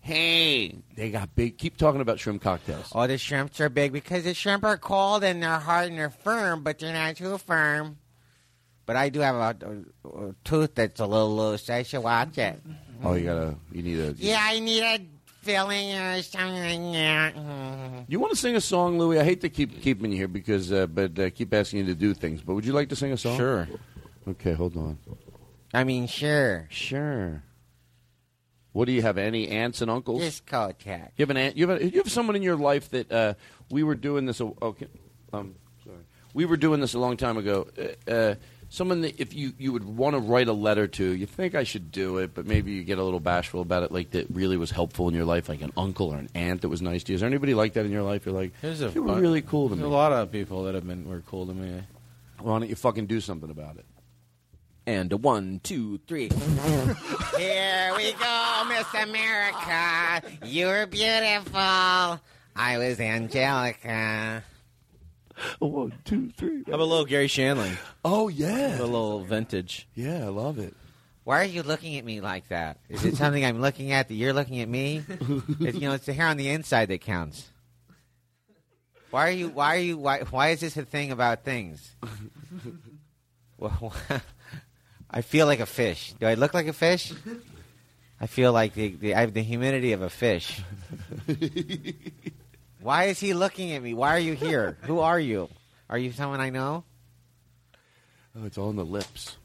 Hey, 0.02 0.76
they 0.96 1.10
got 1.10 1.34
big. 1.36 1.58
Keep 1.58 1.78
talking 1.78 2.00
about 2.00 2.20
shrimp 2.20 2.44
cocktails. 2.44 2.92
Oh, 2.94 3.08
the 3.08 3.18
shrimps 3.18 3.60
are 3.60 3.70
big 3.70 3.92
because 3.92 4.24
the 4.24 4.36
shrimp 4.36 4.64
are 4.64 4.78
cold 4.78 5.24
and 5.24 5.42
they're 5.42 5.58
hard 5.58 5.88
and 5.90 5.98
they're 5.98 6.12
firm, 6.12 6.62
but 6.64 6.78
they're 6.78 6.94
not 6.94 7.16
too 7.16 7.40
firm. 7.40 7.98
But 8.86 8.98
I 8.98 9.10
do 9.10 9.22
have 9.22 9.34
a, 9.36 9.58
a, 9.66 10.28
a 10.28 10.36
tooth 10.44 10.76
that's 10.76 11.00
a 11.00 11.08
little 11.08 11.36
loose. 11.36 11.68
I 11.72 11.82
should 11.82 12.04
watch 12.04 12.38
it. 12.38 12.62
Oh, 13.04 13.14
you 13.14 13.26
gotta. 13.26 13.56
You 13.72 13.84
need 13.84 14.00
a. 14.00 14.14
Yeah, 14.18 14.40
I 14.42 14.60
need 14.60 14.82
a 14.82 15.00
filling 15.42 15.94
or 15.94 16.22
something 16.22 16.92
like 16.92 16.94
that. 16.94 18.06
You 18.08 18.20
want 18.20 18.34
to 18.34 18.38
sing 18.38 18.56
a 18.56 18.62
song, 18.62 19.00
Louie? 19.00 19.20
I 19.20 19.24
hate 19.24 19.42
to 19.42 19.50
keep 19.50 19.82
keeping 19.82 20.12
you 20.12 20.18
here 20.18 20.28
because, 20.28 20.72
uh, 20.72 20.86
but 20.86 21.18
uh, 21.18 21.32
keep 21.32 21.52
asking 21.56 21.80
you 21.80 21.86
to 21.88 21.96
do 21.96 22.14
things. 22.14 22.42
But 22.42 22.54
would 22.54 22.64
you 22.64 22.72
like 22.74 22.90
to 22.90 22.96
sing 22.96 23.12
a 23.12 23.18
song? 23.18 23.36
Sure. 23.36 23.68
Okay, 24.28 24.54
hold 24.54 24.78
on. 24.78 25.00
I 25.74 25.84
mean, 25.84 26.06
sure. 26.06 26.68
Sure. 26.70 27.42
What 28.74 28.86
do 28.86 28.92
you 28.92 29.02
have? 29.02 29.18
Any 29.18 29.48
aunts 29.48 29.82
and 29.82 29.90
uncles? 29.90 30.22
Just 30.22 30.46
contact. 30.46 31.14
You 31.18 31.24
have 31.24 31.30
an 31.32 31.38
aunt. 31.38 31.58
You 31.58 31.68
have, 31.70 31.82
a, 31.82 31.86
you 31.90 31.98
have 31.98 32.12
someone 32.12 32.36
in 32.36 32.44
your 32.44 32.58
life 32.58 32.90
that 32.92 33.12
uh, 33.12 33.34
we 33.72 33.82
were 33.84 33.96
doing 33.96 34.26
this. 34.26 34.40
A, 34.42 34.52
okay, 34.62 34.88
um, 35.34 35.56
sorry. 35.84 35.98
We 36.34 36.46
were 36.46 36.58
doing 36.58 36.82
this 36.82 36.94
a 36.94 37.00
long 37.00 37.18
time 37.18 37.38
ago. 37.38 37.68
Uh, 38.08 38.12
uh, 38.12 38.36
someone 38.76 39.02
that 39.02 39.20
if 39.20 39.34
you 39.34 39.54
you 39.58 39.72
would 39.72 39.86
want 39.86 40.16
to 40.16 40.20
write 40.20 40.48
a 40.48 40.54
letter 40.54 40.88
to, 40.88 41.04
you 41.04 41.26
think 41.26 41.56
I 41.56 41.64
should 41.64 41.92
do 41.92 42.18
it, 42.18 42.34
but 42.34 42.46
maybe 42.46 42.72
you 42.74 42.84
get 42.84 42.98
a 42.98 43.04
little 43.04 43.20
bashful 43.20 43.62
about 43.62 43.84
it. 43.84 43.92
Like 43.92 44.12
that 44.12 44.28
really 44.30 44.58
was 44.58 44.72
helpful 44.72 45.08
in 45.08 45.16
your 45.16 45.26
life, 45.26 45.48
like 45.50 45.62
an 45.62 45.72
uncle 45.78 46.14
or 46.14 46.18
an 46.18 46.30
aunt 46.36 46.62
that 46.62 46.70
was 46.70 46.82
nice 46.82 47.04
to 47.06 47.12
you. 47.12 47.16
Is 47.16 47.22
there 47.22 47.28
anybody 47.30 47.54
like 47.54 47.74
that 47.74 47.86
in 47.86 47.92
your 47.92 48.04
life? 48.04 48.26
You're 48.26 48.36
like, 48.36 48.52
There's 48.62 48.82
a 48.82 48.90
they 48.90 49.00
were 49.00 49.16
really 49.20 49.42
cool 49.42 49.70
to 49.70 49.76
there's 49.76 49.88
me. 49.88 49.94
A 49.94 49.98
lot 49.98 50.12
of 50.12 50.32
people 50.32 50.64
that 50.66 50.76
have 50.76 50.86
been 50.86 51.08
were 51.10 51.22
cool 51.22 51.48
to 51.48 51.54
me. 51.54 51.82
Why 52.40 52.60
don't 52.60 52.70
you 52.70 52.76
fucking 52.76 53.06
do 53.08 53.22
something 53.22 53.50
about 53.50 53.78
it? 53.78 53.86
And 54.88 55.12
a 55.14 55.18
one, 55.18 55.62
two, 55.64 55.98
three. 56.08 56.30
Here 57.38 57.92
we 57.96 58.12
go, 58.14 58.64
Miss 58.70 58.94
America. 58.94 60.22
You're 60.46 60.86
beautiful. 60.86 62.20
I 62.58 62.78
was 62.78 63.00
Angelica. 63.00 64.44
One, 65.60 65.94
two, 66.06 66.32
three. 66.38 66.64
How 66.66 66.74
about 66.74 66.80
a 66.82 66.86
little 66.86 67.06
Garry 67.06 67.28
Shandling? 67.28 67.78
Oh 68.04 68.28
yeah, 68.28 68.80
a 68.80 68.84
little 68.84 69.24
vintage. 69.24 69.88
Yeah, 69.94 70.26
I 70.26 70.30
love 70.30 70.60
it. 70.60 70.74
Why 71.24 71.42
are 71.42 71.46
you 71.46 71.64
looking 71.64 71.98
at 71.98 72.06
me 72.06 72.22
like 72.22 72.50
that? 72.50 72.78
Is 72.88 73.04
it 73.04 73.16
something 73.18 73.44
I'm 73.44 73.60
looking 73.60 73.92
at 73.92 74.08
that 74.10 74.14
you're 74.14 74.34
looking 74.34 74.62
at 74.62 74.70
me? 74.70 75.04
It's, 75.60 75.78
you 75.78 75.88
know, 75.88 75.94
it's 75.94 76.06
the 76.06 76.14
hair 76.14 76.28
on 76.28 76.38
the 76.38 76.50
inside 76.50 76.90
that 76.90 77.02
counts. 77.02 77.50
Why 79.10 79.28
are 79.30 79.32
you? 79.32 79.50
Why 79.50 79.76
are 79.76 79.80
you? 79.80 79.98
Why? 79.98 80.20
Why 80.22 80.50
is 80.50 80.60
this 80.60 80.78
a 80.78 80.86
thing 80.86 81.12
about 81.12 81.44
things? 81.44 81.96
Well, 83.58 83.94
I 85.10 85.22
feel 85.22 85.46
like 85.46 85.62
a 85.62 85.66
fish. 85.66 86.14
Do 86.20 86.28
I 86.28 86.34
look 86.34 86.54
like 86.54 86.68
a 86.68 86.74
fish? 86.74 87.14
I 88.20 88.28
feel 88.28 88.52
like 88.52 88.74
the, 88.74 88.90
the 88.90 89.16
I 89.16 89.22
have 89.22 89.34
the 89.34 89.44
humidity 89.44 89.94
of 89.94 90.02
a 90.02 90.10
fish. 90.10 90.62
Why 92.86 93.06
is 93.06 93.20
he 93.20 93.34
looking 93.34 93.72
at 93.72 93.82
me? 93.82 93.96
Why 93.96 94.16
are 94.16 94.20
you 94.20 94.34
here? 94.36 94.78
Who 94.84 95.00
are 95.00 95.20
you? 95.20 95.50
Are 95.90 95.98
you 95.98 96.12
someone 96.12 96.40
I 96.40 96.52
know? 96.52 96.84
Oh, 98.38 98.46
it's 98.46 98.60
all 98.60 98.70
in 98.70 98.76
the 98.76 98.86
lips. 98.86 99.38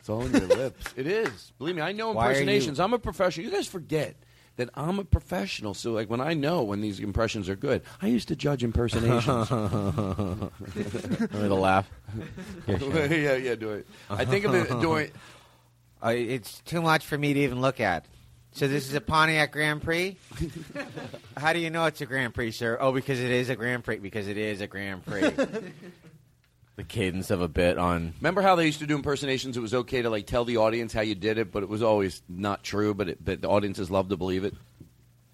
It's 0.00 0.08
all 0.08 0.22
in 0.26 0.32
your 0.32 0.46
lips. 0.58 0.84
It 0.96 1.06
is. 1.06 1.52
Believe 1.58 1.76
me, 1.76 1.82
I 1.82 1.92
know 1.92 2.10
Why 2.10 2.24
are 2.24 2.32
you- 2.32 2.38
impersonations. 2.40 2.80
I'm 2.80 2.92
a 2.92 2.98
professional. 2.98 3.46
You 3.46 3.52
guys 3.52 3.68
forget 3.68 4.16
that 4.56 4.68
I'm 4.74 4.98
a 4.98 5.04
professional. 5.04 5.74
So, 5.74 5.92
like, 5.92 6.10
when 6.10 6.20
I 6.20 6.34
know 6.34 6.64
when 6.64 6.80
these 6.80 6.98
impressions 6.98 7.48
are 7.48 7.54
good, 7.54 7.82
I 8.02 8.08
used 8.08 8.26
to 8.28 8.34
judge 8.36 8.64
impersonations. 8.64 9.48
Remember 9.52 10.50
the 11.30 11.54
laugh? 11.54 11.88
yeah, 12.66 13.34
yeah, 13.36 13.54
do 13.54 13.70
it. 13.74 13.86
I 14.10 14.24
think 14.24 14.44
of 14.44 14.56
it 14.56 14.68
doing. 14.80 15.12
Uh, 16.04 16.08
it's 16.16 16.62
too 16.62 16.82
much 16.82 17.06
for 17.06 17.16
me 17.16 17.34
to 17.34 17.40
even 17.40 17.60
look 17.60 17.78
at. 17.78 18.06
So 18.52 18.66
this 18.66 18.88
is 18.88 18.94
a 18.94 19.00
Pontiac 19.00 19.52
Grand 19.52 19.82
Prix. 19.82 20.16
How 21.36 21.52
do 21.52 21.58
you 21.58 21.70
know 21.70 21.84
it's 21.84 22.00
a 22.00 22.06
Grand 22.06 22.34
Prix, 22.34 22.52
sir? 22.52 22.76
Oh, 22.80 22.92
because 22.92 23.20
it 23.20 23.30
is 23.30 23.50
a 23.50 23.56
Grand 23.56 23.84
Prix. 23.84 23.98
Because 23.98 24.26
it 24.26 24.36
is 24.36 24.60
a 24.60 24.66
Grand 24.66 25.04
Prix. 25.04 25.30
The 26.76 26.84
cadence 26.84 27.32
of 27.32 27.40
a 27.40 27.48
bit 27.48 27.76
on. 27.76 28.14
Remember 28.20 28.40
how 28.40 28.54
they 28.54 28.64
used 28.64 28.78
to 28.78 28.86
do 28.86 28.94
impersonations? 28.94 29.56
It 29.56 29.60
was 29.60 29.74
okay 29.74 30.00
to 30.00 30.10
like 30.10 30.28
tell 30.28 30.44
the 30.44 30.58
audience 30.58 30.92
how 30.92 31.00
you 31.00 31.16
did 31.16 31.36
it, 31.36 31.50
but 31.50 31.64
it 31.64 31.68
was 31.68 31.82
always 31.82 32.22
not 32.28 32.62
true. 32.62 32.94
But 32.94 33.08
it, 33.08 33.24
but 33.24 33.42
the 33.42 33.48
audiences 33.48 33.90
love 33.90 34.10
to 34.10 34.16
believe 34.16 34.44
it. 34.44 34.54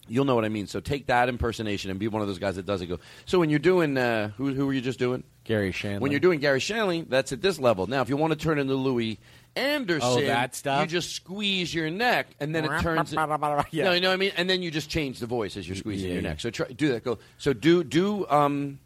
You'll 0.07 0.25
know 0.27 0.35
what 0.35 0.45
I 0.45 0.49
mean. 0.51 0.67
So 0.67 0.81
take 0.81 1.07
that 1.07 1.29
impersonation 1.29 1.91
and 1.91 1.99
be 1.99 2.09
one 2.09 2.21
of 2.21 2.29
those 2.29 2.39
guys 2.39 2.57
that 2.57 2.67
does 2.67 2.83
it. 2.83 2.87
Go. 2.87 2.99
So 3.27 3.39
when 3.39 3.49
you're 3.51 3.59
doing, 3.59 3.97
uh, 3.97 4.29
who 4.37 4.53
who 4.53 4.67
were 4.67 4.73
you 4.73 4.81
just 4.83 4.99
doing? 4.99 5.25
Garry 5.45 5.73
Shandling. 5.73 6.01
When 6.01 6.11
you're 6.11 6.21
doing 6.21 6.41
Garry 6.41 6.61
Shandling, 6.61 7.09
that's 7.09 7.33
at 7.33 7.41
this 7.43 7.59
level. 7.59 7.87
Now, 7.87 8.03
if 8.03 8.09
you 8.09 8.17
want 8.17 8.33
to 8.33 8.39
turn 8.39 8.59
into 8.59 8.75
Louie 8.75 9.19
Anderson, 9.57 10.09
Oh, 10.11 10.21
that 10.23 10.55
stuff? 10.55 10.81
you 10.83 10.87
just 10.87 11.13
squeeze 11.15 11.75
your 11.75 11.91
neck, 11.91 12.27
and 12.41 12.55
then 12.55 12.65
it 12.65 12.81
turns. 12.81 13.13
Yeah. 13.13 13.85
No, 13.85 13.93
you 13.93 14.01
know 14.01 14.09
what 14.09 14.15
I 14.15 14.17
mean. 14.17 14.33
And 14.37 14.49
then 14.49 14.63
you 14.63 14.71
just 14.71 14.91
change 14.91 15.21
the 15.21 15.27
voice 15.27 15.57
as 15.57 15.67
you're 15.69 15.77
squeezing 15.77 16.09
Yeah, 16.09 16.15
your 16.15 16.23
neck. 16.23 16.41
So 16.41 16.51
try 16.51 16.67
do 16.69 16.89
that. 16.93 17.05
Go. 17.05 17.19
So 17.39 17.53
do 17.53 17.85
do 17.85 18.27
um. 18.29 18.79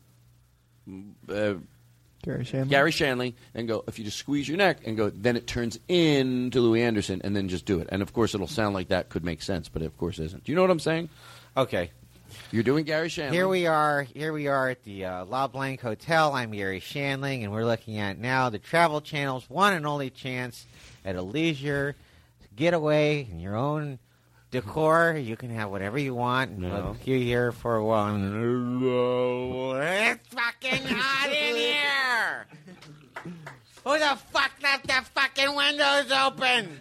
Uh, 1.29 1.55
Garry 2.23 2.45
Shandling. 2.45 2.69
Garry 2.69 2.91
Shandling, 2.91 3.35
and 3.55 3.69
go. 3.69 3.85
If 3.87 3.99
you 3.99 4.05
just 4.05 4.19
squeeze 4.19 4.49
your 4.49 4.59
neck 4.59 4.79
and 4.85 4.97
go, 4.97 5.11
then 5.11 5.37
it 5.37 5.47
turns 5.47 5.79
into 5.89 6.61
Louie 6.61 6.83
Anderson, 6.83 7.21
and 7.23 7.35
then 7.37 7.49
just 7.49 7.65
do 7.65 7.79
it. 7.79 7.89
And 7.91 8.03
of 8.03 8.13
course, 8.13 8.35
it'll 8.35 8.47
sound 8.49 8.75
like 8.75 8.89
that 8.89 9.09
could 9.09 9.25
make 9.25 9.41
sense, 9.43 9.69
but 9.69 9.83
it 9.83 9.87
of 9.87 9.97
course 9.99 10.19
isn't. 10.19 10.45
Do 10.45 10.53
you 10.53 10.57
know 10.57 10.63
what 10.63 10.71
I'm 10.71 10.81
saying? 10.81 11.09
Okay. 11.57 11.91
You're 12.51 12.63
doing 12.63 12.85
Garry 12.85 13.09
Shandling. 13.09 13.33
Here 13.33 13.49
we 13.49 13.67
are. 13.67 14.03
Here 14.03 14.33
we 14.33 14.49
are 14.49 14.69
at 14.69 14.83
the 14.85 15.07
uh, 15.07 15.25
La 15.25 15.47
Blanc 15.47 15.81
Hotel. 15.81 16.33
I'm 16.33 16.51
Garry 16.51 16.81
Shandling, 16.81 17.43
and 17.43 17.53
we're 17.53 17.65
looking 17.65 17.99
at 17.99 18.19
now 18.19 18.51
the 18.51 18.59
Travel 18.59 19.01
Channel's 19.01 19.49
one 19.49 19.73
and 19.73 19.87
only 19.87 20.11
chance 20.11 20.67
at 21.05 21.17
a 21.17 21.23
leisure 21.23 21.97
getaway 22.55 23.27
in 23.31 23.41
your 23.41 23.57
own 23.57 23.99
decor. 24.51 25.17
You 25.17 25.37
can 25.37 25.51
have 25.51 25.71
whatever 25.71 25.99
you 25.99 26.15
want. 26.15 26.59
No. 26.59 26.89
Look, 26.89 27.07
you 27.07 27.19
here 27.19 27.53
for 27.53 27.83
one. 27.83 28.83
It's 29.81 30.29
fucking 30.29 30.85
hot 30.87 31.31
in 31.31 31.57
here. 31.57 32.47
Who 33.85 33.99
the 33.99 34.19
fuck 34.33 34.53
left 34.63 34.87
the 34.87 35.03
fucking 35.15 35.55
windows 35.55 36.11
open? 36.11 36.81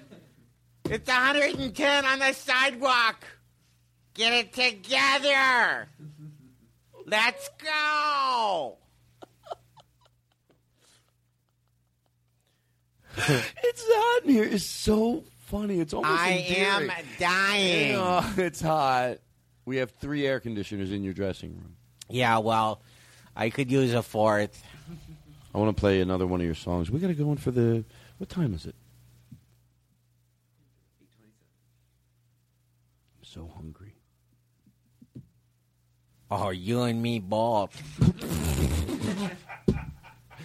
It's 0.85 1.07
110 1.07 2.05
on 2.05 2.19
the 2.19 2.33
sidewalk. 2.33 3.25
Get 4.13 4.33
it 4.33 4.53
together. 4.53 5.89
Let's 7.05 7.49
go. 7.63 8.77
it's 13.17 13.83
hot 13.87 14.23
in 14.23 14.29
here. 14.29 14.43
It's 14.43 14.65
so 14.65 15.23
funny. 15.47 15.79
It's 15.79 15.93
almost 15.93 16.13
I 16.13 16.45
am 16.57 16.91
dying. 17.17 17.95
Oh, 17.95 18.33
it's 18.37 18.61
hot. 18.61 19.17
We 19.65 19.77
have 19.77 19.91
three 19.91 20.27
air 20.27 20.39
conditioners 20.39 20.91
in 20.91 21.03
your 21.03 21.13
dressing 21.13 21.55
room. 21.55 21.75
Yeah, 22.09 22.37
well, 22.37 22.81
I 23.35 23.49
could 23.49 23.71
use 23.71 23.93
a 23.93 24.03
fourth. 24.03 24.63
I 25.53 25.57
want 25.57 25.75
to 25.75 25.79
play 25.79 26.01
another 26.01 26.27
one 26.27 26.39
of 26.39 26.45
your 26.45 26.55
songs. 26.55 26.91
We 26.91 26.99
got 26.99 27.07
to 27.07 27.13
go 27.13 27.31
in 27.31 27.37
for 27.37 27.51
the. 27.51 27.83
What 28.17 28.29
time 28.29 28.53
is 28.53 28.65
it? 28.65 28.75
I'm 33.17 33.23
so 33.23 33.51
hungry. 33.55 33.93
Oh, 36.29 36.49
you 36.49 36.83
and 36.83 37.01
me 37.01 37.19
both. 37.19 37.71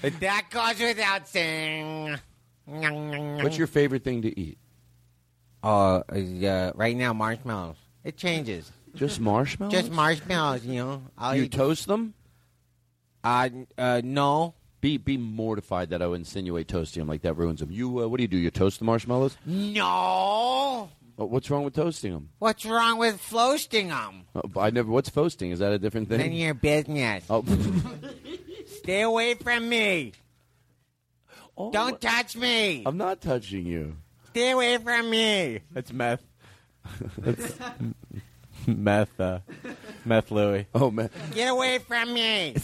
that 0.20 0.44
goes 0.50 0.80
without 0.80 1.28
saying. 1.28 2.18
What's 2.66 3.58
your 3.58 3.66
favorite 3.66 4.04
thing 4.04 4.22
to 4.22 4.40
eat? 4.40 4.58
Uh, 5.62 5.98
uh, 5.98 6.72
right 6.74 6.97
now, 6.97 7.12
marshmallows. 7.12 7.76
It 8.05 8.16
changes. 8.16 8.70
Just 8.94 9.20
marshmallows? 9.20 9.72
Just 9.72 9.93
marshmallows, 9.93 10.66
you 10.66 10.74
know. 10.74 11.02
I'll 11.16 11.36
you 11.36 11.44
eat- 11.44 11.52
toast 11.52 11.86
them? 11.86 12.14
Uh, 13.24 13.48
uh, 13.78 14.01
no. 14.05 14.55
Be 14.80 14.97
be 14.97 15.16
mortified 15.16 15.90
that 15.90 16.02
I 16.02 16.09
would 16.09 16.18
insinuate 16.18 16.66
toasting 16.66 17.02
them 17.02 17.09
like 17.09 17.22
that 17.22 17.34
ruins 17.34 17.60
them. 17.60 17.70
You 17.70 18.02
uh, 18.02 18.09
what 18.09 18.16
do 18.16 18.24
you 18.24 18.28
do? 18.28 18.36
You 18.36 18.51
toast 18.51 18.80
the 18.80 18.84
marshmallows? 18.84 19.36
No. 19.47 20.90
Oh, 21.18 21.24
what's 21.26 21.48
wrong 21.51 21.62
with 21.62 21.74
toasting 21.74 22.12
them? 22.12 22.30
What's 22.40 22.66
wrong 22.66 22.98
with 22.98 23.20
floasting 23.20 23.89
them? 23.90 24.24
Oh, 24.34 24.43
I 24.60 24.70
never. 24.70 24.90
What's 24.90 25.09
toasting? 25.09 25.52
Is 25.52 25.60
that 25.60 25.70
a 25.72 25.78
different 25.78 26.09
thing? 26.09 26.18
None 26.18 26.26
of 26.28 26.32
your 26.32 26.55
business. 26.55 27.24
Oh, 27.30 27.44
Stay 28.66 29.02
away 29.02 29.34
from 29.34 29.68
me. 29.68 30.14
Don't 31.56 32.01
touch 32.01 32.34
me. 32.34 32.82
I'm 32.84 32.97
not 32.97 33.20
touching 33.20 33.66
you. 33.66 33.97
Stay 34.32 34.50
away 34.50 34.78
from 34.78 35.10
me. 35.10 35.60
That's 35.72 35.92
meth. 35.92 36.22
That's 37.18 37.54
meth. 38.66 39.20
Uh, 39.20 39.40
meth 40.04 40.30
Louie. 40.30 40.66
Oh 40.74 40.90
man. 40.90 41.10
Get 41.34 41.48
away 41.48 41.78
from 41.78 42.12
me. 42.14 42.54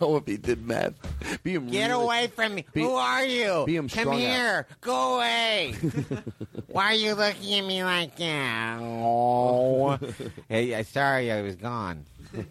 Oh, 0.00 0.16
if 0.18 0.26
he 0.26 0.36
did 0.36 0.64
meth, 0.64 0.94
be 1.42 1.54
him 1.54 1.66
Get 1.68 1.90
really- 1.90 2.04
away 2.04 2.26
from 2.28 2.54
me. 2.54 2.64
Be- 2.72 2.82
Who 2.82 2.92
are 2.94 3.24
you? 3.24 3.64
be 3.66 3.76
'em 3.76 3.88
Come 3.88 4.02
strung 4.04 4.14
out. 4.14 4.20
here. 4.20 4.66
Go 4.80 5.16
away. 5.16 5.74
Why 6.68 6.84
are 6.92 6.94
you 6.94 7.14
looking 7.16 7.58
at 7.58 7.66
me 7.66 7.82
like 7.82 8.14
that? 8.16 8.78
Oh. 8.80 9.98
hey, 10.48 10.72
uh, 10.74 10.84
sorry 10.84 11.32
I 11.32 11.42
was 11.42 11.56
gone. 11.56 12.04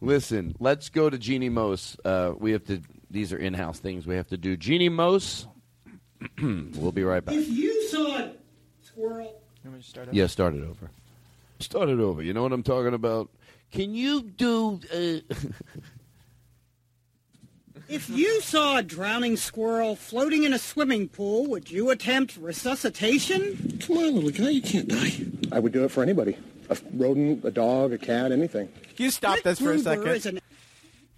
Listen, 0.00 0.54
let's 0.60 0.88
go 0.88 1.08
to 1.10 1.18
Jeanne 1.18 1.52
Moos. 1.52 1.96
Uh, 2.04 2.32
we 2.38 2.52
have 2.52 2.64
to. 2.64 2.80
These 3.14 3.32
are 3.32 3.38
in-house 3.38 3.78
things 3.78 4.08
we 4.08 4.16
have 4.16 4.26
to 4.28 4.36
do. 4.36 4.56
Jeanne 4.56 4.92
Moos. 4.92 5.46
we'll 6.42 6.90
be 6.90 7.04
right 7.04 7.24
back. 7.24 7.36
If 7.36 7.48
you 7.48 7.88
saw 7.88 8.18
a 8.18 8.32
squirrel, 8.82 9.40
Yeah, 10.10 10.26
start 10.26 10.54
it 10.54 10.64
over. 10.64 10.90
Start 11.60 11.90
it 11.90 12.00
over. 12.00 12.22
You 12.22 12.32
know 12.32 12.42
what 12.42 12.52
I'm 12.52 12.64
talking 12.64 12.92
about? 12.92 13.30
Can 13.70 13.94
you 13.94 14.22
do? 14.22 14.80
Uh... 14.92 15.20
if 17.88 18.10
you 18.10 18.40
saw 18.40 18.78
a 18.78 18.82
drowning 18.82 19.36
squirrel 19.36 19.94
floating 19.94 20.42
in 20.42 20.52
a 20.52 20.58
swimming 20.58 21.08
pool, 21.08 21.46
would 21.46 21.70
you 21.70 21.90
attempt 21.90 22.36
resuscitation? 22.36 23.78
Come 23.86 23.98
on, 23.98 24.14
little 24.16 24.30
guy, 24.30 24.50
you 24.50 24.62
can't 24.62 24.88
die. 24.88 25.12
I 25.52 25.60
would 25.60 25.70
do 25.70 25.84
it 25.84 25.92
for 25.92 26.02
anybody. 26.02 26.36
A 26.68 26.76
rodent, 26.92 27.44
a 27.44 27.52
dog, 27.52 27.92
a 27.92 27.98
cat, 27.98 28.32
anything. 28.32 28.68
Can 28.96 29.04
you 29.04 29.10
stop 29.12 29.36
Rick 29.36 29.44
this 29.44 29.60
for 29.60 29.70
a 29.70 29.78
second? 29.78 30.40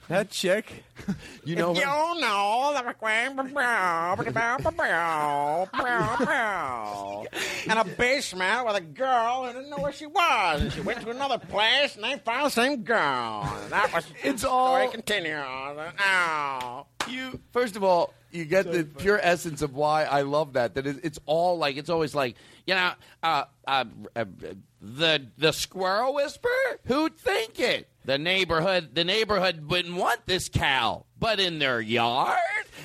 Is 0.06 0.10
an- 0.10 0.16
That 0.16 0.30
chick. 0.30 0.84
You 1.44 1.56
know 1.56 1.72
if 1.72 1.78
her? 1.78 1.82
you 1.82 2.20
know 2.20 2.72
the 2.74 2.82
in 7.70 7.76
a 7.78 7.84
basement 7.84 8.66
with 8.66 8.76
a 8.76 8.80
girl 8.80 9.44
who 9.46 9.52
didn't 9.52 9.70
know 9.70 9.78
where 9.78 9.92
she 9.92 10.06
was, 10.06 10.62
and 10.62 10.72
she 10.72 10.80
went 10.80 11.00
to 11.02 11.10
another 11.10 11.38
place 11.38 11.94
and 11.96 12.04
they 12.04 12.16
found 12.18 12.46
the 12.46 12.50
same 12.50 12.82
girl. 12.82 13.42
And 13.62 13.72
that 13.72 13.92
was 13.92 14.06
It's 14.22 14.42
the 14.42 14.48
all- 14.48 14.76
story 14.76 14.88
continues. 14.92 15.44
Now, 15.98 16.86
you 17.08 17.40
first 17.52 17.76
of 17.76 17.84
all 17.84 18.12
you 18.30 18.44
get 18.44 18.70
the 18.70 18.84
pure 18.84 19.18
essence 19.22 19.62
of 19.62 19.74
why 19.74 20.04
I 20.04 20.22
love 20.22 20.54
that. 20.54 20.74
That 20.74 20.86
it, 20.86 20.96
it's 21.04 21.18
all 21.26 21.58
like 21.58 21.76
it's 21.76 21.90
always 21.90 22.14
like 22.14 22.36
you 22.66 22.74
know 22.74 22.92
uh, 23.22 23.44
uh, 23.66 23.84
uh, 24.14 24.24
the 24.80 25.26
the 25.38 25.52
squirrel 25.52 26.14
whisper. 26.14 26.48
Who'd 26.86 27.16
think 27.16 27.58
it? 27.60 27.88
The 28.06 28.18
neighborhood 28.18 28.94
the 28.94 29.04
neighborhood 29.04 29.68
wouldn't 29.68 29.94
want 29.96 30.24
this 30.26 30.48
cow, 30.48 31.04
but 31.18 31.40
in 31.40 31.58
their 31.58 31.80
yard, 31.80 32.38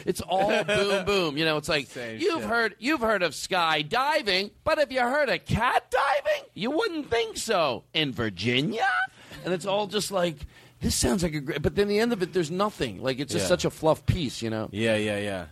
it's 0.06 0.20
all 0.22 0.64
boom 0.64 1.06
boom. 1.06 1.38
You 1.38 1.46
know, 1.46 1.58
it's 1.58 1.70
like 1.70 1.88
you've 1.96 2.44
heard 2.44 2.76
you've 2.80 3.02
heard 3.02 3.22
of 3.24 3.34
skydiving, 3.34 4.52
but 4.64 4.78
have 4.80 4.92
you 4.92 5.00
heard 5.02 5.30
of 5.30 5.46
cat 5.46 5.90
diving? 5.92 6.50
You 6.54 6.72
wouldn't 6.72 7.10
think 7.10 7.38
so 7.38 7.84
in 7.94 8.12
Virginia. 8.12 8.88
And 9.46 9.54
it's 9.54 9.66
all 9.66 9.88
just 9.88 10.12
like 10.12 10.38
this 10.82 10.96
sounds 10.96 11.22
like 11.24 11.36
a 11.36 11.40
great. 11.40 11.62
But 11.62 11.76
then 11.76 11.88
the 11.88 12.00
end 12.00 12.14
of 12.14 12.24
it, 12.24 12.34
there's 12.34 12.52
nothing. 12.52 13.02
Like 13.02 13.20
it's 13.20 13.32
just 13.32 13.46
Yeah. 13.46 13.50
such 13.50 13.66
a 13.66 13.70
fluff 13.70 14.06
piece, 14.06 14.42
you 14.42 14.50
know. 14.50 14.70
Yeah, 14.72 14.96
yeah, 14.96 15.20
yeah. 15.20 15.46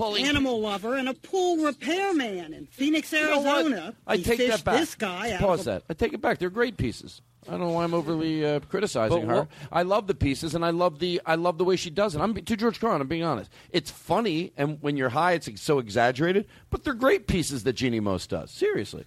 Pulling 0.00 0.24
Animal 0.24 0.60
lover 0.60 0.94
and 0.96 1.08
a 1.08 1.14
pool 1.14 1.64
repairman 1.64 2.54
in 2.54 2.66
Phoenix, 2.66 3.12
You 3.12 3.20
know? 3.22 3.34
Arizona. 3.44 3.94
I 4.06 4.16
He 4.16 4.24
take 4.24 4.38
that 4.48 4.64
back. 4.64 4.80
This 4.80 4.94
guy 4.94 5.36
Pause 5.38 5.60
a 5.60 5.64
that. 5.64 5.82
I 5.90 5.94
take 5.94 6.12
it 6.12 6.20
back. 6.20 6.38
They're 6.38 6.50
great 6.50 6.76
pieces. 6.76 7.20
I 7.48 7.52
don't 7.52 7.60
know 7.60 7.68
why 7.70 7.84
I'm 7.84 7.94
overly 7.94 8.44
uh, 8.44 8.60
criticizing 8.60 9.20
But 9.26 9.28
her. 9.28 9.40
what- 9.42 9.48
I 9.72 9.82
love 9.82 10.06
the 10.06 10.14
pieces, 10.14 10.54
and 10.54 10.64
I 10.64 10.70
love 10.70 10.98
the 10.98 11.20
I 11.24 11.36
love 11.36 11.56
the 11.58 11.64
way 11.64 11.76
she 11.76 11.88
does 11.90 12.14
it. 12.14 12.20
I'm 12.20 12.34
to 12.34 12.56
George 12.56 12.78
Carlin. 12.80 13.00
I'm 13.00 13.08
being 13.08 13.22
honest. 13.24 13.50
It's 13.70 13.90
funny, 13.90 14.52
and 14.58 14.78
when 14.82 14.96
you're 14.96 15.08
high, 15.08 15.32
it's 15.32 15.48
so 15.60 15.78
exaggerated. 15.78 16.46
But 16.68 16.84
they're 16.84 16.92
great 16.94 17.26
pieces 17.26 17.64
that 17.64 17.72
Jeanne 17.74 18.02
Moos 18.02 18.26
does. 18.26 18.50
Seriously, 18.50 19.04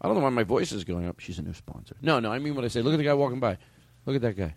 I 0.00 0.06
don't 0.06 0.16
know 0.16 0.22
why 0.22 0.30
my 0.30 0.42
voice 0.42 0.72
is 0.72 0.84
going 0.84 1.06
up. 1.06 1.20
She's 1.20 1.38
a 1.38 1.42
new 1.42 1.52
sponsor. 1.52 1.96
No, 2.00 2.18
no. 2.18 2.32
I 2.32 2.38
mean 2.38 2.54
what 2.54 2.64
I 2.64 2.68
say. 2.68 2.80
Look 2.80 2.94
at 2.94 2.98
the 2.98 3.04
guy 3.04 3.12
walking 3.14 3.40
by. 3.40 3.58
Look 4.06 4.16
at 4.16 4.22
that 4.22 4.36
guy. 4.36 4.54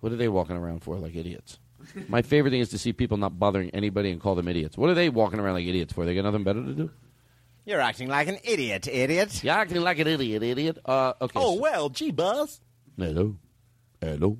What 0.00 0.12
are 0.12 0.16
they 0.16 0.28
walking 0.28 0.56
around 0.56 0.82
for 0.82 0.96
like 0.96 1.14
idiots? 1.14 1.58
My 2.08 2.22
favorite 2.22 2.50
thing 2.50 2.60
is 2.60 2.68
to 2.70 2.78
see 2.78 2.92
people 2.92 3.16
not 3.16 3.38
bothering 3.38 3.70
anybody 3.70 4.10
and 4.10 4.20
call 4.20 4.34
them 4.34 4.48
idiots. 4.48 4.76
What 4.76 4.90
are 4.90 4.94
they 4.94 5.08
walking 5.08 5.38
around 5.40 5.54
like 5.54 5.66
idiots 5.66 5.92
for? 5.92 6.04
They 6.04 6.14
got 6.14 6.24
nothing 6.24 6.44
better 6.44 6.62
to 6.64 6.72
do? 6.72 6.90
you're 7.66 7.80
acting 7.80 8.08
like 8.08 8.26
an 8.26 8.38
idiot, 8.42 8.88
idiot. 8.88 9.44
You're 9.44 9.54
acting 9.54 9.80
like 9.80 9.98
an 10.00 10.06
idiot, 10.08 10.42
idiot. 10.42 10.78
Uh, 10.84 11.12
okay. 11.20 11.38
Oh 11.38 11.54
so- 11.54 11.60
well, 11.60 11.88
gee, 11.88 12.10
Buzz. 12.10 12.60
Hello. 12.96 13.36
Hello. 14.00 14.38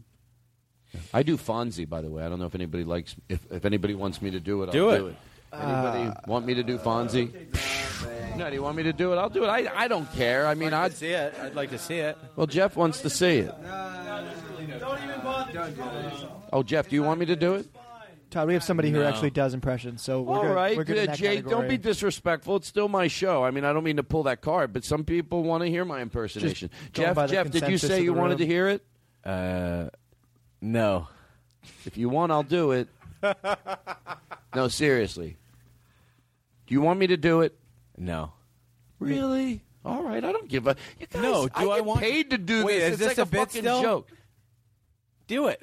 I 1.14 1.22
do 1.22 1.36
Fonzie, 1.36 1.88
by 1.88 2.00
the 2.00 2.10
way. 2.10 2.24
I 2.24 2.28
don't 2.28 2.40
know 2.40 2.46
if 2.46 2.54
anybody 2.56 2.82
likes, 2.82 3.14
if, 3.28 3.40
if 3.52 3.64
anybody 3.64 3.94
wants 3.94 4.20
me 4.20 4.30
to 4.32 4.40
do 4.40 4.62
it, 4.64 4.72
Do 4.72 4.88
I'll 4.88 4.94
it. 4.94 4.98
do 4.98 5.06
it. 5.08 5.16
Anybody 5.52 6.16
want 6.26 6.46
me 6.46 6.54
to 6.54 6.62
do 6.64 6.78
Fonzie? 6.78 7.32
No, 8.36 8.48
do 8.48 8.54
you 8.54 8.62
want 8.62 8.76
me 8.76 8.82
to 8.84 8.92
do 8.92 9.12
it? 9.12 9.16
I'll 9.16 9.28
do 9.28 9.44
it. 9.44 9.48
I, 9.48 9.68
I 9.84 9.88
don't 9.88 10.10
care. 10.14 10.46
I 10.46 10.54
mean, 10.54 10.72
I'd 10.72 10.94
see 10.94 11.08
it. 11.10 11.34
I'd 11.40 11.54
like 11.54 11.70
to 11.70 11.78
see 11.78 11.98
it. 11.98 12.16
Well, 12.36 12.46
Jeff 12.46 12.76
wants 12.76 13.02
to 13.02 13.10
see 13.10 13.38
it. 13.38 13.54
No, 13.62 13.68
no, 13.68 14.24
no, 14.24 14.32
really 14.58 14.78
don't 14.78 15.02
even 15.04 15.20
bother. 15.20 15.52
Don't 15.52 15.76
do 15.76 15.82
it. 15.82 16.28
Oh, 16.52 16.62
Jeff, 16.62 16.88
do 16.88 16.96
you 16.96 17.02
want 17.02 17.20
me 17.20 17.26
to 17.26 17.36
do 17.36 17.54
it? 17.54 17.66
Todd, 18.30 18.46
we 18.46 18.54
have 18.54 18.62
somebody 18.62 18.90
who 18.90 18.98
No. 19.00 19.08
actually 19.08 19.30
does 19.30 19.54
impressions, 19.54 20.02
so 20.02 20.22
we're 20.22 20.36
All 20.36 20.42
good. 20.42 20.54
right, 20.54 20.76
we're 20.76 20.84
good 20.84 20.98
in 20.98 21.02
uh, 21.02 21.06
that 21.12 21.18
Jake. 21.18 21.42
Don't 21.44 21.62
be 21.62 21.70
category. 21.70 21.76
disrespectful. 21.78 22.56
It's 22.56 22.68
still 22.68 22.86
my 22.88 23.08
show. 23.08 23.42
I 23.44 23.50
mean, 23.50 23.64
I 23.64 23.72
don't 23.72 23.82
mean 23.82 23.96
to 23.96 24.04
pull 24.04 24.22
that 24.24 24.40
card, 24.40 24.72
but 24.72 24.84
some 24.84 25.04
people 25.04 25.42
want 25.42 25.64
to 25.64 25.68
hear 25.68 25.84
my 25.84 26.00
impersonation. 26.00 26.70
going 26.92 27.08
Jeff, 27.08 27.16
the 27.16 27.26
Jeff, 27.26 27.46
did 27.46 27.54
you 27.54 27.60
consensus 27.62 27.88
say 27.90 27.98
of 27.98 28.04
you 28.04 28.14
the 28.14 28.20
wanted 28.20 28.38
room. 28.38 28.38
to 28.38 28.46
hear 28.46 28.68
it? 28.68 28.84
Uh, 29.24 29.88
no. 30.60 31.08
If 31.84 31.96
you 31.96 32.08
want, 32.08 32.30
I'll 32.30 32.44
do 32.44 32.70
it. 32.70 32.88
no, 34.54 34.68
seriously. 34.68 35.36
Do 36.68 36.74
you 36.74 36.80
want 36.80 37.00
me 37.00 37.08
to 37.08 37.16
do 37.16 37.40
it? 37.40 37.58
No. 37.98 38.32
Really? 39.00 39.62
All 39.84 40.02
right. 40.04 40.22
I 40.24 40.30
don't 40.30 40.48
give 40.48 40.68
a. 40.68 40.76
You 41.00 41.06
guys, 41.08 41.20
No, 41.22 41.48
do 41.48 41.70
I 41.72 41.76
get 41.78 41.84
want- 41.84 42.00
paid 42.00 42.30
to 42.30 42.38
do 42.38 42.64
Wait, 42.64 42.78
this? 42.78 42.84
is 42.84 42.90
it's 42.92 42.98
this 43.00 43.08
like 43.08 43.18
a 43.18 43.22
a, 43.22 43.26
bit 43.26 43.38
fucking 43.40 43.62
still? 43.62 43.82
joke. 43.82 44.08
Do 45.26 45.48
it. 45.48 45.60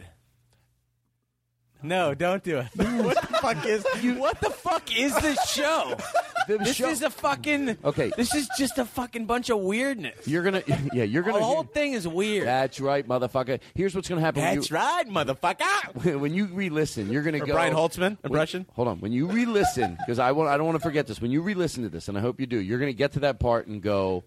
No, 1.84 2.14
don't 2.14 2.44
do 2.44 2.58
it. 2.58 2.68
what 2.76 3.22
the 3.22 3.38
fuck 3.38 3.66
is 3.66 3.86
what 4.18 4.40
the 4.42 4.50
fuck 4.50 4.98
is 4.98 5.16
this 5.18 5.50
show? 5.50 5.96
this 6.48 6.76
show- 6.76 6.90
is 6.90 7.02
a 7.04 7.10
fucking 7.10 7.78
Okay. 7.84 8.12
This 8.18 8.34
is 8.34 8.50
just 8.58 8.78
a 8.78 8.86
fucking 8.86 9.26
bunch 9.26 9.50
of 9.50 9.60
weirdness. 9.60 10.28
You're 10.28 10.44
gonna, 10.44 10.64
yeah, 10.94 11.04
you're 11.04 11.24
gonna. 11.24 11.38
the 11.40 11.44
whole 11.46 11.64
thing 11.64 11.94
is 11.94 12.08
weird. 12.08 12.48
That's 12.48 12.80
right, 12.80 13.08
motherfucker. 13.08 13.60
Here's 13.76 13.94
what's 13.96 14.10
gonna 14.10 14.22
happen. 14.22 14.42
when 14.42 14.54
you 14.54 14.60
That's 14.62 14.70
you, 14.72 14.76
right, 14.76 15.08
motherfucker. 15.08 16.20
when 16.20 16.34
you 16.34 16.46
re-listen, 16.48 17.12
you're 17.12 17.24
gonna 17.24 17.38
Or 17.42 17.46
go. 17.46 17.54
Brian 17.54 17.74
Holtzman 17.76 18.00
when- 18.00 18.18
impression? 18.24 18.66
hold 18.74 18.88
on. 18.88 19.00
When 19.00 19.12
you 19.12 19.28
re-listen, 19.28 19.98
because 20.00 20.20
I 20.20 20.32
want, 20.32 20.50
I 20.50 20.58
don't 20.58 20.66
want 20.66 20.78
to 20.78 20.84
forget 20.84 21.08
this. 21.08 21.22
When 21.22 21.32
you 21.32 21.42
re-listen 21.42 21.84
to 21.84 21.90
this, 21.90 22.08
and 22.08 22.18
I 22.18 22.22
hope 22.22 22.40
you 22.40 22.48
do, 22.48 22.58
you're 22.60 22.80
gonna 22.80 22.94
get 22.94 23.14
to 23.14 23.20
that 23.22 23.40
part 23.40 23.68
and 23.68 23.82
go. 23.82 24.24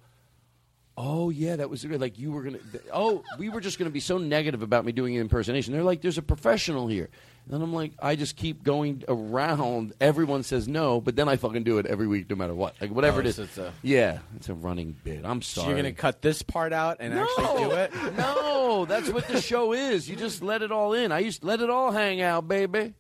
Oh 1.03 1.31
yeah, 1.31 1.57
that 1.57 1.71
was. 1.71 1.83
Like 1.85 2.19
you 2.19 2.31
were 2.31 2.43
gonna. 2.43 2.59
Oh, 2.93 3.23
we 3.39 3.49
were 3.49 3.61
just 3.63 3.79
gonna 3.79 3.91
be 3.91 4.01
so 4.01 4.19
negative 4.19 4.61
about 4.61 4.85
me 4.85 4.93
doing 4.93 5.15
an 5.15 5.23
impersonation. 5.23 5.73
They're 5.73 5.83
like, 5.83 6.03
"There's 6.03 6.19
a 6.19 6.23
professional 6.23 6.89
here," 6.89 7.09
and 7.51 7.63
I'm 7.63 7.73
like, 7.73 7.93
I 8.03 8.17
just 8.17 8.37
keep 8.37 8.63
going 8.63 9.03
around. 9.09 9.95
Everyone 9.99 10.43
says 10.43 10.69
no, 10.69 11.01
but 11.01 11.17
then 11.17 11.27
I 11.27 11.37
fucking 11.37 11.63
do 11.63 11.79
it 11.79 11.87
every 11.87 12.07
week, 12.07 12.29
no 12.29 12.37
matter 12.37 12.55
what. 12.55 12.75
Like 12.83 12.91
whatever 12.91 13.19
Oh, 13.19 13.21
it 13.21 13.27
is. 13.29 13.37
so 13.37 13.45
it's 13.45 13.57
a- 13.57 13.73
yeah, 13.83 14.19
it's 14.37 14.51
a 14.51 14.55
running 14.55 14.95
bit. 15.03 15.23
I'm 15.25 15.41
So 15.41 15.63
sorry. 15.63 15.69
you're 15.73 15.79
gonna 15.83 15.93
cut 15.95 16.21
this 16.21 16.43
part 16.43 16.75
out 16.75 16.99
and 17.01 17.15
actually 17.15 17.65
do 17.65 17.71
it? 17.73 17.93
No, 18.19 18.85
that's 18.85 19.09
what 19.09 19.27
the 19.27 19.41
show 19.41 19.73
is. 19.73 20.07
You 20.09 20.17
just 20.17 20.43
let 20.43 20.61
it 20.61 20.71
all 20.71 20.93
in. 20.93 21.13
I 21.13 21.21
used 21.21 21.41
to 21.41 21.47
let 21.47 21.61
it 21.61 21.71
all 21.71 21.93
hang 21.93 22.21
out, 22.21 22.47
baby. 22.47 22.93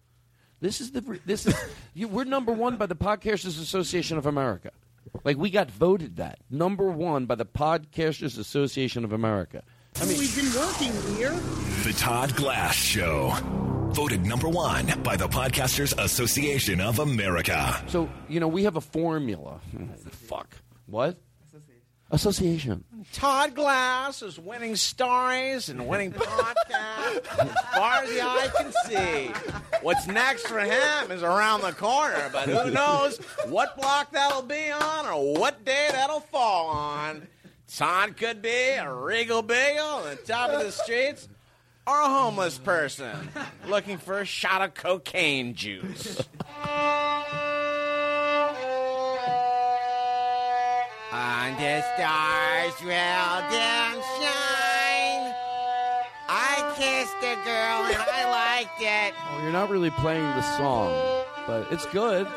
This 0.61 0.81
is 0.81 0.91
the 0.93 1.21
this 1.27 1.47
is 1.47 1.55
you, 1.95 2.09
we're 2.09 2.25
number 2.25 2.53
one 2.53 2.77
by 2.77 2.87
the 2.87 2.97
Podcasters 2.97 3.61
Association 3.61 4.17
of 4.17 4.25
America. 4.27 4.71
Like 5.25 5.37
we 5.37 5.51
got 5.51 5.71
voted 5.71 6.17
that 6.17 6.39
number 6.51 6.91
one 6.91 7.27
by 7.27 7.35
the 7.35 7.47
Podcasters 7.47 8.39
Association 8.39 9.05
of 9.05 9.13
America. 9.13 9.63
I 10.01 10.05
mean, 10.07 10.19
We've 10.19 10.35
been 10.37 10.55
working 10.61 11.17
here. 11.17 11.33
The 11.85 11.93
Todd 11.99 12.35
Glass 12.37 12.75
Show. 12.75 13.33
Voted 13.93 14.25
number 14.25 14.49
one 14.49 14.87
by 15.03 15.17
the 15.17 15.27
Podcasters 15.29 15.99
Association 15.99 16.81
of 16.81 17.01
America. 17.01 17.83
so 17.89 18.09
you 18.29 18.39
know 18.39 18.47
we 18.49 18.63
have 18.65 18.77
a 18.77 18.81
formula. 18.81 19.61
Fuck 20.11 20.57
what? 20.87 21.19
Association. 22.13 22.85
Todd 23.13 23.55
Glass 23.55 24.23
is 24.23 24.39
winning 24.39 24.75
stories 24.75 25.69
and 25.69 25.87
winning 25.87 26.13
podcasts 26.13 27.39
as 27.39 27.53
far 27.75 28.03
as 28.03 28.11
the 28.11 28.21
eye 28.21 28.51
can 28.57 28.73
see. 28.87 29.33
What's 29.83 30.07
next 30.09 30.47
for 30.47 30.59
him 30.59 31.11
is 31.13 31.23
around 31.23 31.63
the 31.63 31.73
corner, 31.73 32.29
but 32.33 32.49
who 32.49 32.71
knows 32.71 33.19
what 33.47 33.77
block 33.77 34.11
that'll 34.13 34.43
be 34.43 34.71
on 34.71 35.07
or 35.07 35.39
what 35.39 35.65
day 35.65 35.89
that'll 35.93 36.21
fall 36.21 36.69
on. 36.69 37.29
Todd 37.69 38.17
could 38.17 38.43
be 38.43 38.73
a 38.73 38.93
regal 38.93 39.43
bagel 39.43 39.85
on 39.85 40.11
the 40.11 40.17
top 40.17 40.51
of 40.51 40.65
the 40.65 40.73
streets 40.73 41.29
or 41.87 42.01
a 42.01 42.09
homeless 42.09 42.59
person 42.59 43.31
looking 43.69 43.99
for 43.99 44.19
a 44.19 44.25
shot 44.25 44.63
of 44.63 44.75
cocaine 44.75 45.55
juice. 45.55 46.21
On 51.13 51.53
the 51.57 51.83
stars 51.95 52.75
will 52.83 53.41
dim 53.51 54.01
shine. 54.21 55.35
I 56.33 56.73
kissed 56.77 57.19
a 57.19 57.35
girl 57.45 57.85
and 57.91 57.99
I 57.99 58.31
liked 58.31 58.81
it. 58.81 59.15
Well, 59.33 59.43
you're 59.43 59.53
not 59.53 59.71
really 59.71 59.91
playing 59.91 60.23
the 60.23 60.43
song, 60.57 61.25
but 61.49 61.67
it's 61.73 61.87
good. 61.87 62.29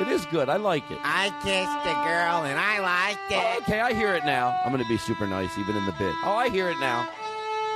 It 0.00 0.08
is 0.08 0.26
good. 0.26 0.50
I 0.50 0.56
like 0.56 0.90
it. 0.90 0.98
I 1.02 1.30
kissed 1.42 1.86
a 1.86 1.94
girl 2.04 2.44
and 2.44 2.58
I 2.58 2.80
liked 2.80 3.32
it. 3.32 3.38
Oh, 3.40 3.58
okay, 3.62 3.80
I 3.80 3.94
hear 3.94 4.14
it 4.14 4.26
now. 4.26 4.60
I'm 4.64 4.72
going 4.72 4.82
to 4.82 4.88
be 4.88 4.98
super 4.98 5.26
nice, 5.26 5.56
even 5.56 5.74
in 5.74 5.86
the 5.86 5.92
bit. 5.92 6.14
Oh, 6.24 6.34
I 6.34 6.50
hear 6.50 6.68
it 6.68 6.78
now. 6.80 7.08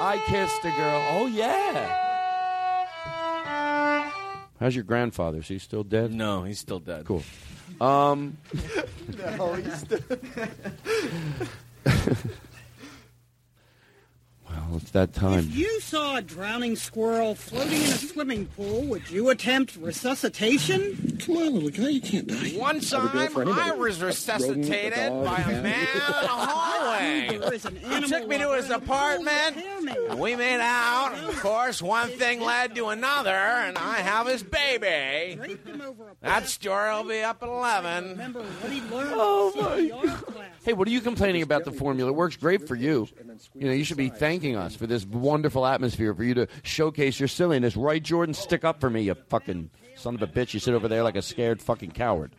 I 0.00 0.18
kissed 0.26 0.62
a 0.64 0.70
girl. 0.72 1.06
Oh, 1.10 1.26
yeah. 1.26 2.04
How's 4.60 4.74
your 4.74 4.84
grandfather? 4.84 5.38
Is 5.38 5.48
he 5.48 5.58
still 5.58 5.84
dead? 5.84 6.12
No, 6.12 6.42
he's 6.42 6.58
still 6.58 6.80
dead. 6.80 7.06
Cool. 7.06 7.22
Um, 7.80 8.36
No, 9.38 9.54
he's 9.54 9.78
still- 9.78 10.00
well, 14.68 14.78
it's 14.78 14.90
that 14.92 15.12
time. 15.12 15.40
If 15.40 15.54
you 15.56 15.80
saw 15.80 16.16
a 16.16 16.22
drowning 16.22 16.76
squirrel 16.76 17.34
floating 17.34 17.82
in 17.82 17.90
a 17.90 17.96
swimming 17.98 18.46
pool, 18.46 18.82
would 18.84 19.10
you 19.10 19.28
attempt 19.30 19.76
resuscitation? 19.76 21.18
Come 21.24 21.36
on, 21.36 21.54
little 21.54 21.70
guy, 21.70 21.88
you 21.90 22.00
can't 22.00 22.26
die. 22.26 22.50
One 22.58 22.80
time, 22.80 23.36
I 23.48 23.72
was 23.72 24.00
resuscitated 24.02 25.10
by 25.24 25.36
a 25.38 25.62
man 25.62 25.86
in 25.94 26.00
a 26.00 26.02
hallway. 26.28 27.38
There 27.38 27.52
is 27.54 27.64
an 27.64 27.76
He 27.76 28.00
took 28.02 28.26
me 28.28 28.38
to 28.38 28.52
his 28.54 28.70
apartment, 28.70 29.56
and 30.08 30.18
we 30.20 30.36
made 30.36 30.60
out. 30.60 31.14
Of 31.28 31.40
course, 31.40 31.80
one 31.82 32.08
thing 32.10 32.40
led 32.40 32.74
to 32.76 32.88
another, 32.88 33.30
and 33.30 33.76
I 33.78 33.96
have 33.98 34.26
his 34.26 34.42
baby. 34.42 35.38
That 36.20 36.46
story 36.48 36.90
will 36.92 37.04
be 37.04 37.22
up 37.22 37.42
at 37.42 37.48
11. 37.48 38.10
Remember 38.10 38.40
what 38.42 38.72
he 38.72 38.80
learned 38.82 39.12
Oh, 39.14 39.74
in 39.76 39.88
CPR 39.90 40.16
class. 40.24 40.44
Hey, 40.64 40.72
what 40.72 40.86
are 40.88 40.90
you 40.90 41.00
complaining 41.00 41.42
about 41.42 41.64
the 41.64 41.72
formula? 41.72 42.10
It 42.10 42.14
works 42.14 42.36
great 42.36 42.66
for 42.68 42.74
you. 42.74 43.08
You 43.54 43.66
know, 43.68 43.72
you 43.72 43.84
should 43.84 43.96
be 43.96 44.08
thanking 44.10 44.47
us 44.56 44.74
for 44.76 44.86
this 44.86 45.06
wonderful 45.06 45.66
atmosphere 45.66 46.14
for 46.14 46.24
you 46.24 46.34
to 46.34 46.48
showcase 46.62 47.18
your 47.18 47.28
silliness. 47.28 47.76
Right, 47.76 48.02
Jordan? 48.02 48.34
Stick 48.34 48.64
up 48.64 48.80
for 48.80 48.90
me, 48.90 49.02
you 49.02 49.14
fucking 49.14 49.70
son 49.96 50.14
of 50.14 50.22
a 50.22 50.26
bitch. 50.26 50.54
You 50.54 50.60
sit 50.60 50.74
over 50.74 50.88
there 50.88 51.02
like 51.02 51.16
a 51.16 51.22
scared 51.22 51.60
fucking 51.60 51.92
coward. 51.92 52.32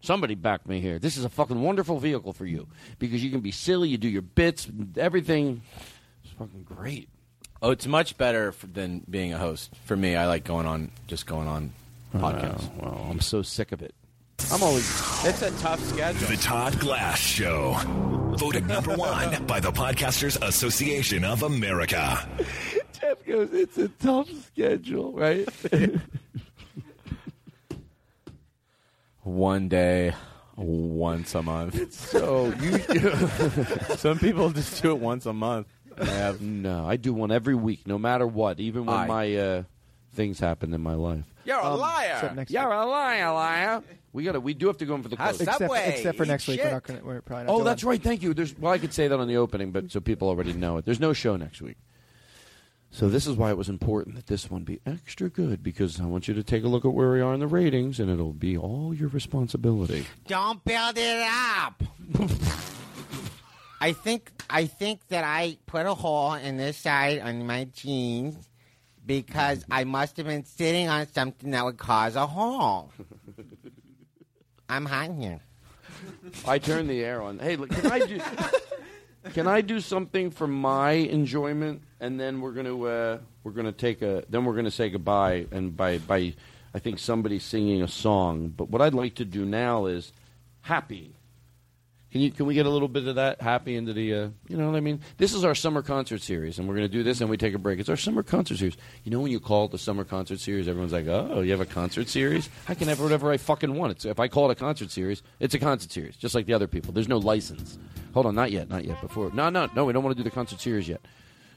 Somebody 0.00 0.34
back 0.34 0.68
me 0.68 0.80
here. 0.80 0.98
This 0.98 1.16
is 1.16 1.24
a 1.24 1.28
fucking 1.28 1.60
wonderful 1.60 1.98
vehicle 1.98 2.32
for 2.32 2.46
you 2.46 2.68
because 2.98 3.24
you 3.24 3.30
can 3.30 3.40
be 3.40 3.50
silly, 3.50 3.88
you 3.88 3.98
do 3.98 4.08
your 4.08 4.22
bits, 4.22 4.68
everything. 4.96 5.62
It's 6.22 6.32
fucking 6.34 6.64
great. 6.64 7.08
Oh, 7.62 7.70
it's 7.70 7.86
much 7.86 8.18
better 8.18 8.48
f 8.48 8.64
than 8.70 9.02
being 9.08 9.32
a 9.32 9.38
host. 9.38 9.74
For 9.84 9.96
me, 9.96 10.14
I 10.14 10.26
like 10.26 10.44
going 10.44 10.66
on, 10.66 10.90
just 11.06 11.26
going 11.26 11.48
on 11.48 11.72
oh, 12.14 12.18
podcasts. 12.18 12.70
well, 12.76 13.06
I'm 13.10 13.20
so 13.20 13.42
sick 13.42 13.72
of 13.72 13.82
it. 13.82 13.94
I'm 14.52 14.62
always. 14.62 14.86
It's 15.24 15.42
a 15.42 15.50
tough 15.58 15.82
schedule. 15.84 16.28
The 16.28 16.36
Todd 16.36 16.78
Glass 16.78 17.18
Show. 17.18 17.74
Voted 18.38 18.66
number 18.68 18.94
one 18.96 19.44
by 19.46 19.58
the 19.60 19.72
Podcasters 19.72 20.40
Association 20.46 21.24
of 21.24 21.42
America. 21.42 22.28
Jeff 23.00 23.24
goes, 23.26 23.52
it's 23.52 23.76
a 23.78 23.88
tough 23.88 24.28
schedule, 24.46 25.12
right? 25.12 25.48
One 29.22 29.68
day, 29.68 30.14
once 30.56 31.34
a 31.34 31.42
month. 31.42 31.92
so 31.92 32.52
you. 32.60 32.78
Some 33.96 34.18
people 34.20 34.50
just 34.50 34.80
do 34.80 34.92
it 34.92 34.98
once 35.00 35.26
a 35.26 35.32
month. 35.32 35.66
I 35.98 36.04
have 36.04 36.40
no. 36.40 36.86
I 36.86 36.96
do 36.96 37.12
one 37.12 37.32
every 37.32 37.54
week, 37.56 37.86
no 37.86 37.98
matter 37.98 38.26
what, 38.26 38.60
even 38.60 38.86
when 38.86 38.96
Aye. 38.96 39.06
my 39.06 39.36
uh, 39.36 39.62
things 40.16 40.40
happen 40.40 40.72
in 40.74 40.80
my 40.80 40.94
life. 40.94 41.24
You're 41.44 41.58
a 41.58 41.64
Um, 41.74 41.78
liar. 41.80 42.12
except 42.14 42.34
next 42.36 42.50
You're 42.50 42.72
a 42.72 42.84
liar, 42.86 43.32
liar. 43.32 43.82
We 44.12 44.24
got 44.24 44.32
to. 44.32 44.40
We 44.40 44.54
do 44.54 44.66
have 44.66 44.78
to 44.78 44.86
go 44.86 44.94
in 44.96 45.02
for 45.02 45.08
the 45.10 45.16
How's 45.16 45.36
close. 45.36 45.40
Except, 45.42 45.58
Subway, 45.58 45.92
except 45.94 46.16
for 46.16 46.24
eat 46.24 46.28
next 46.28 46.48
week, 46.48 46.58
we're 46.58 46.64
shit. 46.64 46.72
not 46.72 46.82
gonna. 46.84 47.00
We're 47.04 47.20
probably 47.20 47.44
not 47.46 47.52
Oh, 47.52 47.56
doing. 47.56 47.64
that's 47.66 47.84
right. 47.84 48.02
Thank 48.02 48.22
you. 48.22 48.32
There's. 48.34 48.58
Well, 48.58 48.72
I 48.72 48.78
could 48.78 48.92
say 48.94 49.06
that 49.08 49.20
on 49.20 49.28
the 49.28 49.36
opening, 49.36 49.70
but 49.72 49.92
so 49.92 50.00
people 50.00 50.28
already 50.28 50.54
know 50.54 50.78
it. 50.78 50.84
There's 50.86 50.98
no 51.00 51.12
show 51.12 51.36
next 51.36 51.60
week. 51.60 51.76
So 52.90 53.08
this 53.10 53.26
is 53.26 53.36
why 53.36 53.50
it 53.50 53.58
was 53.58 53.68
important 53.68 54.14
that 54.16 54.26
this 54.26 54.50
one 54.50 54.62
be 54.64 54.80
extra 54.86 55.28
good 55.28 55.62
because 55.62 56.00
I 56.00 56.06
want 56.06 56.28
you 56.28 56.34
to 56.34 56.42
take 56.42 56.64
a 56.64 56.68
look 56.68 56.84
at 56.86 56.94
where 56.94 57.12
we 57.12 57.20
are 57.20 57.34
in 57.34 57.40
the 57.40 57.46
ratings, 57.46 58.00
and 58.00 58.08
it'll 58.10 58.32
be 58.32 58.56
all 58.56 58.94
your 58.94 59.08
responsibility. 59.10 60.06
Don't 60.26 60.64
build 60.64 60.96
it 60.96 61.28
up. 61.28 61.82
I 63.80 63.92
think 63.92 64.30
I 64.48 64.64
think 64.66 65.08
that 65.08 65.24
I 65.24 65.58
put 65.66 65.84
a 65.84 65.92
hole 65.94 66.32
in 66.34 66.56
this 66.56 66.78
side 66.78 67.20
on 67.20 67.46
my 67.46 67.64
jeans 67.64 68.48
because 69.06 69.64
I 69.70 69.84
must 69.84 70.16
have 70.16 70.26
been 70.26 70.44
sitting 70.44 70.88
on 70.88 71.06
something 71.08 71.52
that 71.52 71.64
would 71.64 71.78
cause 71.78 72.16
a 72.16 72.26
hole. 72.26 72.92
I'm 74.68 74.84
hot 74.84 75.12
here. 75.12 75.40
I 76.46 76.58
turn 76.58 76.88
the 76.88 77.02
air 77.04 77.22
on. 77.22 77.38
Hey, 77.38 77.56
look, 77.56 77.70
can 77.70 77.90
I 77.90 78.00
do? 78.00 78.20
can 79.32 79.46
I 79.46 79.60
do 79.60 79.80
something 79.80 80.30
for 80.30 80.46
my 80.46 80.92
enjoyment, 80.92 81.82
and 82.00 82.18
then 82.18 82.40
we're 82.40 82.52
gonna 82.52 82.82
uh, 82.82 83.18
we're 83.44 83.52
gonna 83.52 83.72
take 83.72 84.02
a 84.02 84.24
then 84.28 84.44
we're 84.44 84.56
gonna 84.56 84.70
say 84.70 84.90
goodbye, 84.90 85.46
and 85.50 85.76
by 85.76 85.98
by 85.98 86.34
I 86.74 86.78
think 86.78 86.98
somebody's 86.98 87.44
singing 87.44 87.82
a 87.82 87.88
song. 87.88 88.48
But 88.48 88.70
what 88.70 88.82
I'd 88.82 88.94
like 88.94 89.14
to 89.16 89.24
do 89.24 89.44
now 89.44 89.86
is 89.86 90.12
happy. 90.62 91.15
Can 92.16 92.22
you 92.22 92.30
can 92.30 92.46
we 92.46 92.54
get 92.54 92.64
a 92.64 92.70
little 92.70 92.88
bit 92.88 93.06
of 93.08 93.16
that 93.16 93.42
happy 93.42 93.76
into 93.76 93.92
the 93.92 94.14
uh, 94.14 94.28
you 94.48 94.56
know 94.56 94.70
what 94.70 94.74
I 94.74 94.80
mean? 94.80 95.00
This 95.18 95.34
is 95.34 95.44
our 95.44 95.54
summer 95.54 95.82
concert 95.82 96.22
series, 96.22 96.58
and 96.58 96.66
we're 96.66 96.74
gonna 96.74 96.88
do 96.88 97.02
this, 97.02 97.20
and 97.20 97.28
we 97.28 97.36
take 97.36 97.52
a 97.52 97.58
break. 97.58 97.78
It's 97.78 97.90
our 97.90 97.96
summer 97.98 98.22
concert 98.22 98.56
series. 98.56 98.74
You 99.04 99.10
know 99.10 99.20
when 99.20 99.30
you 99.30 99.38
call 99.38 99.66
it 99.66 99.72
the 99.72 99.76
summer 99.76 100.02
concert 100.02 100.40
series, 100.40 100.66
everyone's 100.66 100.94
like, 100.94 101.06
oh, 101.08 101.42
you 101.42 101.50
have 101.50 101.60
a 101.60 101.66
concert 101.66 102.08
series? 102.08 102.48
I 102.68 102.74
can 102.74 102.88
have 102.88 103.00
whatever 103.00 103.30
I 103.30 103.36
fucking 103.36 103.74
want. 103.74 103.92
It's, 103.92 104.06
if 104.06 104.18
I 104.18 104.28
call 104.28 104.48
it 104.48 104.52
a 104.52 104.54
concert 104.54 104.90
series, 104.90 105.22
it's 105.40 105.52
a 105.52 105.58
concert 105.58 105.92
series, 105.92 106.16
just 106.16 106.34
like 106.34 106.46
the 106.46 106.54
other 106.54 106.66
people. 106.66 106.90
There's 106.94 107.06
no 107.06 107.18
license. 107.18 107.78
Hold 108.14 108.24
on, 108.24 108.34
not 108.34 108.50
yet, 108.50 108.70
not 108.70 108.86
yet. 108.86 108.98
Before 109.02 109.30
no, 109.34 109.50
no, 109.50 109.68
no, 109.76 109.84
we 109.84 109.92
don't 109.92 110.02
want 110.02 110.16
to 110.16 110.22
do 110.22 110.26
the 110.26 110.34
concert 110.34 110.58
series 110.58 110.88
yet. 110.88 111.02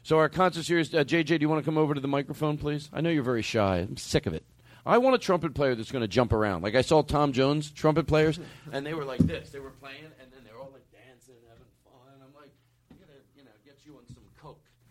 So 0.04 0.18
our 0.18 0.28
concert 0.28 0.64
series, 0.64 0.94
uh, 0.94 1.06
JJ, 1.06 1.26
do 1.26 1.38
you 1.40 1.48
want 1.48 1.64
to 1.64 1.66
come 1.66 1.78
over 1.78 1.94
to 1.94 2.02
the 2.02 2.10
microphone, 2.10 2.58
please? 2.58 2.90
I 2.92 3.00
know 3.00 3.10
you're 3.10 3.24
very 3.24 3.44
shy. 3.44 3.78
I'm 3.78 3.96
sick 3.96 4.26
of 4.26 4.34
it. 4.34 4.44
I 4.86 4.98
want 4.98 5.16
a 5.16 5.20
trumpet 5.20 5.54
player 5.54 5.76
that's 5.76 5.92
going 5.92 6.02
to 6.02 6.08
jump 6.08 6.34
around. 6.34 6.64
Like 6.64 6.76
I 6.76 6.82
saw 6.82 7.02
Tom 7.02 7.32
Jones 7.32 7.70
trumpet 7.72 8.08
players, 8.08 8.40
and 8.72 8.86
they 8.86 8.94
were 8.94 9.06
like 9.06 9.20
this. 9.20 9.52
They 9.52 9.60
were 9.60 9.70
playing, 9.70 10.04
and 10.20 10.32
then 10.32 10.42
they 10.46 10.52
were 10.52 10.60
all 10.60 10.72
like 10.72 10.90
dancing, 10.92 11.36
having 11.48 11.70
fun. 11.84 12.18
I'm 12.24 12.34
like, 12.34 12.52
I 12.92 12.96
gotta, 12.96 13.20
you 13.36 13.44
know, 13.44 13.52
get 13.66 13.78
you 13.86 13.94
on 13.94 14.08
some 14.08 14.24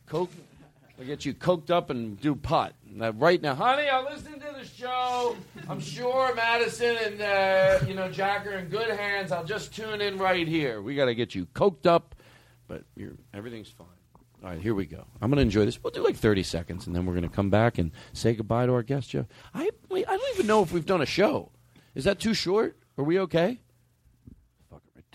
coke. 0.08 0.30
Coke. 0.30 0.44
I 1.00 1.04
get 1.04 1.24
you 1.24 1.32
coked 1.32 1.70
up 1.70 1.90
and 1.90 2.20
do 2.20 2.34
pot. 2.34 2.74
Now, 2.90 3.10
right 3.10 3.40
now, 3.40 3.54
honey, 3.54 3.88
I'm 3.88 4.04
listening 4.06 4.40
to 4.40 4.52
the 4.58 4.64
show. 4.64 5.36
I'm 5.68 5.78
sure 5.78 6.34
Madison 6.34 6.96
and 6.96 7.20
uh, 7.20 7.86
you 7.86 7.94
know 7.94 8.10
Jack 8.10 8.46
are 8.46 8.54
in 8.54 8.68
good 8.68 8.90
hands. 8.90 9.30
I'll 9.30 9.44
just 9.44 9.74
tune 9.74 10.00
in 10.00 10.18
right 10.18 10.48
here. 10.48 10.82
We 10.82 10.96
got 10.96 11.04
to 11.04 11.14
get 11.14 11.36
you 11.36 11.46
coked 11.54 11.86
up, 11.86 12.16
but 12.66 12.82
everything's 13.32 13.68
fine. 13.68 13.86
All 14.42 14.50
right, 14.50 14.60
here 14.60 14.74
we 14.74 14.86
go. 14.86 15.04
I'm 15.20 15.30
going 15.30 15.36
to 15.36 15.42
enjoy 15.42 15.64
this. 15.64 15.82
We'll 15.82 15.92
do 15.92 16.02
like 16.02 16.16
30 16.16 16.42
seconds, 16.42 16.86
and 16.86 16.94
then 16.94 17.06
we're 17.06 17.14
going 17.14 17.28
to 17.28 17.34
come 17.34 17.50
back 17.50 17.78
and 17.78 17.90
say 18.12 18.34
goodbye 18.34 18.66
to 18.66 18.72
our 18.72 18.82
guest, 18.82 19.10
Jeff. 19.10 19.26
I 19.54 19.70
I 19.92 20.02
don't 20.02 20.34
even 20.34 20.46
know 20.48 20.62
if 20.62 20.72
we've 20.72 20.86
done 20.86 21.02
a 21.02 21.06
show. 21.06 21.52
Is 21.94 22.04
that 22.04 22.18
too 22.18 22.34
short? 22.34 22.76
Are 22.96 23.04
we 23.04 23.20
okay? 23.20 23.60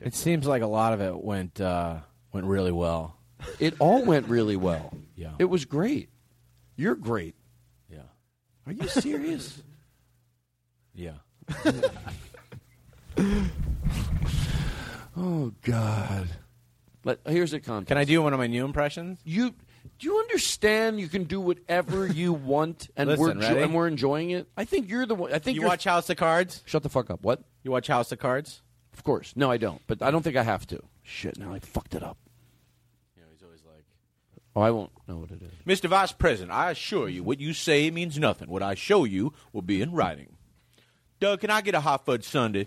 It 0.01 0.15
seems 0.15 0.45
like 0.45 0.61
a 0.61 0.67
lot 0.67 0.93
of 0.93 1.01
it 1.01 1.21
went 1.21 1.59
uh, 1.59 1.99
went 2.31 2.45
really 2.45 2.71
well. 2.71 3.17
It 3.59 3.75
all 3.79 4.03
went 4.05 4.27
really 4.27 4.55
well. 4.55 4.93
Yeah. 5.15 5.31
It 5.39 5.45
was 5.45 5.65
great. 5.65 6.09
You're 6.75 6.95
great. 6.95 7.35
Yeah. 7.89 7.99
Are 8.67 8.73
you 8.73 8.87
serious? 8.87 9.61
Yeah. 10.95 11.13
oh 15.17 15.51
God. 15.63 16.27
Let, 17.03 17.19
here's 17.25 17.51
a 17.53 17.59
contest. 17.59 17.87
Can 17.87 17.97
I 17.97 18.03
do 18.05 18.21
one 18.21 18.31
of 18.33 18.39
my 18.39 18.47
new 18.47 18.63
impressions? 18.63 19.19
You 19.25 19.55
do 19.99 20.07
you 20.07 20.19
understand? 20.19 20.99
You 20.99 21.07
can 21.07 21.23
do 21.25 21.41
whatever 21.41 22.07
you 22.07 22.31
want, 22.31 22.89
and 22.95 23.09
Listen, 23.09 23.25
we're 23.25 23.33
ready? 23.35 23.61
and 23.61 23.73
we're 23.73 23.87
enjoying 23.87 24.29
it. 24.29 24.47
I 24.55 24.65
think 24.65 24.89
you're 24.89 25.05
the 25.05 25.15
one. 25.15 25.33
I 25.33 25.39
think 25.39 25.55
You 25.55 25.61
you're, 25.61 25.69
watch 25.69 25.83
House 25.83 26.09
of 26.09 26.17
Cards? 26.17 26.61
Shut 26.65 26.83
the 26.83 26.89
fuck 26.89 27.09
up. 27.09 27.21
What? 27.23 27.41
You 27.63 27.71
watch 27.71 27.87
House 27.87 28.11
of 28.11 28.19
Cards? 28.19 28.61
Of 28.93 29.03
course. 29.03 29.33
No, 29.35 29.49
I 29.51 29.57
don't. 29.57 29.81
But 29.87 30.01
I 30.01 30.11
don't 30.11 30.21
think 30.21 30.35
I 30.35 30.43
have 30.43 30.65
to. 30.67 30.79
Shit. 31.01 31.37
Now 31.37 31.53
I 31.53 31.59
fucked 31.59 31.95
it 31.95 32.03
up. 32.03 32.17
You 33.17 33.23
know, 33.23 33.27
he's 33.31 33.43
always 33.43 33.63
like, 33.65 33.83
Oh, 34.55 34.61
I 34.61 34.69
won't 34.71 34.91
know 35.07 35.17
what 35.17 35.31
it 35.31 35.41
is. 35.41 35.51
Mr. 35.65 35.89
Vice 35.89 36.11
President, 36.11 36.51
I 36.51 36.69
assure 36.71 37.09
you, 37.09 37.23
what 37.23 37.39
you 37.39 37.53
say 37.53 37.89
means 37.89 38.19
nothing. 38.19 38.49
What 38.49 38.61
I 38.61 38.75
show 38.75 39.03
you 39.03 39.33
will 39.51 39.63
be 39.63 39.81
in 39.81 39.91
writing. 39.93 40.35
Doug, 41.19 41.39
can 41.41 41.49
I 41.49 41.61
get 41.61 41.73
a 41.73 41.79
hot 41.79 42.05
fudge 42.05 42.23
sundae? 42.25 42.65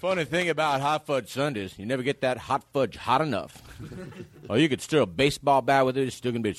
Funny 0.00 0.24
thing 0.24 0.48
about 0.48 0.80
hot 0.80 1.06
fudge 1.06 1.28
sundaes, 1.30 1.78
you 1.78 1.86
never 1.86 2.02
get 2.02 2.20
that 2.22 2.36
hot 2.38 2.64
fudge 2.72 2.96
hot 2.96 3.20
enough. 3.20 3.62
or 4.48 4.58
you 4.58 4.68
could 4.68 4.80
stir 4.80 5.02
a 5.02 5.06
baseball 5.06 5.62
bat 5.62 5.84
with 5.86 5.96
it, 5.96 6.06
it's 6.08 6.16
still 6.16 6.32
gonna 6.32 6.42
be. 6.42 6.54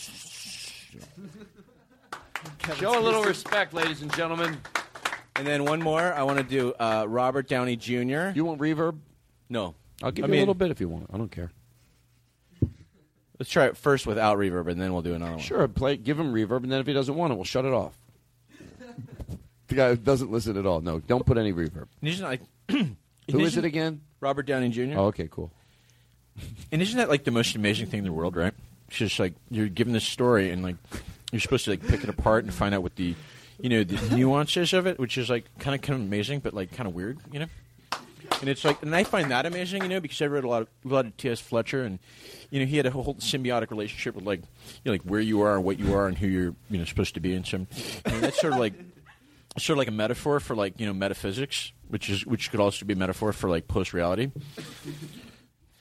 Show 2.75 2.99
a 2.99 3.01
little 3.01 3.23
respect, 3.23 3.73
ladies 3.73 4.01
and 4.01 4.13
gentlemen. 4.15 4.57
And 5.35 5.45
then 5.45 5.65
one 5.65 5.81
more. 5.81 6.13
I 6.13 6.23
want 6.23 6.37
to 6.39 6.43
do 6.43 6.73
uh, 6.79 7.05
Robert 7.07 7.47
Downey 7.47 7.75
Jr. 7.75 8.29
You 8.33 8.43
want 8.45 8.59
reverb? 8.59 8.97
No. 9.49 9.75
I'll 10.01 10.11
give 10.11 10.25
I 10.25 10.27
you 10.27 10.31
mean- 10.31 10.39
a 10.39 10.41
little 10.41 10.53
bit 10.55 10.71
if 10.71 10.79
you 10.81 10.89
want. 10.89 11.07
I 11.13 11.17
don't 11.17 11.31
care. 11.31 11.51
Let's 13.39 13.51
try 13.51 13.65
it 13.65 13.77
first 13.77 14.07
without 14.07 14.37
reverb, 14.37 14.69
and 14.69 14.81
then 14.81 14.93
we'll 14.93 15.03
do 15.03 15.13
another 15.13 15.33
one. 15.33 15.41
Sure, 15.41 15.67
play. 15.67 15.95
Give 15.97 16.19
him 16.19 16.33
reverb, 16.33 16.63
and 16.63 16.71
then 16.71 16.79
if 16.79 16.87
he 16.87 16.93
doesn't 16.93 17.13
want 17.13 17.31
it, 17.31 17.35
we'll 17.35 17.45
shut 17.45 17.65
it 17.65 17.73
off. 17.73 17.97
the 19.67 19.75
guy 19.75 19.93
doesn't 19.95 20.31
listen 20.31 20.57
at 20.57 20.65
all. 20.65 20.81
No, 20.81 20.99
don't 20.99 21.25
put 21.25 21.37
any 21.37 21.53
reverb. 21.53 21.87
Isn't 22.01 22.25
like, 22.25 22.41
Who 23.31 23.39
is 23.41 23.57
it 23.57 23.65
again? 23.65 24.01
Robert 24.19 24.45
Downey 24.45 24.69
Jr. 24.69 24.97
Oh, 24.97 25.05
okay, 25.07 25.27
cool. 25.29 25.51
And 26.71 26.81
isn't 26.81 26.97
that 26.97 27.09
like 27.09 27.23
the 27.23 27.31
most 27.31 27.55
amazing 27.55 27.87
thing 27.87 27.99
in 27.99 28.05
the 28.05 28.13
world, 28.13 28.35
right? 28.35 28.53
It's 28.87 28.97
just 28.97 29.19
like 29.19 29.33
you're 29.49 29.67
given 29.67 29.93
this 29.93 30.05
story, 30.05 30.49
and 30.51 30.63
like 30.63 30.75
you're 31.31 31.41
supposed 31.41 31.65
to 31.65 31.71
like 31.71 31.85
pick 31.85 32.03
it 32.03 32.09
apart 32.09 32.43
and 32.45 32.53
find 32.53 32.73
out 32.73 32.83
what 32.83 32.95
the, 32.95 33.15
you 33.59 33.69
know, 33.69 33.83
the 33.83 34.15
nuances 34.15 34.73
of 34.73 34.87
it, 34.87 34.97
which 34.97 35.17
is 35.17 35.29
like 35.29 35.45
kind 35.59 35.75
of 35.75 35.81
kind 35.81 35.99
of 35.99 36.05
amazing, 36.05 36.39
but 36.39 36.53
like 36.53 36.71
kind 36.71 36.87
of 36.87 36.95
weird, 36.95 37.19
you 37.31 37.39
know. 37.39 37.47
And 38.39 38.49
it's 38.49 38.63
like, 38.63 38.81
and 38.81 38.95
I 38.95 39.03
find 39.03 39.31
that 39.31 39.45
amazing, 39.45 39.83
you 39.83 39.89
know, 39.89 39.99
because 39.99 40.21
I 40.21 40.25
read 40.25 40.43
a 40.43 40.47
lot 40.47 40.63
of 40.63 40.67
a 40.85 40.87
lot 40.87 41.05
of 41.05 41.17
T.S. 41.17 41.39
Fletcher, 41.39 41.83
and 41.83 41.99
you 42.49 42.59
know, 42.59 42.65
he 42.65 42.77
had 42.77 42.85
a 42.85 42.91
whole 42.91 43.15
symbiotic 43.15 43.71
relationship 43.71 44.15
with 44.15 44.25
like, 44.25 44.41
you 44.41 44.45
know, 44.85 44.91
like 44.91 45.01
where 45.01 45.19
you 45.19 45.41
are 45.41 45.55
and 45.55 45.63
what 45.63 45.79
you 45.79 45.93
are 45.93 46.07
and 46.07 46.17
who 46.17 46.27
you're, 46.27 46.55
you 46.69 46.77
know, 46.77 46.85
supposed 46.85 47.13
to 47.15 47.19
be, 47.19 47.33
and 47.33 47.45
some, 47.45 47.67
mean, 48.11 48.21
that's 48.21 48.39
sort 48.39 48.53
of 48.53 48.59
like, 48.59 48.73
sort 49.57 49.75
of 49.75 49.79
like 49.79 49.87
a 49.87 49.91
metaphor 49.91 50.39
for 50.39 50.55
like 50.55 50.79
you 50.79 50.85
know 50.85 50.93
metaphysics, 50.93 51.71
which 51.87 52.09
is 52.09 52.25
which 52.25 52.51
could 52.51 52.59
also 52.59 52.85
be 52.85 52.93
a 52.93 52.97
metaphor 52.97 53.33
for 53.33 53.49
like 53.49 53.67
post 53.67 53.93
reality. 53.93 54.31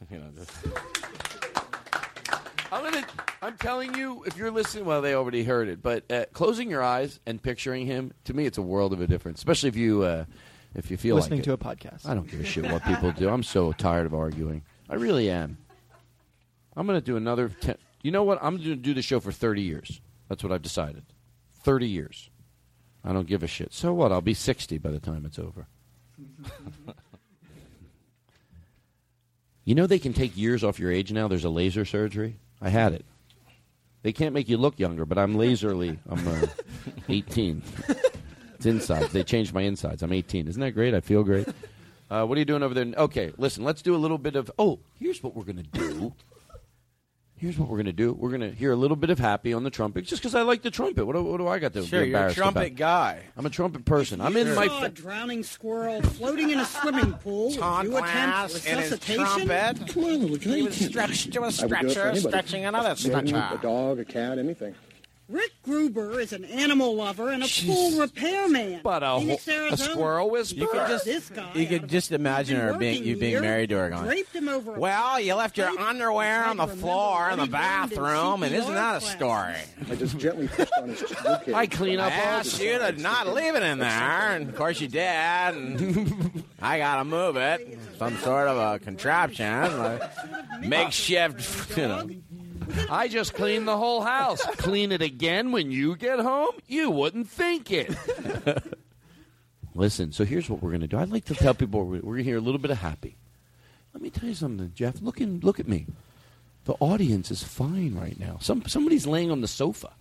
You 0.09 0.18
know, 0.18 0.27
I'm 2.70 2.85
gonna. 2.85 3.06
I'm 3.43 3.56
telling 3.56 3.94
you, 3.94 4.24
if 4.24 4.36
you're 4.36 4.51
listening, 4.51 4.85
well, 4.85 5.02
they 5.02 5.14
already 5.14 5.44
heard 5.44 5.68
it, 5.68 5.82
but 5.82 6.10
uh, 6.10 6.24
closing 6.32 6.70
your 6.70 6.82
eyes 6.82 7.20
and 7.27 7.43
picturing 7.43 7.86
him, 7.86 8.12
to 8.24 8.35
me, 8.35 8.47
it's 8.47 8.59
a 8.59 8.62
world 8.62 8.93
of 8.93 9.01
a 9.01 9.06
difference. 9.06 9.39
Especially 9.39 9.68
if 9.68 9.77
you, 9.77 10.02
uh, 10.02 10.24
if 10.77 10.90
you 10.90 10.97
feel 10.97 11.16
Listening 11.16 11.39
like 11.40 11.44
to 11.44 11.53
it. 11.53 11.61
a 11.61 11.65
podcast. 11.65 12.07
I 12.09 12.15
don't 12.15 12.31
give 12.31 12.40
a 12.40 12.44
shit 12.44 12.70
what 12.70 12.85
people 12.85 13.11
do. 13.12 13.28
I'm 13.28 13.43
so 13.43 13.73
tired 13.73 14.07
of 14.07 14.15
arguing. 14.15 14.62
I 14.89 14.94
really 14.94 15.28
am. 15.31 15.59
I'm 16.77 16.86
gonna 16.86 17.01
do 17.01 17.16
another. 17.16 17.48
Ten, 17.48 17.77
you 18.03 18.11
know 18.11 18.23
what? 18.23 18.39
I'm 18.43 18.57
gonna 18.59 18.77
do 18.77 18.94
the 18.94 19.03
show 19.03 19.19
for 19.19 19.32
30 19.32 19.62
years. 19.62 20.01
That's 20.28 20.43
what 20.44 20.53
I've 20.53 20.62
decided. 20.62 21.03
30 21.65 21.89
years. 21.89 22.31
I 23.05 23.12
don't 23.12 23.27
give 23.27 23.43
a 23.43 23.47
shit. 23.47 23.73
So 23.73 23.93
what? 23.94 24.12
I'll 24.12 24.20
be 24.20 24.35
60 24.35 24.78
by 24.78 24.90
the 24.90 24.98
time 25.01 25.24
it's 25.24 25.39
over. 25.39 25.66
you 29.65 29.74
know 29.74 29.86
they 29.86 29.98
can 29.98 30.12
take 30.12 30.36
years 30.36 30.62
off 30.62 30.78
your 30.78 30.93
age 30.93 31.12
now. 31.12 31.28
There's 31.28 31.44
a 31.44 31.48
laser 31.51 31.85
surgery. 31.85 32.36
I 32.61 32.69
had 32.69 32.93
it. 32.93 33.05
They 34.03 34.12
can't 34.12 34.35
make 34.35 34.48
you 34.48 34.57
look 34.57 34.78
younger, 34.78 35.05
but 35.05 35.19
I'm 35.19 35.35
laserly. 35.35 35.98
I'm 36.09 36.27
uh, 36.28 36.47
18. 37.09 37.62
It's 38.57 38.66
insides. 38.66 39.12
They 39.12 39.23
changed 39.24 39.53
my 39.55 39.62
insides. 39.62 40.03
I'm 40.03 40.12
18. 40.12 40.49
Isn't 40.49 40.61
that 40.61 40.73
great? 40.73 40.95
I 40.95 41.01
feel 41.01 41.23
great. 41.24 41.49
Uh, 42.11 42.24
what 42.24 42.37
are 42.37 42.39
you 42.39 42.45
doing 42.45 42.62
over 42.62 42.73
there? 42.74 42.87
Okay, 42.97 43.33
listen. 43.37 43.65
Let's 43.65 43.83
do 43.83 43.95
a 43.95 43.99
little 43.99 44.19
bit 44.19 44.37
of. 44.37 44.51
Oh, 44.59 44.78
here's 44.99 45.23
what 45.23 45.35
we're 45.35 45.45
gonna 45.45 45.62
do. 45.65 46.12
Here's 47.39 47.59
what 47.59 47.69
we're 47.69 47.77
gonna 47.77 47.93
do. 47.93 48.15
We're 48.15 48.31
gonna 48.31 48.51
hear 48.51 48.73
a 48.73 48.77
little 48.77 48.97
bit 48.97 49.11
of 49.11 49.19
happy 49.19 49.53
on 49.53 49.62
the 49.62 49.69
trumpet, 49.70 50.07
just 50.07 50.23
because 50.23 50.35
I 50.35 50.41
like 50.41 50.62
the 50.62 50.70
trumpet. 50.70 51.05
What 51.05 51.16
do, 51.16 51.23
what 51.23 51.37
do 51.37 51.47
I 51.47 51.59
got 51.59 51.74
to 51.74 51.85
Sure, 51.85 52.01
be 52.01 52.07
you're 52.09 52.16
a 52.16 52.20
embarrassed 52.20 52.37
trumpet 52.39 52.66
about? 52.69 52.77
guy. 52.77 53.23
I'm 53.37 53.45
a 53.45 53.51
trumpet 53.51 53.85
person. 53.85 54.23
I'm 54.23 54.35
in 54.39 54.55
my. 54.55 54.69
saw 54.69 54.85
a 54.85 54.89
drowning 54.89 55.43
squirrel 55.43 56.01
floating 56.01 56.49
in 56.49 56.61
a 56.61 56.65
swimming 56.65 57.12
pool. 57.15 57.49
Would 57.49 57.57
you 57.85 57.97
attempt 57.99 58.55
resuscitation? 58.55 59.49
Come 59.49 60.05
on, 60.05 60.16
Louie, 60.27 60.39
can 60.39 60.53
He 60.53 60.62
was 60.62 60.77
stretched 60.77 61.31
to 61.35 61.41
a 61.41 61.43
I 61.43 61.47
would 61.47 61.53
do 61.53 61.65
it 61.66 61.69
for 61.69 61.89
stretcher, 61.91 62.01
anybody. 62.03 62.20
stretching 62.20 62.65
another 62.65 62.91
A 62.93 62.97
stretcher. 62.97 63.37
A 63.37 63.59
dog, 63.61 63.99
a 63.99 64.05
cat, 64.07 64.39
anything. 64.39 64.74
Rick 65.28 65.51
Gruber 65.65 66.20
is 66.20 66.32
an 66.32 66.44
animal 66.44 66.94
lover 66.94 67.31
and 67.31 67.43
a 67.43 67.48
pool 67.48 67.98
repairman. 67.98 68.81
But 68.85 69.03
a 69.03 69.19
Phoenix, 69.19 69.44
ho- 69.47 69.69
a 69.73 69.77
squirrel 69.77 70.31
whisperer? 70.31 70.61
You 70.61 70.69
could 70.69 70.89
just- 70.89 71.05
this 71.05 71.28
guy 71.31 71.51
You 71.55 71.66
could 71.66 71.89
just 71.89 72.12
imagine 72.12 72.61
her 72.61 72.74
being 72.74 73.03
you 73.03 73.16
being 73.16 73.40
married 73.40 73.70
to 73.70 73.77
her 73.77 73.90
going. 73.90 74.24
him 74.32 74.48
over. 74.48 74.73
Well, 74.73 75.19
you 75.19 75.35
left 75.35 75.59
your 75.59 75.69
underwear 75.81 76.44
on 76.44 76.59
the 76.59 76.69
floor 76.69 77.28
in 77.31 77.39
the 77.39 77.43
when 77.43 77.48
he 77.48 77.53
learned 77.57 77.93
in 77.93 77.98
bathroom, 77.98 78.43
and 78.44 78.55
isn't 78.55 78.73
that 78.74 78.97
a 78.97 79.01
story? 79.01 79.55
I 79.90 79.94
just 79.97 80.16
gently 80.16 80.47
pushed 80.47 80.73
on 80.81 80.90
his 80.90 81.03
ribcage. 81.03 81.55
I 81.55 81.66
clean 81.66 81.98
up 81.98 82.12
I 82.12 82.20
all 82.20 82.27
asked 82.39 82.62
you 82.62 82.78
to 82.78 82.93
not 82.93 83.27
leave 83.27 83.57
it 83.57 83.62
in 83.65 83.78
there, 83.81 83.89
and 84.32 84.48
of 84.48 84.55
course 84.55 84.81
you 84.81 84.86
did. 84.86 85.01
And 85.01 86.44
I 86.62 86.78
gotta 86.78 87.05
move 87.05 87.36
it, 87.36 87.78
some 87.98 88.16
sort 88.19 88.47
of 88.47 88.57
a 88.59 88.78
contraption, 88.78 89.44
a 89.47 90.11
makeshift, 90.61 91.77
you 91.77 91.89
know. 91.89 92.09
I 92.91 93.09
just 93.09 93.35
cleaned 93.35 93.66
the 93.66 93.77
whole 93.77 94.03
house. 94.03 94.43
Clean 94.57 94.93
it 94.93 95.03
again 95.03 95.53
when 95.53 95.70
you 95.70 95.97
get 95.97 96.20
home? 96.20 96.55
You 96.66 96.91
wouldn't 96.91 97.28
think 97.28 97.70
it. 97.70 97.95
Listen, 99.74 100.12
so 100.12 100.24
here's 100.24 100.49
what 100.49 100.62
we're 100.62 100.70
going 100.70 100.81
to 100.81 100.87
do. 100.87 100.99
I'd 100.99 101.11
like 101.11 101.27
to 101.27 101.35
tell 101.35 101.55
people 101.55 101.85
we're 101.85 102.01
going 102.01 102.16
to 102.19 102.24
hear 102.24 102.39
a 102.39 102.41
little 102.41 102.61
bit 102.61 102.70
of 102.70 102.78
happy. 102.78 103.16
Let 103.93 104.03
me 104.03 104.11
tell 104.11 104.28
you 104.28 104.35
something, 104.35 104.73
Jeff. 104.74 105.01
Look, 105.01 105.20
in, 105.20 105.41
look 105.41 105.61
at 105.61 105.69
me. 105.69 105.87
The 106.65 106.74
audience 106.81 107.31
is 107.31 107.43
fine 107.43 107.95
right 107.95 108.19
now. 108.19 108.39
Some 108.41 108.66
somebody's 108.66 109.07
laying 109.07 109.31
on 109.31 109.41
the 109.41 109.49
sofa. 109.49 109.93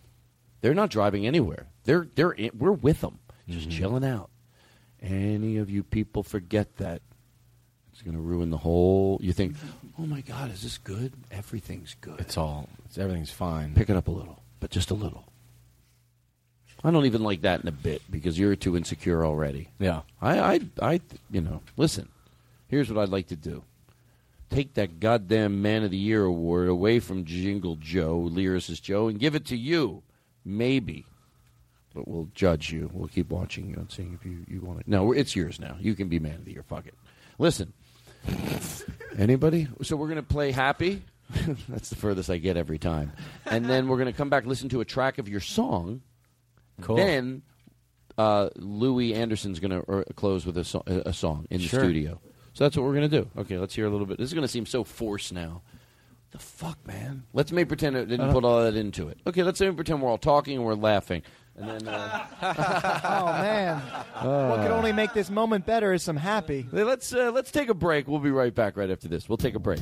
They're 0.61 0.73
not 0.73 0.90
driving 0.90 1.27
anywhere. 1.27 1.68
They're 1.84 2.07
they're 2.15 2.32
in, 2.32 2.52
we're 2.57 2.72
with 2.72 3.02
them, 3.02 3.19
just 3.48 3.69
mm-hmm. 3.69 3.77
chilling 3.77 4.03
out. 4.03 4.32
Any 4.99 5.57
of 5.57 5.69
you 5.69 5.84
people 5.84 6.23
forget 6.23 6.77
that, 6.77 7.03
it's 7.94 8.02
going 8.02 8.15
to 8.15 8.22
ruin 8.22 8.49
the 8.49 8.57
whole. 8.57 9.19
You 9.22 9.32
think, 9.32 9.56
oh 9.99 10.05
my 10.05 10.22
God, 10.22 10.51
is 10.51 10.63
this 10.63 10.77
good? 10.77 11.13
Everything's 11.31 11.95
good. 12.01 12.19
It's 12.19 12.38
all. 12.38 12.69
It's, 12.85 12.97
everything's 12.97 13.31
fine. 13.31 13.73
Pick 13.73 13.89
it 13.89 13.95
up 13.95 14.07
a 14.07 14.11
little, 14.11 14.41
but 14.59 14.69
just 14.69 14.91
a 14.91 14.95
little. 14.95 15.26
I 16.84 16.91
don't 16.91 17.05
even 17.05 17.23
like 17.23 17.41
that 17.41 17.61
in 17.61 17.67
a 17.67 17.72
bit 17.72 18.01
because 18.11 18.38
you're 18.38 18.55
too 18.55 18.77
insecure 18.77 19.26
already. 19.26 19.69
Yeah. 19.80 20.01
I, 20.22 20.39
I, 20.39 20.59
I, 20.81 21.01
you 21.31 21.41
know, 21.41 21.61
listen. 21.77 22.09
Here's 22.67 22.91
what 22.91 23.01
I'd 23.01 23.09
like 23.09 23.27
to 23.27 23.35
do: 23.35 23.63
take 24.49 24.73
that 24.73 24.99
goddamn 24.99 25.61
Man 25.61 25.84
of 25.84 25.91
the 25.91 25.97
Year 25.97 26.26
award 26.26 26.67
away 26.67 26.99
from 26.99 27.26
Jingle 27.26 27.76
Joe, 27.76 28.30
Lyricist 28.31 28.81
Joe, 28.81 29.07
and 29.07 29.19
give 29.19 29.35
it 29.35 29.45
to 29.45 29.57
you. 29.57 30.03
Maybe, 30.43 31.05
but 31.93 32.07
we'll 32.07 32.30
judge 32.35 32.72
you. 32.72 32.91
We'll 32.93 33.07
keep 33.07 33.30
watching 33.30 33.69
you 33.69 33.76
and 33.77 33.91
seeing 33.91 34.13
if 34.13 34.26
you, 34.26 34.45
you 34.47 34.61
want 34.61 34.81
it. 34.81 34.88
No, 34.88 35.11
it's 35.11 35.35
yours 35.35 35.59
now. 35.59 35.77
You 35.80 35.95
can 35.95 36.07
be 36.07 36.19
Man 36.19 36.35
of 36.35 36.45
the 36.45 36.51
Year. 36.51 36.63
Fuck 36.63 36.88
it. 36.88 36.93
Listen. 37.39 37.73
Anybody? 39.18 39.68
So 39.84 39.95
we're 39.95 40.07
gonna 40.10 40.23
play 40.23 40.52
Happy. 40.52 41.02
That's 41.69 41.89
the 41.89 41.95
furthest 41.95 42.30
I 42.30 42.38
get 42.38 42.57
every 42.57 42.77
time. 42.77 43.11
And 43.45 43.65
then 43.65 43.88
we're 43.88 43.97
gonna 43.97 44.14
come 44.14 44.30
back 44.30 44.45
listen 44.45 44.69
to 44.69 44.81
a 44.81 44.85
track 44.85 45.18
of 45.18 45.27
your 45.30 45.39
song. 45.39 46.02
Cool. 46.81 46.97
Then 46.97 47.41
uh, 48.18 48.49
Louie 48.57 49.14
Anderson's 49.14 49.60
going 49.60 49.72
to 49.81 49.91
uh, 49.91 50.03
close 50.15 50.45
with 50.45 50.57
a, 50.57 50.64
so- 50.64 50.84
a 50.88 51.11
song 51.14 51.45
in 51.49 51.60
the 51.61 51.68
Sure. 51.68 51.81
studio. 51.81 52.19
So 52.53 52.64
that's 52.64 52.76
what 52.77 52.84
we're 52.85 52.95
going 52.95 53.10
to 53.10 53.22
do. 53.22 53.30
Okay, 53.38 53.57
let's 53.57 53.76
hear 53.76 53.85
a 53.85 53.89
little 53.89 54.06
bit. 54.06 54.18
This 54.18 54.27
is 54.27 54.34
going 54.34 54.43
to 54.43 54.47
seem 54.52 54.65
so 54.65 54.84
forced 54.85 55.34
now. 55.34 55.61
The 56.31 56.39
fuck, 56.39 56.85
man? 56.88 57.23
Let's 57.34 57.52
make 57.52 57.68
pretend 57.69 57.95
it 57.97 58.06
didn't 58.07 58.31
put 58.31 58.43
all 58.45 58.61
that 58.64 58.76
into 58.76 59.07
it. 59.10 59.19
Okay, 59.27 59.43
let's 59.43 59.60
make 59.60 59.76
pretend 59.76 60.02
we're 60.02 60.10
all 60.10 60.18
talking 60.18 60.57
and 60.57 60.65
we're 60.65 60.73
laughing. 60.76 61.23
And 61.57 61.69
then, 61.69 61.88
uh, 61.88 62.27
oh 63.06 63.26
man, 63.27 63.77
what 64.22 64.61
could 64.61 64.72
only 64.72 64.91
make 64.91 65.14
this 65.14 65.30
moment 65.30 65.65
better 65.65 65.94
is 65.94 66.03
some 66.03 66.18
happy. 66.18 66.68
let's 66.72 67.14
uh, 67.14 67.32
let's 67.32 67.49
take 67.49 67.69
a 67.69 67.73
break. 67.73 68.07
We'll 68.07 68.19
be 68.19 68.32
right 68.32 68.53
back 68.53 68.76
right 68.76 68.90
after 68.90 69.07
this. 69.07 69.30
We'll 69.30 69.38
take 69.38 69.56
a 69.56 69.60
break. 69.60 69.80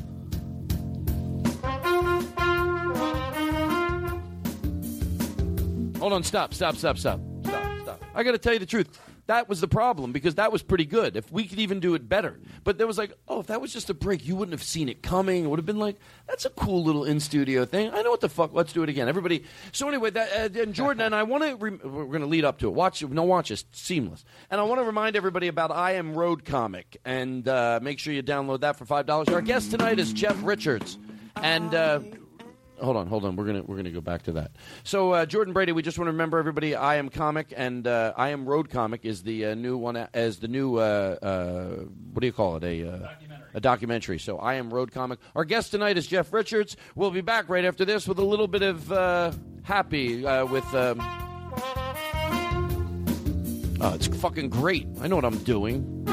Hold 5.97 6.13
on, 6.13 6.23
stop, 6.23 6.53
stop, 6.53 6.75
stop, 6.75 6.97
stop, 6.97 7.19
stop, 7.43 7.81
stop. 7.81 8.03
I 8.13 8.23
got 8.23 8.33
to 8.33 8.37
tell 8.37 8.53
you 8.53 8.59
the 8.59 8.65
truth. 8.65 8.99
That 9.27 9.47
was 9.47 9.61
the 9.61 9.69
problem 9.69 10.11
because 10.11 10.35
that 10.35 10.51
was 10.51 10.61
pretty 10.61 10.85
good. 10.85 11.15
If 11.15 11.31
we 11.31 11.45
could 11.45 11.59
even 11.59 11.79
do 11.79 11.95
it 11.95 12.09
better, 12.09 12.39
but 12.65 12.77
there 12.77 12.85
was 12.85 12.97
like, 12.97 13.13
oh, 13.29 13.39
if 13.39 13.47
that 13.47 13.61
was 13.61 13.71
just 13.71 13.89
a 13.89 13.93
break, 13.93 14.27
you 14.27 14.35
wouldn't 14.35 14.51
have 14.53 14.63
seen 14.63 14.89
it 14.89 15.01
coming. 15.01 15.45
It 15.45 15.47
would 15.47 15.59
have 15.59 15.65
been 15.65 15.79
like, 15.79 15.97
that's 16.27 16.43
a 16.45 16.49
cool 16.49 16.83
little 16.83 17.05
in 17.05 17.21
studio 17.21 17.63
thing. 17.63 17.91
I 17.93 18.01
know 18.01 18.11
what 18.11 18.19
the 18.19 18.27
fuck. 18.27 18.53
Let's 18.53 18.73
do 18.73 18.83
it 18.83 18.89
again, 18.89 19.07
everybody. 19.07 19.45
So 19.71 19.87
anyway, 19.87 20.09
that 20.11 20.57
uh, 20.57 20.61
and 20.61 20.73
Jordan 20.73 21.01
and 21.01 21.15
I 21.15 21.23
want 21.23 21.43
to. 21.43 21.55
Re- 21.55 21.71
we're 21.71 22.05
going 22.05 22.21
to 22.21 22.27
lead 22.27 22.43
up 22.43 22.59
to 22.59 22.67
it. 22.67 22.73
Watch, 22.73 23.01
no, 23.01 23.23
watch 23.23 23.47
this, 23.49 23.63
seamless. 23.71 24.25
And 24.51 24.59
I 24.59 24.65
want 24.65 24.81
to 24.81 24.85
remind 24.85 25.15
everybody 25.15 25.47
about 25.47 25.71
I 25.71 25.93
Am 25.93 26.15
Road 26.15 26.43
Comic, 26.43 26.97
and 27.05 27.47
uh, 27.47 27.79
make 27.81 27.99
sure 27.99 28.13
you 28.13 28.23
download 28.23 28.61
that 28.61 28.77
for 28.77 28.85
five 28.85 29.05
dollars. 29.05 29.29
Our 29.29 29.41
guest 29.41 29.71
tonight 29.71 29.99
is 29.99 30.11
Jeff 30.11 30.37
Richards, 30.43 30.97
and. 31.37 31.73
Uh, 31.73 31.99
Hold 32.83 32.97
on, 32.97 33.07
hold 33.07 33.23
on. 33.23 33.37
We're 33.37 33.45
gonna 33.45 33.63
we're 33.63 33.77
gonna 33.77 33.91
go 33.91 34.01
back 34.01 34.23
to 34.23 34.33
that. 34.33 34.51
So 34.83 35.13
uh, 35.13 35.25
Jordan 35.25 35.53
Brady, 35.53 35.71
we 35.71 35.81
just 35.81 35.97
want 35.97 36.07
to 36.07 36.11
remember 36.11 36.37
everybody. 36.37 36.75
I 36.75 36.95
am 36.95 37.07
comic 37.07 37.53
and 37.55 37.87
uh, 37.87 38.13
I 38.17 38.29
am 38.29 38.45
road 38.45 38.69
comic 38.69 39.05
is 39.05 39.23
the 39.23 39.45
uh, 39.45 39.55
new 39.55 39.77
one 39.77 39.95
as 40.13 40.39
the 40.39 40.49
new 40.49 40.77
uh, 40.77 41.15
uh, 41.21 41.85
what 42.11 42.19
do 42.19 42.27
you 42.27 42.33
call 42.33 42.57
it 42.57 42.63
a 42.65 42.91
uh, 42.91 43.07
a 43.53 43.61
documentary. 43.61 44.19
So 44.19 44.37
I 44.37 44.55
am 44.55 44.73
road 44.73 44.91
comic. 44.91 45.19
Our 45.33 45.45
guest 45.45 45.71
tonight 45.71 45.97
is 45.97 46.07
Jeff 46.07 46.33
Richards. 46.33 46.75
We'll 46.93 47.11
be 47.11 47.21
back 47.21 47.47
right 47.47 47.63
after 47.63 47.85
this 47.85 48.05
with 48.05 48.19
a 48.19 48.25
little 48.25 48.49
bit 48.49 48.63
of 48.63 48.91
uh, 48.91 49.31
happy 49.63 50.25
uh, 50.25 50.45
with. 50.45 50.65
Um, 50.75 50.99
oh, 53.79 53.93
it's 53.93 54.07
fucking 54.07 54.49
great. 54.49 54.87
I 54.99 55.07
know 55.07 55.15
what 55.15 55.25
I'm 55.25 55.37
doing. 55.43 56.05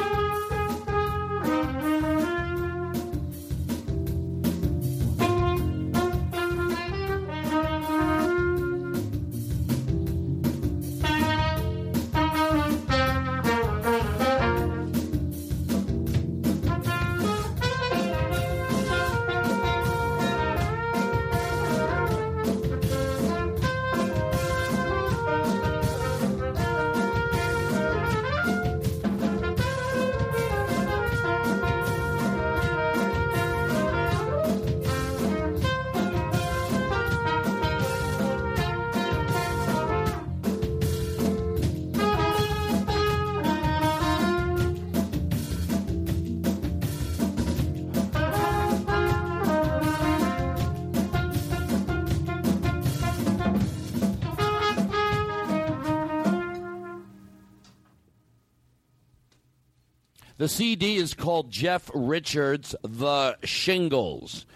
CD 60.50 60.96
is 60.96 61.14
called 61.14 61.50
Jeff 61.50 61.90
Richards 61.94 62.74
The 62.82 63.36
Shingles. 63.44 64.46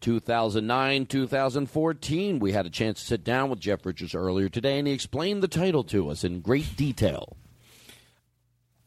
2009 0.00 1.06
2014. 1.06 2.38
We 2.38 2.52
had 2.52 2.66
a 2.66 2.70
chance 2.70 3.00
to 3.00 3.06
sit 3.06 3.22
down 3.22 3.48
with 3.50 3.60
Jeff 3.60 3.84
Richards 3.86 4.14
earlier 4.14 4.48
today, 4.48 4.78
and 4.78 4.88
he 4.88 4.94
explained 4.94 5.42
the 5.42 5.48
title 5.48 5.84
to 5.84 6.08
us 6.08 6.24
in 6.24 6.40
great 6.40 6.74
detail. 6.76 7.36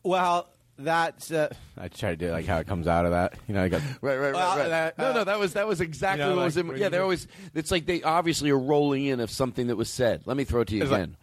Well, 0.03 0.49
that's. 0.77 1.31
Uh, 1.31 1.53
I 1.77 1.87
try 1.87 2.09
to 2.09 2.15
do 2.17 2.31
like 2.31 2.45
how 2.45 2.57
it 2.57 2.67
comes 2.67 2.87
out 2.87 3.05
of 3.05 3.11
that. 3.11 3.35
You 3.47 3.53
know, 3.53 3.63
I 3.63 3.69
go 3.69 3.77
Right, 4.01 4.17
right, 4.17 4.33
Well, 4.33 4.49
right, 4.57 4.59
right. 4.61 4.69
that, 4.69 4.97
no, 4.97 5.09
uh, 5.11 5.13
no, 5.13 5.23
that 5.23 5.39
was 5.39 5.53
that 5.53 5.67
was 5.67 5.81
exactly 5.81 6.25
you 6.25 6.31
know, 6.31 6.35
what 6.37 6.45
was 6.45 6.57
in. 6.57 6.75
Yeah, 6.77 6.89
they're 6.89 7.03
always. 7.03 7.27
It's 7.53 7.69
like 7.71 7.85
they 7.85 8.01
obviously 8.01 8.49
are 8.49 8.59
rolling 8.59 9.05
in 9.05 9.19
of 9.19 9.29
something 9.29 9.67
that 9.67 9.75
was 9.77 9.89
said. 9.89 10.23
Let 10.25 10.35
me 10.35 10.43
throw 10.43 10.61
it 10.61 10.67
to 10.69 10.75
you 10.75 10.81
It's 10.81 10.91
like- 10.91 11.03
again. 11.03 11.17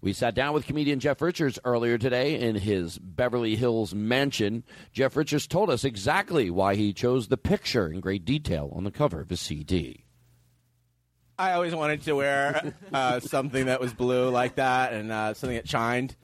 We 0.00 0.12
sat 0.12 0.34
down 0.34 0.54
with 0.54 0.66
comedian 0.66 1.00
Jeff 1.00 1.20
Richards 1.20 1.58
earlier 1.64 1.98
today 1.98 2.38
in 2.38 2.54
his 2.56 2.98
Beverly 2.98 3.56
Hills 3.56 3.94
mansion. 3.94 4.62
Jeff 4.92 5.16
Richards 5.16 5.46
told 5.46 5.70
us 5.70 5.84
exactly 5.84 6.50
why 6.50 6.76
he 6.76 6.92
chose 6.92 7.28
the 7.28 7.36
picture 7.36 7.88
in 7.88 8.00
great 8.00 8.24
detail 8.24 8.72
on 8.76 8.84
the 8.84 8.90
cover 8.92 9.20
of 9.20 9.30
his 9.30 9.40
CD. 9.40 10.04
I 11.36 11.52
always 11.52 11.74
wanted 11.74 12.02
to 12.02 12.14
wear 12.14 12.74
uh, 12.92 13.20
something 13.20 13.66
that 13.66 13.80
was 13.80 13.92
blue 13.92 14.28
like 14.28 14.56
that, 14.56 14.92
and 14.92 15.12
uh, 15.12 15.34
something 15.34 15.56
that 15.56 15.68
shined, 15.68 16.16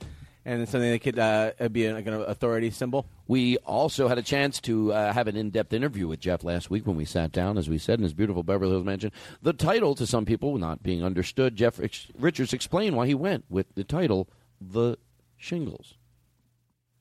and 0.44 0.68
something 0.68 0.90
that 0.90 1.00
could 1.00 1.18
uh, 1.18 1.52
be 1.70 1.90
like 1.90 2.06
an 2.06 2.14
authority 2.14 2.70
symbol. 2.70 3.06
We 3.26 3.56
also 3.58 4.08
had 4.08 4.18
a 4.18 4.23
chance 4.23 4.60
to 4.62 4.92
uh, 4.92 5.12
have 5.12 5.26
an 5.26 5.36
in-depth 5.36 5.73
interview 5.73 6.06
with 6.06 6.20
Jeff 6.20 6.44
last 6.44 6.70
week 6.70 6.86
when 6.86 6.97
we 6.97 7.05
sat 7.05 7.32
down, 7.32 7.56
as 7.56 7.68
we 7.68 7.78
said, 7.78 7.98
in 7.98 8.02
his 8.02 8.14
beautiful 8.14 8.42
Beverly 8.42 8.73
Hills 8.73 8.84
mansion. 8.84 9.12
The 9.42 9.52
title, 9.52 9.94
to 9.94 10.06
some 10.06 10.24
people 10.24 10.56
not 10.58 10.82
being 10.82 11.02
understood, 11.02 11.56
Jeff 11.56 11.78
Rich- 11.78 12.08
Richards 12.18 12.52
explained 12.52 12.97
why 12.97 13.06
he 13.06 13.14
went 13.14 13.44
with 13.48 13.74
the 13.74 13.84
title 13.84 14.28
"The 14.60 14.98
Shingles." 15.36 15.94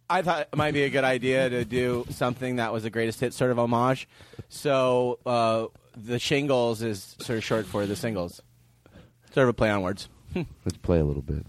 I 0.10 0.22
thought 0.22 0.48
it 0.52 0.56
might 0.56 0.74
be 0.74 0.84
a 0.84 0.90
good 0.90 1.04
idea 1.04 1.50
to 1.50 1.66
do 1.66 2.06
something 2.12 2.58
that 2.58 2.72
was 2.72 2.86
a 2.86 2.90
greatest 2.90 3.20
hit 3.20 3.34
sort 3.34 3.52
of 3.52 3.58
homage. 3.58 4.08
So 4.50 5.20
uh, 5.26 5.68
the 5.96 6.20
shingles 6.20 6.82
is 6.82 7.16
sort 7.20 7.38
of 7.38 7.44
short 7.44 7.66
for 7.66 7.86
the 7.86 7.96
singles. 7.96 8.42
Sort 9.34 9.46
of 9.46 9.50
a 9.50 9.54
play 9.54 9.70
on 9.70 9.82
words. 9.82 10.10
Let's 10.36 10.78
play 10.82 11.00
a 11.00 11.04
little 11.04 11.22
bit. 11.22 11.46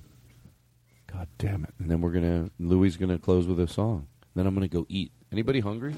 God 1.17 1.29
damn 1.39 1.63
it! 1.63 1.73
And 1.79 1.89
then 1.89 2.01
we're 2.01 2.11
gonna 2.11 2.51
Louie 2.59 2.91
gonna 2.91 3.19
close 3.19 3.47
with 3.47 3.61
a 3.61 3.69
song. 3.69 4.09
Then 4.35 4.49
I'm 4.49 4.55
gonna 4.55 4.67
go 4.67 4.85
eat. 4.89 5.13
Anybody 5.31 5.61
hungry? 5.61 5.95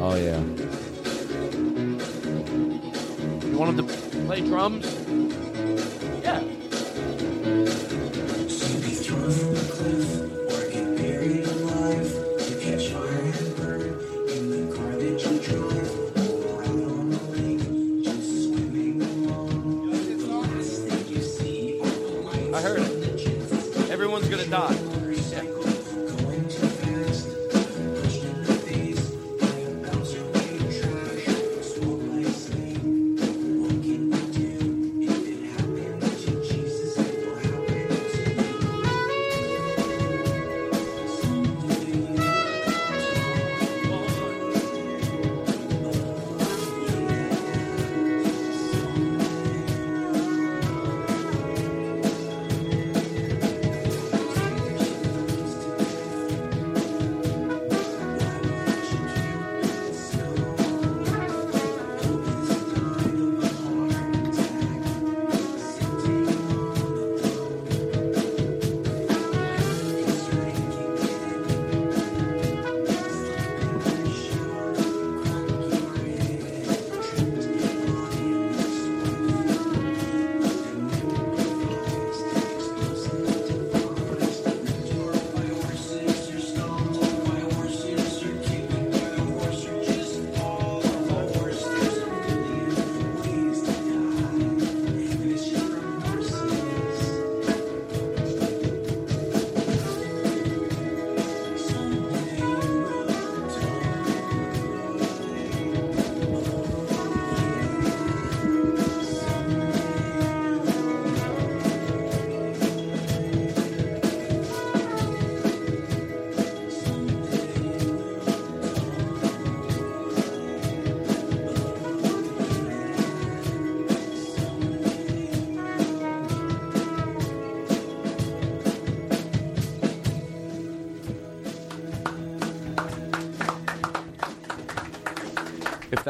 Oh 0.00 0.16
yeah. 0.16 0.40
You 3.46 3.56
want 3.56 3.78
him 3.78 3.86
to 3.86 3.94
play 4.26 4.40
drums? 4.40 4.84
Yeah. 6.24 6.42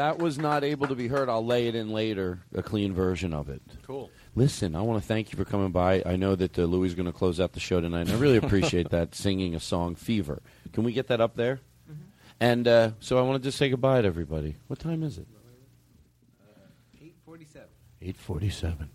That 0.07 0.19
was 0.19 0.37
not 0.37 0.63
able 0.63 0.87
to 0.87 0.95
be 0.95 1.09
heard, 1.09 1.27
I'll 1.27 1.45
lay 1.45 1.67
it 1.67 1.75
in 1.75 1.89
later, 1.91 2.39
a 2.55 2.63
clean 2.63 2.93
version 2.93 3.33
of 3.33 3.49
it. 3.49 3.61
Cool. 3.85 4.09
Listen, 4.35 4.73
I 4.73 4.79
want 4.81 5.01
to 5.01 5.05
thank 5.05 5.33
you 5.33 5.37
for 5.37 5.43
coming 5.43 5.71
by. 5.71 6.01
I 6.05 6.15
know 6.15 6.33
that 6.33 6.57
uh, 6.57 6.61
Louie 6.61 6.87
is 6.87 6.95
going 6.95 7.07
to 7.07 7.11
close 7.11 7.41
out 7.41 7.51
the 7.51 7.59
show 7.59 7.81
tonight, 7.81 8.07
and 8.07 8.11
I 8.11 8.15
really 8.15 8.37
appreciate 8.37 8.89
that 8.91 9.13
singing 9.15 9.53
a 9.53 9.59
song, 9.59 9.95
Fever. 9.95 10.41
Can 10.71 10.85
we 10.85 10.93
get 10.93 11.07
that 11.07 11.19
up 11.19 11.35
there? 11.35 11.59
And 12.39 12.69
uh, 12.69 12.91
so 13.01 13.17
I 13.17 13.21
want 13.23 13.43
to 13.43 13.45
just 13.49 13.57
say 13.57 13.67
goodbye 13.69 14.01
to 14.03 14.07
everybody. 14.07 14.55
What 14.67 14.79
time 14.79 15.03
is 15.03 15.17
it? 15.17 15.27
Eight 17.03 17.15
forty-seven. 17.25 17.67
847. 18.01 18.89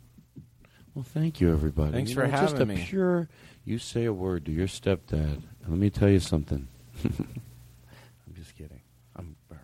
Well, 0.95 1.05
thank 1.05 1.43
you, 1.43 1.53
everybody. 1.53 1.93
Thanks 1.93 2.09
You 2.13 2.15
for 2.17 2.27
know, 2.27 2.31
just 2.31 2.57
having 2.57 2.71
a 2.71 2.75
me. 2.75 2.85
pure, 2.87 3.29
you 3.67 3.79
say 3.79 4.07
a 4.07 4.15
word 4.15 4.47
to 4.47 4.51
your 4.51 4.67
stepdad. 4.67 5.43
Let 5.69 5.79
me 5.79 5.91
tell 5.91 6.09
you 6.09 6.21
something. 6.21 6.69
I'm 7.05 8.35
just 8.35 8.57
kidding. 8.57 8.81
I'm 9.15 9.37
very. 9.51 9.61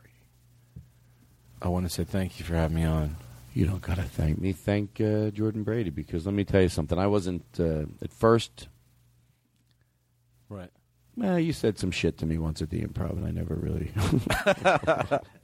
I 1.61 1.69
want 1.69 1.87
to 1.87 1.91
say 1.91 2.05
thank 2.05 2.39
you 2.39 2.45
for 2.45 2.55
having 2.55 2.77
me 2.77 2.85
on. 2.85 3.17
You 3.55 3.67
don't 3.67 3.83
got 3.83 3.97
to 3.97 4.05
thank 4.05 4.41
me. 4.41 4.53
Thank 4.53 5.01
uh, 5.01 5.31
Jordan 5.31 5.65
Brady 5.65 5.91
because 5.91 6.27
let 6.27 6.35
me 6.35 6.45
tell 6.45 6.63
you 6.63 6.69
something. 6.69 6.99
I 6.99 7.07
wasn't 7.07 7.45
uh, 7.59 7.87
at 8.03 8.13
first. 8.13 8.69
Right. 10.49 10.71
Well, 11.17 11.41
you 11.41 11.53
said 11.53 11.79
some 11.79 11.91
shit 11.91 12.19
to 12.19 12.27
me 12.27 12.39
once 12.39 12.63
at 12.63 12.71
the 12.71 12.81
improv, 12.83 13.13
and 13.13 13.27
I 13.27 13.33
never 13.33 13.55
really. 13.55 13.91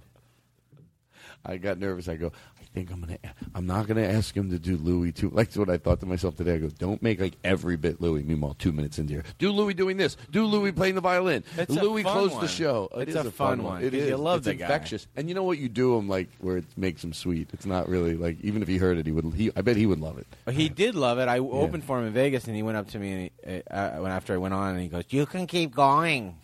I 1.45 1.57
got 1.57 1.79
nervous. 1.79 2.09
I 2.09 2.17
go, 2.17 2.33
think 2.75 2.91
I'm 2.91 3.01
gonna. 3.01 3.19
I'm 3.55 3.67
not 3.67 3.87
gonna 3.87 4.03
ask 4.03 4.37
him 4.37 4.51
to 4.51 4.59
do 4.59 4.77
Louie 4.77 5.13
too. 5.13 5.31
Like 5.31 5.47
that's 5.49 5.57
what 5.57 5.71
I 5.71 5.79
thought 5.79 6.01
to 6.01 6.07
myself 6.07 6.37
today. 6.37 6.55
I 6.55 6.59
go, 6.59 6.69
don't 6.69 7.01
make 7.03 7.21
like 7.21 7.35
every 7.45 7.77
bit 7.77 8.01
Louie. 8.01 8.23
Meanwhile, 8.25 8.57
two 8.59 8.73
minutes 8.73 8.99
into 8.99 9.15
here, 9.15 9.23
do 9.39 9.53
Louie 9.53 9.75
doing 9.75 9.97
this, 9.97 10.17
do 10.33 10.45
Louie 10.45 10.73
playing 10.73 10.97
the 10.97 11.01
violin. 11.01 11.45
It's 11.57 11.75
a 11.75 11.81
Louie 11.81 12.03
closed 12.03 12.33
one. 12.35 12.43
the 12.43 12.49
show. 12.49 12.89
It 12.97 13.09
It's 13.09 13.17
is 13.17 13.27
a 13.27 13.31
fun 13.31 13.63
one, 13.63 13.83
It 13.83 13.93
'cause 13.93 14.01
is. 14.01 14.09
you 14.09 14.17
love 14.17 14.39
it's 14.39 14.47
the 14.47 14.55
guy. 14.55 14.65
infectious. 14.65 15.07
And 15.17 15.29
you 15.29 15.35
know 15.35 15.45
what 15.45 15.59
you 15.59 15.69
do 15.69 15.97
him 15.97 16.09
like 16.09 16.29
where 16.41 16.57
it 16.57 16.65
makes 16.77 17.03
him 17.05 17.13
sweet. 17.13 17.49
It's 17.53 17.65
not 17.67 17.89
really 17.89 18.17
like 18.17 18.39
even 18.43 18.61
if 18.61 18.69
he 18.69 18.77
heard 18.77 18.99
it, 18.99 19.07
he 19.07 19.13
would. 19.13 19.33
He, 19.35 19.51
I 19.57 19.63
bet 19.63 19.77
he 19.77 19.87
would 19.87 20.01
love 20.01 20.19
it. 20.19 20.27
But 20.45 20.55
he 20.55 20.69
did 20.69 20.95
love 20.97 21.19
it. 21.21 21.29
I 21.29 21.39
opened 21.39 21.85
for 21.85 22.01
him 22.01 22.07
in 22.07 22.13
Vegas, 22.13 22.47
and 22.49 22.57
he 22.57 22.63
went 22.65 22.77
up 22.77 22.89
to 22.91 22.99
me 22.99 23.13
and 23.13 23.31
he, 23.55 23.63
uh, 23.71 24.01
when 24.03 24.11
after 24.11 24.35
I 24.35 24.37
went 24.39 24.53
on, 24.55 24.75
and 24.75 24.81
he 24.83 24.89
goes, 24.89 25.05
You 25.11 25.27
can 25.27 25.47
keep 25.47 25.75
going. 25.75 26.35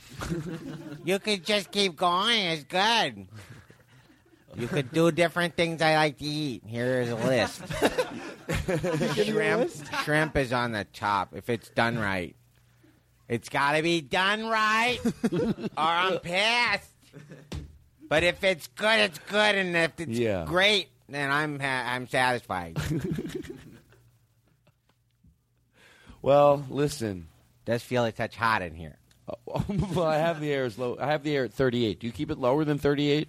you 1.05 1.19
can 1.19 1.43
just 1.43 1.71
keep 1.73 1.97
going. 1.97 2.39
It's 2.39 2.65
good. 2.65 3.27
You 4.57 4.67
could 4.69 4.91
do 4.93 5.11
different 5.13 5.55
things 5.57 5.81
I 5.81 5.95
like 5.97 6.19
to 6.19 6.25
eat. 6.25 6.63
Here 6.67 7.01
is 7.03 7.11
a 7.11 7.15
list. 7.17 7.63
shrimp, 9.25 9.71
shrimp 10.05 10.37
is 10.37 10.53
on 10.53 10.73
the 10.73 10.85
top 10.93 11.35
if 11.35 11.49
it's 11.49 11.69
done 11.71 11.99
right. 11.99 12.35
It's 13.29 13.49
got 13.49 13.77
to 13.77 13.83
be 13.83 14.01
done 14.01 14.49
right, 14.49 14.99
or 15.33 15.69
I'm 15.77 16.19
pissed. 16.19 16.91
But 18.09 18.25
if 18.25 18.43
it's 18.43 18.67
good, 18.69 18.99
it's 18.99 19.19
good, 19.21 19.55
and 19.55 19.77
if 19.77 19.93
it's 20.01 20.19
Yeah. 20.19 20.45
great, 20.47 20.89
then 21.09 21.31
I'm 21.31 21.61
ha- 21.61 21.85
I'm 21.95 22.09
satisfied. 22.09 22.77
Well, 26.23 26.65
listen. 26.69 27.29
Does 27.65 27.83
feel 27.83 28.05
a 28.05 28.13
touch 28.13 28.37
hot 28.37 28.61
in 28.63 28.75
here. 28.75 28.99
Oh, 29.47 29.65
well, 29.95 30.07
I 30.07 30.19
have 30.19 30.41
the 30.41 30.53
air 30.53 30.65
as 30.65 30.77
low. 30.79 30.97
I 31.01 31.07
have 31.07 31.23
the 31.23 31.35
air 31.35 31.45
at 31.45 31.55
38. 31.55 32.01
Do 32.01 32.07
you 32.07 32.13
keep 32.13 32.31
it 32.31 32.39
lower 32.39 32.65
than 32.65 32.79
38? 32.79 33.29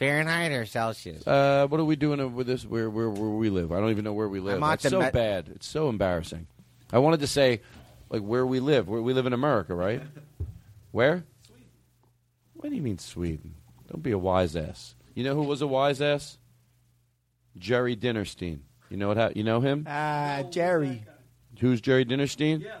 Fahrenheit 0.00 0.50
or 0.52 0.64
Celsius? 0.66 1.24
Uh, 1.26 1.66
what 1.68 1.78
are 1.78 1.84
we 1.84 1.94
doing 1.94 2.34
with 2.34 2.46
this? 2.48 2.64
Where, 2.64 2.88
where 2.90 3.08
where 3.10 3.30
we 3.30 3.50
live? 3.50 3.70
I 3.70 3.78
don't 3.80 3.90
even 3.90 4.02
know 4.04 4.14
where 4.14 4.28
we 4.28 4.40
live. 4.40 4.54
I'm 4.60 4.68
That's 4.68 4.88
so 4.88 4.98
Met- 4.98 5.12
bad. 5.12 5.48
It's 5.54 5.66
so 5.68 5.88
embarrassing. 5.90 6.46
I 6.92 6.98
wanted 6.98 7.20
to 7.20 7.26
say, 7.28 7.60
like, 8.08 8.22
where 8.22 8.44
we 8.46 8.58
live. 8.60 8.88
Where 8.88 9.02
we 9.02 9.12
live 9.12 9.26
in 9.26 9.32
America, 9.34 9.74
right? 9.74 10.02
Where? 10.90 11.22
Sweden. 11.46 11.64
What 12.54 12.70
do 12.70 12.74
you 12.76 12.82
mean 12.82 12.98
Sweden? 12.98 13.54
Don't 13.88 14.02
be 14.02 14.10
a 14.12 14.18
wise 14.18 14.56
ass. 14.56 14.94
You 15.14 15.22
know 15.22 15.34
who 15.34 15.42
was 15.42 15.60
a 15.62 15.66
wise 15.66 16.00
ass? 16.00 16.38
Jerry 17.58 17.94
Dinerstein. 17.94 18.60
You 18.88 18.96
know 18.96 19.08
what? 19.08 19.18
Ha- 19.18 19.30
you 19.36 19.44
know 19.44 19.60
him? 19.60 19.84
Ah, 19.88 20.44
Jerry. 20.50 21.04
Who's 21.60 21.80
Jerry 21.82 22.04
Dinerstein? 22.06 22.62
Yeah. 22.62 22.78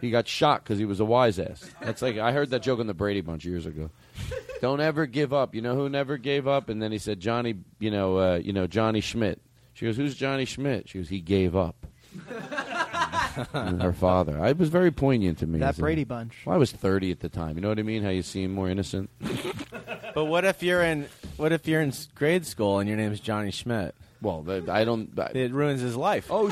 He 0.00 0.10
got 0.10 0.28
shot 0.28 0.62
because 0.62 0.78
he 0.78 0.84
was 0.84 1.00
a 1.00 1.04
wise 1.04 1.38
ass. 1.38 1.68
That's 1.82 2.02
like 2.02 2.18
I 2.18 2.32
heard 2.32 2.50
that 2.50 2.62
joke 2.62 2.80
on 2.80 2.86
the 2.86 2.94
Brady 2.94 3.20
Bunch 3.20 3.44
years 3.44 3.66
ago. 3.66 3.90
Don't 4.60 4.80
ever 4.80 5.06
give 5.06 5.32
up. 5.32 5.54
You 5.54 5.62
know 5.62 5.74
who 5.74 5.88
never 5.88 6.16
gave 6.16 6.46
up? 6.48 6.68
And 6.68 6.80
then 6.82 6.92
he 6.92 6.98
said 6.98 7.20
Johnny. 7.20 7.54
You 7.78 7.90
know, 7.90 8.18
uh, 8.18 8.36
you 8.36 8.52
know 8.52 8.66
Johnny 8.66 9.00
Schmidt. 9.00 9.40
She 9.74 9.84
goes, 9.86 9.96
"Who's 9.96 10.14
Johnny 10.16 10.44
Schmidt?" 10.44 10.88
She 10.88 10.98
goes, 10.98 11.08
"He 11.08 11.20
gave 11.20 11.54
up." 11.56 11.86
Her 13.52 13.92
father. 13.92 14.40
I 14.42 14.52
was 14.52 14.68
very 14.68 14.90
poignant 14.90 15.38
to 15.38 15.46
me. 15.46 15.60
That 15.60 15.70
as 15.70 15.78
a- 15.78 15.82
Brady 15.82 16.04
Bunch. 16.04 16.42
Well, 16.44 16.54
I 16.56 16.58
was 16.58 16.72
thirty 16.72 17.10
at 17.12 17.20
the 17.20 17.28
time. 17.28 17.54
You 17.56 17.60
know 17.60 17.68
what 17.68 17.78
I 17.78 17.82
mean? 17.82 18.02
How 18.02 18.08
you 18.10 18.22
seem 18.22 18.52
more 18.52 18.68
innocent. 18.68 19.10
But 20.14 20.24
what 20.24 20.44
if 20.44 20.64
you're 20.64 20.82
in 20.82 21.06
what 21.36 21.52
if 21.52 21.68
you're 21.68 21.80
in 21.80 21.92
grade 22.16 22.44
school 22.44 22.80
and 22.80 22.88
your 22.88 22.96
name's 22.98 23.20
Johnny 23.20 23.52
Schmidt? 23.52 23.94
Well, 24.20 24.44
I 24.68 24.82
don't. 24.82 25.16
it 25.34 25.52
ruins 25.52 25.80
his 25.80 25.94
life. 25.94 26.26
Oh, 26.28 26.48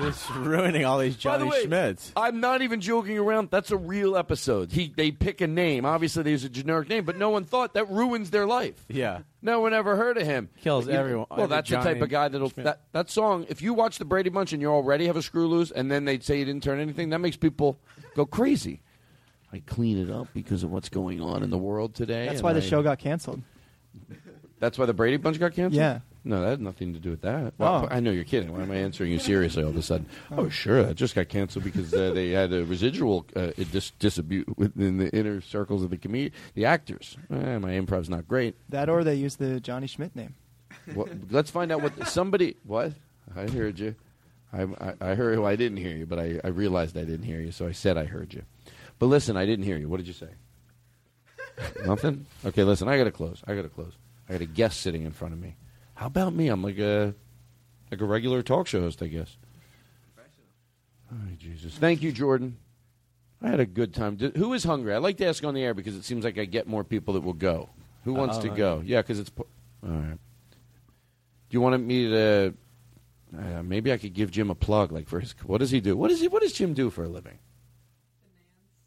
it's 0.00 0.30
ruining 0.30 0.84
all 0.84 0.98
these 0.98 1.16
By 1.16 1.38
the 1.38 1.44
Johnny 1.46 1.50
way, 1.50 1.66
Schmidts. 1.66 2.12
I'm 2.16 2.40
not 2.40 2.62
even 2.62 2.80
joking 2.80 3.18
around. 3.18 3.50
That's 3.50 3.70
a 3.70 3.76
real 3.76 4.16
episode. 4.16 4.72
He 4.72 4.92
they 4.94 5.10
pick 5.10 5.40
a 5.40 5.46
name. 5.46 5.84
Obviously, 5.84 6.22
there's 6.22 6.44
a 6.44 6.48
generic 6.48 6.88
name, 6.88 7.04
but 7.04 7.16
no 7.16 7.30
one 7.30 7.44
thought 7.44 7.74
that 7.74 7.90
ruins 7.90 8.30
their 8.30 8.46
life. 8.46 8.84
Yeah. 8.88 9.20
No 9.42 9.60
one 9.60 9.72
ever 9.74 9.96
heard 9.96 10.16
of 10.18 10.26
him. 10.26 10.48
Kills 10.60 10.86
You 10.86 10.92
everyone- 10.94 11.26
Well, 11.30 11.42
every 11.44 11.56
that's 11.56 11.70
the 11.70 11.76
type 11.76 12.00
of 12.02 12.08
guy 12.08 12.28
that'll 12.28 12.50
Schmidt. 12.50 12.64
that 12.64 12.80
that 12.92 13.10
song. 13.10 13.46
If 13.48 13.62
you 13.62 13.74
watch 13.74 13.98
the 13.98 14.04
Brady 14.04 14.30
Bunch 14.30 14.52
and 14.52 14.60
you 14.60 14.68
already 14.68 15.06
have 15.06 15.16
a 15.16 15.22
screw 15.22 15.46
loose, 15.48 15.70
and 15.70 15.90
then 15.90 16.04
they'd 16.04 16.24
say 16.24 16.38
you 16.38 16.44
didn't 16.44 16.62
turn 16.62 16.80
anything, 16.80 17.10
that 17.10 17.18
makes 17.20 17.36
people 17.36 17.78
go 18.14 18.26
crazy. 18.26 18.80
I 19.52 19.60
clean 19.66 19.98
it 19.98 20.10
up 20.10 20.26
because 20.34 20.62
of 20.64 20.70
what's 20.72 20.88
going 20.88 21.20
on 21.20 21.42
in 21.42 21.50
the 21.50 21.58
world 21.58 21.94
today. 21.94 22.26
That's 22.26 22.38
and 22.40 22.44
why 22.44 22.52
the 22.52 22.58
I- 22.60 22.62
show 22.62 22.82
got 22.82 22.98
canceled. 22.98 23.42
That's 24.58 24.78
why 24.78 24.86
the 24.86 24.94
Brady 24.94 25.16
Bunch 25.18 25.38
got 25.38 25.52
canceled. 25.54 25.74
Yeah. 25.78 26.00
No, 26.28 26.40
that 26.40 26.48
had 26.50 26.60
nothing 26.60 26.92
to 26.92 26.98
do 26.98 27.10
with 27.10 27.20
that. 27.20 27.54
Well, 27.56 27.84
Oh. 27.84 27.88
I 27.88 28.00
know 28.00 28.10
you're 28.10 28.24
kidding. 28.24 28.52
Why 28.52 28.62
am 28.62 28.70
I 28.72 28.76
answering 28.76 29.12
you 29.12 29.20
seriously 29.20 29.62
all 29.62 29.68
of 29.68 29.76
a 29.76 29.82
sudden? 29.82 30.08
Oh, 30.32 30.48
sure, 30.48 30.82
that 30.82 30.96
just 30.96 31.14
got 31.14 31.28
canceled 31.28 31.62
because 31.64 31.94
uh, 31.94 32.10
they 32.12 32.30
had 32.30 32.52
a 32.52 32.64
residual 32.64 33.24
uh, 33.36 33.52
dis- 33.70 33.92
disabute 34.00 34.58
within 34.58 34.96
the 34.98 35.08
inner 35.16 35.40
circles 35.40 35.84
of 35.84 35.90
the 35.90 35.96
comedi- 35.96 36.32
the 36.54 36.64
actors. 36.64 37.16
Eh, 37.30 37.58
my 37.58 37.72
improv's 37.72 38.10
not 38.10 38.26
great. 38.26 38.56
That 38.70 38.88
or 38.88 39.04
they 39.04 39.14
used 39.14 39.38
the 39.38 39.60
Johnny 39.60 39.86
Schmidt 39.86 40.16
name. 40.16 40.34
Well, 40.96 41.08
let's 41.30 41.50
find 41.50 41.70
out 41.70 41.80
what 41.80 42.08
somebody. 42.08 42.56
What? 42.64 42.92
I 43.36 43.46
heard 43.48 43.78
you. 43.78 43.94
I, 44.52 44.62
I, 44.62 44.94
I 45.00 45.14
heard. 45.14 45.38
Well, 45.38 45.46
I 45.48 45.54
didn't 45.54 45.78
hear 45.78 45.94
you, 45.96 46.06
but 46.06 46.18
I, 46.18 46.40
I 46.42 46.48
realized 46.48 46.96
I 46.96 47.04
didn't 47.04 47.26
hear 47.26 47.40
you, 47.40 47.52
so 47.52 47.68
I 47.68 47.72
said 47.72 47.96
I 47.96 48.04
heard 48.04 48.34
you. 48.34 48.42
But 48.98 49.06
listen, 49.06 49.36
I 49.36 49.46
didn't 49.46 49.64
hear 49.64 49.76
you. 49.76 49.88
What 49.88 49.98
did 49.98 50.08
you 50.08 50.12
say? 50.12 50.28
Nothing. 51.86 52.26
Okay, 52.44 52.64
listen. 52.64 52.88
I 52.88 52.98
gotta 52.98 53.12
close. 53.12 53.42
I 53.46 53.54
gotta 53.54 53.68
close. 53.68 53.92
I 54.28 54.32
got 54.32 54.40
a 54.42 54.46
guest 54.46 54.80
sitting 54.80 55.02
in 55.02 55.12
front 55.12 55.34
of 55.34 55.40
me. 55.40 55.54
How 55.96 56.06
about 56.06 56.34
me? 56.34 56.48
I'm 56.48 56.62
like 56.62 56.78
a 56.78 57.14
like 57.90 58.00
a 58.00 58.04
regular 58.04 58.42
talk 58.42 58.66
show 58.66 58.80
host, 58.80 59.02
I 59.02 59.08
guess. 59.08 59.36
Oh, 61.12 61.16
Jesus. 61.38 61.74
Thank 61.74 62.02
you, 62.02 62.10
Jordan. 62.12 62.56
I 63.40 63.48
had 63.48 63.60
a 63.60 63.66
good 63.66 63.94
time. 63.94 64.16
D- 64.16 64.32
who 64.36 64.52
is 64.54 64.64
hungry? 64.64 64.92
I 64.92 64.98
like 64.98 65.18
to 65.18 65.26
ask 65.26 65.44
on 65.44 65.54
the 65.54 65.62
air 65.62 65.72
because 65.74 65.94
it 65.94 66.04
seems 66.04 66.24
like 66.24 66.36
I 66.38 66.44
get 66.46 66.66
more 66.66 66.82
people 66.82 67.14
that 67.14 67.20
will 67.20 67.32
go. 67.32 67.68
Who 68.04 68.12
wants 68.14 68.38
Oh, 68.38 68.42
to 68.42 68.48
go? 68.48 68.82
Yeah, 68.84 69.02
because 69.02 69.20
it's. 69.20 69.30
po- 69.30 69.46
All 69.84 69.90
right. 69.90 70.18
Do 70.50 71.54
you 71.54 71.60
want 71.60 71.80
me 71.84 72.08
to? 72.08 72.54
Uh, 73.36 73.62
maybe 73.62 73.92
I 73.92 73.98
could 73.98 74.14
give 74.14 74.30
Jim 74.30 74.50
a 74.50 74.54
plug, 74.54 74.90
like 74.92 75.06
for 75.08 75.20
his. 75.20 75.32
What 75.44 75.58
does 75.58 75.70
he 75.70 75.80
do? 75.80 75.96
What 75.96 76.08
does 76.08 76.20
he? 76.20 76.28
What 76.28 76.42
does 76.42 76.52
Jim 76.52 76.74
do 76.74 76.90
for 76.90 77.04
a 77.04 77.08
living? 77.08 77.38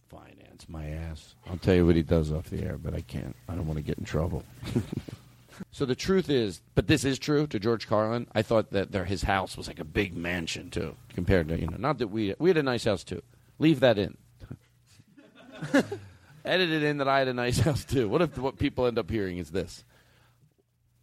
Finance, 0.10 0.66
my 0.68 0.88
ass. 0.90 1.36
I'll 1.50 1.58
tell 1.58 1.76
you 1.76 1.86
what 1.86 1.96
he 1.96 2.04
does 2.04 2.32
off 2.32 2.50
the 2.50 2.62
air, 2.64 2.78
but 2.78 2.94
I 2.94 3.02
can't. 3.02 3.36
I 3.48 3.56
don't 3.56 3.66
want 3.68 3.78
to 3.78 3.84
get 3.84 3.98
in 3.98 4.04
trouble. 4.06 4.44
so 5.72 5.86
the 5.86 5.96
truth 5.96 6.30
is, 6.30 6.62
but 6.76 6.88
this 6.88 7.04
is 7.04 7.20
true 7.20 7.48
to 7.48 7.60
George 7.60 7.88
Carlin. 7.88 8.28
I 8.34 8.42
thought 8.42 8.72
that 8.72 8.92
there, 8.92 9.06
his 9.06 9.24
house 9.24 9.58
was 9.58 9.68
like 9.68 9.80
a 9.80 9.86
big 9.86 10.16
mansion 10.16 10.70
too, 10.70 10.96
compared 11.14 11.48
to 11.50 11.60
you 11.60 11.68
know. 11.68 11.78
Not 11.78 11.98
that 12.00 12.08
we 12.10 12.36
we 12.40 12.50
had 12.50 12.58
a 12.58 12.64
nice 12.64 12.86
house 12.86 13.04
too. 13.04 13.22
Leave 13.58 13.80
that 13.82 13.98
in. 13.98 14.18
Edited 16.46 16.84
in 16.84 16.98
that 16.98 17.08
I 17.08 17.20
had 17.20 17.28
a 17.28 17.34
nice 17.34 17.60
house 17.60 17.84
too. 17.86 18.08
What 18.08 18.22
if 18.22 18.38
what 18.38 18.58
people 18.58 18.86
end 18.86 18.98
up 18.98 19.10
hearing 19.10 19.38
is 19.38 19.52
this? 19.52 19.84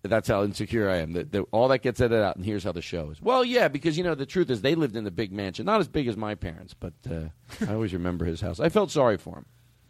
That's 0.02 0.28
how 0.28 0.44
insecure 0.44 0.88
I 0.88 0.98
am. 0.98 1.12
That, 1.12 1.32
that 1.32 1.44
all 1.50 1.68
that 1.68 1.82
gets 1.82 2.00
edited 2.00 2.22
out, 2.22 2.36
and 2.36 2.44
here's 2.44 2.64
how 2.64 2.72
the 2.72 2.82
show 2.82 3.10
is. 3.10 3.20
Well, 3.20 3.44
yeah, 3.44 3.68
because 3.68 3.98
you 3.98 4.04
know 4.04 4.14
the 4.14 4.26
truth 4.26 4.50
is 4.50 4.62
they 4.62 4.74
lived 4.74 4.96
in 4.96 5.04
the 5.04 5.10
big 5.10 5.32
mansion, 5.32 5.66
not 5.66 5.80
as 5.80 5.88
big 5.88 6.06
as 6.06 6.16
my 6.16 6.34
parents, 6.34 6.74
but 6.74 6.94
uh, 7.10 7.28
I 7.68 7.74
always 7.74 7.92
remember 7.92 8.24
his 8.24 8.40
house. 8.40 8.60
I 8.60 8.68
felt 8.68 8.90
sorry 8.90 9.16
for 9.16 9.38
him 9.38 9.46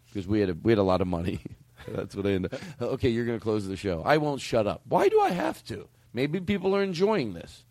because 0.06 0.26
we 0.26 0.40
had 0.40 0.50
a, 0.50 0.54
we 0.54 0.72
had 0.72 0.78
a 0.78 0.82
lot 0.82 1.00
of 1.00 1.06
money. 1.06 1.40
That's 1.88 2.14
what 2.14 2.26
I 2.26 2.30
end 2.30 2.46
up. 2.46 2.54
Okay, 2.80 3.08
you're 3.08 3.24
going 3.26 3.38
to 3.38 3.42
close 3.42 3.66
the 3.66 3.76
show. 3.76 4.02
I 4.04 4.16
won't 4.18 4.40
shut 4.40 4.66
up. 4.66 4.82
Why 4.88 5.08
do 5.08 5.20
I 5.20 5.30
have 5.30 5.64
to? 5.66 5.88
Maybe 6.12 6.40
people 6.40 6.74
are 6.74 6.82
enjoying 6.82 7.34
this. 7.34 7.64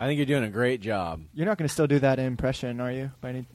I 0.00 0.06
think 0.06 0.16
you're 0.16 0.26
doing 0.26 0.44
a 0.44 0.50
great 0.50 0.80
job. 0.80 1.22
You're 1.34 1.46
not 1.46 1.58
going 1.58 1.68
to 1.68 1.72
still 1.72 1.86
do 1.86 1.98
that 2.00 2.18
impression, 2.18 2.80
are 2.80 2.90
you? 2.90 3.10
By 3.20 3.28
any... 3.30 3.46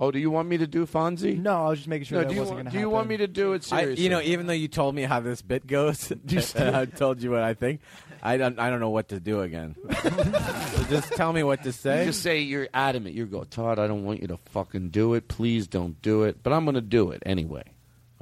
Oh, 0.00 0.12
do 0.12 0.18
you 0.20 0.30
want 0.30 0.48
me 0.48 0.58
to 0.58 0.66
do 0.66 0.86
Fonzie? 0.86 1.36
No, 1.38 1.66
I 1.66 1.68
was 1.70 1.80
just 1.80 1.88
making 1.88 2.06
sure 2.06 2.18
No, 2.18 2.22
that 2.22 2.28
do 2.28 2.34
you 2.34 2.40
wasn't 2.40 2.56
want- 2.56 2.64
going 2.64 2.64
to 2.66 2.70
happen. 2.70 2.78
do 2.78 2.86
you 2.86 2.90
want 2.90 3.08
me 3.08 3.16
to 3.16 3.26
do 3.26 3.52
it 3.54 3.72
I, 3.72 3.80
seriously? 3.80 4.04
you 4.04 4.10
know, 4.10 4.20
even 4.20 4.46
though 4.46 4.52
you 4.52 4.68
told 4.68 4.94
me 4.94 5.02
how 5.02 5.18
this 5.20 5.42
bit 5.42 5.66
goes, 5.66 6.10
and 6.54 6.76
I 6.76 6.84
told 6.84 7.20
you 7.22 7.32
what 7.32 7.42
I 7.42 7.54
think. 7.54 7.80
I 8.22 8.36
don't. 8.36 8.58
I 8.58 8.68
don't 8.70 8.80
know 8.80 8.90
what 8.90 9.08
to 9.10 9.20
do 9.20 9.42
again. 9.42 9.76
So 10.02 10.84
just 10.90 11.12
tell 11.12 11.32
me 11.32 11.42
what 11.42 11.62
to 11.64 11.72
say. 11.72 12.00
You 12.00 12.06
just 12.06 12.22
say 12.22 12.40
you're 12.40 12.68
adamant. 12.72 13.14
You 13.14 13.26
go, 13.26 13.44
Todd. 13.44 13.78
I 13.78 13.86
don't 13.86 14.04
want 14.04 14.20
you 14.22 14.28
to 14.28 14.36
fucking 14.50 14.90
do 14.90 15.14
it. 15.14 15.28
Please 15.28 15.66
don't 15.66 16.00
do 16.02 16.22
it. 16.24 16.42
But 16.42 16.52
I'm 16.52 16.64
going 16.64 16.74
to 16.76 16.80
do 16.80 17.10
it 17.10 17.22
anyway. 17.26 17.64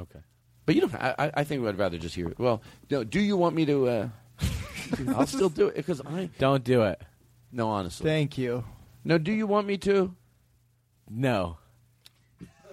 Okay. 0.01 0.19
But 0.67 0.75
you 0.75 0.83
don't. 0.83 0.95
I, 0.97 1.15
I- 1.19 1.31
I 1.35 1.45
think 1.45 1.65
I'd 1.65 1.79
rather 1.79 1.97
just 1.99 2.15
hear 2.15 2.29
it. 2.29 2.39
Well, 2.39 2.61
no, 2.91 3.05
do 3.05 3.21
you 3.21 3.37
want 3.37 3.55
me 3.57 3.65
to? 3.67 3.89
Uh, 3.89 4.09
I'll 5.17 5.27
still 5.27 5.49
do 5.49 5.69
it 5.69 5.77
because 5.77 6.01
I 6.05 6.29
don't 6.39 6.63
do 6.65 6.83
it. 6.83 7.01
No, 7.53 7.69
honestly. 7.69 8.05
Thank 8.05 8.37
you. 8.37 8.65
No, 9.05 9.17
do 9.19 9.33
you 9.33 9.47
want 9.47 9.67
me 9.67 9.79
to? 9.79 10.15
No. 11.09 11.59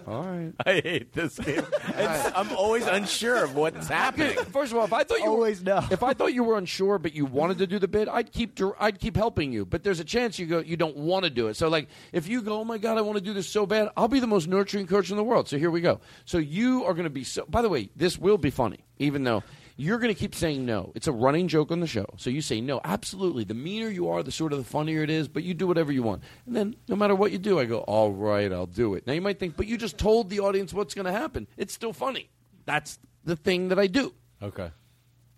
All 0.06 0.22
right. 0.22 0.52
I 0.66 0.80
hate 0.80 1.12
this 1.12 1.38
game. 1.38 1.64
It's, 1.88 2.32
I'm 2.36 2.52
always 2.52 2.86
unsure 2.86 3.44
of 3.44 3.54
what's 3.54 3.88
happening. 4.00 4.36
First 4.46 4.72
of 4.72 4.78
all, 4.78 4.84
if 4.84 4.92
I 4.92 5.04
thought 5.04 5.20
you 5.20 5.26
always 5.30 5.60
were, 5.60 5.64
know, 5.66 5.86
if 5.90 6.02
I 6.02 6.14
thought 6.14 6.34
you 6.34 6.44
were 6.44 6.58
unsure 6.58 6.98
but 6.98 7.14
you 7.14 7.24
wanted 7.26 7.58
to 7.58 7.66
do 7.66 7.78
the 7.78 7.88
bit, 7.88 8.08
I'd 8.08 8.32
keep 8.32 8.54
dir- 8.54 8.76
I'd 8.78 8.98
keep 8.98 9.16
helping 9.16 9.52
you. 9.52 9.64
But 9.64 9.82
there's 9.82 10.00
a 10.00 10.04
chance 10.04 10.38
you 10.38 10.46
go 10.46 10.58
you 10.58 10.76
don't 10.76 10.96
want 10.96 11.24
to 11.24 11.30
do 11.30 11.48
it. 11.48 11.54
So 11.56 11.68
like 11.68 11.88
if 12.12 12.28
you 12.28 12.42
go, 12.42 12.60
oh 12.60 12.64
my 12.64 12.78
god, 12.78 12.98
I 12.98 13.00
want 13.00 13.18
to 13.18 13.24
do 13.24 13.32
this 13.32 13.48
so 13.48 13.66
bad, 13.66 13.88
I'll 13.96 14.08
be 14.08 14.20
the 14.20 14.26
most 14.26 14.48
nurturing 14.48 14.86
coach 14.86 15.10
in 15.10 15.16
the 15.16 15.24
world. 15.24 15.48
So 15.48 15.58
here 15.58 15.70
we 15.70 15.80
go. 15.80 16.00
So 16.24 16.38
you 16.38 16.84
are 16.84 16.94
going 16.94 17.04
to 17.04 17.10
be 17.10 17.24
so. 17.24 17.44
By 17.48 17.62
the 17.62 17.68
way, 17.68 17.90
this 17.96 18.18
will 18.18 18.38
be 18.38 18.50
funny, 18.50 18.80
even 18.98 19.24
though. 19.24 19.42
You're 19.76 19.98
going 19.98 20.14
to 20.14 20.18
keep 20.18 20.36
saying 20.36 20.64
no. 20.64 20.92
It's 20.94 21.08
a 21.08 21.12
running 21.12 21.48
joke 21.48 21.72
on 21.72 21.80
the 21.80 21.86
show. 21.86 22.06
So 22.16 22.30
you 22.30 22.42
say 22.42 22.60
no. 22.60 22.80
Absolutely. 22.84 23.42
The 23.42 23.54
meaner 23.54 23.88
you 23.88 24.08
are, 24.08 24.22
the 24.22 24.30
sort 24.30 24.52
of 24.52 24.58
the 24.58 24.64
funnier 24.64 25.02
it 25.02 25.10
is, 25.10 25.26
but 25.26 25.42
you 25.42 25.52
do 25.52 25.66
whatever 25.66 25.90
you 25.90 26.02
want. 26.04 26.22
And 26.46 26.54
then 26.54 26.76
no 26.86 26.94
matter 26.94 27.14
what 27.16 27.32
you 27.32 27.38
do, 27.38 27.58
I 27.58 27.64
go, 27.64 27.78
all 27.80 28.12
right, 28.12 28.52
I'll 28.52 28.66
do 28.66 28.94
it. 28.94 29.04
Now 29.06 29.14
you 29.14 29.20
might 29.20 29.40
think, 29.40 29.56
but 29.56 29.66
you 29.66 29.76
just 29.76 29.98
told 29.98 30.30
the 30.30 30.38
audience 30.40 30.72
what's 30.72 30.94
going 30.94 31.06
to 31.06 31.12
happen. 31.12 31.48
It's 31.56 31.74
still 31.74 31.92
funny. 31.92 32.30
That's 32.66 33.00
the 33.24 33.34
thing 33.34 33.68
that 33.70 33.78
I 33.80 33.88
do. 33.88 34.14
Okay. 34.40 34.70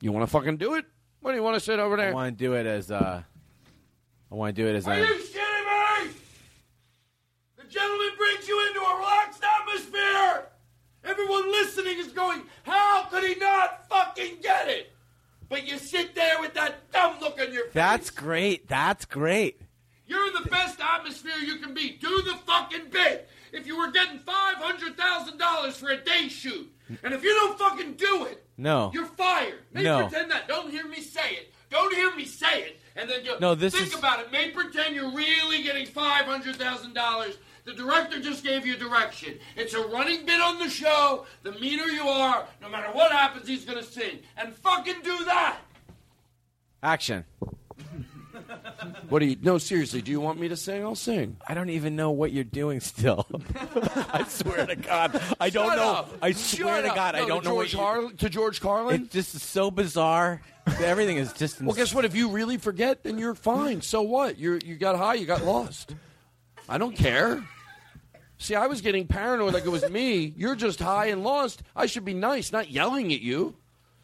You 0.02 0.12
want 0.12 0.24
to 0.24 0.31
fucking 0.31 0.58
do 0.58 0.74
it? 0.74 0.84
What 1.20 1.31
do 1.32 1.36
you 1.39 1.42
want 1.42 1.55
to 1.55 1.60
sit 1.60 1.78
over 1.78 1.97
there? 1.97 2.10
I 2.10 2.15
want 2.15 2.39
to 2.39 2.44
do 2.44 2.52
it 2.52 2.66
as. 2.66 2.90
Uh, 2.90 3.23
I 4.31 4.34
want 4.34 4.55
to 4.55 4.62
do 4.62 4.68
it 4.68 4.76
as. 4.76 4.86
Are 4.86 4.92
a- 4.92 4.98
you 4.98 5.05
shitting 5.06 6.05
me? 6.06 6.12
The 7.56 7.65
gentleman 7.68 8.10
brings 8.18 8.47
you 8.47 8.66
into 8.68 8.81
a 8.81 8.97
relaxed 8.98 9.42
atmosphere. 9.42 10.47
Everyone 11.07 11.51
listening 11.52 11.99
is 11.99 12.09
going, 12.09 12.43
how 12.65 13.05
could 13.05 13.25
he 13.25 13.35
not 13.36 13.89
fucking 13.89 14.39
get 14.43 14.68
it? 14.68 14.93
But 15.49 15.67
you 15.67 15.78
sit 15.78 16.15
there 16.15 16.41
with 16.41 16.55
that 16.55 16.91
dumb 16.91 17.17
look 17.20 17.41
on 17.41 17.52
your 17.52 17.65
face. 17.67 17.75
That's 17.75 18.10
great. 18.10 18.67
That's 18.68 19.05
great. 19.05 19.60
You're 20.09 20.26
in 20.26 20.43
the 20.43 20.49
best 20.51 20.81
atmosphere 20.81 21.36
you 21.44 21.57
can 21.59 21.75
be. 21.75 21.91
Do 22.01 22.23
the 22.23 22.35
fucking 22.47 22.91
bit. 22.91 23.28
If 23.52 23.67
you 23.67 23.78
were 23.78 23.91
getting 23.91 24.18
five 24.18 24.57
hundred 24.57 24.97
thousand 24.97 25.39
dollars 25.39 25.76
for 25.76 25.89
a 25.91 25.97
day 25.97 26.28
shoot, 26.28 26.70
and 27.02 27.15
if 27.15 27.23
you 27.23 27.31
don't 27.35 27.59
fucking 27.59 27.94
do 27.94 28.25
it, 28.26 28.44
No. 28.59 28.91
you're 28.93 29.07
fired. 29.07 29.60
May 29.73 29.85
No. 29.85 30.07
pretend 30.07 30.31
that. 30.33 30.47
Don't 30.49 30.70
hear 30.70 30.86
me 30.86 31.01
say 31.01 31.31
it. 31.33 31.55
Don't 31.70 31.94
hear 31.94 32.15
me 32.15 32.25
say 32.25 32.62
it. 32.62 32.81
And 32.97 33.09
then 33.09 33.25
you 33.25 33.35
No, 33.41 33.55
this 33.55 33.75
think 33.75 33.89
is- 33.89 33.94
about 33.94 34.20
it. 34.20 34.31
May 34.33 34.51
pretend 34.51 34.94
you're 34.94 35.10
really 35.12 35.62
getting 35.62 35.86
five 35.86 36.26
hundred 36.26 36.57
thousand 36.57 36.94
dollars. 36.94 37.36
The 37.67 37.75
director 37.75 38.20
just 38.20 38.43
gave 38.45 38.65
you 38.65 38.77
direction. 38.77 39.39
It's 39.57 39.75
a 39.75 39.86
running 39.89 40.25
bit 40.25 40.41
on 40.41 40.59
the 40.59 40.70
show. 40.70 41.27
The 41.43 41.53
meaner 41.53 41.85
you 41.85 42.03
are, 42.09 42.47
no 42.62 42.69
matter 42.69 42.89
what 42.93 43.12
happens, 43.12 43.47
he's 43.47 43.65
gonna 43.67 43.83
sing. 43.83 44.20
And 44.39 44.55
fucking 44.55 45.03
do 45.03 45.25
that. 45.27 45.59
Action. 46.83 47.25
What 49.09 49.20
do 49.20 49.27
you? 49.27 49.36
No, 49.41 49.57
seriously. 49.59 50.03
Do 50.03 50.11
you 50.11 50.20
want 50.20 50.39
me 50.39 50.49
to 50.49 50.57
sing? 50.57 50.83
I'll 50.85 50.95
sing. 50.95 51.36
I 51.49 51.55
don't 51.55 51.70
even 51.70 51.97
know 51.97 52.11
what 52.11 52.33
you're 52.33 52.45
doing 52.45 52.81
still. 52.81 53.27
I 54.12 54.25
swear 54.28 54.67
to 54.67 54.77
God, 54.77 55.20
I 55.41 55.49
don't 55.51 55.69
Shut 55.69 55.77
know. 55.77 55.93
up. 55.93 56.12
I 56.23 56.31
Shut 56.33 56.41
swear 56.61 56.83
to 56.83 56.89
up. 56.91 56.95
God, 56.95 57.15
I 57.15 57.20
No, 57.20 57.28
don't 57.28 57.43
to 57.43 57.49
know 57.49 57.55
George 57.55 57.67
what 57.67 57.73
you- 57.73 57.78
Carlin. 57.78 58.17
To 58.19 58.28
George 58.28 58.61
Carlin. 58.61 59.03
It's 59.05 59.12
just 59.12 59.35
is 59.36 59.43
so 59.43 59.70
bizarre. 59.70 60.43
Everything 60.81 61.17
is 61.17 61.33
just. 61.33 61.61
Well, 61.62 61.75
guess 61.75 61.95
what? 61.95 62.05
If 62.05 62.15
you 62.15 62.28
really 62.31 62.59
forget, 62.59 63.03
then 63.05 63.19
you're 63.19 63.35
fine. 63.35 63.81
So 63.81 64.03
what? 64.03 64.39
You 64.39 64.59
you 64.65 64.77
got 64.77 64.97
high, 64.97 65.15
you 65.15 65.27
got 65.27 65.45
lost. 65.45 65.95
I 66.69 66.78
don't 66.78 66.97
care. 66.97 67.43
See, 68.39 68.55
I 68.55 68.66
was 68.66 68.81
getting 68.81 69.06
paranoid 69.06 69.55
like 69.55 69.65
it 69.65 69.70
was 69.70 69.89
me. 69.89 70.34
You're 70.36 70.56
just 70.56 70.81
high 70.81 71.06
and 71.06 71.24
lost. 71.24 71.62
I 71.74 71.86
should 71.86 72.05
be 72.05 72.15
nice, 72.15 72.52
not 72.52 72.70
yelling 72.70 73.12
at 73.12 73.20
you. 73.20 73.56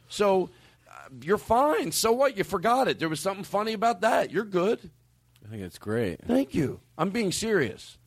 So 0.09 0.51
uh, 0.89 1.09
you're 1.23 1.39
fine. 1.39 1.93
So 1.93 2.13
what? 2.13 2.37
You 2.37 2.45
forgot 2.45 2.89
it. 2.89 2.99
There 2.99 3.09
was 3.09 3.21
something 3.21 3.45
funny 3.45 3.73
about 3.75 4.01
that. 4.01 4.31
You're 4.31 4.45
good. 4.45 4.91
I 5.45 5.51
think 5.51 5.63
it's 5.63 5.79
great. 5.79 6.21
Thank 6.25 6.55
you. 6.55 6.81
I'm 6.97 7.11
being 7.11 7.33
serious. 7.33 7.99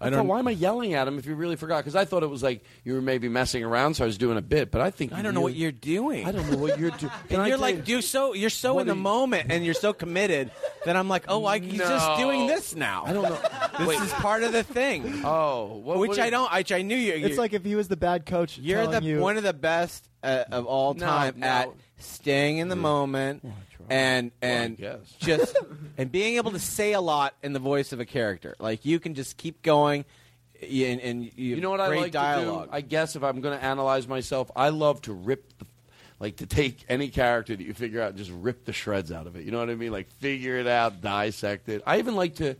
I, 0.00 0.06
I 0.06 0.10
thought, 0.10 0.16
don't- 0.16 0.26
know. 0.26 0.30
why 0.32 0.38
am 0.38 0.48
I 0.48 0.52
yelling 0.52 0.94
at 0.94 1.06
him 1.06 1.18
if 1.18 1.26
you 1.26 1.34
really 1.34 1.56
forgot? 1.56 1.78
Because 1.78 1.94
I 1.94 2.04
thought 2.06 2.22
it 2.22 2.30
was 2.30 2.42
like 2.42 2.64
you 2.84 2.94
were 2.94 3.02
maybe 3.02 3.28
messing 3.28 3.62
around, 3.62 3.94
so 3.94 4.04
I 4.04 4.06
was 4.06 4.16
doing 4.16 4.38
a 4.38 4.42
bit. 4.42 4.70
But 4.70 4.80
I 4.80 4.90
think 4.90 5.12
I 5.12 5.20
don't 5.22 5.34
know 5.34 5.40
what 5.42 5.54
you're 5.54 5.72
doing. 5.72 6.26
I 6.26 6.32
don't 6.32 6.50
know 6.50 6.56
what 6.56 6.78
you're 6.78 6.90
doing. 6.90 7.12
And 7.30 7.46
you're 7.46 7.58
like 7.58 7.86
you're 7.86 8.00
so 8.02 8.32
you're 8.34 8.48
so 8.50 8.78
in 8.78 8.86
the 8.86 8.94
moment 8.94 9.50
and 9.52 9.64
you're 9.64 9.74
so 9.74 9.92
committed 9.92 10.50
that 10.84 10.96
I'm 10.96 11.08
like, 11.08 11.24
oh, 11.28 11.44
I, 11.44 11.58
he's 11.58 11.78
just 11.78 12.18
doing 12.18 12.46
this 12.46 12.74
now. 12.74 13.04
I 13.06 13.12
don't 13.12 13.22
know. 13.24 13.38
This 13.78 13.88
Wait. 13.88 14.00
is 14.00 14.12
part 14.14 14.42
of 14.42 14.52
the 14.52 14.62
thing. 14.62 15.22
Oh, 15.24 15.80
what- 15.84 15.98
which 15.98 16.08
what 16.10 16.18
I 16.18 16.24
is- 16.26 16.30
don't. 16.30 16.52
Which 16.54 16.72
I 16.72 16.82
knew 16.82 16.96
you. 16.96 17.12
It's 17.14 17.38
like 17.38 17.52
if 17.52 17.64
he 17.64 17.74
was 17.76 17.88
the 17.88 17.96
bad 17.96 18.24
coach. 18.26 18.56
You're 18.58 18.86
the 18.86 19.02
you, 19.02 19.20
one 19.20 19.36
of 19.36 19.42
the 19.42 19.52
best 19.52 20.08
uh, 20.22 20.44
of 20.50 20.64
all 20.66 20.94
No, 20.94 21.04
time 21.06 21.34
no. 21.38 21.46
at 21.46 21.68
staying 21.98 22.58
in 22.58 22.68
the 22.68 22.76
moment 22.76 23.44
and 23.90 24.30
and 24.40 24.76
guess. 24.76 24.98
just 25.18 25.56
and 25.98 26.10
being 26.10 26.36
able 26.36 26.52
to 26.52 26.58
say 26.58 26.92
a 26.92 27.00
lot 27.00 27.34
in 27.42 27.52
the 27.52 27.58
voice 27.58 27.92
of 27.92 28.00
a 28.00 28.06
character. 28.06 28.54
Like 28.58 28.84
you 28.84 28.98
can 29.00 29.14
just 29.14 29.36
keep 29.36 29.62
going, 29.62 30.04
and, 30.62 31.00
and 31.00 31.24
you, 31.24 31.56
You 31.56 31.60
know 31.60 31.70
what 31.70 31.80
I 31.80 31.88
like 31.88 32.12
dialogue. 32.12 32.66
to 32.66 32.70
do? 32.70 32.76
I 32.76 32.80
guess 32.80 33.16
if 33.16 33.22
I'm 33.22 33.40
going 33.40 33.58
to 33.58 33.64
analyze 33.64 34.06
myself, 34.08 34.50
I 34.54 34.68
love 34.70 35.02
to 35.02 35.12
rip, 35.12 35.44
the, 35.58 35.66
like 36.18 36.36
to 36.36 36.46
take 36.46 36.84
any 36.88 37.08
character 37.08 37.56
that 37.56 37.62
you 37.62 37.74
figure 37.74 38.00
out, 38.00 38.10
and 38.10 38.18
just 38.18 38.30
rip 38.30 38.64
the 38.64 38.72
shreds 38.72 39.10
out 39.12 39.26
of 39.26 39.36
it. 39.36 39.44
You 39.44 39.50
know 39.50 39.58
what 39.58 39.70
I 39.70 39.74
mean? 39.74 39.92
Like 39.92 40.10
figure 40.20 40.56
it 40.58 40.66
out, 40.66 41.00
dissect 41.00 41.68
it. 41.68 41.82
I 41.86 41.98
even 41.98 42.14
like 42.16 42.36
to 42.36 42.56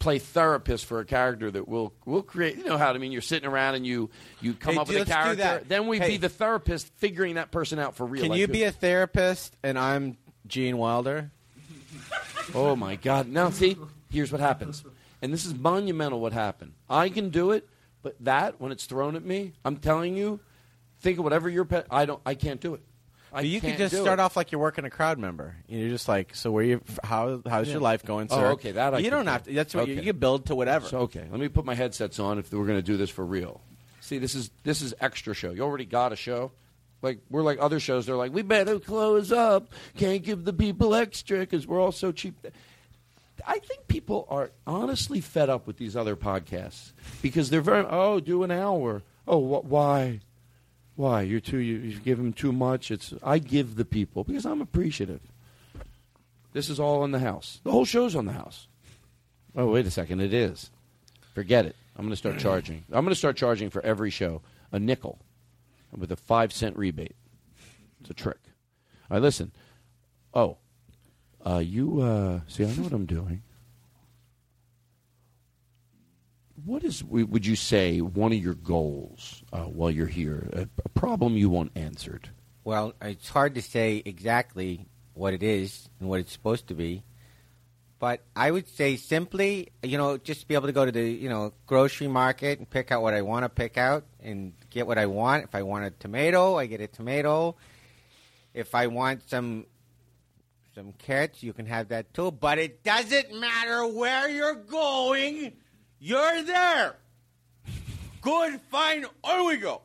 play 0.00 0.18
therapist 0.18 0.84
for 0.84 0.98
a 1.00 1.04
character 1.04 1.50
that 1.50 1.66
will 1.68 1.92
will 2.04 2.22
create. 2.22 2.58
You 2.58 2.64
know 2.64 2.76
how 2.76 2.90
I 2.92 2.98
mean? 2.98 3.12
You're 3.12 3.22
sitting 3.22 3.48
around 3.48 3.76
and 3.76 3.86
you 3.86 4.10
you 4.42 4.52
come 4.52 4.74
Hey, 4.74 4.80
up 4.80 4.88
with 4.88 4.96
a 5.02 5.04
character. 5.06 5.62
Then 5.66 5.86
we 5.86 5.98
Hey. 5.98 6.08
be 6.10 6.16
the 6.18 6.28
therapist 6.28 6.88
figuring 6.96 7.36
that 7.36 7.50
person 7.52 7.78
out 7.78 7.94
for 7.94 8.04
real. 8.04 8.22
Can 8.22 8.32
you 8.32 8.48
be 8.48 8.64
a 8.64 8.72
therapist 8.72 9.56
and 9.62 9.78
I'm 9.78 10.16
Gene 10.46 10.76
Wilder? 10.78 11.30
Oh 12.54 12.76
my 12.76 12.96
God! 12.96 13.28
Now 13.28 13.50
see, 13.50 13.76
here's 14.10 14.30
what 14.30 14.40
happens, 14.40 14.84
and 15.22 15.32
this 15.32 15.46
is 15.46 15.54
monumental. 15.54 16.20
What 16.20 16.32
happened? 16.32 16.72
I 16.90 17.08
can 17.08 17.30
do 17.30 17.52
it, 17.52 17.68
but 18.02 18.16
that 18.20 18.60
when 18.60 18.70
it's 18.70 18.84
thrown 18.84 19.16
at 19.16 19.24
me, 19.24 19.52
I'm 19.64 19.76
telling 19.78 20.16
you, 20.16 20.40
think 21.00 21.18
of 21.18 21.24
whatever 21.24 21.48
your 21.48 21.64
pet. 21.64 21.86
I 21.90 22.04
don't. 22.04 22.20
I 22.26 22.34
can't 22.34 22.60
do 22.60 22.74
it. 22.74 22.82
I 23.32 23.40
you 23.40 23.60
could 23.60 23.76
just 23.78 23.96
start 23.96 24.20
it. 24.20 24.22
off 24.22 24.36
like 24.36 24.52
you're 24.52 24.60
working 24.60 24.84
a 24.84 24.90
crowd 24.90 25.18
member. 25.18 25.56
You're 25.66 25.88
just 25.88 26.06
like, 26.06 26.34
so 26.36 26.52
where 26.52 26.62
you? 26.62 26.82
How 27.02 27.40
how's 27.48 27.66
Yeah. 27.66 27.72
your 27.74 27.82
life 27.82 28.04
going, 28.04 28.28
Oh, 28.30 28.36
sir? 28.36 28.46
okay, 28.52 28.72
that 28.72 28.94
I 28.94 28.98
you 28.98 29.10
don't 29.10 29.24
do. 29.24 29.30
have 29.30 29.42
to. 29.44 29.52
That's 29.52 29.74
what 29.74 29.88
you, 29.88 29.94
you 29.94 30.02
can 30.02 30.18
build 30.18 30.46
to 30.46 30.54
whatever. 30.54 30.86
So 30.86 30.98
okay, 31.00 31.26
let 31.30 31.40
me 31.40 31.48
put 31.48 31.64
my 31.64 31.74
headsets 31.74 32.20
on 32.20 32.38
if 32.38 32.52
we're 32.52 32.66
going 32.66 32.78
to 32.78 32.82
do 32.82 32.96
this 32.96 33.10
for 33.10 33.24
real. 33.24 33.60
See, 34.02 34.18
this 34.18 34.34
is 34.34 34.50
this 34.62 34.82
is 34.82 34.94
extra 35.00 35.34
show. 35.34 35.50
You 35.50 35.62
already 35.62 35.86
got 35.86 36.12
a 36.12 36.16
show. 36.16 36.52
Like 37.04 37.18
we're 37.30 37.42
like 37.42 37.58
other 37.60 37.78
shows. 37.78 38.06
They're 38.06 38.16
like, 38.16 38.32
we 38.32 38.40
better 38.42 38.80
close 38.80 39.30
up. 39.30 39.70
Can't 39.96 40.24
give 40.24 40.44
the 40.44 40.54
people 40.54 40.94
extra 40.94 41.40
because 41.40 41.66
we're 41.66 41.80
all 41.80 41.92
so 41.92 42.10
cheap. 42.10 42.34
I 43.46 43.58
think 43.58 43.86
people 43.88 44.26
are 44.30 44.50
honestly 44.66 45.20
fed 45.20 45.50
up 45.50 45.66
with 45.66 45.76
these 45.76 45.96
other 45.96 46.16
podcasts 46.16 46.92
because 47.20 47.50
they're 47.50 47.60
very 47.60 47.84
oh 47.88 48.20
do 48.20 48.42
an 48.42 48.50
hour 48.50 49.02
oh 49.28 49.38
wh- 49.38 49.70
why 49.70 50.20
why 50.96 51.22
you're 51.22 51.40
too 51.40 51.58
you, 51.58 51.76
you 51.76 51.98
give 51.98 52.16
them 52.16 52.32
too 52.32 52.52
much 52.52 52.90
it's 52.90 53.12
I 53.22 53.38
give 53.38 53.76
the 53.76 53.84
people 53.84 54.24
because 54.24 54.46
I'm 54.46 54.62
appreciative. 54.62 55.20
This 56.54 56.70
is 56.70 56.80
all 56.80 57.04
in 57.04 57.10
the 57.10 57.18
house. 57.18 57.60
The 57.64 57.72
whole 57.72 57.84
show's 57.84 58.16
on 58.16 58.24
the 58.24 58.32
house. 58.32 58.66
Oh 59.54 59.72
wait 59.72 59.86
a 59.86 59.90
second, 59.90 60.20
it 60.20 60.32
is. 60.32 60.70
Forget 61.34 61.66
it. 61.66 61.76
I'm 61.96 62.04
going 62.04 62.12
to 62.12 62.16
start 62.16 62.38
charging. 62.38 62.84
I'm 62.90 63.04
going 63.04 63.12
to 63.12 63.18
start 63.18 63.36
charging 63.36 63.68
for 63.68 63.84
every 63.84 64.10
show 64.10 64.40
a 64.72 64.78
nickel 64.78 65.18
with 65.96 66.12
a 66.12 66.16
five 66.16 66.52
cent 66.52 66.76
rebate. 66.76 67.16
It's 68.00 68.10
a 68.10 68.14
trick. 68.14 68.38
All 69.10 69.16
right, 69.16 69.22
listen. 69.22 69.52
Oh, 70.32 70.58
uh, 71.46 71.58
you 71.58 72.00
uh, 72.00 72.40
see, 72.48 72.64
I 72.64 72.68
know 72.68 72.82
what 72.82 72.92
I'm 72.92 73.06
doing. 73.06 73.42
What 76.64 76.82
is, 76.82 77.04
would 77.04 77.44
you 77.44 77.56
say, 77.56 78.00
one 78.00 78.32
of 78.32 78.38
your 78.38 78.54
goals 78.54 79.42
uh, 79.52 79.64
while 79.64 79.90
you're 79.90 80.06
here? 80.06 80.48
A, 80.54 80.68
a 80.84 80.88
problem 80.90 81.36
you 81.36 81.50
want 81.50 81.72
answered? 81.76 82.30
Well, 82.64 82.94
it's 83.02 83.28
hard 83.28 83.54
to 83.56 83.62
say 83.62 84.02
exactly 84.04 84.86
what 85.12 85.34
it 85.34 85.42
is 85.42 85.90
and 86.00 86.08
what 86.08 86.20
it's 86.20 86.32
supposed 86.32 86.68
to 86.68 86.74
be. 86.74 87.02
But 88.04 88.20
I 88.36 88.50
would 88.50 88.68
say 88.68 88.96
simply, 88.96 89.70
you 89.82 89.96
know, 89.96 90.18
just 90.18 90.46
be 90.46 90.52
able 90.52 90.66
to 90.66 90.74
go 90.74 90.84
to 90.84 90.92
the, 90.92 91.10
you 91.10 91.30
know, 91.30 91.54
grocery 91.64 92.06
market 92.06 92.58
and 92.58 92.68
pick 92.68 92.92
out 92.92 93.00
what 93.00 93.14
I 93.14 93.22
want 93.22 93.46
to 93.46 93.48
pick 93.48 93.78
out 93.78 94.04
and 94.20 94.52
get 94.68 94.86
what 94.86 94.98
I 94.98 95.06
want. 95.06 95.44
If 95.44 95.54
I 95.54 95.62
want 95.62 95.86
a 95.86 95.90
tomato, 95.90 96.58
I 96.58 96.66
get 96.66 96.82
a 96.82 96.86
tomato. 96.86 97.56
If 98.52 98.74
I 98.74 98.88
want 98.88 99.26
some 99.30 99.64
some 100.74 100.92
carrots, 100.98 101.42
you 101.42 101.54
can 101.54 101.64
have 101.64 101.88
that 101.88 102.12
too. 102.12 102.30
But 102.30 102.58
it 102.58 102.84
doesn't 102.84 103.40
matter 103.40 103.86
where 103.86 104.28
you're 104.28 104.56
going. 104.56 105.54
You're 105.98 106.42
there. 106.42 106.96
Good, 108.20 108.60
fine, 108.70 109.06
oh, 109.24 109.40
on 109.40 109.46
we 109.46 109.56
go. 109.56 109.80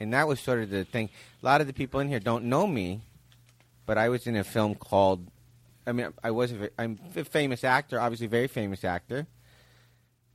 and 0.00 0.12
that 0.14 0.26
was 0.26 0.40
sort 0.40 0.58
of 0.58 0.70
the 0.70 0.84
thing. 0.84 1.10
A 1.44 1.46
lot 1.46 1.60
of 1.60 1.68
the 1.68 1.72
people 1.72 2.00
in 2.00 2.08
here 2.08 2.18
don't 2.18 2.46
know 2.46 2.66
me, 2.66 3.02
but 3.86 3.98
I 3.98 4.08
was 4.08 4.26
in 4.26 4.34
a 4.34 4.42
film 4.42 4.74
called. 4.74 5.28
I 5.86 5.92
mean, 5.92 6.12
I 6.22 6.30
was 6.30 6.52
a, 6.52 6.70
I'm 6.78 6.98
a 7.16 7.24
famous 7.24 7.64
actor, 7.64 8.00
obviously 8.00 8.26
very 8.26 8.48
famous 8.48 8.84
actor, 8.84 9.26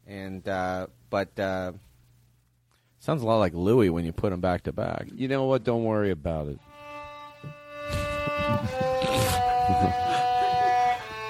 and 0.06 0.48
uh, 0.48 0.88
but 1.09 1.40
uh, 1.40 1.72
Sounds 3.00 3.22
a 3.22 3.26
lot 3.26 3.38
like 3.38 3.53
Louie 3.53 3.90
when 3.90 4.06
you 4.06 4.11
put 4.11 4.32
them 4.32 4.42
back 4.42 4.64
to 4.64 4.74
back. 4.74 5.08
You 5.14 5.27
know 5.27 5.45
what? 5.45 5.64
Don't 5.64 5.84
worry 5.84 6.11
about 6.11 6.48
it. 6.48 6.59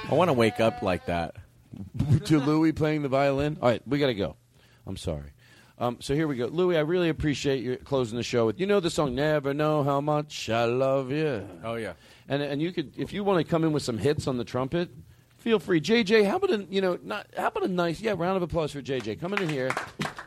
I 0.10 0.12
want 0.12 0.30
to 0.30 0.34
wake 0.34 0.60
up 0.60 0.82
like 0.82 1.06
that. 1.08 1.36
to 2.26 2.40
Louie 2.40 2.72
playing 2.72 3.02
the 3.02 3.10
violin. 3.10 3.58
All 3.62 3.70
right, 3.70 3.82
we 3.86 4.00
got 4.00 4.08
to 4.08 4.16
go. 4.16 4.38
I'm 4.86 4.98
sorry. 4.98 5.34
Um, 5.78 5.98
so 6.00 6.16
here 6.16 6.28
we 6.28 6.38
go, 6.38 6.48
Louie. 6.48 6.78
I 6.78 6.80
really 6.80 7.10
appreciate 7.10 7.62
you 7.62 7.78
closing 7.78 8.18
the 8.18 8.24
show 8.24 8.48
with. 8.48 8.60
You 8.60 8.66
know 8.66 8.80
the 8.80 8.90
song 8.90 9.14
"Never 9.14 9.54
Know 9.54 9.84
How 9.84 10.02
Much 10.02 10.50
I 10.50 10.66
Love 10.66 11.12
You." 11.12 11.48
Oh 11.64 11.76
yeah. 11.76 11.94
And 12.30 12.42
and 12.42 12.62
you 12.62 12.72
could, 12.72 12.94
if 12.98 13.14
you 13.14 13.24
want 13.24 13.46
to 13.46 13.50
come 13.50 13.64
in 13.64 13.72
with 13.72 13.84
some 13.84 13.98
hits 13.98 14.28
on 14.28 14.38
the 14.38 14.44
trumpet, 14.44 14.90
feel 15.38 15.60
free. 15.60 15.80
JJ, 15.80 16.26
how 16.28 16.38
about 16.38 16.52
a 16.52 16.66
you 16.70 16.82
know 16.82 17.00
not 17.04 17.28
how 17.38 17.48
about 17.48 17.64
a 17.64 17.68
nice 17.70 18.02
yeah 18.02 18.14
round 18.18 18.36
of 18.38 18.44
applause 18.44 18.72
for 18.72 18.82
JJ 18.82 19.20
coming 19.20 19.40
in 19.42 19.50
here, 19.50 19.70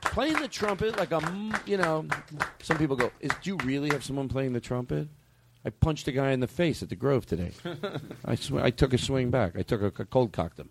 playing 0.02 0.40
the 0.40 0.48
trumpet 0.48 0.98
like 0.98 1.12
a 1.12 1.20
you 1.66 1.76
know. 1.76 2.06
Some 2.62 2.78
people 2.78 2.96
go, 2.96 3.10
is 3.20 3.30
do 3.42 3.50
you 3.50 3.56
really 3.64 3.90
have 3.90 4.02
someone 4.04 4.28
playing 4.28 4.52
the 4.54 4.60
trumpet? 4.60 5.08
I 5.64 5.68
punched 5.68 6.08
a 6.08 6.12
guy 6.12 6.30
in 6.30 6.40
the 6.40 6.46
face 6.48 6.82
at 6.82 6.88
the 6.88 6.96
Grove 6.96 7.26
today. 7.26 7.52
I 8.24 8.34
sw- 8.34 8.52
I 8.54 8.70
took 8.70 8.94
a 8.94 8.98
swing 8.98 9.30
back. 9.30 9.58
I 9.58 9.62
took 9.62 9.82
a, 9.82 9.86
a 10.02 10.06
cold 10.06 10.32
cocked 10.32 10.58
him. 10.58 10.70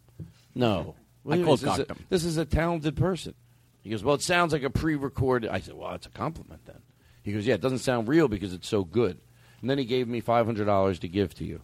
No, 0.56 0.96
I 1.30 1.38
This 1.38 1.46
cold 1.46 1.60
is 1.60 1.64
a- 1.64 1.68
cocked 1.68 1.92
him. 1.92 1.98
This 2.10 2.26
is 2.26 2.38
a 2.38 2.46
talented 2.46 2.96
person. 2.96 3.36
He 3.84 3.92
goes, 3.92 4.04
well, 4.04 4.16
it 4.16 4.22
sounds 4.24 4.52
like 4.52 4.64
a 4.64 4.70
pre-recorded. 4.70 5.50
I 5.52 5.60
said, 5.60 5.76
well, 5.76 5.94
it's 5.94 6.06
a 6.08 6.10
compliment 6.10 6.66
then. 6.66 6.82
He 7.24 7.32
goes, 7.34 7.46
yeah, 7.46 7.54
it 7.54 7.62
doesn't 7.62 7.80
sound 7.80 8.08
real 8.08 8.28
because 8.28 8.52
it's 8.54 8.68
so 8.68 8.84
good. 8.84 9.20
And 9.62 9.70
then 9.70 9.78
he 9.78 9.86
gave 9.86 10.08
me 10.08 10.20
five 10.22 10.46
hundred 10.46 10.66
dollars 10.66 11.00
to 11.00 11.08
give 11.08 11.34
to 11.36 11.44
you, 11.44 11.60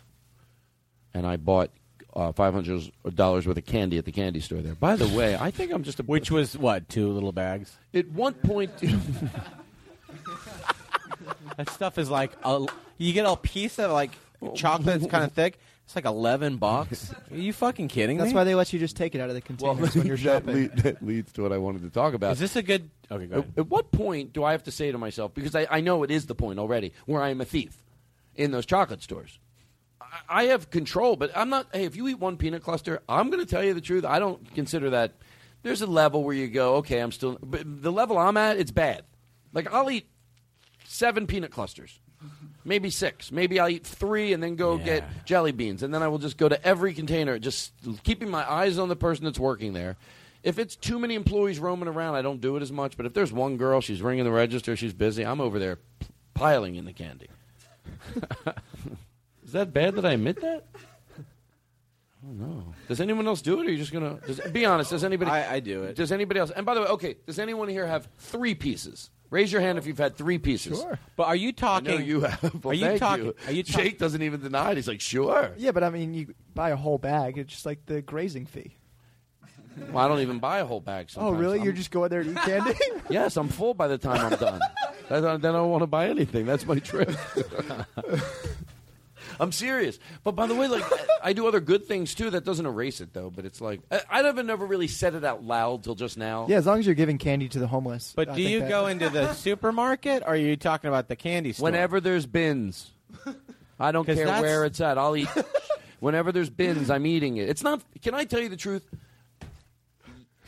and 1.13 1.25
I 1.25 1.37
bought 1.37 1.71
uh, 2.13 2.31
five 2.33 2.53
hundred 2.53 2.91
dollars 3.15 3.47
worth 3.47 3.57
of 3.57 3.65
candy 3.65 3.97
at 3.97 4.05
the 4.05 4.11
candy 4.11 4.39
store 4.41 4.61
there. 4.61 4.75
By 4.75 4.95
the 4.95 5.07
way, 5.17 5.37
I 5.37 5.51
think 5.51 5.71
I'm 5.71 5.83
just 5.83 5.99
a 5.99 6.03
Which 6.07 6.29
was 6.31 6.57
what? 6.57 6.89
Two 6.89 7.11
little 7.11 7.31
bags. 7.31 7.77
At 7.93 8.09
one 8.09 8.33
point, 8.33 8.71
That 11.57 11.69
stuff 11.69 11.97
is 11.97 12.09
like 12.09 12.31
a, 12.43 12.65
you 12.97 13.13
get 13.13 13.25
a 13.25 13.35
piece 13.37 13.79
of 13.79 13.91
like 13.91 14.11
chocolate 14.55 14.99
that's 14.99 15.11
kind 15.11 15.23
of 15.23 15.31
thick. 15.31 15.57
It's 15.85 15.95
like 15.95 16.05
eleven 16.05 16.57
bucks. 16.57 17.13
Are 17.31 17.37
you 17.37 17.53
fucking 17.53 17.87
kidding 17.89 18.17
That's 18.17 18.31
me? 18.31 18.35
why 18.35 18.43
they 18.43 18.55
let 18.55 18.73
you 18.73 18.79
just 18.79 18.97
take 18.97 19.13
it 19.15 19.21
out 19.21 19.29
of 19.29 19.35
the 19.35 19.41
containers 19.41 19.95
when 19.95 20.07
you're 20.07 20.17
that, 20.17 20.43
shopping. 20.43 20.55
lead- 20.55 20.77
that 20.79 21.05
leads 21.05 21.31
to 21.33 21.43
what 21.43 21.51
I 21.53 21.57
wanted 21.59 21.83
to 21.83 21.89
talk 21.91 22.13
about. 22.15 22.33
Is 22.33 22.39
this 22.39 22.55
a 22.55 22.63
good? 22.63 22.89
Okay, 23.11 23.27
go 23.27 23.35
At, 23.35 23.39
ahead. 23.43 23.53
at 23.57 23.67
what 23.69 23.91
point 23.91 24.33
do 24.33 24.43
I 24.43 24.51
have 24.51 24.63
to 24.63 24.71
say 24.71 24.91
to 24.91 24.97
myself, 24.97 25.33
because 25.35 25.55
I, 25.55 25.67
I 25.69 25.81
know 25.81 26.01
it 26.03 26.09
is 26.11 26.25
the 26.25 26.33
point 26.35 26.57
already, 26.59 26.91
where 27.05 27.21
I 27.21 27.29
am 27.29 27.39
a 27.39 27.45
thief 27.45 27.77
in 28.35 28.51
those 28.51 28.65
chocolate 28.65 29.01
stores? 29.01 29.39
I, 30.01 30.05
I 30.29 30.43
have 30.45 30.69
control, 30.69 31.15
but 31.15 31.31
I'm 31.35 31.49
not. 31.49 31.67
Hey, 31.73 31.85
if 31.85 31.95
you 31.95 32.07
eat 32.07 32.19
one 32.19 32.37
peanut 32.37 32.63
cluster, 32.63 33.01
I'm 33.07 33.29
going 33.29 33.43
to 33.43 33.49
tell 33.49 33.63
you 33.63 33.73
the 33.73 33.81
truth. 33.81 34.05
I 34.05 34.19
don't 34.19 34.53
consider 34.53 34.91
that. 34.91 35.13
There's 35.63 35.81
a 35.81 35.87
level 35.87 36.23
where 36.23 36.35
you 36.35 36.47
go, 36.47 36.75
okay, 36.75 36.99
I'm 36.99 37.11
still. 37.11 37.37
But 37.41 37.63
the 37.65 37.91
level 37.91 38.17
I'm 38.17 38.37
at, 38.37 38.57
it's 38.57 38.71
bad. 38.71 39.03
Like 39.53 39.73
I'll 39.73 39.89
eat 39.89 40.07
seven 40.85 41.27
peanut 41.27 41.51
clusters. 41.51 41.99
Maybe 42.63 42.89
six. 42.89 43.31
Maybe 43.31 43.59
I'll 43.59 43.69
eat 43.69 43.85
three 43.85 44.33
and 44.33 44.41
then 44.41 44.55
go 44.55 44.77
get 44.77 45.03
jelly 45.25 45.51
beans. 45.51 45.83
And 45.83 45.93
then 45.93 46.01
I 46.01 46.07
will 46.07 46.17
just 46.17 46.37
go 46.37 46.49
to 46.49 46.65
every 46.65 46.95
container, 46.95 47.37
just 47.37 47.71
keeping 48.03 48.29
my 48.29 48.49
eyes 48.51 48.79
on 48.79 48.89
the 48.89 48.95
person 48.95 49.25
that's 49.25 49.39
working 49.39 49.73
there. 49.73 49.97
If 50.41 50.57
it's 50.57 50.75
too 50.75 50.97
many 50.97 51.13
employees 51.13 51.59
roaming 51.59 51.87
around, 51.87 52.15
I 52.15 52.23
don't 52.23 52.41
do 52.41 52.55
it 52.55 52.63
as 52.63 52.71
much. 52.71 52.97
But 52.97 53.05
if 53.05 53.13
there's 53.13 53.31
one 53.31 53.57
girl, 53.57 53.81
she's 53.81 54.01
ringing 54.01 54.23
the 54.23 54.31
register, 54.31 54.75
she's 54.75 54.93
busy, 54.93 55.23
I'm 55.23 55.41
over 55.41 55.59
there 55.59 55.77
piling 56.33 56.75
in 56.75 56.85
the 56.85 56.93
candy. 56.93 57.27
Is 59.45 59.51
that 59.51 59.73
bad 59.73 59.95
that 59.95 60.05
I 60.05 60.13
admit 60.13 60.41
that? 60.41 60.65
I 61.17 62.27
don't 62.27 62.39
know. 62.39 62.73
Does 62.87 62.99
anyone 63.01 63.27
else 63.27 63.41
do 63.41 63.59
it, 63.59 63.65
or 63.65 63.67
are 63.67 63.71
you 63.71 63.77
just 63.77 63.93
gonna? 63.93 64.19
Does, 64.25 64.39
be 64.51 64.65
honest. 64.65 64.89
Does 64.89 65.03
anybody? 65.03 65.29
I- 65.31 65.55
I 65.55 65.59
do 65.59 65.83
it. 65.83 65.95
Does 65.95 66.11
anybody 66.11 66.39
else? 66.39 66.51
And 66.55 66.65
by 66.65 66.73
the 66.73 66.81
way, 66.81 66.87
okay. 66.87 67.15
Does 67.27 67.37
anyone 67.39 67.67
here 67.69 67.85
have 67.85 68.07
three 68.17 68.55
pieces? 68.55 69.09
Raise 69.31 69.51
your 69.51 69.61
hand 69.61 69.77
if 69.77 69.85
you've 69.87 69.97
had 69.97 70.15
three 70.15 70.37
pieces. 70.37 70.79
Sure. 70.79 70.99
But 71.15 71.27
are 71.27 71.35
you 71.35 71.49
I 71.49 71.51
talking? 71.51 71.91
know 71.91 71.97
you 71.97 72.21
have. 72.21 72.63
Well, 72.63 72.71
are 72.71 72.73
you 72.73 72.85
thank 72.85 72.99
talking? 72.99 73.25
you. 73.25 73.35
Are 73.47 73.51
you 73.51 73.63
talking? 73.63 73.85
Jake 73.85 73.97
doesn't 73.99 74.21
even 74.21 74.39
deny 74.41 74.71
it. 74.71 74.77
He's 74.77 74.87
like, 74.87 75.01
sure. 75.01 75.51
Yeah, 75.57 75.71
but 75.71 75.83
I 75.83 75.89
mean, 75.89 76.13
you 76.13 76.33
buy 76.53 76.69
a 76.69 76.75
whole 76.75 76.97
bag. 76.99 77.37
It's 77.37 77.51
just 77.51 77.65
like 77.65 77.85
the 77.87 78.01
grazing 78.01 78.45
fee. 78.45 78.75
Well, 79.91 80.03
I 80.03 80.07
don't 80.07 80.21
even 80.21 80.39
buy 80.39 80.59
a 80.59 80.65
whole 80.65 80.79
bag. 80.79 81.09
Oh, 81.17 81.31
really? 81.31 81.57
I'm- 81.57 81.65
You're 81.65 81.73
just 81.73 81.91
going 81.91 82.09
there 82.09 82.23
to 82.23 82.29
eat 82.31 82.37
candy? 82.37 82.73
Yes, 83.09 83.37
I'm 83.37 83.49
full 83.49 83.73
by 83.73 83.87
the 83.87 83.97
time 83.97 84.33
I'm 84.33 84.39
done. 84.39 84.59
I 85.09 85.21
don't, 85.21 85.41
then 85.41 85.53
I 85.53 85.57
don't 85.59 85.69
want 85.69 85.83
to 85.83 85.87
buy 85.87 86.09
anything. 86.09 86.45
That's 86.47 86.65
my 86.65 86.79
trick. 86.79 87.09
I'm 89.39 89.51
serious. 89.51 89.99
But 90.23 90.35
by 90.35 90.47
the 90.47 90.55
way, 90.55 90.67
like 90.67 90.83
I 91.21 91.33
do 91.33 91.47
other 91.47 91.59
good 91.59 91.85
things 91.85 92.15
too. 92.15 92.29
That 92.29 92.45
doesn't 92.45 92.65
erase 92.65 93.01
it 93.01 93.13
though. 93.13 93.29
But 93.29 93.45
it's 93.45 93.59
like 93.59 93.81
I, 93.91 94.01
I 94.09 94.23
haven't 94.23 94.47
never 94.47 94.65
really 94.65 94.87
said 94.87 95.13
it 95.13 95.23
out 95.25 95.43
loud 95.43 95.83
till 95.83 95.95
just 95.95 96.17
now. 96.17 96.45
yeah, 96.47 96.57
as 96.57 96.65
long 96.65 96.79
as 96.79 96.85
you're 96.85 96.95
giving 96.95 97.17
candy 97.17 97.49
to 97.49 97.59
the 97.59 97.67
homeless. 97.67 98.13
But 98.15 98.29
I 98.29 98.35
do 98.35 98.41
you 98.41 98.61
that- 98.61 98.69
go 98.69 98.87
into 98.87 99.09
the 99.09 99.33
supermarket, 99.33 100.23
or 100.23 100.29
are 100.29 100.35
you 100.35 100.55
talking 100.55 100.87
about 100.87 101.07
the 101.09 101.15
candy 101.15 101.51
store? 101.53 101.65
Whenever 101.65 101.99
there's 101.99 102.25
bins, 102.25 102.91
I 103.79 103.91
don't 103.91 104.05
care 104.05 104.15
that's- 104.15 104.41
where 104.41 104.65
it's 104.65 104.79
at. 104.79 104.97
I'll 104.97 105.15
eat. 105.17 105.29
Whenever 105.99 106.31
there's 106.31 106.49
bins, 106.49 106.89
I'm 106.89 107.05
eating 107.05 107.37
it. 107.37 107.49
It's 107.49 107.63
not. 107.63 107.81
Can 108.01 108.13
I 108.13 108.23
tell 108.25 108.39
you 108.39 108.49
the 108.49 108.57
truth? 108.57 108.87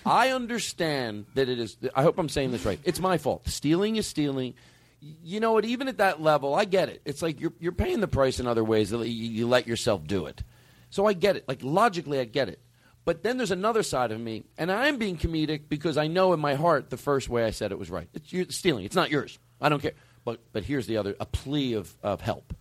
I 0.08 0.32
understand 0.32 1.26
that 1.36 1.50
it 1.50 1.60
is. 1.60 1.78
I 1.96 2.04
hope 2.04 2.18
I'm 2.18 2.30
saying 2.30 2.52
this 2.52 2.66
right. 2.66 2.80
It's 2.84 3.00
my 3.00 3.18
fault. 3.18 3.48
Stealing 3.48 3.96
is 3.96 4.08
stealing. 4.08 4.54
You 5.00 5.40
know 5.40 5.52
what? 5.54 5.66
Even 5.66 5.88
at 5.88 5.98
that 5.98 6.22
level, 6.22 6.56
I 6.56 6.66
get 6.66 6.90
it. 6.90 7.02
It's 7.06 7.22
like 7.22 7.40
you're 7.40 7.54
you're 7.60 7.72
paying 7.72 8.00
the 8.00 8.08
price 8.08 8.40
in 8.40 8.48
other 8.48 8.64
ways. 8.64 8.90
That 8.90 9.08
you, 9.08 9.30
you 9.30 9.48
let 9.48 9.68
yourself 9.68 10.06
do 10.06 10.26
it. 10.26 10.44
So 10.90 11.06
I 11.06 11.14
get 11.14 11.36
it. 11.36 11.48
Like 11.48 11.60
logically, 11.62 12.20
I 12.20 12.26
get 12.26 12.50
it. 12.50 12.60
But 13.06 13.24
then 13.24 13.38
there's 13.38 13.52
another 13.52 13.84
side 13.84 14.12
of 14.12 14.20
me, 14.20 14.44
and 14.58 14.70
I'm 14.70 14.98
being 14.98 15.18
comedic 15.18 15.70
because 15.70 15.98
I 15.98 16.08
know 16.08 16.34
in 16.34 16.42
my 16.42 16.56
heart 16.56 16.90
the 16.90 16.98
first 16.98 17.30
way 17.30 17.46
I 17.46 17.52
said 17.52 17.72
it 17.72 17.80
was 17.80 17.90
right. 17.90 18.10
It's 18.14 18.34
you're 18.34 18.46
stealing. 18.50 18.86
It's 18.86 18.96
not 18.96 19.12
yours. 19.12 19.40
I 19.62 19.70
don't 19.70 19.82
care. 19.82 19.94
But 20.26 20.42
but 20.52 20.64
here's 20.64 20.88
the 20.88 20.98
other 20.98 21.16
a 21.20 21.26
plea 21.26 21.74
of, 21.74 21.96
of 22.04 22.22
help. 22.22 22.54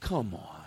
Come 0.00 0.34
on. 0.34 0.59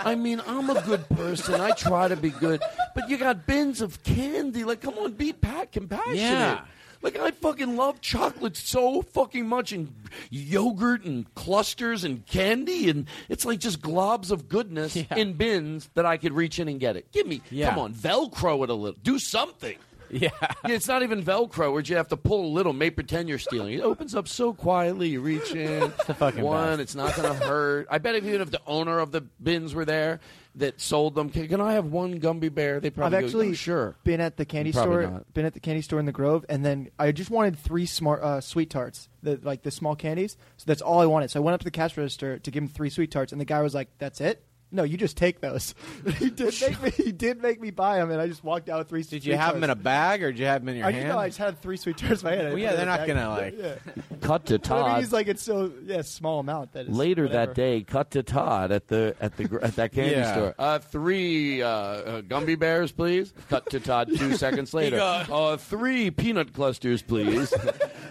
I 0.00 0.14
mean, 0.16 0.40
I'm 0.46 0.70
a 0.70 0.80
good 0.82 1.08
person. 1.10 1.60
I 1.60 1.70
try 1.72 2.08
to 2.08 2.16
be 2.16 2.30
good, 2.30 2.62
but 2.94 3.08
you 3.08 3.16
got 3.18 3.46
bins 3.46 3.80
of 3.80 4.02
candy. 4.02 4.64
Like, 4.64 4.80
come 4.80 4.94
on, 4.98 5.12
be 5.12 5.32
pat 5.32 5.72
compassionate. 5.72 6.16
Yeah. 6.18 6.60
Like 7.00 7.16
I 7.16 7.30
fucking 7.30 7.76
love 7.76 8.00
chocolate 8.00 8.56
so 8.56 9.02
fucking 9.02 9.46
much, 9.46 9.70
and 9.70 9.94
yogurt 10.30 11.04
and 11.04 11.32
clusters 11.36 12.02
and 12.02 12.26
candy, 12.26 12.90
and 12.90 13.06
it's 13.28 13.44
like 13.44 13.60
just 13.60 13.80
globs 13.80 14.32
of 14.32 14.48
goodness 14.48 14.96
in 15.16 15.34
bins 15.34 15.88
that 15.94 16.04
I 16.06 16.16
could 16.16 16.32
reach 16.32 16.58
in 16.58 16.66
and 16.66 16.80
get 16.80 16.96
it. 16.96 17.12
Give 17.12 17.24
me, 17.24 17.40
Yeah. 17.52 17.70
come 17.70 17.78
on, 17.78 17.94
Velcro 17.94 18.64
it 18.64 18.70
a 18.70 18.74
little, 18.74 18.98
do 19.04 19.20
something. 19.20 19.76
Yeah. 20.18 20.30
it's 20.64 20.88
not 20.88 21.02
even 21.02 21.22
Velcro 21.22 21.72
where 21.72 21.82
you 21.82 21.96
have 21.96 22.08
to 22.08 22.16
pull 22.16 22.46
a 22.46 22.48
little, 22.52 22.72
may 22.72 22.90
pretend 22.90 23.28
you're 23.28 23.38
stealing. 23.38 23.74
It 23.74 23.82
opens 23.82 24.14
up 24.14 24.26
so 24.28 24.52
quietly. 24.52 25.08
You 25.08 25.20
reach 25.20 25.52
in. 25.52 25.82
It's 25.98 26.04
the 26.06 26.14
fucking 26.14 26.42
one. 26.42 26.68
best. 26.78 26.80
It's 26.80 26.94
not 26.94 27.14
going 27.16 27.28
to 27.28 27.44
hurt. 27.46 27.88
I 27.90 27.98
bet 27.98 28.14
if 28.14 28.24
even 28.24 28.40
if 28.40 28.50
the 28.50 28.60
owner 28.66 28.98
of 29.00 29.12
the 29.12 29.20
bins 29.42 29.74
were 29.74 29.84
there 29.84 30.20
that 30.56 30.80
sold 30.80 31.14
them, 31.14 31.30
can, 31.30 31.46
can 31.48 31.60
I 31.60 31.74
have 31.74 31.86
one 31.86 32.20
Gumby 32.20 32.52
Bear? 32.52 32.80
They 32.80 32.90
probably 32.90 33.18
I've 33.18 33.22
probably 33.22 33.22
go, 33.22 33.26
actually 33.26 33.50
"Oh, 33.50 33.54
sure. 33.54 33.96
been 34.04 34.20
at 34.20 34.36
the 34.36 34.44
candy 34.44 34.72
Probably 34.72 35.04
store. 35.04 35.10
not. 35.12 35.34
Been 35.34 35.44
at 35.46 35.54
the 35.54 35.60
candy 35.60 35.82
store 35.82 36.00
in 36.00 36.06
the 36.06 36.12
Grove, 36.12 36.44
and 36.48 36.64
then 36.64 36.90
I 36.98 37.12
just 37.12 37.30
wanted 37.30 37.58
three 37.58 37.86
smart 37.86 38.22
uh, 38.22 38.40
sweet 38.40 38.70
tarts, 38.70 39.08
the, 39.22 39.38
like 39.42 39.62
the 39.62 39.70
small 39.70 39.94
candies. 39.94 40.36
So 40.56 40.64
that's 40.66 40.82
all 40.82 41.00
I 41.00 41.06
wanted. 41.06 41.30
So 41.30 41.40
I 41.40 41.42
went 41.44 41.54
up 41.54 41.60
to 41.60 41.64
the 41.64 41.70
cash 41.70 41.96
register 41.96 42.38
to 42.38 42.50
give 42.50 42.62
him 42.62 42.68
three 42.68 42.90
sweet 42.90 43.10
tarts, 43.10 43.30
and 43.32 43.40
the 43.40 43.44
guy 43.44 43.60
was 43.62 43.74
like, 43.74 43.88
"That's 43.98 44.20
it." 44.20 44.42
No, 44.70 44.82
you 44.82 44.96
just 44.98 45.16
take 45.16 45.40
those. 45.40 45.74
he 46.18 46.28
did 46.30 46.54
make 46.60 46.82
me. 46.82 46.90
He 46.90 47.12
did 47.12 47.40
make 47.40 47.60
me 47.60 47.70
buy 47.70 47.96
them, 47.98 48.10
and 48.10 48.20
I 48.20 48.26
just 48.26 48.44
walked 48.44 48.68
out 48.68 48.78
with 48.80 48.88
three. 48.88 49.02
Did 49.02 49.24
you 49.24 49.34
have 49.36 49.54
them 49.54 49.64
in 49.64 49.70
a 49.70 49.74
bag, 49.74 50.22
or 50.22 50.30
did 50.30 50.38
you 50.40 50.44
have 50.46 50.60
them 50.60 50.68
in 50.68 50.76
your 50.76 50.86
I, 50.86 50.90
hand? 50.92 51.08
No, 51.08 51.18
I 51.18 51.28
just 51.28 51.38
had 51.38 51.60
three 51.62 51.76
sweet 51.78 51.96
tarts 51.96 52.22
in 52.22 52.28
my 52.28 52.36
hand. 52.36 52.48
Well, 52.48 52.58
yeah, 52.58 52.74
they're 52.76 52.84
not 52.84 52.98
bag. 53.00 53.08
gonna, 53.08 53.28
like- 53.30 53.58
Yeah. 53.58 53.74
Cut 54.20 54.44
to 54.46 54.58
But 54.58 54.70
I 54.70 54.74
mean, 54.76 54.84
Todd. 54.84 55.00
he's 55.00 55.12
like 55.12 55.28
it's 55.28 55.42
so 55.42 55.72
yeah 55.86 56.02
small 56.02 56.40
amount 56.40 56.72
that 56.72 56.86
is 56.86 56.96
Later 56.96 57.22
whatever. 57.22 57.46
that 57.46 57.54
day, 57.54 57.82
cut 57.82 58.10
to 58.10 58.22
Todd 58.22 58.72
at 58.72 58.88
the 58.88 59.14
at 59.20 59.36
the 59.36 59.58
at 59.62 59.76
that 59.76 59.92
candy 59.92 60.10
Yeah. 60.16 60.32
store. 60.32 60.54
Uh, 60.58 60.78
three 60.80 61.62
uh, 61.62 61.68
uh, 61.68 62.20
Gumby 62.22 62.58
bears, 62.58 62.92
please. 62.92 63.32
Cut 63.48 63.70
to 63.70 63.80
Todd 63.80 64.10
two 64.16 64.36
seconds 64.36 64.74
later. 64.74 64.98
Uh, 65.00 65.56
three 65.56 66.10
peanut 66.10 66.52
clusters, 66.52 67.00
please. 67.00 67.54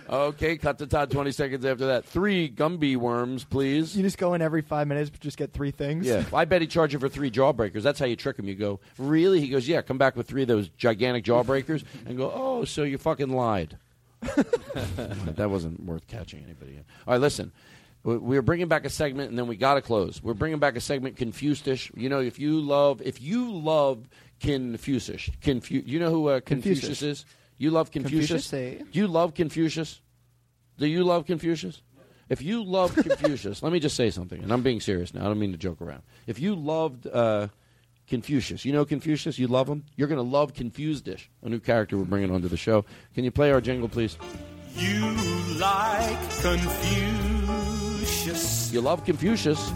Okay, 0.10 0.58
cut 0.58 0.78
to 0.80 0.88
Todd 0.88 1.12
twenty 1.12 1.32
seconds 1.32 1.66
after 1.66 1.88
that. 1.88 2.06
Three 2.06 2.50
Gumby 2.50 2.96
worms, 2.98 3.44
please. 3.44 3.96
You 3.96 4.04
just 4.04 4.18
go 4.18 4.34
in 4.34 4.42
every 4.42 4.62
five 4.62 4.88
minutes, 4.88 5.10
but 5.10 5.20
just 5.20 5.38
get 5.38 5.54
three 5.54 5.72
things. 5.72 6.06
Yeah, 6.06 6.24
I 6.34 6.46
bet 6.46 6.62
he 6.62 6.68
charged 6.68 6.94
you 6.94 7.00
for 7.00 7.10
three 7.10 7.32
jawbreakers. 7.32 7.84
That's 7.84 8.00
how 8.00 8.06
you 8.06 8.16
trick 8.16 8.38
him. 8.40 8.48
You 8.48 8.56
go, 8.56 8.80
really? 8.98 9.40
He 9.42 9.50
goes, 9.50 9.68
yeah. 9.68 9.82
Come 9.82 9.98
back 9.98 10.16
with 10.16 10.28
three 10.28 10.42
of 10.44 10.48
those 10.48 10.70
gigantic 10.70 11.24
jawbreakers, 11.24 11.84
and 12.06 12.18
go, 12.18 12.32
oh, 12.34 12.66
so 12.66 12.84
you 12.84 12.98
fucking 12.98 13.30
lied. 13.30 13.78
that 14.22 15.50
wasn't 15.50 15.84
worth 15.84 16.08
catching 16.08 16.44
anybody. 16.44 16.72
In. 16.74 16.86
All 17.08 17.14
right, 17.14 17.22
listen. 17.22 17.52
We- 18.04 18.18
We're 18.18 18.42
bringing 18.42 18.68
back 18.68 18.86
a 18.86 18.90
segment, 18.90 19.30
and 19.30 19.38
then 19.38 19.48
we 19.48 19.58
got 19.58 19.74
to 19.76 19.82
close. 19.82 20.22
We're 20.24 20.34
bringing 20.34 20.60
back 20.60 20.76
a 20.76 20.82
segment, 20.82 21.18
Confucius. 21.18 21.90
You 21.96 22.10
know, 22.10 22.20
if 22.22 22.40
you 22.40 22.60
love, 22.62 23.02
if 23.02 23.22
you 23.22 23.52
love 23.52 24.08
Confucius, 24.40 25.30
Confu- 25.44 25.84
you 25.86 26.00
know 26.00 26.10
who 26.12 26.30
uh, 26.30 26.40
Confucius, 26.40 26.88
Confucius. 26.88 27.20
is? 27.20 27.26
You 27.58 27.72
love 27.72 27.92
Confucius. 27.92 28.50
Confucius, 28.50 28.82
eh? 28.82 28.84
Do 28.92 29.00
you 29.00 29.08
love 29.08 29.34
Confucius? 29.34 30.02
Do 30.78 30.88
you 30.88 31.04
love 31.04 31.26
Confucius? 31.26 31.82
If 32.30 32.42
you 32.42 32.64
love 32.64 32.94
Confucius, 32.96 33.64
let 33.64 33.72
me 33.72 33.80
just 33.80 33.96
say 33.96 34.10
something, 34.12 34.42
and 34.44 34.52
I'm 34.52 34.62
being 34.62 34.80
serious 34.82 35.14
now. 35.14 35.22
I 35.22 35.24
don't 35.26 35.40
mean 35.40 35.52
to 35.54 35.58
joke 35.58 35.82
around. 35.82 36.04
If 36.28 36.40
you 36.40 36.56
loved 36.56 37.08
uh, 37.08 37.48
Confucius, 38.08 38.64
you 38.66 38.74
know 38.74 38.86
Confucius, 38.86 39.40
you 39.40 39.48
love 39.48 39.68
him, 39.68 39.86
you're 39.96 40.08
going 40.08 40.24
to 40.24 40.24
love 40.24 40.54
Confused-ish, 40.54 41.30
a 41.42 41.50
new 41.50 41.60
character 41.60 41.98
we're 41.98 42.04
bringing 42.04 42.30
onto 42.32 42.48
the 42.48 42.58
show. 42.58 42.86
Can 43.16 43.24
you 43.24 43.32
play 43.32 43.52
our 43.52 43.62
jingle, 43.62 43.90
please? 43.90 44.18
You 44.76 45.10
like 45.58 46.20
Confucius. 46.42 47.42
You 48.72 48.82
love 48.82 49.04
Confucius. 49.06 49.72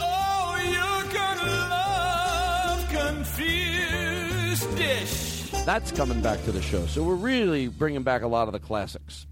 Oh, 0.00 0.58
you're 0.64 1.12
gonna 1.12 1.68
love 1.68 2.88
Confused 2.88 4.76
Dish. 4.78 5.37
That's 5.64 5.92
coming 5.92 6.20
back 6.22 6.42
to 6.44 6.52
the 6.52 6.62
show. 6.62 6.86
So 6.86 7.02
we're 7.02 7.14
really 7.14 7.68
bringing 7.68 8.02
back 8.02 8.22
a 8.22 8.26
lot 8.28 8.48
of 8.48 8.52
the 8.52 8.58
classics. 8.60 9.26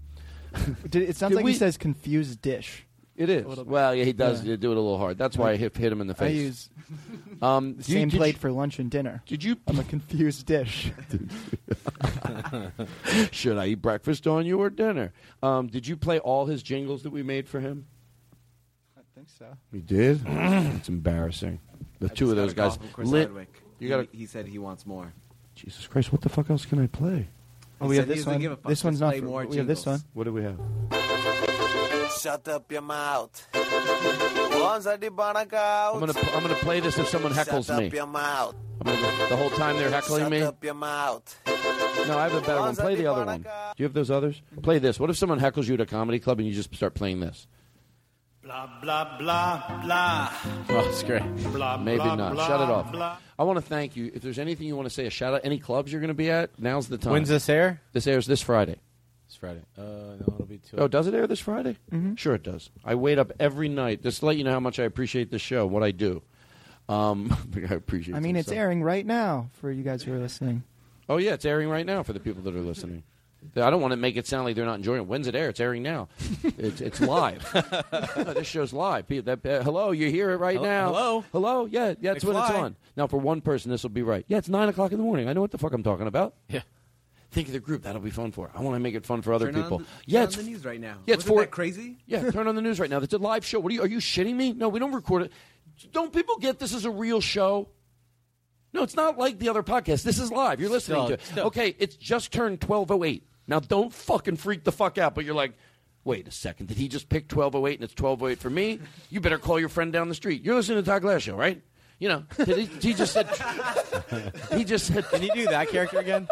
Did, 0.89 1.09
it 1.09 1.15
sounds 1.15 1.31
Did 1.31 1.37
like 1.37 1.45
we- 1.45 1.51
he 1.53 1.57
says 1.57 1.77
confused 1.77 2.41
dish. 2.41 2.83
It 3.15 3.29
is. 3.29 3.47
little 3.47 3.63
bit. 3.63 3.71
Well, 3.71 3.95
yeah, 3.95 4.03
he 4.03 4.13
does 4.13 4.43
Yeah. 4.43 4.57
do 4.57 4.69
it 4.71 4.77
a 4.77 4.79
little 4.79 4.99
hard. 4.99 5.17
That's 5.17 5.35
why 5.35 5.51
I 5.51 5.55
hit, 5.55 5.75
hit 5.75 5.91
him 5.91 6.01
in 6.01 6.07
the 6.07 6.13
I 6.13 6.17
face. 6.17 6.37
use 6.37 6.69
um, 7.41 7.71
the 7.77 7.79
you- 7.79 7.83
same 7.95 8.09
did 8.09 8.17
plate 8.17 8.35
you- 8.35 8.39
for 8.39 8.51
lunch 8.51 8.77
and 8.77 8.91
dinner. 8.91 9.23
Did 9.25 9.43
you? 9.43 9.57
I'm 9.65 9.79
a 9.79 9.83
confused 9.83 10.45
dish. 10.45 10.91
Should 13.31 13.57
I 13.57 13.67
eat 13.67 13.81
breakfast 13.81 14.27
on 14.27 14.45
you 14.45 14.59
or 14.61 14.69
dinner? 14.69 15.13
Um, 15.41 15.65
did 15.67 15.87
you 15.87 15.97
play 15.97 16.19
all 16.19 16.45
his 16.45 16.61
jingles 16.61 17.01
that 17.03 17.09
we 17.09 17.23
made 17.23 17.47
for 17.49 17.59
him? 17.59 17.87
I 18.97 19.01
think 19.15 19.29
so. 19.29 19.45
You 19.71 19.81
did. 19.81 20.21
it's 20.27 20.89
embarrassing. 20.89 21.59
The 21.99 22.05
I 22.05 22.09
two 22.09 22.15
just 22.25 22.31
of 22.31 22.37
those 22.37 22.53
got 22.53 22.65
a 22.65 22.69
guys. 22.69 22.77
call 22.77 22.85
from 22.85 22.93
Chris 22.93 23.09
lit- 23.09 23.27
Hardwick. 23.29 23.63
You 23.79 23.89
got 23.89 24.07
He, 24.11 24.19
he 24.19 24.25
said 24.27 24.45
he 24.47 24.59
wants 24.59 24.85
more. 24.85 25.11
Jesus 25.57 25.87
Christ! 25.87 26.11
What 26.11 26.21
the 26.21 26.29
fuck 26.29 26.49
else 26.49 26.65
can 26.65 26.79
I 26.79 26.87
play? 26.87 27.27
Oh, 27.81 27.85
He 27.85 27.89
we 27.91 27.97
have 27.97 28.07
this 28.07 28.25
one. 28.25 28.39
give 28.39 28.51
a 28.51 28.55
fuck. 28.55 28.69
This 28.69 28.83
one's 28.83 28.99
not. 29.01 29.15
For, 29.17 29.45
we 29.45 29.57
have 29.57 29.67
this 29.67 29.85
one. 29.85 29.99
What 30.13 30.23
do 30.25 30.33
we 30.33 30.43
have? 30.43 30.59
Shut 32.21 32.47
up 32.47 32.71
your 32.71 32.81
mouth. 32.81 33.47
I 33.53 34.97
debunk 34.97 35.53
out. 35.53 35.93
I'm 35.95 35.99
gonna 35.99 36.13
I'm 36.33 36.41
gonna 36.43 36.55
play 36.55 36.79
this 36.79 36.97
if 36.97 37.07
someone 37.07 37.31
heckles 37.33 37.67
Shut 37.67 37.79
me. 37.79 37.87
up 37.87 37.93
your 37.93 38.07
mouth. 38.07 38.55
I'm 38.85 38.93
gonna, 38.95 39.29
the 39.29 39.35
whole 39.35 39.49
time 39.51 39.77
they're 39.77 39.89
heckling 39.89 40.21
Shut 40.21 40.31
me. 40.31 40.41
up 40.41 40.63
your 40.63 40.73
mouth. 40.73 41.39
No, 42.07 42.17
I 42.17 42.23
have 42.23 42.33
a 42.35 42.41
better 42.41 42.59
one. 42.61 42.75
Play 42.75 42.95
the 42.95 43.07
other 43.07 43.25
one. 43.25 43.41
Do 43.41 43.49
you 43.77 43.83
have 43.85 43.93
those 43.93 44.11
others? 44.11 44.41
Play 44.61 44.79
this. 44.79 44.99
What 44.99 45.09
if 45.09 45.17
someone 45.17 45.39
heckles 45.39 45.67
you 45.67 45.73
at 45.75 45.81
a 45.81 45.85
comedy 45.85 46.19
club 46.19 46.39
and 46.39 46.47
you 46.47 46.53
just 46.53 46.73
start 46.75 46.93
playing 46.93 47.19
this? 47.19 47.47
Blah, 48.47 48.69
blah, 48.81 49.17
blah, 49.17 49.81
blah. 49.83 50.31
Oh, 50.69 50.87
it's 50.87 51.03
great. 51.03 51.21
Blah, 51.51 51.75
Maybe 51.79 51.97
blah, 51.97 52.15
not. 52.15 52.33
blah, 52.33 52.47
Shut 52.47 52.61
it 52.61 52.69
off. 52.69 52.91
blah. 52.93 53.17
I 53.37 53.43
want 53.43 53.57
to 53.57 53.61
thank 53.61 53.97
you. 53.97 54.09
If 54.15 54.21
there's 54.21 54.39
anything 54.39 54.67
you 54.67 54.75
want 54.77 54.87
to 54.87 54.93
say, 54.93 55.05
a 55.05 55.09
shout 55.09 55.33
out. 55.33 55.41
Any 55.43 55.59
clubs 55.59 55.91
you're 55.91 55.99
going 55.99 56.07
to 56.07 56.13
be 56.13 56.31
at? 56.31 56.57
Now's 56.57 56.87
the 56.87 56.97
time. 56.97 57.11
When's 57.11 57.27
this 57.27 57.49
air? 57.49 57.81
This 57.91 58.07
airs 58.07 58.25
this 58.25 58.41
Friday. 58.41 58.77
It's 59.25 59.35
Friday. 59.35 59.63
Uh, 59.77 59.81
no, 59.81 60.33
it'll 60.35 60.45
be 60.45 60.59
two. 60.59 60.77
Oh, 60.77 60.87
does 60.87 61.07
it 61.07 61.13
air 61.13 61.27
this 61.27 61.41
Friday? 61.41 61.75
Mm-hmm. 61.91 62.15
Sure, 62.15 62.35
it 62.35 62.43
does. 62.43 62.69
I 62.85 62.95
wait 62.95 63.19
up 63.19 63.33
every 63.37 63.67
night 63.67 64.01
just 64.01 64.21
to 64.21 64.27
let 64.27 64.37
you 64.37 64.45
know 64.45 64.51
how 64.53 64.61
much 64.61 64.79
I 64.79 64.83
appreciate 64.85 65.29
the 65.29 65.39
show, 65.39 65.67
what 65.67 65.83
I 65.83 65.91
do. 65.91 66.21
Um, 66.87 67.35
I 67.69 67.73
appreciate. 67.73 68.15
I 68.15 68.21
mean, 68.21 68.37
it's 68.37 68.47
stuff. 68.47 68.59
airing 68.59 68.81
right 68.81 69.05
now 69.05 69.49
for 69.59 69.69
you 69.69 69.83
guys 69.83 70.03
who 70.03 70.13
are 70.13 70.19
listening. 70.19 70.63
Oh 71.09 71.17
yeah, 71.17 71.33
it's 71.33 71.43
airing 71.43 71.67
right 71.67 71.85
now 71.85 72.01
for 72.01 72.13
the 72.13 72.21
people 72.21 72.43
that 72.43 72.55
are 72.55 72.61
listening. 72.61 73.03
I 73.55 73.69
don't 73.69 73.81
want 73.81 73.91
to 73.91 73.97
make 73.97 74.17
it 74.17 74.27
sound 74.27 74.45
like 74.45 74.55
they're 74.55 74.65
not 74.65 74.75
enjoying 74.77 75.01
it. 75.01 75.07
When's 75.07 75.27
it 75.27 75.35
air? 75.35 75.49
It's 75.49 75.59
airing 75.59 75.83
now. 75.83 76.09
it's 76.43 76.81
it's 76.81 76.99
live. 77.01 77.43
No, 78.17 78.33
this 78.33 78.47
show's 78.47 78.73
live. 78.73 79.07
Pe- 79.07 79.19
that- 79.21 79.45
uh, 79.45 79.63
hello, 79.63 79.91
you 79.91 80.09
hear 80.09 80.31
it 80.31 80.37
right 80.37 80.57
Hello- 80.57 80.67
now. 80.67 80.87
hello? 80.87 81.25
hello. 81.31 81.65
Yeah, 81.65 81.93
yeah. 82.01 82.13
That's 82.13 82.25
when 82.25 82.35
it's 82.35 82.45
McFly. 82.47 82.59
on. 82.59 82.75
Now, 82.95 83.07
for 83.07 83.17
one 83.19 83.41
person, 83.41 83.71
this 83.71 83.83
will 83.83 83.89
be 83.91 84.01
right. 84.03 84.25
Yeah, 84.27 84.37
it's 84.37 84.49
nine 84.49 84.69
o'clock 84.69 84.91
in 84.91 84.97
the 84.97 85.03
morning. 85.03 85.29
I 85.29 85.33
know 85.33 85.41
what 85.41 85.51
the 85.51 85.57
fuck 85.57 85.73
I'm 85.73 85.83
talking 85.83 86.07
about. 86.07 86.33
Yeah. 86.49 86.61
Think 87.31 87.47
of 87.47 87.53
the 87.53 87.59
group. 87.59 87.83
That'll 87.83 88.01
be 88.01 88.09
fun 88.09 88.31
for. 88.31 88.49
I 88.55 88.61
want 88.61 88.75
to 88.75 88.79
make 88.79 88.95
it 88.95 89.05
fun 89.05 89.21
for 89.21 89.33
other 89.33 89.47
Turn 89.47 89.55
on 89.55 89.61
people. 89.63 89.77
the- 89.79 89.85
yeah, 90.05 90.19
turn 90.21 90.27
it's 90.29 90.37
on 90.39 90.43
the 90.45 90.49
news 90.51 90.65
right 90.65 90.79
now. 90.79 90.97
Yeah, 91.05 91.13
it's 91.15 91.23
Wasn't 91.23 91.35
for 91.37 91.41
that 91.41 91.51
crazy? 91.51 91.97
Yeah, 92.07 92.29
turn 92.31 92.47
on 92.47 92.55
the 92.55 92.61
news 92.61 92.79
right 92.79 92.89
now. 92.89 92.97
It's 92.99 93.13
a 93.13 93.17
live 93.17 93.45
show. 93.45 93.59
What 93.59 93.71
are 93.71 93.75
you? 93.75 93.81
Are 93.83 93.87
you 93.87 93.99
shitting 93.99 94.35
me? 94.35 94.53
No, 94.53 94.69
we 94.69 94.79
don't 94.79 94.93
record 94.93 95.23
it. 95.23 95.31
Don't 95.91 96.11
people 96.11 96.37
get 96.37 96.57
this 96.59 96.73
is 96.73 96.85
a 96.85 96.91
real 96.91 97.21
show? 97.21 97.69
No, 98.77 98.83
it's 98.83 98.95
not 98.95 99.17
like 99.17 99.39
the 99.39 99.49
other 99.49 99.63
podcast. 99.63 100.03
This 100.03 100.19
is 100.19 100.31
live. 100.31 100.61
You're 100.61 100.69
listening 100.69 100.97
Still- 100.99 101.07
to 101.07 101.13
it. 101.15 101.21
still- 101.23 101.45
Okay, 101.47 101.75
it's 101.79 101.95
just 101.95 102.31
turned 102.31 102.61
twelve 102.61 102.91
oh 102.91 103.03
eight. 103.03 103.23
Now 103.47 103.59
don't 103.59 103.91
fucking 103.91 104.35
freak 104.37 104.63
the 104.63 104.71
fuck 104.71 104.97
out. 104.97 105.15
But 105.15 105.25
you're 105.25 105.35
like, 105.35 105.53
Wait 106.03 106.25
a 106.25 106.31
second. 106.31 106.67
Did 106.67 106.77
he 106.77 106.87
just 106.87 107.09
pick 107.09 107.23
1208 107.29 107.79
and 107.79 107.83
it's 107.83 107.91
1208 108.01 108.39
for 108.39 108.49
me? 108.49 108.79
You 109.09 109.19
better 109.19 109.37
call 109.37 109.59
your 109.59 109.67
friend 109.67 109.91
down 109.91 110.07
the 110.07 110.15
street. 110.15 110.41
You're 110.41 110.55
listening 110.55 110.77
to 110.77 110.81
the 110.83 110.89
Todd 110.89 111.01
Glass 111.01 111.23
show, 111.23 111.35
right? 111.35 111.61
You 111.99 112.07
know, 112.07 112.23
did 112.45 112.57
he, 112.57 112.65
he 112.65 112.93
just 112.93 113.11
said. 113.11 113.27
he 114.53 114.63
just 114.63 114.85
said. 114.87 115.09
Can 115.09 115.21
you 115.23 115.31
do 115.33 115.47
that 115.47 115.67
character 115.69 115.97
again? 115.99 116.29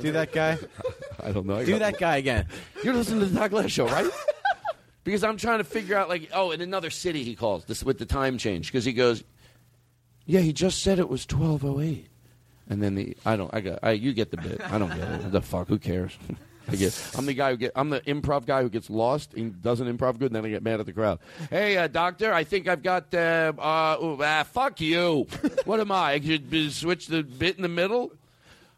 do 0.00 0.12
that 0.12 0.30
guy. 0.32 0.56
I 1.20 1.32
don't 1.32 1.46
know. 1.46 1.56
I 1.56 1.64
Do 1.64 1.72
got- 1.72 1.78
that 1.80 1.98
guy 1.98 2.18
again. 2.18 2.46
You're 2.84 2.94
listening 2.94 3.20
to 3.20 3.26
the 3.26 3.38
Todd 3.40 3.50
Glass 3.50 3.70
show, 3.72 3.86
right? 3.86 4.08
because 5.02 5.24
I'm 5.24 5.36
trying 5.38 5.58
to 5.58 5.64
figure 5.64 5.96
out, 5.96 6.08
like, 6.08 6.28
oh, 6.32 6.50
in 6.52 6.60
another 6.60 6.90
city 6.90 7.24
he 7.24 7.34
calls 7.34 7.64
this 7.64 7.82
with 7.82 7.98
the 7.98 8.06
time 8.06 8.38
change 8.38 8.66
because 8.70 8.84
he 8.84 8.92
goes, 8.92 9.24
yeah, 10.26 10.40
he 10.40 10.52
just 10.52 10.82
said 10.82 10.98
it 10.98 11.08
was 11.08 11.26
1208, 11.26 12.06
and 12.68 12.82
then 12.82 12.94
the 12.94 13.16
I 13.24 13.36
don't 13.36 13.52
I 13.52 13.60
got 13.60 13.78
I 13.82 13.92
you 13.92 14.12
get 14.12 14.30
the 14.30 14.36
bit. 14.36 14.60
I 14.60 14.78
don't 14.78 14.94
get 14.94 15.08
it. 15.08 15.32
The 15.32 15.42
fuck? 15.42 15.68
Who 15.68 15.78
cares? 15.78 16.16
I 16.68 16.76
get. 16.76 17.10
I'm 17.16 17.26
the 17.26 17.34
guy 17.34 17.50
who 17.50 17.56
get. 17.56 17.72
I'm 17.74 17.90
the 17.90 18.00
improv 18.02 18.46
guy 18.46 18.62
who 18.62 18.68
gets 18.68 18.90
lost 18.90 19.34
and 19.34 19.60
doesn't 19.62 19.86
improv 19.86 20.18
good, 20.18 20.26
and 20.26 20.36
then 20.36 20.44
I 20.44 20.50
get 20.50 20.62
mad 20.62 20.78
at 20.78 20.86
the 20.86 20.92
crowd. 20.92 21.18
Hey, 21.48 21.76
uh, 21.76 21.88
doctor, 21.88 22.32
I 22.32 22.44
think 22.44 22.68
I've 22.68 22.82
got. 22.82 23.12
Uh, 23.12 23.52
uh, 23.58 23.96
ooh, 24.02 24.18
ah, 24.22 24.44
fuck 24.44 24.80
you. 24.80 25.26
what 25.64 25.80
am 25.80 25.90
I? 25.90 26.12
I 26.12 26.20
should 26.20 26.72
switch 26.72 27.06
the 27.08 27.22
bit 27.22 27.56
in 27.56 27.62
the 27.62 27.68
middle. 27.68 28.12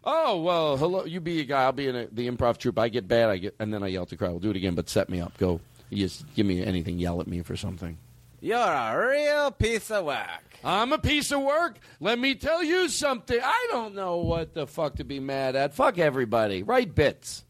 Oh 0.05 0.41
well, 0.41 0.77
hello. 0.77 1.05
You 1.05 1.21
be 1.21 1.41
a 1.41 1.45
guy. 1.45 1.65
I'll 1.65 1.73
be 1.73 1.89
in 1.89 1.97
a, 1.97 2.07
the 2.07 2.29
improv 2.29 2.59
troupe. 2.59 2.79
I 2.79 2.89
get 2.89 3.07
bad. 3.07 3.31
I 3.31 3.37
get, 3.37 3.55
and 3.59 3.73
then 3.73 3.83
I 3.83 3.89
yell 3.89 4.03
at 4.03 4.09
the 4.09 4.17
crowd. 4.17 4.31
We'll 4.31 4.41
do 4.41 4.51
it 4.51 4.57
again, 4.57 4.75
but 4.75 4.89
set 4.89 5.09
me 5.09 5.21
up. 5.21 5.37
Go. 5.39 5.61
You 5.91 5.99
just 5.99 6.25
give 6.35 6.47
me 6.47 6.65
anything. 6.65 6.99
Yell 6.99 7.21
at 7.21 7.27
me 7.27 7.43
for 7.43 7.57
something. 7.57 7.99
You're 8.43 8.59
a 8.59 9.09
real 9.09 9.51
piece 9.53 9.89
of 9.93 10.05
work. 10.05 10.59
I'm 10.65 10.93
a 10.93 10.99
piece 10.99 11.31
of 11.31 11.43
work. 11.43 11.79
Let 12.01 12.19
me 12.19 12.35
tell 12.35 12.63
you 12.63 12.89
something. 12.89 13.39
I 13.43 13.69
don't 13.71 13.95
know 13.95 14.17
what 14.19 14.53
the 14.53 14.67
fuck 14.67 14.97
to 14.97 15.05
be 15.05 15.21
mad 15.21 15.55
at. 15.55 15.75
Fuck 15.75 15.99
everybody. 15.99 16.65
Write 16.65 16.95
bits. 16.95 17.45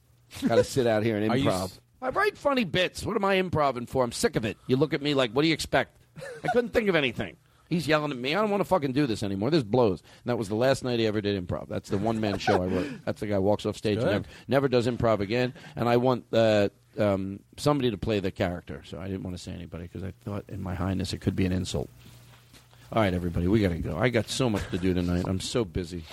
Got 0.46 0.56
to 0.56 0.64
sit 0.64 0.86
out 0.86 1.02
here 1.02 1.16
and 1.16 1.32
improv. 1.32 1.64
s- 1.64 1.80
I 2.02 2.10
write 2.10 2.36
funny 2.36 2.64
bits. 2.64 3.06
What 3.06 3.16
am 3.16 3.24
I 3.24 3.34
improving 3.34 3.86
for? 3.86 4.04
I'm 4.04 4.12
sick 4.12 4.36
of 4.36 4.44
it. 4.44 4.58
You 4.66 4.76
look 4.76 4.92
at 4.92 5.00
me 5.00 5.14
like, 5.14 5.32
what 5.32 5.42
do 5.42 5.48
you 5.48 5.54
expect? 5.54 5.96
I 6.44 6.48
couldn't 6.48 6.74
think 6.74 6.88
of 6.90 6.94
anything. 6.94 7.36
He's 7.70 7.88
yelling 7.88 8.10
at 8.10 8.18
me. 8.18 8.34
I 8.34 8.40
don't 8.42 8.50
want 8.50 8.60
to 8.60 8.66
fucking 8.66 8.92
do 8.92 9.06
this 9.06 9.22
anymore. 9.22 9.50
This 9.50 9.62
blows. 9.62 10.00
And 10.00 10.26
that 10.26 10.36
was 10.36 10.50
the 10.50 10.54
last 10.56 10.84
night 10.84 10.98
he 10.98 11.06
ever 11.06 11.22
did 11.22 11.42
improv. 11.42 11.68
That's 11.68 11.88
the 11.88 11.96
one 11.96 12.20
man 12.20 12.36
show 12.36 12.62
I 12.62 12.66
wrote. 12.66 12.90
That's 13.06 13.20
the 13.20 13.26
guy 13.28 13.36
who 13.36 13.40
walks 13.40 13.64
off 13.64 13.78
stage 13.78 13.96
and 13.96 14.06
never, 14.06 14.24
never 14.46 14.68
does 14.68 14.86
improv 14.86 15.20
again. 15.20 15.54
And 15.74 15.88
I 15.88 15.96
want 15.96 16.26
uh, 16.34 16.68
um, 16.98 17.40
somebody 17.56 17.90
to 17.90 17.96
play 17.98 18.20
the 18.20 18.30
character. 18.30 18.82
So 18.86 18.98
I 18.98 19.06
didn't 19.06 19.22
want 19.22 19.36
to 19.36 19.42
say 19.42 19.52
anybody 19.52 19.84
because 19.84 20.02
I 20.02 20.12
thought, 20.24 20.44
in 20.48 20.62
my 20.62 20.74
highness, 20.74 21.12
it 21.12 21.20
could 21.20 21.36
be 21.36 21.46
an 21.46 21.52
insult. 21.52 21.88
All 22.92 23.00
right, 23.02 23.14
everybody, 23.14 23.46
we 23.48 23.60
got 23.60 23.70
to 23.70 23.78
go. 23.78 23.96
I 23.96 24.10
got 24.10 24.28
so 24.28 24.50
much 24.50 24.68
to 24.70 24.78
do 24.78 24.92
tonight. 24.92 25.24
I'm 25.26 25.40
so 25.40 25.64
busy. 25.64 26.04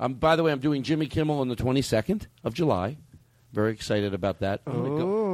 Um, 0.00 0.14
by 0.14 0.34
the 0.34 0.42
way, 0.42 0.50
I'm 0.50 0.58
doing 0.58 0.82
Jimmy 0.82 1.06
Kimmel 1.06 1.38
on 1.40 1.48
the 1.48 1.54
22nd 1.56 2.26
of 2.42 2.54
July. 2.54 2.96
Very 3.52 3.70
excited 3.72 4.12
about 4.14 4.40
that. 4.40 4.60
I'm 4.66 4.72
gonna 4.72 4.88
go- 4.98 5.24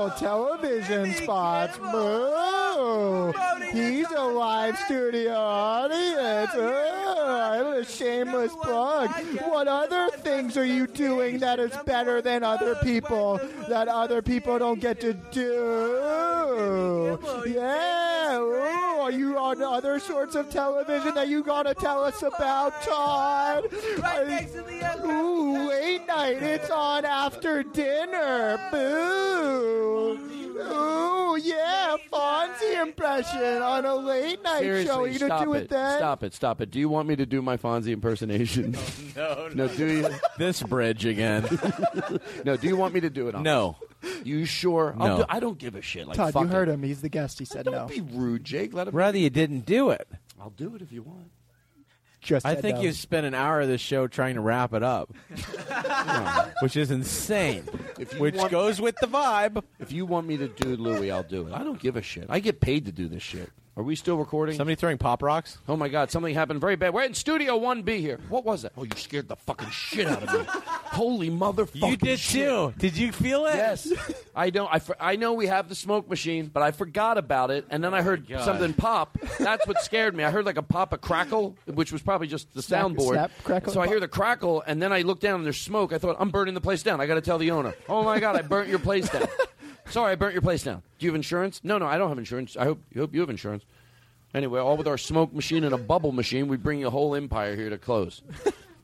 Oh, 0.00 0.14
television 0.18 1.12
spots. 1.12 1.76
Boo. 1.76 3.32
He's 3.72 4.10
a 4.12 4.22
live 4.24 4.78
studio 4.78 5.34
audience. 5.34 6.50
Oh, 6.54 7.07
a 7.38 7.84
shameless 7.84 8.52
plug. 8.56 9.10
What 9.48 9.68
other 9.68 10.08
things 10.18 10.56
are 10.56 10.64
you 10.64 10.86
doing 10.86 11.38
that 11.38 11.58
is 11.60 11.72
better 11.86 12.20
than 12.20 12.42
other 12.42 12.74
people 12.76 13.40
that 13.68 13.88
other 13.88 14.20
people 14.22 14.58
don't 14.58 14.80
get 14.80 15.00
to 15.00 15.14
do? 15.30 17.18
Yeah. 17.46 18.38
Ooh, 18.38 19.00
are 19.00 19.10
you 19.10 19.38
on 19.38 19.62
other 19.62 19.98
sorts 19.98 20.34
of 20.34 20.50
television 20.50 21.14
that 21.14 21.28
you 21.28 21.42
gotta 21.42 21.74
tell 21.74 22.02
us 22.04 22.22
about, 22.22 22.82
Todd? 22.82 23.64
Ooh, 25.06 25.68
late 25.68 26.06
night. 26.06 26.42
It's 26.42 26.70
on 26.70 27.04
after 27.04 27.62
dinner. 27.62 28.58
Boo. 28.70 30.18
Ooh, 30.60 31.36
yeah, 31.40 31.96
Fonzie 32.12 32.82
impression 32.82 33.62
on 33.62 33.84
a 33.84 33.94
late 33.94 34.42
night 34.42 34.58
show. 34.60 34.64
Seriously, 34.64 35.12
You 35.12 35.18
gonna 35.20 35.28
stop 35.30 35.44
do 35.44 35.54
it. 35.54 35.62
it 35.62 35.68
then? 35.70 35.98
Stop 35.98 36.22
it. 36.24 36.34
Stop 36.34 36.60
it. 36.60 36.70
Do 36.72 36.80
you 36.80 36.88
want 36.88 37.08
me 37.08 37.14
to 37.16 37.24
do 37.24 37.37
my 37.42 37.56
Fonzie 37.56 37.92
impersonation? 37.92 38.76
No, 39.16 39.48
no. 39.52 39.66
no. 39.66 39.68
do 39.68 39.86
you? 39.86 40.08
This 40.38 40.62
bridge 40.62 41.04
again. 41.04 41.44
no. 42.44 42.56
Do 42.56 42.68
you 42.68 42.76
want 42.76 42.94
me 42.94 43.00
to 43.00 43.10
do 43.10 43.26
it? 43.28 43.34
On 43.34 43.42
No. 43.42 43.76
You 44.22 44.44
sure? 44.44 44.94
I'll 44.98 45.08
No. 45.08 45.16
do- 45.18 45.24
I 45.28 45.40
don't 45.40 45.58
give 45.58 45.74
a 45.74 45.82
shit. 45.82 46.06
Like, 46.06 46.16
Todd, 46.16 46.32
fuck 46.32 46.42
you 46.44 46.48
it. 46.48 46.52
heard 46.52 46.68
him. 46.68 46.84
He's 46.84 47.00
the 47.00 47.08
guest. 47.08 47.38
He 47.40 47.44
said 47.44 47.66
no. 47.66 47.72
Don't 47.72 47.90
be 47.90 48.00
rude, 48.00 48.44
Jake. 48.44 48.72
Let 48.74 48.86
him. 48.86 48.94
Rather 48.94 49.18
you 49.18 49.28
didn't 49.28 49.66
do 49.66 49.90
it. 49.90 50.06
I'll 50.40 50.50
do 50.50 50.76
it 50.76 50.82
if 50.82 50.92
you 50.92 51.02
want. 51.02 51.30
Just 52.20 52.46
I 52.46 52.54
said 52.54 52.62
think 52.62 52.76
no. 52.76 52.82
you 52.82 52.92
spent 52.92 53.26
an 53.26 53.34
hour 53.34 53.60
of 53.60 53.68
this 53.68 53.80
show 53.80 54.06
trying 54.06 54.34
to 54.36 54.40
wrap 54.40 54.72
it 54.72 54.82
up, 54.84 55.12
which 56.62 56.76
is 56.76 56.90
insane. 56.90 57.64
If 57.98 58.12
you 58.14 58.20
which 58.20 58.34
want- 58.36 58.50
goes 58.50 58.80
with 58.80 58.96
the 59.00 59.06
vibe. 59.06 59.62
If 59.80 59.90
you 59.92 60.06
want 60.06 60.26
me 60.26 60.36
to 60.36 60.48
do 60.48 60.76
Louis, 60.76 61.10
I'll 61.10 61.22
do 61.22 61.46
it. 61.48 61.52
I 61.54 61.64
don't 61.64 61.80
give 61.80 61.96
a 61.96 62.02
shit. 62.02 62.26
I 62.28 62.40
get 62.40 62.60
paid 62.60 62.86
to 62.86 62.92
do 62.92 63.08
this 63.08 63.22
shit. 63.22 63.50
Are 63.78 63.84
we 63.84 63.94
still 63.94 64.16
recording? 64.16 64.56
Somebody 64.56 64.74
throwing 64.74 64.98
pop 64.98 65.22
rocks? 65.22 65.56
Oh 65.68 65.76
my 65.76 65.88
God! 65.88 66.10
Something 66.10 66.34
happened 66.34 66.60
very 66.60 66.74
bad. 66.74 66.92
We're 66.92 67.04
in 67.04 67.14
Studio 67.14 67.56
One 67.56 67.82
B 67.82 68.00
here. 68.00 68.18
What 68.28 68.44
was 68.44 68.62
that? 68.62 68.72
Oh, 68.76 68.82
you 68.82 68.90
scared 68.96 69.28
the 69.28 69.36
fucking 69.36 69.70
shit 69.70 70.08
out 70.08 70.20
of 70.20 70.32
me. 70.32 70.40
Holy 70.50 71.30
motherfucker! 71.30 71.88
You 71.90 71.96
did 71.96 72.18
too. 72.18 72.74
Did 72.76 72.96
you 72.96 73.12
feel 73.12 73.46
it? 73.46 73.54
Yes, 73.54 73.92
I 74.34 74.50
don't. 74.50 74.68
I, 74.72 74.80
for- 74.80 74.96
I 75.00 75.14
know 75.14 75.34
we 75.34 75.46
have 75.46 75.68
the 75.68 75.76
smoke 75.76 76.10
machine, 76.10 76.50
but 76.52 76.60
I 76.64 76.72
forgot 76.72 77.18
about 77.18 77.52
it, 77.52 77.66
and 77.70 77.84
then 77.84 77.94
I 77.94 78.00
oh, 78.00 78.02
heard 78.02 78.28
God. 78.28 78.44
something 78.44 78.74
pop. 78.74 79.16
That's 79.38 79.64
what 79.64 79.80
scared 79.82 80.16
me. 80.16 80.24
I 80.24 80.32
heard 80.32 80.44
like 80.44 80.56
a 80.56 80.62
pop, 80.62 80.92
a 80.92 80.98
crackle, 80.98 81.56
which 81.66 81.92
was 81.92 82.02
probably 82.02 82.26
just 82.26 82.52
the 82.54 82.62
Snap- 82.62 82.86
soundboard. 82.86 83.12
snap, 83.12 83.30
crackle, 83.44 83.72
so 83.72 83.80
I 83.80 83.86
hear 83.86 84.00
the 84.00 84.08
crackle, 84.08 84.60
and 84.66 84.82
then 84.82 84.92
I 84.92 85.02
look 85.02 85.20
down 85.20 85.36
and 85.36 85.44
there's 85.44 85.60
smoke. 85.60 85.92
I 85.92 85.98
thought 85.98 86.16
I'm 86.18 86.30
burning 86.30 86.54
the 86.54 86.60
place 86.60 86.82
down. 86.82 87.00
I 87.00 87.06
got 87.06 87.14
to 87.14 87.20
tell 87.20 87.38
the 87.38 87.52
owner. 87.52 87.76
Oh 87.88 88.02
my 88.02 88.18
God! 88.18 88.34
I 88.34 88.42
burnt 88.42 88.68
your 88.68 88.80
place 88.80 89.08
down. 89.08 89.28
Sorry, 89.90 90.12
I 90.12 90.16
burnt 90.16 90.34
your 90.34 90.42
place 90.42 90.62
down. 90.62 90.82
Do 90.98 91.06
you 91.06 91.10
have 91.10 91.16
insurance? 91.16 91.60
No, 91.64 91.78
no, 91.78 91.86
I 91.86 91.96
don't 91.98 92.08
have 92.08 92.18
insurance. 92.18 92.56
I 92.56 92.64
hope 92.64 92.80
you 92.92 93.00
hope 93.00 93.14
you 93.14 93.20
have 93.20 93.30
insurance. 93.30 93.64
Anyway, 94.34 94.60
all 94.60 94.76
with 94.76 94.86
our 94.86 94.98
smoke 94.98 95.32
machine 95.32 95.64
and 95.64 95.74
a 95.74 95.78
bubble 95.78 96.12
machine, 96.12 96.48
we 96.48 96.58
bring 96.58 96.84
a 96.84 96.90
whole 96.90 97.14
empire 97.14 97.56
here 97.56 97.70
to 97.70 97.78
close. 97.78 98.22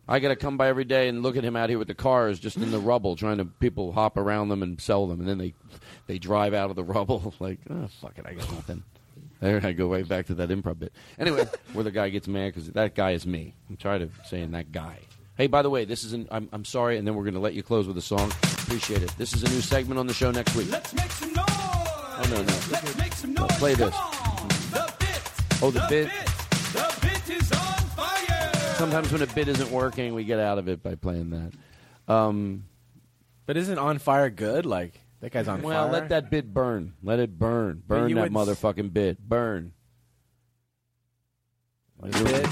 I 0.09 0.19
got 0.19 0.29
to 0.29 0.37
come 0.37 0.57
by 0.57 0.69
every 0.69 0.85
day 0.85 1.09
and 1.09 1.23
look 1.23 1.37
at 1.37 1.45
him 1.45 1.57
out 1.57 1.69
here 1.69 1.79
with 1.79 1.89
the 1.89 1.95
cars 1.95 2.39
just 2.39 2.57
in 2.57 2.71
the 2.71 2.79
rubble, 2.79 3.17
trying 3.17 3.39
to 3.39 3.45
people 3.45 3.93
hop 3.93 4.17
around 4.17 4.49
them 4.49 4.63
and 4.63 4.81
sell 4.81 5.07
them, 5.07 5.21
and 5.21 5.29
then 5.29 5.39
they 5.39 5.55
they 6.07 6.19
drive 6.19 6.55
out 6.55 6.71
of 6.71 6.77
the 6.77 6.85
rubble 6.85 7.35
like, 7.41 7.59
oh 7.71 7.89
fuck 8.01 8.19
it, 8.19 8.27
I 8.27 8.35
got 8.35 8.53
nothing. 8.53 8.83
There 9.41 9.61
I 9.65 9.73
go 9.73 9.91
right 9.91 10.07
back 10.07 10.27
to 10.27 10.35
that 10.35 10.49
improv 10.49 10.79
bit. 10.79 10.93
Anyway, 11.19 11.47
where 11.75 11.85
the 11.85 11.91
guy 11.91 12.09
gets 12.09 12.27
mad 12.27 12.55
because 12.55 12.71
that 12.71 12.95
guy 12.95 13.11
is 13.11 13.27
me. 13.27 13.55
I'm 13.69 13.77
tired 13.77 14.01
of 14.03 14.13
saying 14.25 14.53
that 14.53 14.73
guy. 14.73 15.01
Hey, 15.37 15.49
by 15.49 15.63
the 15.63 15.71
way, 15.71 15.85
this 15.85 16.05
is 16.05 16.13
an. 16.13 16.29
I'm, 16.31 16.49
I'm 16.53 16.65
sorry, 16.65 16.97
and 16.97 17.07
then 17.07 17.15
we're 17.17 17.25
going 17.25 17.35
to 17.35 17.41
let 17.41 17.55
you 17.55 17.63
close 17.63 17.87
with 17.89 17.99
a 17.99 18.03
song. 18.03 18.31
Appreciate 18.43 19.03
it. 19.03 19.11
This 19.19 19.33
is 19.35 19.43
a 19.43 19.49
new 19.49 19.61
segment 19.61 19.99
on 19.99 20.07
the 20.07 20.15
show 20.15 20.31
next 20.31 20.55
week. 20.55 20.71
Let's 20.71 20.93
make 20.95 21.11
some 21.11 21.33
noise. 21.33 21.45
Oh 21.49 22.23
no, 22.31 22.37
no. 22.37 22.43
Let's 22.71 22.97
make 22.97 23.13
some 23.13 23.35
No, 23.35 23.43
noise. 23.47 23.59
play 23.59 23.75
this. 23.75 23.95
Come. 23.95 24.49
The 24.71 24.95
bit. 25.01 25.63
Oh, 25.63 25.71
the 25.73 25.85
bit. 25.89 26.09
The 26.73 26.99
bit 27.03 27.37
is 27.37 27.51
on 27.53 27.59
fire. 27.97 28.53
Sometimes 28.77 29.11
when 29.13 29.23
a 29.23 29.27
bit 29.27 29.49
isn't 29.49 29.71
working, 29.73 30.15
we 30.15 30.23
get 30.25 30.39
out 30.39 30.59
of 30.59 30.69
it 30.69 30.83
by 30.83 30.95
playing 30.95 31.31
that. 31.31 32.13
Um, 32.13 32.65
But 33.47 33.57
isn't 33.57 33.79
on 33.79 33.99
fire 33.99 34.31
good? 34.31 34.65
Like 34.67 35.01
that 35.21 35.33
guy's 35.33 35.49
on 35.49 35.63
well, 35.63 35.83
fire. 35.83 35.91
Well, 35.91 36.01
let 36.01 36.09
that 36.11 36.31
bit 36.31 36.55
burn. 36.55 36.95
Let 37.03 37.19
it 37.19 37.37
burn. 37.39 37.83
Burn 37.87 38.15
that 38.15 38.31
would 38.33 38.49
s- 38.49 38.49
motherfucking 38.61 38.93
bit. 38.93 39.19
Burn. 39.19 39.73
bit. 42.01 42.47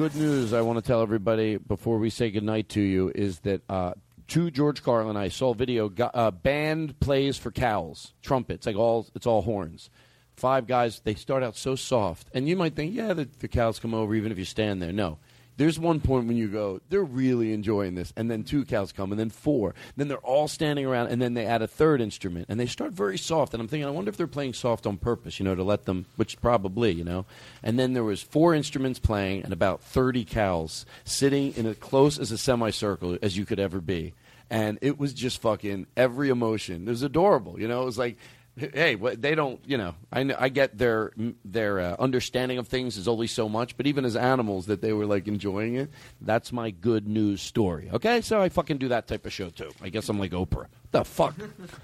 Good 0.00 0.16
news 0.16 0.54
I 0.54 0.62
want 0.62 0.78
to 0.78 0.82
tell 0.82 1.02
everybody 1.02 1.58
before 1.58 1.98
we 1.98 2.08
say 2.08 2.30
goodnight 2.30 2.70
to 2.70 2.80
you 2.80 3.12
is 3.14 3.40
that 3.40 3.60
uh, 3.68 3.92
to 4.28 4.50
George 4.50 4.82
Carlin, 4.82 5.14
I 5.14 5.28
saw 5.28 5.52
video. 5.52 5.90
Got, 5.90 6.12
uh, 6.16 6.30
band 6.30 6.98
plays 7.00 7.36
for 7.36 7.50
cows, 7.50 8.14
trumpets, 8.22 8.64
like 8.64 8.76
all 8.76 9.06
it's 9.14 9.26
all 9.26 9.42
horns. 9.42 9.90
Five 10.36 10.66
guys. 10.66 11.02
They 11.04 11.14
start 11.16 11.42
out 11.42 11.54
so 11.54 11.74
soft, 11.74 12.28
and 12.32 12.48
you 12.48 12.56
might 12.56 12.74
think, 12.74 12.94
yeah, 12.94 13.12
the, 13.12 13.28
the 13.40 13.48
cows 13.48 13.78
come 13.78 13.92
over 13.92 14.14
even 14.14 14.32
if 14.32 14.38
you 14.38 14.46
stand 14.46 14.80
there. 14.80 14.90
No, 14.90 15.18
there's 15.56 15.78
one 15.78 16.00
point 16.00 16.26
when 16.26 16.36
you 16.36 16.48
go, 16.48 16.80
they're 16.88 17.02
really 17.02 17.52
enjoying 17.52 17.94
this, 17.94 18.12
and 18.16 18.30
then 18.30 18.44
two 18.44 18.64
cows 18.64 18.92
come, 18.92 19.12
and 19.12 19.20
then 19.20 19.30
four, 19.30 19.74
then 19.96 20.08
they're 20.08 20.18
all 20.18 20.48
standing 20.48 20.86
around, 20.86 21.08
and 21.08 21.20
then 21.20 21.34
they 21.34 21.46
add 21.46 21.62
a 21.62 21.68
third 21.68 22.00
instrument, 22.00 22.46
and 22.48 22.58
they 22.58 22.66
start 22.66 22.92
very 22.92 23.18
soft. 23.18 23.52
And 23.52 23.60
I'm 23.60 23.68
thinking, 23.68 23.86
I 23.86 23.90
wonder 23.90 24.08
if 24.08 24.16
they're 24.16 24.26
playing 24.26 24.54
soft 24.54 24.86
on 24.86 24.96
purpose, 24.96 25.38
you 25.38 25.44
know, 25.44 25.54
to 25.54 25.62
let 25.62 25.84
them, 25.84 26.06
which 26.16 26.40
probably, 26.40 26.92
you 26.92 27.04
know. 27.04 27.26
And 27.62 27.78
then 27.78 27.92
there 27.92 28.04
was 28.04 28.22
four 28.22 28.54
instruments 28.54 28.98
playing, 28.98 29.42
and 29.44 29.52
about 29.52 29.82
30 29.82 30.24
cows 30.24 30.86
sitting 31.04 31.52
in 31.56 31.66
as 31.66 31.76
close 31.76 32.18
as 32.18 32.32
a 32.32 32.38
semicircle 32.38 33.18
as 33.22 33.36
you 33.36 33.44
could 33.44 33.60
ever 33.60 33.80
be, 33.80 34.14
and 34.48 34.78
it 34.82 34.98
was 34.98 35.12
just 35.12 35.40
fucking 35.40 35.86
every 35.96 36.28
emotion. 36.28 36.88
It 36.88 36.90
was 36.90 37.02
adorable, 37.02 37.60
you 37.60 37.68
know. 37.68 37.82
It 37.82 37.86
was 37.86 37.98
like 37.98 38.16
hey, 38.60 38.94
they 38.94 39.34
don't, 39.34 39.60
you 39.66 39.78
know, 39.78 39.94
I, 40.12 40.32
I 40.38 40.48
get 40.48 40.76
their 40.76 41.12
their 41.44 41.80
uh, 41.80 41.96
understanding 41.98 42.58
of 42.58 42.68
things 42.68 42.96
is 42.96 43.08
only 43.08 43.26
so 43.26 43.48
much, 43.48 43.76
but 43.76 43.86
even 43.86 44.04
as 44.04 44.16
animals, 44.16 44.66
that 44.66 44.80
they 44.80 44.92
were 44.92 45.06
like 45.06 45.26
enjoying 45.28 45.76
it. 45.76 45.90
That's 46.20 46.52
my 46.52 46.70
good 46.70 47.08
news 47.08 47.40
story. 47.40 47.90
Okay, 47.92 48.20
so 48.20 48.40
I 48.40 48.48
fucking 48.48 48.78
do 48.78 48.88
that 48.88 49.06
type 49.06 49.26
of 49.26 49.32
show 49.32 49.50
too. 49.50 49.70
I 49.82 49.88
guess 49.88 50.08
I'm 50.08 50.18
like 50.18 50.32
Oprah. 50.32 50.66
The 50.90 51.04
fuck, 51.04 51.34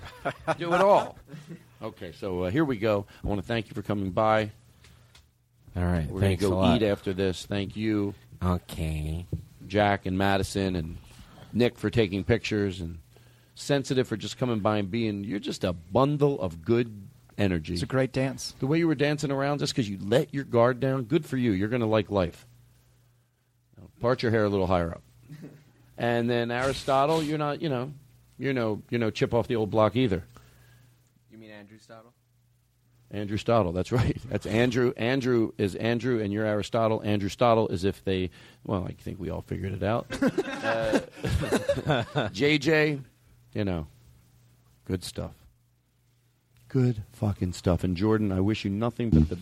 do 0.58 0.72
it 0.74 0.80
all. 0.80 1.18
Okay, 1.82 2.12
so 2.12 2.44
uh, 2.44 2.50
here 2.50 2.64
we 2.64 2.76
go. 2.76 3.06
I 3.24 3.28
want 3.28 3.40
to 3.40 3.46
thank 3.46 3.68
you 3.68 3.74
for 3.74 3.82
coming 3.82 4.10
by. 4.10 4.50
All 5.76 5.84
right, 5.84 6.08
We're 6.08 6.20
thanks 6.20 6.42
gonna 6.42 6.54
go 6.54 6.74
eat 6.74 6.88
after 6.88 7.12
this. 7.12 7.44
Thank 7.46 7.76
you. 7.76 8.14
Okay. 8.42 9.26
Jack 9.66 10.06
and 10.06 10.16
Madison 10.16 10.76
and 10.76 10.96
Nick 11.52 11.78
for 11.78 11.90
taking 11.90 12.24
pictures 12.24 12.80
and 12.80 12.98
Sensitive 13.56 14.06
for 14.06 14.16
just 14.16 14.38
coming 14.38 14.60
by 14.60 14.76
and 14.76 14.90
being. 14.90 15.24
You're 15.24 15.40
just 15.40 15.64
a 15.64 15.72
bundle 15.72 16.40
of 16.40 16.62
good 16.62 17.08
energy. 17.38 17.72
It's 17.72 17.82
a 17.82 17.86
great 17.86 18.12
dance. 18.12 18.54
The 18.60 18.66
way 18.66 18.78
you 18.78 18.86
were 18.86 18.94
dancing 18.94 19.30
around, 19.30 19.58
just 19.58 19.74
because 19.74 19.88
you 19.88 19.98
let 20.00 20.32
your 20.32 20.44
guard 20.44 20.78
down, 20.78 21.04
good 21.04 21.24
for 21.24 21.36
you. 21.36 21.52
You're 21.52 21.68
going 21.68 21.80
to 21.80 21.86
like 21.86 22.10
life. 22.10 22.46
Now, 23.78 23.88
Part 24.00 24.22
your 24.22 24.30
hair 24.30 24.44
a 24.44 24.48
little 24.48 24.66
higher 24.66 24.90
up. 24.92 25.02
And 25.98 26.28
then 26.28 26.50
Aristotle, 26.50 27.22
you're 27.22 27.38
not, 27.38 27.62
you 27.62 27.70
know, 27.70 27.90
you're 28.36 28.52
no, 28.52 28.82
you're 28.90 29.00
no 29.00 29.08
chip 29.08 29.32
off 29.32 29.48
the 29.48 29.56
old 29.56 29.70
block 29.70 29.96
either. 29.96 30.24
You 31.30 31.38
mean 31.38 31.50
Andrew 31.50 31.78
Stottle? 31.78 32.12
Andrew 33.10 33.38
Stottle. 33.38 33.72
That's 33.72 33.92
right. 33.92 34.16
That's 34.28 34.44
Andrew. 34.46 34.92
Andrew 34.96 35.52
is 35.56 35.74
Andrew, 35.74 36.20
and 36.20 36.32
you're 36.32 36.44
Aristotle. 36.44 37.02
Andrew 37.02 37.28
Stottle 37.28 37.68
is 37.68 37.84
if 37.84 38.04
they. 38.04 38.30
Well, 38.64 38.84
I 38.86 38.92
think 38.92 39.18
we 39.18 39.30
all 39.30 39.42
figured 39.42 39.72
it 39.72 39.82
out. 39.82 40.06
uh, 40.22 41.00
JJ, 42.30 43.02
you 43.56 43.64
know, 43.64 43.86
good 44.84 45.02
stuff. 45.02 45.32
Good 46.68 47.02
fucking 47.12 47.54
stuff. 47.54 47.82
And 47.82 47.96
Jordan, 47.96 48.30
I 48.30 48.40
wish 48.40 48.64
you 48.64 48.70
nothing 48.70 49.10
but 49.10 49.28
the. 49.30 49.38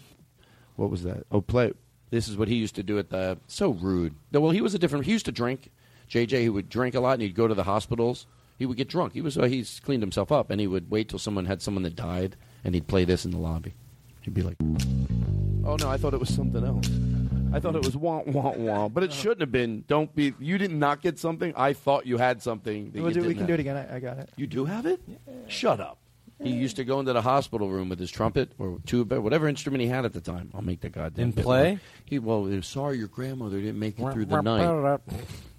What 0.76 0.90
was 0.90 1.02
that? 1.02 1.24
Oh, 1.32 1.40
play. 1.40 1.72
This 2.10 2.28
is 2.28 2.36
what 2.36 2.46
he 2.48 2.54
used 2.54 2.76
to 2.76 2.82
do 2.84 2.98
at 2.98 3.10
the. 3.10 3.38
So 3.48 3.70
rude. 3.70 4.14
No, 4.30 4.40
Well, 4.40 4.52
he 4.52 4.60
was 4.60 4.72
a 4.74 4.78
different. 4.78 5.06
He 5.06 5.12
used 5.12 5.26
to 5.26 5.32
drink. 5.32 5.70
JJ, 6.08 6.42
he 6.42 6.48
would 6.48 6.68
drink 6.68 6.94
a 6.94 7.00
lot, 7.00 7.14
and 7.14 7.22
he'd 7.22 7.34
go 7.34 7.48
to 7.48 7.54
the 7.54 7.64
hospitals. 7.64 8.26
He 8.56 8.66
would 8.66 8.76
get 8.76 8.88
drunk. 8.88 9.14
He 9.14 9.20
was. 9.20 9.36
Uh, 9.36 9.44
he's 9.44 9.80
cleaned 9.80 10.02
himself 10.02 10.30
up, 10.30 10.50
and 10.50 10.60
he 10.60 10.68
would 10.68 10.90
wait 10.90 11.08
till 11.08 11.18
someone 11.18 11.46
had 11.46 11.60
someone 11.60 11.82
that 11.82 11.96
died, 11.96 12.36
and 12.62 12.74
he'd 12.74 12.86
play 12.86 13.04
this 13.04 13.24
in 13.24 13.32
the 13.32 13.38
lobby. 13.38 13.74
He'd 14.20 14.34
be 14.34 14.42
like, 14.42 14.56
"Oh 15.64 15.76
no, 15.76 15.90
I 15.90 15.96
thought 15.96 16.14
it 16.14 16.20
was 16.20 16.32
something 16.32 16.64
else. 16.64 16.88
I 17.54 17.60
thought 17.60 17.76
it 17.76 17.84
was 17.84 17.96
wah 17.96 18.22
wah 18.26 18.52
wah, 18.56 18.88
but 18.88 19.04
it 19.04 19.10
uh-huh. 19.10 19.20
shouldn't 19.20 19.40
have 19.40 19.52
been. 19.52 19.84
Don't 19.86 20.14
be. 20.14 20.34
You 20.40 20.58
did 20.58 20.72
not 20.72 21.00
get 21.02 21.18
something. 21.18 21.52
I 21.56 21.72
thought 21.72 22.04
you 22.06 22.18
had 22.18 22.42
something. 22.42 22.90
That 22.90 23.00
We'll 23.00 23.10
you 23.10 23.14
do, 23.14 23.20
we 23.20 23.28
didn't 23.28 23.38
can 23.38 23.46
do 23.46 23.52
have. 23.52 23.60
it 23.60 23.62
again. 23.62 23.76
I, 23.76 23.96
I 23.96 24.00
got 24.00 24.18
it. 24.18 24.30
You 24.36 24.46
do 24.46 24.64
have 24.64 24.86
it? 24.86 25.00
Shut 25.46 25.80
up. 25.80 25.98
He 26.42 26.50
used 26.50 26.76
to 26.76 26.84
go 26.84 26.98
into 27.00 27.12
the 27.12 27.22
hospital 27.22 27.70
room 27.70 27.88
with 27.88 27.98
his 27.98 28.10
trumpet 28.10 28.52
or 28.58 28.78
tuba, 28.84 29.20
whatever 29.20 29.48
instrument 29.48 29.82
he 29.82 29.88
had 29.88 30.04
at 30.04 30.12
the 30.12 30.20
time. 30.20 30.50
I'll 30.52 30.62
make 30.62 30.80
the 30.80 30.90
goddamn 30.90 31.26
And 31.26 31.34
bit 31.34 31.44
play? 31.44 31.72
work. 31.72 31.80
He 32.04 32.18
well, 32.18 32.46
he 32.46 32.56
was 32.56 32.66
sorry 32.66 32.98
your 32.98 33.08
grandmother 33.08 33.60
didn't 33.60 33.78
make 33.78 33.98
it 33.98 34.12
through 34.12 34.26
the 34.26 34.40
night. 34.42 35.00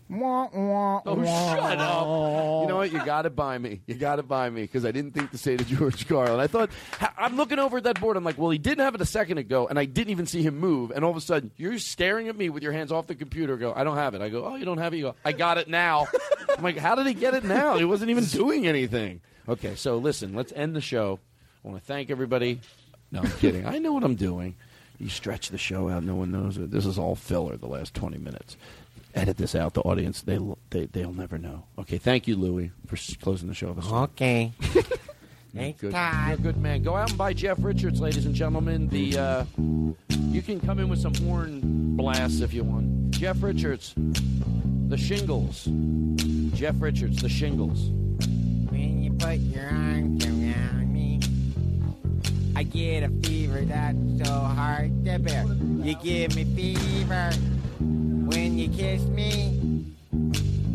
Wah, 0.07 0.47
wah, 0.53 1.01
Oh, 1.03 1.15
shut 1.23 1.79
up! 1.79 2.61
You 2.61 2.67
know 2.67 2.75
what? 2.77 2.91
You 2.91 3.03
got 3.03 3.23
to 3.23 3.31
buy 3.31 3.57
me. 3.57 3.81
You 3.87 3.95
got 3.95 4.17
to 4.17 4.23
buy 4.23 4.49
me 4.51 4.61
because 4.61 4.85
I 4.85 4.91
didn't 4.91 5.13
think 5.13 5.31
to 5.31 5.37
say 5.39 5.57
to 5.57 5.65
George 5.75 6.07
Carlin. 6.07 6.39
I 6.39 6.45
thought 6.45 6.69
I'm 7.17 7.35
looking 7.35 7.57
over 7.57 7.77
at 7.77 7.85
that 7.85 7.99
board. 7.99 8.15
I'm 8.15 8.23
like, 8.23 8.37
well, 8.37 8.51
he 8.51 8.59
didn't 8.59 8.83
have 8.85 8.93
it 8.93 9.01
a 9.01 9.05
second 9.05 9.39
ago, 9.39 9.67
and 9.67 9.79
I 9.79 9.85
didn't 9.85 10.11
even 10.11 10.27
see 10.27 10.43
him 10.43 10.59
move. 10.59 10.91
And 10.91 11.03
all 11.03 11.09
of 11.09 11.17
a 11.17 11.21
sudden, 11.21 11.49
you're 11.57 11.79
staring 11.79 12.27
at 12.27 12.35
me 12.37 12.49
with 12.49 12.61
your 12.61 12.71
hands 12.71 12.91
off 12.91 13.07
the 13.07 13.15
computer. 13.15 13.57
Go, 13.57 13.73
I 13.75 13.83
don't 13.83 13.97
have 13.97 14.13
it. 14.13 14.21
I 14.21 14.29
go, 14.29 14.45
oh, 14.45 14.55
you 14.55 14.65
don't 14.65 14.77
have 14.77 14.93
it. 14.93 14.97
You 14.97 15.03
go, 15.05 15.15
I 15.25 15.31
got 15.31 15.57
it 15.57 15.67
now. 15.67 16.07
I'm 16.55 16.63
like, 16.63 16.77
how 16.77 16.93
did 16.93 17.07
he 17.07 17.15
get 17.15 17.33
it 17.33 17.43
now? 17.43 17.77
He 17.77 17.85
wasn't 17.85 18.11
even 18.11 18.25
doing 18.25 18.67
anything. 18.67 19.21
Okay, 19.49 19.73
so 19.75 19.97
listen, 19.97 20.35
let's 20.35 20.51
end 20.55 20.75
the 20.75 20.81
show. 20.81 21.19
I 21.63 21.67
want 21.67 21.79
to 21.81 21.85
thank 21.85 22.11
everybody. 22.11 22.61
No, 23.11 23.21
I'm 23.21 23.31
kidding. 23.31 23.65
I 23.65 23.79
know 23.79 23.93
what 23.93 24.03
I'm 24.03 24.15
doing. 24.15 24.55
You 24.99 25.09
stretch 25.09 25.49
the 25.49 25.57
show 25.57 25.89
out. 25.89 26.03
No 26.03 26.13
one 26.15 26.31
knows 26.31 26.57
it. 26.57 26.69
This 26.71 26.85
is 26.85 26.97
all 26.99 27.15
filler. 27.15 27.57
The 27.57 27.67
last 27.67 27.93
20 27.95 28.17
minutes. 28.19 28.55
Edit 29.15 29.37
this 29.37 29.55
out. 29.55 29.73
The 29.73 29.81
audience 29.81 30.21
they 30.21 30.37
they 30.71 30.85
they'll 30.87 31.13
never 31.13 31.37
know. 31.37 31.63
Okay, 31.79 31.97
thank 31.97 32.27
you, 32.27 32.35
Louie, 32.35 32.71
for 32.85 32.97
closing 33.21 33.47
the 33.47 33.55
show. 33.55 33.73
This 33.73 33.89
Okay. 33.89 34.51
Thanks, 35.55 35.79
good. 35.79 35.93
You're 35.93 36.33
a 36.33 36.37
good 36.37 36.57
man. 36.57 36.83
Go 36.83 36.97
out 36.97 37.09
and 37.09 37.17
buy 37.17 37.31
Jeff 37.31 37.57
Richards, 37.61 38.01
ladies 38.01 38.25
and 38.25 38.35
gentlemen. 38.35 38.89
The 38.89 39.17
uh, 39.17 39.45
you 40.09 40.41
can 40.41 40.59
come 40.59 40.79
in 40.79 40.89
with 40.89 40.99
some 40.99 41.13
horn 41.15 41.61
blasts 41.95 42.41
if 42.41 42.53
you 42.53 42.65
want. 42.65 43.11
Jeff 43.11 43.41
Richards, 43.41 43.93
the 43.95 44.97
shingles. 44.97 45.69
Jeff 46.53 46.75
Richards, 46.79 47.21
the 47.21 47.29
shingles. 47.29 47.87
When 48.69 49.01
you 49.01 49.13
put 49.13 49.37
your 49.37 49.69
arms 49.69 50.25
around 50.25 50.91
me, 50.91 51.21
I 52.53 52.63
get 52.63 53.03
a 53.03 53.09
fever 53.25 53.61
that's 53.61 53.97
so 54.25 54.33
hard 54.33 55.05
to 55.05 55.19
bear. 55.19 55.45
You 55.45 55.95
give 56.03 56.35
me 56.35 56.43
fever 56.43 57.31
when 58.25 58.57
you 58.57 58.67
kiss 58.69 59.03
me, 59.03 59.85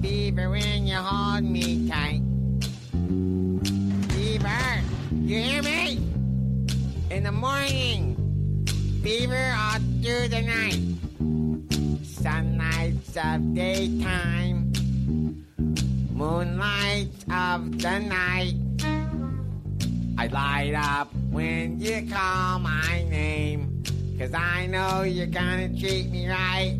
fever 0.00 0.48
when 0.50 0.86
you 0.86 0.96
hold 0.96 1.42
me 1.42 1.88
tight. 1.88 2.22
Fever, 4.12 4.82
you 5.12 5.40
hear 5.40 5.62
me? 5.62 5.98
In 7.10 7.24
the 7.24 7.32
morning, 7.32 8.16
fever 9.02 9.54
all 9.56 9.80
through 10.00 10.28
the 10.28 10.42
night. 10.42 10.80
Sunlights 12.04 13.16
of 13.16 13.54
daytime, 13.54 14.72
moonlight 16.12 17.08
of 17.32 17.78
the 17.80 17.98
night. 17.98 18.54
I 20.18 20.26
light 20.26 20.74
up 20.74 21.08
when 21.30 21.80
you 21.80 22.06
call 22.12 22.60
my 22.60 23.04
name, 23.08 23.82
cause 24.18 24.34
I 24.34 24.66
know 24.66 25.02
you're 25.02 25.26
gonna 25.26 25.68
treat 25.68 26.10
me 26.10 26.28
right. 26.28 26.78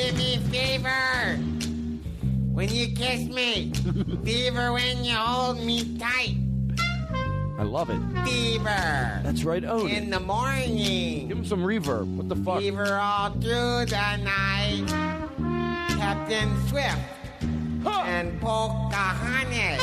Give 0.00 0.16
me 0.16 0.38
fever 0.50 1.36
when 2.52 2.70
you 2.70 2.88
kiss 2.88 3.28
me, 3.28 3.70
fever 4.24 4.72
when 4.72 5.04
you 5.04 5.14
hold 5.14 5.58
me 5.58 5.98
tight. 5.98 6.36
I 7.58 7.64
love 7.64 7.90
it. 7.90 8.00
Fever. 8.24 8.64
That's 8.64 9.44
right. 9.44 9.62
Own 9.62 9.90
In 9.90 10.08
the 10.08 10.18
morning. 10.18 11.28
Give 11.28 11.36
him 11.36 11.44
some 11.44 11.60
reverb. 11.60 12.16
What 12.16 12.30
the 12.30 12.36
fuck? 12.36 12.60
Fever 12.60 12.94
all 12.94 13.30
through 13.32 13.84
the 13.84 14.16
night. 14.16 14.84
Captain 15.90 16.48
Smith 16.68 16.98
and 17.84 18.40
Pocahontas 18.40 19.82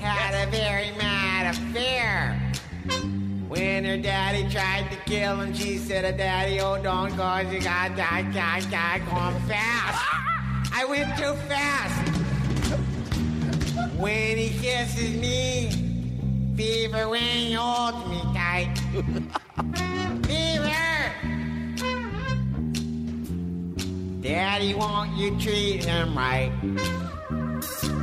had 0.00 0.46
a 0.46 0.50
very 0.52 0.92
mad 0.98 1.52
affair. 1.56 2.47
When 3.48 3.84
her 3.86 3.96
daddy 3.96 4.46
tried 4.50 4.90
to 4.90 4.96
kill 5.10 5.40
him, 5.40 5.54
she 5.54 5.78
said, 5.78 6.04
"A 6.04 6.12
daddy, 6.14 6.60
oh 6.60 6.80
don't 6.82 7.16
cause 7.16 7.50
you 7.50 7.60
got 7.60 7.96
got 7.96 8.30
got 8.34 8.70
got 8.70 8.98
going 9.08 9.40
fast." 9.48 10.04
I 10.70 10.84
went 10.84 11.16
too 11.16 11.32
fast. 11.48 11.96
When 13.96 14.36
he 14.36 14.50
kisses 14.60 15.16
me, 15.18 15.70
fever 16.56 17.08
when 17.08 17.22
he 17.22 17.54
holds 17.54 18.06
me 18.08 18.20
tight. 18.34 18.74
fever. 20.26 20.68
Daddy, 24.20 24.74
won't 24.74 25.16
you 25.16 25.40
treat 25.40 25.84
him 25.84 26.16
right? 26.16 26.52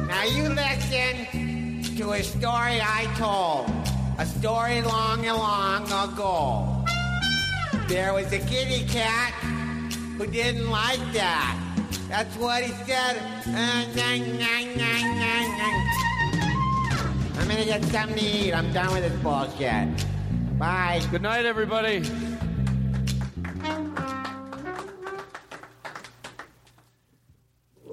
Now 0.07 0.23
you 0.23 0.49
listen 0.49 1.83
to 1.97 2.13
a 2.13 2.23
story 2.23 2.81
I 2.81 3.07
told. 3.15 3.94
A 4.17 4.25
story 4.25 4.81
long 4.81 5.25
and 5.25 5.37
long 5.37 5.83
ago. 5.87 6.85
There 7.89 8.13
was 8.13 8.31
a 8.31 8.39
kitty 8.39 8.85
cat 8.87 9.33
who 10.17 10.25
didn't 10.25 10.69
like 10.69 11.01
that. 11.11 11.59
That's 12.07 12.33
what 12.37 12.63
he 12.63 12.71
said. 12.85 13.17
Uh, 13.45 13.83
nyang, 13.93 14.23
nyang, 14.39 14.73
nyang, 14.73 15.19
nyang, 15.19 15.49
nyang. 15.59 15.85
I'm 17.39 17.47
gonna 17.49 17.65
get 17.65 17.83
something 17.85 18.17
to 18.17 18.23
eat. 18.23 18.53
I'm 18.53 18.71
done 18.71 18.93
with 18.93 19.03
this 19.03 19.21
bullshit. 19.21 19.89
Bye. 20.57 21.01
Good 21.11 21.21
night, 21.21 21.45
everybody. 21.45 22.01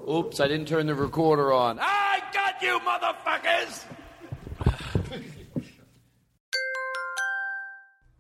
Oops, 0.09 0.39
I 0.39 0.47
didn't 0.47 0.69
turn 0.69 0.87
the 0.87 0.95
recorder 0.95 1.53
on. 1.53 1.81
I 1.81 2.23
got 2.33 2.63
you, 2.63 2.79
motherfuckers! 2.79 3.87